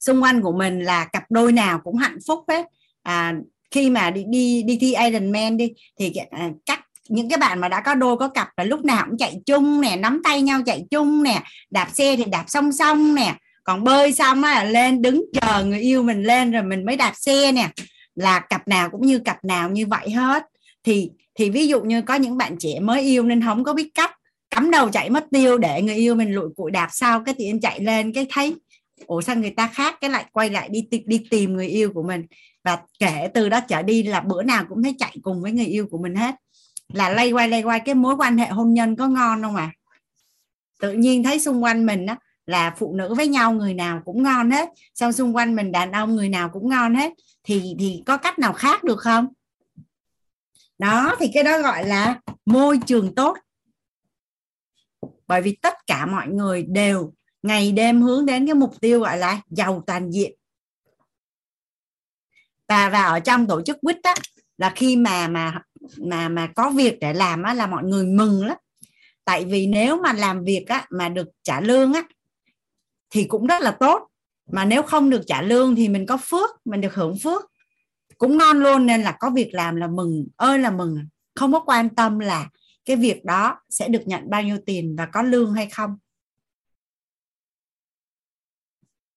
xung 0.00 0.22
quanh 0.22 0.42
của 0.42 0.52
mình 0.52 0.80
là 0.80 1.04
cặp 1.04 1.30
đôi 1.30 1.52
nào 1.52 1.80
cũng 1.84 1.96
hạnh 1.96 2.18
phúc 2.26 2.44
hết. 2.48 2.66
À, 3.02 3.34
khi 3.70 3.90
mà 3.90 4.10
đi 4.10 4.24
đi 4.28 4.62
đi 4.62 4.78
thi 4.80 4.94
Ironman 4.94 5.56
đi 5.56 5.72
thì 5.98 6.12
à, 6.30 6.50
các 6.66 6.87
những 7.08 7.28
cái 7.28 7.38
bạn 7.38 7.60
mà 7.60 7.68
đã 7.68 7.80
có 7.80 7.94
đôi 7.94 8.16
có 8.16 8.28
cặp 8.28 8.48
là 8.56 8.64
lúc 8.64 8.84
nào 8.84 9.06
cũng 9.08 9.18
chạy 9.18 9.34
chung 9.46 9.80
nè, 9.80 9.96
nắm 9.96 10.20
tay 10.24 10.42
nhau 10.42 10.60
chạy 10.66 10.84
chung 10.90 11.22
nè, 11.22 11.42
đạp 11.70 11.88
xe 11.92 12.16
thì 12.16 12.24
đạp 12.24 12.44
song 12.48 12.72
song 12.72 13.14
nè, 13.14 13.34
còn 13.64 13.84
bơi 13.84 14.12
xong 14.12 14.42
là 14.42 14.64
lên 14.64 15.02
đứng 15.02 15.24
chờ 15.32 15.64
người 15.64 15.80
yêu 15.80 16.02
mình 16.02 16.22
lên 16.22 16.52
rồi 16.52 16.62
mình 16.62 16.84
mới 16.84 16.96
đạp 16.96 17.12
xe 17.16 17.52
nè. 17.52 17.70
Là 18.14 18.40
cặp 18.40 18.68
nào 18.68 18.90
cũng 18.90 19.06
như 19.06 19.18
cặp 19.18 19.44
nào 19.44 19.70
như 19.70 19.86
vậy 19.86 20.10
hết. 20.10 20.44
Thì 20.84 21.10
thì 21.34 21.50
ví 21.50 21.68
dụ 21.68 21.82
như 21.82 22.02
có 22.02 22.14
những 22.14 22.36
bạn 22.36 22.56
trẻ 22.58 22.80
mới 22.80 23.02
yêu 23.02 23.22
nên 23.22 23.42
không 23.42 23.64
có 23.64 23.74
biết 23.74 23.90
cách 23.94 24.10
cắm 24.50 24.70
đầu 24.70 24.88
chạy 24.88 25.10
mất 25.10 25.24
tiêu 25.30 25.58
để 25.58 25.82
người 25.82 25.94
yêu 25.94 26.14
mình 26.14 26.32
lụi 26.32 26.48
cụi 26.56 26.70
đạp 26.70 26.88
sau, 26.92 27.22
cái 27.24 27.34
thì 27.38 27.46
em 27.46 27.60
chạy 27.60 27.80
lên 27.80 28.12
cái 28.12 28.26
thấy, 28.30 28.54
ủa, 29.06 29.20
sao 29.20 29.36
người 29.36 29.50
ta 29.50 29.66
khác? 29.66 29.96
Cái 30.00 30.10
lại 30.10 30.24
quay 30.32 30.50
lại 30.50 30.68
đi 30.68 30.88
đi 31.06 31.20
tìm 31.30 31.52
người 31.52 31.68
yêu 31.68 31.92
của 31.94 32.02
mình. 32.02 32.26
Và 32.64 32.78
kể 32.98 33.28
từ 33.34 33.48
đó 33.48 33.60
trở 33.60 33.82
đi 33.82 34.02
là 34.02 34.20
bữa 34.20 34.42
nào 34.42 34.64
cũng 34.68 34.82
thấy 34.82 34.94
chạy 34.98 35.16
cùng 35.22 35.42
với 35.42 35.52
người 35.52 35.66
yêu 35.66 35.86
của 35.90 35.98
mình 35.98 36.14
hết 36.14 36.34
là 36.92 37.10
lay 37.10 37.32
quay 37.32 37.48
lay 37.48 37.62
quay 37.62 37.80
cái 37.80 37.94
mối 37.94 38.16
quan 38.16 38.38
hệ 38.38 38.48
hôn 38.48 38.74
nhân 38.74 38.96
có 38.96 39.08
ngon 39.08 39.42
không 39.42 39.56
à 39.56 39.70
tự 40.80 40.92
nhiên 40.92 41.22
thấy 41.22 41.40
xung 41.40 41.62
quanh 41.62 41.86
mình 41.86 42.06
á, 42.06 42.16
là 42.46 42.74
phụ 42.78 42.94
nữ 42.94 43.14
với 43.14 43.28
nhau, 43.28 43.52
người 43.52 43.74
nào 43.74 44.02
cũng 44.04 44.22
ngon 44.22 44.50
hết. 44.50 44.68
Xong 44.94 45.12
xung 45.12 45.36
quanh 45.36 45.56
mình, 45.56 45.72
đàn 45.72 45.92
ông, 45.92 46.16
người 46.16 46.28
nào 46.28 46.50
cũng 46.52 46.68
ngon 46.68 46.94
hết. 46.94 47.12
Thì 47.42 47.74
thì 47.78 48.02
có 48.06 48.16
cách 48.16 48.38
nào 48.38 48.52
khác 48.52 48.84
được 48.84 49.00
không? 49.00 49.28
Đó, 50.78 51.16
thì 51.18 51.30
cái 51.34 51.42
đó 51.42 51.62
gọi 51.62 51.84
là 51.84 52.20
môi 52.46 52.80
trường 52.86 53.14
tốt. 53.14 53.38
Bởi 55.26 55.42
vì 55.42 55.56
tất 55.62 55.74
cả 55.86 56.06
mọi 56.06 56.28
người 56.28 56.62
đều 56.68 57.12
ngày 57.42 57.72
đêm 57.72 58.02
hướng 58.02 58.26
đến 58.26 58.46
cái 58.46 58.54
mục 58.54 58.80
tiêu 58.80 59.00
gọi 59.00 59.18
là 59.18 59.40
giàu 59.50 59.82
toàn 59.86 60.10
diện. 60.10 60.34
Và 62.68 62.90
và 62.90 63.02
ở 63.02 63.20
trong 63.20 63.46
tổ 63.46 63.62
chức 63.62 63.76
quýt 63.80 63.96
á, 64.02 64.14
là 64.58 64.72
khi 64.76 64.96
mà 64.96 65.28
mà 65.28 65.62
mà 65.96 66.28
mà 66.28 66.46
có 66.56 66.70
việc 66.70 66.98
để 67.00 67.12
làm 67.12 67.42
á 67.42 67.54
là 67.54 67.66
mọi 67.66 67.84
người 67.84 68.06
mừng 68.06 68.46
lắm. 68.46 68.56
Tại 69.24 69.44
vì 69.44 69.66
nếu 69.66 70.00
mà 70.02 70.12
làm 70.12 70.44
việc 70.44 70.64
á 70.68 70.86
mà 70.90 71.08
được 71.08 71.28
trả 71.42 71.60
lương 71.60 71.92
á, 71.92 72.02
thì 73.10 73.24
cũng 73.24 73.46
rất 73.46 73.62
là 73.62 73.70
tốt. 73.70 74.08
Mà 74.52 74.64
nếu 74.64 74.82
không 74.82 75.10
được 75.10 75.22
trả 75.26 75.42
lương 75.42 75.76
thì 75.76 75.88
mình 75.88 76.06
có 76.06 76.16
phước, 76.16 76.50
mình 76.64 76.80
được 76.80 76.94
hưởng 76.94 77.18
phước. 77.18 77.42
Cũng 78.18 78.38
ngon 78.38 78.58
luôn 78.58 78.86
nên 78.86 79.02
là 79.02 79.16
có 79.20 79.30
việc 79.30 79.48
làm 79.52 79.76
là 79.76 79.86
mừng, 79.86 80.26
ơi 80.36 80.58
là 80.58 80.70
mừng. 80.70 80.98
Không 81.34 81.52
có 81.52 81.60
quan 81.60 81.88
tâm 81.88 82.18
là 82.18 82.48
cái 82.84 82.96
việc 82.96 83.24
đó 83.24 83.60
sẽ 83.70 83.88
được 83.88 84.02
nhận 84.06 84.30
bao 84.30 84.42
nhiêu 84.42 84.58
tiền 84.66 84.96
và 84.98 85.06
có 85.06 85.22
lương 85.22 85.54
hay 85.54 85.66
không. 85.66 85.96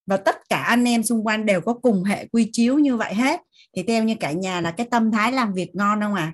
Và 0.05 0.17
tất 0.17 0.35
cả 0.49 0.57
anh 0.57 0.87
em 0.87 1.03
xung 1.03 1.27
quanh 1.27 1.45
đều 1.45 1.61
có 1.61 1.73
cùng 1.73 2.03
hệ 2.03 2.27
quy 2.27 2.49
chiếu 2.51 2.79
như 2.79 2.97
vậy 2.97 3.13
hết. 3.13 3.41
Thì 3.75 3.83
theo 3.83 4.03
như 4.03 4.15
cả 4.19 4.31
nhà 4.31 4.61
là 4.61 4.71
cái 4.71 4.87
tâm 4.91 5.11
thái 5.11 5.31
làm 5.31 5.53
việc 5.53 5.75
ngon 5.75 6.01
không 6.01 6.13
à 6.13 6.33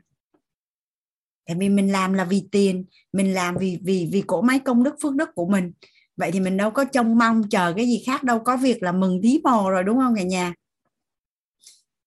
tại 1.48 1.56
vì 1.60 1.70
mình 1.70 1.92
làm 1.92 2.14
là 2.14 2.24
vì 2.24 2.44
tiền 2.52 2.86
mình 3.14 3.34
làm 3.34 3.58
vì 3.58 3.80
vì 3.84 4.10
vì 4.12 4.22
cỗ 4.22 4.42
máy 4.42 4.60
công 4.60 4.84
đức 4.84 4.96
phước 5.02 5.16
đức 5.16 5.30
của 5.36 5.48
mình. 5.48 5.72
Vậy 6.18 6.32
thì 6.32 6.40
mình 6.40 6.58
đâu 6.58 6.72
có 6.72 6.86
trông 6.86 7.18
mong 7.18 7.50
chờ 7.50 7.74
cái 7.76 7.86
gì 7.86 8.04
khác 8.06 8.24
đâu 8.24 8.40
có 8.40 8.58
việc 8.58 8.84
là 8.84 8.92
mừng 8.92 9.20
tí 9.24 9.40
mồ 9.44 9.70
rồi 9.70 9.84
đúng 9.84 9.98
không 9.98 10.16
cả 10.16 10.24
nhà? 10.24 10.54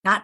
Đó 0.02 0.18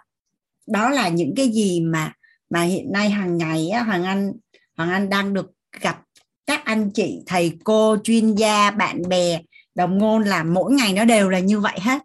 đó 0.67 0.91
là 0.91 1.09
những 1.09 1.35
cái 1.37 1.49
gì 1.49 1.81
mà 1.81 2.13
mà 2.51 2.63
hiện 2.63 2.93
nay 2.93 3.11
hàng 3.11 3.37
ngày 3.37 3.69
á, 3.69 3.83
hoàng 3.83 4.05
anh 4.05 4.33
hoàng 4.77 4.91
anh 4.91 5.09
đang 5.09 5.35
được 5.35 5.53
gặp 5.81 6.03
các 6.47 6.65
anh 6.65 6.91
chị 6.91 7.23
thầy 7.27 7.53
cô 7.65 7.97
chuyên 8.05 8.35
gia 8.35 8.71
bạn 8.71 9.03
bè 9.09 9.41
đồng 9.75 9.99
ngôn 9.99 10.23
là 10.23 10.45
mỗi 10.45 10.73
ngày 10.73 10.93
nó 10.93 11.05
đều 11.05 11.29
là 11.29 11.39
như 11.39 11.61
vậy 11.61 11.79
hết. 11.81 12.03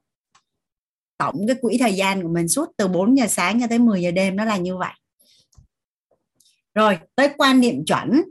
Tổng 1.17 1.47
cái 1.47 1.55
quỹ 1.61 1.77
thời 1.79 1.93
gian 1.93 2.21
của 2.21 2.29
mình 2.29 2.47
suốt 2.47 2.69
từ 2.77 2.87
4 2.87 3.17
giờ 3.17 3.27
sáng 3.27 3.61
cho 3.61 3.67
tới 3.67 3.79
10 3.79 4.01
giờ 4.01 4.11
đêm 4.11 4.35
nó 4.35 4.45
là 4.45 4.57
như 4.57 4.77
vậy 4.77 4.93
rồi 6.73 6.97
tới 7.15 7.29
quan 7.37 7.59
niệm 7.59 7.85
chuẩn 7.85 8.21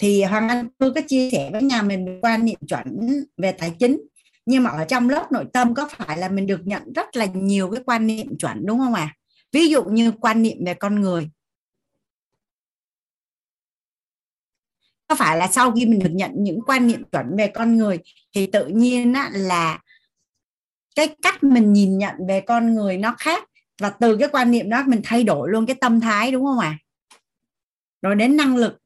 thì 0.00 0.22
hoàng 0.22 0.48
anh 0.48 0.68
tôi 0.78 0.94
có 0.94 1.00
chia 1.08 1.30
sẻ 1.30 1.50
với 1.52 1.62
nhà 1.62 1.82
mình 1.82 2.18
quan 2.22 2.44
niệm 2.44 2.58
chuẩn 2.68 3.24
về 3.36 3.52
tài 3.52 3.72
chính 3.78 4.00
nhưng 4.46 4.62
mà 4.62 4.70
ở 4.70 4.84
trong 4.84 5.08
lớp 5.08 5.32
nội 5.32 5.44
tâm 5.52 5.74
có 5.74 5.88
phải 5.90 6.18
là 6.18 6.28
mình 6.28 6.46
được 6.46 6.60
nhận 6.64 6.92
rất 6.92 7.16
là 7.16 7.24
nhiều 7.24 7.70
cái 7.70 7.82
quan 7.86 8.06
niệm 8.06 8.38
chuẩn 8.38 8.66
đúng 8.66 8.78
không 8.78 8.94
ạ 8.94 9.02
à? 9.02 9.14
ví 9.52 9.68
dụ 9.68 9.84
như 9.84 10.12
quan 10.20 10.42
niệm 10.42 10.64
về 10.64 10.74
con 10.74 11.00
người 11.00 11.30
có 15.08 15.14
phải 15.14 15.36
là 15.36 15.48
sau 15.48 15.72
khi 15.72 15.86
mình 15.86 15.98
được 15.98 16.10
nhận 16.12 16.30
những 16.34 16.60
quan 16.66 16.86
niệm 16.86 17.04
chuẩn 17.12 17.36
về 17.36 17.46
con 17.46 17.76
người 17.76 17.98
thì 18.34 18.46
tự 18.46 18.66
nhiên 18.66 19.12
á, 19.12 19.30
là 19.32 19.78
cái 20.96 21.16
cách 21.22 21.44
mình 21.44 21.72
nhìn 21.72 21.98
nhận 21.98 22.14
về 22.28 22.40
con 22.40 22.74
người 22.74 22.96
nó 22.96 23.14
khác 23.18 23.44
và 23.80 23.90
từ 23.90 24.16
cái 24.16 24.28
quan 24.32 24.50
niệm 24.50 24.70
đó 24.70 24.84
mình 24.86 25.00
thay 25.04 25.24
đổi 25.24 25.50
luôn 25.50 25.66
cái 25.66 25.76
tâm 25.80 26.00
thái 26.00 26.32
đúng 26.32 26.44
không 26.44 26.58
ạ 26.58 26.68
à? 26.68 26.78
Rồi 28.02 28.14
đến 28.14 28.36
năng 28.36 28.56
lực. 28.56 28.78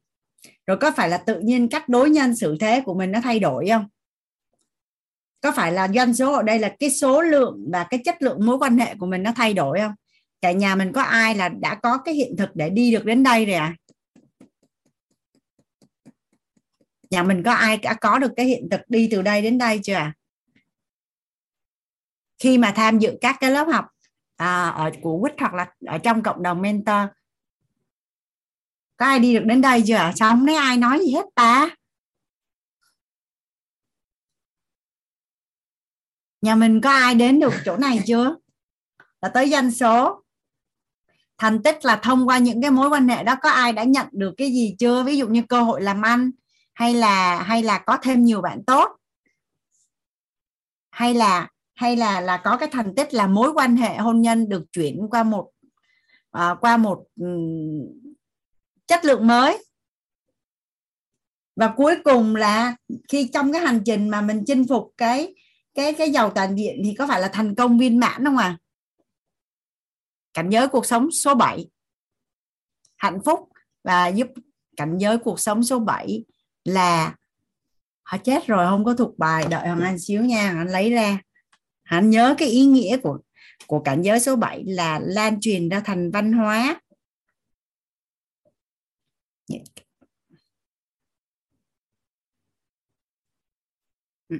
Rồi 0.67 0.77
có 0.77 0.91
phải 0.91 1.09
là 1.09 1.17
tự 1.17 1.39
nhiên 1.39 1.69
cách 1.69 1.89
đối 1.89 2.09
nhân 2.09 2.35
xử 2.35 2.57
thế 2.59 2.81
của 2.81 2.93
mình 2.93 3.11
nó 3.11 3.21
thay 3.21 3.39
đổi 3.39 3.67
không? 3.69 3.87
Có 5.41 5.51
phải 5.51 5.71
là 5.71 5.87
doanh 5.87 6.13
số 6.13 6.33
ở 6.33 6.43
đây 6.43 6.59
là 6.59 6.75
cái 6.79 6.89
số 6.89 7.21
lượng 7.21 7.65
và 7.71 7.87
cái 7.89 8.01
chất 8.05 8.21
lượng 8.21 8.45
mối 8.45 8.57
quan 8.57 8.77
hệ 8.77 8.95
của 8.95 9.05
mình 9.05 9.23
nó 9.23 9.31
thay 9.35 9.53
đổi 9.53 9.79
không? 9.79 9.93
Cả 10.41 10.51
nhà 10.51 10.75
mình 10.75 10.91
có 10.91 11.01
ai 11.01 11.35
là 11.35 11.49
đã 11.49 11.75
có 11.75 11.97
cái 11.97 12.13
hiện 12.13 12.35
thực 12.37 12.55
để 12.55 12.69
đi 12.69 12.91
được 12.91 13.05
đến 13.05 13.23
đây 13.23 13.45
rồi 13.45 13.55
à 13.55 13.75
nhà 17.13 17.23
mình 17.23 17.43
có 17.43 17.51
ai 17.53 17.77
đã 17.77 17.93
có 17.93 18.19
được 18.19 18.31
cái 18.35 18.45
hiện 18.45 18.67
thực 18.71 18.81
đi 18.87 19.07
từ 19.11 19.21
đây 19.21 19.41
đến 19.41 19.57
đây 19.57 19.79
chưa 19.83 19.93
à 19.93 20.13
khi 22.39 22.57
mà 22.57 22.73
tham 22.75 22.99
dự 22.99 23.17
các 23.21 23.37
cái 23.39 23.51
lớp 23.51 23.67
học 23.71 23.85
à, 24.35 24.69
ở 24.69 24.91
của 25.01 25.19
quýt 25.21 25.33
hoặc 25.39 25.53
là 25.53 25.73
ở 25.85 25.97
trong 25.97 26.23
cộng 26.23 26.43
đồng 26.43 26.61
mentor 26.61 27.01
có 28.97 29.05
ai 29.05 29.19
đi 29.19 29.33
được 29.33 29.43
đến 29.45 29.61
đây 29.61 29.83
chưa 29.87 30.11
sao 30.15 30.29
không 30.29 30.45
thấy 30.45 30.55
ai 30.55 30.77
nói 30.77 30.99
gì 30.99 31.13
hết 31.13 31.25
ta? 31.35 31.69
Nhà 36.41 36.55
mình 36.55 36.81
có 36.81 36.89
ai 36.89 37.15
đến 37.15 37.39
được 37.39 37.53
chỗ 37.65 37.77
này 37.77 37.99
chưa? 38.05 38.35
Là 39.21 39.29
tới 39.29 39.49
danh 39.49 39.71
số. 39.71 40.23
Thành 41.37 41.63
tích 41.63 41.85
là 41.85 41.95
thông 41.95 42.27
qua 42.27 42.37
những 42.37 42.61
cái 42.61 42.71
mối 42.71 42.89
quan 42.89 43.07
hệ 43.07 43.23
đó 43.23 43.35
có 43.41 43.49
ai 43.49 43.73
đã 43.73 43.83
nhận 43.83 44.07
được 44.11 44.33
cái 44.37 44.51
gì 44.51 44.75
chưa? 44.79 45.03
Ví 45.03 45.17
dụ 45.17 45.27
như 45.27 45.41
cơ 45.49 45.63
hội 45.63 45.81
làm 45.81 46.01
ăn 46.01 46.31
hay 46.73 46.93
là 46.93 47.43
hay 47.43 47.63
là 47.63 47.77
có 47.79 47.97
thêm 48.01 48.23
nhiều 48.23 48.41
bạn 48.41 48.63
tốt? 48.63 48.89
Hay 50.91 51.13
là 51.13 51.49
hay 51.75 51.95
là 51.95 52.21
là 52.21 52.37
có 52.37 52.57
cái 52.57 52.69
thành 52.71 52.95
tích 52.95 53.13
là 53.13 53.27
mối 53.27 53.51
quan 53.53 53.75
hệ 53.75 53.97
hôn 53.97 54.21
nhân 54.21 54.49
được 54.49 54.63
chuyển 54.71 55.07
qua 55.09 55.23
một 55.23 55.49
uh, 56.37 56.57
qua 56.61 56.77
một 56.77 57.03
um, 57.15 58.02
chất 58.87 59.05
lượng 59.05 59.27
mới. 59.27 59.65
Và 61.55 61.73
cuối 61.77 61.95
cùng 62.03 62.35
là 62.35 62.75
khi 63.09 63.29
trong 63.33 63.53
cái 63.53 63.61
hành 63.61 63.81
trình 63.85 64.09
mà 64.09 64.21
mình 64.21 64.43
chinh 64.47 64.67
phục 64.67 64.93
cái 64.97 65.35
cái 65.73 65.93
cái 65.93 66.11
giàu 66.11 66.29
toàn 66.29 66.55
diện 66.55 66.81
thì 66.83 66.95
có 66.97 67.07
phải 67.07 67.21
là 67.21 67.27
thành 67.33 67.55
công 67.55 67.77
viên 67.77 67.99
mãn 67.99 68.25
không 68.25 68.37
à 68.37 68.57
cảnh 70.33 70.49
giới 70.49 70.67
cuộc 70.67 70.85
sống 70.85 71.11
số 71.11 71.35
7 71.35 71.65
hạnh 72.97 73.19
phúc 73.25 73.39
và 73.83 74.07
giúp 74.07 74.27
cảnh 74.77 74.97
giới 74.97 75.17
cuộc 75.17 75.39
sống 75.39 75.63
số 75.63 75.79
7 75.79 76.25
là 76.65 77.15
họ 78.03 78.17
chết 78.17 78.47
rồi, 78.47 78.67
không 78.69 78.85
có 78.85 78.93
thuộc 78.93 79.17
bài, 79.17 79.45
đợi 79.49 79.67
hoàng 79.67 79.81
anh 79.81 79.99
xíu 79.99 80.21
nha 80.21 80.53
anh 80.57 80.67
lấy 80.67 80.91
ra. 80.91 81.19
Anh 81.83 82.09
nhớ 82.09 82.35
cái 82.37 82.47
ý 82.47 82.65
nghĩa 82.65 82.97
của 82.97 83.19
của 83.67 83.79
cảnh 83.79 84.01
giới 84.01 84.19
số 84.19 84.35
7 84.35 84.63
là 84.67 84.99
lan 85.03 85.39
truyền 85.41 85.69
ra 85.69 85.79
thành 85.79 86.11
văn 86.11 86.33
hóa. 86.33 86.81
Dạ. 89.47 89.57
Ừ. 94.29 94.37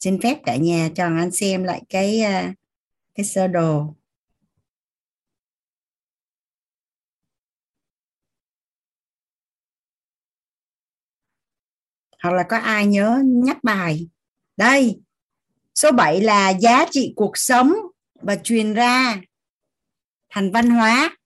xin 0.00 0.20
phép 0.22 0.38
cả 0.46 0.56
nhà 0.56 0.88
cho 0.94 1.04
anh 1.04 1.30
xem 1.30 1.64
lại 1.64 1.82
cái 1.88 2.20
à, 2.20 2.54
cái 3.14 3.24
sơ 3.26 3.46
đồ. 3.46 3.94
Hoặc 12.22 12.32
là 12.34 12.42
có 12.48 12.56
ai 12.56 12.86
nhớ 12.86 13.22
nhắc 13.24 13.64
bài? 13.64 14.08
Đây, 14.56 15.00
số 15.74 15.92
7 15.92 16.20
là 16.20 16.50
giá 16.50 16.86
trị 16.90 17.12
cuộc 17.16 17.38
sống 17.38 17.72
và 18.14 18.36
truyền 18.36 18.74
ra 18.74 19.20
thành 20.30 20.52
văn 20.52 20.70
hóa 20.70 21.16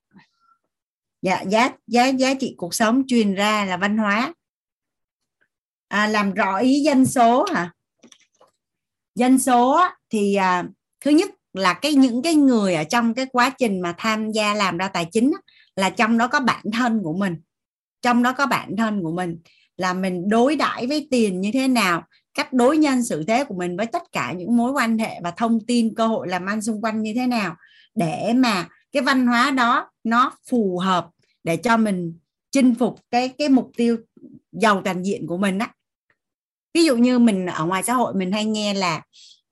dạ, 1.27 1.43
giá 1.43 1.70
giá 1.86 2.07
giá 2.07 2.35
trị 2.35 2.55
cuộc 2.57 2.74
sống 2.74 3.03
truyền 3.07 3.35
ra 3.35 3.65
là 3.65 3.77
văn 3.77 3.98
hóa. 3.98 4.35
À, 5.89 6.07
làm 6.07 6.35
rõ 6.35 6.59
ý 6.59 6.81
dân 6.81 7.07
số 7.07 7.47
hả? 7.55 7.73
Dân 9.15 9.39
số 9.39 9.81
thì 10.11 10.35
à, 10.35 10.65
thứ 11.01 11.11
nhất 11.11 11.31
là 11.53 11.74
cái 11.74 11.94
những 11.94 12.23
cái 12.23 12.35
người 12.35 12.74
ở 12.74 12.85
trong 12.85 13.15
cái 13.15 13.27
quá 13.32 13.51
trình 13.59 13.81
mà 13.81 13.94
tham 13.98 14.32
gia 14.32 14.55
làm 14.55 14.78
ra 14.78 14.89
tài 14.89 15.07
chính 15.12 15.32
là 15.77 15.90
trong 15.90 16.19
đó 16.19 16.28
có 16.28 16.40
bản 16.40 16.65
thân 16.73 17.01
của 17.03 17.12
mình. 17.12 17.36
Trong 18.03 18.23
đó 18.23 18.32
có 18.32 18.47
bản 18.47 18.77
thân 18.77 19.03
của 19.03 19.12
mình. 19.12 19.39
Là 19.77 19.93
mình 19.93 20.28
đối 20.28 20.57
đãi 20.57 20.86
với 20.86 21.09
tiền 21.11 21.40
như 21.40 21.51
thế 21.53 21.69
nào 21.69 22.03
cách 22.35 22.53
đối 22.53 22.78
nhân 22.78 23.05
xử 23.05 23.24
thế 23.24 23.44
của 23.44 23.55
mình 23.55 23.77
với 23.77 23.86
tất 23.86 24.03
cả 24.12 24.32
những 24.32 24.57
mối 24.57 24.73
quan 24.73 24.98
hệ 24.98 25.20
và 25.23 25.31
thông 25.31 25.59
tin 25.66 25.94
cơ 25.94 26.07
hội 26.07 26.28
làm 26.28 26.47
ăn 26.47 26.62
xung 26.62 26.85
quanh 26.85 27.03
như 27.03 27.12
thế 27.16 27.27
nào 27.27 27.57
để 27.94 28.32
mà 28.36 28.69
cái 28.93 29.03
văn 29.03 29.27
hóa 29.27 29.51
đó 29.51 29.90
nó 30.05 30.32
phù 30.51 30.78
hợp 30.78 31.09
để 31.47 31.56
cho 31.56 31.77
mình 31.77 32.18
chinh 32.51 32.74
phục 32.74 32.94
cái 33.10 33.28
cái 33.28 33.48
mục 33.48 33.70
tiêu 33.77 33.97
giàu 34.52 34.82
toàn 34.85 35.02
diện 35.02 35.27
của 35.27 35.36
mình 35.36 35.59
á 35.59 35.73
ví 36.74 36.85
dụ 36.85 36.97
như 36.97 37.18
mình 37.18 37.47
ở 37.47 37.66
ngoài 37.66 37.82
xã 37.82 37.94
hội 37.94 38.14
mình 38.14 38.32
hay 38.32 38.44
nghe 38.44 38.74
là 38.74 39.02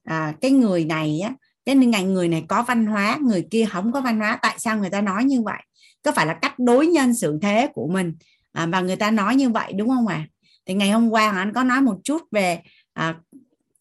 à, 0.05 0.35
cái 0.41 0.51
người 0.51 0.85
này 0.85 1.21
á 1.21 1.35
cái 1.65 1.75
ngày 1.75 2.05
người 2.05 2.29
này 2.29 2.45
có 2.49 2.63
văn 2.63 2.87
hóa 2.87 3.19
người 3.23 3.47
kia 3.51 3.67
không 3.71 3.93
có 3.93 4.01
văn 4.01 4.19
hóa 4.19 4.39
tại 4.43 4.59
sao 4.59 4.79
người 4.79 4.91
ta 4.91 5.01
nói 5.01 5.25
như 5.25 5.43
vậy 5.43 5.63
có 6.03 6.13
phải 6.13 6.27
là 6.27 6.35
cách 6.35 6.59
đối 6.59 6.87
nhân 6.87 7.15
xử 7.15 7.39
thế 7.43 7.69
của 7.75 7.89
mình 7.89 8.15
à, 8.53 8.67
và 8.67 8.81
người 8.81 8.97
ta 8.97 9.11
nói 9.11 9.37
như 9.37 9.51
vậy 9.51 9.73
đúng 9.73 9.89
không 9.89 10.07
ạ 10.07 10.15
à? 10.15 10.29
thì 10.67 10.75
ngày 10.75 10.91
hôm 10.91 11.11
qua 11.11 11.31
anh 11.31 11.53
có 11.53 11.65
nói 11.65 11.81
một 11.81 11.97
chút 12.05 12.23
về 12.31 12.63
à, 12.93 13.15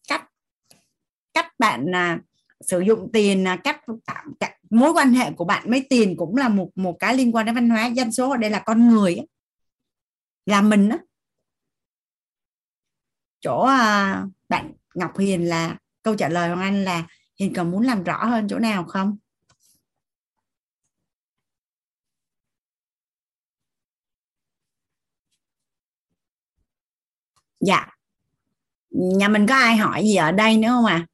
cách 0.08 0.24
cách 1.34 1.46
bạn 1.58 1.94
à, 1.94 2.18
sử 2.66 2.80
dụng 2.80 3.10
tiền 3.12 3.48
à, 3.48 3.56
cách, 3.64 3.80
cách 4.40 4.52
mối 4.70 4.92
quan 4.92 5.12
hệ 5.12 5.32
của 5.32 5.44
bạn 5.44 5.70
với 5.70 5.86
tiền 5.90 6.16
cũng 6.16 6.36
là 6.36 6.48
một 6.48 6.70
một 6.74 6.96
cái 6.98 7.16
liên 7.16 7.34
quan 7.34 7.46
đến 7.46 7.54
văn 7.54 7.70
hóa 7.70 7.86
dân 7.86 8.12
số 8.12 8.30
ở 8.30 8.36
đây 8.36 8.50
là 8.50 8.62
con 8.66 8.88
người 8.88 9.14
ấy. 9.14 9.28
là 10.46 10.62
mình 10.62 10.88
đó 10.88 10.98
chỗ 13.40 13.62
à, 13.62 14.24
bạn 14.48 14.72
Ngọc 14.94 15.18
Hiền 15.18 15.48
là 15.48 15.76
câu 16.02 16.16
trả 16.16 16.28
lời 16.28 16.54
của 16.54 16.60
anh 16.60 16.84
là 16.84 17.06
Hiền 17.40 17.54
còn 17.54 17.70
muốn 17.70 17.82
làm 17.82 18.04
rõ 18.04 18.24
hơn 18.24 18.48
chỗ 18.48 18.58
nào 18.58 18.84
không? 18.84 19.16
Dạ. 27.60 27.86
Nhà 28.90 29.28
mình 29.28 29.46
có 29.46 29.54
ai 29.54 29.76
hỏi 29.76 30.02
gì 30.02 30.16
ở 30.16 30.32
đây 30.32 30.56
nữa 30.56 30.68
không 30.68 30.84
à 30.84 31.06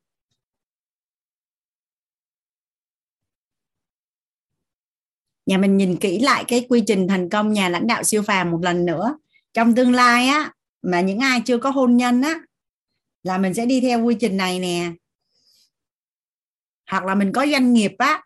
nhà 5.50 5.58
mình 5.58 5.76
nhìn 5.76 5.96
kỹ 5.96 6.18
lại 6.18 6.44
cái 6.48 6.66
quy 6.68 6.82
trình 6.86 7.08
thành 7.08 7.28
công 7.28 7.52
nhà 7.52 7.68
lãnh 7.68 7.86
đạo 7.86 8.02
siêu 8.02 8.22
phàm 8.22 8.50
một 8.50 8.58
lần 8.62 8.86
nữa. 8.86 9.18
Trong 9.52 9.74
tương 9.74 9.94
lai 9.94 10.28
á 10.28 10.52
mà 10.82 11.00
những 11.00 11.18
ai 11.18 11.40
chưa 11.40 11.58
có 11.58 11.70
hôn 11.70 11.96
nhân 11.96 12.22
á 12.22 12.40
là 13.22 13.38
mình 13.38 13.54
sẽ 13.54 13.66
đi 13.66 13.80
theo 13.80 14.04
quy 14.04 14.16
trình 14.20 14.36
này 14.36 14.58
nè. 14.58 14.92
Hoặc 16.90 17.04
là 17.04 17.14
mình 17.14 17.32
có 17.32 17.46
doanh 17.46 17.72
nghiệp 17.72 17.92
á 17.98 18.22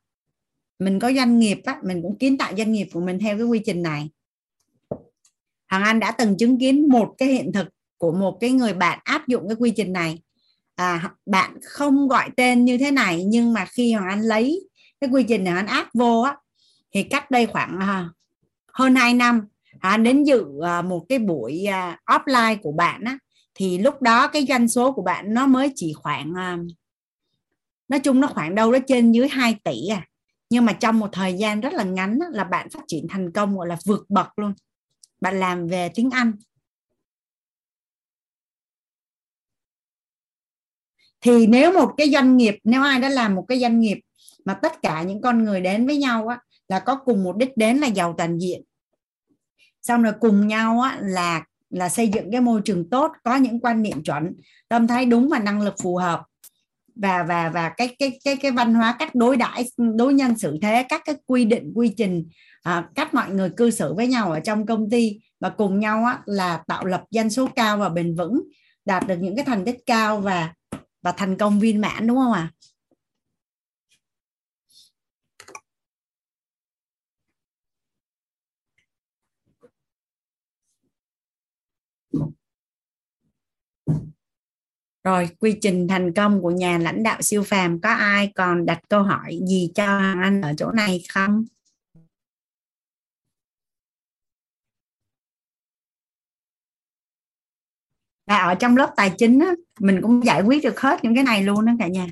mình 0.79 0.99
có 0.99 1.13
doanh 1.13 1.39
nghiệp 1.39 1.61
á 1.65 1.81
mình 1.85 2.03
cũng 2.03 2.19
kiến 2.19 2.39
tạo 2.39 2.53
doanh 2.57 2.73
nghiệp 2.73 2.89
của 2.93 3.01
mình 3.01 3.19
theo 3.19 3.37
cái 3.37 3.47
quy 3.47 3.61
trình 3.67 3.83
này. 3.83 4.11
Hoàng 5.71 5.83
Anh 5.83 6.01
đã 6.01 6.11
từng 6.11 6.37
chứng 6.39 6.59
kiến 6.59 6.89
một 6.89 7.15
cái 7.19 7.29
hiện 7.29 7.53
thực 7.53 7.69
của 7.99 8.13
một 8.13 8.39
cái 8.41 8.51
người 8.51 8.75
bạn 8.75 8.99
áp 9.05 9.29
dụng 9.29 9.49
cái 9.49 9.57
quy 9.57 9.73
trình 9.77 9.93
này. 9.93 10.23
À, 10.75 11.15
bạn 11.27 11.59
không 11.65 12.09
gọi 12.09 12.31
tên 12.37 12.65
như 12.65 12.79
thế 12.79 12.91
này 12.91 13.25
nhưng 13.25 13.53
mà 13.53 13.65
khi 13.65 13.93
Hoàng 13.93 14.09
Anh 14.09 14.23
lấy 14.23 14.69
cái 15.01 15.11
quy 15.11 15.23
trình 15.23 15.45
này 15.45 15.55
anh 15.55 15.67
áp 15.67 15.89
vô 15.95 16.21
á 16.21 16.37
thì 16.95 17.03
cách 17.03 17.31
đây 17.31 17.47
khoảng 17.47 17.79
à, 17.81 18.09
hơn 18.73 18.95
2 18.95 19.15
năm 19.15 19.41
à, 19.81 19.97
đến 19.97 20.25
dự 20.25 20.45
à, 20.65 20.83
một 20.83 21.07
cái 21.09 21.19
buổi 21.19 21.65
à, 21.65 21.99
offline 22.07 22.57
của 22.63 22.73
bạn 22.73 23.05
á 23.05 23.19
thì 23.55 23.79
lúc 23.79 24.03
đó 24.03 24.29
cái 24.29 24.47
doanh 24.49 24.69
số 24.69 24.93
của 24.93 25.03
bạn 25.03 25.35
nó 25.35 25.47
mới 25.47 25.73
chỉ 25.75 25.93
khoảng 25.93 26.33
nói 27.89 28.01
chung 28.01 28.21
nó 28.21 28.27
khoảng 28.27 28.55
đâu 28.55 28.73
đó 28.73 28.79
trên 28.87 29.13
dưới 29.13 29.29
2 29.29 29.57
tỷ 29.65 29.89
à. 29.89 30.07
Nhưng 30.51 30.65
mà 30.65 30.73
trong 30.73 30.99
một 30.99 31.09
thời 31.13 31.35
gian 31.35 31.61
rất 31.61 31.73
là 31.73 31.85
ngắn 31.85 32.19
á, 32.21 32.27
là 32.31 32.45
bạn 32.45 32.71
phát 32.71 32.83
triển 32.89 33.07
thành 33.09 33.33
công 33.33 33.57
gọi 33.57 33.67
là 33.69 33.77
vượt 33.87 34.07
bậc 34.09 34.39
luôn. 34.39 34.55
Bạn 35.21 35.41
làm 35.41 35.67
về 35.67 35.91
tiếng 35.95 36.11
Anh. 36.11 36.33
Thì 41.21 41.47
nếu 41.47 41.73
một 41.73 41.95
cái 41.97 42.11
doanh 42.11 42.37
nghiệp 42.37 42.59
nếu 42.65 42.83
ai 42.83 43.01
đã 43.01 43.09
làm 43.09 43.35
một 43.35 43.45
cái 43.49 43.61
doanh 43.61 43.81
nghiệp 43.81 44.01
mà 44.45 44.55
tất 44.55 44.83
cả 44.83 45.03
những 45.03 45.21
con 45.21 45.45
người 45.45 45.61
đến 45.61 45.87
với 45.87 45.97
nhau 45.99 46.29
á, 46.29 46.41
là 46.69 46.79
có 46.79 46.97
cùng 46.97 47.25
mục 47.25 47.37
đích 47.37 47.57
đến 47.57 47.77
là 47.77 47.87
giàu 47.87 48.15
toàn 48.19 48.39
diện 48.39 48.63
xong 49.83 50.03
rồi 50.03 50.13
cùng 50.21 50.47
nhau 50.47 50.81
á, 50.81 50.99
là 51.03 51.45
là 51.71 51.89
xây 51.89 52.09
dựng 52.09 52.31
cái 52.33 52.41
môi 52.41 52.61
trường 52.65 52.91
tốt 52.91 53.13
có 53.25 53.37
những 53.37 53.61
quan 53.61 53.83
niệm 53.83 54.03
chuẩn 54.03 54.35
tâm 54.69 54.87
thái 54.87 55.07
đúng 55.07 55.29
và 55.29 55.39
năng 55.39 55.63
lực 55.63 55.75
phù 55.83 55.97
hợp 55.97 56.23
và 56.95 57.23
và 57.23 57.51
và 57.51 57.69
cái 57.69 57.97
cái 57.99 58.19
cái 58.25 58.37
cái 58.37 58.51
văn 58.51 58.75
hóa 58.75 58.97
cách 58.99 59.15
đối 59.15 59.37
đãi 59.37 59.65
đối 59.77 60.15
nhân 60.15 60.39
xử 60.39 60.59
thế 60.63 60.87
các 60.89 61.03
cái 61.05 61.15
quy 61.27 61.45
định 61.45 61.73
quy 61.75 61.89
trình 61.97 62.29
à, 62.63 62.89
cách 62.95 63.15
mọi 63.15 63.31
người 63.31 63.51
cư 63.51 63.71
xử 63.71 63.95
với 63.95 64.07
nhau 64.07 64.33
ở 64.33 64.41
trong 64.41 64.67
công 64.67 64.91
ty 64.91 65.21
và 65.41 65.49
cùng 65.49 65.81
nhau 65.81 66.05
á, 66.05 66.23
là 66.27 66.63
tạo 66.67 66.85
lập 66.85 67.05
doanh 67.11 67.31
số 67.31 67.49
cao 67.57 67.77
và 67.77 67.89
bền 67.89 68.15
vững 68.15 68.43
đạt 68.85 69.07
được 69.07 69.17
những 69.21 69.37
cái 69.37 69.45
thành 69.45 69.65
tích 69.65 69.79
cao 69.87 70.21
và 70.21 70.55
và 71.03 71.13
thành 71.13 71.37
công 71.37 71.61
viên 71.61 71.81
mãn 71.81 72.07
đúng 72.07 72.17
không 72.17 72.33
ạ 72.33 72.51
à? 72.53 72.53
Rồi, 85.05 85.29
quy 85.39 85.59
trình 85.63 85.89
thành 85.89 86.13
công 86.15 86.43
của 86.43 86.51
nhà 86.51 86.79
lãnh 86.79 87.03
đạo 87.03 87.23
siêu 87.23 87.43
phàm 87.43 87.81
có 87.81 87.91
ai 87.91 88.33
còn 88.35 88.67
đặt 88.67 88.81
câu 88.89 89.03
hỏi 89.03 89.41
gì 89.49 89.71
cho 89.75 89.85
Anh 90.23 90.41
ở 90.41 90.53
chỗ 90.59 90.73
này 90.73 91.03
không? 91.09 91.45
Và 98.27 98.39
ở 98.39 98.55
trong 98.55 98.77
lớp 98.77 98.93
tài 98.97 99.13
chính 99.19 99.39
á, 99.39 99.53
mình 99.81 100.01
cũng 100.03 100.25
giải 100.25 100.43
quyết 100.43 100.65
được 100.65 100.81
hết 100.81 101.05
những 101.05 101.15
cái 101.15 101.25
này 101.25 101.43
luôn 101.43 101.65
đó 101.65 101.73
cả 101.79 101.89
nhà. 101.89 102.07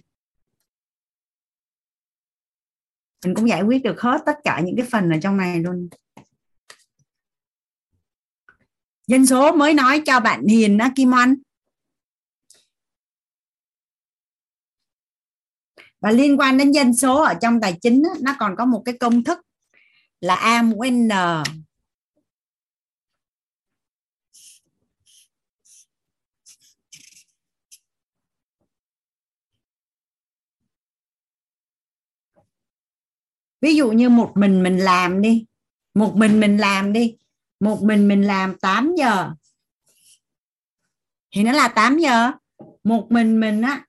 Mình 3.24 3.34
cũng 3.34 3.48
giải 3.48 3.62
quyết 3.62 3.82
được 3.82 4.00
hết 4.00 4.22
tất 4.26 4.36
cả 4.44 4.60
những 4.60 4.76
cái 4.76 4.86
phần 4.90 5.10
ở 5.10 5.18
trong 5.22 5.36
này 5.36 5.60
luôn. 5.60 5.88
Dân 9.06 9.26
số 9.26 9.52
mới 9.52 9.74
nói 9.74 10.02
cho 10.06 10.20
bạn 10.20 10.46
Hiền 10.46 10.78
á 10.78 10.92
Kim 10.96 11.14
Anh. 11.14 11.34
Và 16.02 16.10
liên 16.10 16.40
quan 16.40 16.58
đến 16.58 16.72
dân 16.72 16.96
số 16.96 17.22
ở 17.22 17.34
trong 17.34 17.60
tài 17.60 17.78
chính 17.82 18.02
nó 18.20 18.36
còn 18.38 18.54
có 18.58 18.64
một 18.64 18.82
cái 18.84 18.98
công 18.98 19.24
thức 19.24 19.38
là 20.20 20.34
a 20.34 20.62
mũ 20.62 20.84
n. 20.90 21.08
Ví 33.60 33.74
dụ 33.74 33.92
như 33.92 34.08
một 34.08 34.32
mình 34.34 34.62
mình 34.62 34.78
làm 34.78 35.22
đi, 35.22 35.46
một 35.94 36.12
mình 36.16 36.40
mình 36.40 36.56
làm 36.58 36.92
đi, 36.92 37.16
một 37.60 37.82
mình 37.82 38.08
mình 38.08 38.22
làm 38.22 38.58
8 38.58 38.94
giờ. 38.98 39.30
Thì 41.34 41.42
nó 41.42 41.52
là 41.52 41.68
8 41.68 41.98
giờ. 41.98 42.30
Một 42.84 43.06
mình 43.10 43.40
mình 43.40 43.62
á 43.62 43.86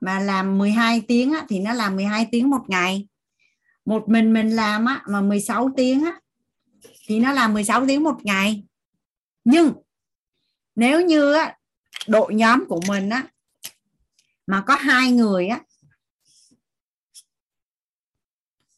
mà 0.00 0.20
làm 0.20 0.58
12 0.58 1.02
tiếng 1.08 1.32
á, 1.32 1.46
thì 1.48 1.58
nó 1.58 1.72
làm 1.72 1.96
12 1.96 2.28
tiếng 2.32 2.50
một 2.50 2.62
ngày. 2.68 3.08
Một 3.84 4.08
mình 4.08 4.32
mình 4.32 4.50
làm 4.50 4.84
á, 4.84 5.02
mà 5.08 5.20
16 5.20 5.70
tiếng 5.76 6.04
á, 6.04 6.20
thì 7.06 7.20
nó 7.20 7.32
làm 7.32 7.54
16 7.54 7.86
tiếng 7.86 8.02
một 8.04 8.16
ngày. 8.24 8.64
Nhưng 9.44 9.72
nếu 10.74 11.00
như 11.00 11.32
á, 11.32 11.56
đội 12.08 12.34
nhóm 12.34 12.64
của 12.68 12.80
mình 12.88 13.10
á, 13.10 13.26
mà 14.46 14.64
có 14.66 14.74
hai 14.74 15.12
người 15.12 15.46
á, 15.46 15.60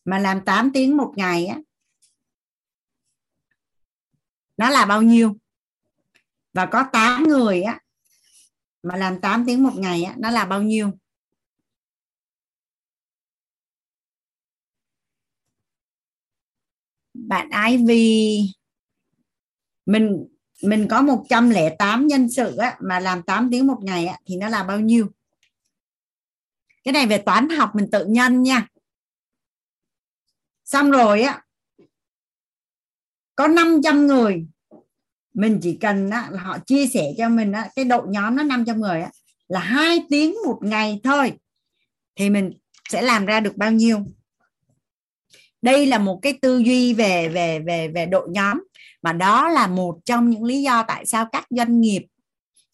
mà 0.05 0.19
làm 0.19 0.45
8 0.45 0.71
tiếng 0.73 0.97
một 0.97 1.13
ngày 1.17 1.47
á, 1.47 1.59
nó 4.57 4.71
là 4.71 4.85
bao 4.85 5.03
nhiêu? 5.03 5.37
Và 6.53 6.67
có 6.67 6.85
8 6.93 7.23
người 7.23 7.63
á, 7.63 7.81
mà 8.83 8.97
làm 8.97 9.21
8 9.21 9.45
tiếng 9.47 9.63
một 9.63 9.73
ngày 9.77 10.03
á, 10.03 10.15
nó 10.19 10.31
là 10.31 10.45
bao 10.45 10.63
nhiêu? 10.63 10.91
Bạn 17.29 17.51
Ivy 17.71 18.53
mình 19.87 20.27
mình 20.63 20.89
có 20.89 21.03
108 21.03 22.07
nhân 22.07 22.31
sự 22.31 22.57
á, 22.57 22.77
mà 22.81 23.01
làm 23.01 23.23
8 23.23 23.49
tiếng 23.51 23.67
một 23.67 23.79
ngày 23.83 24.07
á, 24.07 24.19
thì 24.27 24.37
nó 24.37 24.49
là 24.49 24.65
bao 24.65 24.81
nhiêu? 24.81 25.07
Cái 26.85 26.93
này 26.93 27.07
về 27.07 27.19
toán 27.19 27.49
học 27.49 27.71
mình 27.75 27.91
tự 27.91 28.07
nhân 28.07 28.43
nha. 28.43 28.67
Xong 30.65 30.91
rồi 30.91 31.23
á 31.23 31.43
có 33.35 33.49
500 33.49 34.07
người 34.07 34.47
mình 35.35 35.59
chỉ 35.63 35.79
cần 35.81 36.11
á, 36.11 36.29
là 36.31 36.43
họ 36.43 36.59
chia 36.59 36.87
sẻ 36.87 37.13
cho 37.19 37.29
mình 37.29 37.53
á, 37.53 37.69
cái 37.77 37.85
độ 37.85 38.03
nhóm 38.09 38.37
nó 38.37 38.43
500 38.43 38.81
người 38.81 39.01
á, 39.03 39.11
là 39.49 39.61
hai 39.61 40.05
tiếng 40.11 40.35
một 40.47 40.59
ngày 40.63 41.01
thôi. 41.05 41.33
Thì 42.17 42.31
mình 42.31 42.53
sẽ 42.89 43.03
làm 43.03 43.27
ra 43.27 43.41
được 43.41 43.57
bao 43.57 43.73
nhiêu? 43.73 44.05
Đây 45.63 45.87
là 45.87 45.99
một 45.99 46.19
cái 46.23 46.39
tư 46.43 46.59
duy 46.59 46.95
về 46.95 47.29
về 47.29 47.59
về 47.59 47.89
về 47.89 48.07
đội 48.07 48.29
nhóm, 48.31 48.63
mà 49.03 49.13
đó 49.13 49.49
là 49.49 49.67
một 49.67 49.99
trong 50.05 50.31
những 50.31 50.45
lý 50.45 50.63
do 50.63 50.83
tại 50.83 51.07
sao 51.07 51.27
các 51.33 51.47
doanh 51.51 51.81
nghiệp, 51.81 52.03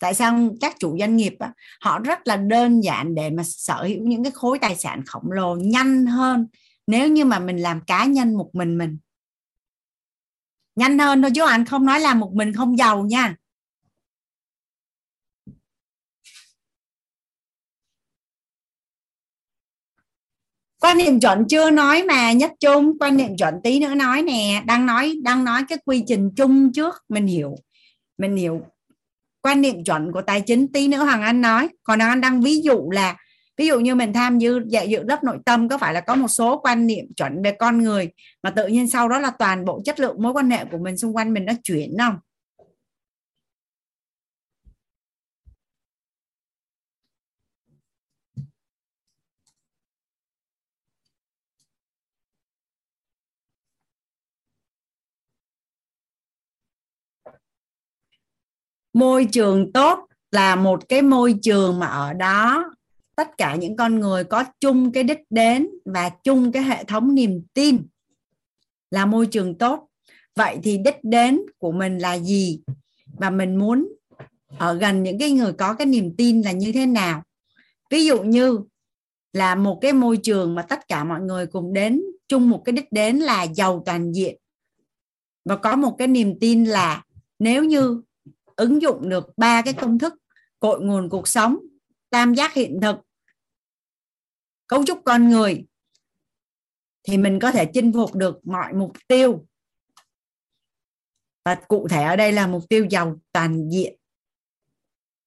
tại 0.01 0.15
sao 0.15 0.49
các 0.61 0.77
chủ 0.79 0.99
doanh 0.99 1.17
nghiệp 1.17 1.35
họ 1.81 1.99
rất 1.99 2.27
là 2.27 2.37
đơn 2.37 2.81
giản 2.81 3.15
để 3.15 3.31
mà 3.31 3.43
sở 3.47 3.83
hữu 3.83 4.03
những 4.03 4.25
cái 4.25 4.33
khối 4.33 4.59
tài 4.59 4.77
sản 4.77 5.03
khổng 5.07 5.33
lồ 5.33 5.57
nhanh 5.57 6.07
hơn 6.07 6.47
nếu 6.87 7.09
như 7.09 7.25
mà 7.25 7.39
mình 7.39 7.57
làm 7.57 7.81
cá 7.81 8.05
nhân 8.05 8.35
một 8.35 8.51
mình 8.53 8.79
mình. 8.79 8.99
Nhanh 10.77 10.99
hơn 10.99 11.23
thôi 11.23 11.31
chứ 11.35 11.43
anh 11.49 11.65
không 11.65 11.87
nói 11.87 12.01
là 12.01 12.15
một 12.15 12.31
mình 12.35 12.53
không 12.53 12.79
giàu 12.79 13.05
nha. 13.05 13.37
Quan 20.81 20.99
niệm 20.99 21.21
chuẩn 21.21 21.45
chưa 21.49 21.71
nói 21.71 22.03
mà 22.03 22.33
nhất 22.33 22.53
chung, 22.61 22.99
quan 23.01 23.17
niệm 23.17 23.37
chuẩn 23.37 23.55
tí 23.65 23.81
nữa 23.81 23.95
nói 23.95 24.23
nè. 24.23 24.63
Đang 24.67 24.87
nói 24.87 25.15
đang 25.23 25.45
nói 25.45 25.63
cái 25.69 25.79
quy 25.85 26.05
trình 26.07 26.31
chung 26.37 26.73
trước, 26.73 26.95
mình 27.09 27.27
hiểu. 27.27 27.55
Mình 28.19 28.37
hiểu 28.37 28.61
quan 29.43 29.61
niệm 29.61 29.85
chuẩn 29.85 30.13
của 30.13 30.23
tài 30.23 30.41
chính 30.41 30.73
tí 30.73 30.89
nữa 30.89 30.99
hoàng 30.99 31.23
anh 31.23 31.41
nói. 31.41 31.69
Còn 31.83 32.01
hoàng 32.01 32.11
anh 32.11 32.21
đang 32.21 32.41
ví 32.41 32.61
dụ 32.61 32.91
là, 32.91 33.17
ví 33.57 33.67
dụ 33.67 33.81
như 33.81 33.95
mình 33.95 34.13
tham 34.13 34.39
dự 34.39 34.61
dạy 34.69 34.89
dự 34.89 35.03
lớp 35.03 35.25
nội 35.25 35.39
tâm, 35.45 35.69
có 35.69 35.79
phải 35.79 35.95
là 35.95 36.01
có 36.01 36.15
một 36.15 36.29
số 36.29 36.61
quan 36.65 36.87
niệm 36.87 37.05
chuẩn 37.17 37.43
về 37.43 37.53
con 37.53 37.83
người 37.83 38.09
mà 38.43 38.51
tự 38.51 38.67
nhiên 38.67 38.89
sau 38.89 39.09
đó 39.09 39.19
là 39.19 39.31
toàn 39.31 39.65
bộ 39.65 39.81
chất 39.85 40.01
lượng 40.01 40.23
mối 40.23 40.33
quan 40.33 40.51
hệ 40.51 40.65
của 40.65 40.79
mình 40.79 40.97
xung 40.97 41.17
quanh 41.17 41.35
mình 41.35 41.45
nó 41.45 41.53
chuyển 41.63 41.97
không? 41.99 42.15
Môi 58.99 59.25
trường 59.33 59.73
tốt 59.73 59.99
là 60.31 60.57
một 60.57 60.89
cái 60.89 61.03
môi 61.03 61.35
trường 61.43 61.79
mà 61.79 61.87
ở 61.87 62.13
đó 62.13 62.73
tất 63.17 63.39
cả 63.39 63.55
những 63.55 63.77
con 63.77 64.01
người 64.01 64.25
có 64.25 64.45
chung 64.61 64.93
cái 64.93 65.03
đích 65.03 65.21
đến 65.31 65.69
và 65.85 66.11
chung 66.25 66.53
cái 66.53 66.63
hệ 66.63 66.85
thống 66.85 67.15
niềm 67.15 67.43
tin 67.55 67.87
là 68.91 69.07
môi 69.07 69.27
trường 69.27 69.59
tốt. 69.59 69.89
Vậy 70.37 70.59
thì 70.63 70.79
đích 70.79 70.97
đến 71.03 71.41
của 71.59 71.73
mình 71.73 71.99
là 71.99 72.19
gì? 72.19 72.61
Và 73.07 73.31
mình 73.31 73.57
muốn 73.57 73.89
ở 74.59 74.75
gần 74.75 75.03
những 75.03 75.19
cái 75.19 75.31
người 75.31 75.53
có 75.53 75.75
cái 75.75 75.87
niềm 75.87 76.17
tin 76.17 76.43
là 76.43 76.53
như 76.53 76.73
thế 76.73 76.87
nào? 76.87 77.23
Ví 77.91 78.05
dụ 78.07 78.23
như 78.23 78.61
là 79.33 79.55
một 79.55 79.79
cái 79.81 79.93
môi 79.93 80.17
trường 80.17 80.55
mà 80.55 80.63
tất 80.63 80.89
cả 80.89 81.05
mọi 81.05 81.21
người 81.21 81.47
cùng 81.47 81.73
đến, 81.73 82.03
chung 82.29 82.51
một 82.51 82.63
cái 82.65 82.73
đích 82.73 82.93
đến 82.93 83.17
là 83.17 83.43
giàu 83.43 83.83
toàn 83.87 84.13
diện. 84.13 84.37
Và 85.45 85.57
có 85.57 85.77
một 85.77 85.95
cái 85.99 86.09
niềm 86.09 86.39
tin 86.41 86.65
là 86.65 87.05
nếu 87.39 87.65
như 87.65 88.03
ứng 88.59 88.83
dụng 88.83 89.09
được 89.09 89.25
ba 89.37 89.63
cái 89.63 89.75
công 89.75 89.99
thức 89.99 90.15
cội 90.61 90.81
nguồn 90.81 91.09
cuộc 91.09 91.29
sống, 91.29 91.59
tam 92.11 92.35
giác 92.35 92.55
hiện 92.55 92.79
thực, 92.83 92.97
cấu 94.67 94.85
trúc 94.85 95.03
con 95.05 95.29
người, 95.29 95.67
thì 97.03 97.17
mình 97.17 97.39
có 97.43 97.53
thể 97.53 97.71
chinh 97.75 97.93
phục 97.93 98.15
được 98.15 98.47
mọi 98.47 98.73
mục 98.73 98.93
tiêu. 99.09 99.47
Và 101.45 101.55
cụ 101.69 101.89
thể 101.89 102.03
ở 102.03 102.17
đây 102.17 102.33
là 102.33 102.47
mục 102.47 102.63
tiêu 102.69 102.87
giàu 102.91 103.21
toàn 103.33 103.71
diện, 103.71 103.97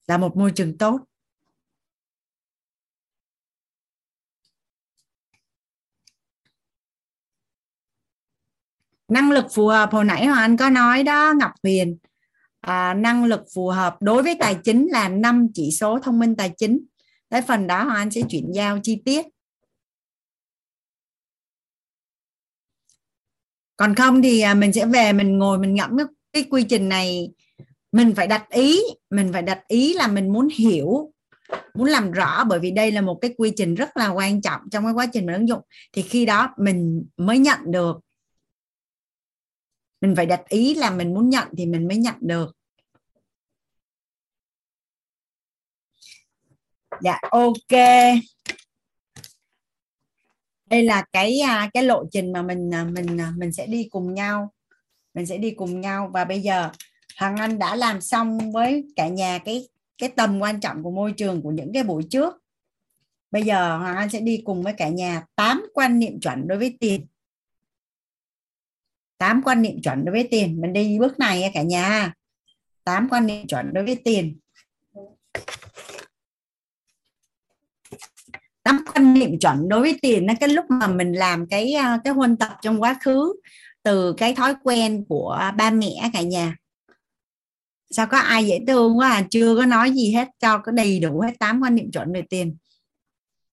là 0.07 0.17
một 0.17 0.37
môi 0.37 0.51
trường 0.55 0.77
tốt. 0.77 0.99
Năng 9.07 9.31
lực 9.31 9.45
phù 9.53 9.67
hợp 9.67 9.89
hồi 9.91 10.05
nãy 10.05 10.25
hoàng 10.25 10.39
anh 10.39 10.57
có 10.57 10.69
nói 10.69 11.03
đó, 11.03 11.33
ngọc 11.39 11.51
huyền 11.63 11.97
à, 12.61 12.93
năng 12.93 13.25
lực 13.25 13.41
phù 13.55 13.67
hợp. 13.67 14.01
Đối 14.01 14.23
với 14.23 14.35
tài 14.39 14.55
chính 14.63 14.87
là 14.91 15.09
năm 15.09 15.47
chỉ 15.53 15.71
số 15.71 15.99
thông 15.99 16.19
minh 16.19 16.35
tài 16.35 16.51
chính. 16.57 16.85
Tới 17.29 17.41
phần 17.41 17.67
đó 17.67 17.83
hoàng 17.83 17.97
anh 17.97 18.11
sẽ 18.11 18.21
chuyển 18.29 18.51
giao 18.53 18.79
chi 18.83 19.01
tiết. 19.05 19.25
Còn 23.77 23.95
không 23.95 24.21
thì 24.21 24.41
à, 24.41 24.53
mình 24.53 24.73
sẽ 24.73 24.85
về 24.85 25.13
mình 25.13 25.37
ngồi 25.37 25.59
mình 25.59 25.73
ngẫm 25.73 25.97
cái, 25.97 26.07
cái 26.33 26.43
quy 26.49 26.63
trình 26.63 26.89
này. 26.89 27.31
Mình 27.91 28.13
phải 28.15 28.27
đặt 28.27 28.49
ý 28.49 28.79
mình 29.09 29.29
phải 29.33 29.41
đặt 29.41 29.67
ý 29.67 29.93
là 29.93 30.07
mình 30.07 30.33
muốn 30.33 30.47
hiểu 30.57 31.11
muốn 31.73 31.87
làm 31.87 32.11
rõ 32.11 32.43
bởi 32.43 32.59
vì 32.59 32.71
đây 32.71 32.91
là 32.91 33.01
một 33.01 33.17
cái 33.21 33.33
quy 33.37 33.51
trình 33.55 33.75
rất 33.75 33.97
là 33.97 34.09
quan 34.09 34.41
trọng 34.41 34.61
trong 34.71 34.83
cái 34.83 34.93
quá 34.93 35.05
trình 35.13 35.25
mình 35.25 35.35
ứng 35.35 35.47
dụng. 35.47 35.61
Thì 35.93 36.01
khi 36.01 36.25
đó 36.25 36.49
mình 36.57 37.05
mới 37.17 37.37
nhận 37.39 37.59
được 37.65 37.99
mình 40.01 40.15
phải 40.15 40.25
đặt 40.25 40.49
ý 40.49 40.75
là 40.75 40.91
mình 40.91 41.13
muốn 41.13 41.29
nhận 41.29 41.47
thì 41.57 41.65
mình 41.65 41.87
mới 41.87 41.97
nhận 41.97 42.15
được. 42.19 42.55
Dạ 47.01 47.19
ok. 47.31 47.79
Đây 50.65 50.83
là 50.83 51.05
cái 51.11 51.39
à, 51.39 51.69
cái 51.73 51.83
lộ 51.83 52.03
trình 52.11 52.31
mà 52.31 52.41
mình 52.41 52.73
à, 52.73 52.83
mình 52.83 53.21
à, 53.21 53.33
mình 53.37 53.51
sẽ 53.51 53.67
đi 53.67 53.87
cùng 53.91 54.13
nhau. 54.13 54.51
Mình 55.13 55.25
sẽ 55.25 55.37
đi 55.37 55.51
cùng 55.51 55.81
nhau 55.81 56.11
và 56.13 56.25
bây 56.25 56.41
giờ 56.41 56.69
Hằng 57.15 57.35
Anh 57.35 57.59
đã 57.59 57.75
làm 57.75 58.01
xong 58.01 58.51
với 58.51 58.83
cả 58.95 59.07
nhà 59.07 59.39
cái 59.45 59.69
cái 59.97 60.09
tầm 60.09 60.39
quan 60.39 60.59
trọng 60.59 60.83
của 60.83 60.91
môi 60.91 61.13
trường 61.13 61.41
của 61.41 61.51
những 61.51 61.73
cái 61.73 61.83
buổi 61.83 62.03
trước. 62.09 62.33
Bây 63.31 63.43
giờ 63.43 63.77
Hoàng 63.77 63.97
Anh 63.97 64.09
sẽ 64.09 64.19
đi 64.19 64.41
cùng 64.45 64.63
với 64.63 64.73
cả 64.73 64.89
nhà 64.89 65.23
tám 65.35 65.65
quan 65.73 65.99
niệm 65.99 66.19
chuẩn 66.19 66.47
đối 66.47 66.57
với 66.57 66.77
tiền 66.79 67.05
tám 69.21 69.41
quan 69.45 69.61
niệm 69.61 69.81
chuẩn 69.81 70.05
đối 70.05 70.11
với 70.13 70.27
tiền. 70.31 70.61
Mình 70.61 70.73
đi 70.73 70.99
bước 70.99 71.19
này 71.19 71.51
cả 71.53 71.61
nhà. 71.61 72.13
Tám 72.83 73.07
quan 73.11 73.27
niệm 73.27 73.47
chuẩn 73.47 73.73
đối 73.73 73.83
với 73.83 73.95
tiền. 74.05 74.39
Tám 78.63 78.85
quan 78.93 79.13
niệm 79.13 79.39
chuẩn 79.39 79.69
đối 79.69 79.81
với 79.81 79.99
tiền 80.01 80.25
là 80.25 80.33
cái 80.39 80.49
lúc 80.49 80.65
mà 80.69 80.87
mình 80.87 81.13
làm 81.13 81.47
cái 81.47 81.73
à, 81.73 81.99
cái 82.03 82.13
huân 82.13 82.37
tập 82.37 82.57
trong 82.61 82.81
quá 82.81 82.97
khứ 83.01 83.33
từ 83.83 84.13
cái 84.13 84.35
thói 84.35 84.55
quen 84.63 85.05
của 85.09 85.51
ba 85.57 85.71
mẹ 85.71 86.09
cả 86.13 86.21
nhà. 86.21 86.55
Sao 87.91 88.07
có 88.07 88.17
ai 88.17 88.45
dễ 88.45 88.59
thương 88.67 88.97
quá 88.97 89.09
à 89.09 89.27
chưa 89.29 89.55
có 89.55 89.65
nói 89.65 89.91
gì 89.91 90.13
hết 90.13 90.27
cho 90.39 90.57
có 90.57 90.71
đầy 90.71 90.99
đủ 90.99 91.19
hết 91.19 91.33
tám 91.39 91.61
quan 91.61 91.75
niệm 91.75 91.91
chuẩn 91.91 92.13
về 92.13 92.23
tiền. 92.29 92.57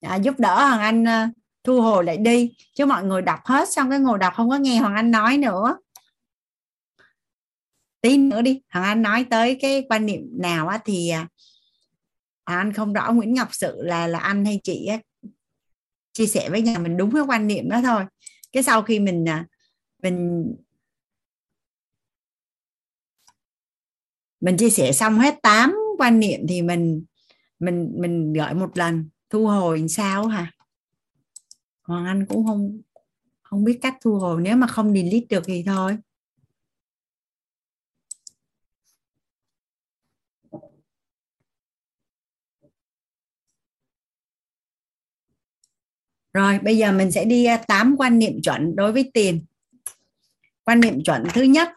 À, 0.01 0.17
giúp 0.17 0.35
đỡ 0.39 0.55
hoàng 0.55 0.81
anh 0.81 1.09
à, 1.09 1.31
thu 1.69 1.81
hồi 1.83 2.05
lại 2.05 2.17
đi 2.17 2.55
chứ 2.75 2.87
mọi 2.87 3.05
người 3.05 3.23
đọc 3.23 3.41
hết 3.45 3.73
xong 3.73 3.91
cái 3.91 3.99
ngồi 3.99 4.19
đọc 4.19 4.33
không 4.37 4.51
có 4.51 4.57
nghe 4.57 4.79
hoàng 4.79 4.95
anh 4.95 5.11
nói 5.11 5.39
nữa. 5.39 5.79
Tí 8.01 8.17
nữa 8.17 8.43
đi 8.43 8.61
hoàng 8.73 8.85
anh 8.85 9.03
nói 9.03 9.27
tới 9.31 9.59
cái 9.61 9.87
quan 9.89 10.07
niệm 10.07 10.21
nào 10.33 10.69
á 10.69 10.79
thì 10.85 11.13
uh, 11.23 11.29
anh 12.45 12.73
không 12.73 12.93
rõ 12.93 13.13
nguyễn 13.13 13.35
ngọc 13.35 13.49
sự 13.53 13.83
là 13.83 14.07
là 14.07 14.19
anh 14.19 14.45
hay 14.45 14.61
chị 14.65 14.87
á 14.87 14.99
chia 16.13 16.27
sẻ 16.27 16.51
với 16.51 16.63
nhà 16.63 16.79
mình 16.79 16.97
đúng 16.97 17.15
cái 17.15 17.23
quan 17.23 17.47
niệm 17.47 17.69
đó 17.69 17.81
thôi. 17.83 18.05
Cái 18.53 18.63
sau 18.63 18.83
khi 18.83 19.01
mình 19.01 19.29
à, 19.29 19.47
mình 20.03 20.47
mình 24.41 24.57
chia 24.57 24.71
sẻ 24.71 24.93
xong 24.93 25.19
hết 25.19 25.35
8 25.43 25.77
quan 25.99 26.21
niệm 26.21 26.41
thì 26.49 26.63
mình 26.63 27.05
mình 27.59 27.93
mình 27.99 28.33
gửi 28.33 28.55
một 28.55 28.79
lần 28.79 29.09
thu 29.31 29.47
hồi 29.47 29.89
sao 29.89 30.27
hả? 30.27 30.53
Hoàng 31.89 32.07
Anh 32.07 32.27
cũng 32.29 32.47
không 32.47 32.81
không 33.43 33.65
biết 33.65 33.79
cách 33.83 33.97
thu 34.01 34.15
hồi, 34.19 34.43
nếu 34.43 34.57
mà 34.57 34.67
không 34.67 34.95
delete 34.95 35.27
được 35.29 35.43
thì 35.47 35.63
thôi. 35.67 35.97
Rồi, 46.33 46.59
bây 46.59 46.77
giờ 46.77 46.93
mình 46.93 47.13
sẽ 47.13 47.25
đi 47.25 47.45
à, 47.45 47.57
8 47.57 47.97
quan 47.99 48.19
niệm 48.19 48.43
chuẩn 48.43 48.77
đối 48.77 48.93
với 48.93 49.11
tiền. 49.15 49.45
Quan 50.65 50.81
niệm 50.81 51.03
chuẩn 51.05 51.25
thứ 51.35 51.43
nhất. 51.43 51.69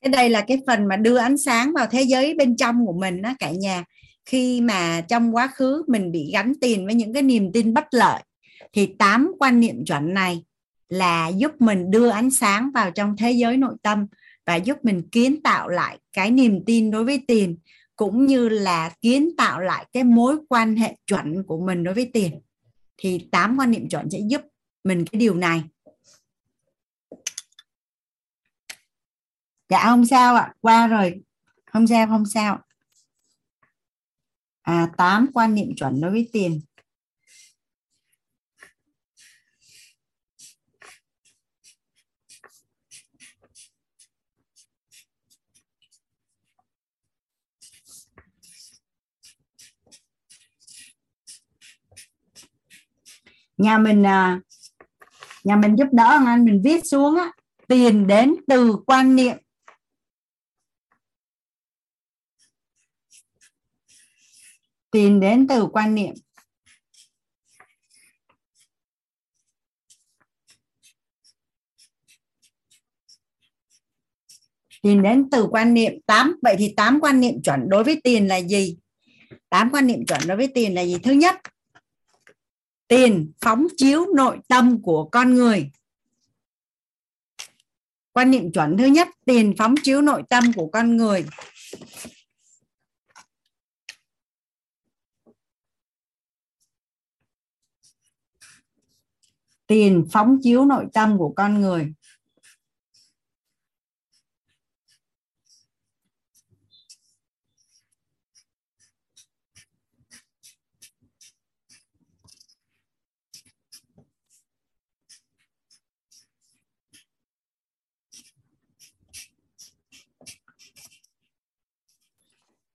Cái 0.00 0.12
đây 0.12 0.30
là 0.30 0.44
cái 0.48 0.58
phần 0.66 0.88
mà 0.88 0.96
đưa 0.96 1.16
ánh 1.16 1.38
sáng 1.38 1.72
vào 1.74 1.86
thế 1.90 2.02
giới 2.02 2.34
bên 2.34 2.56
trong 2.56 2.86
của 2.86 2.92
mình 2.92 3.22
đó 3.22 3.34
cả 3.38 3.50
nhà. 3.50 3.84
Khi 4.24 4.60
mà 4.60 5.00
trong 5.08 5.34
quá 5.34 5.50
khứ 5.54 5.82
mình 5.88 6.12
bị 6.12 6.30
gắn 6.32 6.52
tiền 6.60 6.86
với 6.86 6.94
những 6.94 7.14
cái 7.14 7.22
niềm 7.22 7.52
tin 7.52 7.74
bất 7.74 7.84
lợi 7.90 8.22
thì 8.72 8.94
tám 8.98 9.32
quan 9.38 9.60
niệm 9.60 9.84
chuẩn 9.84 10.14
này 10.14 10.44
là 10.88 11.28
giúp 11.28 11.60
mình 11.60 11.90
đưa 11.90 12.08
ánh 12.08 12.30
sáng 12.30 12.70
vào 12.74 12.90
trong 12.90 13.16
thế 13.16 13.32
giới 13.32 13.56
nội 13.56 13.74
tâm 13.82 14.06
và 14.46 14.56
giúp 14.56 14.76
mình 14.82 15.08
kiến 15.08 15.42
tạo 15.42 15.68
lại 15.68 15.98
cái 16.12 16.30
niềm 16.30 16.64
tin 16.66 16.90
đối 16.90 17.04
với 17.04 17.24
tiền, 17.28 17.58
cũng 17.96 18.26
như 18.26 18.48
là 18.48 18.92
kiến 19.00 19.30
tạo 19.36 19.60
lại 19.60 19.86
cái 19.92 20.04
mối 20.04 20.36
quan 20.48 20.76
hệ 20.76 20.96
chuẩn 21.06 21.42
của 21.42 21.60
mình 21.60 21.84
đối 21.84 21.94
với 21.94 22.10
tiền. 22.14 22.40
Thì 22.96 23.28
tám 23.32 23.56
quan 23.58 23.70
niệm 23.70 23.88
chuẩn 23.88 24.10
sẽ 24.10 24.18
giúp 24.28 24.40
mình 24.84 25.04
cái 25.12 25.18
điều 25.20 25.34
này. 25.34 25.62
Dạ 29.68 29.84
không 29.84 30.06
sao 30.06 30.34
ạ. 30.34 30.54
Qua 30.60 30.86
rồi. 30.86 31.22
Không 31.72 31.86
sao 31.86 32.06
không 32.06 32.26
sao. 32.26 32.58
À 34.62 34.90
tám 34.96 35.30
quan 35.34 35.54
niệm 35.54 35.68
chuẩn 35.76 36.00
đối 36.00 36.10
với 36.10 36.28
tiền. 36.32 36.60
Nhà 53.60 53.78
mình 53.78 54.06
à, 54.06 54.40
nhà 55.44 55.56
mình 55.56 55.76
giúp 55.76 55.88
đỡ 55.92 56.18
anh 56.26 56.44
mình 56.44 56.62
viết 56.64 56.86
xuống 56.86 57.16
á, 57.16 57.32
tiền 57.68 58.06
đến 58.06 58.34
từ 58.48 58.76
quan 58.86 59.16
niệm. 59.16 59.36
Tiền 64.90 65.20
đến 65.20 65.46
từ 65.48 65.66
quan 65.72 65.94
niệm. 65.94 66.14
Tiền 74.82 75.02
đến 75.02 75.28
từ 75.30 75.46
quan 75.50 75.74
niệm. 75.74 75.92
8 76.06 76.36
vậy 76.42 76.56
thì 76.58 76.74
8 76.76 77.00
quan 77.00 77.20
niệm 77.20 77.42
chuẩn 77.42 77.68
đối 77.68 77.84
với 77.84 78.00
tiền 78.04 78.28
là 78.28 78.40
gì? 78.40 78.78
8 79.48 79.70
quan 79.72 79.86
niệm 79.86 80.06
chuẩn 80.06 80.20
đối 80.26 80.36
với 80.36 80.48
tiền 80.54 80.74
là 80.74 80.82
gì? 80.82 80.98
Thứ 81.02 81.12
nhất 81.12 81.36
tiền 82.90 83.32
phóng 83.40 83.66
chiếu 83.76 84.06
nội 84.14 84.38
tâm 84.48 84.82
của 84.82 85.08
con 85.12 85.34
người. 85.34 85.70
Quan 88.12 88.30
niệm 88.30 88.52
chuẩn 88.52 88.76
thứ 88.78 88.84
nhất, 88.84 89.08
tiền 89.24 89.54
phóng 89.58 89.74
chiếu 89.82 90.02
nội 90.02 90.22
tâm 90.30 90.44
của 90.56 90.70
con 90.72 90.96
người. 90.96 91.26
Tiền 99.66 100.06
phóng 100.12 100.38
chiếu 100.42 100.64
nội 100.64 100.86
tâm 100.92 101.18
của 101.18 101.32
con 101.36 101.60
người. 101.60 101.92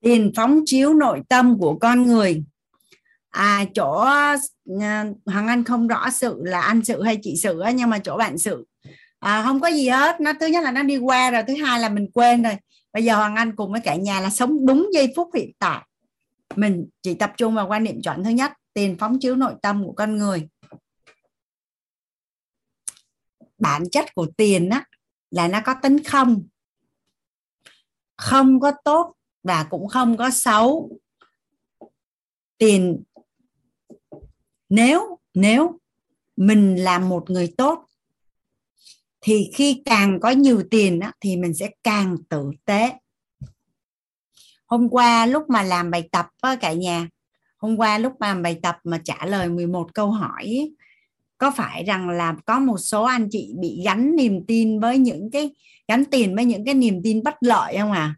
Tiền 0.05 0.31
phóng 0.35 0.61
chiếu 0.65 0.93
nội 0.93 1.21
tâm 1.29 1.57
của 1.59 1.77
con 1.81 2.03
người. 2.03 2.43
À 3.29 3.65
chỗ 3.73 3.91
à, 4.81 5.05
hoàng 5.25 5.47
anh 5.47 5.63
không 5.63 5.87
rõ 5.87 6.09
sự 6.09 6.41
là 6.43 6.61
anh 6.61 6.85
sự 6.85 7.03
hay 7.03 7.19
chị 7.21 7.35
sự 7.37 7.59
á, 7.59 7.71
nhưng 7.71 7.89
mà 7.89 7.99
chỗ 7.99 8.17
bạn 8.17 8.37
sự. 8.37 8.65
À, 9.19 9.43
không 9.43 9.59
có 9.59 9.67
gì 9.67 9.89
hết. 9.89 10.21
Nó 10.21 10.33
thứ 10.39 10.45
nhất 10.45 10.63
là 10.63 10.71
nó 10.71 10.83
đi 10.83 10.97
qua 10.97 11.31
rồi 11.31 11.43
thứ 11.47 11.55
hai 11.55 11.79
là 11.79 11.89
mình 11.89 12.11
quên 12.13 12.43
rồi. 12.43 12.57
Bây 12.93 13.03
giờ 13.03 13.15
hoàng 13.15 13.35
anh 13.35 13.55
cùng 13.55 13.71
với 13.71 13.81
cả 13.81 13.95
nhà 13.95 14.19
là 14.19 14.29
sống 14.29 14.65
đúng 14.65 14.89
giây 14.93 15.13
phút 15.15 15.29
hiện 15.35 15.51
tại. 15.59 15.87
Mình 16.55 16.89
chỉ 17.01 17.13
tập 17.13 17.33
trung 17.37 17.55
vào 17.55 17.67
quan 17.67 17.83
niệm 17.83 18.01
chuẩn 18.01 18.23
thứ 18.23 18.29
nhất 18.29 18.51
tiền 18.73 18.97
phóng 18.99 19.19
chiếu 19.19 19.35
nội 19.35 19.53
tâm 19.61 19.83
của 19.83 19.93
con 19.93 20.17
người. 20.17 20.47
Bản 23.57 23.89
chất 23.91 24.05
của 24.15 24.27
tiền 24.37 24.69
á 24.69 24.85
là 25.31 25.47
nó 25.47 25.61
có 25.65 25.75
tính 25.81 26.03
không. 26.03 26.47
Không 28.17 28.59
có 28.59 28.71
tốt 28.83 29.15
và 29.45 29.63
cũng 29.63 29.87
không 29.87 30.17
có 30.17 30.29
xấu 30.29 30.99
tiền. 32.57 33.03
Nếu 34.69 35.19
nếu 35.33 35.79
mình 36.37 36.75
là 36.75 36.99
một 36.99 37.29
người 37.29 37.53
tốt 37.57 37.85
thì 39.21 39.51
khi 39.53 39.81
càng 39.85 40.19
có 40.19 40.29
nhiều 40.29 40.63
tiền 40.71 40.99
thì 41.19 41.35
mình 41.35 41.53
sẽ 41.53 41.69
càng 41.83 42.17
tử 42.29 42.51
tế. 42.65 42.93
Hôm 44.65 44.89
qua 44.89 45.25
lúc 45.25 45.49
mà 45.49 45.63
làm 45.63 45.91
bài 45.91 46.09
tập 46.11 46.27
á, 46.41 46.55
cả 46.55 46.73
nhà 46.73 47.07
hôm 47.57 47.77
qua 47.77 47.97
lúc 47.97 48.13
mà 48.19 48.27
làm 48.27 48.41
bài 48.41 48.59
tập 48.61 48.77
mà 48.83 49.01
trả 49.03 49.25
lời 49.25 49.49
11 49.49 49.93
câu 49.93 50.11
hỏi 50.11 50.71
có 51.37 51.51
phải 51.51 51.83
rằng 51.83 52.09
là 52.09 52.35
có 52.45 52.59
một 52.59 52.77
số 52.77 53.03
anh 53.03 53.27
chị 53.31 53.53
bị 53.59 53.81
gắn 53.85 54.15
niềm 54.15 54.45
tin 54.47 54.79
với 54.79 54.97
những 54.97 55.31
cái 55.31 55.55
gắn 55.87 56.05
tiền 56.05 56.35
với 56.35 56.45
những 56.45 56.65
cái 56.65 56.73
niềm 56.73 57.01
tin 57.03 57.23
bất 57.23 57.35
lợi 57.41 57.77
không 57.77 57.91
à 57.91 58.15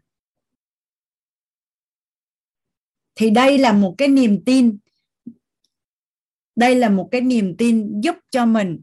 thì 3.18 3.30
đây 3.30 3.58
là 3.58 3.72
một 3.72 3.94
cái 3.98 4.08
niềm 4.08 4.44
tin. 4.44 4.78
Đây 6.56 6.74
là 6.74 6.88
một 6.88 7.08
cái 7.10 7.20
niềm 7.20 7.56
tin 7.56 8.00
giúp 8.00 8.16
cho 8.30 8.46
mình 8.46 8.80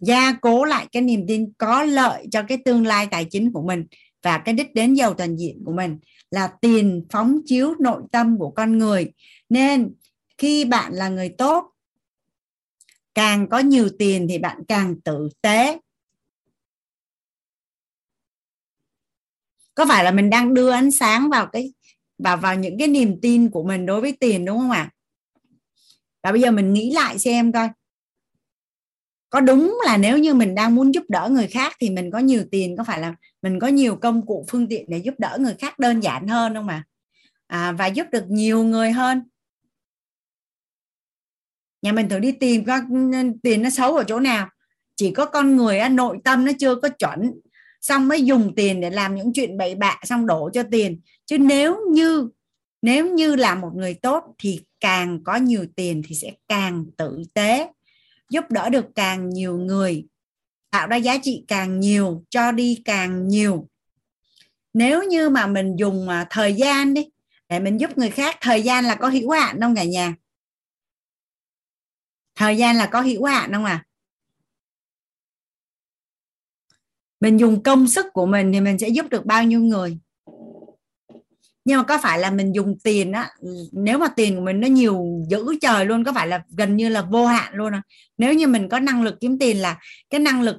gia 0.00 0.32
cố 0.32 0.64
lại 0.64 0.86
cái 0.92 1.02
niềm 1.02 1.24
tin 1.28 1.52
có 1.58 1.82
lợi 1.82 2.26
cho 2.30 2.42
cái 2.48 2.58
tương 2.64 2.86
lai 2.86 3.06
tài 3.10 3.26
chính 3.30 3.52
của 3.52 3.62
mình 3.62 3.86
và 4.22 4.38
cái 4.38 4.54
đích 4.54 4.74
đến 4.74 4.94
giàu 4.94 5.14
toàn 5.14 5.36
diện 5.36 5.62
của 5.64 5.72
mình 5.72 5.98
là 6.30 6.52
tiền 6.60 7.06
phóng 7.10 7.40
chiếu 7.46 7.74
nội 7.80 8.02
tâm 8.12 8.38
của 8.38 8.50
con 8.50 8.78
người. 8.78 9.12
Nên 9.48 9.94
khi 10.38 10.64
bạn 10.64 10.92
là 10.92 11.08
người 11.08 11.28
tốt, 11.28 11.72
càng 13.14 13.48
có 13.48 13.58
nhiều 13.58 13.88
tiền 13.98 14.26
thì 14.30 14.38
bạn 14.38 14.62
càng 14.68 15.00
tử 15.00 15.28
tế. 15.42 15.78
Có 19.74 19.86
phải 19.88 20.04
là 20.04 20.10
mình 20.10 20.30
đang 20.30 20.54
đưa 20.54 20.70
ánh 20.70 20.90
sáng 20.90 21.30
vào 21.30 21.46
cái 21.46 21.72
và 22.24 22.36
vào 22.36 22.54
những 22.54 22.78
cái 22.78 22.88
niềm 22.88 23.20
tin 23.22 23.50
của 23.50 23.62
mình 23.62 23.86
đối 23.86 24.00
với 24.00 24.16
tiền 24.20 24.44
đúng 24.44 24.58
không 24.58 24.70
ạ? 24.70 24.90
Và 26.22 26.32
bây 26.32 26.40
giờ 26.40 26.50
mình 26.50 26.72
nghĩ 26.72 26.92
lại 26.92 27.18
xem 27.18 27.52
coi. 27.52 27.68
Có 29.30 29.40
đúng 29.40 29.78
là 29.84 29.96
nếu 29.96 30.18
như 30.18 30.34
mình 30.34 30.54
đang 30.54 30.74
muốn 30.74 30.94
giúp 30.94 31.04
đỡ 31.08 31.28
người 31.32 31.46
khác 31.46 31.76
thì 31.80 31.90
mình 31.90 32.10
có 32.10 32.18
nhiều 32.18 32.44
tiền 32.50 32.76
có 32.76 32.84
phải 32.84 33.00
là 33.00 33.14
mình 33.42 33.60
có 33.60 33.66
nhiều 33.66 33.96
công 33.96 34.26
cụ 34.26 34.44
phương 34.48 34.68
tiện 34.68 34.84
để 34.88 34.98
giúp 34.98 35.14
đỡ 35.18 35.36
người 35.40 35.54
khác 35.58 35.78
đơn 35.78 36.00
giản 36.00 36.28
hơn 36.28 36.54
không 36.54 36.66
mà 36.66 36.84
à, 37.46 37.72
và 37.72 37.86
giúp 37.86 38.06
được 38.12 38.24
nhiều 38.28 38.64
người 38.64 38.92
hơn. 38.92 39.22
Nhà 41.82 41.92
mình 41.92 42.08
thử 42.08 42.18
đi 42.18 42.32
tìm 42.32 42.64
coi 42.64 42.80
ừ, 42.90 43.32
tiền 43.42 43.62
nó 43.62 43.70
xấu 43.70 43.96
ở 43.96 44.04
chỗ 44.04 44.20
nào. 44.20 44.48
Chỉ 44.96 45.10
có 45.10 45.26
con 45.26 45.56
người 45.56 45.80
nội 45.90 46.18
tâm 46.24 46.44
nó 46.44 46.52
chưa 46.58 46.74
có 46.74 46.88
chuẩn 46.88 47.40
xong 47.82 48.08
mới 48.08 48.22
dùng 48.22 48.52
tiền 48.56 48.80
để 48.80 48.90
làm 48.90 49.14
những 49.14 49.32
chuyện 49.32 49.58
bậy 49.58 49.74
bạ, 49.74 49.98
xong 50.02 50.26
đổ 50.26 50.50
cho 50.52 50.62
tiền. 50.70 51.00
Chứ 51.26 51.38
nếu 51.38 51.76
như 51.92 52.28
nếu 52.82 53.14
như 53.14 53.36
là 53.36 53.54
một 53.54 53.70
người 53.74 53.94
tốt 53.94 54.24
thì 54.38 54.60
càng 54.80 55.24
có 55.24 55.36
nhiều 55.36 55.66
tiền 55.76 56.02
thì 56.06 56.14
sẽ 56.14 56.32
càng 56.48 56.84
tử 56.96 57.22
tế, 57.34 57.68
giúp 58.30 58.44
đỡ 58.50 58.68
được 58.68 58.86
càng 58.94 59.30
nhiều 59.30 59.58
người, 59.58 60.06
tạo 60.70 60.88
ra 60.88 60.96
giá 60.96 61.18
trị 61.22 61.44
càng 61.48 61.80
nhiều, 61.80 62.24
cho 62.30 62.52
đi 62.52 62.82
càng 62.84 63.28
nhiều. 63.28 63.68
Nếu 64.74 65.02
như 65.02 65.28
mà 65.28 65.46
mình 65.46 65.76
dùng 65.76 66.08
à, 66.08 66.26
thời 66.30 66.54
gian 66.54 66.94
đi, 66.94 67.10
để 67.48 67.60
mình 67.60 67.80
giúp 67.80 67.98
người 67.98 68.10
khác, 68.10 68.36
thời 68.40 68.62
gian 68.62 68.84
là 68.84 68.94
có 68.94 69.08
hữu 69.08 69.30
hạn 69.30 69.60
không 69.60 69.74
cả 69.74 69.84
nhà? 69.84 70.14
Thời 72.34 72.56
gian 72.56 72.76
là 72.76 72.86
có 72.86 73.00
hữu 73.00 73.24
hạn 73.24 73.52
không 73.52 73.64
à? 73.64 73.84
Mình 77.22 77.40
dùng 77.40 77.62
công 77.62 77.88
sức 77.88 78.06
của 78.12 78.26
mình 78.26 78.52
thì 78.52 78.60
mình 78.60 78.78
sẽ 78.78 78.88
giúp 78.88 79.06
được 79.10 79.26
bao 79.26 79.44
nhiêu 79.44 79.60
người. 79.60 79.98
Nhưng 81.64 81.78
mà 81.78 81.82
có 81.84 81.98
phải 82.02 82.18
là 82.18 82.30
mình 82.30 82.54
dùng 82.54 82.78
tiền 82.84 83.12
á, 83.12 83.30
nếu 83.72 83.98
mà 83.98 84.08
tiền 84.08 84.36
của 84.36 84.40
mình 84.40 84.60
nó 84.60 84.68
nhiều 84.68 85.24
dữ 85.28 85.58
trời 85.60 85.84
luôn, 85.84 86.04
có 86.04 86.12
phải 86.12 86.28
là 86.28 86.42
gần 86.56 86.76
như 86.76 86.88
là 86.88 87.02
vô 87.02 87.26
hạn 87.26 87.54
luôn 87.54 87.72
à 87.74 87.82
nếu 88.18 88.34
như 88.34 88.46
mình 88.46 88.68
có 88.68 88.78
năng 88.78 89.02
lực 89.02 89.20
kiếm 89.20 89.38
tiền 89.38 89.56
là 89.56 89.78
cái 90.10 90.20
năng 90.20 90.42
lực, 90.42 90.56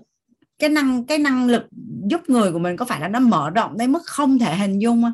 cái 0.60 0.70
năng 0.70 1.06
cái 1.06 1.18
năng 1.18 1.48
lực 1.48 1.64
giúp 2.10 2.22
người 2.30 2.52
của 2.52 2.60
mình 2.60 2.78
có 2.78 2.86
phải 2.86 3.00
là 3.00 3.08
nó 3.08 3.20
mở 3.20 3.50
rộng 3.50 3.78
tới 3.78 3.88
mức 3.88 4.02
không 4.06 4.40
thể 4.40 4.56
hình 4.56 4.80
dung 4.80 5.04
không? 5.04 5.14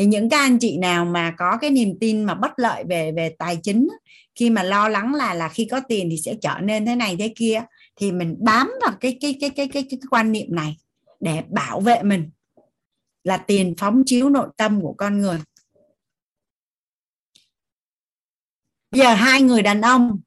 Thì 0.00 0.06
những 0.06 0.28
cái 0.28 0.40
anh 0.40 0.58
chị 0.58 0.78
nào 0.78 1.04
mà 1.04 1.34
có 1.38 1.58
cái 1.60 1.70
niềm 1.70 1.98
tin 2.00 2.24
mà 2.24 2.34
bất 2.34 2.50
lợi 2.56 2.84
về 2.88 3.12
về 3.12 3.34
tài 3.38 3.58
chính 3.62 3.88
khi 4.34 4.50
mà 4.50 4.62
lo 4.62 4.88
lắng 4.88 5.14
là 5.14 5.34
là 5.34 5.48
khi 5.48 5.68
có 5.70 5.80
tiền 5.88 6.08
thì 6.10 6.16
sẽ 6.16 6.34
trở 6.40 6.54
nên 6.62 6.86
thế 6.86 6.96
này 6.96 7.16
thế 7.18 7.32
kia 7.36 7.62
thì 7.96 8.12
mình 8.12 8.36
bám 8.38 8.72
vào 8.82 8.92
cái 9.00 9.18
cái 9.20 9.36
cái 9.40 9.50
cái 9.50 9.68
cái, 9.68 9.82
cái, 9.82 9.86
cái 9.90 10.08
quan 10.10 10.32
niệm 10.32 10.54
này 10.54 10.76
để 11.20 11.42
bảo 11.48 11.80
vệ 11.80 12.02
mình 12.02 12.30
là 13.24 13.36
tiền 13.36 13.74
phóng 13.78 14.02
chiếu 14.06 14.28
nội 14.28 14.48
tâm 14.56 14.80
của 14.80 14.94
con 14.98 15.20
người. 15.20 15.38
Bây 18.90 19.00
giờ 19.00 19.14
hai 19.14 19.42
người 19.42 19.62
đàn 19.62 19.80
ông 19.80 20.20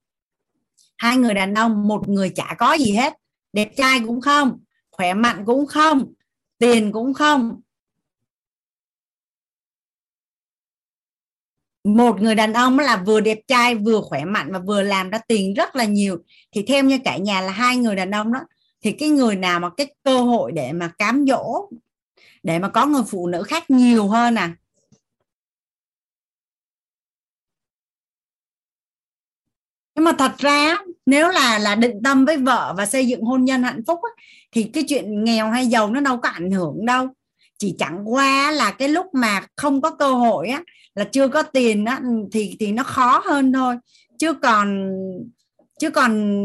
hai 0.97 1.17
người 1.17 1.33
đàn 1.33 1.53
ông 1.53 1.87
một 1.87 2.09
người 2.09 2.29
chả 2.29 2.55
có 2.57 2.73
gì 2.73 2.91
hết 2.91 3.13
đẹp 3.53 3.71
trai 3.77 3.99
cũng 4.07 4.21
không 4.21 4.59
khỏe 4.91 5.13
mạnh 5.13 5.43
cũng 5.45 5.67
không 5.67 6.13
tiền 6.57 6.91
cũng 6.91 7.13
không 7.13 7.61
một 11.83 12.21
người 12.21 12.35
đàn 12.35 12.53
ông 12.53 12.79
là 12.79 12.97
vừa 13.05 13.19
đẹp 13.21 13.39
trai, 13.47 13.75
vừa 13.75 14.01
khỏe 14.01 14.25
mạnh 14.25 14.51
và 14.51 14.59
vừa 14.59 14.81
làm 14.81 15.09
ra 15.09 15.19
tiền 15.27 15.53
rất 15.53 15.75
là 15.75 15.85
nhiều. 15.85 16.17
Thì 16.51 16.63
theo 16.67 16.83
như 16.83 16.99
cả 17.03 17.17
nhà 17.17 17.41
là 17.41 17.51
hai 17.51 17.77
người 17.77 17.95
đàn 17.95 18.11
ông 18.11 18.33
đó, 18.33 18.39
thì 18.81 18.91
cái 18.91 19.09
người 19.09 19.35
nào 19.35 19.59
mà 19.59 19.69
cái 19.77 19.95
cơ 20.03 20.17
hội 20.17 20.51
để 20.51 20.71
mà 20.71 20.87
cám 20.97 21.25
dỗ, 21.27 21.69
để 22.43 22.59
mà 22.59 22.69
có 22.69 22.85
người 22.85 23.03
phụ 23.07 23.27
nữ 23.27 23.43
khác 23.43 23.69
nhiều 23.69 24.07
hơn 24.07 24.35
à? 24.35 24.55
Nhưng 29.95 30.05
mà 30.05 30.11
thật 30.17 30.37
ra, 30.37 30.77
nếu 31.05 31.29
là 31.29 31.59
là 31.59 31.75
định 31.75 32.03
tâm 32.03 32.25
với 32.25 32.37
vợ 32.37 32.73
và 32.77 32.85
xây 32.85 33.07
dựng 33.07 33.21
hôn 33.21 33.45
nhân 33.45 33.63
hạnh 33.63 33.81
phúc 33.87 33.99
thì 34.51 34.63
cái 34.63 34.83
chuyện 34.87 35.23
nghèo 35.23 35.49
hay 35.51 35.67
giàu 35.67 35.89
nó 35.91 35.99
đâu 35.99 36.17
có 36.17 36.29
ảnh 36.29 36.51
hưởng 36.51 36.85
đâu. 36.85 37.07
Chỉ 37.57 37.75
chẳng 37.79 38.13
qua 38.13 38.51
là 38.51 38.71
cái 38.71 38.89
lúc 38.89 39.05
mà 39.13 39.47
không 39.55 39.81
có 39.81 39.91
cơ 39.91 40.13
hội 40.13 40.47
á 40.47 40.63
là 40.95 41.03
chưa 41.03 41.27
có 41.27 41.43
tiền 41.43 41.85
á, 41.85 42.01
thì 42.31 42.55
thì 42.59 42.71
nó 42.71 42.83
khó 42.83 43.21
hơn 43.25 43.53
thôi. 43.53 43.75
Chứ 44.19 44.33
còn 44.33 44.91
chứ 45.79 45.89
còn 45.89 46.37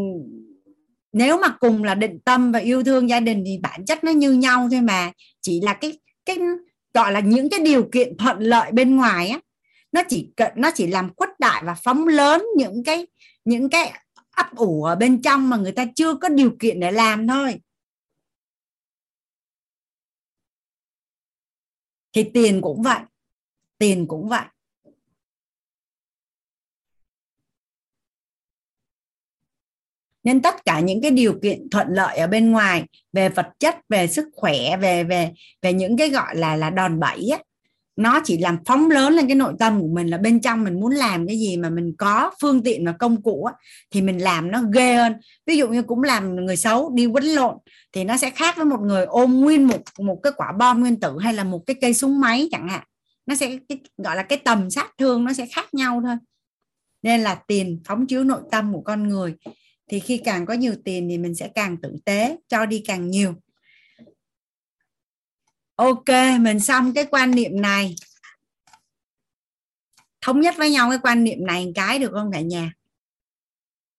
nếu 1.12 1.38
mà 1.38 1.48
cùng 1.60 1.84
là 1.84 1.94
định 1.94 2.18
tâm 2.24 2.52
và 2.52 2.58
yêu 2.58 2.84
thương 2.84 3.08
gia 3.08 3.20
đình 3.20 3.42
thì 3.46 3.58
bản 3.62 3.84
chất 3.84 4.04
nó 4.04 4.12
như 4.12 4.32
nhau 4.32 4.68
thôi 4.70 4.80
mà. 4.80 5.12
Chỉ 5.40 5.60
là 5.60 5.74
cái 5.74 5.98
cái 6.24 6.38
gọi 6.94 7.12
là 7.12 7.20
những 7.20 7.48
cái 7.50 7.60
điều 7.60 7.88
kiện 7.92 8.16
thuận 8.16 8.38
lợi 8.38 8.72
bên 8.72 8.96
ngoài 8.96 9.28
á, 9.28 9.40
nó 9.92 10.02
chỉ 10.08 10.28
nó 10.56 10.70
chỉ 10.74 10.86
làm 10.86 11.14
khuất 11.16 11.30
đại 11.38 11.62
và 11.66 11.74
phóng 11.74 12.08
lớn 12.08 12.44
những 12.56 12.84
cái 12.84 13.06
những 13.44 13.68
cái 13.68 13.92
ấp 14.30 14.56
ủ 14.56 14.84
ở 14.84 14.96
bên 14.96 15.22
trong 15.22 15.50
mà 15.50 15.56
người 15.56 15.72
ta 15.72 15.86
chưa 15.96 16.14
có 16.14 16.28
điều 16.28 16.50
kiện 16.58 16.80
để 16.80 16.92
làm 16.92 17.26
thôi. 17.26 17.60
Thì 22.12 22.24
tiền 22.34 22.60
cũng 22.60 22.82
vậy 22.82 22.98
tiền 23.78 24.06
cũng 24.08 24.28
vậy. 24.28 24.44
Nên 30.24 30.42
tất 30.42 30.64
cả 30.64 30.80
những 30.80 31.02
cái 31.02 31.10
điều 31.10 31.38
kiện 31.42 31.70
thuận 31.70 31.86
lợi 31.90 32.18
ở 32.18 32.26
bên 32.26 32.50
ngoài 32.50 32.84
về 33.12 33.28
vật 33.28 33.46
chất 33.58 33.76
về 33.88 34.06
sức 34.06 34.28
khỏe 34.34 34.76
về 34.76 35.04
về 35.04 35.32
về 35.62 35.72
những 35.72 35.96
cái 35.96 36.10
gọi 36.10 36.36
là 36.36 36.56
là 36.56 36.70
đòn 36.70 37.00
bẩy 37.00 37.28
á 37.32 37.38
nó 37.98 38.20
chỉ 38.24 38.38
làm 38.38 38.58
phóng 38.66 38.90
lớn 38.90 39.12
lên 39.12 39.26
cái 39.26 39.34
nội 39.34 39.52
tâm 39.58 39.80
của 39.80 39.86
mình 39.86 40.06
là 40.06 40.18
bên 40.18 40.40
trong 40.40 40.64
mình 40.64 40.80
muốn 40.80 40.92
làm 40.92 41.26
cái 41.26 41.38
gì 41.38 41.56
mà 41.56 41.70
mình 41.70 41.94
có 41.98 42.30
phương 42.40 42.62
tiện 42.62 42.86
và 42.86 42.92
công 42.92 43.22
cụ 43.22 43.44
á, 43.44 43.52
thì 43.90 44.02
mình 44.02 44.18
làm 44.18 44.50
nó 44.50 44.62
ghê 44.74 44.94
hơn. 44.94 45.12
Ví 45.46 45.56
dụ 45.56 45.68
như 45.68 45.82
cũng 45.82 46.02
làm 46.02 46.36
người 46.36 46.56
xấu 46.56 46.90
đi 46.94 47.06
quấn 47.06 47.24
lộn 47.24 47.56
thì 47.92 48.04
nó 48.04 48.16
sẽ 48.16 48.30
khác 48.30 48.56
với 48.56 48.64
một 48.64 48.80
người 48.80 49.04
ôm 49.04 49.40
nguyên 49.40 49.64
một 49.64 49.80
một 49.98 50.20
cái 50.22 50.32
quả 50.36 50.52
bom 50.58 50.80
nguyên 50.80 51.00
tử 51.00 51.18
hay 51.20 51.34
là 51.34 51.44
một 51.44 51.60
cái 51.66 51.76
cây 51.80 51.94
súng 51.94 52.20
máy 52.20 52.48
chẳng 52.50 52.68
hạn 52.68 52.82
nó 53.28 53.34
sẽ 53.34 53.58
cái, 53.68 53.78
gọi 53.96 54.16
là 54.16 54.22
cái 54.22 54.38
tầm 54.38 54.70
sát 54.70 54.92
thương 54.98 55.24
nó 55.24 55.32
sẽ 55.32 55.46
khác 55.46 55.74
nhau 55.74 56.00
thôi. 56.04 56.16
Nên 57.02 57.20
là 57.20 57.34
tiền 57.34 57.80
phóng 57.84 58.06
chiếu 58.06 58.24
nội 58.24 58.42
tâm 58.50 58.72
của 58.72 58.80
con 58.80 59.08
người 59.08 59.34
thì 59.90 60.00
khi 60.00 60.18
càng 60.24 60.46
có 60.46 60.54
nhiều 60.54 60.74
tiền 60.84 61.08
thì 61.10 61.18
mình 61.18 61.34
sẽ 61.34 61.48
càng 61.48 61.76
tử 61.82 61.96
tế 62.04 62.36
cho 62.48 62.66
đi 62.66 62.82
càng 62.86 63.10
nhiều. 63.10 63.34
Ok 65.76 66.08
mình 66.40 66.60
xong 66.60 66.94
cái 66.94 67.04
quan 67.10 67.30
niệm 67.30 67.60
này. 67.60 67.94
Thống 70.20 70.40
nhất 70.40 70.54
với 70.58 70.70
nhau 70.70 70.90
cái 70.90 70.98
quan 71.02 71.24
niệm 71.24 71.46
này 71.46 71.66
một 71.66 71.72
cái 71.74 71.98
được 71.98 72.10
không 72.12 72.30
cả 72.32 72.40
nhà? 72.40 72.72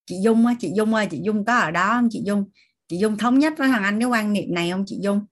Chị 0.06 0.16
Dung 0.24 0.46
á 0.46 0.56
chị 0.60 0.72
Dung 0.76 0.94
ơi 0.94 1.08
chị 1.12 1.20
Dung 1.24 1.46
có 1.46 1.56
ở 1.56 1.72
đó 1.72 1.90
không? 1.94 2.08
Chị 2.12 2.22
Dung 2.26 2.50
chị 2.88 2.98
Dung 2.98 3.18
thống 3.18 3.40
nhất 3.40 3.54
với 3.58 3.68
thằng 3.68 3.84
anh 3.84 4.00
cái 4.00 4.08
quan 4.08 4.34
niệm 4.34 4.54
này 4.54 4.72
không 4.72 4.84
chị 4.88 5.00
Dung? 5.02 5.26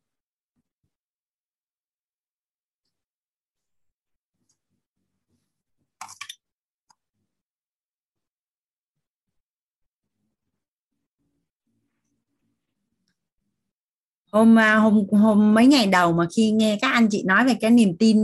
Hôm 14.31 14.59
à, 14.59 14.75
hôm 14.75 15.03
hôm 15.11 15.53
mấy 15.53 15.67
ngày 15.67 15.87
đầu 15.87 16.13
mà 16.13 16.25
khi 16.35 16.51
nghe 16.51 16.77
các 16.81 16.91
anh 16.91 17.07
chị 17.11 17.23
nói 17.23 17.45
về 17.45 17.53
cái 17.61 17.71
niềm 17.71 17.97
tin 17.99 18.17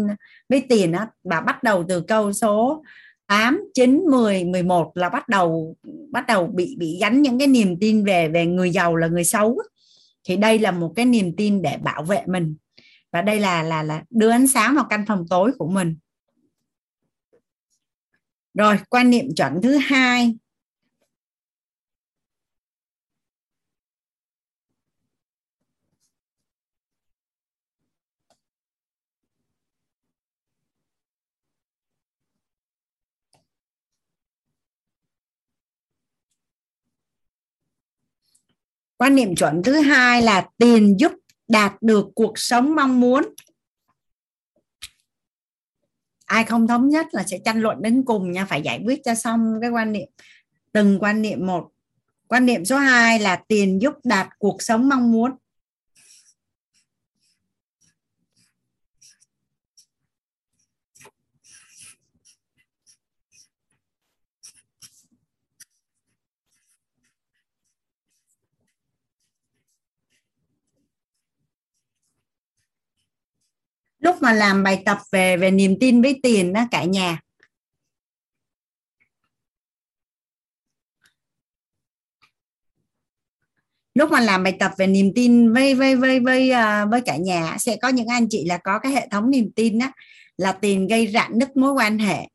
với 0.49 0.65
tiền 0.69 0.91
á 0.91 1.07
bà 1.23 1.41
bắt 1.41 1.63
đầu 1.63 1.85
từ 1.87 2.01
câu 2.01 2.33
số 2.33 2.83
8, 3.27 3.63
9, 3.73 3.97
10, 4.11 4.43
11 4.43 4.91
là 4.97 5.09
bắt 5.09 5.29
đầu 5.29 5.75
bắt 6.11 6.27
đầu 6.27 6.47
bị 6.47 6.75
bị 6.79 6.97
gắn 7.01 7.21
những 7.21 7.39
cái 7.39 7.47
niềm 7.47 7.79
tin 7.79 8.05
về 8.05 8.29
về 8.29 8.45
người 8.45 8.69
giàu 8.69 8.95
là 8.95 9.07
người 9.07 9.23
xấu 9.23 9.57
thì 10.23 10.37
đây 10.37 10.59
là 10.59 10.71
một 10.71 10.93
cái 10.95 11.05
niềm 11.05 11.35
tin 11.37 11.61
để 11.61 11.77
bảo 11.77 12.03
vệ 12.03 12.23
mình. 12.27 12.55
Và 13.11 13.21
đây 13.21 13.39
là 13.39 13.63
là 13.63 13.83
là 13.83 14.03
đưa 14.09 14.29
ánh 14.29 14.47
sáng 14.47 14.75
vào 14.75 14.85
căn 14.89 15.05
phòng 15.07 15.25
tối 15.29 15.51
của 15.57 15.67
mình. 15.67 15.95
Rồi 18.53 18.77
quan 18.89 19.09
niệm 19.09 19.35
chuẩn 19.35 19.61
thứ 19.61 19.77
hai. 19.77 20.35
Quan 39.03 39.15
niệm 39.15 39.35
chuẩn 39.35 39.63
thứ 39.63 39.73
hai 39.73 40.21
là 40.21 40.47
tiền 40.57 40.99
giúp 40.99 41.11
đạt 41.47 41.73
được 41.81 42.07
cuộc 42.15 42.33
sống 42.35 42.75
mong 42.75 42.99
muốn. 42.99 43.23
Ai 46.25 46.43
không 46.43 46.67
thống 46.67 46.89
nhất 46.89 47.07
là 47.11 47.23
sẽ 47.23 47.39
tranh 47.45 47.61
luận 47.61 47.77
đến 47.81 48.03
cùng 48.05 48.31
nha, 48.31 48.45
phải 48.45 48.61
giải 48.61 48.81
quyết 48.85 49.01
cho 49.05 49.15
xong 49.15 49.53
cái 49.61 49.69
quan 49.69 49.91
niệm. 49.91 50.07
Từng 50.71 50.99
quan 50.99 51.21
niệm 51.21 51.47
một. 51.47 51.69
Quan 52.27 52.45
niệm 52.45 52.65
số 52.65 52.77
2 52.77 53.19
là 53.19 53.43
tiền 53.47 53.81
giúp 53.81 53.93
đạt 54.03 54.27
cuộc 54.39 54.61
sống 54.61 54.89
mong 54.89 55.11
muốn. 55.11 55.31
Lúc 74.03 74.21
mà 74.21 74.33
làm 74.33 74.63
bài 74.63 74.83
tập 74.85 74.97
về 75.11 75.37
về 75.37 75.51
niềm 75.51 75.75
tin 75.79 76.01
với 76.01 76.19
tiền 76.23 76.53
đó 76.53 76.67
cả 76.71 76.83
nhà. 76.83 77.19
Lúc 83.95 84.11
mà 84.11 84.19
làm 84.19 84.43
bài 84.43 84.55
tập 84.59 84.71
về 84.77 84.87
niềm 84.87 85.11
tin 85.15 85.53
với 85.53 85.75
với 85.75 85.95
với 85.95 86.19
với 86.19 86.51
ờ, 86.51 86.87
với 86.91 87.01
cả 87.01 87.17
nhà 87.17 87.57
sẽ 87.59 87.77
có 87.81 87.87
những 87.87 88.07
anh 88.07 88.27
chị 88.29 88.45
là 88.45 88.57
có 88.57 88.79
cái 88.79 88.91
hệ 88.91 89.07
thống 89.11 89.29
niềm 89.29 89.51
tin 89.55 89.79
đó 89.79 89.91
là 90.37 90.51
tiền 90.51 90.87
gây 90.87 91.07
rạn 91.07 91.39
nứt 91.39 91.57
mối 91.57 91.73
quan 91.73 91.99
hệ. 91.99 92.27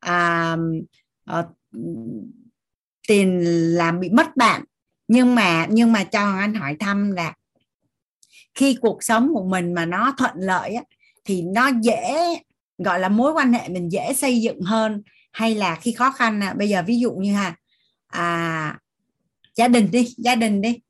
À, 0.00 0.56
à, 1.24 1.44
tiền 3.08 3.40
làm 3.76 4.00
bị 4.00 4.10
mất 4.10 4.36
bạn. 4.36 4.64
Nhưng 5.08 5.34
mà 5.34 5.66
nhưng 5.70 5.92
mà 5.92 6.04
cho 6.04 6.36
anh 6.38 6.54
hỏi 6.54 6.76
thăm 6.80 7.10
là 7.12 7.34
khi 8.58 8.76
cuộc 8.80 9.02
sống 9.02 9.30
của 9.34 9.44
mình 9.44 9.74
mà 9.74 9.86
nó 9.86 10.14
thuận 10.18 10.32
lợi 10.36 10.74
á, 10.74 10.82
thì 11.24 11.42
nó 11.42 11.70
dễ 11.82 12.14
gọi 12.78 13.00
là 13.00 13.08
mối 13.08 13.32
quan 13.32 13.52
hệ 13.52 13.68
mình 13.68 13.92
dễ 13.92 14.12
xây 14.12 14.40
dựng 14.40 14.60
hơn 14.60 15.02
hay 15.32 15.54
là 15.54 15.76
khi 15.76 15.92
khó 15.92 16.10
khăn 16.10 16.42
à, 16.42 16.54
bây 16.58 16.68
giờ 16.68 16.82
ví 16.86 16.98
dụ 16.98 17.12
như 17.12 17.34
ha 17.34 17.56
à, 18.06 18.78
gia 19.56 19.68
đình 19.68 19.90
đi 19.90 20.14
gia 20.16 20.34
đình 20.34 20.60
đi. 20.60 20.80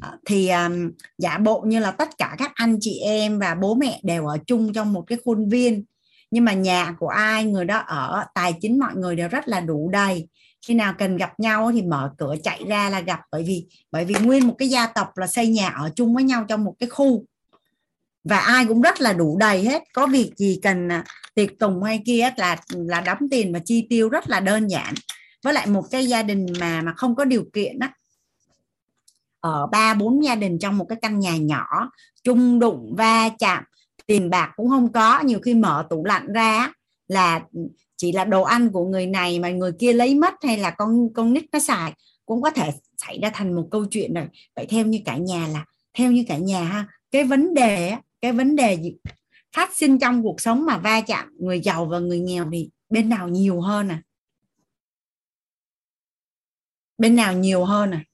Ờ, 0.00 0.18
thì 0.26 0.48
um, 0.48 0.90
giả 1.18 1.38
bộ 1.38 1.62
như 1.66 1.80
là 1.80 1.90
tất 1.90 2.08
cả 2.18 2.34
các 2.38 2.52
anh 2.54 2.78
chị 2.80 2.98
em 2.98 3.38
và 3.38 3.54
bố 3.54 3.74
mẹ 3.74 4.00
đều 4.02 4.26
ở 4.26 4.38
chung 4.46 4.72
trong 4.72 4.92
một 4.92 5.04
cái 5.06 5.18
khuôn 5.24 5.48
viên 5.48 5.84
nhưng 6.30 6.44
mà 6.44 6.52
nhà 6.52 6.94
của 6.98 7.08
ai 7.08 7.44
người 7.44 7.64
đó 7.64 7.78
ở 7.78 8.24
tài 8.34 8.54
chính 8.60 8.78
mọi 8.78 8.94
người 8.94 9.16
đều 9.16 9.28
rất 9.28 9.48
là 9.48 9.60
đủ 9.60 9.90
đầy 9.92 10.28
khi 10.66 10.74
nào 10.74 10.94
cần 10.98 11.16
gặp 11.16 11.40
nhau 11.40 11.70
thì 11.72 11.82
mở 11.82 12.12
cửa 12.18 12.34
chạy 12.42 12.64
ra 12.68 12.90
là 12.90 13.00
gặp, 13.00 13.20
bởi 13.32 13.42
vì 13.42 13.66
bởi 13.90 14.04
vì 14.04 14.14
nguyên 14.14 14.46
một 14.46 14.54
cái 14.58 14.68
gia 14.68 14.86
tộc 14.86 15.18
là 15.18 15.26
xây 15.26 15.48
nhà 15.48 15.68
ở 15.68 15.90
chung 15.96 16.14
với 16.14 16.24
nhau 16.24 16.44
trong 16.48 16.64
một 16.64 16.74
cái 16.78 16.88
khu. 16.88 17.24
Và 18.24 18.38
ai 18.38 18.66
cũng 18.66 18.80
rất 18.80 19.00
là 19.00 19.12
đủ 19.12 19.36
đầy 19.38 19.64
hết, 19.64 19.82
có 19.92 20.06
việc 20.06 20.32
gì 20.36 20.60
cần 20.62 20.88
à, 20.88 21.04
tiệc 21.34 21.58
tùng 21.58 21.82
hay 21.82 22.02
kia 22.06 22.30
là 22.36 22.56
là 22.70 23.00
đóng 23.00 23.28
tiền 23.30 23.52
và 23.52 23.58
chi 23.64 23.86
tiêu 23.90 24.08
rất 24.08 24.28
là 24.28 24.40
đơn 24.40 24.68
giản. 24.68 24.94
Với 25.42 25.52
lại 25.52 25.66
một 25.66 25.84
cái 25.90 26.06
gia 26.06 26.22
đình 26.22 26.46
mà 26.60 26.82
mà 26.82 26.92
không 26.96 27.16
có 27.16 27.24
điều 27.24 27.44
kiện 27.52 27.78
á, 27.78 27.92
ở 29.40 29.66
ba, 29.66 29.94
bốn 29.94 30.24
gia 30.24 30.34
đình 30.34 30.58
trong 30.58 30.78
một 30.78 30.86
cái 30.88 30.98
căn 31.02 31.18
nhà 31.18 31.36
nhỏ, 31.36 31.90
chung 32.24 32.58
đụng, 32.58 32.94
va 32.96 33.28
chạm, 33.38 33.64
tiền 34.06 34.30
bạc 34.30 34.52
cũng 34.56 34.68
không 34.68 34.92
có, 34.92 35.20
nhiều 35.20 35.40
khi 35.40 35.54
mở 35.54 35.86
tủ 35.90 36.04
lạnh 36.04 36.32
ra 36.32 36.72
là 37.08 37.40
chỉ 37.98 38.12
là 38.12 38.24
đồ 38.24 38.42
ăn 38.42 38.72
của 38.72 38.84
người 38.84 39.06
này 39.06 39.38
mà 39.38 39.50
người 39.50 39.72
kia 39.78 39.92
lấy 39.92 40.14
mất 40.14 40.34
hay 40.42 40.58
là 40.58 40.70
con 40.70 41.12
con 41.14 41.32
nít 41.32 41.44
nó 41.52 41.58
xài 41.58 41.92
cũng 42.26 42.42
có 42.42 42.50
thể 42.50 42.70
xảy 42.96 43.18
ra 43.22 43.30
thành 43.34 43.54
một 43.54 43.68
câu 43.70 43.84
chuyện 43.90 44.14
rồi. 44.14 44.26
Vậy 44.56 44.66
theo 44.68 44.86
như 44.86 45.00
cả 45.04 45.16
nhà 45.16 45.48
là, 45.48 45.64
theo 45.94 46.12
như 46.12 46.24
cả 46.28 46.36
nhà 46.36 46.64
ha, 46.64 46.86
cái 47.10 47.24
vấn 47.24 47.54
đề 47.54 47.96
cái 48.20 48.32
vấn 48.32 48.56
đề 48.56 48.74
gì 48.74 48.96
phát 49.56 49.76
sinh 49.76 49.98
trong 49.98 50.22
cuộc 50.22 50.40
sống 50.40 50.66
mà 50.66 50.78
va 50.78 51.00
chạm 51.00 51.36
người 51.38 51.60
giàu 51.60 51.86
và 51.86 51.98
người 51.98 52.20
nghèo 52.20 52.48
thì 52.52 52.70
bên 52.90 53.08
nào 53.08 53.28
nhiều 53.28 53.60
hơn 53.60 53.88
à? 53.88 54.02
Bên 56.98 57.16
nào 57.16 57.32
nhiều 57.32 57.64
hơn 57.64 57.90
à? 57.90 58.04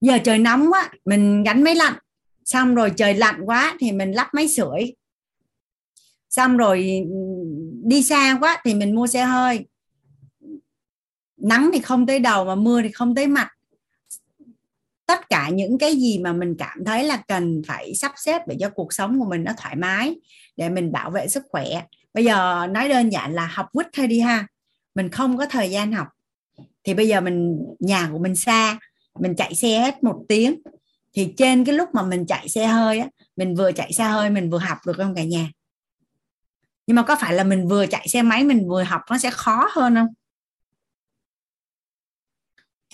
Giờ 0.00 0.18
trời 0.24 0.38
nóng 0.38 0.66
quá, 0.72 0.90
mình 1.04 1.42
gánh 1.42 1.64
máy 1.64 1.74
lạnh 1.74 1.94
xong 2.50 2.74
rồi 2.74 2.92
trời 2.96 3.14
lạnh 3.14 3.40
quá 3.44 3.76
thì 3.80 3.92
mình 3.92 4.12
lắp 4.12 4.28
máy 4.32 4.48
sưởi. 4.48 4.94
Xong 6.28 6.56
rồi 6.56 7.04
đi 7.84 8.02
xa 8.02 8.38
quá 8.40 8.60
thì 8.64 8.74
mình 8.74 8.94
mua 8.94 9.06
xe 9.06 9.24
hơi. 9.24 9.66
Nắng 11.36 11.70
thì 11.72 11.80
không 11.80 12.06
tới 12.06 12.18
đầu 12.18 12.44
mà 12.44 12.54
mưa 12.54 12.82
thì 12.82 12.92
không 12.92 13.14
tới 13.14 13.26
mặt. 13.26 13.48
Tất 15.06 15.28
cả 15.28 15.48
những 15.48 15.78
cái 15.78 15.96
gì 15.96 16.18
mà 16.18 16.32
mình 16.32 16.54
cảm 16.58 16.84
thấy 16.84 17.04
là 17.04 17.22
cần 17.28 17.62
phải 17.66 17.94
sắp 17.94 18.12
xếp 18.16 18.42
để 18.46 18.56
cho 18.60 18.70
cuộc 18.70 18.92
sống 18.92 19.18
của 19.20 19.26
mình 19.28 19.44
nó 19.44 19.52
thoải 19.58 19.76
mái, 19.76 20.16
để 20.56 20.68
mình 20.68 20.92
bảo 20.92 21.10
vệ 21.10 21.28
sức 21.28 21.42
khỏe. 21.50 21.82
Bây 22.14 22.24
giờ 22.24 22.66
nói 22.70 22.88
đơn 22.88 23.12
giản 23.12 23.34
là 23.34 23.46
học 23.46 23.66
quýt 23.72 23.86
thôi 23.92 24.06
đi 24.06 24.20
ha. 24.20 24.46
Mình 24.94 25.08
không 25.08 25.38
có 25.38 25.46
thời 25.46 25.70
gian 25.70 25.92
học. 25.92 26.08
Thì 26.84 26.94
bây 26.94 27.08
giờ 27.08 27.20
mình, 27.20 27.58
nhà 27.78 28.08
của 28.12 28.18
mình 28.18 28.36
xa, 28.36 28.78
mình 29.20 29.34
chạy 29.36 29.54
xe 29.54 29.78
hết 29.78 30.02
một 30.02 30.24
tiếng 30.28 30.60
thì 31.12 31.34
trên 31.36 31.64
cái 31.64 31.74
lúc 31.74 31.88
mà 31.92 32.02
mình 32.02 32.26
chạy 32.26 32.48
xe 32.48 32.66
hơi 32.66 32.98
á, 32.98 33.08
mình 33.36 33.56
vừa 33.56 33.72
chạy 33.72 33.92
xe 33.92 34.04
hơi 34.04 34.30
mình 34.30 34.50
vừa 34.50 34.58
học 34.58 34.78
được 34.86 34.96
không 34.96 35.14
cả 35.14 35.24
nhà? 35.24 35.50
Nhưng 36.86 36.96
mà 36.96 37.02
có 37.02 37.16
phải 37.20 37.34
là 37.34 37.44
mình 37.44 37.68
vừa 37.68 37.86
chạy 37.86 38.08
xe 38.08 38.22
máy 38.22 38.44
mình 38.44 38.68
vừa 38.68 38.82
học 38.82 39.00
nó 39.10 39.18
sẽ 39.18 39.30
khó 39.30 39.68
hơn 39.72 39.94
không? 39.94 40.08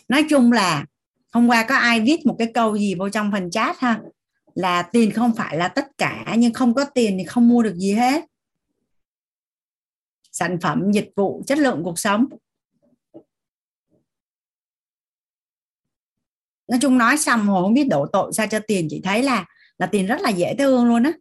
Nói 0.09 0.27
chung 0.31 0.53
là 0.53 0.85
hôm 1.33 1.49
qua 1.49 1.67
có 1.69 1.77
ai 1.77 2.01
viết 2.01 2.27
một 2.27 2.37
cái 2.39 2.51
câu 2.55 2.79
gì 2.79 2.95
vô 2.95 3.09
trong 3.09 3.33
phần 3.33 3.51
chat 3.51 3.79
ha? 3.79 4.01
Là 4.55 4.83
tiền 4.83 5.11
không 5.11 5.35
phải 5.37 5.57
là 5.57 5.69
tất 5.69 5.87
cả, 5.99 6.35
nhưng 6.39 6.53
không 6.53 6.75
có 6.75 6.85
tiền 6.85 7.17
thì 7.19 7.25
không 7.25 7.49
mua 7.49 7.63
được 7.63 7.75
gì 7.77 7.93
hết. 7.93 8.25
Sản 10.33 10.59
phẩm, 10.61 10.93
dịch 10.93 11.11
vụ, 11.17 11.43
chất 11.47 11.59
lượng 11.59 11.81
cuộc 11.85 11.99
sống. 11.99 12.27
Nói 16.69 16.79
chung 16.83 16.99
nói 16.99 17.17
xong 17.17 17.47
hồi 17.47 17.63
không 17.63 17.75
biết 17.75 17.89
đổ 17.91 18.07
tội 18.13 18.33
sao 18.33 18.47
cho 18.47 18.59
tiền 18.67 18.87
chị 18.91 19.01
thấy 19.05 19.23
là 19.23 19.45
là 19.79 19.87
tiền 19.87 20.07
rất 20.07 20.21
là 20.21 20.31
dễ 20.31 20.55
thương 20.59 20.89
luôn 20.89 21.03
á. 21.03 21.13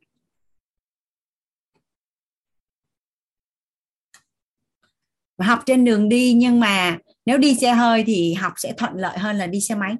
Và 5.37 5.45
học 5.45 5.59
trên 5.65 5.85
đường 5.85 6.09
đi 6.09 6.33
nhưng 6.33 6.59
mà 6.59 6.97
nếu 7.25 7.37
đi 7.37 7.55
xe 7.55 7.73
hơi 7.73 8.03
thì 8.07 8.33
học 8.33 8.53
sẽ 8.57 8.73
thuận 8.77 8.93
lợi 8.95 9.17
hơn 9.17 9.35
là 9.35 9.47
đi 9.47 9.61
xe 9.61 9.75
máy. 9.75 9.95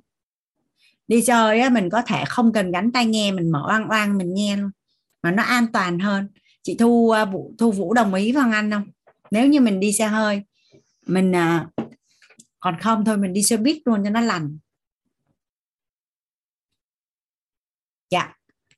Đi 1.07 1.21
xe 1.21 1.33
hơi 1.33 1.59
á, 1.59 1.69
mình 1.69 1.89
có 1.89 2.01
thể 2.01 2.23
không 2.27 2.53
cần 2.53 2.71
gắn 2.71 2.91
tai 2.91 3.05
nghe 3.05 3.31
mình 3.31 3.51
mở 3.51 3.65
oang 3.67 3.89
oang 3.89 4.17
mình 4.17 4.33
nghe 4.33 4.57
luôn 4.57 4.71
mà 5.23 5.31
nó 5.31 5.43
an 5.43 5.67
toàn 5.73 5.99
hơn. 5.99 6.27
Chị 6.63 6.75
thu 6.79 7.09
à, 7.09 7.25
vũ 7.25 7.53
thu 7.57 7.71
vũ 7.71 7.93
đồng 7.93 8.13
ý 8.13 8.31
với 8.31 8.43
anh 8.53 8.71
không? 8.71 8.87
Nếu 9.31 9.47
như 9.47 9.59
mình 9.59 9.79
đi 9.79 9.93
xe 9.93 10.07
hơi 10.07 10.41
mình 11.05 11.35
à, 11.35 11.67
còn 12.59 12.79
không 12.79 13.05
thôi 13.05 13.17
mình 13.17 13.33
đi 13.33 13.43
xe 13.43 13.57
buýt 13.57 13.77
luôn 13.85 14.03
cho 14.03 14.09
nó 14.09 14.21
lành. 14.21 14.57
Dạ. 18.09 18.33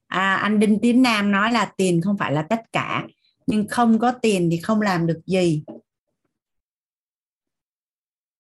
À, 0.08 0.36
anh 0.36 0.60
Đinh 0.60 0.80
Tiến 0.82 1.02
Nam 1.02 1.32
nói 1.32 1.52
là 1.52 1.72
tiền 1.78 2.02
không 2.02 2.18
phải 2.18 2.32
là 2.32 2.42
tất 2.42 2.62
cả 2.72 3.08
nhưng 3.48 3.68
không 3.68 4.00
có 4.00 4.12
tiền 4.12 4.50
thì 4.52 4.58
không 4.58 4.82
làm 4.82 5.08
được 5.08 5.20
gì. 5.26 5.64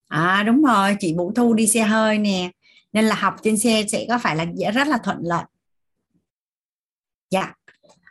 À 0.07 0.43
đúng 0.43 0.63
rồi 0.63 0.95
chị 0.99 1.13
Vũ 1.17 1.31
Thu 1.35 1.53
đi 1.53 1.67
xe 1.67 1.81
hơi 1.81 2.17
nè 2.17 2.51
nên 2.93 3.05
là 3.05 3.15
học 3.15 3.35
trên 3.43 3.57
xe 3.57 3.83
sẽ 3.87 4.05
có 4.09 4.17
phải 4.17 4.35
là 4.35 4.45
rất 4.73 4.87
là 4.87 4.97
thuận 4.97 5.17
lợi. 5.21 5.43
Dạ. 7.29 7.53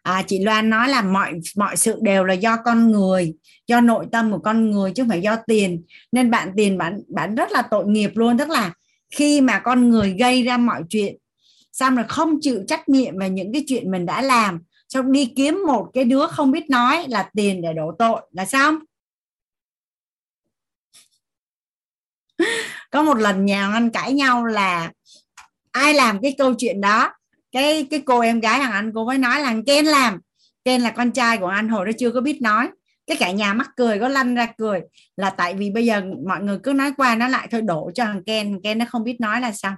À, 0.03 0.23
chị 0.27 0.45
Loan 0.45 0.71
nói 0.71 0.89
là 0.89 1.03
mọi 1.03 1.33
mọi 1.57 1.77
sự 1.77 1.99
đều 2.03 2.25
là 2.25 2.35
do 2.35 2.57
con 2.65 2.93
người 2.93 3.35
do 3.67 3.81
nội 3.81 4.07
tâm 4.13 4.33
của 4.33 4.39
con 4.39 4.71
người 4.71 4.93
chứ 4.95 5.03
không 5.03 5.09
phải 5.09 5.23
do 5.23 5.37
tiền. 5.47 5.85
Nên 6.13 6.31
bạn 6.31 6.53
tiền 6.57 6.79
bạn 6.79 7.01
bạn 7.09 7.35
rất 7.35 7.53
là 7.53 7.63
tội 7.71 7.87
nghiệp 7.87 8.11
luôn 8.15 8.39
tức 8.39 8.49
là 8.51 8.73
khi 9.11 9.41
mà 9.41 9.59
con 9.59 9.89
người 9.89 10.17
gây 10.19 10.43
ra 10.43 10.57
mọi 10.57 10.83
chuyện 10.89 11.17
xong 11.77 11.97
rồi 11.97 12.05
không 12.09 12.39
chịu 12.41 12.65
trách 12.69 12.89
nhiệm 12.89 13.19
về 13.19 13.31
những 13.31 13.53
cái 13.53 13.65
chuyện 13.67 13.91
mình 13.91 14.07
đã 14.07 14.23
làm. 14.23 14.63
Xong 14.89 15.13
đi 15.13 15.33
kiếm 15.37 15.63
một 15.67 15.91
cái 15.95 16.05
đứa 16.05 16.27
không 16.27 16.51
biết 16.51 16.71
nói 16.71 17.07
là 17.09 17.31
tiền 17.35 17.63
để 17.63 17.73
đổ 17.73 17.93
tội, 17.99 18.21
là 18.31 18.45
xong. 18.45 18.79
Có 22.91 23.03
một 23.03 23.19
lần 23.19 23.45
nhà 23.45 23.73
anh 23.73 23.91
cãi 23.91 24.13
nhau 24.13 24.45
là 24.45 24.93
ai 25.71 25.95
làm 25.95 26.23
cái 26.23 26.35
câu 26.39 26.55
chuyện 26.59 26.81
đó? 26.81 27.13
Cái 27.53 27.87
cái 27.91 28.03
cô 28.07 28.21
em 28.21 28.41
gái 28.41 28.59
thằng 28.59 28.73
anh 28.73 28.93
cô 28.95 29.05
mới 29.05 29.19
nói 29.19 29.41
là 29.41 29.55
Ken 29.67 29.85
làm. 29.85 30.21
Ken 30.65 30.81
là 30.81 30.91
con 30.91 31.11
trai 31.11 31.39
của 31.39 31.47
anh 31.47 31.69
hồi 31.69 31.87
đó 31.87 31.93
chưa 31.99 32.11
có 32.11 32.21
biết 32.21 32.43
nói. 32.43 32.69
Cái 33.07 33.17
cả 33.17 33.31
nhà 33.31 33.55
mắc 33.55 33.71
cười, 33.77 33.99
có 33.99 34.09
lăn 34.09 34.35
ra 34.35 34.47
cười. 34.59 34.81
Là 35.17 35.31
tại 35.31 35.55
vì 35.55 35.71
bây 35.71 35.87
giờ 35.87 36.03
mọi 36.27 36.43
người 36.43 36.59
cứ 36.63 36.73
nói 36.73 36.93
qua 36.97 37.15
nó 37.15 37.29
lại 37.29 37.49
thôi, 37.51 37.63
đổ 37.63 37.91
cho 37.95 38.05
thằng 38.05 38.25
Ken. 38.27 38.61
Ken 38.63 38.79
nó 38.79 38.85
không 38.89 39.05
biết 39.05 39.21
nói 39.21 39.41
là 39.41 39.53
sao. 39.53 39.77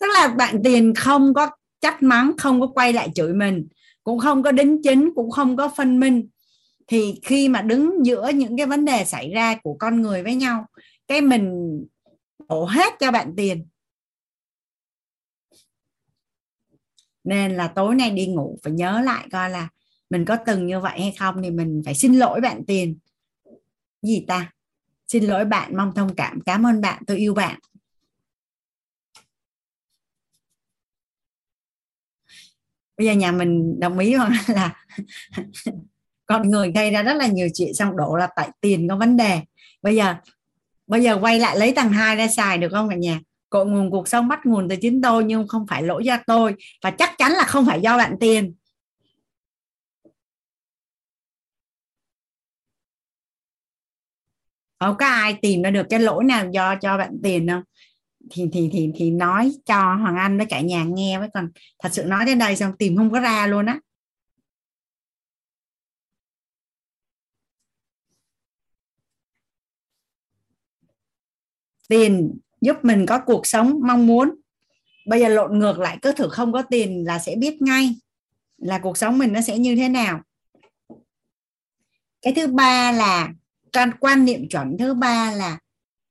Tức 0.00 0.06
là 0.14 0.28
bạn 0.28 0.60
tiền 0.64 0.94
không 0.94 1.34
có 1.34 1.50
trách 1.80 2.02
mắng, 2.02 2.32
không 2.38 2.60
có 2.60 2.66
quay 2.66 2.92
lại 2.92 3.10
chửi 3.14 3.34
mình, 3.34 3.68
cũng 4.04 4.18
không 4.18 4.42
có 4.42 4.52
đính 4.52 4.82
chính, 4.82 5.10
cũng 5.14 5.30
không 5.30 5.56
có 5.56 5.70
phân 5.76 6.00
minh. 6.00 6.28
Thì 6.86 7.20
khi 7.22 7.48
mà 7.48 7.62
đứng 7.62 8.06
giữa 8.06 8.28
những 8.34 8.56
cái 8.56 8.66
vấn 8.66 8.84
đề 8.84 9.04
xảy 9.04 9.30
ra 9.30 9.54
của 9.62 9.76
con 9.78 10.02
người 10.02 10.22
với 10.22 10.34
nhau, 10.34 10.66
cái 11.06 11.20
mình 11.20 11.50
đổ 12.48 12.64
hết 12.64 12.94
cho 13.00 13.10
bạn 13.10 13.34
tiền. 13.36 13.66
Nên 17.24 17.56
là 17.56 17.68
tối 17.68 17.94
nay 17.94 18.10
đi 18.10 18.26
ngủ 18.26 18.58
phải 18.62 18.72
nhớ 18.72 19.00
lại 19.04 19.28
coi 19.32 19.50
là 19.50 19.68
mình 20.10 20.24
có 20.24 20.36
từng 20.46 20.66
như 20.66 20.80
vậy 20.80 21.00
hay 21.00 21.14
không, 21.18 21.42
thì 21.42 21.50
mình 21.50 21.82
phải 21.84 21.94
xin 21.94 22.14
lỗi 22.14 22.40
bạn 22.40 22.64
tiền. 22.66 22.98
Gì 24.02 24.24
ta? 24.28 24.52
Xin 25.06 25.24
lỗi 25.24 25.44
bạn, 25.44 25.76
mong 25.76 25.92
thông 25.94 26.14
cảm. 26.14 26.40
Cảm 26.46 26.66
ơn 26.66 26.80
bạn, 26.80 27.02
tôi 27.06 27.16
yêu 27.16 27.34
bạn. 27.34 27.58
Bây 32.98 33.06
giờ 33.06 33.12
nhà 33.12 33.32
mình 33.32 33.80
đồng 33.80 33.98
ý 33.98 34.16
không 34.16 34.30
là 34.54 34.74
con 36.26 36.50
người 36.50 36.72
gây 36.72 36.90
ra 36.90 37.02
rất 37.02 37.14
là 37.14 37.26
nhiều 37.26 37.48
chuyện, 37.54 37.74
xong 37.74 37.96
đổ 37.96 38.16
là 38.16 38.28
tại 38.36 38.50
tiền 38.60 38.88
có 38.88 38.96
vấn 38.96 39.16
đề. 39.16 39.40
Bây 39.82 39.96
giờ 39.96 40.14
bây 40.86 41.02
giờ 41.02 41.18
quay 41.22 41.40
lại 41.40 41.58
lấy 41.58 41.72
tầng 41.76 41.88
hai 41.88 42.16
ra 42.16 42.28
xài 42.28 42.58
được 42.58 42.68
không 42.72 42.88
cả 42.88 42.96
nhà? 42.96 43.20
Cội 43.50 43.66
nguồn 43.66 43.90
cuộc 43.90 44.08
sống, 44.08 44.28
bắt 44.28 44.40
nguồn 44.46 44.68
từ 44.68 44.76
chính 44.76 45.02
tôi, 45.02 45.24
nhưng 45.24 45.48
không 45.48 45.66
phải 45.70 45.82
lỗi 45.82 46.04
do 46.04 46.18
tôi. 46.26 46.54
Và 46.84 46.90
chắc 46.90 47.10
chắn 47.18 47.32
là 47.32 47.44
không 47.44 47.66
phải 47.66 47.80
do 47.80 47.98
bạn 47.98 48.16
tiền. 48.20 48.54
Không 54.80 54.96
có 54.98 55.06
ai 55.06 55.34
tìm 55.42 55.62
ra 55.62 55.70
được 55.70 55.86
cái 55.90 56.00
lỗi 56.00 56.24
nào 56.24 56.46
do, 56.52 56.74
cho 56.82 56.98
bạn 56.98 57.10
tiền 57.22 57.48
không? 57.48 57.62
Thì 58.30 58.44
thì 58.52 58.68
thì 58.72 58.90
thì 58.94 59.10
nói 59.10 59.52
cho 59.66 59.94
hoàng 59.94 60.16
anh 60.16 60.36
với 60.36 60.46
cả 60.46 60.60
nhà 60.60 60.84
nghe 60.84 61.18
với 61.18 61.28
còn 61.34 61.50
thật 61.78 61.88
sự 61.92 62.04
nói 62.04 62.24
đến 62.24 62.38
đây 62.38 62.56
xong 62.56 62.76
tìm 62.78 62.96
không 62.96 63.10
có 63.10 63.20
ra 63.20 63.46
luôn 63.46 63.66
á. 63.66 63.80
Tiền 71.88 72.38
giúp 72.60 72.76
mình 72.82 73.06
có 73.06 73.20
cuộc 73.26 73.46
sống 73.46 73.80
mong 73.86 74.06
muốn. 74.06 74.34
Bây 75.06 75.20
giờ 75.20 75.28
lộn 75.28 75.58
ngược 75.58 75.78
lại, 75.78 75.98
cứ 76.02 76.12
thử 76.12 76.28
không 76.28 76.52
có 76.52 76.62
tiền 76.62 77.04
là 77.06 77.18
sẽ 77.18 77.36
biết 77.38 77.62
ngay 77.62 77.96
là 78.56 78.78
cuộc 78.78 78.96
sống 78.98 79.18
mình 79.18 79.32
nó 79.32 79.40
sẽ 79.40 79.58
như 79.58 79.76
thế 79.76 79.88
nào. 79.88 80.20
Cái 82.22 82.32
thứ 82.36 82.46
ba 82.46 82.92
là 82.92 83.32
quan 83.72 83.90
quan 84.00 84.24
niệm 84.24 84.48
chuẩn 84.48 84.76
thứ 84.78 84.94
ba 84.94 85.32
là 85.32 85.58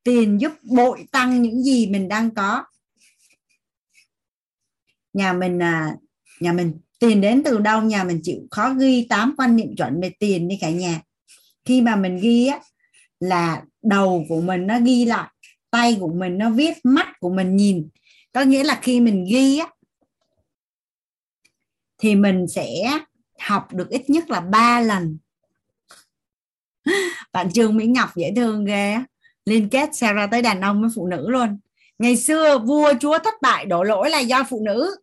tiền 0.02 0.40
giúp 0.40 0.52
bội 0.62 1.06
tăng 1.12 1.42
những 1.42 1.62
gì 1.62 1.86
mình 1.86 2.08
đang 2.08 2.34
có. 2.34 2.64
Nhà 5.12 5.32
mình 5.32 5.62
à, 5.62 5.96
nhà 6.40 6.52
mình 6.52 6.80
tiền 6.98 7.20
đến 7.20 7.42
từ 7.44 7.58
đâu 7.58 7.82
nhà 7.82 8.04
mình 8.04 8.20
chịu 8.22 8.40
khó 8.50 8.74
ghi 8.74 9.06
tám 9.08 9.34
quan 9.38 9.56
niệm 9.56 9.76
chuẩn 9.76 10.00
về 10.00 10.12
tiền 10.18 10.48
đi 10.48 10.58
cả 10.60 10.70
nhà. 10.70 11.00
Khi 11.64 11.80
mà 11.80 11.96
mình 11.96 12.18
ghi 12.22 12.46
á 12.46 12.60
là 13.20 13.62
đầu 13.82 14.24
của 14.28 14.40
mình 14.40 14.66
nó 14.66 14.80
ghi 14.80 15.04
lại 15.04 15.28
tay 15.70 15.96
của 16.00 16.12
mình 16.12 16.38
nó 16.38 16.50
viết 16.50 16.74
mắt 16.84 17.06
của 17.20 17.30
mình 17.30 17.56
nhìn. 17.56 17.88
Có 18.32 18.42
nghĩa 18.42 18.64
là 18.64 18.78
khi 18.82 19.00
mình 19.00 19.24
ghi 19.30 19.58
á 19.58 19.68
thì 21.98 22.14
mình 22.14 22.46
sẽ 22.48 22.98
học 23.38 23.74
được 23.74 23.88
ít 23.90 24.10
nhất 24.10 24.30
là 24.30 24.40
3 24.40 24.80
lần. 24.80 25.18
Bạn 27.32 27.52
Trương 27.52 27.76
Mỹ 27.76 27.86
Ngọc 27.86 28.16
dễ 28.16 28.32
thương 28.36 28.64
ghê 28.64 28.96
liên 29.48 29.68
kết 29.68 29.94
xe 29.94 30.12
ra 30.12 30.26
tới 30.26 30.42
đàn 30.42 30.60
ông 30.60 30.80
với 30.80 30.90
phụ 30.94 31.06
nữ 31.06 31.30
luôn. 31.30 31.58
Ngày 31.98 32.16
xưa 32.16 32.58
vua 32.58 32.92
chúa 33.00 33.18
thất 33.18 33.34
bại 33.42 33.66
đổ 33.66 33.82
lỗi 33.82 34.10
là 34.10 34.18
do 34.18 34.44
phụ 34.50 34.62
nữ. 34.64 34.96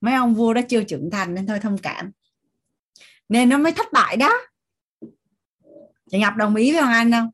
Mấy 0.00 0.14
ông 0.14 0.34
vua 0.34 0.52
đó 0.52 0.60
chưa 0.68 0.84
trưởng 0.84 1.10
thành 1.10 1.34
nên 1.34 1.46
thôi 1.46 1.58
thông 1.62 1.78
cảm. 1.78 2.10
Nên 3.28 3.48
nó 3.48 3.58
mới 3.58 3.72
thất 3.72 3.92
bại 3.92 4.16
đó. 4.16 4.32
Chị 6.10 6.18
Ngọc 6.18 6.36
đồng 6.36 6.54
ý 6.54 6.72
với 6.72 6.82
Hoàng 6.82 6.94
Anh 6.94 7.12
không? 7.12 7.30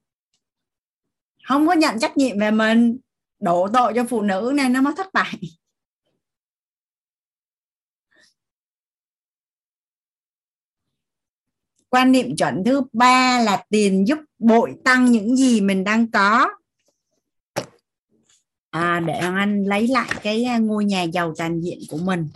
Không 1.44 1.66
có 1.66 1.72
nhận 1.72 1.98
trách 1.98 2.16
nhiệm 2.16 2.38
về 2.38 2.50
mình, 2.50 2.98
đổ 3.40 3.68
tội 3.72 3.92
cho 3.96 4.04
phụ 4.04 4.22
nữ 4.22 4.52
nên 4.54 4.72
nó 4.72 4.80
mới 4.80 4.94
thất 4.96 5.12
bại. 5.12 5.40
Quan 11.94 12.12
niệm 12.12 12.36
chuẩn 12.36 12.64
thứ 12.64 12.82
ba 12.92 13.40
là 13.40 13.64
tiền 13.70 14.08
giúp 14.08 14.18
bội 14.38 14.74
tăng 14.84 15.12
những 15.12 15.36
gì 15.36 15.60
mình 15.60 15.84
đang 15.84 16.10
có. 16.10 16.48
À, 18.70 19.00
để 19.06 19.14
anh 19.14 19.64
lấy 19.64 19.88
lại 19.88 20.08
cái 20.22 20.44
à, 20.44 20.58
ngôi 20.58 20.84
nhà 20.84 21.02
giàu 21.02 21.34
toàn 21.38 21.60
diện 21.60 21.78
của 21.88 21.98
mình. 21.98 22.28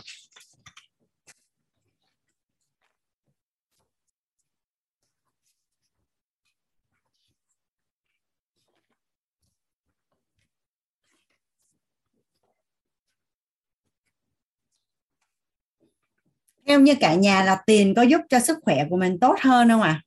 Theo 16.69 16.79
như 16.79 16.95
cả 16.99 17.13
nhà 17.15 17.43
là 17.43 17.57
tiền 17.65 17.93
có 17.95 18.01
giúp 18.01 18.21
cho 18.29 18.39
sức 18.39 18.57
khỏe 18.61 18.85
của 18.89 18.97
mình 18.97 19.19
tốt 19.19 19.35
hơn 19.41 19.69
không 19.69 19.81
ạ 19.81 19.89
à? 19.89 20.01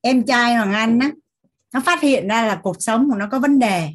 em 0.00 0.24
trai 0.26 0.54
hoàng 0.54 0.72
anh 0.72 0.98
á, 0.98 1.10
nó 1.74 1.80
phát 1.80 2.00
hiện 2.02 2.28
ra 2.28 2.46
là 2.46 2.60
cuộc 2.62 2.76
sống 2.82 3.10
của 3.10 3.16
nó 3.16 3.28
có 3.30 3.38
vấn 3.38 3.58
đề 3.58 3.88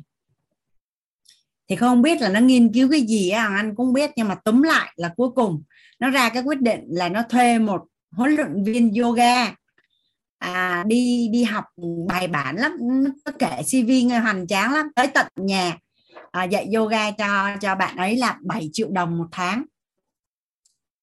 thì 1.68 1.76
không 1.76 2.02
biết 2.02 2.22
là 2.22 2.30
nó 2.30 2.40
nghiên 2.40 2.74
cứu 2.74 2.90
cái 2.92 3.02
gì 3.02 3.30
á, 3.30 3.42
hoàng 3.42 3.56
anh 3.56 3.76
cũng 3.76 3.94
biết, 3.94 4.12
nhưng 4.16 4.28
mà 4.28 4.36
túm 4.36 4.62
lại 4.62 4.94
là 4.96 5.14
cuối 5.18 5.30
cùng 5.36 5.64
nó 6.00 6.10
ra 6.10 6.30
cái 6.30 6.44
quyết 6.44 6.62
định 6.62 6.82
là 6.88 7.10
nó 7.10 7.24
thuê 7.30 7.60
một 7.60 7.82
huấn 8.12 8.36
luyện 8.36 8.64
viên 8.64 8.94
yoga 8.94 9.61
à, 10.42 10.84
đi 10.88 11.28
đi 11.32 11.44
học 11.44 11.66
bài 12.08 12.28
bản 12.28 12.56
lắm 12.56 12.78
nó 13.26 13.32
kể 13.40 13.62
cv 13.64 14.14
hoành 14.24 14.48
tráng 14.48 14.74
lắm 14.74 14.88
tới 14.96 15.08
tận 15.08 15.28
nhà. 15.36 15.78
À, 16.32 16.44
dạy 16.44 16.70
yoga 16.76 17.12
cho 17.12 17.50
cho 17.62 17.76
bạn 17.76 17.98
ấy 17.98 18.18
là 18.18 18.38
7 18.42 18.70
triệu 18.74 18.90
đồng 18.92 19.18
một 19.18 19.28
tháng. 19.32 19.64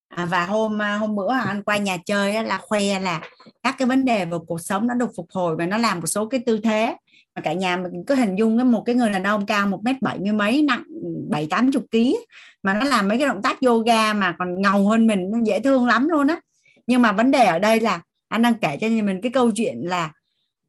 À, 0.08 0.26
và 0.26 0.46
hôm 0.46 0.82
à, 0.82 0.96
hôm 0.96 1.16
bữa 1.16 1.32
anh 1.32 1.62
qua 1.62 1.76
nhà 1.76 1.96
chơi 2.06 2.44
là 2.44 2.58
khoe 2.58 3.00
là 3.00 3.20
các 3.62 3.74
cái 3.78 3.88
vấn 3.88 4.04
đề 4.04 4.24
về 4.24 4.38
cuộc 4.46 4.60
sống 4.60 4.86
nó 4.86 4.94
được 4.94 5.10
phục 5.16 5.26
hồi 5.32 5.56
và 5.56 5.66
nó 5.66 5.78
làm 5.78 6.00
một 6.00 6.06
số 6.06 6.26
cái 6.26 6.40
tư 6.46 6.60
thế. 6.64 6.96
Mà 7.34 7.42
cả 7.42 7.52
nhà 7.52 7.76
mình 7.76 8.04
cứ 8.06 8.14
hình 8.14 8.36
dung 8.38 8.58
cái 8.58 8.64
một 8.64 8.82
cái 8.86 8.94
người 8.94 9.10
đàn 9.10 9.24
ông 9.24 9.46
cao 9.46 9.66
một 9.66 9.80
mét 9.84 10.02
bảy 10.02 10.18
mươi 10.18 10.32
mấy 10.32 10.62
nặng 10.62 10.82
bảy 11.30 11.46
tám 11.50 11.72
chục 11.72 11.84
ký 11.90 12.18
mà 12.62 12.74
nó 12.74 12.84
làm 12.84 13.08
mấy 13.08 13.18
cái 13.18 13.28
động 13.28 13.42
tác 13.42 13.60
yoga 13.60 14.12
mà 14.12 14.34
còn 14.38 14.62
ngầu 14.62 14.88
hơn 14.88 15.06
mình 15.06 15.30
nó 15.30 15.38
dễ 15.44 15.60
thương 15.60 15.86
lắm 15.86 16.08
luôn 16.08 16.26
á. 16.26 16.40
Nhưng 16.86 17.02
mà 17.02 17.12
vấn 17.12 17.30
đề 17.30 17.44
ở 17.44 17.58
đây 17.58 17.80
là 17.80 18.00
anh 18.28 18.42
đang 18.42 18.54
kể 18.54 18.78
cho 18.80 18.88
mình 18.88 19.20
cái 19.22 19.32
câu 19.32 19.50
chuyện 19.50 19.76
là 19.80 20.12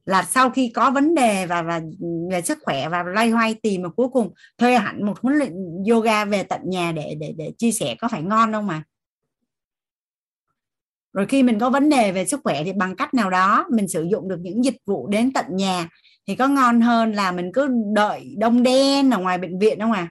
là 0.05 0.23
sau 0.23 0.49
khi 0.49 0.71
có 0.75 0.91
vấn 0.91 1.15
đề 1.15 1.45
và 1.45 1.61
và 1.61 1.81
về 2.31 2.41
sức 2.41 2.57
khỏe 2.61 2.89
và 2.89 3.03
loay 3.03 3.29
hoay 3.29 3.53
tìm 3.53 3.81
mà 3.81 3.89
cuối 3.89 4.07
cùng 4.09 4.33
thuê 4.57 4.77
hẳn 4.77 5.05
một 5.05 5.19
huấn 5.21 5.37
luyện 5.37 5.53
yoga 5.89 6.25
về 6.25 6.43
tận 6.43 6.61
nhà 6.65 6.91
để 6.91 7.15
để 7.19 7.33
để 7.37 7.51
chia 7.57 7.71
sẻ 7.71 7.95
có 7.99 8.07
phải 8.07 8.21
ngon 8.21 8.53
không 8.53 8.67
mà. 8.67 8.83
Rồi 11.13 11.25
khi 11.25 11.43
mình 11.43 11.59
có 11.59 11.69
vấn 11.69 11.89
đề 11.89 12.11
về 12.11 12.25
sức 12.25 12.39
khỏe 12.43 12.63
thì 12.63 12.73
bằng 12.73 12.95
cách 12.95 13.13
nào 13.13 13.29
đó 13.29 13.65
mình 13.71 13.87
sử 13.87 14.03
dụng 14.11 14.27
được 14.27 14.39
những 14.41 14.65
dịch 14.65 14.77
vụ 14.85 15.07
đến 15.07 15.33
tận 15.33 15.45
nhà 15.49 15.89
thì 16.27 16.35
có 16.35 16.47
ngon 16.47 16.81
hơn 16.81 17.11
là 17.11 17.31
mình 17.31 17.51
cứ 17.53 17.67
đợi 17.95 18.35
đông 18.37 18.63
đen 18.63 19.09
ở 19.09 19.17
ngoài 19.17 19.37
bệnh 19.37 19.59
viện 19.59 19.79
không 19.79 19.91
à 19.91 20.09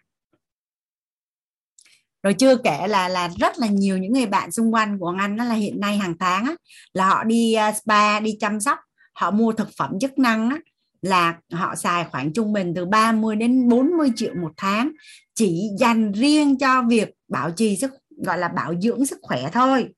rồi 2.28 2.34
chưa 2.34 2.56
kể 2.56 2.88
là 2.88 3.08
là 3.08 3.30
rất 3.38 3.58
là 3.58 3.66
nhiều 3.66 3.98
những 3.98 4.12
người 4.12 4.26
bạn 4.26 4.52
xung 4.52 4.74
quanh 4.74 4.98
của 4.98 5.14
anh 5.18 5.36
đó 5.36 5.44
là 5.44 5.54
hiện 5.54 5.80
nay 5.80 5.98
hàng 5.98 6.14
tháng 6.20 6.44
á, 6.44 6.54
là 6.92 7.08
họ 7.08 7.24
đi 7.24 7.54
à, 7.54 7.72
spa 7.72 8.20
đi 8.20 8.36
chăm 8.40 8.60
sóc 8.60 8.78
họ 9.14 9.30
mua 9.30 9.52
thực 9.52 9.68
phẩm 9.76 9.98
chức 10.00 10.18
năng 10.18 10.50
á, 10.50 10.58
là 11.02 11.38
họ 11.52 11.74
xài 11.74 12.04
khoảng 12.04 12.32
trung 12.32 12.52
bình 12.52 12.72
từ 12.76 12.86
30 12.86 13.36
đến 13.36 13.68
40 13.68 14.12
triệu 14.16 14.34
một 14.34 14.52
tháng 14.56 14.92
chỉ 15.34 15.68
dành 15.78 16.12
riêng 16.12 16.58
cho 16.58 16.82
việc 16.82 17.10
bảo 17.28 17.50
trì 17.50 17.76
sức 17.76 17.90
gọi 18.24 18.38
là 18.38 18.48
bảo 18.48 18.74
dưỡng 18.80 19.06
sức 19.06 19.18
khỏe 19.22 19.50
thôi. 19.52 19.88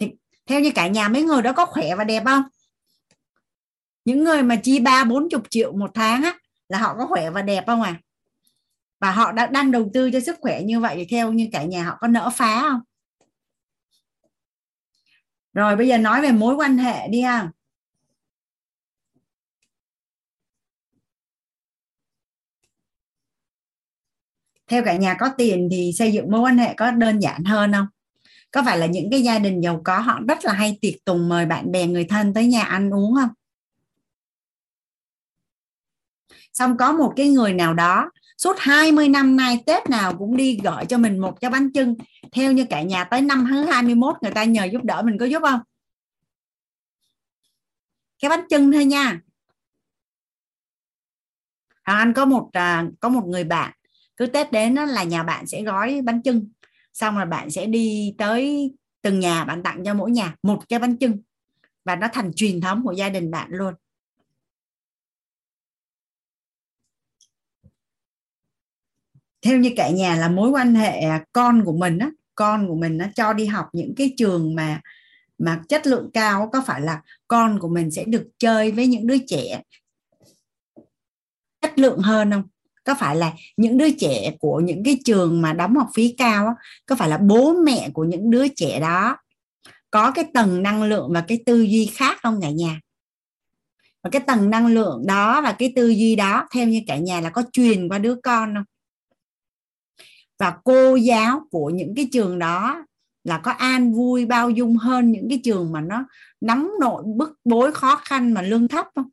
Thì 0.00 0.10
theo 0.46 0.60
như 0.60 0.70
cả 0.74 0.86
nhà 0.86 1.08
mấy 1.08 1.22
người 1.22 1.42
đó 1.42 1.52
có 1.52 1.66
khỏe 1.66 1.94
và 1.94 2.04
đẹp 2.04 2.22
không? 2.24 2.42
Những 4.04 4.24
người 4.24 4.42
mà 4.42 4.56
chi 4.56 4.80
ba 4.80 5.04
bốn 5.04 5.28
chục 5.30 5.42
triệu 5.50 5.72
một 5.72 5.90
tháng 5.94 6.22
á 6.22 6.38
là 6.68 6.78
họ 6.78 6.94
có 6.98 7.06
khỏe 7.06 7.30
và 7.30 7.42
đẹp 7.42 7.64
không 7.66 7.82
à 7.82 8.00
và 9.02 9.10
họ 9.10 9.32
đã 9.32 9.46
đang 9.46 9.70
đầu 9.70 9.90
tư 9.94 10.10
cho 10.10 10.20
sức 10.20 10.36
khỏe 10.40 10.62
như 10.62 10.80
vậy 10.80 10.94
thì 10.96 11.04
theo 11.10 11.32
như 11.32 11.48
cả 11.52 11.64
nhà 11.64 11.84
họ 11.84 11.96
có 12.00 12.08
nỡ 12.08 12.30
phá 12.34 12.60
không? 12.60 12.80
Rồi, 15.52 15.76
bây 15.76 15.88
giờ 15.88 15.98
nói 15.98 16.22
về 16.22 16.32
mối 16.32 16.54
quan 16.54 16.78
hệ 16.78 17.08
đi 17.08 17.20
ha. 17.20 17.50
Theo 24.66 24.84
cả 24.84 24.96
nhà 24.96 25.16
có 25.20 25.30
tiền 25.38 25.68
thì 25.70 25.92
xây 25.98 26.12
dựng 26.12 26.30
mối 26.30 26.40
quan 26.40 26.58
hệ 26.58 26.74
có 26.74 26.90
đơn 26.90 27.18
giản 27.18 27.44
hơn 27.44 27.72
không? 27.72 27.86
Có 28.50 28.62
phải 28.66 28.78
là 28.78 28.86
những 28.86 29.10
cái 29.10 29.22
gia 29.22 29.38
đình 29.38 29.60
giàu 29.60 29.80
có 29.84 29.98
họ 29.98 30.20
rất 30.28 30.44
là 30.44 30.52
hay 30.52 30.78
tiệc 30.80 30.94
tùng 31.04 31.28
mời 31.28 31.46
bạn 31.46 31.72
bè 31.72 31.86
người 31.86 32.04
thân 32.04 32.34
tới 32.34 32.46
nhà 32.46 32.62
ăn 32.62 32.90
uống 32.90 33.14
không? 33.14 33.30
Xong 36.52 36.76
có 36.76 36.92
một 36.92 37.12
cái 37.16 37.28
người 37.28 37.54
nào 37.54 37.74
đó 37.74 38.10
suốt 38.38 38.56
20 38.58 39.08
năm 39.08 39.36
nay 39.36 39.62
Tết 39.66 39.90
nào 39.90 40.16
cũng 40.18 40.36
đi 40.36 40.58
gọi 40.64 40.86
cho 40.86 40.98
mình 40.98 41.18
một 41.18 41.40
cái 41.40 41.50
bánh 41.50 41.72
trưng 41.72 41.94
theo 42.32 42.52
như 42.52 42.64
cả 42.70 42.82
nhà 42.82 43.04
tới 43.04 43.20
năm 43.20 43.46
thứ 43.50 43.64
21 43.64 44.16
người 44.22 44.32
ta 44.32 44.44
nhờ 44.44 44.64
giúp 44.64 44.84
đỡ 44.84 45.02
mình 45.02 45.18
có 45.18 45.26
giúp 45.26 45.42
không? 45.42 45.60
Cái 48.22 48.28
bánh 48.28 48.44
trưng 48.50 48.72
thôi 48.72 48.84
nha. 48.84 49.20
Hoàng 51.84 51.98
Anh 51.98 52.12
có 52.12 52.24
một 52.24 52.50
à, 52.52 52.84
có 53.00 53.08
một 53.08 53.24
người 53.26 53.44
bạn. 53.44 53.72
Cứ 54.16 54.26
Tết 54.26 54.52
đến 54.52 54.74
đó 54.74 54.84
là 54.84 55.04
nhà 55.04 55.22
bạn 55.22 55.46
sẽ 55.46 55.62
gói 55.62 56.00
bánh 56.04 56.22
trưng 56.22 56.48
xong 56.92 57.16
rồi 57.16 57.26
bạn 57.26 57.50
sẽ 57.50 57.66
đi 57.66 58.14
tới 58.18 58.72
từng 59.02 59.20
nhà 59.20 59.44
bạn 59.44 59.62
tặng 59.62 59.84
cho 59.84 59.94
mỗi 59.94 60.10
nhà 60.10 60.34
một 60.42 60.68
cái 60.68 60.78
bánh 60.78 60.98
trưng 60.98 61.22
và 61.84 61.96
nó 61.96 62.08
thành 62.12 62.32
truyền 62.36 62.60
thống 62.60 62.82
của 62.84 62.92
gia 62.92 63.08
đình 63.08 63.30
bạn 63.30 63.48
luôn. 63.50 63.74
Theo 69.42 69.58
như 69.58 69.70
cả 69.76 69.90
nhà 69.90 70.16
là 70.16 70.28
mối 70.28 70.50
quan 70.50 70.74
hệ 70.74 71.00
à, 71.00 71.24
con 71.32 71.64
của 71.64 71.72
mình 71.72 71.98
á, 71.98 72.10
con 72.34 72.68
của 72.68 72.74
mình 72.74 72.98
nó 72.98 73.06
cho 73.14 73.32
đi 73.32 73.46
học 73.46 73.66
những 73.72 73.94
cái 73.96 74.14
trường 74.16 74.54
mà 74.54 74.80
mà 75.38 75.60
chất 75.68 75.86
lượng 75.86 76.10
cao 76.14 76.48
có 76.52 76.62
phải 76.66 76.80
là 76.80 77.02
con 77.28 77.58
của 77.58 77.68
mình 77.68 77.90
sẽ 77.90 78.04
được 78.04 78.28
chơi 78.38 78.72
với 78.72 78.86
những 78.86 79.06
đứa 79.06 79.18
trẻ 79.18 79.62
chất 81.60 81.78
lượng 81.78 81.98
hơn 81.98 82.30
không? 82.30 82.42
Có 82.84 82.94
phải 82.98 83.16
là 83.16 83.32
những 83.56 83.78
đứa 83.78 83.90
trẻ 83.90 84.32
của 84.40 84.60
những 84.60 84.84
cái 84.84 84.98
trường 85.04 85.42
mà 85.42 85.52
đóng 85.52 85.76
học 85.76 85.88
phí 85.94 86.14
cao 86.18 86.54
có 86.86 86.96
phải 86.96 87.08
là 87.08 87.18
bố 87.18 87.52
mẹ 87.52 87.90
của 87.94 88.04
những 88.04 88.30
đứa 88.30 88.48
trẻ 88.48 88.80
đó 88.80 89.16
có 89.90 90.10
cái 90.10 90.24
tầng 90.34 90.62
năng 90.62 90.82
lượng 90.82 91.12
và 91.12 91.20
cái 91.20 91.42
tư 91.46 91.62
duy 91.62 91.86
khác 91.86 92.18
không 92.22 92.40
cả 92.42 92.50
nhà? 92.50 92.80
Và 94.02 94.10
cái 94.10 94.22
tầng 94.26 94.50
năng 94.50 94.66
lượng 94.66 95.02
đó 95.06 95.40
và 95.40 95.52
cái 95.52 95.72
tư 95.76 95.88
duy 95.88 96.16
đó, 96.16 96.48
theo 96.54 96.66
như 96.66 96.80
cả 96.86 96.96
nhà 96.96 97.20
là 97.20 97.30
có 97.30 97.42
truyền 97.52 97.88
qua 97.88 97.98
đứa 97.98 98.14
con 98.14 98.54
không? 98.54 98.64
Và 100.42 100.56
cô 100.64 100.96
giáo 100.96 101.40
của 101.50 101.70
những 101.70 101.94
cái 101.94 102.08
trường 102.12 102.38
đó 102.38 102.84
là 103.24 103.38
có 103.38 103.50
an 103.50 103.92
vui 103.92 104.26
bao 104.26 104.50
dung 104.50 104.76
hơn 104.76 105.12
những 105.12 105.28
cái 105.28 105.40
trường 105.44 105.72
mà 105.72 105.80
nó 105.80 106.04
nắm 106.40 106.72
nội, 106.80 107.02
bức 107.16 107.38
bối 107.44 107.72
khó 107.72 107.96
khăn 107.96 108.32
mà 108.32 108.42
lương 108.42 108.68
thấp 108.68 108.86
không? 108.94 109.08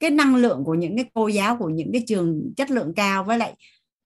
Cái 0.00 0.10
năng 0.10 0.36
lượng 0.36 0.64
của 0.64 0.74
những 0.74 0.96
cái 0.96 1.10
cô 1.14 1.28
giáo 1.28 1.56
của 1.56 1.68
những 1.68 1.92
cái 1.92 2.04
trường 2.06 2.52
chất 2.56 2.70
lượng 2.70 2.92
cao 2.96 3.24
với 3.24 3.38
lại 3.38 3.54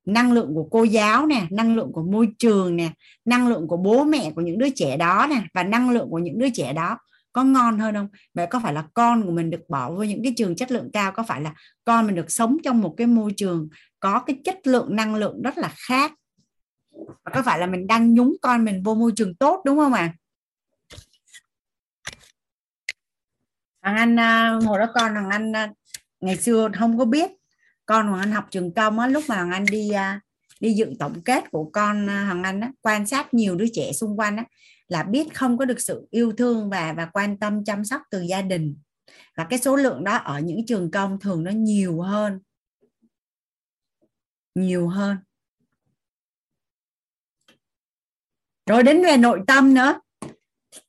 năng 0.06 0.32
lượng 0.32 0.54
của 0.54 0.68
cô 0.70 0.84
giáo 0.84 1.26
nè, 1.26 1.46
năng 1.50 1.76
lượng 1.76 1.92
của 1.92 2.02
môi 2.02 2.28
trường 2.38 2.76
nè, 2.76 2.90
năng 3.24 3.48
lượng 3.48 3.68
của 3.68 3.76
bố 3.76 4.04
mẹ 4.04 4.30
của 4.30 4.40
những 4.40 4.58
đứa 4.58 4.70
trẻ 4.70 4.96
đó 4.96 5.26
nè, 5.30 5.42
và 5.54 5.62
năng 5.62 5.90
lượng 5.90 6.08
của 6.10 6.18
những 6.18 6.38
đứa 6.38 6.50
trẻ 6.50 6.72
đó 6.72 6.98
có 7.32 7.44
ngon 7.44 7.78
hơn 7.78 7.94
không? 7.94 8.08
Vậy 8.34 8.46
có 8.46 8.60
phải 8.60 8.72
là 8.72 8.84
con 8.94 9.22
của 9.22 9.30
mình 9.30 9.50
được 9.50 9.68
bỏ 9.68 9.90
vô 9.90 10.02
những 10.02 10.22
cái 10.22 10.34
trường 10.36 10.56
chất 10.56 10.70
lượng 10.70 10.90
cao? 10.92 11.12
Có 11.12 11.22
phải 11.22 11.40
là 11.40 11.54
con 11.84 12.06
mình 12.06 12.14
được 12.14 12.30
sống 12.30 12.56
trong 12.64 12.80
một 12.80 12.94
cái 12.96 13.06
môi 13.06 13.32
trường 13.36 13.68
có 14.02 14.22
cái 14.26 14.40
chất 14.44 14.66
lượng 14.66 14.97
năng 14.97 15.14
lượng 15.14 15.42
rất 15.42 15.58
là 15.58 15.74
khác. 15.76 16.12
Và 17.06 17.32
có 17.34 17.42
phải 17.42 17.58
là 17.58 17.66
mình 17.66 17.86
đang 17.86 18.14
nhúng 18.14 18.36
con 18.42 18.64
mình 18.64 18.82
vô 18.82 18.94
môi 18.94 19.12
trường 19.16 19.34
tốt 19.34 19.62
đúng 19.64 19.78
không 19.78 19.92
ạ? 19.92 20.00
À? 20.00 20.14
thằng 23.82 23.97
anh 23.97 24.20
à, 24.20 24.58
hồi 24.66 24.78
đó 24.78 24.86
con 24.94 25.14
thằng 25.14 25.28
anh 25.31 25.56
à, 25.56 25.72
ngày 26.20 26.36
xưa 26.36 26.68
không 26.78 26.98
có 26.98 27.05
biết. 27.05 27.31
Con 27.86 28.08
hoàng 28.08 28.20
anh 28.20 28.32
học 28.32 28.47
trường 28.50 28.74
công 28.74 28.98
á 28.98 29.06
lúc 29.06 29.24
mà 29.28 29.36
hoàng 29.36 29.50
anh 29.50 29.64
đi 29.70 29.90
à, 29.90 30.20
đi 30.60 30.72
dựng 30.72 30.98
tổng 30.98 31.20
kết 31.24 31.50
của 31.50 31.70
con 31.72 32.08
hoàng 32.08 32.42
anh 32.42 32.60
á, 32.60 32.72
quan 32.81 33.06
sát 33.06 33.34
nhiều 33.34 33.56
đứa 33.56 33.66
trẻ 33.72 33.92
xung 33.92 34.18
quanh 34.18 34.36
á, 34.36 34.44
là 34.89 35.02
biết 35.02 35.34
không 35.34 35.58
có 35.58 35.64
được 35.64 35.81
sự 35.81 36.08
yêu 36.10 36.32
thương 36.32 36.70
và 36.70 36.92
và 36.92 37.06
quan 37.06 37.39
tâm 37.39 37.64
chăm 37.64 37.84
sóc 37.84 38.02
từ 38.10 38.22
gia 38.22 38.42
đình. 38.42 38.76
Và 39.36 39.44
cái 39.44 39.58
số 39.58 39.76
lượng 39.76 40.05
đó 40.05 40.16
ở 40.16 40.40
những 40.40 40.66
trường 40.66 40.90
công 40.90 41.20
thường 41.20 41.44
nó 41.44 41.50
nhiều 41.50 42.00
hơn 42.00 42.40
nhiều 44.55 44.89
hơn. 44.89 45.16
Rồi 48.66 48.82
đến 48.82 49.02
về 49.02 49.16
nội 49.16 49.40
tâm 49.47 49.74
nữa. 49.74 50.00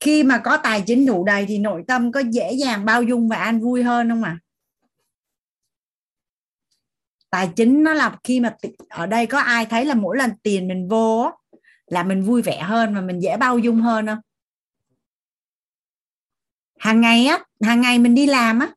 Khi 0.00 0.22
mà 0.22 0.38
có 0.38 0.56
tài 0.56 0.82
chính 0.86 1.06
đủ 1.06 1.24
đầy 1.24 1.46
thì 1.46 1.58
nội 1.58 1.84
tâm 1.88 2.12
có 2.12 2.20
dễ 2.20 2.52
dàng 2.52 2.84
bao 2.84 3.02
dung 3.02 3.28
và 3.28 3.36
an 3.36 3.60
vui 3.60 3.82
hơn 3.82 4.08
không 4.08 4.22
ạ? 4.22 4.38
À? 4.40 4.44
tài 7.34 7.50
chính 7.56 7.82
nó 7.84 7.94
là 7.94 8.16
khi 8.24 8.40
mà 8.40 8.56
ở 8.88 9.06
đây 9.06 9.26
có 9.26 9.38
ai 9.38 9.66
thấy 9.66 9.84
là 9.84 9.94
mỗi 9.94 10.16
lần 10.16 10.30
tiền 10.42 10.68
mình 10.68 10.88
vô 10.88 11.30
là 11.86 12.02
mình 12.02 12.22
vui 12.22 12.42
vẻ 12.42 12.60
hơn 12.62 12.94
và 12.94 13.00
mình 13.00 13.20
dễ 13.22 13.36
bao 13.36 13.58
dung 13.58 13.80
hơn 13.80 14.06
không? 14.06 14.18
Hàng 16.78 17.00
ngày 17.00 17.26
á, 17.26 17.38
hàng 17.62 17.80
ngày 17.80 17.98
mình 17.98 18.14
đi 18.14 18.26
làm 18.26 18.58
á 18.58 18.68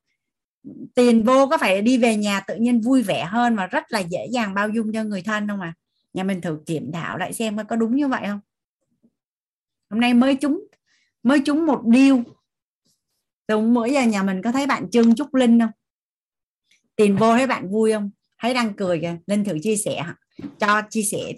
tiền 0.95 1.23
vô 1.23 1.47
có 1.47 1.57
phải 1.57 1.81
đi 1.81 1.97
về 1.97 2.15
nhà 2.15 2.39
tự 2.39 2.55
nhiên 2.55 2.81
vui 2.81 3.03
vẻ 3.03 3.25
hơn 3.25 3.55
và 3.55 3.67
rất 3.67 3.83
là 3.89 3.99
dễ 3.99 4.27
dàng 4.31 4.53
bao 4.53 4.69
dung 4.69 4.93
cho 4.93 5.03
người 5.03 5.21
thân 5.21 5.47
không 5.47 5.61
à? 5.61 5.73
Nhà 6.13 6.23
mình 6.23 6.41
thử 6.41 6.59
kiểm 6.65 6.91
thảo 6.91 7.17
lại 7.17 7.33
xem 7.33 7.57
có 7.69 7.75
đúng 7.75 7.95
như 7.95 8.07
vậy 8.07 8.21
không? 8.25 8.39
Hôm 9.89 9.99
nay 9.99 10.13
mới 10.13 10.35
chúng 10.35 10.67
mới 11.23 11.41
chúng 11.45 11.65
một 11.65 11.81
điêu. 11.85 12.23
Đúng, 13.47 13.73
mỗi 13.73 13.91
giờ 13.91 14.03
nhà 14.03 14.23
mình 14.23 14.41
có 14.41 14.51
thấy 14.51 14.67
bạn 14.67 14.89
trương 14.89 15.15
trúc 15.15 15.35
linh 15.35 15.59
không? 15.59 15.71
Tiền 16.95 17.15
vô 17.15 17.35
thấy 17.35 17.47
bạn 17.47 17.69
vui 17.69 17.93
không? 17.93 18.09
Thấy 18.41 18.53
đang 18.53 18.73
cười 18.73 18.99
kìa, 18.99 19.17
linh 19.27 19.43
thử 19.43 19.57
chia 19.61 19.75
sẻ 19.75 20.03
cho 20.59 20.81
chia 20.89 21.01
sẻ 21.01 21.33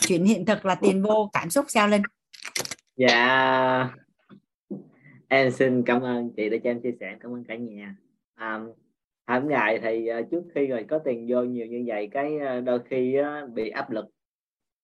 chuyện 0.00 0.24
hiện 0.24 0.46
thực 0.46 0.66
là 0.66 0.74
tiền 0.74 1.02
vô 1.02 1.30
cảm 1.32 1.50
xúc 1.50 1.66
sao 1.68 1.88
linh? 1.88 2.02
Dạ. 2.96 3.88
Em 5.28 5.50
xin 5.50 5.82
cảm 5.86 6.02
ơn 6.02 6.30
chị 6.36 6.48
đã 6.48 6.56
cho 6.64 6.70
em 6.70 6.80
chia 6.82 6.92
sẻ, 7.00 7.16
cảm 7.20 7.34
ơn 7.34 7.44
cả 7.44 7.54
nhà 7.56 7.96
à, 8.34 8.60
hẳn 9.26 9.48
ngày 9.48 9.78
thì 9.82 10.08
uh, 10.20 10.30
trước 10.30 10.42
khi 10.54 10.66
rồi 10.66 10.84
có 10.88 10.98
tiền 10.98 11.26
vô 11.28 11.42
nhiều 11.42 11.66
như 11.66 11.84
vậy 11.86 12.08
cái 12.12 12.36
uh, 12.36 12.64
đôi 12.64 12.80
khi 12.84 13.16
uh, 13.20 13.50
bị 13.50 13.68
áp 13.68 13.90
lực. 13.90 14.06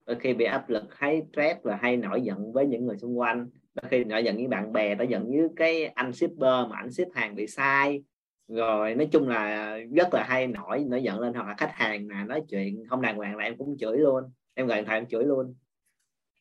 Đôi 0.07 0.17
khi 0.17 0.35
bị 0.35 0.45
áp 0.45 0.71
lực 0.71 0.85
hay 0.95 1.23
stress 1.33 1.63
và 1.63 1.77
hay 1.77 1.97
nổi 1.97 2.21
giận 2.21 2.53
với 2.53 2.67
những 2.67 2.87
người 2.87 2.97
xung 2.99 3.19
quanh. 3.19 3.49
Đôi 3.75 3.89
khi 3.91 4.05
nổi 4.05 4.25
giận 4.25 4.37
với 4.37 4.47
bạn 4.47 4.73
bè 4.73 4.95
nổi 4.95 5.07
giận 5.07 5.29
với 5.29 5.49
cái 5.57 5.87
anh 5.87 6.13
shipper 6.13 6.67
mà 6.69 6.77
anh 6.77 6.91
ship 6.91 7.09
hàng 7.15 7.35
bị 7.35 7.47
sai. 7.47 8.03
Rồi 8.49 8.95
nói 8.95 9.09
chung 9.13 9.29
là 9.29 9.77
rất 9.97 10.15
là 10.15 10.25
hay 10.29 10.47
nổi 10.47 10.85
nổi 10.89 11.03
giận 11.03 11.21
lên 11.21 11.35
hoặc 11.35 11.47
là 11.47 11.55
khách 11.59 11.73
hàng 11.73 12.09
mà 12.09 12.25
nói 12.25 12.43
chuyện. 12.49 12.85
Không 12.89 13.03
đàng 13.03 13.17
hoàng 13.17 13.37
là 13.37 13.45
em 13.45 13.57
cũng 13.57 13.77
chửi 13.79 13.99
luôn 13.99 14.25
em 14.55 14.67
gọi 14.67 14.77
điện 14.77 14.85
thoại 14.85 14.99
em 14.99 15.07
chửi 15.07 15.25
luôn. 15.25 15.55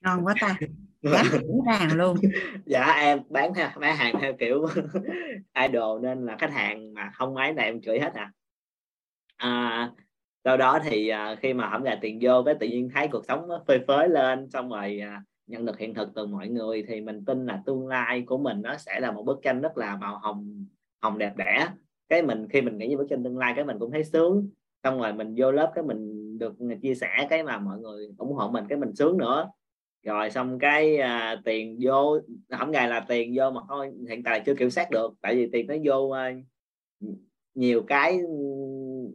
Ngon 0.01 0.25
quá 0.25 0.35
ta 0.41 0.57
chửi 1.03 1.11
ràng 1.67 1.98
luôn. 1.98 2.17
Dạ 2.66 2.85
em 3.00 3.19
bán 3.30 3.53
theo 3.53 3.69
bán 3.80 3.98
hàng 3.98 4.16
theo 4.22 4.34
kiểu 4.40 4.66
idol 5.67 6.01
nên 6.01 6.26
là 6.26 6.38
khách 6.40 6.51
hàng 6.51 6.93
mà 6.93 7.11
không 7.14 7.35
ấy 7.35 7.53
là 7.53 7.64
em 7.64 7.82
chửi 7.82 8.00
hết 8.00 8.14
à, 8.14 8.32
à 9.38 9.92
sau 10.43 10.58
đó 10.58 10.80
thì 10.84 11.08
à, 11.08 11.35
khi 11.35 11.53
mà 11.53 11.69
hổng 11.69 11.84
gà 11.84 11.95
tiền 12.01 12.19
vô 12.22 12.43
cái 12.45 12.56
tự 12.59 12.67
nhiên 12.67 12.90
thấy 12.93 13.08
cuộc 13.08 13.26
sống 13.27 13.48
nó 13.48 13.64
phơi 13.67 13.80
phới 13.88 14.09
lên 14.09 14.50
xong 14.50 14.69
rồi 14.69 15.00
à, 15.00 15.24
nhận 15.48 15.66
được 15.66 15.77
hiện 15.77 15.93
thực 15.93 16.09
từ 16.16 16.26
mọi 16.26 16.48
người 16.48 16.84
thì 16.88 17.01
mình 17.01 17.26
tin 17.26 17.45
là 17.45 17.61
tương 17.66 17.88
lai 17.88 18.22
của 18.22 18.38
mình 18.38 18.61
nó 18.61 18.77
sẽ 18.77 19.00
là 19.00 19.11
một 19.11 19.24
bức 19.24 19.40
tranh 19.43 19.61
rất 19.61 19.77
là 19.77 19.95
màu 19.95 20.17
hồng 20.17 20.66
hồng 21.01 21.17
đẹp 21.17 21.34
đẽ. 21.38 21.67
Cái 22.09 22.22
mình 22.22 22.48
khi 22.50 22.61
mình 22.61 22.77
nghĩ 22.77 22.90
về 22.90 22.95
bức 22.95 23.08
tranh 23.09 23.24
tương 23.24 23.38
lai 23.38 23.53
cái 23.56 23.66
mình 23.66 23.80
cũng 23.80 23.92
thấy 23.92 24.03
sướng. 24.03 24.50
Xong 24.84 25.00
rồi 25.00 25.14
mình 25.14 25.35
vô 25.38 25.51
lớp 25.51 25.72
cái 25.76 25.84
mình 25.84 26.38
được 26.40 26.53
chia 26.82 26.95
sẻ 26.95 27.27
cái 27.30 27.43
mà 27.43 27.58
mọi 27.59 27.80
người 27.80 28.08
ủng 28.17 28.34
hộ 28.34 28.50
mình 28.50 28.66
cái 28.69 28.77
mình 28.77 28.95
sướng 28.95 29.17
nữa 29.17 29.50
rồi 30.03 30.32
xong 30.32 30.59
cái 30.59 30.98
à, 30.98 31.42
tiền 31.45 31.77
vô 31.82 32.19
không 32.50 32.72
ngày 32.72 32.90
là 32.90 33.06
tiền 33.08 33.34
vô 33.35 33.51
mà 33.51 33.61
thôi 33.67 33.92
hiện 34.09 34.24
tại 34.24 34.42
chưa 34.45 34.56
kiểm 34.56 34.69
soát 34.69 34.92
được 34.92 35.14
tại 35.22 35.35
vì 35.35 35.50
tiền 35.51 35.67
nó 35.67 35.76
vô 35.84 36.09
à, 36.09 36.34
nhiều 37.56 37.84
cái 37.88 38.19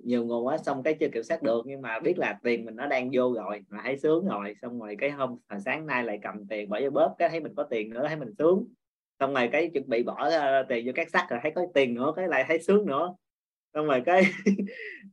nhiều 0.05 0.25
nguồn 0.25 0.47
quá 0.47 0.59
xong 0.59 0.83
cái 0.83 0.95
chưa 1.01 1.09
kiểm 1.09 1.23
soát 1.23 1.43
được 1.43 1.63
nhưng 1.67 1.83
mà 1.83 2.01
biết 2.01 2.19
là 2.19 2.39
tiền 2.43 2.65
mình 2.65 2.77
nó 2.77 2.87
đang 2.87 3.11
vô 3.13 3.35
rồi 3.35 3.61
mà 3.69 3.81
thấy 3.85 3.99
sướng 3.99 4.27
rồi 4.27 4.55
xong 4.63 4.81
rồi 4.81 4.97
cái 4.99 5.11
hôm 5.11 5.37
hồi 5.49 5.61
sáng 5.61 5.87
nay 5.87 6.05
lại 6.05 6.19
cầm 6.23 6.47
tiền 6.47 6.69
bỏ 6.69 6.81
vô 6.83 6.91
bóp 6.91 7.15
cái 7.19 7.29
thấy 7.29 7.41
mình 7.41 7.55
có 7.57 7.63
tiền 7.63 7.91
nữa 7.91 8.05
thấy 8.09 8.17
mình 8.17 8.35
sướng. 8.39 8.67
Xong 9.21 9.35
rồi 9.35 9.49
cái 9.53 9.71
chuẩn 9.75 9.89
bị 9.89 10.03
bỏ 10.03 10.29
uh, 10.29 10.69
tiền 10.69 10.87
vô 10.87 10.93
các 10.95 11.11
sắt 11.11 11.31
rồi 11.31 11.41
thấy 11.43 11.53
có 11.55 11.67
tiền 11.75 11.95
nữa 11.95 12.13
cái 12.17 12.29
lại 12.29 12.45
thấy 12.49 12.59
sướng 12.59 12.87
nữa 12.87 13.15
xong 13.75 13.87
rồi 13.87 14.03
cái 14.07 14.23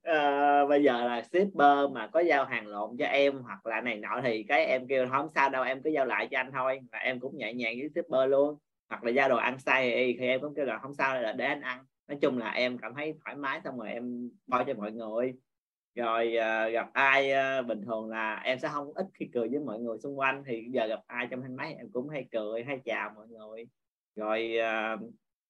uh, 0.09 0.69
bây 0.69 0.83
giờ 0.83 1.05
là 1.05 1.21
shipper 1.21 1.91
mà 1.91 2.07
có 2.07 2.19
giao 2.19 2.45
hàng 2.45 2.67
lộn 2.67 2.97
cho 2.99 3.05
em 3.05 3.41
hoặc 3.41 3.65
là 3.65 3.81
này 3.81 3.97
nọ 3.97 4.21
thì 4.23 4.43
cái 4.43 4.65
em 4.65 4.87
kêu 4.87 5.07
không 5.11 5.29
sao 5.35 5.49
đâu 5.49 5.63
em 5.63 5.81
cứ 5.83 5.89
giao 5.89 6.05
lại 6.05 6.27
cho 6.31 6.39
anh 6.39 6.51
thôi. 6.51 6.79
Là 6.91 6.99
em 6.99 7.19
cũng 7.19 7.37
nhẹ 7.37 7.53
nhàng 7.53 7.75
với 7.79 7.89
shipper 7.89 8.29
luôn. 8.29 8.57
Hoặc 8.89 9.03
là 9.03 9.11
giao 9.11 9.29
đồ 9.29 9.37
ăn 9.37 9.59
sai 9.59 9.91
thì, 9.91 10.17
thì 10.19 10.27
em 10.27 10.41
cũng 10.41 10.55
kêu 10.55 10.65
là 10.65 10.79
không 10.79 10.93
sao 10.93 11.21
là 11.21 11.31
để 11.31 11.45
anh 11.45 11.61
ăn. 11.61 11.85
Nói 12.07 12.17
chung 12.21 12.37
là 12.37 12.51
em 12.51 12.77
cảm 12.77 12.93
thấy 12.95 13.13
thoải 13.25 13.35
mái 13.35 13.61
xong 13.63 13.79
rồi 13.79 13.91
em 13.91 14.29
bao 14.47 14.63
cho 14.63 14.73
mọi 14.73 14.91
người. 14.91 15.33
Rồi 15.95 16.35
uh, 16.37 16.73
gặp 16.73 16.89
ai 16.93 17.31
uh, 17.59 17.67
bình 17.67 17.81
thường 17.85 18.09
là 18.09 18.35
em 18.35 18.59
sẽ 18.59 18.69
không 18.73 18.93
ít 18.93 19.05
khi 19.13 19.29
cười 19.33 19.47
với 19.49 19.59
mọi 19.59 19.79
người 19.79 19.97
xung 20.03 20.19
quanh 20.19 20.43
thì 20.47 20.67
giờ 20.71 20.87
gặp 20.87 20.99
ai 21.07 21.27
trong 21.31 21.41
thang 21.41 21.55
máy 21.55 21.75
em 21.77 21.89
cũng 21.93 22.09
hay 22.09 22.25
cười 22.31 22.63
hay 22.63 22.79
chào 22.85 23.11
mọi 23.15 23.27
người. 23.27 23.65
Rồi 24.15 24.57
uh, 24.95 25.01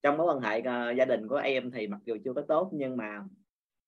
trong 0.04 0.18
mối 0.18 0.28
quan 0.28 0.42
hệ 0.42 0.60
uh, 0.60 0.98
gia 0.98 1.06
đình 1.06 1.28
của 1.28 1.36
em 1.36 1.72
thì 1.72 1.88
mặc 1.88 2.00
dù 2.06 2.18
chưa 2.24 2.34
có 2.34 2.42
tốt 2.48 2.70
nhưng 2.74 2.98
mà 2.98 3.24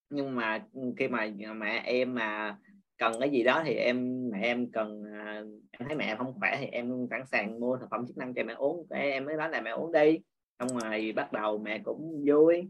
nhưng 0.10 0.36
mà 0.36 0.66
khi 0.98 1.08
mà 1.08 1.28
mẹ 1.58 1.82
em 1.86 2.16
mà 2.16 2.58
cần 2.98 3.14
cái 3.20 3.30
gì 3.30 3.44
đó 3.44 3.62
thì 3.66 3.74
em 3.74 4.30
mẹ 4.32 4.42
em 4.42 4.72
cần 4.72 5.02
uh, 5.02 5.62
em 5.72 5.88
thấy 5.88 5.96
mẹ 5.96 6.06
em 6.06 6.18
không 6.18 6.34
khỏe 6.40 6.58
thì 6.60 6.66
em 6.66 7.08
sẵn 7.10 7.26
sàng 7.32 7.60
mua 7.60 7.78
thực 7.78 7.90
phẩm 7.92 8.08
chức 8.08 8.18
năng 8.18 8.34
cho 8.34 8.44
mẹ 8.44 8.54
uống 8.54 8.88
cái 8.90 9.12
em 9.12 9.26
mới 9.26 9.36
nói 9.36 9.50
là 9.50 9.62
mẹ 9.62 9.72
uống 9.72 9.92
đi. 9.92 10.20
Xong 10.60 10.80
rồi 10.80 11.14
bắt 11.16 11.34
đầu 11.34 11.58
mẹ 11.58 11.80
cũng 11.84 12.24
vui. 12.28 12.70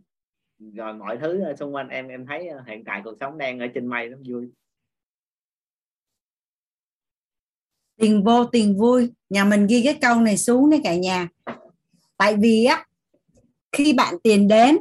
Rồi 0.59 0.93
mọi 0.93 1.17
thứ 1.17 1.43
xung 1.59 1.75
quanh 1.75 1.89
em 1.89 2.07
em 2.07 2.25
thấy 2.25 2.47
ờ, 2.47 2.63
hiện 2.67 2.83
tại 2.83 3.01
cuộc 3.03 3.13
sống 3.19 3.37
đang 3.37 3.59
ở 3.59 3.67
trên 3.73 3.87
mây 3.87 4.09
nó 4.09 4.17
vui. 4.27 4.51
Tiền 7.97 8.23
vô 8.23 8.45
tiền 8.45 8.77
vui. 8.77 9.11
Nhà 9.29 9.45
mình 9.45 9.67
ghi 9.67 9.81
cái 9.85 9.97
câu 10.01 10.21
này 10.21 10.37
xuống 10.37 10.69
đấy 10.69 10.81
cả 10.83 10.95
nhà. 10.95 11.29
Tại 12.17 12.35
vì 12.35 12.65
á 12.65 12.85
khi 13.71 13.93
bạn 13.93 14.15
tiền 14.23 14.47
đến 14.47 14.77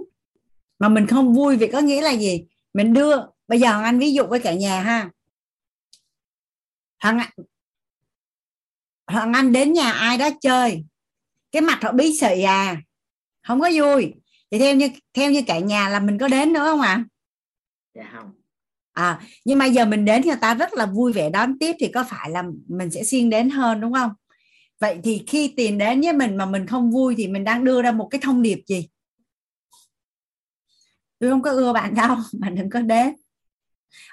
mà 0.78 0.88
mình 0.88 1.06
không 1.06 1.34
vui 1.34 1.56
vì 1.56 1.66
có 1.66 1.80
nghĩa 1.80 2.02
là 2.02 2.10
gì? 2.10 2.44
Mình 2.74 2.92
đưa. 2.92 3.16
Bây 3.48 3.60
giờ 3.60 3.82
anh 3.82 3.98
ví 3.98 4.12
dụ 4.12 4.26
với 4.26 4.40
cả 4.40 4.54
nhà 4.54 4.80
ha. 4.80 5.10
Thằng 7.00 7.20
thằng 9.06 9.32
anh 9.32 9.52
đến 9.52 9.72
nhà 9.72 9.92
ai 9.92 10.18
đó 10.18 10.28
chơi. 10.40 10.84
Cái 11.52 11.62
mặt 11.62 11.78
họ 11.82 11.92
bí 11.92 12.16
xị 12.20 12.42
à. 12.42 12.82
Không 13.46 13.60
có 13.60 13.70
vui. 13.74 14.14
Thì 14.50 14.58
theo 14.58 14.74
như 14.74 14.88
theo 15.14 15.30
như 15.30 15.42
cả 15.46 15.58
nhà 15.58 15.88
là 15.88 16.00
mình 16.00 16.18
có 16.18 16.28
đến 16.28 16.52
nữa 16.52 16.64
không 16.64 16.80
ạ? 16.80 16.88
À? 16.88 17.04
dạ 17.94 18.10
không. 18.14 18.32
À 18.92 19.20
nhưng 19.44 19.58
mà 19.58 19.66
giờ 19.66 19.84
mình 19.84 20.04
đến 20.04 20.22
người 20.26 20.36
ta 20.40 20.54
rất 20.54 20.74
là 20.74 20.86
vui 20.86 21.12
vẻ 21.12 21.30
đón 21.30 21.58
tiếp 21.58 21.72
thì 21.78 21.88
có 21.94 22.04
phải 22.08 22.30
là 22.30 22.44
mình 22.68 22.90
sẽ 22.90 23.04
siêng 23.04 23.30
đến 23.30 23.50
hơn 23.50 23.80
đúng 23.80 23.92
không 23.92 24.10
vậy 24.80 25.00
thì 25.04 25.24
khi 25.26 25.54
tiền 25.56 25.78
đến 25.78 26.00
với 26.00 26.12
mình 26.12 26.36
mà 26.36 26.46
mình 26.46 26.66
không 26.66 26.90
vui 26.90 27.14
thì 27.16 27.28
mình 27.28 27.44
đang 27.44 27.64
đưa 27.64 27.82
ra 27.82 27.92
một 27.92 28.08
cái 28.10 28.20
thông 28.24 28.42
điệp 28.42 28.62
gì? 28.66 28.88
Tôi 31.18 31.30
không 31.30 31.42
có 31.42 31.50
ưa 31.50 31.72
bạn 31.72 31.94
đâu 31.94 32.16
mà 32.40 32.50
đừng 32.50 32.70
có 32.70 32.80
đến. 32.80 33.14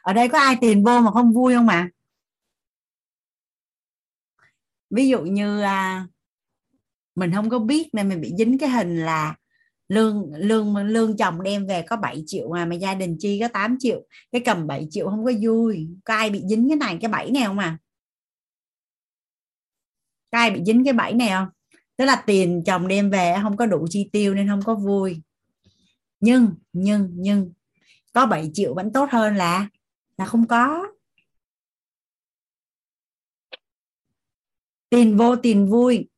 Ở 0.02 0.14
đây 0.14 0.30
có 0.30 0.40
ai 0.40 0.58
tiền 0.62 0.84
vô 0.84 1.00
mà 1.00 1.12
không 1.12 1.34
vui 1.34 1.54
không 1.54 1.66
mà 1.66 1.90
ví 4.90 5.08
dụ 5.08 5.22
như 5.22 5.62
à, 5.62 6.08
mình 7.16 7.32
không 7.36 7.50
có 7.50 7.60
biết 7.60 7.90
nên 7.94 8.10
mình 8.10 8.22
bị 8.22 8.34
dính 8.38 8.58
cái 8.58 8.70
hình 8.70 8.98
là 8.98 9.36
lương 9.88 10.34
lương 10.34 10.76
lương 10.76 11.18
chồng 11.18 11.44
đem 11.44 11.68
về 11.68 11.82
có 11.82 11.96
7 11.96 12.24
triệu 12.26 12.50
mà 12.50 12.66
mà 12.66 12.76
gia 12.76 12.94
đình 12.94 13.18
chi 13.20 13.40
có 13.42 13.48
8 13.48 13.78
triệu 13.80 14.08
cái 14.32 14.42
cầm 14.46 14.68
7 14.68 14.88
triệu 14.90 15.10
không 15.10 15.26
có 15.26 15.32
vui. 15.42 15.88
Có 16.04 16.14
ai 16.14 16.30
bị 16.30 16.42
dính 16.50 16.70
cái 16.70 16.78
này 16.78 16.98
cái 17.02 17.12
bảy 17.12 17.32
này 17.32 17.44
không 17.46 17.60
à 17.60 17.78
có 20.32 20.38
ai 20.38 20.52
bị 20.52 20.62
dính 20.66 20.84
cái 20.86 20.94
bẫy 20.94 21.14
này 21.14 21.30
không? 21.30 21.48
Tức 21.98 22.06
là 22.06 22.24
tiền 22.26 22.64
chồng 22.66 22.88
đem 22.88 23.10
về 23.10 23.36
không 23.42 23.58
có 23.58 23.66
đủ 23.66 23.88
chi 23.90 24.10
tiêu 24.12 24.34
nên 24.34 24.48
không 24.48 24.62
có 24.62 24.76
vui. 24.76 25.22
Nhưng 26.20 26.56
nhưng 26.74 27.10
nhưng, 27.14 27.54
có 28.14 28.26
7 28.26 28.50
triệu 28.54 28.76
vẫn 28.76 28.94
tốt 28.94 29.10
hơn 29.12 29.36
là 29.36 29.68
là 30.18 30.26
không 30.26 30.48
có. 30.48 30.88
Tiền 34.90 35.18
vô, 35.18 35.36
tiền 35.36 35.70
vui. 35.70 36.10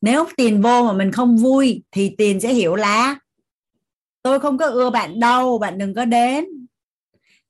Nếu 0.00 0.26
tiền 0.36 0.62
vô 0.62 0.84
mà 0.84 0.92
mình 0.92 1.12
không 1.12 1.36
vui 1.36 1.82
thì 1.90 2.14
tiền 2.18 2.40
sẽ 2.40 2.52
hiểu 2.52 2.74
là, 2.74 3.18
tôi 4.22 4.40
không 4.40 4.58
có 4.58 4.66
ưa 4.66 4.90
bạn 4.90 5.20
đâu, 5.20 5.58
bạn 5.58 5.78
đừng 5.78 5.94
có 5.94 6.04
đến. 6.04 6.44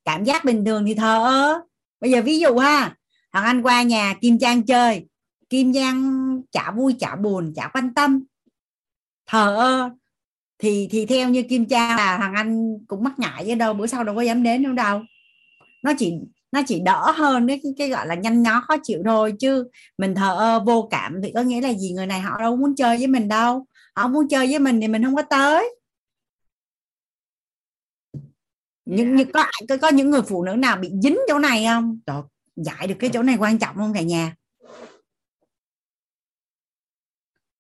Cảm 0.04 0.24
giác 0.24 0.44
bình 0.44 0.64
thường 0.64 0.84
thì 0.86 0.94
thờ 0.94 1.24
ơ. 1.24 1.60
Bây 2.00 2.10
giờ 2.10 2.22
ví 2.22 2.38
dụ 2.38 2.58
ha 2.58 2.96
thằng 3.34 3.44
anh 3.44 3.62
qua 3.62 3.82
nhà 3.82 4.14
kim 4.20 4.38
trang 4.38 4.62
chơi. 4.62 5.06
Kim 5.48 5.72
trang 5.74 6.22
chả 6.52 6.70
vui 6.70 6.96
chả 6.98 7.16
buồn 7.16 7.52
chả 7.56 7.68
quan 7.74 7.94
tâm. 7.94 8.24
Thờ 9.26 9.56
ơ. 9.56 9.90
Thì 10.58 10.88
thì 10.90 11.06
theo 11.06 11.28
như 11.28 11.42
kim 11.42 11.66
trang 11.66 11.96
là 11.96 12.18
thằng 12.18 12.34
anh 12.34 12.78
cũng 12.88 13.04
mắc 13.04 13.18
ngại 13.18 13.44
với 13.46 13.54
đâu 13.54 13.74
bữa 13.74 13.86
sau 13.86 14.04
đâu 14.04 14.14
có 14.14 14.22
dám 14.22 14.42
đến 14.42 14.62
nữa 14.62 14.72
đâu. 14.72 15.02
Nó 15.82 15.92
chỉ 15.98 16.14
nó 16.52 16.62
chỉ 16.66 16.80
đỡ 16.80 17.12
hơn 17.16 17.48
cái, 17.48 17.60
cái 17.78 17.88
gọi 17.88 18.06
là 18.06 18.14
nhanh 18.14 18.42
nhó 18.42 18.60
khó 18.60 18.76
chịu 18.82 19.02
thôi 19.04 19.34
chứ 19.40 19.68
mình 19.98 20.14
thờ 20.14 20.36
ơ 20.38 20.60
vô 20.60 20.88
cảm 20.90 21.20
thì 21.22 21.32
có 21.34 21.40
nghĩa 21.42 21.60
là 21.60 21.72
gì? 21.74 21.92
Người 21.92 22.06
này 22.06 22.20
họ 22.20 22.38
đâu 22.40 22.56
muốn 22.56 22.74
chơi 22.76 22.98
với 22.98 23.06
mình 23.06 23.28
đâu. 23.28 23.66
Họ 23.96 24.08
muốn 24.08 24.28
chơi 24.28 24.46
với 24.46 24.58
mình 24.58 24.80
thì 24.80 24.88
mình 24.88 25.04
không 25.04 25.16
có 25.16 25.22
tới. 25.22 25.76
Nhưng, 28.84 29.16
nhưng 29.16 29.32
có, 29.32 29.44
có 29.68 29.76
có 29.76 29.88
những 29.88 30.10
người 30.10 30.22
phụ 30.22 30.44
nữ 30.44 30.52
nào 30.52 30.76
bị 30.76 30.90
dính 31.02 31.18
chỗ 31.28 31.38
này 31.38 31.64
không? 31.66 32.00
Trời, 32.06 32.22
giải 32.56 32.86
được 32.86 32.96
cái 32.98 33.10
chỗ 33.12 33.22
này 33.22 33.36
quan 33.38 33.58
trọng 33.58 33.76
không 33.76 33.92
cả 33.94 34.02
nhà? 34.02 34.34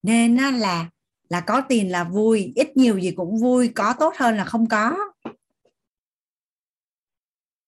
Nên 0.02 0.36
là 0.36 0.90
là 1.28 1.40
có 1.40 1.62
tiền 1.68 1.90
là 1.90 2.04
vui, 2.04 2.52
ít 2.56 2.76
nhiều 2.76 2.98
gì 2.98 3.10
cũng 3.10 3.36
vui, 3.36 3.68
có 3.74 3.94
tốt 3.98 4.14
hơn 4.16 4.36
là 4.36 4.44
không 4.44 4.68
có. 4.68 4.96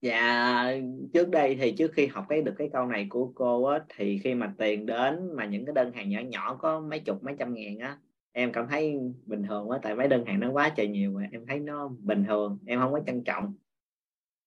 Dạ 0.02 0.72
trước 1.14 1.28
đây 1.28 1.56
thì 1.60 1.72
trước 1.72 1.92
khi 1.94 2.06
học 2.06 2.26
cái, 2.28 2.42
được 2.42 2.55
cái 2.58 2.70
câu 2.72 2.86
này 2.86 3.06
của 3.10 3.32
cô 3.34 3.64
á, 3.64 3.78
thì 3.96 4.20
khi 4.24 4.34
mà 4.34 4.55
tiền 4.58 4.86
đến 4.86 5.36
mà 5.36 5.46
những 5.46 5.64
cái 5.64 5.74
đơn 5.74 5.92
hàng 5.92 6.10
nhỏ 6.10 6.20
nhỏ 6.20 6.58
có 6.60 6.80
mấy 6.80 7.00
chục, 7.00 7.24
mấy 7.24 7.34
trăm 7.38 7.55
ngàn 7.55 7.78
á, 7.78 7.98
em 8.32 8.52
cảm 8.52 8.66
thấy 8.68 8.96
bình 9.26 9.42
thường 9.48 9.70
quá, 9.70 9.80
tại 9.82 9.94
mấy 9.94 10.08
đơn 10.08 10.24
hàng 10.26 10.40
nó 10.40 10.50
quá 10.50 10.68
trời 10.76 10.88
nhiều 10.88 11.10
mà 11.10 11.28
em 11.32 11.46
thấy 11.46 11.58
nó 11.58 11.88
bình 11.88 12.24
thường, 12.28 12.58
em 12.66 12.80
không 12.80 12.92
có 12.92 13.00
trân 13.06 13.24
trọng 13.24 13.55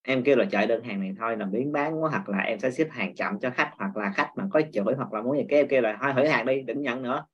em 0.02 0.22
kêu 0.24 0.36
là 0.36 0.44
chạy 0.50 0.66
đơn 0.66 0.82
hàng 0.84 1.00
này 1.00 1.14
thôi, 1.18 1.36
làm 1.36 1.52
biến 1.52 1.72
bán 1.72 2.02
quá, 2.02 2.10
hoặc 2.10 2.28
là 2.28 2.38
em 2.38 2.58
sẽ 2.58 2.70
xếp 2.70 2.88
hàng 2.90 3.14
chậm 3.14 3.38
cho 3.40 3.50
khách, 3.50 3.70
hoặc 3.76 3.96
là 3.96 4.12
khách 4.16 4.30
mà 4.36 4.44
có 4.50 4.60
chửi, 4.72 4.94
hoặc 4.96 5.12
là 5.12 5.22
muốn 5.22 5.36
gì, 5.36 5.44
cái 5.48 5.58
em 5.58 5.68
kêu 5.68 5.82
là 5.82 5.98
thôi 6.02 6.12
hủy 6.12 6.28
hàng 6.28 6.46
đi, 6.46 6.62
đừng 6.62 6.82
nhận 6.82 7.02
nữa. 7.02 7.24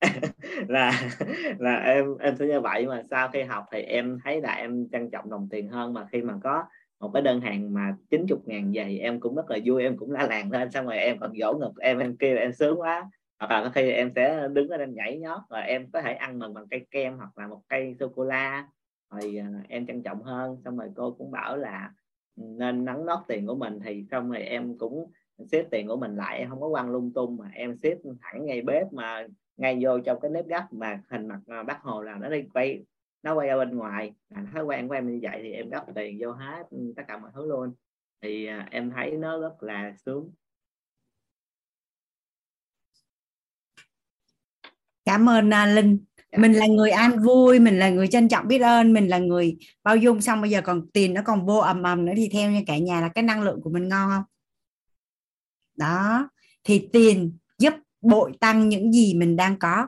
Là 0.68 1.10
là 1.58 1.76
em 1.76 2.16
em 2.20 2.36
sẽ 2.36 2.46
như 2.46 2.60
vậy. 2.60 2.86
Mà 2.86 3.02
sau 3.10 3.28
khi 3.28 3.42
học 3.42 3.64
thì 3.72 3.82
em 3.82 4.18
thấy 4.24 4.40
là 4.40 4.52
em 4.54 4.88
trân 4.92 5.10
trọng 5.10 5.30
đồng 5.30 5.48
tiền 5.50 5.68
hơn. 5.68 5.94
Mà 5.94 6.06
khi 6.12 6.22
mà 6.22 6.34
có 6.42 6.64
một 7.00 7.10
cái 7.14 7.22
đơn 7.22 7.40
hàng 7.40 7.74
mà 7.74 7.96
90 8.10 8.38
ngàn 8.46 8.72
về 8.74 8.84
thì 8.88 8.98
em 8.98 9.20
cũng 9.20 9.34
rất 9.36 9.50
là 9.50 9.58
vui, 9.64 9.82
em 9.82 9.96
cũng 9.96 10.12
la 10.12 10.26
làng 10.26 10.50
lên. 10.52 10.70
Xong 10.70 10.86
rồi 10.86 10.98
em 10.98 11.18
còn 11.20 11.32
dỗ 11.40 11.54
ngực 11.60 11.72
em 11.80 11.98
em 11.98 12.16
kêu 12.16 12.36
em 12.36 12.52
sướng 12.52 12.80
quá. 12.80 13.10
Hoặc 13.38 13.50
là 13.50 13.64
có 13.64 13.70
khi 13.74 13.90
em 13.90 14.10
sẽ 14.16 14.48
đứng 14.52 14.68
ở 14.68 14.76
đây 14.76 14.88
nhảy 14.88 15.18
nhót 15.18 15.40
và 15.50 15.60
em 15.60 15.90
có 15.90 16.02
thể 16.02 16.12
ăn 16.12 16.38
mừng 16.38 16.54
bằng 16.54 16.68
cây 16.70 16.86
kem 16.90 17.16
hoặc 17.16 17.38
là 17.38 17.46
một 17.46 17.62
cây 17.68 17.94
sô 18.00 18.08
cô 18.08 18.24
la. 18.24 18.68
Rồi 19.10 19.36
à, 19.40 19.48
em 19.68 19.86
trân 19.86 20.02
trọng 20.02 20.22
hơn. 20.22 20.56
Xong 20.64 20.76
rồi 20.78 20.88
cô 20.96 21.10
cũng 21.18 21.30
bảo 21.30 21.56
là 21.56 21.90
nên 22.38 22.84
nắng 22.84 23.06
nót 23.06 23.18
tiền 23.28 23.46
của 23.46 23.54
mình 23.54 23.78
thì 23.84 24.04
xong 24.10 24.30
rồi 24.30 24.42
em 24.42 24.78
cũng 24.78 25.12
xếp 25.52 25.64
tiền 25.70 25.88
của 25.88 25.96
mình 25.96 26.16
lại 26.16 26.38
em 26.38 26.50
không 26.50 26.60
có 26.60 26.68
quăng 26.70 26.90
lung 26.90 27.12
tung 27.14 27.36
mà 27.36 27.50
em 27.54 27.76
xếp 27.76 27.98
thẳng 28.20 28.46
ngay 28.46 28.62
bếp 28.62 28.92
mà 28.92 29.26
ngay 29.56 29.78
vô 29.80 29.98
trong 30.00 30.20
cái 30.20 30.30
nếp 30.30 30.46
gấp 30.46 30.66
mà 30.70 31.02
hình 31.10 31.28
mặt 31.28 31.40
à, 31.46 31.62
bác 31.62 31.82
hồ 31.82 32.02
là 32.02 32.14
nó 32.14 32.28
đi 32.28 32.42
quay 32.54 32.84
nó 33.22 33.34
quay 33.34 33.48
ra 33.48 33.56
bên 33.56 33.76
ngoài. 33.76 34.12
Là 34.28 34.44
thói 34.52 34.64
quen 34.64 34.88
của 34.88 34.94
em 34.94 35.08
như 35.08 35.18
vậy 35.22 35.40
thì 35.42 35.52
em 35.52 35.70
gấp 35.70 35.84
tiền 35.94 36.18
vô 36.20 36.32
hết 36.32 36.66
ừ, 36.70 36.92
tất 36.96 37.02
cả 37.08 37.18
mọi 37.18 37.30
thứ 37.34 37.46
luôn. 37.46 37.74
Thì 38.22 38.46
à, 38.46 38.68
em 38.70 38.90
thấy 38.90 39.10
nó 39.10 39.40
rất 39.40 39.62
là 39.62 39.94
sướng. 40.06 40.32
Cảm 45.04 45.28
ơn 45.28 45.48
uh, 45.48 45.76
linh. 45.76 46.07
Dạ. 46.32 46.38
mình 46.38 46.52
là 46.52 46.66
người 46.66 46.90
an 46.90 47.22
vui, 47.22 47.58
mình 47.58 47.78
là 47.78 47.90
người 47.90 48.08
trân 48.08 48.28
trọng 48.28 48.48
biết 48.48 48.58
ơn, 48.58 48.92
mình 48.92 49.08
là 49.08 49.18
người 49.18 49.56
bao 49.84 49.96
dung. 49.96 50.20
Xong 50.20 50.40
bây 50.40 50.50
giờ 50.50 50.60
còn 50.62 50.90
tiền 50.92 51.14
nó 51.14 51.22
còn 51.24 51.46
vô 51.46 51.58
ầm 51.58 51.82
ầm 51.82 52.04
nữa 52.04 52.12
thì 52.16 52.28
theo 52.32 52.50
như 52.50 52.62
cả 52.66 52.78
nhà 52.78 53.00
là 53.00 53.08
cái 53.08 53.24
năng 53.24 53.42
lượng 53.42 53.60
của 53.62 53.70
mình 53.70 53.88
ngon 53.88 54.10
không? 54.10 54.24
Đó. 55.76 56.28
Thì 56.64 56.88
tiền 56.92 57.38
giúp 57.58 57.74
bội 58.00 58.32
tăng 58.40 58.68
những 58.68 58.92
gì 58.92 59.14
mình 59.14 59.36
đang 59.36 59.58
có. 59.58 59.86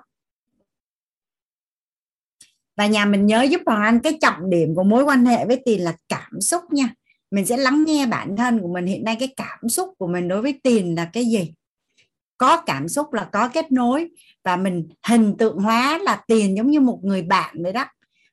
Và 2.76 2.86
nhà 2.86 3.04
mình 3.04 3.26
nhớ 3.26 3.42
giúp 3.42 3.60
hoàng 3.66 3.82
anh, 3.82 4.00
cái 4.00 4.18
trọng 4.20 4.50
điểm 4.50 4.74
của 4.74 4.82
mối 4.82 5.04
quan 5.04 5.26
hệ 5.26 5.46
với 5.46 5.62
tiền 5.64 5.84
là 5.84 5.96
cảm 6.08 6.40
xúc 6.40 6.62
nha. 6.72 6.94
Mình 7.30 7.46
sẽ 7.46 7.56
lắng 7.56 7.84
nghe 7.86 8.06
bản 8.06 8.36
thân 8.36 8.60
của 8.60 8.68
mình. 8.68 8.86
Hiện 8.86 9.04
nay 9.04 9.16
cái 9.20 9.34
cảm 9.36 9.68
xúc 9.68 9.94
của 9.98 10.06
mình 10.06 10.28
đối 10.28 10.42
với 10.42 10.60
tiền 10.62 10.94
là 10.94 11.10
cái 11.12 11.24
gì? 11.24 11.52
Có 12.40 12.62
cảm 12.66 12.88
xúc 12.88 13.12
là 13.12 13.28
có 13.32 13.48
kết 13.48 13.72
nối 13.72 14.08
và 14.44 14.56
mình 14.56 14.88
hình 15.08 15.36
tượng 15.38 15.58
hóa 15.58 15.98
là 15.98 16.24
tiền 16.26 16.56
giống 16.56 16.70
như 16.70 16.80
một 16.80 17.00
người 17.02 17.22
bạn 17.22 17.62
vậy 17.62 17.72
đó. 17.72 17.86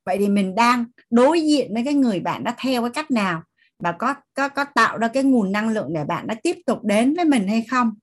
Vậy 0.06 0.18
thì 0.18 0.30
mình 0.30 0.56
đang 0.56 0.86
đối 1.10 1.42
diện 1.42 1.74
với 1.74 1.84
cái 1.86 1.94
người 1.94 2.20
bạn 2.20 2.44
đó 2.44 2.52
theo 2.58 2.82
cái 2.82 2.92
cách 2.94 3.12
nào 3.12 3.44
và 3.80 3.92
có 3.92 4.16
có 4.34 4.50
có 4.50 4.66
tạo 4.76 4.98
ra 4.98 5.08
cái 5.08 5.24
nguồn 5.24 5.52
năng 5.52 5.70
lượng 5.70 5.94
để 5.94 6.04
bạn 6.04 6.28
đã 6.28 6.36
tiếp 6.44 6.58
tục 6.66 6.80
đến 6.84 7.14
với 7.14 7.26
mình 7.26 7.48
hay 7.48 7.66
không? 7.72 7.94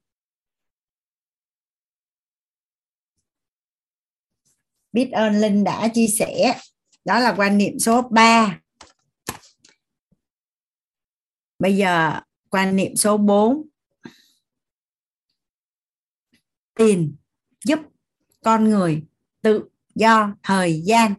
Biết 4.93 5.11
ơn 5.13 5.41
linh 5.41 5.65
đã 5.65 5.89
chia 5.89 6.07
sẻ. 6.07 6.61
Đó 7.05 7.21
là 7.21 7.35
quan 7.37 7.59
niệm 7.59 7.79
số 7.79 8.03
3 8.03 8.59
bây 11.59 11.77
giờ 11.77 12.21
quan 12.51 12.77
niệm 12.77 12.97
số 12.97 13.17
4 13.17 13.74
tiền 16.75 17.17
giúp 17.65 17.79
con 18.43 18.65
người 18.65 19.03
tự 19.43 19.65
do 19.95 20.35
thời 20.43 20.83
gian. 20.83 21.15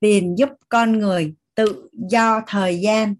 Tiền 0.00 0.34
giúp 0.38 0.48
con 0.68 0.98
người 0.98 1.34
tự 1.54 1.88
do 1.92 2.40
thời 2.46 2.80
gian. 2.80 3.14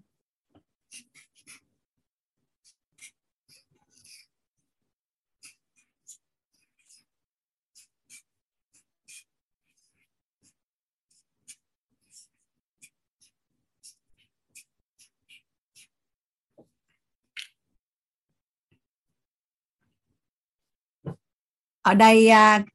Ở 21.83 21.93
đây 21.93 22.27
à, 22.27 22.65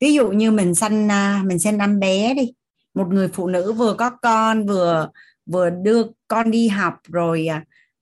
ví 0.00 0.14
dụ 0.14 0.30
như 0.30 0.50
mình 0.50 0.74
sanh 0.74 1.08
à, 1.08 1.42
mình 1.46 1.58
sinh 1.58 1.78
năm 1.78 2.00
bé 2.00 2.34
đi 2.34 2.52
một 2.94 3.08
người 3.08 3.28
phụ 3.28 3.48
nữ 3.48 3.72
vừa 3.72 3.94
có 3.94 4.10
con 4.10 4.66
vừa 4.66 5.10
vừa 5.46 5.70
đưa 5.70 6.02
con 6.28 6.50
đi 6.50 6.68
học 6.68 6.94
rồi 7.04 7.48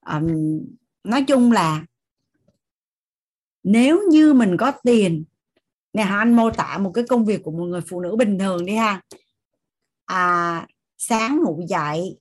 um, 0.05 0.27
nói 1.03 1.23
chung 1.27 1.51
là 1.51 1.85
nếu 3.63 4.01
như 4.09 4.33
mình 4.33 4.57
có 4.57 4.71
tiền 4.83 5.23
nè 5.93 6.03
anh 6.03 6.33
mô 6.33 6.49
tả 6.49 6.77
một 6.77 6.91
cái 6.93 7.03
công 7.09 7.25
việc 7.25 7.43
của 7.43 7.51
một 7.51 7.65
người 7.65 7.81
phụ 7.81 8.01
nữ 8.01 8.15
bình 8.15 8.39
thường 8.39 8.65
đi 8.65 8.75
ha. 8.75 9.01
À, 10.05 10.67
sáng 10.97 11.41
ngủ 11.43 11.63
dậy 11.67 12.17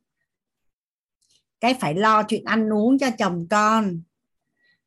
cái 1.60 1.74
phải 1.80 1.94
lo 1.94 2.22
chuyện 2.22 2.44
ăn 2.44 2.72
uống 2.72 2.98
cho 2.98 3.10
chồng 3.18 3.46
con. 3.50 4.02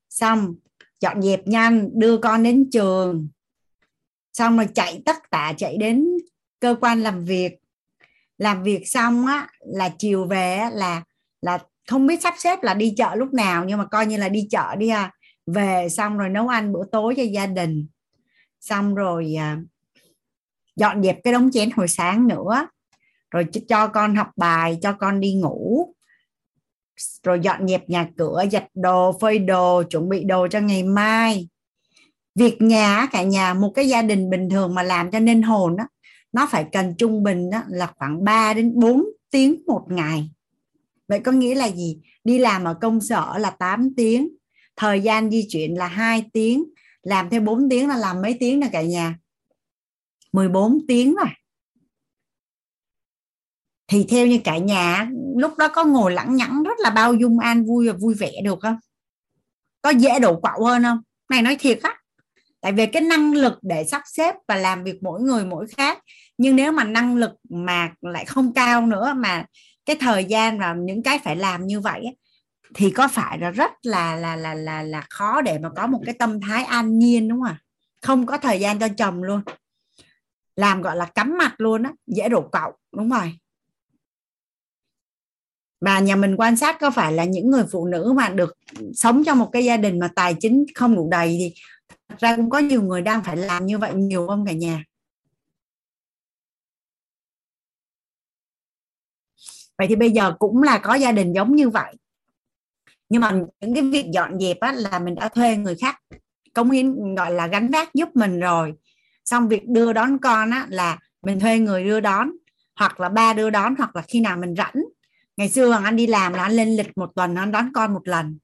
Xong 0.09 0.55
dọn 0.99 1.21
dẹp 1.21 1.47
nhanh 1.47 1.89
đưa 1.93 2.17
con 2.17 2.43
đến 2.43 2.69
trường. 2.71 3.27
Xong 4.33 4.57
rồi 4.57 4.67
chạy 4.75 5.01
tất 5.05 5.31
cả 5.31 5.53
chạy 5.57 5.77
đến 5.77 6.07
cơ 6.59 6.75
quan 6.81 7.01
làm 7.03 7.25
việc. 7.25 7.59
Làm 8.37 8.63
việc 8.63 8.87
xong 8.87 9.25
á 9.25 9.47
là 9.59 9.89
chiều 9.99 10.27
về 10.27 10.55
á, 10.55 10.69
là 10.69 11.03
là 11.41 11.59
không 11.87 12.07
biết 12.07 12.21
sắp 12.21 12.33
xếp 12.37 12.63
là 12.63 12.73
đi 12.73 12.93
chợ 12.97 13.15
lúc 13.15 13.33
nào 13.33 13.65
nhưng 13.65 13.77
mà 13.77 13.85
coi 13.85 14.05
như 14.05 14.17
là 14.17 14.29
đi 14.29 14.47
chợ 14.51 14.75
đi 14.75 14.89
à. 14.89 15.11
Về 15.45 15.87
xong 15.89 16.17
rồi 16.17 16.29
nấu 16.29 16.47
ăn 16.47 16.73
bữa 16.73 16.83
tối 16.91 17.13
cho 17.17 17.23
gia 17.23 17.45
đình. 17.45 17.87
Xong 18.61 18.95
rồi 18.95 19.35
à, 19.39 19.57
dọn 20.75 21.03
dẹp 21.03 21.17
cái 21.23 21.33
đống 21.33 21.51
chén 21.51 21.69
hồi 21.75 21.87
sáng 21.87 22.27
nữa. 22.27 22.67
Rồi 23.31 23.45
cho 23.67 23.87
con 23.87 24.15
học 24.15 24.29
bài 24.35 24.77
cho 24.81 24.93
con 24.93 25.19
đi 25.19 25.33
ngủ 25.33 25.93
rồi 27.23 27.39
dọn 27.43 27.67
dẹp 27.67 27.89
nhà 27.89 28.09
cửa, 28.17 28.43
giặt 28.51 28.65
đồ, 28.73 29.17
phơi 29.21 29.39
đồ, 29.39 29.83
chuẩn 29.83 30.09
bị 30.09 30.23
đồ 30.23 30.47
cho 30.47 30.59
ngày 30.59 30.83
mai. 30.83 31.47
Việc 32.35 32.61
nhà 32.61 33.07
cả 33.11 33.23
nhà, 33.23 33.53
một 33.53 33.71
cái 33.75 33.87
gia 33.87 34.01
đình 34.01 34.29
bình 34.29 34.49
thường 34.49 34.75
mà 34.75 34.83
làm 34.83 35.11
cho 35.11 35.19
nên 35.19 35.41
hồn 35.41 35.77
đó 35.77 35.83
nó 36.33 36.47
phải 36.51 36.65
cần 36.71 36.95
trung 36.97 37.23
bình 37.23 37.49
đó 37.49 37.61
là 37.67 37.93
khoảng 37.97 38.23
3 38.23 38.53
đến 38.53 38.79
4 38.79 39.03
tiếng 39.31 39.63
một 39.67 39.85
ngày. 39.89 40.29
Vậy 41.07 41.19
có 41.19 41.31
nghĩa 41.31 41.55
là 41.55 41.69
gì? 41.71 41.99
Đi 42.23 42.37
làm 42.37 42.63
ở 42.63 42.73
công 42.81 43.01
sở 43.01 43.37
là 43.37 43.49
8 43.49 43.93
tiếng, 43.97 44.29
thời 44.75 45.01
gian 45.01 45.31
di 45.31 45.47
chuyển 45.49 45.77
là 45.77 45.87
2 45.87 46.25
tiếng, 46.33 46.63
làm 47.03 47.29
thêm 47.29 47.45
4 47.45 47.69
tiếng 47.69 47.87
là 47.87 47.97
làm 47.97 48.21
mấy 48.21 48.37
tiếng 48.39 48.59
nè 48.59 48.69
cả 48.71 48.81
nhà? 48.81 49.19
14 50.31 50.79
tiếng 50.87 51.15
rồi 51.15 51.27
thì 53.93 54.05
theo 54.09 54.27
như 54.27 54.39
cả 54.43 54.57
nhà, 54.57 55.07
lúc 55.37 55.57
đó 55.57 55.67
có 55.67 55.83
ngồi 55.83 56.11
lẳng 56.13 56.35
nhẳng 56.35 56.63
rất 56.63 56.79
là 56.79 56.89
bao 56.89 57.13
dung 57.13 57.39
an 57.39 57.65
vui 57.65 57.89
và 57.89 57.93
vui 57.99 58.13
vẻ 58.13 58.31
được 58.43 58.59
không? 58.61 58.77
Có 59.81 59.89
dễ 59.89 60.19
đổ 60.19 60.39
quạo 60.39 60.63
hơn 60.63 60.83
không? 60.83 61.01
Này, 61.29 61.41
nói 61.41 61.55
thiệt 61.59 61.79
á. 61.83 61.95
Tại 62.61 62.71
vì 62.71 62.85
cái 62.85 63.01
năng 63.01 63.33
lực 63.33 63.53
để 63.61 63.83
sắp 63.83 64.01
xếp 64.05 64.35
và 64.47 64.55
làm 64.55 64.83
việc 64.83 65.03
mỗi 65.03 65.21
người 65.21 65.45
mỗi 65.45 65.67
khác, 65.67 65.99
nhưng 66.37 66.55
nếu 66.55 66.71
mà 66.71 66.83
năng 66.83 67.15
lực 67.15 67.31
mà 67.49 67.91
lại 68.01 68.25
không 68.25 68.53
cao 68.53 68.85
nữa, 68.85 69.13
mà 69.17 69.45
cái 69.85 69.95
thời 69.99 70.25
gian 70.25 70.59
và 70.59 70.75
những 70.79 71.03
cái 71.03 71.19
phải 71.23 71.35
làm 71.35 71.67
như 71.67 71.79
vậy 71.79 72.05
thì 72.73 72.91
có 72.91 73.07
phải 73.07 73.37
là 73.37 73.51
rất 73.51 73.71
là 73.83 74.15
là 74.15 74.35
là 74.35 74.53
là 74.53 74.83
là 74.83 75.03
khó 75.09 75.41
để 75.41 75.59
mà 75.59 75.69
có 75.75 75.87
một 75.87 75.99
cái 76.05 76.15
tâm 76.19 76.41
thái 76.41 76.63
an 76.63 76.99
nhiên 76.99 77.27
đúng 77.27 77.39
không 77.39 77.47
ạ? 77.47 77.61
Không 78.01 78.25
có 78.25 78.37
thời 78.37 78.59
gian 78.59 78.79
cho 78.79 78.87
chồng 78.97 79.23
luôn. 79.23 79.41
Làm, 80.55 80.81
gọi 80.81 80.95
là, 80.95 81.05
cắm 81.05 81.37
mặt 81.37 81.53
luôn 81.57 81.83
á, 81.83 81.91
dễ 82.07 82.29
đổ 82.29 82.49
cậu 82.51 82.71
đúng 82.95 83.09
rồi 83.09 83.33
và 85.83 85.99
nhà 85.99 86.15
mình 86.15 86.35
quan 86.35 86.57
sát 86.57 86.79
có 86.79 86.91
phải 86.91 87.13
là 87.13 87.23
những 87.23 87.49
người 87.49 87.63
phụ 87.71 87.85
nữ 87.85 88.13
mà 88.15 88.29
được 88.29 88.57
sống 88.93 89.23
trong 89.23 89.39
một 89.39 89.49
cái 89.51 89.65
gia 89.65 89.77
đình 89.77 89.99
mà 89.99 90.07
tài 90.15 90.35
chính 90.39 90.65
không 90.75 90.95
đủ 90.95 91.09
đầy 91.11 91.35
thì 91.39 91.53
thật 92.09 92.15
ra 92.19 92.35
cũng 92.35 92.49
có 92.49 92.59
nhiều 92.59 92.81
người 92.81 93.01
đang 93.01 93.23
phải 93.23 93.37
làm 93.37 93.65
như 93.65 93.77
vậy 93.77 93.93
nhiều 93.93 94.27
không 94.27 94.45
cả 94.45 94.51
nhà? 94.53 94.83
Vậy 99.77 99.87
thì 99.87 99.95
bây 99.95 100.11
giờ 100.11 100.33
cũng 100.39 100.63
là 100.63 100.77
có 100.77 100.93
gia 100.95 101.11
đình 101.11 101.33
giống 101.33 101.55
như 101.55 101.69
vậy. 101.69 101.95
Nhưng 103.09 103.21
mà 103.21 103.31
những 103.61 103.73
cái 103.73 103.83
việc 103.83 104.05
dọn 104.13 104.39
dẹp 104.39 104.59
á, 104.59 104.71
là 104.71 104.99
mình 104.99 105.15
đã 105.15 105.29
thuê 105.29 105.57
người 105.57 105.75
khác 105.75 105.99
công 106.53 106.71
hiến 106.71 107.15
gọi 107.15 107.31
là 107.31 107.47
gánh 107.47 107.71
vác 107.71 107.93
giúp 107.93 108.09
mình 108.15 108.39
rồi. 108.39 108.73
Xong 109.25 109.47
việc 109.47 109.67
đưa 109.67 109.93
đón 109.93 110.17
con 110.17 110.49
á, 110.49 110.65
là 110.69 110.97
mình 111.21 111.39
thuê 111.39 111.59
người 111.59 111.83
đưa 111.83 111.99
đón 111.99 112.31
hoặc 112.75 112.99
là 112.99 113.09
ba 113.09 113.33
đưa 113.33 113.49
đón 113.49 113.75
hoặc 113.77 113.95
là 113.95 114.01
khi 114.01 114.19
nào 114.19 114.37
mình 114.37 114.55
rảnh 114.55 114.83
ngày 115.37 115.49
xưa 115.49 115.67
hoàng 115.67 115.83
anh 115.83 115.95
đi 115.95 116.07
làm 116.07 116.33
là 116.33 116.43
anh 116.43 116.51
lên 116.51 116.75
lịch 116.75 116.97
một 116.97 117.11
tuần 117.15 117.35
anh 117.35 117.51
đón 117.51 117.71
con 117.73 117.93
một 117.93 118.07
lần. 118.07 118.37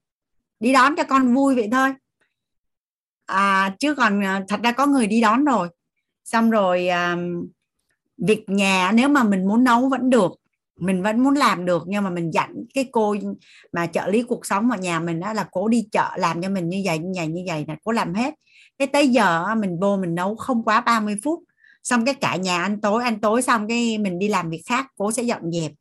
Đi 0.60 0.74
đón 0.74 0.96
cho 0.96 1.04
con 1.04 1.36
vui 1.36 1.56
vậy 1.56 1.70
thôi. 1.72 1.90
À, 3.26 3.76
chứ 3.80 3.96
còn 3.96 4.24
à, 4.24 4.44
thật 4.48 4.60
ra 4.64 4.72
có 4.72 4.86
người 4.86 5.08
đi 5.08 5.22
đón 5.22 5.46
rồi. 5.46 5.70
Xong 6.24 6.50
rồi 6.50 6.88
à, 6.88 7.18
việc 8.18 8.44
nhà 8.48 8.92
nếu 8.92 9.10
mà 9.10 9.24
mình 9.24 9.48
muốn 9.48 9.64
nấu 9.64 9.90
vẫn 9.90 10.10
được 10.10 10.32
mình 10.80 11.04
vẫn 11.04 11.24
muốn 11.24 11.34
làm 11.34 11.66
được 11.66 11.84
nhưng 11.88 12.04
mà 12.04 12.10
mình 12.10 12.32
dặn 12.34 12.56
cái 12.74 12.90
cô 12.92 13.16
mà 13.72 13.88
trợ 13.88 14.08
lý 14.08 14.24
cuộc 14.24 14.46
sống 14.46 14.72
ở 14.72 14.78
nhà 14.78 15.00
mình 15.00 15.20
đó 15.20 15.34
là 15.34 15.48
cố 15.52 15.68
đi 15.68 15.88
chợ 15.92 16.10
làm 16.18 16.42
cho 16.42 16.50
mình 16.50 16.70
như 16.70 16.82
vậy 16.86 17.00
như 17.00 17.12
vậy 17.16 17.28
như 17.28 17.44
vậy 17.48 17.66
là 17.68 17.76
cố 17.84 17.92
làm 17.92 18.14
hết. 18.14 18.34
Cái 18.78 18.88
tới 18.88 19.08
giờ 19.08 19.56
mình 19.56 19.80
vô 19.80 19.98
mình 19.98 20.16
nấu 20.16 20.36
không 20.36 20.64
quá 20.64 20.82
30 20.82 21.16
phút. 21.24 21.40
Xong 21.84 22.06
cái 22.06 22.14
cả 22.14 22.36
nhà 22.36 22.62
ăn 22.62 22.82
tối 22.82 23.04
ăn 23.04 23.22
tối 23.22 23.42
xong 23.42 23.68
cái 23.68 23.98
mình 23.98 24.20
đi 24.20 24.28
làm 24.28 24.50
việc 24.50 24.64
khác 24.66 24.88
cố 24.98 25.12
sẽ 25.12 25.24
dọn 25.24 25.52
dẹp. 25.52 25.72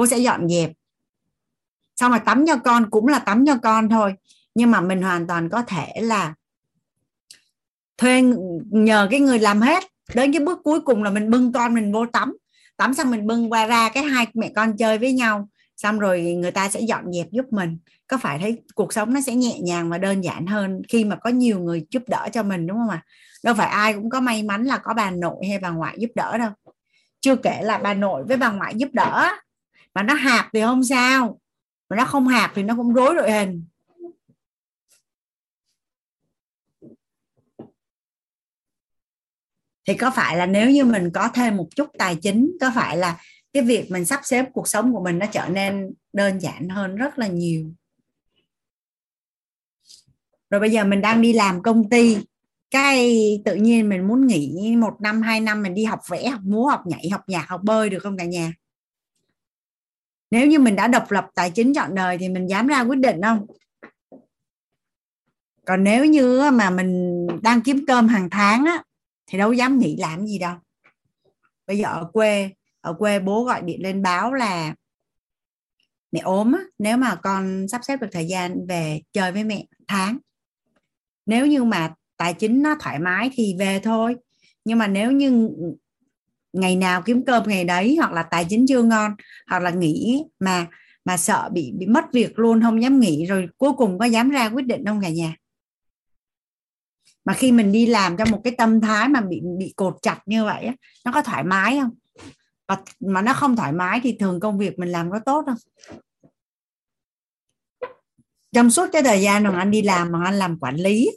Cô 0.00 0.06
sẽ 0.06 0.18
dọn 0.18 0.48
dẹp. 0.48 0.70
Xong 1.96 2.10
rồi 2.10 2.20
tắm 2.24 2.44
cho 2.46 2.56
con 2.56 2.90
cũng 2.90 3.06
là 3.06 3.18
tắm 3.18 3.46
cho 3.46 3.56
con 3.62 3.88
thôi. 3.88 4.14
Nhưng 4.54 4.70
mà 4.70 4.80
mình 4.80 5.02
hoàn 5.02 5.26
toàn 5.26 5.48
có 5.48 5.62
thể 5.62 5.92
là 6.00 6.34
thuê 7.98 8.22
nhờ 8.70 9.08
cái 9.10 9.20
người 9.20 9.38
làm 9.38 9.60
hết. 9.60 9.84
Đến 10.14 10.32
cái 10.32 10.40
bước 10.40 10.58
cuối 10.64 10.80
cùng 10.80 11.02
là 11.02 11.10
mình 11.10 11.30
bưng 11.30 11.52
con 11.52 11.74
mình 11.74 11.92
vô 11.92 12.06
tắm. 12.06 12.36
Tắm 12.76 12.94
xong 12.94 13.10
mình 13.10 13.26
bưng 13.26 13.52
qua 13.52 13.66
ra 13.66 13.88
cái 13.88 14.04
hai 14.04 14.26
mẹ 14.34 14.52
con 14.56 14.76
chơi 14.76 14.98
với 14.98 15.12
nhau. 15.12 15.48
Xong 15.76 15.98
rồi 15.98 16.22
người 16.22 16.50
ta 16.50 16.68
sẽ 16.68 16.80
dọn 16.80 17.12
dẹp 17.12 17.26
giúp 17.30 17.44
mình. 17.50 17.78
Có 18.06 18.18
phải 18.18 18.38
thấy 18.38 18.62
cuộc 18.74 18.92
sống 18.92 19.14
nó 19.14 19.20
sẽ 19.20 19.34
nhẹ 19.34 19.58
nhàng 19.60 19.90
và 19.90 19.98
đơn 19.98 20.24
giản 20.24 20.46
hơn 20.46 20.82
khi 20.88 21.04
mà 21.04 21.16
có 21.16 21.30
nhiều 21.30 21.60
người 21.60 21.86
giúp 21.90 22.02
đỡ 22.06 22.28
cho 22.32 22.42
mình, 22.42 22.66
đúng 22.66 22.78
không 22.78 22.90
ạ? 22.90 23.04
Đâu 23.44 23.54
phải 23.54 23.68
ai 23.68 23.94
cũng 23.94 24.10
có 24.10 24.20
may 24.20 24.42
mắn 24.42 24.64
là 24.64 24.78
có 24.78 24.94
bà 24.94 25.10
nội 25.10 25.46
hay 25.48 25.58
bà 25.58 25.70
ngoại 25.70 25.94
giúp 25.98 26.10
đỡ 26.14 26.38
đâu. 26.38 26.50
Chưa 27.20 27.36
kể 27.36 27.60
là 27.62 27.78
bà 27.78 27.94
nội 27.94 28.24
với 28.28 28.36
bà 28.36 28.50
ngoại 28.50 28.74
giúp 28.76 28.88
đỡ 28.92 29.30
mà 29.94 30.02
nó 30.02 30.14
hạp 30.14 30.46
thì 30.52 30.60
không 30.60 30.84
sao. 30.84 31.40
Mà 31.90 31.96
nó 31.96 32.04
không 32.04 32.28
hạp 32.28 32.52
thì 32.54 32.62
nó 32.62 32.76
cũng 32.76 32.94
rối 32.94 33.14
đội 33.14 33.32
hình. 33.32 33.64
Thì 39.88 39.94
có 39.94 40.10
phải 40.10 40.36
là 40.36 40.46
nếu 40.46 40.70
như 40.70 40.84
mình 40.84 41.10
có 41.14 41.28
thêm 41.34 41.56
một 41.56 41.68
chút 41.76 41.88
tài 41.98 42.16
chính, 42.16 42.56
có 42.60 42.72
phải 42.74 42.96
là 42.96 43.20
cái 43.52 43.62
việc 43.62 43.90
mình 43.90 44.04
sắp 44.04 44.20
xếp 44.24 44.44
cuộc 44.52 44.68
sống 44.68 44.92
của 44.92 45.04
mình 45.04 45.18
nó 45.18 45.26
trở 45.26 45.48
nên 45.48 45.94
đơn 46.12 46.38
giản 46.40 46.68
hơn 46.68 46.96
rất 46.96 47.18
là 47.18 47.26
nhiều? 47.26 47.72
Rồi 50.50 50.60
bây 50.60 50.70
giờ 50.70 50.84
mình 50.84 51.00
đang 51.00 51.22
đi 51.22 51.32
làm 51.32 51.62
công 51.62 51.90
ty. 51.90 52.18
Cái 52.70 53.42
tự 53.44 53.54
nhiên 53.54 53.88
mình 53.88 54.08
muốn 54.08 54.26
nghỉ 54.26 54.76
một 54.76 55.00
năm, 55.00 55.22
hai 55.22 55.40
năm 55.40 55.62
mình 55.62 55.74
đi 55.74 55.84
học 55.84 56.00
vẽ, 56.10 56.28
học 56.28 56.40
múa, 56.44 56.66
học 56.66 56.82
nhảy, 56.86 57.08
học 57.12 57.22
nhạc, 57.26 57.48
học 57.48 57.60
bơi 57.64 57.90
được 57.90 57.98
không 58.02 58.16
cả 58.18 58.24
nhà? 58.24 58.52
Nếu 60.30 60.46
như 60.46 60.58
mình 60.58 60.76
đã 60.76 60.88
độc 60.88 61.10
lập 61.10 61.26
tài 61.34 61.50
chính 61.50 61.74
chọn 61.74 61.94
đời 61.94 62.18
thì 62.18 62.28
mình 62.28 62.46
dám 62.46 62.66
ra 62.66 62.80
quyết 62.80 62.98
định 62.98 63.22
không? 63.22 63.46
Còn 65.66 65.84
nếu 65.84 66.04
như 66.04 66.50
mà 66.50 66.70
mình 66.70 67.26
đang 67.42 67.60
kiếm 67.60 67.84
cơm 67.86 68.08
hàng 68.08 68.30
tháng 68.30 68.64
á, 68.64 68.82
thì 69.26 69.38
đâu 69.38 69.52
dám 69.52 69.78
nghĩ 69.78 69.96
làm 69.96 70.26
gì 70.26 70.38
đâu. 70.38 70.56
Bây 71.66 71.78
giờ 71.78 71.84
ở 71.84 72.10
quê 72.12 72.50
ở 72.80 72.92
quê 72.92 73.18
bố 73.18 73.44
gọi 73.44 73.62
điện 73.62 73.82
lên 73.82 74.02
báo 74.02 74.34
là, 74.34 74.74
mẹ 76.12 76.20
ốm 76.20 76.52
á, 76.52 76.60
nếu 76.78 76.96
mà 76.96 77.14
con 77.14 77.68
sắp 77.68 77.80
xếp 77.84 78.00
được 78.00 78.08
thời 78.12 78.28
gian 78.28 78.66
về 78.66 79.00
chơi 79.12 79.32
với 79.32 79.44
mẹ 79.44 79.66
tháng. 79.88 80.18
Nếu 81.26 81.46
như 81.46 81.64
mà 81.64 81.94
tài 82.16 82.34
chính 82.34 82.62
nó 82.62 82.76
thoải 82.80 82.98
mái 82.98 83.30
thì 83.32 83.56
về 83.58 83.80
thôi. 83.80 84.16
Nhưng 84.64 84.78
mà 84.78 84.86
nếu 84.86 85.12
như 85.12 85.48
ngày 86.52 86.76
nào 86.76 87.02
kiếm 87.02 87.24
cơm 87.24 87.42
ngày 87.46 87.64
đấy 87.64 87.96
hoặc 87.98 88.12
là 88.12 88.22
tài 88.22 88.46
chính 88.48 88.66
chưa 88.66 88.82
ngon 88.82 89.14
hoặc 89.46 89.58
là 89.62 89.70
nghỉ 89.70 90.24
mà 90.40 90.66
mà 91.04 91.16
sợ 91.16 91.48
bị 91.52 91.72
bị 91.78 91.86
mất 91.86 92.12
việc 92.12 92.38
luôn 92.38 92.62
không 92.62 92.82
dám 92.82 93.00
nghỉ 93.00 93.26
rồi 93.26 93.48
cuối 93.58 93.72
cùng 93.76 93.98
có 93.98 94.04
dám 94.04 94.30
ra 94.30 94.48
quyết 94.48 94.66
định 94.66 94.84
không 94.86 95.00
cả 95.02 95.08
nhà? 95.08 95.36
Mà 97.24 97.32
khi 97.32 97.52
mình 97.52 97.72
đi 97.72 97.86
làm 97.86 98.16
trong 98.16 98.30
một 98.30 98.40
cái 98.44 98.54
tâm 98.58 98.80
thái 98.80 99.08
mà 99.08 99.20
bị 99.20 99.42
bị 99.58 99.72
cột 99.76 99.96
chặt 100.02 100.20
như 100.26 100.44
vậy 100.44 100.64
á, 100.64 100.74
nó 101.04 101.12
có 101.12 101.22
thoải 101.22 101.44
mái 101.44 101.80
không? 101.80 101.90
Và 102.68 102.76
mà 103.00 103.22
nó 103.22 103.32
không 103.32 103.56
thoải 103.56 103.72
mái 103.72 104.00
thì 104.02 104.16
thường 104.20 104.40
công 104.40 104.58
việc 104.58 104.78
mình 104.78 104.88
làm 104.88 105.10
có 105.10 105.18
tốt 105.18 105.44
không? 105.46 105.56
Trong 108.52 108.70
suốt 108.70 108.88
cái 108.92 109.02
thời 109.02 109.22
gian 109.22 109.42
mà 109.42 109.58
anh 109.58 109.70
đi 109.70 109.82
làm 109.82 110.12
mà 110.12 110.24
anh 110.24 110.34
làm 110.34 110.58
quản 110.58 110.76
lý 110.76 111.10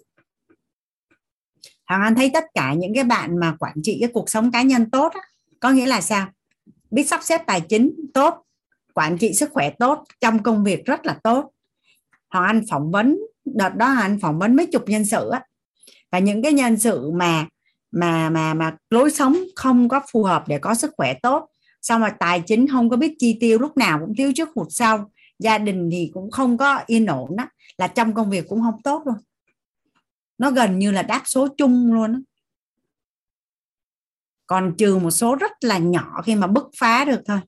Hoàng 1.90 2.02
Anh 2.02 2.16
thấy 2.16 2.30
tất 2.34 2.44
cả 2.54 2.74
những 2.74 2.94
cái 2.96 3.04
bạn 3.04 3.40
mà 3.40 3.56
quản 3.60 3.76
trị 3.84 3.98
cái 4.00 4.10
cuộc 4.14 4.30
sống 4.30 4.52
cá 4.52 4.62
nhân 4.62 4.90
tốt 4.90 5.14
á, 5.14 5.22
có 5.60 5.70
nghĩa 5.72 5.86
là 5.86 6.02
sao? 6.02 6.28
Biết 6.92 7.08
sắp 7.08 7.20
xếp 7.24 7.42
tài 7.48 7.62
chính 7.62 7.92
tốt 8.14 8.44
quản 8.94 9.18
trị 9.18 9.34
sức 9.34 9.50
khỏe 9.54 9.70
tốt 9.70 10.04
trong 10.22 10.44
công 10.44 10.64
việc 10.64 10.86
rất 10.86 11.06
là 11.06 11.18
tốt. 11.24 11.52
Hoàng 12.30 12.46
Anh 12.46 12.62
phỏng 12.70 12.92
vấn 12.92 13.20
đợt 13.46 13.76
đó 13.76 13.86
Hoàng 13.86 14.02
Anh 14.02 14.20
phỏng 14.20 14.40
vấn 14.40 14.56
mấy 14.56 14.66
chục 14.66 14.84
nhân 14.90 15.06
sự 15.06 15.30
á. 15.30 15.42
Và 16.12 16.20
những 16.20 16.42
cái 16.42 16.54
nhân 16.54 16.78
sự 16.78 17.12
mà 17.12 17.46
mà 17.92 18.30
mà 18.30 18.54
mà 18.54 18.76
lối 18.90 19.12
sống 19.12 19.38
không 19.56 19.90
có 19.90 20.02
phù 20.12 20.24
hợp 20.24 20.44
để 20.48 20.58
có 20.58 20.76
sức 20.76 20.92
khỏe 20.98 21.14
tốt 21.14 21.50
xong 21.82 22.02
rồi 22.02 22.10
tài 22.20 22.42
chính 22.42 22.68
không 22.68 22.90
có 22.90 22.98
biết 22.98 23.16
chi 23.20 23.38
tiêu 23.40 23.60
lúc 23.60 23.78
nào 23.78 24.00
cũng 24.00 24.16
thiếu 24.16 24.32
trước 24.36 24.50
hụt 24.56 24.68
sau 24.70 25.12
gia 25.40 25.58
đình 25.58 25.90
thì 25.92 26.12
cũng 26.14 26.32
không 26.32 26.58
có 26.58 26.82
yên 26.86 27.06
ổn 27.06 27.36
đó 27.36 27.48
là 27.78 27.88
trong 27.88 28.14
công 28.14 28.30
việc 28.30 28.50
cũng 28.50 28.62
không 28.62 28.82
tốt 28.84 29.02
luôn 29.06 29.16
nó 30.44 30.52
gần 30.52 30.80
như 30.80 30.92
là 30.92 31.04
đáp 31.04 31.22
số 31.26 31.48
chung 31.58 31.94
luôn 31.94 32.14
đó. 32.14 32.20
còn 34.46 34.76
trừ 34.78 34.98
một 34.98 35.12
số 35.12 35.36
rất 35.36 35.52
là 35.62 35.78
nhỏ 35.78 36.22
khi 36.26 36.36
mà 36.36 36.48
bứt 36.48 36.64
phá 36.80 37.06
được 37.06 37.22
thôi. 37.26 37.40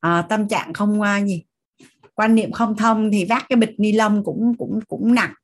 À, 0.00 0.26
tâm 0.28 0.48
trạng 0.48 0.72
không 0.72 1.00
uh, 1.00 1.26
gì. 1.26 1.44
Quan 2.14 2.34
niệm 2.34 2.52
không 2.52 2.76
thông 2.76 3.10
thì 3.12 3.24
vác 3.24 3.46
cái 3.48 3.56
bịch 3.56 3.74
ni 3.78 3.92
lông 3.92 4.24
cũng 4.24 4.54
cũng 4.58 4.80
cũng 4.88 5.14
nặng. 5.14 5.34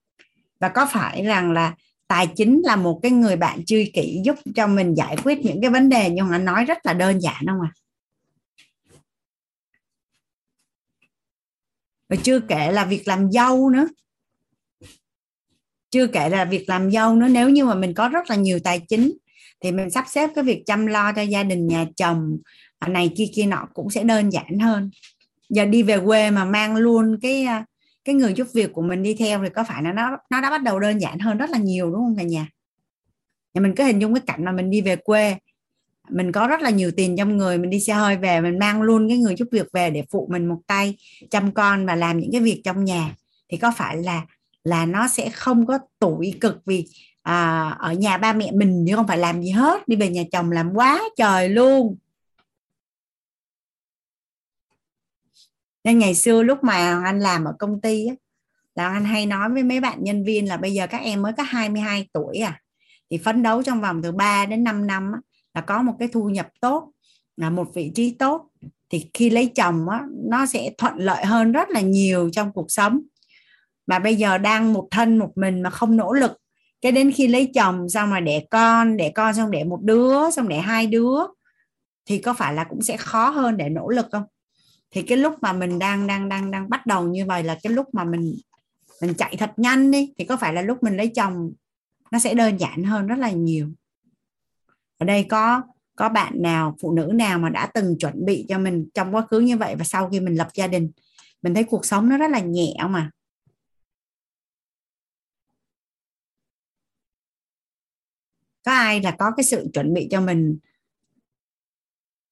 Và 0.61 0.69
có 0.69 0.87
phải 0.93 1.25
rằng 1.25 1.53
là 1.53 1.75
tài 2.07 2.27
chính 2.37 2.63
là 2.65 2.77
một 2.77 3.01
cái 3.03 3.13
người 3.13 3.37
bạn 3.37 3.65
truy 3.65 3.91
kỷ 3.95 4.21
giúp 4.25 4.37
cho 4.55 4.67
mình 4.67 4.95
giải 4.95 5.17
quyết 5.25 5.39
những 5.39 5.61
cái 5.61 5.71
vấn 5.71 5.89
đề 5.89 6.11
nhưng 6.11 6.29
mà 6.29 6.39
nói 6.39 6.65
rất 6.65 6.79
là 6.87 6.93
đơn 6.93 7.21
giản 7.21 7.45
không 7.47 7.61
à 7.61 7.71
và 12.09 12.17
chưa 12.23 12.41
kể 12.41 12.73
là 12.73 12.85
việc 12.85 13.09
làm 13.09 13.33
dâu 13.33 13.71
nữa 13.71 13.87
chưa 15.95 16.07
kể 16.07 16.29
là 16.29 16.45
việc 16.45 16.69
làm 16.69 16.91
dâu 16.91 17.15
nữa, 17.15 17.29
nếu 17.29 17.49
như 17.49 17.65
mà 17.65 17.75
mình 17.75 17.95
có 17.95 18.09
rất 18.09 18.31
là 18.31 18.37
nhiều 18.37 18.59
tài 18.65 18.81
chính, 18.81 19.13
thì 19.61 19.73
mình 19.73 19.91
sắp 19.91 20.05
xếp 20.09 20.31
cái 20.35 20.45
việc 20.45 20.63
chăm 20.67 20.87
lo 20.87 21.13
cho 21.13 21.23
gia 21.23 21.43
đình, 21.43 21.67
nhà 21.67 21.87
chồng 21.97 22.39
à, 22.79 22.89
này 22.89 23.11
kia 23.17 23.25
kia 23.35 23.47
nọ 23.47 23.69
cũng 23.75 23.91
sẽ 23.91 24.05
đơn 24.05 24.31
giản 24.31 24.59
hơn. 24.59 24.91
Giờ 25.49 25.65
đi 25.65 25.83
về 25.83 25.99
quê 26.05 26.31
mà 26.31 26.45
mang 26.45 26.77
luôn 26.77 27.19
cái 27.23 27.45
à, 27.45 27.65
cái 28.05 28.15
người 28.15 28.35
giúp 28.35 28.47
việc 28.55 28.73
của 28.73 28.83
mình 28.83 29.03
đi 29.03 29.15
theo 29.15 29.41
thì 29.43 29.51
có 29.55 29.65
phải 29.65 29.83
là 29.83 29.93
nó 29.93 30.11
nó 30.31 30.41
đã 30.41 30.51
bắt 30.51 30.63
đầu 30.63 30.81
đơn 30.81 31.01
giản 31.01 31.19
hơn 31.19 31.39
rất 31.39 31.51
là 31.51 31.59
nhiều, 31.59 31.91
đúng 31.91 32.01
không 32.01 32.17
cả 32.17 32.23
nhà? 32.23 32.49
Nhà 33.55 33.61
mình 33.61 33.75
cứ 33.77 33.85
hình 33.85 33.99
dung 33.99 34.15
cái 34.15 34.23
cảnh 34.27 34.45
mà 34.45 34.53
mình 34.53 34.71
đi 34.71 34.81
về 34.81 34.97
quê, 34.97 35.37
mình 36.11 36.33
có 36.33 36.47
rất 36.47 36.61
là 36.61 36.71
nhiều 36.71 36.91
tiền 36.97 37.17
trong 37.17 37.37
người, 37.37 37.59
mình 37.59 37.71
đi 37.71 37.81
xe 37.81 37.93
hơi 37.95 38.17
về, 38.17 38.41
mình 38.41 38.59
mang 38.59 38.83
luôn 38.83 39.09
cái 39.09 39.19
người 39.19 39.35
giúp 39.37 39.49
việc 39.53 39.67
về 39.73 39.91
để 39.91 40.03
phụ 40.11 40.29
mình 40.33 40.47
một 40.47 40.61
tay, 40.67 40.95
chăm 41.31 41.53
con 41.53 41.87
và 41.87 41.95
làm 41.95 42.19
những 42.19 42.33
cái 42.33 42.41
việc 42.41 42.61
trong 42.65 42.85
nhà, 42.85 43.15
thì 43.49 43.57
có 43.57 43.73
phải 43.77 43.97
là 43.97 44.23
là 44.65 44.87
nó 44.87 45.09
sẽ 45.09 45.31
không 45.31 45.67
có 45.67 45.79
tủi 45.99 46.35
cực 46.41 46.63
vì 46.67 46.87
à, 47.23 47.69
ở 47.79 47.93
nhà 47.93 48.19
ba 48.19 48.33
mẹ 48.33 48.51
mình 48.53 48.85
chứ 48.89 48.97
không 48.97 49.07
phải 49.07 49.19
làm 49.19 49.43
gì 49.43 49.51
hết 49.51 49.89
đi 49.89 49.97
về 49.97 50.09
nhà 50.09 50.23
chồng 50.33 50.51
làm 50.51 50.71
quá 50.75 51.03
trời 51.17 51.49
luôn. 51.49 51.97
Nên 55.85 55.99
ngày 55.99 56.15
xưa 56.15 56.43
lúc 56.43 56.65
mà 56.65 57.03
anh 57.05 57.21
làm 57.21 57.45
ở 57.45 57.55
công 57.59 57.81
ty 57.81 58.07
á, 58.07 58.15
là 58.75 58.89
anh 58.89 59.05
hay 59.05 59.27
nói 59.27 59.49
với 59.51 59.63
mấy 59.63 59.81
bạn 59.81 60.05
nhân 60.05 60.25
viên 60.25 60.49
là 60.49 60.57
bây 60.57 60.73
giờ 60.73 60.87
các 60.87 60.99
em 60.99 61.23
mới 61.23 61.33
có 61.33 61.43
22 61.43 62.09
tuổi 62.13 62.39
à 62.39 62.61
thì 63.11 63.19
phấn 63.19 63.43
đấu 63.43 63.63
trong 63.63 63.81
vòng 63.81 64.03
từ 64.03 64.13
3 64.13 64.47
đến 64.47 64.65
5 64.65 64.87
năm 64.87 65.13
á, 65.13 65.21
là 65.55 65.61
có 65.61 65.83
một 65.83 65.93
cái 65.99 66.09
thu 66.09 66.29
nhập 66.29 66.49
tốt 66.61 66.93
là 67.37 67.51
một 67.51 67.75
vị 67.75 67.93
trí 67.95 68.11
tốt 68.11 68.51
thì 68.91 69.11
khi 69.15 69.31
lấy 69.31 69.47
chồng 69.55 69.89
á, 69.89 70.05
nó 70.31 70.47
sẽ 70.47 70.71
thuận 70.79 70.95
lợi 70.97 71.25
hơn 71.25 71.53
rất 71.53 71.71
là 71.71 71.81
nhiều 71.81 72.31
trong 72.33 72.53
cuộc 72.53 72.67
sống 72.69 73.01
mà 73.87 73.99
bây 73.99 74.17
giờ 74.17 74.39
đang 74.39 74.73
một 74.73 74.89
thân 74.91 75.19
một 75.19 75.33
mình 75.37 75.63
mà 75.63 75.71
không 75.71 75.97
nỗ 75.97 76.13
lực. 76.13 76.33
Cái 76.81 76.93
đến 76.93 77.13
khi 77.13 77.27
lấy 77.27 77.51
chồng 77.55 77.89
xong 77.89 78.11
mà 78.11 78.21
đẻ 78.21 78.45
con 78.51 78.97
đẻ 78.97 79.11
con 79.15 79.35
xong 79.35 79.51
đẻ 79.51 79.65
một 79.65 79.81
đứa, 79.83 80.31
xong 80.31 80.49
đẻ 80.49 80.61
hai 80.61 80.87
đứa, 80.87 81.19
thì 82.07 82.19
có 82.19 82.35
phải 82.35 82.55
là 82.55 82.65
cũng 82.65 82.83
sẽ 82.83 82.97
khó 82.97 83.29
hơn 83.29 83.57
để 83.57 83.69
nỗ 83.69 83.89
lực 83.89 84.07
không? 84.13 84.23
Thì 84.91 85.03
cái 85.03 85.19
lúc 85.19 85.35
mà 85.41 85.53
mình 85.53 85.79
đang 85.79 86.07
đang 86.07 86.29
đang 86.29 86.51
đang 86.51 86.71
bắt 86.71 86.87
đầu 86.87 87.09
như 87.09 87.27
vậy 87.27 87.43
là 87.43 87.59
cái 87.63 87.73
lúc 87.73 87.87
mà 87.93 88.05
mình 88.05 88.35
mình 89.03 89.15
chạy 89.15 89.37
thật 89.37 89.51
nhanh 89.57 89.91
đi, 89.91 90.13
thì 90.19 90.25
có 90.25 90.37
phải 90.37 90.53
là 90.53 90.63
lúc 90.63 90.83
mình 90.83 90.97
lấy 90.97 91.09
chồng 91.09 91.53
nó 92.11 92.19
sẽ 92.19 92.35
đơn 92.35 92.57
giản 92.57 92.85
hơn 92.85 93.07
rất 93.07 93.19
là 93.19 93.31
nhiều? 93.31 93.69
Ở 94.99 95.07
đây 95.07 95.25
có 95.25 95.63
có 95.97 96.09
bạn 96.09 96.43
nào, 96.43 96.77
phụ 96.81 96.93
nữ 96.93 97.11
nào 97.15 97.39
mà 97.39 97.49
đã 97.49 97.67
từng 97.67 97.99
chuẩn 97.99 98.25
bị 98.25 98.47
cho 98.49 98.59
mình 98.59 98.89
trong 98.95 99.15
quá 99.15 99.27
khứ 99.31 99.41
như 99.41 99.57
vậy 99.57 99.75
và 99.77 99.85
sau 99.85 100.09
khi 100.09 100.21
mình 100.21 100.35
lập 100.35 100.49
gia 100.55 100.67
đình? 100.67 100.91
Mình 101.43 101.55
thấy 101.55 101.65
cuộc 101.65 101.87
sống 101.87 102.09
nó 102.09 102.17
rất 102.17 102.31
là 102.31 102.41
nhẹ 102.41 102.75
mà. 102.89 103.11
Có 108.65 108.73
ai 108.73 109.01
là 109.03 109.17
có 109.19 109.31
cái 109.37 109.45
sự 109.45 109.67
chuẩn 109.75 109.95
bị 109.95 110.09
cho 110.11 110.21
mình 110.21 110.59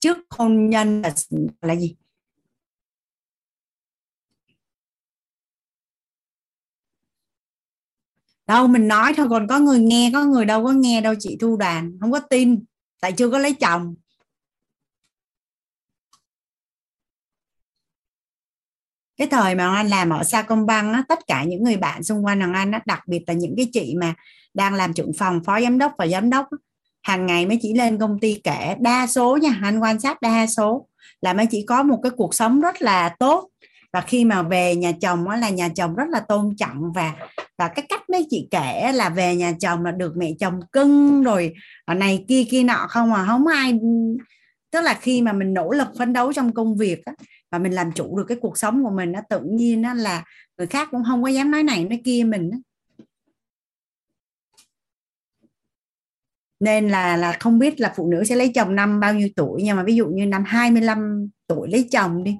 trước 0.00 0.18
hôn 0.30 0.70
nhân 0.70 1.02
là, 1.02 1.14
là 1.60 1.76
gì? 1.76 1.96
Đâu 8.46 8.66
mình 8.66 8.88
nói 8.88 9.12
thôi 9.16 9.26
còn 9.30 9.46
có 9.48 9.58
người 9.58 9.78
nghe 9.78 10.10
có 10.14 10.24
người 10.24 10.44
đâu 10.44 10.64
có 10.64 10.72
nghe 10.72 11.00
đâu 11.00 11.14
chị 11.18 11.36
thu 11.40 11.56
đoàn. 11.56 11.98
Không 12.00 12.12
có 12.12 12.18
tin 12.18 12.64
tại 13.00 13.12
chưa 13.12 13.30
có 13.30 13.38
lấy 13.38 13.54
chồng. 13.54 13.94
Cái 19.22 19.28
thời 19.40 19.54
mà 19.54 19.74
anh 19.74 19.88
làm 19.88 20.10
ở 20.10 20.24
Sa 20.24 20.42
Công 20.42 20.66
Bang 20.66 20.92
á, 20.92 21.02
tất 21.08 21.18
cả 21.26 21.44
những 21.44 21.64
người 21.64 21.76
bạn 21.76 22.02
xung 22.02 22.24
quanh 22.24 22.40
hoàng 22.40 22.54
anh 22.54 22.70
á, 22.72 22.80
đặc 22.86 23.02
biệt 23.06 23.22
là 23.26 23.34
những 23.34 23.54
cái 23.56 23.66
chị 23.72 23.94
mà 24.00 24.14
đang 24.54 24.74
làm 24.74 24.92
trưởng 24.92 25.12
phòng 25.12 25.44
phó 25.44 25.60
giám 25.60 25.78
đốc 25.78 25.92
và 25.98 26.06
giám 26.06 26.30
đốc 26.30 26.48
hàng 27.02 27.26
ngày 27.26 27.46
mới 27.46 27.58
chỉ 27.62 27.74
lên 27.74 27.98
công 27.98 28.20
ty 28.20 28.40
kể 28.44 28.76
đa 28.80 29.06
số 29.06 29.36
nha 29.36 29.58
anh 29.62 29.78
quan 29.78 30.00
sát 30.00 30.22
đa 30.22 30.46
số 30.46 30.86
là 31.20 31.32
mới 31.32 31.46
chỉ 31.46 31.64
có 31.68 31.82
một 31.82 32.00
cái 32.02 32.10
cuộc 32.16 32.34
sống 32.34 32.60
rất 32.60 32.82
là 32.82 33.08
tốt. 33.08 33.48
Và 33.92 34.00
khi 34.00 34.24
mà 34.24 34.42
về 34.42 34.76
nhà 34.76 34.92
chồng 35.00 35.24
đó 35.24 35.36
là 35.36 35.48
nhà 35.50 35.68
chồng 35.68 35.94
rất 35.94 36.08
là 36.08 36.20
tôn 36.20 36.56
trọng 36.56 36.92
và 36.94 37.12
và 37.58 37.68
cái 37.68 37.86
cách 37.88 38.10
mấy 38.10 38.26
chị 38.30 38.48
kể 38.50 38.92
là 38.94 39.08
về 39.08 39.36
nhà 39.36 39.52
chồng 39.60 39.84
là 39.84 39.90
được 39.90 40.12
mẹ 40.16 40.30
chồng 40.40 40.60
cưng 40.72 41.22
rồi 41.22 41.52
ở 41.84 41.94
này 41.94 42.24
kia 42.28 42.44
kia 42.50 42.62
nọ 42.62 42.86
không 42.88 43.10
mà 43.10 43.26
không 43.26 43.46
ai 43.46 43.78
tức 44.72 44.80
là 44.80 44.94
khi 44.94 45.22
mà 45.22 45.32
mình 45.32 45.54
nỗ 45.54 45.70
lực 45.70 45.88
phấn 45.98 46.12
đấu 46.12 46.32
trong 46.32 46.54
công 46.54 46.76
việc 46.76 47.04
á, 47.04 47.12
và 47.52 47.58
mình 47.58 47.72
làm 47.72 47.92
chủ 47.92 48.18
được 48.18 48.24
cái 48.28 48.38
cuộc 48.40 48.58
sống 48.58 48.84
của 48.84 48.90
mình 48.90 49.12
nó 49.12 49.20
tự 49.30 49.40
nhiên 49.44 49.82
nó 49.82 49.94
là 49.94 50.24
người 50.58 50.66
khác 50.66 50.88
cũng 50.90 51.02
không 51.04 51.22
có 51.22 51.28
dám 51.28 51.50
nói 51.50 51.62
này 51.62 51.84
nói 51.84 52.00
kia 52.04 52.24
mình 52.26 52.50
nên 56.62 56.88
là 56.88 57.16
là 57.16 57.36
không 57.40 57.58
biết 57.58 57.80
là 57.80 57.92
phụ 57.96 58.10
nữ 58.10 58.24
sẽ 58.24 58.36
lấy 58.36 58.52
chồng 58.54 58.74
năm 58.74 59.00
bao 59.00 59.14
nhiêu 59.14 59.28
tuổi, 59.36 59.62
nhưng 59.62 59.76
mà 59.76 59.82
ví 59.82 59.94
dụ 59.94 60.06
như 60.06 60.26
năm 60.26 60.44
25 60.46 61.28
tuổi 61.46 61.68
lấy 61.70 61.88
chồng 61.90 62.24
đi, 62.24 62.38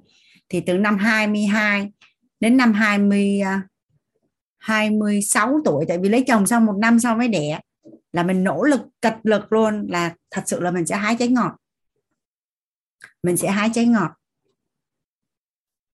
thì 0.49 0.61
từ 0.61 0.79
năm 0.79 0.97
22 0.97 1.93
đến 2.41 2.57
năm 2.57 2.73
20 2.73 3.41
26 4.59 5.49
à, 5.49 5.53
tuổi, 5.65 5.85
tại 5.89 5.99
vì 5.99 6.09
lấy 6.09 6.25
chồng 6.27 6.47
sau 6.47 6.61
một 6.61 6.75
năm 6.81 7.01
sau 7.01 7.17
mới 7.17 7.29
đẻ, 7.29 7.61
là 8.13 8.23
mình 8.23 8.45
nỗ 8.45 8.63
lực, 8.63 8.81
cật 9.01 9.15
lực 9.23 9.53
luôn 9.53 9.87
là 9.91 10.15
thật 10.31 10.43
sự 10.47 10.61
là 10.61 10.71
mình 10.71 10.87
sẽ 10.87 10.97
hái 10.97 11.17
trái 11.19 11.29
ngọt. 11.29 11.57
Mình 13.23 13.37
sẽ 13.37 13.51
hái 13.51 13.71
trái 13.75 13.87
ngọt 13.87 14.11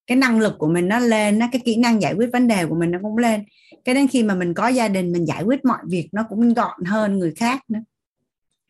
cái 0.08 0.16
năng 0.16 0.40
lực 0.40 0.54
của 0.58 0.68
mình 0.68 0.88
nó 0.88 0.98
lên 0.98 1.38
nó 1.38 1.48
cái 1.52 1.60
kỹ 1.64 1.76
năng 1.76 2.02
giải 2.02 2.14
quyết 2.14 2.28
vấn 2.32 2.48
đề 2.48 2.66
của 2.66 2.74
mình 2.74 2.90
nó 2.90 2.98
cũng 3.02 3.18
lên. 3.18 3.44
Cái 3.84 3.94
đến 3.94 4.08
khi 4.08 4.22
mà 4.22 4.34
mình 4.34 4.54
có 4.54 4.68
gia 4.68 4.88
đình 4.88 5.12
mình 5.12 5.26
giải 5.26 5.42
quyết 5.42 5.64
mọi 5.64 5.78
việc 5.88 6.08
nó 6.12 6.24
cũng 6.28 6.54
gọn 6.54 6.84
hơn 6.84 7.18
người 7.18 7.34
khác 7.36 7.62
nữa. 7.68 7.80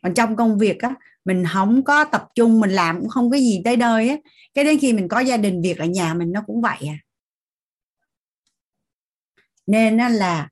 Còn 0.02 0.14
trong 0.14 0.36
công 0.36 0.58
việc 0.58 0.78
á 0.82 0.94
mình 1.24 1.44
không 1.52 1.84
có 1.84 2.04
tập 2.04 2.28
trung 2.34 2.60
mình 2.60 2.70
làm 2.70 3.00
cũng 3.00 3.08
không 3.08 3.30
có 3.30 3.36
gì 3.36 3.60
tới 3.64 3.76
đời 3.76 4.08
á. 4.08 4.16
Cái 4.54 4.64
đến 4.64 4.78
khi 4.78 4.92
mình 4.92 5.08
có 5.08 5.20
gia 5.20 5.36
đình 5.36 5.62
việc 5.62 5.78
ở 5.78 5.84
nhà 5.84 6.14
mình 6.14 6.32
nó 6.32 6.42
cũng 6.46 6.60
vậy 6.60 6.78
à. 6.88 6.98
Nên 9.66 9.96
á, 9.96 10.08
là 10.08 10.48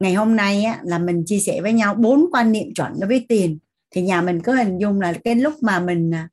ngày 0.00 0.14
hôm 0.14 0.36
nay 0.36 0.64
á, 0.64 0.80
là 0.84 0.98
mình 0.98 1.22
chia 1.26 1.38
sẻ 1.38 1.60
với 1.60 1.72
nhau 1.72 1.94
bốn 1.94 2.24
quan 2.32 2.52
niệm 2.52 2.74
chuẩn 2.74 2.92
đối 3.00 3.08
với 3.08 3.26
tiền. 3.28 3.58
Thì 3.90 4.02
nhà 4.02 4.22
mình 4.22 4.42
cứ 4.42 4.54
hình 4.54 4.78
dung 4.78 5.00
là 5.00 5.12
cái 5.24 5.34
lúc 5.34 5.54
mà 5.62 5.80
mình 5.80 6.14
à, 6.14 6.28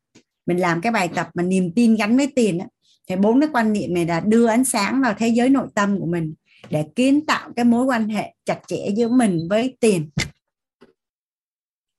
mình 0.46 0.58
làm 0.58 0.82
cái 0.82 0.92
bài 0.92 1.10
tập 1.16 1.30
mà 1.34 1.44
niềm 1.44 1.72
tin 1.76 1.96
gắn 1.96 2.18
với 2.18 2.28
tiền 2.36 2.60
á, 2.60 2.66
thì 3.12 3.18
bốn 3.18 3.40
cái 3.40 3.50
quan 3.54 3.74
niệm 3.74 3.94
này 3.94 4.06
là 4.06 4.20
đưa 4.20 4.48
ánh 4.48 4.64
sáng 4.64 5.02
vào 5.02 5.14
thế 5.18 5.28
giới 5.28 5.50
nội 5.50 5.68
tâm 5.76 6.00
của 6.00 6.06
mình 6.06 6.34
để 6.70 6.86
kiến 6.96 7.26
tạo 7.26 7.50
cái 7.56 7.66
mối 7.66 7.86
quan 7.86 8.10
hệ 8.10 8.34
chặt 8.46 8.60
chẽ 8.68 8.88
giữa 8.96 9.10
mình 9.10 9.48
với 9.50 9.78
tiền. 9.80 10.10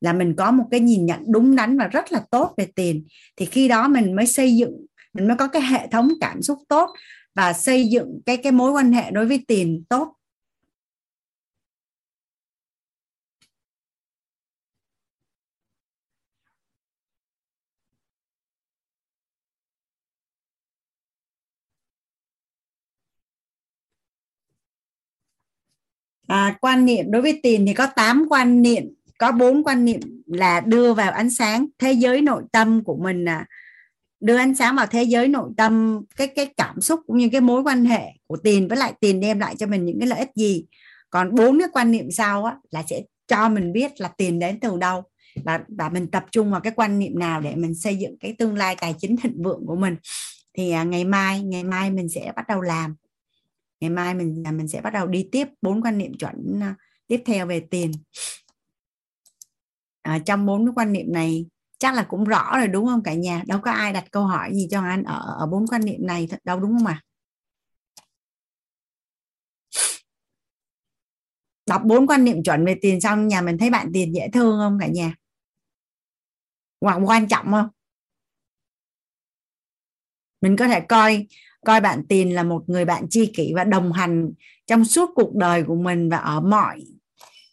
Là 0.00 0.12
mình 0.12 0.34
có 0.36 0.50
một 0.50 0.64
cái 0.70 0.80
nhìn 0.80 1.06
nhận 1.06 1.20
đúng 1.26 1.56
đắn 1.56 1.78
và 1.78 1.86
rất 1.86 2.12
là 2.12 2.22
tốt 2.30 2.54
về 2.56 2.66
tiền. 2.74 3.04
Thì 3.36 3.46
khi 3.46 3.68
đó 3.68 3.88
mình 3.88 4.16
mới 4.16 4.26
xây 4.26 4.56
dựng, 4.56 4.86
mình 5.12 5.28
mới 5.28 5.36
có 5.36 5.48
cái 5.48 5.62
hệ 5.62 5.86
thống 5.86 6.08
cảm 6.20 6.42
xúc 6.42 6.58
tốt 6.68 6.90
và 7.34 7.52
xây 7.52 7.88
dựng 7.88 8.20
cái 8.26 8.36
cái 8.36 8.52
mối 8.52 8.72
quan 8.72 8.92
hệ 8.92 9.10
đối 9.10 9.26
với 9.26 9.44
tiền 9.48 9.82
tốt. 9.88 10.14
À, 26.32 26.56
quan 26.60 26.84
niệm 26.84 27.10
đối 27.10 27.22
với 27.22 27.40
tiền 27.42 27.66
thì 27.66 27.74
có 27.74 27.86
8 27.86 28.26
quan 28.30 28.62
niệm 28.62 28.94
có 29.18 29.32
bốn 29.32 29.64
quan 29.64 29.84
niệm 29.84 30.00
là 30.26 30.60
đưa 30.60 30.94
vào 30.94 31.12
ánh 31.12 31.30
sáng 31.30 31.66
thế 31.78 31.92
giới 31.92 32.20
nội 32.20 32.42
tâm 32.52 32.84
của 32.84 32.96
mình 32.96 33.24
à, 33.28 33.46
đưa 34.20 34.36
ánh 34.36 34.54
sáng 34.54 34.76
vào 34.76 34.86
thế 34.86 35.02
giới 35.02 35.28
nội 35.28 35.50
tâm 35.56 36.00
cái 36.16 36.26
cái 36.26 36.46
cảm 36.56 36.80
xúc 36.80 37.00
cũng 37.06 37.18
như 37.18 37.28
cái 37.32 37.40
mối 37.40 37.62
quan 37.62 37.84
hệ 37.84 38.02
của 38.26 38.36
tiền 38.36 38.68
với 38.68 38.78
lại 38.78 38.92
tiền 39.00 39.20
đem 39.20 39.38
lại 39.38 39.56
cho 39.58 39.66
mình 39.66 39.84
những 39.84 40.00
cái 40.00 40.08
lợi 40.08 40.18
ích 40.18 40.30
gì. 40.34 40.64
Còn 41.10 41.34
bốn 41.34 41.58
cái 41.58 41.68
quan 41.72 41.90
niệm 41.90 42.10
sau 42.10 42.44
á, 42.44 42.56
là 42.70 42.82
sẽ 42.90 43.02
cho 43.28 43.48
mình 43.48 43.72
biết 43.72 44.00
là 44.00 44.08
tiền 44.08 44.38
đến 44.38 44.60
từ 44.60 44.78
đâu. 44.78 45.02
Và 45.44 45.60
và 45.68 45.88
mình 45.88 46.10
tập 46.10 46.24
trung 46.30 46.50
vào 46.50 46.60
cái 46.60 46.72
quan 46.76 46.98
niệm 46.98 47.18
nào 47.18 47.40
để 47.40 47.54
mình 47.54 47.74
xây 47.74 47.96
dựng 47.96 48.16
cái 48.20 48.34
tương 48.38 48.56
lai 48.56 48.76
tài 48.80 48.94
chính 48.98 49.16
thịnh 49.16 49.42
vượng 49.42 49.66
của 49.66 49.76
mình. 49.76 49.96
Thì 50.54 50.70
à, 50.70 50.82
ngày 50.82 51.04
mai 51.04 51.42
ngày 51.42 51.64
mai 51.64 51.90
mình 51.90 52.08
sẽ 52.08 52.32
bắt 52.36 52.48
đầu 52.48 52.60
làm 52.60 52.94
ngày 53.82 53.90
mai 53.90 54.14
mình 54.14 54.42
mình 54.52 54.68
sẽ 54.68 54.80
bắt 54.80 54.90
đầu 54.90 55.06
đi 55.06 55.28
tiếp 55.32 55.48
bốn 55.62 55.82
quan 55.82 55.98
niệm 55.98 56.12
chuẩn 56.18 56.60
à, 56.62 56.74
tiếp 57.06 57.22
theo 57.26 57.46
về 57.46 57.60
tiền. 57.70 57.92
À, 60.02 60.18
trong 60.26 60.46
bốn 60.46 60.66
cái 60.66 60.72
quan 60.76 60.92
niệm 60.92 61.12
này 61.12 61.46
chắc 61.78 61.94
là 61.94 62.02
cũng 62.02 62.24
rõ 62.24 62.58
rồi 62.58 62.68
đúng 62.68 62.86
không 62.86 63.02
cả 63.02 63.14
nhà? 63.14 63.42
Đâu 63.46 63.60
có 63.62 63.70
ai 63.70 63.92
đặt 63.92 64.04
câu 64.10 64.26
hỏi 64.26 64.50
gì 64.54 64.68
cho 64.70 64.82
anh 64.82 65.02
ở 65.04 65.36
ở 65.38 65.46
bốn 65.46 65.66
quan 65.66 65.84
niệm 65.84 66.06
này 66.06 66.28
đâu 66.44 66.60
đúng 66.60 66.78
không 66.78 66.86
ạ? 66.86 67.02
À? 67.02 67.04
đọc 71.66 71.82
bốn 71.84 72.06
quan 72.06 72.24
niệm 72.24 72.42
chuẩn 72.44 72.64
về 72.64 72.76
tiền 72.82 73.00
xong 73.00 73.28
nhà 73.28 73.40
mình 73.40 73.58
thấy 73.58 73.70
bạn 73.70 73.90
tiền 73.94 74.14
dễ 74.14 74.28
thương 74.32 74.58
không 74.58 74.78
cả 74.80 74.86
nhà? 74.86 75.14
Hoặc 76.80 76.96
quan 77.04 77.28
trọng 77.28 77.52
không? 77.52 77.68
Mình 80.40 80.56
có 80.56 80.68
thể 80.68 80.80
coi 80.88 81.26
coi 81.66 81.80
bạn 81.80 82.02
tiền 82.08 82.34
là 82.34 82.42
một 82.42 82.62
người 82.66 82.84
bạn 82.84 83.08
tri 83.10 83.26
kỷ 83.26 83.52
và 83.54 83.64
đồng 83.64 83.92
hành 83.92 84.32
trong 84.66 84.84
suốt 84.84 85.10
cuộc 85.14 85.34
đời 85.34 85.62
của 85.62 85.76
mình 85.76 86.10
và 86.10 86.16
ở 86.16 86.40
mọi 86.40 86.84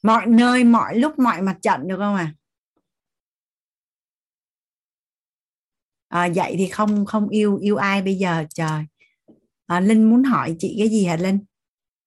mọi 0.04 0.26
nơi 0.26 0.64
mọi 0.64 0.96
lúc 0.96 1.20
mọi 1.20 1.42
mặt 1.42 1.58
trận 1.62 1.88
được 1.88 1.98
không 1.98 2.16
à 2.16 2.34
à, 6.10 6.30
vậy 6.36 6.56
thì 6.58 6.68
không 6.68 7.06
không 7.06 7.30
yêu 7.30 7.58
yêu 7.58 7.76
ai 7.76 8.02
bây 8.02 8.16
giờ? 8.16 8.46
Trời. 8.54 8.86
À, 9.66 9.80
linh 9.80 10.10
muốn 10.10 10.24
hỏi 10.24 10.56
chị 10.60 10.76
cái 10.80 10.90
gì 10.90 11.06
hả 11.06 11.16
linh? 11.16 11.40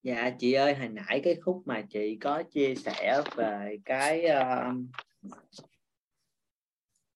Dạ 0.02 0.30
chị 0.38 0.52
ơi 0.52 0.74
hồi 0.74 0.88
nãy 0.88 1.20
cái 1.24 1.34
khúc 1.44 1.62
mà 1.64 1.82
chị 1.90 2.18
có 2.20 2.42
chia 2.42 2.74
sẻ 2.74 3.22
về 3.36 3.76
cái 3.84 4.24
uh, 4.24 4.76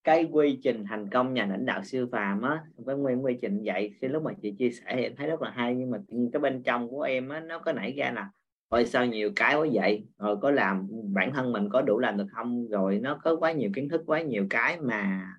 cái 0.07 0.27
quy 0.31 0.59
trình 0.63 0.85
thành 0.89 1.09
công 1.09 1.33
nhà 1.33 1.45
lãnh 1.45 1.65
đạo 1.65 1.83
siêu 1.83 2.07
phàm 2.11 2.41
á 2.41 2.63
với 2.75 2.97
nguyên 2.97 3.25
quy 3.25 3.37
trình 3.41 3.61
vậy 3.65 3.93
khi 4.01 4.07
lúc 4.07 4.23
mà 4.23 4.33
chị 4.41 4.51
chia 4.51 4.69
sẻ 4.71 4.83
thì 4.95 5.03
em 5.03 5.15
thấy 5.15 5.27
rất 5.27 5.41
là 5.41 5.49
hay 5.49 5.75
nhưng 5.75 5.91
mà 5.91 5.97
cái 6.33 6.39
bên 6.39 6.63
trong 6.63 6.89
của 6.89 7.01
em 7.01 7.29
á 7.29 7.39
nó 7.39 7.59
có 7.59 7.73
nảy 7.73 7.91
ra 7.91 8.11
là 8.11 8.29
ôi 8.69 8.85
sao 8.85 9.05
nhiều 9.05 9.31
cái 9.35 9.55
quá 9.55 9.67
vậy? 9.73 10.05
Rồi 10.17 10.37
có 10.41 10.51
làm 10.51 10.87
bản 11.13 11.33
thân 11.33 11.51
mình 11.51 11.69
có 11.69 11.81
đủ 11.81 11.99
làm 11.99 12.17
được 12.17 12.25
không? 12.31 12.67
Rồi 12.67 12.99
nó 13.03 13.19
có 13.23 13.35
quá 13.35 13.51
nhiều 13.51 13.69
kiến 13.75 13.89
thức 13.89 14.03
quá 14.05 14.21
nhiều 14.21 14.47
cái 14.49 14.77
mà 14.81 15.33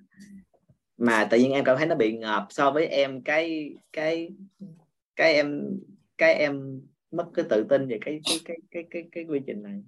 mà 0.99 1.29
tự 1.31 1.39
nhiên 1.39 1.53
em 1.53 1.65
cảm 1.65 1.77
thấy 1.77 1.87
nó 1.87 1.95
bị 1.95 2.19
ngợp 2.19 2.47
so 2.51 2.71
với 2.71 2.87
em 2.87 3.23
cái 3.23 3.75
cái 3.93 4.31
cái 5.17 5.35
em 5.35 5.79
cái 6.19 6.35
em 6.35 6.81
mất 7.11 7.27
cái 7.35 7.45
tự 7.51 7.67
tin 7.69 7.89
về 7.89 7.99
cái 8.01 8.21
cái 8.25 8.39
cái 8.45 8.57
cái 8.71 8.85
cái, 8.91 9.09
cái 9.13 9.25
quy 9.25 9.41
trình 9.47 9.63
này. 9.63 9.83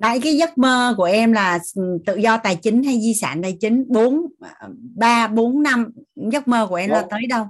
Đấy 0.00 0.20
cái 0.22 0.36
giấc 0.36 0.58
mơ 0.58 0.94
của 0.96 1.04
em 1.04 1.32
là 1.32 1.58
ừ, 1.74 1.98
tự 2.06 2.16
do 2.16 2.36
tài 2.36 2.56
chính 2.56 2.82
hay 2.82 3.00
di 3.00 3.14
sản 3.14 3.42
tài 3.42 3.56
chính 3.60 3.84
4 3.88 4.20
3 4.96 5.26
4 5.28 5.62
năm 5.62 5.90
giấc 6.16 6.48
mơ 6.48 6.66
của 6.70 6.74
em 6.74 6.90
là 6.90 7.06
tới 7.10 7.20
đâu? 7.28 7.46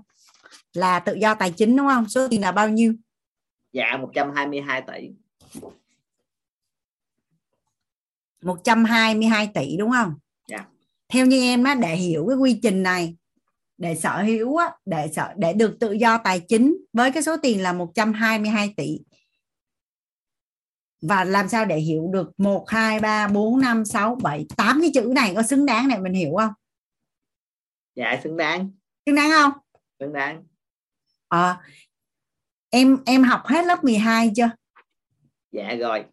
Là 0.73 0.99
tự 0.99 1.15
do 1.15 1.35
tài 1.35 1.51
chính 1.51 1.77
đúng 1.77 1.87
không? 1.87 2.09
Số 2.09 2.29
tiền 2.29 2.41
là 2.41 2.53
bao 2.53 2.69
nhiêu? 2.69 2.95
Dạ 3.73 3.97
122 4.01 4.83
tỷ. 4.83 5.09
122 8.43 9.51
tỷ 9.55 9.77
đúng 9.77 9.91
không? 9.91 10.15
Dạ. 10.49 10.67
Theo 11.09 11.27
như 11.27 11.43
em 11.43 11.65
á 11.65 11.75
để 11.75 11.97
hiểu 11.97 12.27
cái 12.29 12.37
quy 12.37 12.59
trình 12.63 12.83
này 12.83 13.17
để 13.79 13.95
sở 13.95 14.23
hữu 14.23 14.57
á, 14.57 14.71
để 14.85 15.09
sở 15.13 15.29
để 15.37 15.53
được 15.53 15.77
tự 15.81 15.93
do 15.93 16.19
tài 16.19 16.41
chính 16.41 16.77
với 16.93 17.13
cái 17.13 17.23
số 17.23 17.37
tiền 17.37 17.63
là 17.63 17.73
122 17.73 18.75
tỷ 18.77 18.99
và 21.03 21.25
làm 21.25 21.49
sao 21.49 21.65
để 21.65 21.79
hiểu 21.79 22.11
được 22.13 22.41
1 22.41 22.69
2 22.69 23.01
3 23.01 23.29
4 23.29 23.61
5 23.61 23.85
6 23.85 24.15
7 24.23 24.47
8 24.57 24.79
cái 24.81 24.91
chữ 24.95 25.13
này 25.15 25.33
có 25.35 25.43
xứng 25.43 25.67
đáng 25.67 25.89
để 25.89 25.99
mình 25.99 26.13
hiểu 26.13 26.35
không? 26.39 26.53
Dạ 27.95 28.21
xứng 28.23 28.37
đáng. 28.37 28.71
Xứng 29.07 29.15
đáng 29.15 29.31
không? 29.31 29.53
Xứng 30.01 30.13
đáng. 30.13 30.45
À, 31.29 31.61
em 32.71 32.99
em 33.07 33.23
học 33.23 33.43
hết 33.45 33.65
lớp 33.65 33.85
12 33.85 34.33
chưa? 34.37 34.51
Dạ 35.53 35.75
rồi. 35.75 36.05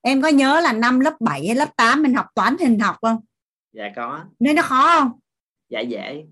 Em 0.00 0.22
có 0.22 0.28
nhớ 0.28 0.60
là 0.60 0.72
năm 0.72 1.00
lớp 1.00 1.16
7 1.20 1.46
hay 1.46 1.56
lớp 1.56 1.76
8 1.76 2.02
mình 2.02 2.14
học 2.14 2.26
toán 2.34 2.56
hình 2.60 2.78
học 2.78 2.96
không? 3.02 3.20
Dạ 3.72 3.92
có. 3.96 4.24
Nên 4.38 4.56
nó 4.56 4.62
khó 4.62 4.98
không? 4.98 5.20
Dạ 5.68 5.80
dễ. 5.80 6.24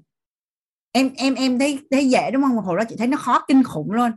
Em 0.93 1.11
em 1.17 1.35
em 1.35 1.59
thấy 1.59 1.79
thấy 1.91 2.09
dễ 2.09 2.31
đúng 2.31 2.43
không? 2.43 2.57
Hồi 2.57 2.77
đó 2.79 2.85
chị 2.89 2.97
thấy 2.99 3.07
nó 3.07 3.17
khó 3.17 3.45
kinh 3.49 3.65
khủng 3.65 3.93
luôn 3.93 4.11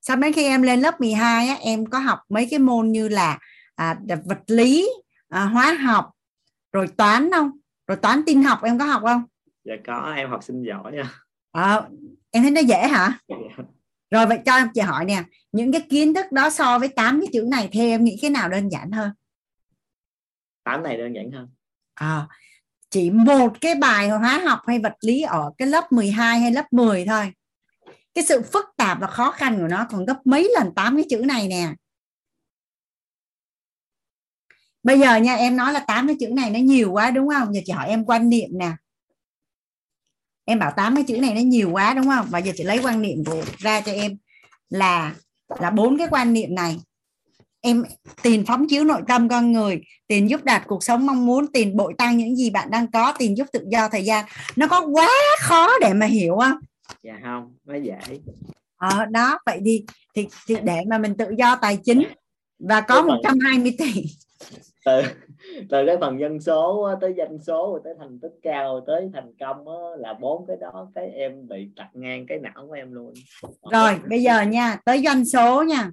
sau 0.00 0.16
đến 0.16 0.32
khi 0.32 0.44
em 0.44 0.62
lên 0.62 0.80
lớp 0.80 1.00
12 1.00 1.48
á, 1.48 1.56
em 1.60 1.86
có 1.86 1.98
học 1.98 2.18
mấy 2.28 2.48
cái 2.50 2.58
môn 2.58 2.92
như 2.92 3.08
là 3.08 3.38
à, 3.74 3.98
vật 4.24 4.42
lý 4.46 4.88
à, 5.28 5.44
hóa 5.44 5.72
học 5.72 6.10
rồi 6.72 6.86
toán 6.96 7.30
không? 7.32 7.50
Rồi 7.86 7.96
toán 7.96 8.22
tin 8.26 8.42
học 8.42 8.62
em 8.62 8.78
có 8.78 8.84
học 8.84 9.02
không? 9.04 9.22
Dạ 9.64 9.74
có 9.86 10.12
em 10.16 10.30
học 10.30 10.44
sinh 10.44 10.62
giỏi 10.62 10.92
nha. 10.92 11.12
À, 11.52 11.82
em 12.30 12.42
thấy 12.42 12.50
nó 12.50 12.60
dễ 12.60 12.88
hả? 12.88 13.18
Dạ. 13.28 13.36
rồi 14.10 14.26
vậy 14.26 14.38
cho 14.44 14.56
em 14.56 14.68
chị 14.74 14.80
hỏi 14.80 15.04
nè 15.04 15.22
những 15.52 15.72
cái 15.72 15.80
kiến 15.90 16.14
thức 16.14 16.32
đó 16.32 16.50
so 16.50 16.78
với 16.78 16.88
tám 16.88 17.20
cái 17.20 17.28
chữ 17.32 17.46
này 17.50 17.68
theo 17.72 17.84
em 17.84 18.04
nghĩ 18.04 18.18
cái 18.22 18.30
nào 18.30 18.48
đơn 18.48 18.68
giản 18.68 18.90
hơn? 18.90 19.10
Tám 20.64 20.82
này 20.82 20.96
đơn 20.96 21.14
giản 21.14 21.30
hơn. 21.30 21.48
À, 21.94 22.26
chỉ 22.90 23.10
một 23.10 23.60
cái 23.60 23.74
bài 23.74 24.08
hóa 24.08 24.40
học 24.46 24.60
hay 24.66 24.78
vật 24.78 24.94
lý 25.00 25.22
ở 25.22 25.50
cái 25.58 25.68
lớp 25.68 25.92
12 25.92 26.40
hay 26.40 26.50
lớp 26.50 26.72
10 26.72 27.04
thôi 27.04 27.32
cái 28.14 28.24
sự 28.24 28.42
phức 28.42 28.64
tạp 28.76 29.00
và 29.00 29.06
khó 29.06 29.30
khăn 29.30 29.58
của 29.60 29.68
nó 29.68 29.86
còn 29.90 30.04
gấp 30.04 30.16
mấy 30.24 30.50
lần 30.54 30.74
tám 30.74 30.96
cái 30.96 31.04
chữ 31.10 31.18
này 31.18 31.48
nè. 31.48 31.74
Bây 34.82 35.00
giờ 35.00 35.16
nha, 35.16 35.34
em 35.34 35.56
nói 35.56 35.72
là 35.72 35.80
tám 35.80 36.06
cái 36.06 36.16
chữ 36.20 36.28
này 36.28 36.50
nó 36.50 36.58
nhiều 36.58 36.92
quá 36.92 37.10
đúng 37.10 37.28
không? 37.28 37.54
Giờ 37.54 37.60
chị 37.64 37.72
hỏi 37.72 37.88
em 37.88 38.04
quan 38.04 38.28
niệm 38.28 38.50
nè. 38.52 38.72
Em 40.44 40.58
bảo 40.58 40.72
tám 40.76 40.94
cái 40.94 41.04
chữ 41.04 41.16
này 41.16 41.34
nó 41.34 41.40
nhiều 41.40 41.70
quá 41.70 41.94
đúng 41.94 42.06
không? 42.06 42.26
Và 42.30 42.38
giờ 42.38 42.52
chị 42.56 42.64
lấy 42.64 42.80
quan 42.82 43.02
niệm 43.02 43.24
của, 43.24 43.44
ra 43.58 43.80
cho 43.80 43.92
em 43.92 44.16
là 44.70 45.14
là 45.48 45.70
bốn 45.70 45.98
cái 45.98 46.06
quan 46.10 46.32
niệm 46.32 46.54
này. 46.54 46.80
Em 47.60 47.84
tiền 48.22 48.44
phóng 48.46 48.68
chiếu 48.68 48.84
nội 48.84 49.02
tâm 49.08 49.28
con 49.28 49.52
người 49.52 49.82
tiền 50.06 50.30
giúp 50.30 50.44
đạt 50.44 50.62
cuộc 50.66 50.84
sống 50.84 51.06
mong 51.06 51.26
muốn 51.26 51.52
tiền 51.52 51.76
bội 51.76 51.94
tăng 51.98 52.16
những 52.16 52.36
gì 52.36 52.50
bạn 52.50 52.70
đang 52.70 52.90
có 52.90 53.12
tiền 53.18 53.36
giúp 53.36 53.46
tự 53.52 53.64
do 53.72 53.88
thời 53.88 54.04
gian. 54.04 54.24
Nó 54.56 54.66
có 54.68 54.86
quá 54.86 55.10
khó 55.40 55.68
để 55.80 55.92
mà 55.92 56.06
hiểu 56.06 56.36
không? 56.40 56.58
Dạ 57.02 57.20
không 57.24 57.56
nó 57.64 57.74
dễ. 57.74 57.98
Ờ 58.76 59.04
đó 59.04 59.38
vậy 59.46 59.60
thì 59.64 59.84
thì 60.14 60.28
thì 60.46 60.56
để 60.62 60.80
mà 60.86 60.98
mình 60.98 61.16
tự 61.16 61.30
do 61.38 61.56
tài 61.56 61.78
chính 61.84 62.02
và 62.58 62.80
có 62.80 63.02
120 63.02 63.76
tỷ. 63.78 64.04
Từ 64.84 65.02
từ 65.70 65.86
cái 65.86 65.96
phần 66.00 66.20
dân 66.20 66.40
số 66.40 66.88
tới 67.00 67.14
doanh 67.18 67.38
số 67.46 67.70
rồi 67.72 67.80
tới 67.84 67.94
thành 67.98 68.18
tích 68.20 68.32
cao 68.42 68.72
rồi 68.72 68.82
tới 68.86 69.10
thành 69.14 69.32
công 69.40 69.68
á, 69.68 69.74
là 69.98 70.14
bốn 70.14 70.46
cái 70.46 70.56
đó 70.60 70.90
cái 70.94 71.08
em 71.08 71.48
bị 71.48 71.68
tặc 71.76 71.86
ngang 71.92 72.26
cái 72.26 72.38
não 72.38 72.66
của 72.66 72.72
em 72.72 72.92
luôn. 72.92 73.14
Rồi 73.72 73.98
bây 74.08 74.22
giờ 74.22 74.42
nha 74.42 74.76
tới 74.84 75.02
doanh 75.04 75.24
số 75.24 75.62
nha. 75.62 75.90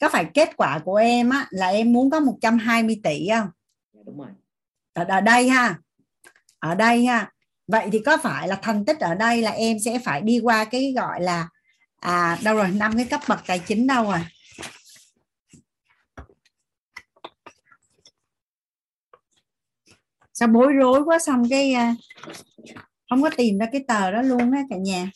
Có 0.00 0.08
phải 0.08 0.30
kết 0.34 0.56
quả 0.56 0.78
của 0.84 0.96
em 0.96 1.30
á 1.30 1.46
là 1.50 1.68
em 1.68 1.92
muốn 1.92 2.10
có 2.10 2.20
120 2.20 3.00
tỷ 3.02 3.28
không? 3.28 3.48
Dạ, 3.92 4.00
đúng 4.06 4.18
rồi. 4.18 4.28
Ở, 4.92 5.04
ở 5.08 5.20
đây 5.20 5.48
ha. 5.48 5.78
Ở 6.58 6.74
đây 6.74 7.06
ha 7.06 7.32
vậy 7.70 7.88
thì 7.92 7.98
có 8.06 8.16
phải 8.16 8.48
là 8.48 8.58
thành 8.62 8.84
tích 8.84 9.00
ở 9.00 9.14
đây 9.14 9.42
là 9.42 9.50
em 9.50 9.76
sẽ 9.84 9.98
phải 10.04 10.20
đi 10.20 10.40
qua 10.42 10.64
cái 10.64 10.92
gọi 10.96 11.20
là 11.20 11.48
à 12.00 12.38
đâu 12.42 12.56
rồi 12.56 12.70
năm 12.70 12.92
cái 12.96 13.04
cấp 13.04 13.20
bậc 13.28 13.40
tài 13.46 13.58
chính 13.58 13.86
đâu 13.86 14.04
rồi? 14.04 14.20
Sao 20.32 20.48
bối 20.48 20.72
rối 20.72 21.04
quá 21.04 21.18
xong 21.18 21.42
cái 21.50 21.72
à, 21.72 21.94
không 23.10 23.22
có 23.22 23.30
tìm 23.36 23.58
ra 23.58 23.66
cái 23.72 23.84
tờ 23.88 24.10
đó 24.10 24.22
luôn 24.22 24.52
á 24.52 24.62
cả 24.70 24.76
nhà. 24.76 25.10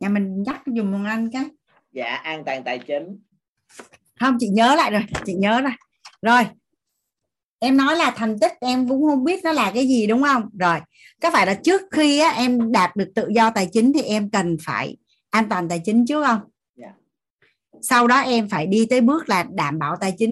Nhà 0.00 0.08
mình 0.08 0.42
nhắc 0.42 0.62
dùng 0.66 0.92
một 0.92 1.08
anh 1.08 1.30
cái. 1.30 1.44
Dạ 1.92 2.14
an 2.14 2.44
toàn 2.44 2.64
tài 2.64 2.78
chính. 2.78 3.18
Không 4.20 4.36
chị 4.40 4.48
nhớ 4.48 4.74
lại 4.74 4.90
rồi 4.90 5.02
chị 5.26 5.34
nhớ 5.34 5.60
rồi. 5.60 5.72
Rồi 6.22 6.42
em 7.64 7.76
nói 7.76 7.96
là 7.96 8.12
thành 8.16 8.38
tích 8.38 8.52
em 8.60 8.88
cũng 8.88 9.02
không 9.02 9.24
biết 9.24 9.44
nó 9.44 9.52
là 9.52 9.70
cái 9.74 9.88
gì 9.88 10.06
đúng 10.06 10.22
không? 10.22 10.50
Rồi 10.58 10.80
có 11.22 11.30
phải 11.30 11.46
là 11.46 11.54
trước 11.54 11.82
khi 11.90 12.18
á, 12.18 12.30
em 12.30 12.72
đạt 12.72 12.96
được 12.96 13.12
tự 13.14 13.28
do 13.28 13.50
tài 13.50 13.68
chính 13.72 13.92
thì 13.92 14.02
em 14.02 14.30
cần 14.30 14.56
phải 14.64 14.96
an 15.30 15.48
toàn 15.48 15.68
tài 15.68 15.80
chính 15.84 16.06
trước 16.06 16.24
không? 16.26 16.40
Dạ. 16.76 16.92
Sau 17.82 18.06
đó 18.06 18.20
em 18.20 18.48
phải 18.48 18.66
đi 18.66 18.86
tới 18.90 19.00
bước 19.00 19.28
là 19.28 19.42
đảm 19.42 19.78
bảo 19.78 19.96
tài 20.00 20.14
chính. 20.18 20.30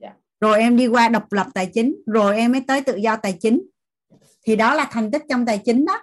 Dạ. 0.00 0.12
Rồi 0.40 0.58
em 0.58 0.76
đi 0.76 0.86
qua 0.86 1.08
độc 1.08 1.32
lập 1.32 1.46
tài 1.54 1.66
chính 1.66 1.94
rồi 2.06 2.36
em 2.36 2.52
mới 2.52 2.60
tới 2.66 2.80
tự 2.80 2.96
do 2.96 3.16
tài 3.16 3.32
chính. 3.40 3.62
Thì 4.46 4.56
đó 4.56 4.74
là 4.74 4.88
thành 4.90 5.10
tích 5.10 5.22
trong 5.28 5.46
tài 5.46 5.58
chính 5.64 5.84
đó. 5.84 6.02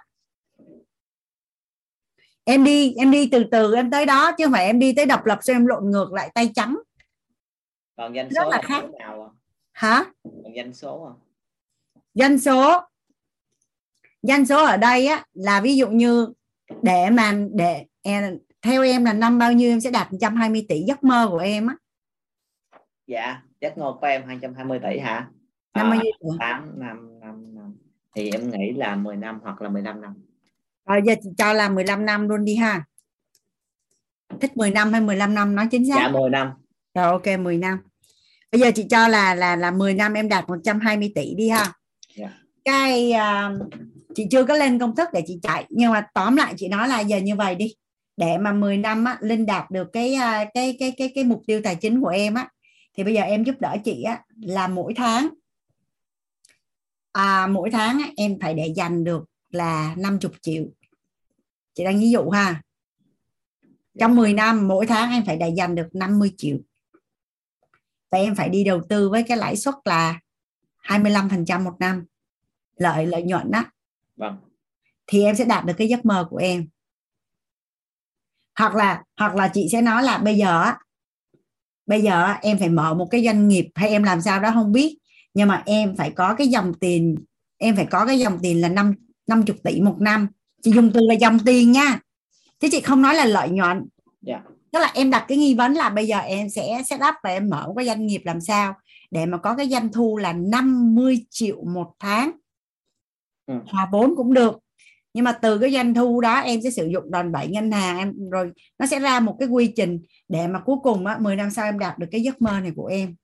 Em 2.44 2.64
đi 2.64 2.94
em 2.94 3.10
đi 3.10 3.28
từ 3.32 3.44
từ 3.50 3.74
em 3.74 3.90
tới 3.90 4.06
đó 4.06 4.32
chứ 4.38 4.44
không 4.44 4.52
phải 4.52 4.66
em 4.66 4.78
đi 4.78 4.92
tới 4.92 5.06
độc 5.06 5.26
lập 5.26 5.38
xong 5.42 5.56
em 5.56 5.66
lộn 5.66 5.90
ngược 5.90 6.12
lại 6.12 6.30
tay 6.34 6.50
trắng. 6.54 6.78
Còn 7.96 8.14
doanh 8.14 8.28
Rất 8.28 8.42
số 8.44 8.50
là 8.50 8.56
là 8.56 8.62
khác. 8.62 8.84
nào 8.98 9.22
ạ? 9.22 9.30
Hả? 9.72 10.04
Doanh 10.56 10.74
số 10.74 11.04
à? 11.04 11.12
doanh 12.14 12.38
số. 12.38 12.80
Doanh 14.22 14.46
số 14.46 14.64
ở 14.64 14.76
đây 14.76 15.06
á 15.06 15.24
là 15.32 15.60
ví 15.60 15.76
dụ 15.76 15.88
như 15.88 16.32
để 16.82 17.10
mà 17.10 17.34
để 17.52 17.86
em- 18.02 18.38
theo 18.62 18.82
em 18.82 19.04
là 19.04 19.12
năm 19.12 19.38
bao 19.38 19.52
nhiêu 19.52 19.70
em 19.70 19.80
sẽ 19.80 19.90
đạt 19.90 20.12
120 20.12 20.66
tỷ 20.68 20.80
giấc 20.82 21.04
mơ 21.04 21.28
của 21.30 21.38
em 21.38 21.66
á. 21.66 21.76
Dạ 23.06 23.42
giấc 23.60 23.78
mơ 23.78 23.94
của 24.00 24.06
em 24.06 24.22
220 24.26 24.78
tỷ 24.82 24.98
hả? 24.98 25.30
Năm 25.74 25.90
bao 25.90 26.00
nhiêu 26.02 26.12
tuổi? 26.20 26.36
8 26.40 26.72
năm 26.80 27.20
5 27.20 27.54
năm. 27.54 27.76
Thì 28.16 28.30
em 28.30 28.50
nghĩ 28.50 28.72
là 28.76 28.96
10 28.96 29.16
năm 29.16 29.40
hoặc 29.42 29.62
là 29.62 29.68
15 29.68 30.00
năm. 30.00 30.14
Rồi 30.88 31.00
giờ 31.04 31.14
cho 31.38 31.52
là 31.52 31.68
15 31.68 32.06
năm 32.06 32.28
luôn 32.28 32.44
đi 32.44 32.56
ha. 32.56 32.84
Thích 34.40 34.56
10 34.56 34.70
năm 34.70 34.92
hay 34.92 35.00
15 35.00 35.34
năm 35.34 35.54
nói 35.54 35.68
chính 35.70 35.88
xác. 35.88 35.96
Dạ 35.96 36.08
10 36.08 36.30
năm. 36.30 36.50
Rồi 36.94 37.04
ok 37.06 37.26
10 37.40 37.58
năm 37.58 37.78
bây 38.52 38.60
giờ 38.60 38.70
chị 38.74 38.86
cho 38.90 39.08
là 39.08 39.34
là 39.34 39.56
là 39.56 39.70
10 39.70 39.94
năm 39.94 40.14
em 40.14 40.28
đạt 40.28 40.48
120 40.48 41.12
tỷ 41.14 41.34
đi 41.34 41.48
ha. 41.48 41.72
Dạ. 42.16 42.28
cái 42.64 43.12
à, 43.12 43.50
chị 44.14 44.26
chưa 44.30 44.44
có 44.44 44.54
lên 44.54 44.78
công 44.78 44.96
thức 44.96 45.08
để 45.12 45.22
chị 45.26 45.38
chạy 45.42 45.66
nhưng 45.70 45.92
mà 45.92 46.06
tóm 46.14 46.36
lại 46.36 46.54
chị 46.56 46.68
nói 46.68 46.88
là 46.88 47.00
giờ 47.00 47.18
như 47.18 47.36
vậy 47.36 47.54
đi. 47.54 47.74
Để 48.16 48.38
mà 48.38 48.52
10 48.52 48.76
năm 48.76 49.04
á, 49.04 49.18
Linh 49.20 49.46
đạt 49.46 49.70
được 49.70 49.88
cái 49.92 50.14
à, 50.14 50.44
cái 50.54 50.76
cái 50.78 50.92
cái 50.96 51.12
cái 51.14 51.24
mục 51.24 51.42
tiêu 51.46 51.60
tài 51.64 51.74
chính 51.76 52.00
của 52.00 52.08
em 52.08 52.34
á 52.34 52.48
thì 52.96 53.04
bây 53.04 53.14
giờ 53.14 53.22
em 53.22 53.44
giúp 53.44 53.54
đỡ 53.60 53.76
chị 53.84 54.02
á 54.02 54.22
là 54.40 54.68
mỗi 54.68 54.94
tháng 54.96 55.28
à, 57.12 57.46
mỗi 57.46 57.70
tháng 57.70 57.98
á, 57.98 58.08
em 58.16 58.38
phải 58.40 58.54
để 58.54 58.72
dành 58.76 59.04
được 59.04 59.24
là 59.50 59.94
50 59.98 60.32
triệu. 60.42 60.64
Chị 61.74 61.84
đang 61.84 62.00
ví 62.00 62.10
dụ 62.10 62.30
ha. 62.30 62.62
Trong 63.98 64.16
10 64.16 64.32
năm 64.32 64.68
mỗi 64.68 64.86
tháng 64.86 65.10
em 65.10 65.22
phải 65.26 65.36
để 65.36 65.48
dành 65.56 65.74
được 65.74 65.88
50 65.92 66.32
triệu 66.36 66.56
và 68.12 68.18
em 68.18 68.34
phải 68.34 68.48
đi 68.48 68.64
đầu 68.64 68.82
tư 68.88 69.08
với 69.08 69.22
cái 69.22 69.36
lãi 69.36 69.56
suất 69.56 69.74
là 69.84 70.20
25% 70.82 71.64
một 71.64 71.74
năm 71.78 72.04
lợi 72.76 73.06
lợi 73.06 73.22
nhuận 73.22 73.50
đó 73.50 73.64
vâng. 74.16 74.36
Thì 75.06 75.24
em 75.24 75.36
sẽ 75.36 75.44
đạt 75.44 75.64
được 75.64 75.74
cái 75.78 75.88
giấc 75.88 76.04
mơ 76.04 76.26
của 76.30 76.36
em. 76.36 76.68
Hoặc 78.58 78.74
là 78.74 79.02
hoặc 79.16 79.34
là 79.34 79.48
chị 79.54 79.68
sẽ 79.72 79.82
nói 79.82 80.02
là 80.02 80.18
bây 80.18 80.36
giờ 80.36 80.72
bây 81.86 82.02
giờ 82.02 82.26
em 82.42 82.58
phải 82.58 82.68
mở 82.68 82.94
một 82.94 83.06
cái 83.10 83.24
doanh 83.24 83.48
nghiệp 83.48 83.68
hay 83.74 83.88
em 83.88 84.02
làm 84.02 84.20
sao 84.20 84.40
đó 84.40 84.50
không 84.54 84.72
biết. 84.72 84.98
Nhưng 85.34 85.48
mà 85.48 85.62
em 85.66 85.96
phải 85.96 86.10
có 86.10 86.34
cái 86.34 86.48
dòng 86.48 86.74
tiền 86.74 87.16
em 87.58 87.76
phải 87.76 87.86
có 87.90 88.06
cái 88.06 88.18
dòng 88.18 88.38
tiền 88.42 88.60
là 88.60 88.68
năm 88.68 88.94
50 89.26 89.56
tỷ 89.64 89.80
một 89.80 89.96
năm. 90.00 90.28
Chị 90.62 90.72
dùng 90.72 90.90
từ 90.94 91.00
là 91.00 91.14
dòng 91.14 91.38
tiền 91.38 91.72
nha. 91.72 92.00
Chứ 92.60 92.68
chị 92.72 92.80
không 92.80 93.02
nói 93.02 93.14
là 93.14 93.24
lợi 93.24 93.50
nhuận. 93.50 93.88
Dạ 94.20 94.42
tức 94.72 94.78
là 94.78 94.90
em 94.94 95.10
đặt 95.10 95.24
cái 95.28 95.38
nghi 95.38 95.54
vấn 95.54 95.72
là 95.72 95.90
bây 95.90 96.06
giờ 96.06 96.18
em 96.18 96.50
sẽ 96.50 96.82
set 96.86 97.00
up 97.08 97.14
và 97.22 97.30
em 97.30 97.50
mở 97.50 97.72
cái 97.76 97.86
doanh 97.86 98.06
nghiệp 98.06 98.22
làm 98.24 98.40
sao 98.40 98.74
để 99.10 99.26
mà 99.26 99.38
có 99.38 99.56
cái 99.56 99.68
doanh 99.68 99.92
thu 99.92 100.16
là 100.16 100.32
50 100.32 101.26
triệu 101.30 101.64
một 101.64 101.92
tháng. 101.98 102.30
Ừ. 103.46 103.54
hòa 103.66 103.88
vốn 103.92 104.14
cũng 104.16 104.34
được. 104.34 104.58
Nhưng 105.14 105.24
mà 105.24 105.32
từ 105.32 105.58
cái 105.58 105.72
doanh 105.72 105.94
thu 105.94 106.20
đó 106.20 106.40
em 106.40 106.60
sẽ 106.62 106.70
sử 106.70 106.86
dụng 106.86 107.10
đòn 107.10 107.32
bẩy 107.32 107.48
ngân 107.48 107.72
hàng 107.72 107.98
em 107.98 108.30
rồi 108.30 108.52
nó 108.78 108.86
sẽ 108.86 109.00
ra 109.00 109.20
một 109.20 109.36
cái 109.38 109.48
quy 109.48 109.72
trình 109.76 110.00
để 110.28 110.46
mà 110.46 110.60
cuối 110.60 110.76
cùng 110.82 111.06
á 111.06 111.18
10 111.20 111.36
năm 111.36 111.50
sau 111.50 111.64
em 111.64 111.78
đạt 111.78 111.98
được 111.98 112.06
cái 112.10 112.22
giấc 112.22 112.42
mơ 112.42 112.60
này 112.60 112.72
của 112.76 112.86
em. 112.86 113.14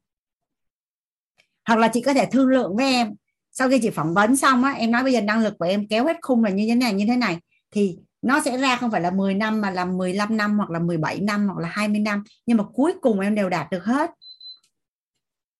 Hoặc 1.64 1.78
là 1.78 1.88
chị 1.88 2.00
có 2.00 2.14
thể 2.14 2.26
thương 2.26 2.48
lượng 2.48 2.76
với 2.76 2.86
em. 2.86 3.14
Sau 3.52 3.68
khi 3.68 3.78
chị 3.78 3.90
phỏng 3.90 4.14
vấn 4.14 4.36
xong 4.36 4.64
á 4.64 4.72
em 4.72 4.90
nói 4.90 5.02
bây 5.02 5.12
giờ 5.12 5.20
năng 5.20 5.40
lực 5.40 5.54
của 5.58 5.64
em 5.64 5.88
kéo 5.88 6.06
hết 6.06 6.16
khung 6.22 6.44
là 6.44 6.50
như 6.50 6.66
thế 6.68 6.74
này 6.74 6.92
như 6.92 7.04
thế 7.06 7.16
này. 7.16 7.38
Thì 7.70 7.98
nó 8.22 8.40
sẽ 8.40 8.58
ra 8.58 8.76
không 8.76 8.90
phải 8.90 9.00
là 9.00 9.10
10 9.10 9.34
năm 9.34 9.60
mà 9.60 9.70
là 9.70 9.84
15 9.84 10.36
năm 10.36 10.56
hoặc 10.56 10.70
là 10.70 10.78
17 10.78 11.20
năm 11.20 11.46
hoặc 11.48 11.58
là 11.58 11.68
20 11.68 12.00
năm. 12.00 12.24
Nhưng 12.46 12.56
mà 12.56 12.64
cuối 12.74 12.94
cùng 13.00 13.20
em 13.20 13.34
đều 13.34 13.48
đạt 13.48 13.70
được 13.70 13.84
hết. 13.84 14.10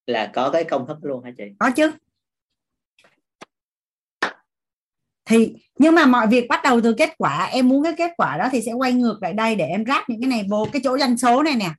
Là 0.06 0.30
có 0.34 0.50
cái 0.50 0.64
công 0.64 0.86
thức 0.86 0.96
luôn 1.02 1.24
hả 1.24 1.30
chị? 1.36 1.44
Có 1.58 1.70
chứ. 1.70 1.92
Thì 5.24 5.54
nhưng 5.78 5.94
mà 5.94 6.06
mọi 6.06 6.26
việc 6.26 6.48
bắt 6.48 6.60
đầu 6.64 6.80
từ 6.80 6.94
kết 6.98 7.14
quả. 7.18 7.44
Em 7.44 7.68
muốn 7.68 7.84
cái 7.84 7.94
kết 7.98 8.12
quả 8.16 8.36
đó 8.36 8.48
thì 8.52 8.62
sẽ 8.62 8.72
quay 8.72 8.92
ngược 8.92 9.18
lại 9.22 9.32
đây 9.32 9.54
để 9.56 9.64
em 9.66 9.84
ráp 9.86 10.08
những 10.08 10.20
cái 10.20 10.30
này 10.30 10.46
vô 10.50 10.68
cái 10.72 10.82
chỗ 10.84 10.98
doanh 10.98 11.18
số 11.18 11.42
này 11.42 11.54
nè. 11.54 11.70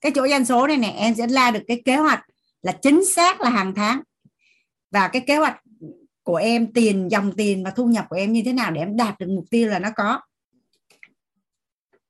Cái 0.00 0.12
chỗ 0.14 0.28
doanh 0.28 0.44
số 0.44 0.66
này 0.66 0.76
nè 0.76 0.88
em 0.88 1.14
sẽ 1.14 1.26
ra 1.26 1.50
được 1.50 1.62
cái 1.68 1.82
kế 1.84 1.96
hoạch 1.96 2.24
là 2.62 2.72
chính 2.72 3.04
xác 3.04 3.40
là 3.40 3.50
hàng 3.50 3.74
tháng. 3.74 4.00
Và 4.90 5.08
cái 5.08 5.22
kế 5.26 5.36
hoạch 5.36 5.60
của 6.28 6.36
em 6.36 6.72
tiền 6.72 7.08
dòng 7.10 7.32
tiền 7.36 7.64
và 7.64 7.70
thu 7.70 7.86
nhập 7.86 8.06
của 8.08 8.16
em 8.16 8.32
như 8.32 8.42
thế 8.44 8.52
nào 8.52 8.70
để 8.70 8.80
em 8.80 8.96
đạt 8.96 9.18
được 9.18 9.26
mục 9.28 9.44
tiêu 9.50 9.68
là 9.68 9.78
nó 9.78 9.88
có. 9.96 10.20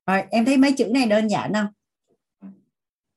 Rồi 0.06 0.22
em 0.30 0.44
thấy 0.44 0.56
mấy 0.56 0.72
chữ 0.72 0.86
này 0.86 1.06
đơn 1.06 1.28
giản 1.28 1.52
không? 1.54 1.66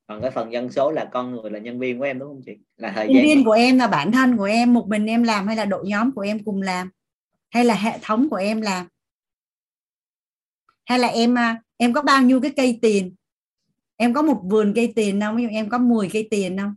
Còn 0.07 0.21
cái 0.21 0.31
phần 0.31 0.53
dân 0.53 0.71
số 0.71 0.91
là 0.91 1.09
con 1.13 1.31
người 1.31 1.51
là 1.51 1.59
nhân 1.59 1.80
viên 1.80 1.99
của 1.99 2.03
em 2.03 2.19
đúng 2.19 2.30
không 2.30 2.41
chị? 2.45 2.51
Là 2.77 2.91
thời 2.95 3.07
nhân 3.07 3.15
gian 3.15 3.23
viên 3.25 3.45
của 3.45 3.51
em 3.51 3.77
là 3.77 3.88
bản 3.88 4.11
thân 4.11 4.38
của 4.38 4.43
em 4.43 4.73
một 4.73 4.88
mình 4.88 5.05
em 5.05 5.23
làm 5.23 5.47
hay 5.47 5.55
là 5.55 5.65
đội 5.65 5.88
nhóm 5.88 6.11
của 6.11 6.21
em 6.21 6.43
cùng 6.43 6.61
làm? 6.61 6.89
Hay 7.49 7.65
là 7.65 7.75
hệ 7.75 7.99
thống 8.01 8.30
của 8.30 8.35
em 8.35 8.61
làm? 8.61 8.88
Hay 10.85 10.99
là 10.99 11.07
em 11.07 11.38
à, 11.38 11.61
em 11.77 11.93
có 11.93 12.01
bao 12.01 12.21
nhiêu 12.21 12.41
cái 12.41 12.51
cây 12.55 12.80
tiền? 12.81 13.15
Em 13.95 14.13
có 14.13 14.21
một 14.21 14.41
vườn 14.43 14.73
cây 14.75 14.93
tiền 14.95 15.21
không? 15.21 15.38
Ví 15.38 15.43
dụ 15.43 15.49
em 15.51 15.69
có 15.69 15.77
10 15.77 16.09
cây 16.13 16.27
tiền 16.31 16.57
không? 16.57 16.75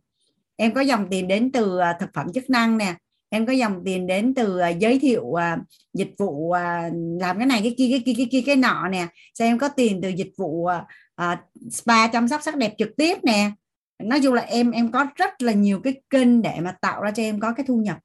Em 0.56 0.74
có 0.74 0.80
dòng 0.80 1.06
tiền 1.10 1.28
đến 1.28 1.52
từ 1.52 1.78
à, 1.78 1.96
thực 2.00 2.10
phẩm 2.14 2.32
chức 2.32 2.50
năng 2.50 2.78
nè 2.78 2.94
em 3.34 3.46
có 3.46 3.52
dòng 3.52 3.82
tiền 3.84 4.06
đến 4.06 4.34
từ 4.34 4.58
à, 4.58 4.68
giới 4.68 4.98
thiệu 4.98 5.34
à, 5.34 5.58
dịch 5.92 6.10
vụ 6.18 6.50
à, 6.50 6.90
làm 7.20 7.38
cái 7.38 7.46
này 7.46 7.60
cái 7.62 7.74
kia 7.78 7.88
cái 7.90 8.02
kia 8.06 8.12
cái 8.16 8.28
kia 8.30 8.42
cái 8.46 8.56
nọ 8.56 8.88
nè. 8.88 9.06
Sao 9.34 9.48
em 9.48 9.58
có 9.58 9.68
tiền 9.68 10.00
từ 10.02 10.08
dịch 10.08 10.32
vụ 10.36 10.66
à, 11.14 11.42
spa 11.70 12.08
chăm 12.08 12.28
sóc 12.28 12.42
sắc 12.42 12.56
đẹp 12.56 12.74
trực 12.78 12.96
tiếp 12.96 13.18
nè. 13.22 13.50
Nói 13.98 14.20
chung 14.22 14.34
là 14.34 14.42
em 14.42 14.70
em 14.70 14.92
có 14.92 15.06
rất 15.16 15.42
là 15.42 15.52
nhiều 15.52 15.80
cái 15.84 16.02
kênh 16.10 16.42
để 16.42 16.60
mà 16.60 16.76
tạo 16.80 17.02
ra 17.02 17.10
cho 17.10 17.22
em 17.22 17.40
có 17.40 17.52
cái 17.52 17.66
thu 17.66 17.76
nhập 17.76 17.98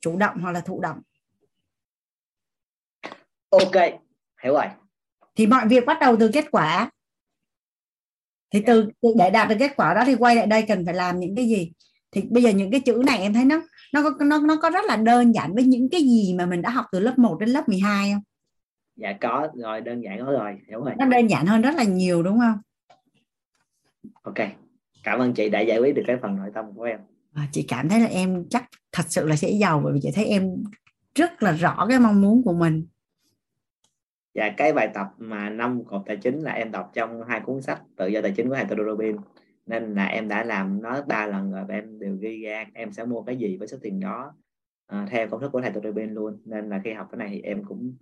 chủ 0.00 0.16
động 0.16 0.40
hoặc 0.40 0.52
là 0.52 0.60
thụ 0.60 0.80
động. 0.80 0.98
Ok 3.50 3.74
hiểu 4.44 4.52
rồi. 4.52 4.66
Thì 5.36 5.46
mọi 5.46 5.68
việc 5.68 5.86
bắt 5.86 5.98
đầu 6.00 6.16
từ 6.20 6.30
kết 6.32 6.44
quả. 6.50 6.90
Thì 8.50 8.62
từ- 8.66 8.90
để 9.16 9.30
đạt 9.30 9.48
được 9.48 9.56
kết 9.58 9.72
quả 9.76 9.94
đó 9.94 10.02
thì 10.06 10.14
quay 10.14 10.36
lại 10.36 10.46
đây 10.46 10.64
cần 10.68 10.84
phải 10.84 10.94
làm 10.94 11.20
những 11.20 11.36
cái 11.36 11.48
gì? 11.48 11.72
Thì 12.10 12.22
bây 12.30 12.42
giờ 12.42 12.50
những 12.50 12.70
cái 12.70 12.80
chữ 12.80 13.02
này 13.06 13.18
em 13.18 13.32
thấy 13.32 13.44
nó 13.44 13.60
nó 13.92 14.02
có 14.02 14.24
nó 14.24 14.38
nó 14.38 14.56
có 14.56 14.70
rất 14.70 14.84
là 14.84 14.96
đơn 14.96 15.34
giản 15.34 15.54
với 15.54 15.64
những 15.64 15.88
cái 15.88 16.00
gì 16.00 16.34
mà 16.38 16.46
mình 16.46 16.62
đã 16.62 16.70
học 16.70 16.84
từ 16.92 17.00
lớp 17.00 17.18
1 17.18 17.36
đến 17.40 17.48
lớp 17.48 17.68
12 17.68 18.12
không? 18.12 18.22
Dạ 18.96 19.12
có. 19.20 19.48
Rồi 19.54 19.80
đơn 19.80 20.00
giản 20.00 20.18
có 20.26 20.32
rồi. 20.32 20.58
Hiểu 20.68 20.84
rồi. 20.84 20.94
Nó 20.98 21.06
đơn 21.06 21.26
giản 21.26 21.46
hơn 21.46 21.62
rất 21.62 21.74
là 21.74 21.84
nhiều 21.84 22.22
đúng 22.22 22.38
không? 22.38 22.58
Ok. 24.22 24.48
Cảm 25.04 25.18
ơn 25.18 25.34
chị 25.34 25.48
đã 25.48 25.60
giải 25.60 25.78
quyết 25.78 25.94
được 25.94 26.02
cái 26.06 26.16
phần 26.22 26.36
nội 26.36 26.50
tâm 26.54 26.64
của 26.74 26.82
em. 26.82 27.00
À, 27.34 27.48
chị 27.52 27.64
cảm 27.68 27.88
thấy 27.88 28.00
là 28.00 28.06
em 28.06 28.44
chắc 28.50 28.64
thật 28.92 29.04
sự 29.08 29.26
là 29.26 29.36
sẽ 29.36 29.50
giàu 29.50 29.80
bởi 29.84 29.92
vì 29.92 30.00
chị 30.02 30.10
thấy 30.14 30.24
em 30.24 30.64
rất 31.14 31.42
là 31.42 31.52
rõ 31.52 31.86
cái 31.88 31.98
mong 31.98 32.20
muốn 32.20 32.42
của 32.42 32.52
mình. 32.52 32.86
Dạ, 34.34 34.50
cái 34.56 34.72
bài 34.72 34.88
tập 34.94 35.06
mà 35.18 35.50
năm 35.50 35.84
cột 35.84 36.02
tài 36.06 36.16
chính 36.16 36.40
là 36.42 36.52
em 36.52 36.72
đọc 36.72 36.90
trong 36.94 37.22
hai 37.28 37.40
cuốn 37.40 37.62
sách 37.62 37.82
tự 37.96 38.06
do 38.06 38.20
tài 38.22 38.32
chính 38.36 38.48
của 38.48 38.54
Anthony 38.54 38.82
Robbins 38.86 39.20
nên 39.68 39.94
là 39.94 40.06
em 40.06 40.28
đã 40.28 40.44
làm 40.44 40.82
nó 40.82 41.02
ba 41.02 41.26
lần 41.26 41.52
rồi 41.52 41.64
và 41.68 41.74
em 41.74 41.98
đều 41.98 42.16
ghi 42.20 42.42
ra 42.42 42.66
em 42.74 42.92
sẽ 42.92 43.04
mua 43.04 43.22
cái 43.22 43.36
gì 43.36 43.56
với 43.56 43.68
số 43.68 43.76
tiền 43.82 44.00
đó 44.00 44.34
à, 44.86 45.06
theo 45.10 45.28
công 45.28 45.40
thức 45.40 45.48
của 45.52 45.60
thầy 45.60 45.72
Robbins 45.84 46.12
luôn. 46.12 46.42
Nên 46.44 46.68
là 46.68 46.80
khi 46.84 46.92
học 46.92 47.08
cái 47.12 47.18
này 47.18 47.28
thì 47.32 47.40
em 47.40 47.64
cũng 47.64 47.96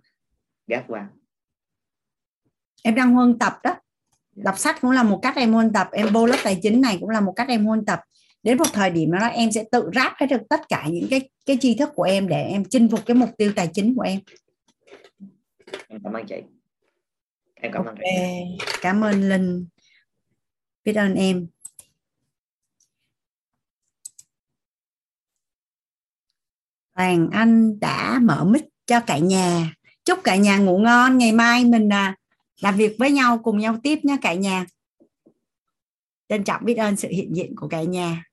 gác 0.67 0.85
qua. 0.87 1.09
Em 2.83 2.95
đang 2.95 3.13
huân 3.13 3.39
tập 3.39 3.53
đó. 3.63 3.75
Đọc 4.35 4.59
sách 4.59 4.81
cũng 4.81 4.91
là 4.91 5.03
một 5.03 5.19
cách 5.21 5.35
em 5.35 5.53
huân 5.53 5.73
tập 5.73 5.87
em 5.91 6.07
vô 6.13 6.25
lớp 6.25 6.37
tài 6.43 6.59
chính 6.61 6.81
này 6.81 6.97
cũng 6.99 7.09
là 7.09 7.21
một 7.21 7.33
cách 7.35 7.47
em 7.49 7.65
huân 7.65 7.85
tập. 7.85 7.99
Đến 8.43 8.57
một 8.57 8.67
thời 8.73 8.89
điểm 8.89 9.11
đó 9.11 9.25
em 9.25 9.51
sẽ 9.51 9.63
tự 9.71 9.89
ráp 9.95 10.13
hết 10.17 10.27
được 10.29 10.41
tất 10.49 10.61
cả 10.69 10.87
những 10.91 11.07
cái 11.09 11.29
cái 11.45 11.57
tri 11.61 11.75
thức 11.75 11.89
của 11.95 12.03
em 12.03 12.27
để 12.27 12.43
em 12.43 12.63
chinh 12.69 12.89
phục 12.89 13.05
cái 13.05 13.15
mục 13.15 13.29
tiêu 13.37 13.51
tài 13.55 13.69
chính 13.73 13.95
của 13.95 14.01
em. 14.01 14.19
Em 15.87 16.01
cảm 16.03 16.13
ơn 16.13 16.25
chị. 16.25 16.35
Em 17.55 17.71
cảm 17.71 17.85
ơn 17.85 17.95
okay. 17.95 18.57
cảm 18.81 19.03
ơn 19.03 19.29
linh. 19.29 19.65
Biết 20.83 20.95
ơn 20.95 21.15
em 21.15 21.47
Hoàng 26.97 27.29
Anh 27.31 27.79
đã 27.79 28.19
mở 28.21 28.43
mic 28.43 28.65
cho 28.85 28.99
cả 28.99 29.17
nhà. 29.17 29.73
Chúc 30.05 30.19
cả 30.23 30.35
nhà 30.35 30.57
ngủ 30.57 30.77
ngon. 30.77 31.17
Ngày 31.17 31.31
mai 31.31 31.65
mình 31.65 31.89
à, 31.89 32.15
làm 32.61 32.75
việc 32.75 32.95
với 32.99 33.11
nhau, 33.11 33.39
cùng 33.43 33.57
nhau 33.57 33.77
tiếp 33.83 33.99
nha 34.03 34.17
cả 34.21 34.33
nhà. 34.33 34.65
Trân 36.29 36.43
trọng 36.43 36.65
biết 36.65 36.75
ơn 36.75 36.95
sự 36.95 37.07
hiện 37.11 37.35
diện 37.35 37.55
của 37.55 37.67
cả 37.67 37.83
nhà. 37.83 38.23